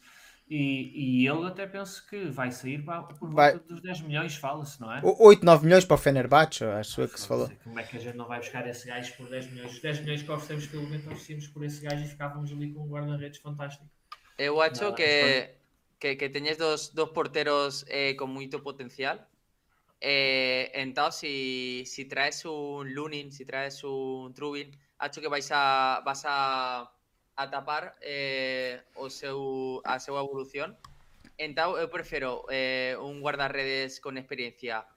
E, 0.49 1.21
e 1.21 1.27
ele 1.27 1.45
até 1.45 1.67
penso 1.67 2.07
que 2.07 2.25
vai 2.25 2.51
sair 2.51 2.83
por 2.83 3.29
volta 3.29 3.35
vai... 3.35 3.59
dos 3.59 3.81
10 3.81 4.01
milhões, 4.01 4.35
fala-se, 4.35 4.81
não 4.81 4.91
é? 4.91 4.99
8, 5.03 5.45
9 5.45 5.63
milhões 5.63 5.85
para 5.85 5.93
o 5.93 5.97
Fenerbahçe, 5.97 6.63
acho 6.63 7.07
que 7.07 7.19
se 7.19 7.27
falou. 7.27 7.51
Como 7.63 7.79
é 7.79 7.83
que 7.83 7.97
a 7.97 7.99
gente 7.99 8.17
não 8.17 8.27
vai 8.27 8.39
buscar 8.39 8.67
esse 8.67 8.87
gajo 8.87 9.15
por 9.15 9.29
10 9.29 9.51
milhões? 9.51 9.73
Os 9.73 9.79
10 9.79 9.99
milhões 9.99 10.23
que 10.23 10.31
oferecemos 10.31 10.65
pelo 10.65 10.89
menos 10.89 11.05
oferecemos 11.05 11.47
por 11.47 11.63
esse 11.63 11.81
gajo 11.81 12.03
e 12.03 12.07
ficávamos 12.07 12.51
ali 12.51 12.73
com 12.73 12.83
um 12.83 12.89
guarda-redes 12.89 13.39
fantástico. 13.39 13.85
Eu 14.39 14.61
acho 14.61 14.95
que, 14.95 15.59
que, 15.99 16.15
que 16.15 16.29
teñes 16.29 16.57
dos, 16.57 16.95
dos 16.95 17.09
porteros 17.11 17.85
eh, 17.89 18.15
con 18.15 18.31
moito 18.31 18.63
potencial 18.63 19.29
Eh, 20.01 20.71
entonces, 20.75 21.19
si, 21.19 21.83
si 21.85 22.05
traes 22.05 22.45
un 22.45 22.93
Lunin, 22.93 23.31
si 23.31 23.45
traes 23.45 23.83
un 23.83 24.33
Trubin, 24.33 24.71
hecho 25.01 25.21
que 25.21 25.27
vais 25.27 25.49
a, 25.51 26.01
vas 26.05 26.23
a, 26.25 26.91
a 27.35 27.49
tapar 27.49 27.97
eh, 28.01 28.81
o 28.95 29.09
seu, 29.09 29.81
a 29.83 29.99
seva 29.99 30.19
evolución. 30.21 30.77
Entonces, 31.37 31.81
yo 31.81 31.89
prefiero 31.89 32.45
eh, 32.49 32.95
un 32.99 33.21
guardarredes 33.21 33.99
con 33.99 34.17
experiencia 34.17 34.87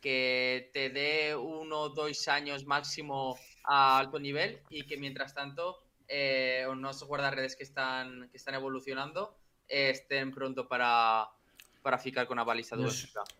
que 0.00 0.70
te 0.72 0.90
dé 0.90 1.34
uno 1.36 1.80
o 1.82 1.88
dos 1.90 2.26
años 2.28 2.64
máximo 2.66 3.38
a 3.64 3.98
alto 3.98 4.18
nivel 4.18 4.60
y 4.68 4.84
que 4.86 4.96
mientras 4.96 5.34
tanto 5.34 5.81
eh, 6.12 6.68
unos 6.68 7.02
guardarredes 7.08 7.56
que 7.56 7.64
están, 7.64 8.28
que 8.28 8.36
están 8.36 8.54
evolucionando 8.54 9.32
eh, 9.72 9.90
estén 9.96 10.28
pronto 10.28 10.68
para, 10.68 11.32
para 11.80 11.96
ficar 11.96 12.28
com 12.28 12.36
a 12.36 12.44
baliza 12.44 12.76
do 12.76 12.84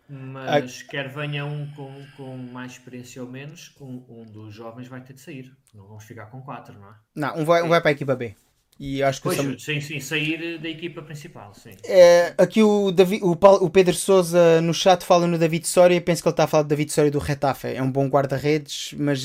mas 0.09 0.81
quer 0.81 1.07
venha 1.07 1.45
um 1.45 1.69
com, 1.77 1.93
com 2.17 2.35
mais 2.35 2.73
experiência 2.73 3.21
ou 3.21 3.29
menos, 3.29 3.77
um, 3.79 4.01
um 4.09 4.25
dos 4.25 4.53
jovens 4.53 4.87
vai 4.87 5.01
ter 5.05 5.13
de 5.13 5.21
sair. 5.21 5.55
Não 5.73 5.85
vamos 5.85 6.03
ficar 6.03 6.25
com 6.33 6.41
quatro, 6.41 6.73
não 6.79 6.89
é? 6.89 6.95
Não, 7.13 7.37
um 7.37 7.45
vai, 7.45 7.61
um 7.61 7.69
vai 7.69 7.79
para 7.79 7.91
a 7.91 7.93
equipa 7.93 8.15
B. 8.15 8.35
E 8.79 9.03
acho 9.03 9.21
que 9.21 9.29
Pois, 9.35 9.63
sim, 9.63 9.99
sair 9.99 10.57
da 10.59 10.67
equipa 10.67 11.01
principal, 11.01 11.53
sim. 11.53 11.71
É, 11.85 12.33
aqui 12.37 12.61
o, 12.63 12.91
Davi- 12.91 13.19
o 13.21 13.35
Paulo- 13.35 13.63
o 13.63 13.69
Pedro 13.69 13.93
Souza 13.93 14.59
no 14.61 14.73
chat 14.73 15.03
fala 15.05 15.27
no 15.27 15.37
David 15.37 15.67
Soria. 15.67 16.01
Penso 16.01 16.21
que 16.21 16.27
ele 16.27 16.33
está 16.33 16.45
a 16.45 16.47
falar 16.47 16.63
do 16.63 16.69
David 16.69 16.91
Soria 16.91 17.11
do 17.11 17.19
Retafe. 17.19 17.67
É 17.67 17.81
um 17.81 17.91
bom 17.91 18.07
guarda-redes, 18.07 18.93
mas 18.97 19.23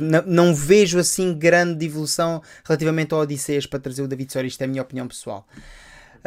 não, 0.00 0.22
não 0.26 0.54
vejo 0.54 0.98
assim 0.98 1.34
grande 1.34 1.84
evolução 1.86 2.42
relativamente 2.64 3.12
ao 3.12 3.20
Odisseias 3.20 3.66
para 3.66 3.78
trazer 3.78 4.02
o 4.02 4.08
David 4.08 4.32
Soria. 4.32 4.48
Isto 4.48 4.62
é 4.62 4.64
a 4.64 4.68
minha 4.68 4.82
opinião 4.82 5.06
pessoal. 5.06 5.46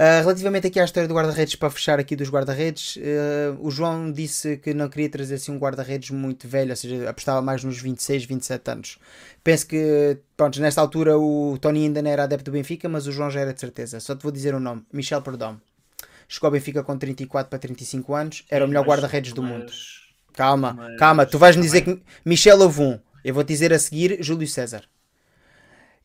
Ah, 0.01 0.21
relativamente 0.21 0.65
aqui 0.65 0.79
à 0.79 0.85
história 0.85 1.09
do 1.09 1.13
guarda-redes, 1.13 1.55
para 1.55 1.69
fechar 1.69 1.99
aqui 1.99 2.15
dos 2.15 2.29
guarda-redes, 2.29 2.97
ah, 2.97 3.57
o 3.59 3.69
João 3.69 4.09
disse 4.13 4.55
que 4.55 4.73
não 4.73 4.87
queria 4.87 5.09
trazer 5.09 5.35
assim 5.35 5.51
um 5.51 5.57
guarda-redes 5.57 6.11
muito 6.11 6.47
velho, 6.47 6.69
ou 6.69 6.75
seja, 6.77 7.09
apostava 7.09 7.41
mais 7.41 7.65
nos 7.65 7.77
26, 7.81 8.23
27 8.23 8.71
anos. 8.71 8.97
Penso 9.43 9.67
que, 9.67 10.17
pronto, 10.37 10.61
nesta 10.61 10.79
altura 10.79 11.17
o 11.17 11.57
Tony 11.59 11.83
ainda 11.83 12.01
não 12.01 12.09
era 12.09 12.23
adepto 12.23 12.45
do 12.49 12.53
Benfica, 12.53 12.87
mas 12.87 13.07
o 13.07 13.11
João 13.11 13.29
já 13.29 13.41
era 13.41 13.53
de 13.53 13.59
certeza. 13.59 13.99
Só 13.99 14.15
te 14.15 14.23
vou 14.23 14.31
dizer 14.31 14.55
o 14.55 14.59
nome: 14.59 14.85
Michel 14.93 15.21
Perdome. 15.21 15.59
Chegou 16.29 16.47
ao 16.47 16.51
Benfica 16.53 16.81
com 16.81 16.97
34 16.97 17.49
para 17.49 17.59
35 17.59 18.13
anos, 18.15 18.45
era 18.49 18.63
o 18.63 18.67
melhor 18.69 18.85
guarda-redes 18.85 19.33
do 19.33 19.43
mundo. 19.43 19.69
Calma, 20.31 20.77
calma, 20.97 21.25
tu 21.25 21.37
vais 21.37 21.57
me 21.57 21.67
também- 21.67 21.81
dizer 21.83 21.97
que 21.97 22.01
Michel 22.23 22.59
houve 22.61 22.81
um. 22.81 22.99
Eu 23.25 23.33
vou 23.33 23.43
te 23.43 23.47
dizer 23.47 23.73
a 23.73 23.79
seguir 23.79 24.23
Júlio 24.23 24.47
César. 24.47 24.83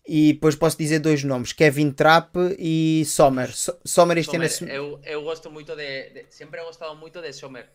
E 0.07 0.35
depois 0.35 0.55
posso 0.55 0.77
dizer 0.77 0.99
dois 0.99 1.25
nomes: 1.25 1.53
Kevin 1.53 1.91
Trapp 1.91 2.37
e 2.59 3.05
Sommer. 3.07 3.51
So- 3.55 3.79
Sommer 3.85 4.19
este 4.19 4.37
ano 4.37 4.47
Sommer, 4.49 4.73
assumiu. 4.73 4.75
eu, 4.75 5.01
eu 5.05 5.23
gosto 5.23 5.51
muito 5.51 5.75
de, 5.75 6.11
de- 6.11 6.27
Sempre 6.31 6.61
he 6.61 6.65
gostado 6.65 6.95
muito 6.97 7.21
de 7.23 7.33
Sommer. 7.33 7.67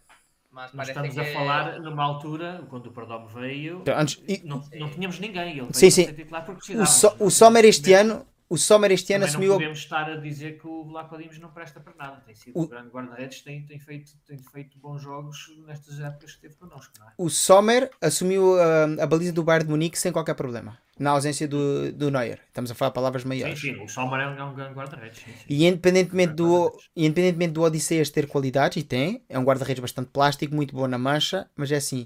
Mas 0.51 0.73
Nós 0.73 0.87
estamos 0.87 1.13
que... 1.13 1.19
a 1.19 1.25
falar 1.33 1.79
numa 1.79 2.03
altura, 2.03 2.65
quando 2.69 2.87
o 2.87 2.91
Perdomo 2.91 3.27
veio, 3.27 3.79
Então, 3.81 3.97
antes- 3.99 4.19
e- 4.27 4.41
não, 4.43 4.63
não 4.73 4.89
tínhamos 4.89 5.19
ninguém. 5.19 5.49
Ele 5.51 5.61
veio 5.61 5.73
Sim, 5.73 5.89
sim. 5.91 6.05
ser 6.05 6.13
titular 6.13 6.43
porque 6.45 6.75
O, 6.75 6.85
so, 6.85 7.15
o 7.19 7.29
Sommer 7.31 7.65
este 7.65 7.93
ano. 7.93 8.25
O 8.49 8.57
Sommer 8.57 8.91
este 8.91 9.13
ano 9.13 9.25
Também 9.25 9.29
assumiu. 9.29 9.49
não 9.51 9.57
podemos 9.57 9.77
estar 9.77 10.09
a 10.09 10.15
dizer 10.15 10.57
que 10.59 10.67
o 10.67 10.83
Vlaco 10.83 11.15
Dimos 11.17 11.37
não 11.37 11.49
presta 11.51 11.79
para 11.79 11.93
nada. 11.95 12.19
Tem 12.25 12.33
sido 12.33 12.57
O- 12.57 12.63
um 12.63 12.67
grande 12.67 12.89
guarda-redes, 12.89 13.41
tem, 13.41 13.61
tem, 13.63 13.77
feito, 13.79 14.11
tem 14.25 14.39
feito 14.39 14.77
bons 14.79 15.01
jogos 15.03 15.51
nestas 15.67 15.99
épocas 15.99 16.33
que 16.33 16.41
teve 16.41 16.55
connosco, 16.55 16.91
é? 17.07 17.11
O 17.15 17.29
Sommer 17.29 17.91
assumiu 18.01 18.59
a, 18.59 19.03
a 19.03 19.05
baliza 19.05 19.31
do 19.31 19.43
Bayern 19.43 19.65
de 19.65 19.71
Munique 19.71 19.99
sem 19.99 20.11
qualquer 20.11 20.33
problema. 20.33 20.77
Na 20.97 21.11
ausência 21.11 21.47
do, 21.47 21.93
do 21.93 22.09
Neuer. 22.11 22.39
Estamos 22.47 22.71
a 22.71 22.75
falar 22.75 22.91
palavras 22.91 23.21
Sim, 23.21 23.29
maiores. 23.29 23.61
sim, 23.61 23.81
o 23.81 23.87
Sommer 23.87 24.19
é 24.19 24.27
um, 24.27 24.33
é 24.37 24.43
um 24.43 24.53
grande 24.55 24.73
guarda-redes. 24.73 25.19
sim, 25.19 25.31
sim. 25.31 25.45
E 25.47 25.65
independentemente 25.65 26.33
do, 26.33 26.49
Guarda-redes. 26.63 26.89
e 26.95 27.05
independentemente 27.05 27.53
do 27.53 27.61
Odisseias 27.61 28.09
ter 28.09 28.27
qualidades, 28.27 28.77
e 28.77 28.83
tem, 28.83 29.23
é 29.29 29.37
um 29.39 29.43
guarda-redes 29.43 29.79
bastante 29.79 30.09
plástico, 30.11 30.53
muito 30.55 30.75
bom 30.75 30.87
na 30.87 30.97
mancha, 30.97 31.47
mas 31.55 31.71
é 31.71 31.75
assim, 31.77 32.05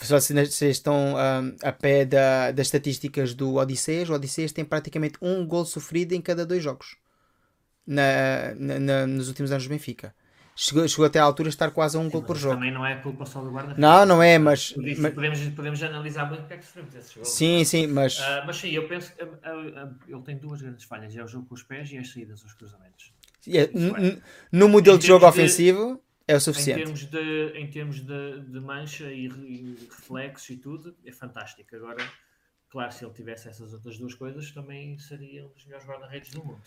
vocês 0.00 0.48
vocês 0.54 0.76
estão 0.76 1.16
ahm, 1.16 1.54
a 1.62 1.72
pé 1.72 2.04
da, 2.04 2.50
das 2.52 2.66
estatísticas 2.66 3.34
do 3.34 3.54
Odisseias, 3.56 4.08
o 4.10 4.14
Odisseias 4.14 4.52
tem 4.52 4.64
praticamente 4.64 5.16
um 5.22 5.46
gol 5.46 5.64
sofrido 5.64 6.12
em 6.12 6.20
cada 6.20 6.44
dois 6.44 6.62
jogos 6.62 6.96
na, 7.86 8.54
na- 8.56 8.78
na- 8.80 9.06
nos 9.06 9.28
últimos 9.28 9.50
anos 9.52 9.64
do 9.64 9.70
Benfica. 9.70 10.14
Chegou, 10.54 10.86
chegou 10.86 11.06
até 11.06 11.18
à 11.18 11.22
altura 11.22 11.48
de 11.48 11.54
estar 11.54 11.70
quase 11.70 11.96
a 11.96 12.00
um 12.00 12.04
Sim, 12.04 12.10
gol 12.10 12.22
por 12.24 12.36
jogo. 12.36 12.56
Também 12.56 12.70
não 12.70 12.84
é 12.84 12.96
culpa 12.96 13.24
só 13.24 13.40
do 13.40 13.50
guarda-redes. 13.50 13.80
Não, 13.80 14.04
não 14.04 14.22
é, 14.22 14.38
mas- 14.38 14.72
Por 14.72 14.86
isso 14.86 15.00
mas- 15.00 15.14
podemos, 15.14 15.40
podemos 15.48 15.82
analisar 15.82 16.26
muito 16.26 16.40
porque 16.40 16.54
é 16.54 16.56
que 16.58 16.64
sofremos 16.66 16.94
esses 16.94 17.14
gols. 17.14 17.28
Sim, 17.30 17.64
sim, 17.64 17.86
mas 17.86 18.18
Ah, 18.20 18.44
mas 18.46 18.56
sim, 18.58 18.68
eu 18.70 18.86
penso 18.86 19.12
que 19.14 19.22
ah, 19.22 19.28
ah, 19.44 19.88
ele 20.06 20.20
tem 20.22 20.36
duas 20.36 20.60
grandes 20.60 20.84
falhas: 20.84 21.16
é 21.16 21.24
o 21.24 21.26
jogo 21.26 21.46
com 21.46 21.54
os 21.54 21.62
pés 21.62 21.90
e 21.90 21.96
as 21.98 22.12
saídas 22.12 22.42
aos 22.42 22.52
cruzamentos. 22.52 23.12
é, 23.48 23.62
n- 23.72 23.92
n- 23.98 24.22
no 24.52 24.68
modelo 24.68 24.98
de 24.98 25.06
jogo 25.06 25.20
de- 25.24 25.30
ofensivo 25.30 25.98
é 26.32 26.36
o 26.36 26.38
Em 26.38 26.40
suficiente. 26.40 26.82
termos, 26.82 27.04
de, 27.04 27.52
em 27.58 27.66
termos 27.70 28.00
de, 28.00 28.40
de 28.40 28.60
mancha 28.60 29.04
e, 29.12 29.26
e 29.26 29.88
reflexo 29.90 30.52
e 30.52 30.56
tudo, 30.56 30.96
é 31.04 31.12
fantástico. 31.12 31.74
Agora, 31.76 32.04
claro, 32.70 32.92
se 32.92 33.04
ele 33.04 33.12
tivesse 33.14 33.48
essas 33.48 33.72
outras 33.72 33.98
duas 33.98 34.14
coisas, 34.14 34.50
também 34.50 34.98
seria 34.98 35.44
um 35.46 35.48
dos 35.50 35.64
melhores 35.64 35.86
guarda-redes 35.86 36.30
do 36.30 36.44
mundo. 36.44 36.60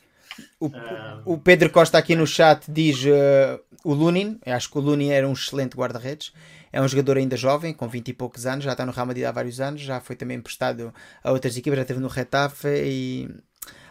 O, 0.59 0.69
Ah, 0.73 1.21
o 1.25 1.37
Pedro 1.37 1.69
Costa 1.69 1.97
aqui 1.97 2.15
no 2.15 2.25
chat 2.25 2.65
diz 2.71 3.03
uh, 3.05 3.59
o 3.83 3.93
Lunin. 3.93 4.39
Eu 4.45 4.53
acho 4.55 4.69
que 4.71 4.77
o 4.77 4.81
Lunin 4.81 5.09
era 5.09 5.27
um 5.27 5.33
excelente 5.33 5.75
guarda-redes. 5.77 6.33
É 6.73 6.81
um 6.81 6.87
jogador 6.87 7.17
ainda 7.17 7.37
jovem, 7.37 7.73
com 7.73 7.87
20 7.87 8.09
e 8.09 8.13
poucos 8.13 8.45
anos, 8.45 8.65
já 8.65 8.73
está 8.73 8.85
no 8.85 8.91
Real 8.91 9.05
Madrid 9.05 9.23
há 9.23 9.31
vários 9.31 9.61
anos, 9.61 9.81
já 9.81 10.01
foi 10.01 10.15
também 10.15 10.37
emprestado 10.37 10.93
a 11.23 11.31
outras 11.31 11.55
equipas, 11.55 11.77
já 11.77 11.83
esteve 11.83 11.99
no 12.01 12.09
Retafe 12.09 12.67
e 12.67 13.29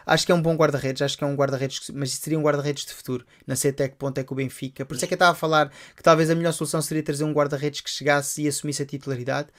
acho 0.05 0.25
que 0.25 0.31
é 0.31 0.35
um 0.35 0.41
bom 0.41 0.55
guarda-redes, 0.55 1.01
acho 1.01 1.17
que 1.17 1.23
é 1.23 1.27
um 1.27 1.35
guarda-redes, 1.35 1.89
mas 1.93 2.11
seria 2.11 2.37
um 2.37 2.41
guarda-redes 2.41 2.85
de 2.85 2.93
futuro. 2.93 3.25
Não 3.45 3.55
sei 3.55 3.71
até 3.71 3.87
que 3.87 3.95
ponto 3.95 4.17
é 4.17 4.23
que 4.23 4.31
o 4.31 4.35
Benfica. 4.35 4.85
Por 4.85 4.95
isso 4.95 5.05
é 5.05 5.07
que 5.07 5.13
eu 5.13 5.17
estava 5.17 5.31
a 5.31 5.35
falar 5.35 5.71
que 5.95 6.03
talvez 6.03 6.29
a 6.29 6.35
melhor 6.35 6.51
solução 6.51 6.81
seria 6.81 7.03
trazer 7.03 7.23
um 7.23 7.33
guarda-redes 7.33 7.81
que 7.81 7.89
chegasse 7.89 8.43
e 8.43 8.47
assumisse 8.47 8.83
a 8.83 8.85
titularidade. 8.85 9.49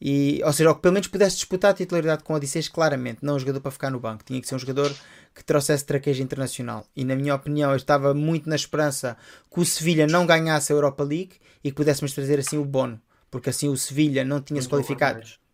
E, 0.00 0.40
ou 0.44 0.52
seja, 0.52 0.68
ou 0.68 0.76
que 0.76 0.82
pelo 0.82 0.94
menos 0.94 1.08
pudesse 1.08 1.36
disputar 1.36 1.72
a 1.72 1.74
titularidade 1.74 2.22
com 2.22 2.32
o 2.32 2.36
Odisseias, 2.36 2.68
claramente, 2.68 3.18
não 3.20 3.34
um 3.34 3.38
jogador 3.38 3.60
para 3.60 3.70
ficar 3.70 3.90
no 3.90 3.98
banco. 3.98 4.22
Tinha 4.24 4.40
que 4.40 4.46
ser 4.46 4.54
um 4.54 4.58
jogador 4.58 4.94
que 5.34 5.44
trouxesse 5.44 5.84
traquejo 5.84 6.22
internacional. 6.22 6.86
E 6.94 7.04
na 7.04 7.16
minha 7.16 7.34
opinião, 7.34 7.70
eu 7.70 7.76
estava 7.76 8.14
muito 8.14 8.48
na 8.48 8.54
esperança 8.54 9.16
que 9.52 9.60
o 9.60 9.64
Sevilha 9.64 10.06
não 10.06 10.24
ganhasse 10.24 10.72
a 10.72 10.76
Europa 10.76 11.02
League 11.02 11.36
e 11.64 11.70
que 11.70 11.76
pudéssemos 11.76 12.12
trazer 12.12 12.38
assim 12.38 12.58
o 12.58 12.64
Bono, 12.64 13.00
porque 13.30 13.50
assim 13.50 13.68
o 13.68 13.76
Sevilha 13.76 14.24
não 14.24 14.40
tinha 14.40 14.62
se 14.62 14.68
qualificado. 14.68 15.14
guarda-redes. 15.14 15.47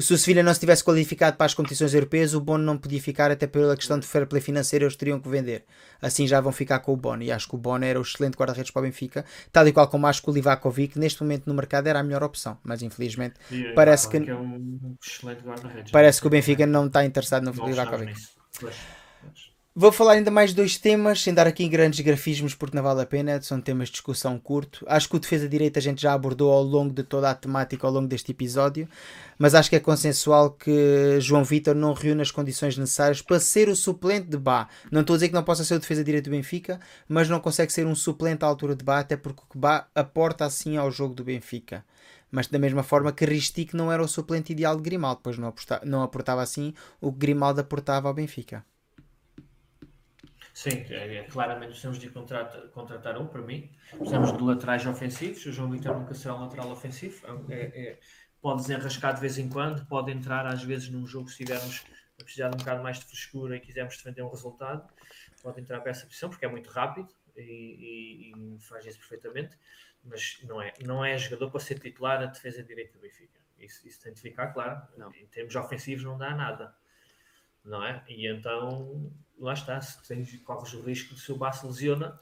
Se 0.00 0.14
o 0.14 0.18
Sevilha 0.18 0.42
não 0.42 0.52
se 0.54 0.60
tivesse 0.60 0.82
qualificado 0.84 1.36
para 1.36 1.46
as 1.46 1.54
competições 1.54 1.92
europeias, 1.94 2.34
o 2.34 2.40
Bono 2.40 2.64
não 2.64 2.78
podia 2.78 3.00
ficar, 3.00 3.30
até 3.30 3.46
pela 3.46 3.76
questão 3.76 3.98
de 3.98 4.06
fair 4.06 4.26
play 4.26 4.40
financeiro, 4.40 4.84
eles 4.84 4.96
teriam 4.96 5.20
que 5.20 5.28
vender. 5.28 5.64
Assim 6.00 6.26
já 6.26 6.40
vão 6.40 6.52
ficar 6.52 6.78
com 6.80 6.92
o 6.92 6.96
Bono. 6.96 7.22
E 7.22 7.30
acho 7.30 7.48
que 7.48 7.54
o 7.54 7.58
Bono 7.58 7.84
era 7.84 7.98
o 7.98 8.02
excelente 8.02 8.36
guarda-redes 8.36 8.70
para 8.70 8.80
o 8.80 8.82
Benfica, 8.82 9.24
tal 9.52 9.66
e 9.68 9.72
qual 9.72 9.86
como 9.88 10.06
acho 10.06 10.22
que 10.22 10.30
o 10.30 10.32
Livakovic, 10.32 10.98
neste 10.98 11.22
momento 11.22 11.44
no 11.46 11.54
mercado, 11.54 11.86
era 11.86 12.00
a 12.00 12.02
melhor 12.02 12.22
opção. 12.22 12.58
Mas 12.64 12.82
infelizmente, 12.82 13.34
E, 13.50 13.72
Parece 13.74 14.08
que- 14.08 14.16
é 14.30 14.34
um 14.34 14.96
parece 15.92 16.20
que 16.20 16.26
o 16.26 16.30
Benfica 16.30 16.66
não 16.66 16.86
está 16.86 17.04
interessado 17.04 17.44
no 17.44 17.52
Livakovic. 17.68 18.12
Vou 19.74 19.90
falar 19.90 20.12
ainda 20.12 20.30
mais 20.30 20.52
dois 20.52 20.76
temas, 20.76 21.22
sem 21.22 21.32
dar 21.32 21.46
aqui 21.46 21.66
grandes 21.66 22.00
grafismos 22.00 22.54
porque 22.54 22.76
não 22.76 22.82
vale 22.82 23.00
a 23.00 23.06
pena, 23.06 23.40
são 23.40 23.58
temas 23.58 23.88
de 23.88 23.92
discussão 23.92 24.38
curto. 24.38 24.84
Acho 24.86 25.08
que 25.08 25.16
o 25.16 25.18
defesa 25.18 25.48
direita 25.48 25.78
a 25.78 25.82
gente 25.82 26.02
já 26.02 26.12
abordou 26.12 26.52
ao 26.52 26.62
longo 26.62 26.92
de 26.92 27.02
toda 27.02 27.30
a 27.30 27.34
temática, 27.34 27.86
ao 27.86 27.92
longo 27.92 28.06
deste 28.06 28.32
episódio, 28.32 28.86
mas 29.38 29.54
acho 29.54 29.70
que 29.70 29.76
é 29.76 29.80
consensual 29.80 30.50
que 30.50 31.18
João 31.20 31.42
Vitor 31.42 31.74
não 31.74 31.94
reúne 31.94 32.20
as 32.20 32.30
condições 32.30 32.76
necessárias 32.76 33.22
para 33.22 33.40
ser 33.40 33.70
o 33.70 33.74
suplente 33.74 34.28
de 34.28 34.36
Bá. 34.36 34.68
Não 34.90 35.00
estou 35.00 35.14
a 35.14 35.16
dizer 35.16 35.28
que 35.28 35.34
não 35.34 35.42
possa 35.42 35.64
ser 35.64 35.76
o 35.76 35.80
defesa 35.80 36.04
direito 36.04 36.26
do 36.26 36.32
Benfica, 36.32 36.78
mas 37.08 37.30
não 37.30 37.40
consegue 37.40 37.72
ser 37.72 37.86
um 37.86 37.94
suplente 37.94 38.44
à 38.44 38.48
altura 38.48 38.76
de 38.76 38.84
Bá, 38.84 38.98
até 38.98 39.16
porque 39.16 39.40
o 39.54 39.58
Bá 39.58 39.86
aporta 39.94 40.44
assim 40.44 40.76
ao 40.76 40.90
jogo 40.90 41.14
do 41.14 41.24
Benfica. 41.24 41.82
Mas 42.30 42.46
da 42.46 42.58
mesma 42.58 42.82
forma 42.82 43.10
que 43.10 43.24
Ristic 43.24 43.72
não 43.72 43.90
era 43.90 44.02
o 44.02 44.08
suplente 44.08 44.52
ideal 44.52 44.76
de 44.76 44.82
Grimaldo, 44.82 45.20
pois 45.22 45.38
não 45.38 46.02
aportava 46.02 46.42
assim 46.42 46.74
o 47.00 47.10
que 47.10 47.20
Grimaldo 47.20 47.62
aportava 47.62 48.08
ao 48.08 48.14
Benfica. 48.14 48.62
Sim, 50.52 50.84
é, 50.90 51.16
é, 51.16 51.24
claramente 51.24 51.68
precisamos 51.70 51.98
de 51.98 52.10
contratar, 52.10 52.68
contratar 52.68 53.18
um, 53.18 53.26
para 53.26 53.40
mim. 53.40 53.70
Precisamos 53.90 54.36
de 54.36 54.42
laterais 54.42 54.84
ofensivos. 54.86 55.44
O 55.46 55.52
João 55.52 55.70
Vitor 55.70 55.98
nunca 55.98 56.14
será 56.14 56.34
um 56.34 56.40
lateral 56.42 56.70
ofensivo. 56.70 57.24
É, 57.50 57.60
é- 57.90 58.00
pode 58.40 58.62
desenrascar 58.62 59.14
de 59.14 59.20
vez 59.20 59.38
em 59.38 59.48
quando, 59.48 59.86
pode 59.86 60.10
entrar 60.10 60.46
às 60.46 60.62
vezes 60.62 60.88
num 60.90 61.06
jogo 61.06 61.28
se 61.30 61.38
tivermos 61.38 61.84
a 62.20 62.24
precisar 62.24 62.48
de 62.48 62.56
um 62.56 62.58
bocado 62.58 62.82
mais 62.82 62.98
de 62.98 63.06
frescura 63.06 63.56
e 63.56 63.60
quisermos 63.60 63.96
defender 63.96 64.22
um 64.22 64.28
resultado. 64.30 64.86
Pode 65.42 65.60
entrar 65.60 65.80
para 65.80 65.90
essa 65.90 66.06
posição 66.06 66.28
porque 66.28 66.44
é 66.44 66.48
muito 66.48 66.68
rápido 66.70 67.08
e, 67.36 67.40
e- 67.42 68.56
e 68.56 68.60
faz 68.60 68.84
isso 68.84 68.98
perfeitamente. 68.98 69.56
Mas 70.04 70.38
não 70.42 70.60
é, 70.60 70.72
não 70.84 71.04
é 71.04 71.16
jogador 71.16 71.50
para 71.50 71.60
ser 71.60 71.78
titular 71.78 72.20
a 72.20 72.26
defesa 72.26 72.62
direita 72.62 72.92
do 72.94 73.00
Benfica. 73.00 73.40
Isso, 73.58 73.86
isso 73.86 74.00
tem 74.02 74.12
de 74.12 74.20
ficar 74.20 74.48
claro. 74.48 74.82
Não. 74.98 75.14
Em 75.14 75.26
termos 75.28 75.54
ofensivos 75.54 76.04
não 76.04 76.18
dá 76.18 76.34
nada 76.34 76.74
não 77.64 77.84
é? 77.84 78.02
E 78.08 78.26
então, 78.26 79.10
lá 79.38 79.52
está, 79.54 79.80
se 79.80 80.06
tens, 80.06 80.36
corres 80.38 80.72
o 80.74 80.82
risco 80.82 81.14
de 81.14 81.20
se 81.20 81.32
o 81.32 81.52
se 81.52 81.66
lesiona, 81.66 82.18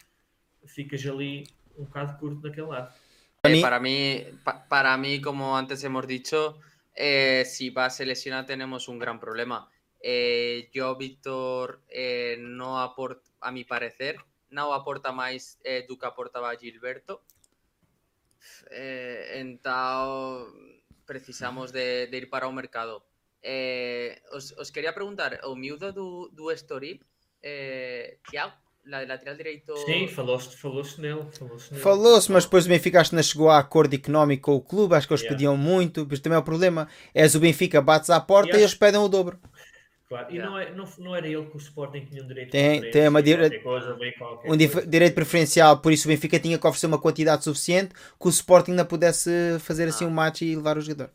ficas 0.66 1.04
ali 1.06 1.46
um 1.76 1.84
bocado 1.84 2.18
curto 2.18 2.40
daquele 2.40 2.66
lado. 2.66 2.92
Para 3.40 3.54
Eh, 3.56 3.60
para, 3.60 3.80
mí, 3.80 4.24
pa- 4.44 4.66
para 4.68 4.96
mí, 4.96 5.20
como 5.20 5.56
antes 5.56 5.82
hemos 5.82 6.06
dicho, 6.06 6.60
eh, 6.94 7.44
si 7.46 7.70
va 7.70 7.88
se 7.88 8.04
lesiona 8.04 8.44
tenemos 8.44 8.88
un 8.88 8.98
gran 8.98 9.18
problema. 9.18 9.68
Eh, 10.02 10.70
yo, 10.72 10.96
Víctor, 10.96 11.82
eh, 11.88 12.36
no 12.38 12.80
aporta, 12.80 13.30
a 13.40 13.50
mi 13.50 13.64
parecer, 13.64 14.16
no 14.50 14.72
aporta 14.74 15.12
más 15.12 15.58
eh, 15.64 15.84
do 15.88 15.98
que 15.98 16.06
aportaba 16.06 16.56
Gilberto. 16.56 17.22
Eh, 18.70 19.40
então 19.40 20.52
precisamos 21.06 21.72
de, 21.72 22.06
de, 22.06 22.16
ir 22.18 22.30
para 22.30 22.48
o 22.48 22.52
mercado. 22.52 23.04
Eh, 23.42 24.20
os, 24.32 24.52
os, 24.52 24.70
queria 24.70 24.92
perguntar, 24.92 25.40
o 25.44 25.54
miúdo 25.54 25.92
do, 25.92 26.28
do 26.32 26.50
Estoril, 26.50 26.98
eh, 27.42 28.18
Tiago, 28.28 28.52
de 28.84 29.06
lateral 29.06 29.36
direito. 29.36 29.76
Sim, 29.78 30.08
falou-se 30.08 30.56
falou 30.56 30.82
nele. 30.98 31.26
Falou-se, 31.32 31.70
nele. 31.72 31.82
falou-se 31.82 32.32
mas 32.32 32.44
depois 32.44 32.66
o 32.66 32.68
Benfica 32.68 33.00
acho 33.00 33.10
que 33.10 33.16
não 33.16 33.22
chegou 33.22 33.50
a 33.50 33.58
acordo 33.58 33.94
económico 33.94 34.50
com 34.50 34.56
o 34.56 34.60
clube, 34.60 34.94
acho 34.94 35.06
que 35.06 35.12
eles 35.12 35.22
yeah. 35.22 35.36
pediam 35.36 35.56
muito, 35.56 36.06
mas 36.08 36.20
também 36.20 36.36
é 36.36 36.40
o 36.40 36.44
problema. 36.44 36.88
És 37.14 37.34
o 37.34 37.40
Benfica, 37.40 37.80
bates 37.80 38.10
à 38.10 38.20
porta 38.20 38.56
e, 38.56 38.60
e 38.60 38.62
eles 38.62 38.74
pedem 38.74 39.00
o 39.00 39.08
dobro. 39.08 39.38
Claro. 40.08 40.26
E 40.30 40.36
yeah. 40.36 40.50
não, 40.50 40.58
é, 40.58 40.74
não, 40.74 40.88
não 40.98 41.16
era 41.16 41.26
ele 41.26 41.46
que 41.46 41.56
o 41.56 41.60
Sporting 41.60 42.04
tinha 42.04 42.22
um 42.22 42.26
direito 42.26 42.50
tem, 42.50 42.90
tem 42.90 43.06
uma 43.06 43.22
dire... 43.22 43.60
coisa, 43.60 43.96
um 44.44 44.56
direito 44.56 45.14
preferencial, 45.14 45.78
por 45.78 45.92
isso 45.92 46.08
o 46.08 46.10
Benfica 46.10 46.38
tinha 46.38 46.58
que 46.58 46.66
oferecer 46.66 46.86
uma 46.86 46.98
quantidade 46.98 47.44
suficiente 47.44 47.94
que 47.94 48.26
o 48.26 48.28
Sporting 48.28 48.72
ainda 48.72 48.84
pudesse 48.84 49.30
fazer 49.60 49.86
assim 49.86 50.04
ah. 50.04 50.08
um 50.08 50.10
match 50.10 50.42
e 50.42 50.56
levar 50.56 50.76
o 50.76 50.80
jogador. 50.80 51.10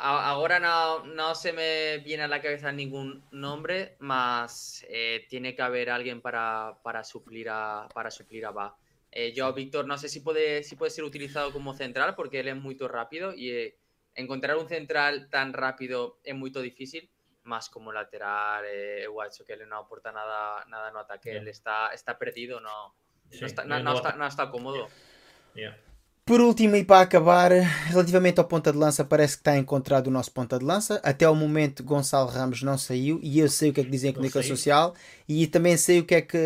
Yeah. 0.00 0.30
Ahora 0.30 0.58
no, 0.58 1.04
no, 1.04 1.34
se 1.34 1.52
me 1.52 1.98
viene 1.98 2.22
a 2.22 2.28
la 2.28 2.40
cabeza 2.40 2.72
ningún 2.72 3.22
nombre, 3.30 3.96
más 3.98 4.84
eh, 4.88 5.26
tiene 5.28 5.54
que 5.54 5.62
haber 5.62 5.90
alguien 5.90 6.20
para, 6.20 6.78
para 6.82 7.04
suplir 7.04 7.48
a 7.50 7.88
para 7.92 8.10
suplir 8.10 8.46
a 8.46 8.50
Ba. 8.50 8.76
Eh, 9.12 9.32
yo, 9.32 9.52
Víctor, 9.52 9.86
no 9.86 9.98
sé 9.98 10.08
si 10.08 10.20
puede, 10.20 10.62
si 10.62 10.76
puede 10.76 10.90
ser 10.90 11.04
utilizado 11.04 11.52
como 11.52 11.74
central 11.74 12.14
porque 12.14 12.40
él 12.40 12.48
es 12.48 12.56
muy 12.56 12.76
rápido 12.78 13.34
y 13.34 13.50
eh, 13.50 13.76
encontrar 14.14 14.56
un 14.56 14.68
central 14.68 15.28
tan 15.30 15.52
rápido 15.52 16.18
es 16.22 16.34
muy 16.34 16.50
difícil 16.50 17.10
más 17.42 17.68
como 17.68 17.90
lateral, 17.90 18.64
eh, 18.68 19.06
Guacho, 19.06 19.44
que 19.44 19.54
él 19.54 19.68
no 19.68 19.78
aporta 19.78 20.12
nada, 20.12 20.64
nada 20.66 20.90
no 20.90 21.00
ataque, 21.00 21.36
él 21.36 21.48
está, 21.48 21.88
está 21.88 22.18
perdido, 22.18 22.60
no, 22.60 22.94
sí, 23.30 23.40
no, 23.40 23.46
está, 23.46 23.64
no, 23.64 23.80
no, 23.80 23.94
está, 23.94 24.12
no 24.12 24.26
está 24.26 24.50
cómodo. 24.50 24.88
Yeah. 25.54 25.76
Por 26.30 26.40
último, 26.40 26.76
e 26.76 26.84
para 26.84 27.00
acabar, 27.00 27.50
relativamente 27.50 28.38
ao 28.38 28.44
ponta 28.44 28.70
de 28.70 28.78
lança, 28.78 29.04
parece 29.04 29.34
que 29.34 29.40
está 29.40 29.58
encontrado 29.58 30.06
o 30.06 30.10
nosso 30.12 30.30
ponta 30.30 30.60
de 30.60 30.64
lança. 30.64 31.00
Até 31.02 31.28
o 31.28 31.34
momento, 31.34 31.82
Gonçalo 31.82 32.28
Ramos 32.30 32.62
não 32.62 32.78
saiu 32.78 33.18
e 33.20 33.40
eu 33.40 33.48
sei 33.48 33.70
o 33.70 33.72
que 33.72 33.80
é 33.80 33.84
que 33.84 33.90
dizem 33.90 34.10
a 34.10 34.12
comunicação 34.12 34.44
social 34.44 34.94
e 35.28 35.48
também 35.48 35.76
sei 35.76 35.98
o 35.98 36.04
que, 36.04 36.14
é 36.14 36.22
que, 36.22 36.38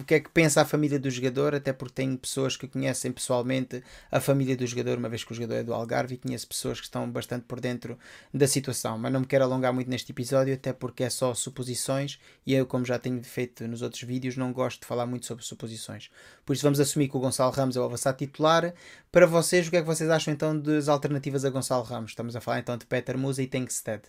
o 0.00 0.04
que 0.04 0.14
é 0.14 0.20
que 0.20 0.28
pensa 0.28 0.62
a 0.62 0.64
família 0.64 0.98
do 0.98 1.08
jogador, 1.08 1.54
até 1.54 1.72
porque 1.72 1.94
tenho 1.94 2.18
pessoas 2.18 2.56
que 2.56 2.66
conhecem 2.66 3.12
pessoalmente 3.12 3.80
a 4.10 4.18
família 4.18 4.56
do 4.56 4.66
jogador, 4.66 4.98
uma 4.98 5.08
vez 5.08 5.22
que 5.22 5.30
o 5.30 5.34
jogador 5.36 5.54
é 5.54 5.62
do 5.62 5.72
Algarve, 5.72 6.16
e 6.16 6.18
conheço 6.18 6.48
pessoas 6.48 6.80
que 6.80 6.86
estão 6.86 7.08
bastante 7.08 7.44
por 7.44 7.60
dentro 7.60 7.96
da 8.34 8.48
situação. 8.48 8.98
Mas 8.98 9.12
não 9.12 9.20
me 9.20 9.26
quero 9.26 9.44
alongar 9.44 9.72
muito 9.72 9.88
neste 9.88 10.10
episódio, 10.10 10.52
até 10.52 10.72
porque 10.72 11.04
é 11.04 11.10
só 11.10 11.32
suposições 11.32 12.18
e 12.44 12.54
eu, 12.54 12.66
como 12.66 12.84
já 12.84 12.98
tenho 12.98 13.22
feito 13.22 13.68
nos 13.68 13.82
outros 13.82 14.02
vídeos, 14.02 14.36
não 14.36 14.52
gosto 14.52 14.80
de 14.80 14.86
falar 14.88 15.06
muito 15.06 15.26
sobre 15.26 15.44
suposições. 15.44 16.10
Por 16.44 16.54
isso, 16.54 16.64
vamos 16.64 16.80
assumir 16.80 17.08
que 17.08 17.16
o 17.16 17.20
Gonçalo 17.20 17.52
Ramos 17.52 17.76
é 17.76 17.80
o 17.80 17.84
avançado 17.84 18.18
titular 18.18 18.74
para 19.12 19.26
vocês, 19.26 19.68
o 19.68 19.70
que 19.70 19.76
é 19.76 19.80
que 19.82 19.86
vocês 19.86 20.08
acham 20.08 20.32
então 20.32 20.58
das 20.58 20.88
alternativas 20.88 21.44
a 21.44 21.50
Gonçalo 21.50 21.82
Ramos? 21.82 22.12
Estamos 22.12 22.34
a 22.34 22.40
falar 22.40 22.60
então 22.60 22.78
de 22.78 22.86
Peter 22.86 23.16
Musa 23.18 23.42
e 23.42 23.46
Tenkstead. 23.46 24.02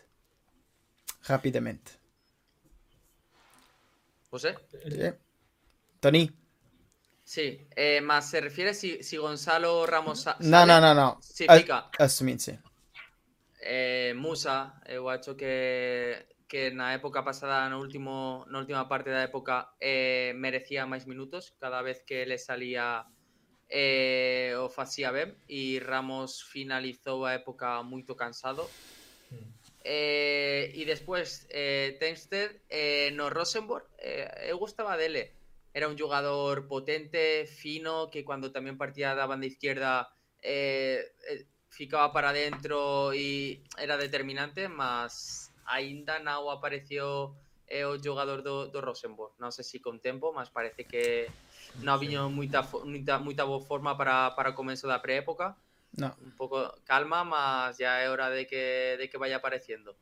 Rapidamente. 1.22 2.00
¿José? 4.32 4.56
Sí. 4.72 5.14
Tony. 6.00 6.32
Sí, 7.24 7.68
eh, 7.76 8.02
más 8.02 8.30
se 8.30 8.42
refiere 8.42 8.74
si, 8.74 9.04
si 9.04 9.18
Gonzalo 9.18 9.86
Ramos. 9.86 10.22
Sale, 10.22 10.38
no, 10.40 10.66
no, 10.66 10.80
no, 10.80 10.94
no. 10.94 11.20
Assumindo, 12.00 12.42
sí. 12.42 12.58
Eh, 13.62 14.14
Musa, 14.16 14.82
eu 14.86 15.10
acho 15.10 15.36
que 15.36 16.34
que 16.48 16.70
na 16.72 16.94
época 16.94 17.24
pasada, 17.24 17.68
na 17.70 17.78
último 17.78 18.46
na 18.48 18.60
última 18.60 18.88
parte 18.88 19.10
da 19.10 19.24
época 19.24 19.74
eh, 19.80 20.34
merecía 20.36 20.86
máis 20.86 21.08
minutos 21.08 21.56
cada 21.60 21.82
vez 21.82 22.04
que 22.04 22.26
le 22.26 22.38
salía 22.38 23.08
eh, 23.74 24.54
o 24.62 24.70
facía 24.70 25.10
ben 25.10 25.34
e 25.50 25.82
Ramos 25.82 26.46
finalizou 26.46 27.26
a 27.26 27.34
época 27.34 27.82
moito 27.82 28.14
cansado. 28.14 28.70
Eh, 29.82 30.72
e 30.78 30.86
despois 30.86 31.50
eh, 31.50 31.98
eh, 32.00 33.10
no 33.18 33.34
Rosenborg 33.34 33.90
eh, 33.98 34.54
eu 34.54 34.62
gustaba 34.62 34.94
dele. 34.94 35.34
Era 35.74 35.90
un 35.90 35.98
jugador 35.98 36.70
potente, 36.70 37.50
fino, 37.50 38.14
que 38.14 38.22
cando 38.22 38.54
tamén 38.54 38.78
partía 38.78 39.18
da 39.18 39.26
banda 39.26 39.50
izquierda 39.50 40.06
eh, 40.46 41.02
eh, 41.26 41.50
ficaba 41.66 42.14
para 42.14 42.30
dentro 42.30 43.10
e 43.10 43.66
era 43.82 43.98
determinante, 43.98 44.70
mas 44.70 45.50
ainda 45.66 46.22
non 46.22 46.46
apareceu 46.54 47.34
eh, 47.66 47.90
o 47.90 47.98
jogador 47.98 48.46
do, 48.46 48.70
do 48.70 48.86
Rosenborg. 48.86 49.34
Non 49.42 49.50
sei 49.50 49.66
se 49.66 49.82
con 49.82 49.98
tempo, 49.98 50.30
mas 50.30 50.54
parece 50.54 50.86
que 50.86 51.26
no 51.82 51.98
viño 51.98 52.30
moita, 52.30 52.62
moita, 52.86 53.20
moita 53.20 53.46
boa 53.46 53.62
forma 53.62 53.96
para, 53.96 54.32
para 54.32 54.52
o 54.52 54.54
começo 54.54 54.88
da 54.88 55.00
pré-época. 55.00 55.56
No. 55.98 56.08
Un 56.26 56.32
pouco 56.32 56.58
calma, 56.86 57.24
mas 57.24 57.78
já 57.78 57.98
é 58.00 58.10
hora 58.10 58.30
de 58.36 58.46
que, 58.46 58.98
de 58.98 59.08
que 59.08 59.18
vaya 59.18 59.38
aparecendo. 59.38 59.96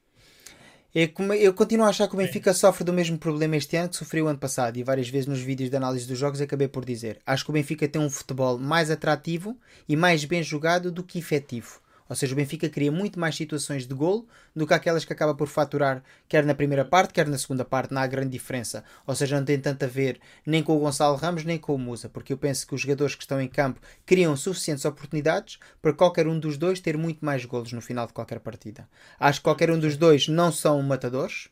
Eu 0.93 1.53
continuo 1.53 1.85
a 1.85 1.89
achar 1.89 2.07
que 2.07 2.15
o 2.15 2.18
Benfica 2.18 2.53
sofre 2.53 2.84
do 2.84 2.91
mesmo 2.91 3.18
problema 3.18 3.56
este 3.56 3.77
ano 3.77 3.88
que 3.88 3.95
sofreu 3.95 4.27
ano 4.27 4.38
passado 4.38 4.77
e 4.77 4.84
várias 4.84 5.07
vezes 5.07 5.26
nos 5.26 5.39
vídeos 5.39 5.69
de 5.69 5.77
análise 5.77 6.06
dos 6.06 6.19
jogos 6.19 6.41
acabei 6.41 6.68
por 6.68 6.84
dizer. 6.84 7.22
Acho 7.26 7.45
que 7.45 7.49
o 7.49 7.53
Benfica 7.53 7.88
tem 7.88 8.02
um 8.02 8.10
futebol 8.10 8.57
mais 8.57 8.91
atrativo 8.91 9.57
e 9.88 9.95
mais 9.95 10.26
bem 10.26 10.43
jogado 10.43 10.91
do 10.91 11.02
que 11.02 11.19
efetivo. 11.19 11.81
Ou 12.12 12.16
seja, 12.16 12.34
o 12.34 12.36
Benfica 12.36 12.68
cria 12.68 12.92
muito 12.92 13.18
mais 13.18 13.38
situações 13.38 13.88
de 13.88 13.94
golo 13.94 14.28
do 14.54 14.68
que 14.68 14.74
aquelas 14.74 15.06
que 15.06 15.14
acaba 15.14 15.34
por 15.34 15.48
faturar, 15.48 16.04
quer 16.28 16.46
na 16.46 16.54
primeira 16.54 16.84
parte, 16.84 17.14
quer 17.14 17.26
na 17.26 17.38
segunda 17.38 17.64
parte. 17.64 17.94
Não 17.94 18.02
há 18.02 18.06
grande 18.06 18.32
diferença. 18.32 18.84
Ou 19.08 19.16
seja, 19.16 19.38
não 19.38 19.46
tem 19.46 19.58
tanto 19.58 19.86
a 19.86 19.88
ver 19.88 20.20
nem 20.46 20.62
com 20.62 20.76
o 20.76 20.80
Gonçalo 20.82 21.16
Ramos, 21.16 21.46
nem 21.46 21.58
com 21.58 21.74
o 21.74 21.80
Musa, 21.80 22.10
porque 22.10 22.34
eu 22.34 22.38
penso 22.38 22.68
que 22.68 22.76
os 22.76 22.82
jogadores 22.82 23.16
que 23.16 23.24
estão 23.24 23.40
em 23.40 23.48
campo 23.48 23.80
criam 24.06 24.36
suficientes 24.36 24.84
oportunidades 24.84 25.58
para 25.82 25.94
qualquer 25.94 26.28
um 26.28 26.38
dos 26.38 26.58
dois 26.58 26.82
ter 26.82 26.98
muito 26.98 27.24
mais 27.24 27.46
golos 27.46 27.72
no 27.72 27.80
final 27.80 28.06
de 28.06 28.12
qualquer 28.12 28.42
partida. 28.42 28.90
Acho 29.18 29.40
que 29.40 29.46
qualquer 29.46 29.72
um 29.72 29.80
dos 29.80 29.96
dois 29.96 30.28
não 30.28 30.52
são 30.52 30.82
matadores. 30.82 31.48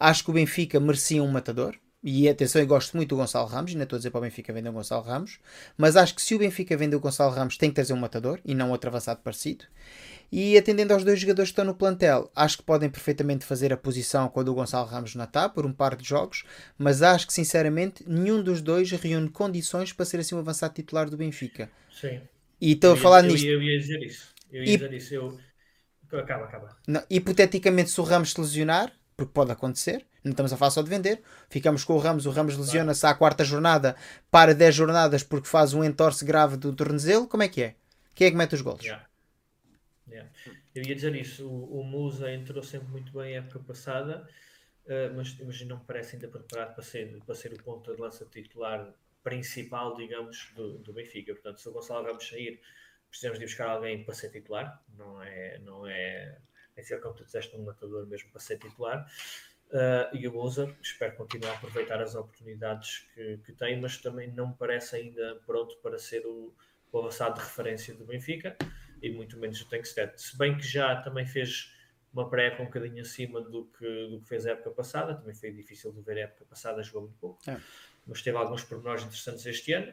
Acho 0.00 0.24
que 0.24 0.30
o 0.30 0.34
Benfica 0.34 0.80
merecia 0.80 1.22
um 1.22 1.30
matador. 1.30 1.76
E 2.02 2.28
atenção, 2.28 2.60
eu 2.60 2.66
gosto 2.66 2.96
muito 2.96 3.10
do 3.10 3.16
Gonçalo 3.16 3.46
Ramos, 3.46 3.70
ainda 3.70 3.84
estou 3.84 3.96
a 3.96 3.98
dizer 3.98 4.10
para 4.10 4.18
o 4.18 4.22
Benfica 4.22 4.52
vender 4.52 4.68
o 4.68 4.72
Gonçalo 4.72 5.02
Ramos, 5.02 5.38
mas 5.76 5.96
acho 5.96 6.14
que 6.16 6.22
se 6.22 6.34
o 6.34 6.38
Benfica 6.38 6.76
vender 6.76 6.96
o 6.96 7.00
Gonçalo 7.00 7.32
Ramos 7.32 7.56
tem 7.56 7.70
que 7.70 7.76
trazer 7.76 7.92
um 7.92 7.98
matador 7.98 8.40
e 8.44 8.56
não 8.56 8.70
outro 8.72 8.90
avançado 8.90 9.20
parecido. 9.20 9.66
E 10.32 10.58
atendendo 10.58 10.94
aos 10.94 11.04
dois 11.04 11.20
jogadores 11.20 11.50
que 11.50 11.52
estão 11.52 11.64
no 11.64 11.74
plantel, 11.74 12.28
acho 12.34 12.56
que 12.56 12.62
podem 12.64 12.90
perfeitamente 12.90 13.44
fazer 13.44 13.72
a 13.72 13.76
posição 13.76 14.28
quando 14.28 14.48
o 14.48 14.54
Gonçalo 14.54 14.88
Ramos 14.88 15.14
não 15.14 15.24
está, 15.24 15.48
por 15.48 15.64
um 15.64 15.72
par 15.72 15.94
de 15.94 16.08
jogos, 16.08 16.44
mas 16.76 17.02
acho 17.02 17.26
que 17.26 17.32
sinceramente 17.32 18.02
nenhum 18.04 18.42
dos 18.42 18.60
dois 18.60 18.90
reúne 18.90 19.28
condições 19.28 19.92
para 19.92 20.04
ser 20.04 20.18
assim 20.18 20.34
um 20.34 20.38
avançado 20.38 20.74
titular 20.74 21.08
do 21.08 21.16
Benfica. 21.16 21.70
Sim. 21.92 22.20
E 22.60 22.72
estou 22.72 22.94
a 22.94 22.96
falar 22.96 23.24
eu, 23.24 23.30
nisto. 23.30 23.46
Eu 23.46 23.62
ia 23.62 23.78
dizer 23.78 24.02
isso. 24.02 24.28
Eu 24.50 24.64
ia 24.64 24.76
dizer 24.76 24.92
isso. 24.92 25.14
Eu... 25.14 25.38
Acaba, 26.12 26.44
acaba. 26.44 26.76
Não, 26.86 27.02
hipoteticamente, 27.08 27.90
se 27.90 28.00
o 28.00 28.04
Ramos 28.04 28.32
se 28.32 28.40
lesionar, 28.40 28.92
porque 29.16 29.32
pode 29.32 29.52
acontecer, 29.52 30.06
não 30.24 30.30
estamos 30.30 30.52
a 30.52 30.56
falar 30.56 30.70
só 30.70 30.82
de 30.82 30.88
vender. 30.88 31.22
Ficamos 31.48 31.84
com 31.84 31.94
o 31.94 31.98
Ramos, 31.98 32.26
o 32.26 32.30
Ramos 32.30 32.56
lesiona-se 32.56 33.06
à 33.06 33.14
quarta 33.14 33.44
jornada, 33.44 33.96
para 34.30 34.54
10 34.54 34.74
jornadas 34.74 35.22
porque 35.22 35.48
faz 35.48 35.74
um 35.74 35.84
entorce 35.84 36.24
grave 36.24 36.56
do 36.56 36.74
tornozelo. 36.74 37.26
Como 37.26 37.42
é 37.42 37.48
que 37.48 37.62
é? 37.62 37.74
Quem 38.14 38.26
é 38.26 38.30
que 38.30 38.36
mete 38.36 38.54
os 38.54 38.60
golos? 38.60 38.84
Yeah. 38.84 39.06
Yeah. 40.08 40.30
Eu 40.74 40.82
ia 40.84 40.94
dizer 40.94 41.14
isso. 41.14 41.46
O, 41.46 41.80
o, 41.80 41.84
Musa 41.84 42.32
entrou 42.32 42.62
sempre 42.62 42.88
muito 42.88 43.12
bem 43.12 43.34
a 43.34 43.38
época 43.38 43.60
passada, 43.60 44.28
uh, 44.84 45.14
mas, 45.16 45.36
mas 45.38 45.60
não 45.62 45.78
me 45.78 45.84
parece 45.84 46.16
ainda 46.16 46.28
preparado 46.28 46.74
para 46.74 46.84
ser, 46.84 47.18
para 47.24 47.34
ser 47.34 47.52
o 47.52 47.62
ponto 47.62 47.94
de 47.94 48.00
lança 48.00 48.24
titular 48.26 48.92
principal, 49.22 49.96
digamos, 49.96 50.52
do, 50.54 50.78
do 50.78 50.92
Benfica. 50.92 51.32
Portanto, 51.32 51.60
se 51.60 51.68
o 51.68 51.72
Gonçalo 51.72 52.06
Ramos 52.06 52.28
sair, 52.28 52.60
precisamos 53.08 53.38
de 53.38 53.44
buscar 53.44 53.68
alguém 53.68 54.04
para 54.04 54.14
ser 54.14 54.30
titular. 54.30 54.82
Não 54.96 55.22
é, 55.22 55.58
não 55.60 55.86
é, 55.86 56.38
é 56.76 56.82
ser 56.82 57.00
como 57.00 57.14
tu 57.14 57.24
disseste, 57.24 57.56
um 57.56 57.64
matador 57.64 58.06
mesmo 58.06 58.30
para 58.30 58.40
ser 58.40 58.58
titular. 58.58 59.06
Uh, 59.68 60.14
e 60.14 60.28
o 60.28 60.32
Musa, 60.32 60.74
espero 60.82 61.16
continuar 61.16 61.52
a 61.52 61.54
aproveitar 61.54 62.00
as 62.02 62.14
oportunidades 62.14 63.06
que, 63.14 63.38
que 63.38 63.52
tem, 63.52 63.80
mas 63.80 63.96
também 63.96 64.30
não 64.30 64.48
me 64.48 64.54
parece 64.54 64.96
ainda 64.96 65.40
pronto 65.46 65.76
para 65.78 65.98
ser 65.98 66.26
o, 66.26 66.54
o 66.92 66.98
avançado 66.98 67.36
de 67.36 67.40
referência 67.40 67.94
do 67.94 68.04
Benfica 68.04 68.54
e 69.00 69.10
muito 69.10 69.38
menos 69.38 69.60
o 69.62 69.68
Tankstead. 69.68 70.12
Se 70.20 70.36
bem 70.36 70.56
que 70.56 70.66
já 70.66 70.96
também 71.00 71.26
fez 71.26 71.72
uma 72.12 72.28
pré 72.28 72.54
um 72.60 72.66
bocadinho 72.66 73.00
acima 73.00 73.40
do 73.40 73.64
que, 73.64 74.08
do 74.08 74.20
que 74.20 74.28
fez 74.28 74.46
a 74.46 74.50
época 74.50 74.70
passada, 74.70 75.14
também 75.14 75.34
foi 75.34 75.50
difícil 75.50 75.90
de 75.92 76.02
ver 76.02 76.18
a 76.18 76.20
época 76.22 76.44
passada, 76.44 76.82
jogou 76.82 77.02
muito 77.02 77.18
pouco, 77.18 77.50
é. 77.50 77.58
mas 78.06 78.20
teve 78.20 78.36
alguns 78.36 78.62
pormenores 78.62 79.02
interessantes 79.02 79.46
este 79.46 79.72
ano. 79.72 79.92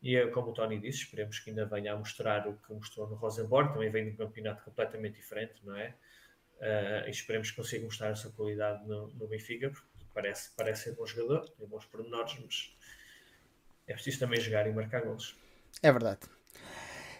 E 0.00 0.14
é 0.14 0.28
como 0.28 0.50
o 0.50 0.52
Tony 0.52 0.78
disse, 0.78 0.98
esperemos 0.98 1.40
que 1.40 1.50
ainda 1.50 1.66
venha 1.66 1.92
a 1.92 1.96
mostrar 1.96 2.46
o 2.46 2.56
que 2.56 2.72
mostrou 2.72 3.08
no 3.08 3.16
Rosenborg, 3.16 3.72
também 3.72 3.90
vem 3.90 4.04
de 4.04 4.10
um 4.12 4.16
campeonato 4.16 4.62
completamente 4.62 5.16
diferente, 5.16 5.54
não 5.64 5.76
é? 5.76 5.96
Uh, 6.60 7.08
esperemos 7.08 7.50
que 7.50 7.56
consiga 7.56 7.84
mostrar 7.84 8.10
essa 8.10 8.30
qualidade 8.30 8.86
no, 8.86 9.08
no 9.08 9.28
Benfica, 9.28 9.70
porque 9.70 9.86
parece, 10.12 10.50
parece 10.56 10.84
ser 10.84 10.94
bom 10.96 11.06
jogador, 11.06 11.48
tem 11.50 11.66
bons 11.66 11.84
pormenores, 11.84 12.36
mas 12.42 12.76
é 13.86 13.94
preciso 13.94 14.18
também 14.18 14.40
jogar 14.40 14.66
e 14.66 14.72
marcar 14.72 15.02
gols. 15.02 15.36
É 15.82 15.92
verdade. 15.92 16.20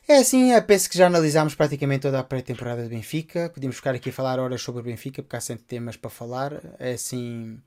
É 0.09 0.17
assim, 0.17 0.53
eu 0.53 0.63
penso 0.63 0.89
que 0.89 0.97
já 0.97 1.07
analisámos 1.07 1.55
praticamente 1.55 2.03
toda 2.03 2.19
a 2.19 2.25
pré-temporada 2.25 2.83
do 2.83 2.89
Benfica. 2.89 3.51
Podíamos 3.51 3.77
ficar 3.77 3.95
aqui 3.95 4.09
a 4.09 4.13
falar 4.13 4.41
horas 4.41 4.63
sobre 4.63 4.81
o 4.81 4.85
Benfica, 4.85 5.23
porque 5.23 5.37
há 5.37 5.41
sempre 5.41 5.65
temas 5.65 5.97
para 5.97 6.09
falar. 6.09 6.61
É 6.79 6.93
assim. 6.93 7.61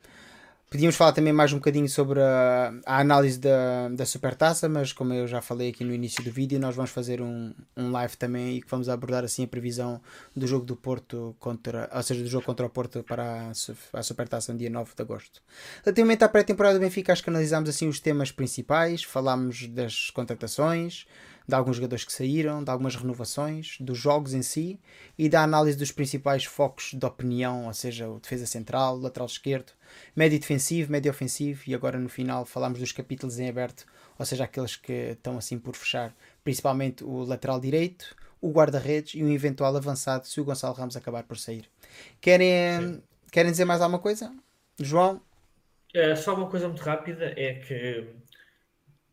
Podíamos 0.72 0.96
falar 0.96 1.12
também 1.12 1.34
mais 1.34 1.52
um 1.52 1.58
bocadinho 1.58 1.90
sobre 1.90 2.22
a, 2.22 2.74
a 2.86 3.00
análise 3.02 3.38
da, 3.38 3.90
da 3.90 4.06
Supertaça, 4.06 4.70
mas 4.70 4.94
como 4.94 5.14
eu 5.14 5.28
já 5.28 5.42
falei 5.42 5.68
aqui 5.68 5.84
no 5.84 5.94
início 5.94 6.24
do 6.24 6.32
vídeo, 6.32 6.58
nós 6.62 6.74
vamos 6.74 6.92
fazer 6.92 7.22
um, 7.22 7.54
um 7.76 7.92
live 7.92 8.16
também 8.16 8.56
e 8.56 8.62
que 8.62 8.70
vamos 8.70 8.88
abordar 8.88 9.22
assim 9.22 9.44
a 9.44 9.48
previsão 9.50 10.02
do 10.34 10.48
jogo 10.48 10.64
do 10.64 10.78
Porto 10.78 11.36
contra, 11.40 11.90
ou 11.94 12.02
seja, 12.02 12.24
do 12.24 12.30
jogo 12.30 12.46
contra 12.46 12.66
o 12.66 12.70
Porto 12.70 13.04
para 13.04 13.50
a, 13.50 14.00
a 14.00 14.02
Supertaça 14.02 14.54
no 14.54 14.60
dia 14.60 14.70
9 14.70 14.92
de 14.96 15.02
agosto. 15.02 15.42
Relativamente 15.84 16.24
à 16.24 16.30
pré-temporada 16.30 16.80
do 16.80 16.82
Benfica, 16.82 17.12
acho 17.12 17.22
que 17.22 17.30
analisámos 17.30 17.70
assim 17.70 17.90
os 17.90 18.00
temas 18.00 18.32
principais, 18.32 19.04
falámos 19.04 19.68
das 19.68 20.10
contratações, 20.10 21.06
de 21.48 21.56
alguns 21.56 21.76
jogadores 21.76 22.04
que 22.04 22.14
saíram, 22.14 22.64
de 22.64 22.70
algumas 22.70 22.96
renovações, 22.96 23.78
dos 23.80 23.98
jogos 23.98 24.34
em 24.34 24.42
si 24.42 24.80
e 25.18 25.28
da 25.28 25.44
análise 25.44 25.78
dos 25.78 25.92
principais 25.92 26.46
focos 26.46 26.92
de 26.94 27.06
opinião, 27.06 27.66
ou 27.66 27.74
seja, 27.74 28.10
o 28.10 28.20
defesa 28.20 28.46
central, 28.46 28.96
o 28.96 29.02
lateral 29.02 29.28
esquerdo, 29.28 29.74
médio 30.16 30.40
defensivo, 30.40 30.92
médio 30.92 31.12
ofensivo 31.12 31.64
e 31.68 31.76
agora 31.76 32.00
no 32.00 32.10
final 32.10 32.46
falámos 32.46 32.80
dos 32.80 32.92
capítulos 32.92 33.40
em 33.40 33.50
aberto, 33.50 33.86
ou 34.18 34.26
seja, 34.26 34.44
aqueles 34.44 34.76
que 34.76 35.12
estão 35.12 35.38
assim 35.38 35.58
por 35.58 35.76
fechar, 35.76 36.16
principalmente 36.44 37.04
o 37.04 37.24
lateral 37.24 37.60
direito, 37.60 38.16
o 38.40 38.52
guarda-redes 38.52 39.14
e 39.16 39.24
um 39.24 39.32
eventual 39.32 39.76
avançado 39.76 40.28
se 40.28 40.42
o 40.42 40.44
Gonçalo 40.44 40.74
Ramos 40.74 40.98
acabar 40.98 41.24
por 41.24 41.38
sair. 41.38 41.70
Querem, 42.20 43.02
querem 43.32 43.52
dizer 43.52 43.66
mais 43.66 43.82
alguma 43.82 44.00
coisa? 44.00 44.34
João? 44.80 45.22
É, 45.94 46.16
só 46.16 46.34
uma 46.34 46.50
coisa 46.50 46.68
muito 46.68 46.82
rápida 46.82 47.34
é 47.38 47.56
que 47.56 48.08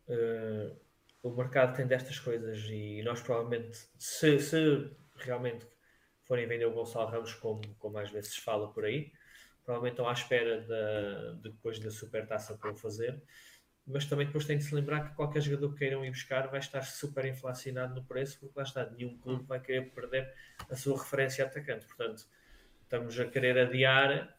uh, 0.09 0.77
o 1.23 1.31
mercado 1.31 1.77
tem 1.77 1.87
destas 1.87 2.19
coisas 2.19 2.65
e 2.71 3.03
nós 3.03 3.21
provavelmente, 3.21 3.79
se, 3.99 4.39
se 4.39 4.91
realmente 5.17 5.67
forem 6.25 6.47
vender 6.47 6.67
o 6.67 6.73
Gonçalo 6.73 7.11
Ramos, 7.11 7.35
como, 7.35 7.61
como 7.79 7.99
às 7.99 8.11
vezes 8.11 8.37
fala 8.37 8.73
por 8.73 8.85
aí, 8.85 9.11
provavelmente 9.65 9.95
estão 9.95 10.09
à 10.09 10.13
espera 10.13 10.61
de, 10.61 11.43
de 11.43 11.51
depois 11.51 11.79
da 11.79 11.91
supertaça 11.91 12.57
para 12.57 12.71
o 12.71 12.77
fazer. 12.77 13.21
Mas 13.87 14.05
também 14.05 14.27
depois 14.27 14.45
tem 14.45 14.59
de 14.59 14.65
se 14.65 14.75
lembrar 14.75 15.09
que 15.09 15.17
qualquer 15.17 15.41
jogador 15.41 15.73
que 15.73 15.79
queiram 15.79 16.05
ir 16.05 16.11
buscar 16.11 16.47
vai 16.49 16.61
estar 16.61 16.83
super 16.83 17.25
inflacionado 17.25 17.95
no 17.95 18.05
preço, 18.05 18.39
porque 18.39 18.53
lá 18.55 18.63
está, 18.63 18.85
nenhum 18.91 19.17
clube 19.19 19.45
vai 19.45 19.61
querer 19.61 19.91
perder 19.93 20.31
a 20.71 20.77
sua 20.77 20.99
referência 20.99 21.45
atacante. 21.45 21.87
Portanto, 21.87 22.27
estamos 22.83 23.19
a 23.19 23.25
querer 23.27 23.59
adiar 23.59 24.37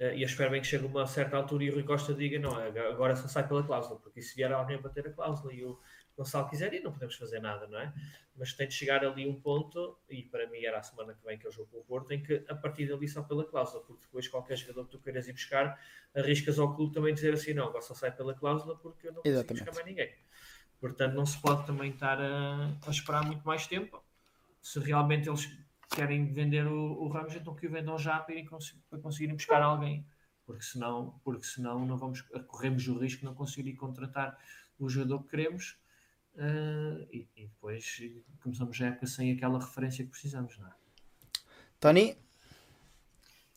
Uh, 0.00 0.12
e 0.14 0.22
eu 0.22 0.26
espero 0.26 0.50
bem 0.50 0.60
que 0.60 0.66
chegue 0.66 0.84
uma 0.84 1.06
certa 1.06 1.36
altura 1.36 1.64
e 1.64 1.70
o 1.70 1.74
Rui 1.74 1.84
Costa 1.84 2.12
diga: 2.12 2.38
não, 2.38 2.54
agora 2.54 3.16
só 3.16 3.28
sai 3.28 3.46
pela 3.46 3.62
cláusula, 3.62 3.98
porque 4.00 4.20
se 4.20 4.34
vier 4.34 4.52
alguém 4.52 4.80
bater 4.80 5.06
a 5.06 5.12
cláusula 5.12 5.54
e 5.54 5.64
o 5.64 5.78
Gonçalo 6.16 6.48
quiser 6.48 6.72
ir, 6.72 6.82
não 6.82 6.92
podemos 6.92 7.14
fazer 7.14 7.40
nada, 7.40 7.66
não 7.66 7.78
é? 7.78 7.92
Mas 8.34 8.52
tem 8.52 8.66
de 8.66 8.74
chegar 8.74 9.04
ali 9.04 9.28
um 9.28 9.38
ponto, 9.38 9.98
e 10.08 10.22
para 10.22 10.46
mim 10.48 10.64
era 10.64 10.78
a 10.78 10.82
semana 10.82 11.14
que 11.14 11.24
vem 11.24 11.38
que 11.38 11.46
eu 11.46 11.52
jogo 11.52 11.70
com 11.70 11.78
o 11.78 11.84
Porto, 11.84 12.12
em 12.12 12.22
que 12.22 12.44
a 12.48 12.54
partir 12.54 12.88
dali 12.88 13.06
só 13.06 13.22
pela 13.22 13.44
cláusula, 13.44 13.82
porque 13.84 14.02
depois 14.02 14.26
qualquer 14.28 14.56
jogador 14.56 14.84
que 14.84 14.90
tu 14.92 14.98
queiras 14.98 15.28
ir 15.28 15.32
buscar, 15.32 15.78
arriscas 16.14 16.58
ao 16.58 16.74
clube 16.74 16.94
também 16.94 17.12
dizer 17.12 17.34
assim: 17.34 17.52
não, 17.52 17.68
agora 17.68 17.82
só 17.82 17.94
sai 17.94 18.10
pela 18.10 18.34
cláusula 18.34 18.76
porque 18.76 19.08
eu 19.08 19.12
não 19.12 19.22
consigo 19.22 19.36
Exatamente. 19.36 19.64
buscar 19.64 19.74
mais 19.74 19.86
ninguém. 19.86 20.14
Portanto, 20.80 21.14
não 21.14 21.26
se 21.26 21.40
pode 21.40 21.66
também 21.66 21.90
estar 21.90 22.20
a, 22.20 22.76
a 22.86 22.90
esperar 22.90 23.24
muito 23.24 23.46
mais 23.46 23.66
tempo. 23.66 24.02
Se 24.60 24.78
realmente 24.78 25.28
eles 25.28 25.50
querem 25.94 26.32
vender 26.32 26.66
o, 26.66 27.02
o 27.02 27.08
Ramos, 27.08 27.34
então 27.34 27.54
que 27.54 27.66
o 27.66 27.70
vendam 27.70 27.98
já 27.98 28.18
para, 28.18 28.34
para 28.90 28.98
conseguirem 28.98 29.36
buscar 29.36 29.62
alguém, 29.62 30.06
porque 30.44 30.62
senão, 30.62 31.18
porque 31.24 31.44
senão 31.44 31.84
não 31.86 31.96
vamos, 31.96 32.22
corremos 32.46 32.86
o 32.88 32.98
risco 32.98 33.20
de 33.20 33.26
não 33.26 33.34
conseguir 33.34 33.74
contratar 33.74 34.38
o 34.78 34.88
jogador 34.88 35.22
que 35.22 35.30
queremos 35.30 35.78
uh, 36.36 37.06
e, 37.12 37.28
e, 37.36 37.46
depois 37.46 38.00
começamos 38.42 38.80
a 38.80 38.86
época 38.86 39.06
sem 39.06 39.32
aquela 39.32 39.58
referência 39.58 40.04
que 40.04 40.10
precisamos, 40.10 40.58
não 40.58 40.68
é? 40.68 40.70
Tony? 41.80 42.16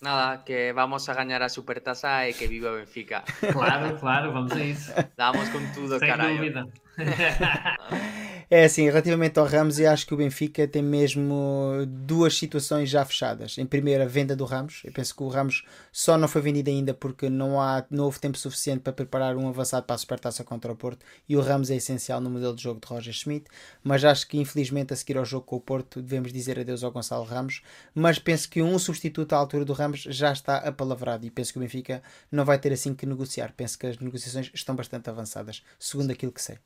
Nada, 0.02 0.42
que 0.44 0.72
vamos 0.74 1.08
a 1.10 1.14
ganhar 1.14 1.42
a 1.42 1.50
Supertaça 1.50 2.28
e 2.30 2.34
que 2.34 2.48
viva 2.48 2.72
Benfica. 2.72 3.22
Claro, 3.52 3.98
claro, 4.00 4.32
vamos 4.32 4.52
a 4.54 4.64
isso. 4.64 4.94
Damos 5.18 5.50
com 5.50 5.60
tudo, 5.74 6.00
Sem 6.00 6.08
caralho. 6.08 6.38
dúvida. 6.38 6.68
É 8.52 8.66
assim, 8.66 8.86
relativamente 8.86 9.38
ao 9.38 9.46
Ramos, 9.46 9.78
eu 9.80 9.92
acho 9.92 10.08
que 10.08 10.14
o 10.16 10.18
Benfica 10.18 10.68
tem 10.68 10.82
mesmo 10.82 11.86
duas 11.88 12.36
situações 12.36 12.90
já 12.90 13.06
fechadas. 13.06 13.60
Em 13.60 13.66
primeiro, 13.66 14.02
a 14.02 14.08
venda 14.08 14.36
do 14.36 14.44
Ramos. 14.44 14.82
Eu 14.84 14.92
penso 14.92 15.16
que 15.16 15.22
o 15.22 15.28
Ramos 15.28 15.64
só 15.92 16.18
não 16.18 16.28
foi 16.28 16.42
vendido 16.42 16.68
ainda 16.72 16.92
porque 16.92 17.30
não, 17.30 17.62
há, 17.62 17.86
não 17.92 18.06
houve 18.06 18.20
tempo 18.20 18.40
suficiente 18.40 18.82
para 18.82 18.92
preparar 18.92 19.38
um 19.38 19.48
avançado 19.48 19.86
para 19.86 19.94
a 19.94 20.00
supertaça 20.00 20.44
contra 20.44 20.72
o 20.72 20.76
Porto. 20.76 21.06
E 21.28 21.38
o 21.38 21.42
Ramos 21.42 21.70
é 21.70 21.76
essencial 21.76 22.20
no 22.20 22.32
modelo 22.32 22.56
de 22.56 22.64
jogo 22.64 22.82
de 22.82 22.88
Roger 22.88 23.14
Schmidt. 23.14 23.46
Mas 23.84 24.04
acho 24.04 24.28
que, 24.28 24.40
infelizmente, 24.40 24.94
a 24.94 24.96
seguir 24.96 25.20
ao 25.20 25.26
jogo 25.26 25.46
com 25.46 25.58
o 25.58 25.62
Porto, 25.62 26.02
devemos 26.02 26.34
dizer 26.34 26.60
adeus 26.60 26.84
ao 26.84 26.92
Gonçalo 26.92 27.26
Ramos. 27.26 27.62
Mas 27.94 28.18
penso 28.18 28.50
que 28.50 28.64
um 28.64 28.80
substituto 28.80 29.34
à 29.34 29.38
altura 29.38 29.64
do 29.64 29.74
Ramos 29.74 30.02
já 30.02 30.32
está 30.32 30.58
apalavrado. 30.58 31.24
E 31.24 31.30
penso 31.30 31.54
que 31.54 31.60
o 31.60 31.62
Benfica 31.62 32.02
não 32.32 32.44
vai 32.44 32.58
ter 32.58 32.74
assim 32.74 32.96
que 32.96 33.06
negociar. 33.06 33.54
Penso 33.56 33.78
que 33.78 33.86
as 33.86 34.00
negociações 34.00 34.50
estão 34.56 34.76
bastante 34.76 35.08
avançadas, 35.08 35.62
segundo 35.78 36.10
aquilo 36.10 36.32
que 36.32 36.42
sei. 36.42 36.58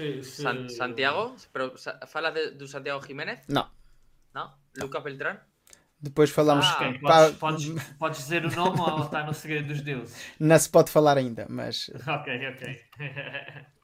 Sí, 0.00 0.22
sí. 0.22 0.42
San, 0.42 0.68
Santiago? 0.68 1.36
Pero, 1.52 1.74
fala 2.06 2.30
de, 2.30 2.52
do 2.52 2.66
Santiago 2.66 3.04
Jiménez? 3.06 3.40
Não. 3.48 3.68
Não? 4.34 4.52
Lucas 4.78 5.02
Beltrán? 5.02 5.38
Depois 6.00 6.30
falamos. 6.30 6.64
Ah, 6.64 6.88
okay. 6.88 6.98
podes, 6.98 7.36
podes, 7.36 7.82
podes, 7.98 8.18
dizer 8.20 8.46
o 8.46 8.56
nome 8.56 8.80
ou 8.80 9.02
está 9.02 9.22
no 9.22 9.34
segredo 9.34 9.68
dos 9.68 9.82
deuses? 9.82 10.16
Não 10.40 10.58
se 10.58 10.68
pode 10.70 10.90
falar 10.90 11.18
ainda, 11.18 11.46
mas. 11.48 11.90
Ok, 12.06 12.48
ok. 12.48 12.80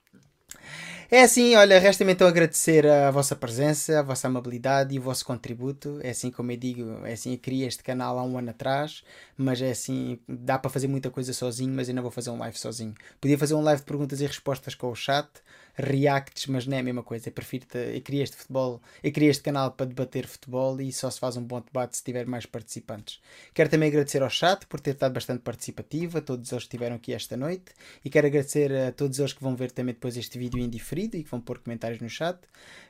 É 1.09 1.23
assim, 1.23 1.55
olha, 1.55 1.79
resta-me 1.79 2.13
então 2.13 2.27
agradecer 2.27 2.85
a 2.85 3.13
vossa 3.13 3.37
presença, 3.37 4.01
a 4.01 4.03
vossa 4.03 4.27
amabilidade 4.27 4.93
e 4.93 4.99
o 4.99 5.03
vosso 5.03 5.25
contributo. 5.25 6.01
É 6.03 6.11
assim 6.11 6.33
como 6.33 6.51
eu 6.51 6.57
digo, 6.57 7.07
é 7.07 7.13
assim, 7.13 7.33
eu 7.33 7.39
criei 7.39 7.69
este 7.69 7.81
canal 7.81 8.19
há 8.19 8.25
um 8.25 8.37
ano 8.37 8.51
atrás, 8.51 9.05
mas 9.37 9.63
é 9.63 9.71
assim, 9.71 10.19
dá 10.29 10.59
para 10.59 10.69
fazer 10.69 10.89
muita 10.89 11.09
coisa 11.09 11.33
sozinho, 11.33 11.73
mas 11.73 11.89
eu 11.89 11.95
não 11.95 12.03
vou 12.03 12.11
fazer 12.11 12.31
um 12.31 12.39
live 12.39 12.59
sozinho. 12.59 12.93
Podia 13.21 13.39
fazer 13.39 13.55
um 13.55 13.63
live 13.63 13.83
de 13.83 13.87
perguntas 13.87 14.21
e 14.21 14.27
respostas 14.27 14.75
com 14.75 14.91
o 14.91 14.97
chat, 14.97 15.29
reacts, 15.77 16.47
mas 16.47 16.67
não 16.67 16.77
é 16.77 16.81
a 16.81 16.83
mesma 16.83 17.03
coisa. 17.03 17.29
Eu 17.29 17.33
prefiro. 17.33 17.67
Eu 17.75 18.01
criei 18.01 18.23
este 18.23 18.37
futebol, 18.37 18.81
eu 19.03 19.13
criei 19.13 19.31
este 19.31 19.43
canal 19.43 19.71
para 19.73 19.87
debater 19.87 20.27
futebol 20.27 20.81
e 20.81 20.93
só 20.93 21.11
se 21.11 21.21
faz 21.21 21.37
um 21.37 21.43
bom 21.43 21.61
debate 21.61 21.97
se 21.97 22.05
tiver 22.05 22.27
mais 22.27 22.47
participantes. 22.47 23.21
Quero 23.55 23.69
também 23.69 23.89
agradecer 23.89 24.23
ao 24.23 24.31
chat 24.31 24.67
por 24.67 24.81
ter 24.81 24.93
estado 24.93 25.13
bastante 25.13 25.41
participativo, 25.41 26.19
a 26.19 26.21
todos 26.21 26.51
eles 26.51 26.65
que 26.65 26.69
estiveram 26.69 26.97
aqui 26.97 27.13
esta 27.13 27.37
noite 27.37 27.73
e 28.05 28.11
quero 28.11 28.27
agradecer 28.27 28.73
a 28.73 28.93
todos 28.93 29.19
eles 29.19 29.33
que 29.33 29.43
vão 29.43 29.55
ver 29.55 29.71
também 29.71 29.95
depois 29.95 30.17
este 30.17 30.39
vídeo 30.39 30.61
em 30.61 30.69
diferido 30.69 31.17
e 31.17 31.25
que 31.25 31.31
vão 31.31 31.41
pôr 31.41 31.59
comentários 31.59 32.01
no 32.01 32.09
chat. 32.09 32.39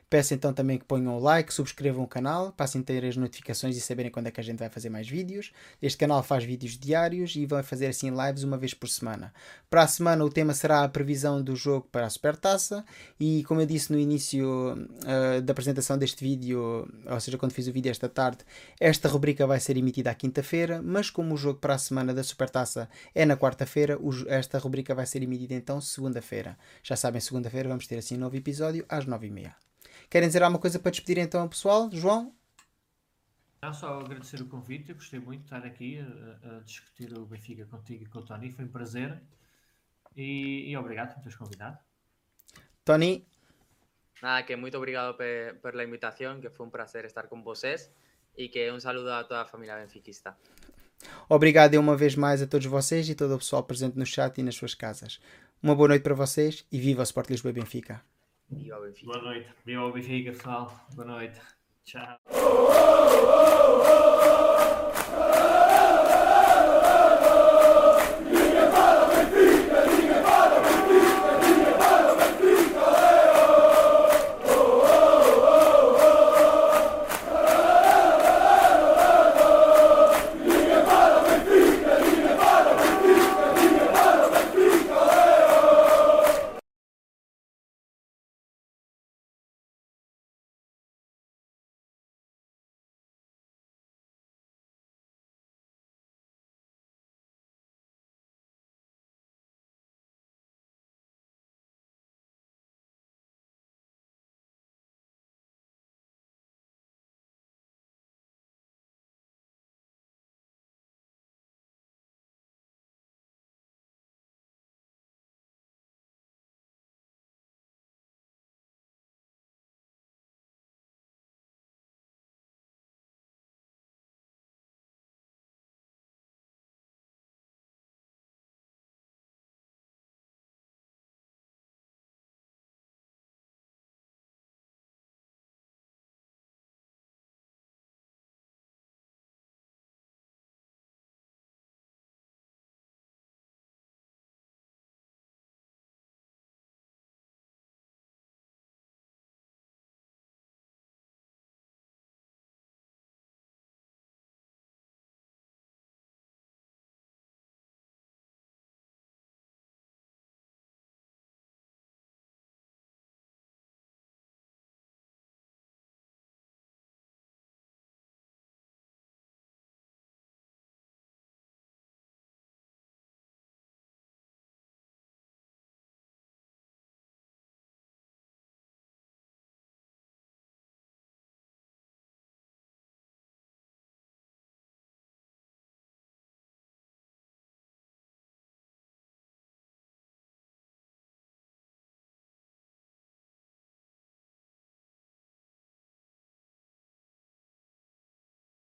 Peço 0.09 0.33
então 0.33 0.53
também 0.53 0.77
que 0.77 0.85
ponham 0.85 1.17
o 1.17 1.19
like, 1.19 1.53
subscrevam 1.53 2.05
o 2.05 2.07
canal, 2.07 2.53
passem 2.53 2.79
a 2.79 2.83
ter 2.83 3.03
as 3.03 3.17
notificações 3.17 3.75
e 3.75 3.81
saberem 3.81 4.09
quando 4.09 4.27
é 4.27 4.31
que 4.31 4.39
a 4.39 4.43
gente 4.43 4.59
vai 4.59 4.69
fazer 4.69 4.89
mais 4.89 5.05
vídeos. 5.09 5.51
Este 5.81 5.97
canal 5.97 6.23
faz 6.23 6.45
vídeos 6.45 6.77
diários 6.77 7.35
e 7.35 7.45
vai 7.45 7.61
fazer 7.61 7.87
assim 7.87 8.09
lives 8.09 8.43
uma 8.43 8.57
vez 8.57 8.73
por 8.73 8.87
semana. 8.87 9.33
Para 9.69 9.83
a 9.83 9.87
semana 9.87 10.23
o 10.23 10.29
tema 10.29 10.53
será 10.53 10.85
a 10.85 10.87
previsão 10.87 11.43
do 11.43 11.57
jogo 11.57 11.89
para 11.91 12.05
a 12.05 12.09
Supertaça 12.09 12.85
e 13.19 13.43
como 13.43 13.59
eu 13.59 13.65
disse 13.65 13.91
no 13.91 13.99
início 13.99 14.47
uh, 14.75 15.41
da 15.41 15.51
apresentação 15.51 15.97
deste 15.97 16.23
vídeo, 16.23 16.87
ou 17.05 17.19
seja, 17.19 17.37
quando 17.37 17.51
fiz 17.51 17.67
o 17.67 17.73
vídeo 17.73 17.91
esta 17.91 18.07
tarde, 18.07 18.45
esta 18.79 19.09
rubrica 19.09 19.45
vai 19.45 19.59
ser 19.59 19.75
emitida 19.75 20.11
à 20.11 20.15
quinta-feira, 20.15 20.81
mas 20.81 21.09
como 21.09 21.33
o 21.33 21.37
jogo 21.37 21.59
para 21.59 21.75
a 21.75 21.77
semana 21.77 22.13
da 22.13 22.23
Supertaça 22.23 22.89
é 23.13 23.25
na 23.25 23.35
quarta-feira, 23.35 23.99
esta 24.27 24.57
rubrica 24.57 24.95
vai 24.95 25.05
ser 25.05 25.21
emitida 25.21 25.53
então 25.53 25.81
segunda-feira. 25.81 26.57
Já 26.81 26.95
sabem, 26.95 27.19
segunda-feira 27.19 27.67
vamos 27.67 27.87
ter 27.87 27.97
assim 27.97 28.15
um 28.15 28.19
novo 28.19 28.37
episódio 28.37 28.85
às 28.87 29.05
nove 29.05 29.27
e 29.27 29.31
meia. 29.31 29.66
Querem 30.09 30.29
dizer 30.29 30.43
alguma 30.43 30.59
coisa 30.59 30.79
para 30.79 30.91
despedir 30.91 31.17
então, 31.17 31.47
pessoal? 31.47 31.89
João? 31.91 32.33
Não, 33.61 33.73
só 33.73 33.99
agradecer 33.99 34.41
o 34.41 34.47
convite, 34.47 34.89
eu 34.89 34.95
gostei 34.95 35.19
muito 35.19 35.39
de 35.41 35.45
estar 35.47 35.65
aqui 35.65 35.99
a, 35.99 36.57
a 36.57 36.59
discutir 36.59 37.11
o 37.17 37.25
Benfica 37.25 37.65
contigo 37.65 38.03
e 38.03 38.07
com 38.07 38.19
o 38.19 38.21
Tony, 38.21 38.51
foi 38.51 38.65
um 38.65 38.69
prazer 38.69 39.19
e, 40.15 40.69
e 40.69 40.77
obrigado 40.77 41.09
por 41.09 41.17
me 41.17 41.23
teres 41.23 41.37
convidado. 41.37 41.77
Tony? 42.85 43.27
Nada, 44.21 44.43
que 44.43 44.55
muito 44.55 44.77
obrigado 44.77 45.17
por, 45.61 45.75
la 45.75 45.83
invitación, 45.83 46.39
que 46.39 46.49
foi 46.49 46.65
um 46.65 46.69
prazer 46.69 47.05
estar 47.05 47.27
com 47.27 47.43
vocês 47.43 47.91
e 48.37 48.47
que 48.47 48.71
um 48.71 48.79
saludo 48.79 49.11
a 49.11 49.23
toda 49.23 49.41
a 49.41 49.45
família 49.45 49.75
benfiquista. 49.75 50.37
Obrigado 51.29 51.75
uma 51.75 51.95
vez 51.95 52.15
mais 52.15 52.41
a 52.41 52.47
todos 52.47 52.65
vocês 52.65 53.09
e 53.09 53.15
todo 53.15 53.35
o 53.35 53.37
pessoal 53.37 53.63
presente 53.63 53.97
no 53.97 54.05
chat 54.05 54.37
e 54.37 54.43
nas 54.43 54.55
suas 54.55 54.73
casas. 54.73 55.19
Uma 55.61 55.75
boa 55.75 55.89
noite 55.89 56.03
para 56.03 56.15
vocês 56.15 56.65
e 56.71 56.79
viva 56.79 57.01
o 57.01 57.03
Sport 57.03 57.29
Lisboa 57.29 57.51
e 57.51 57.53
Benfica. 57.53 58.01
Viva 58.49 58.77
o 58.77 58.81
Benfica. 58.81 59.11
Boa 59.11 59.23
noite. 59.23 59.49
Viva 59.65 59.83
o 59.83 59.91
Benfica, 59.91 60.31
pessoal. 60.31 60.87
Boa 60.95 61.07
noite. 61.07 61.41
Tchau. 61.83 62.17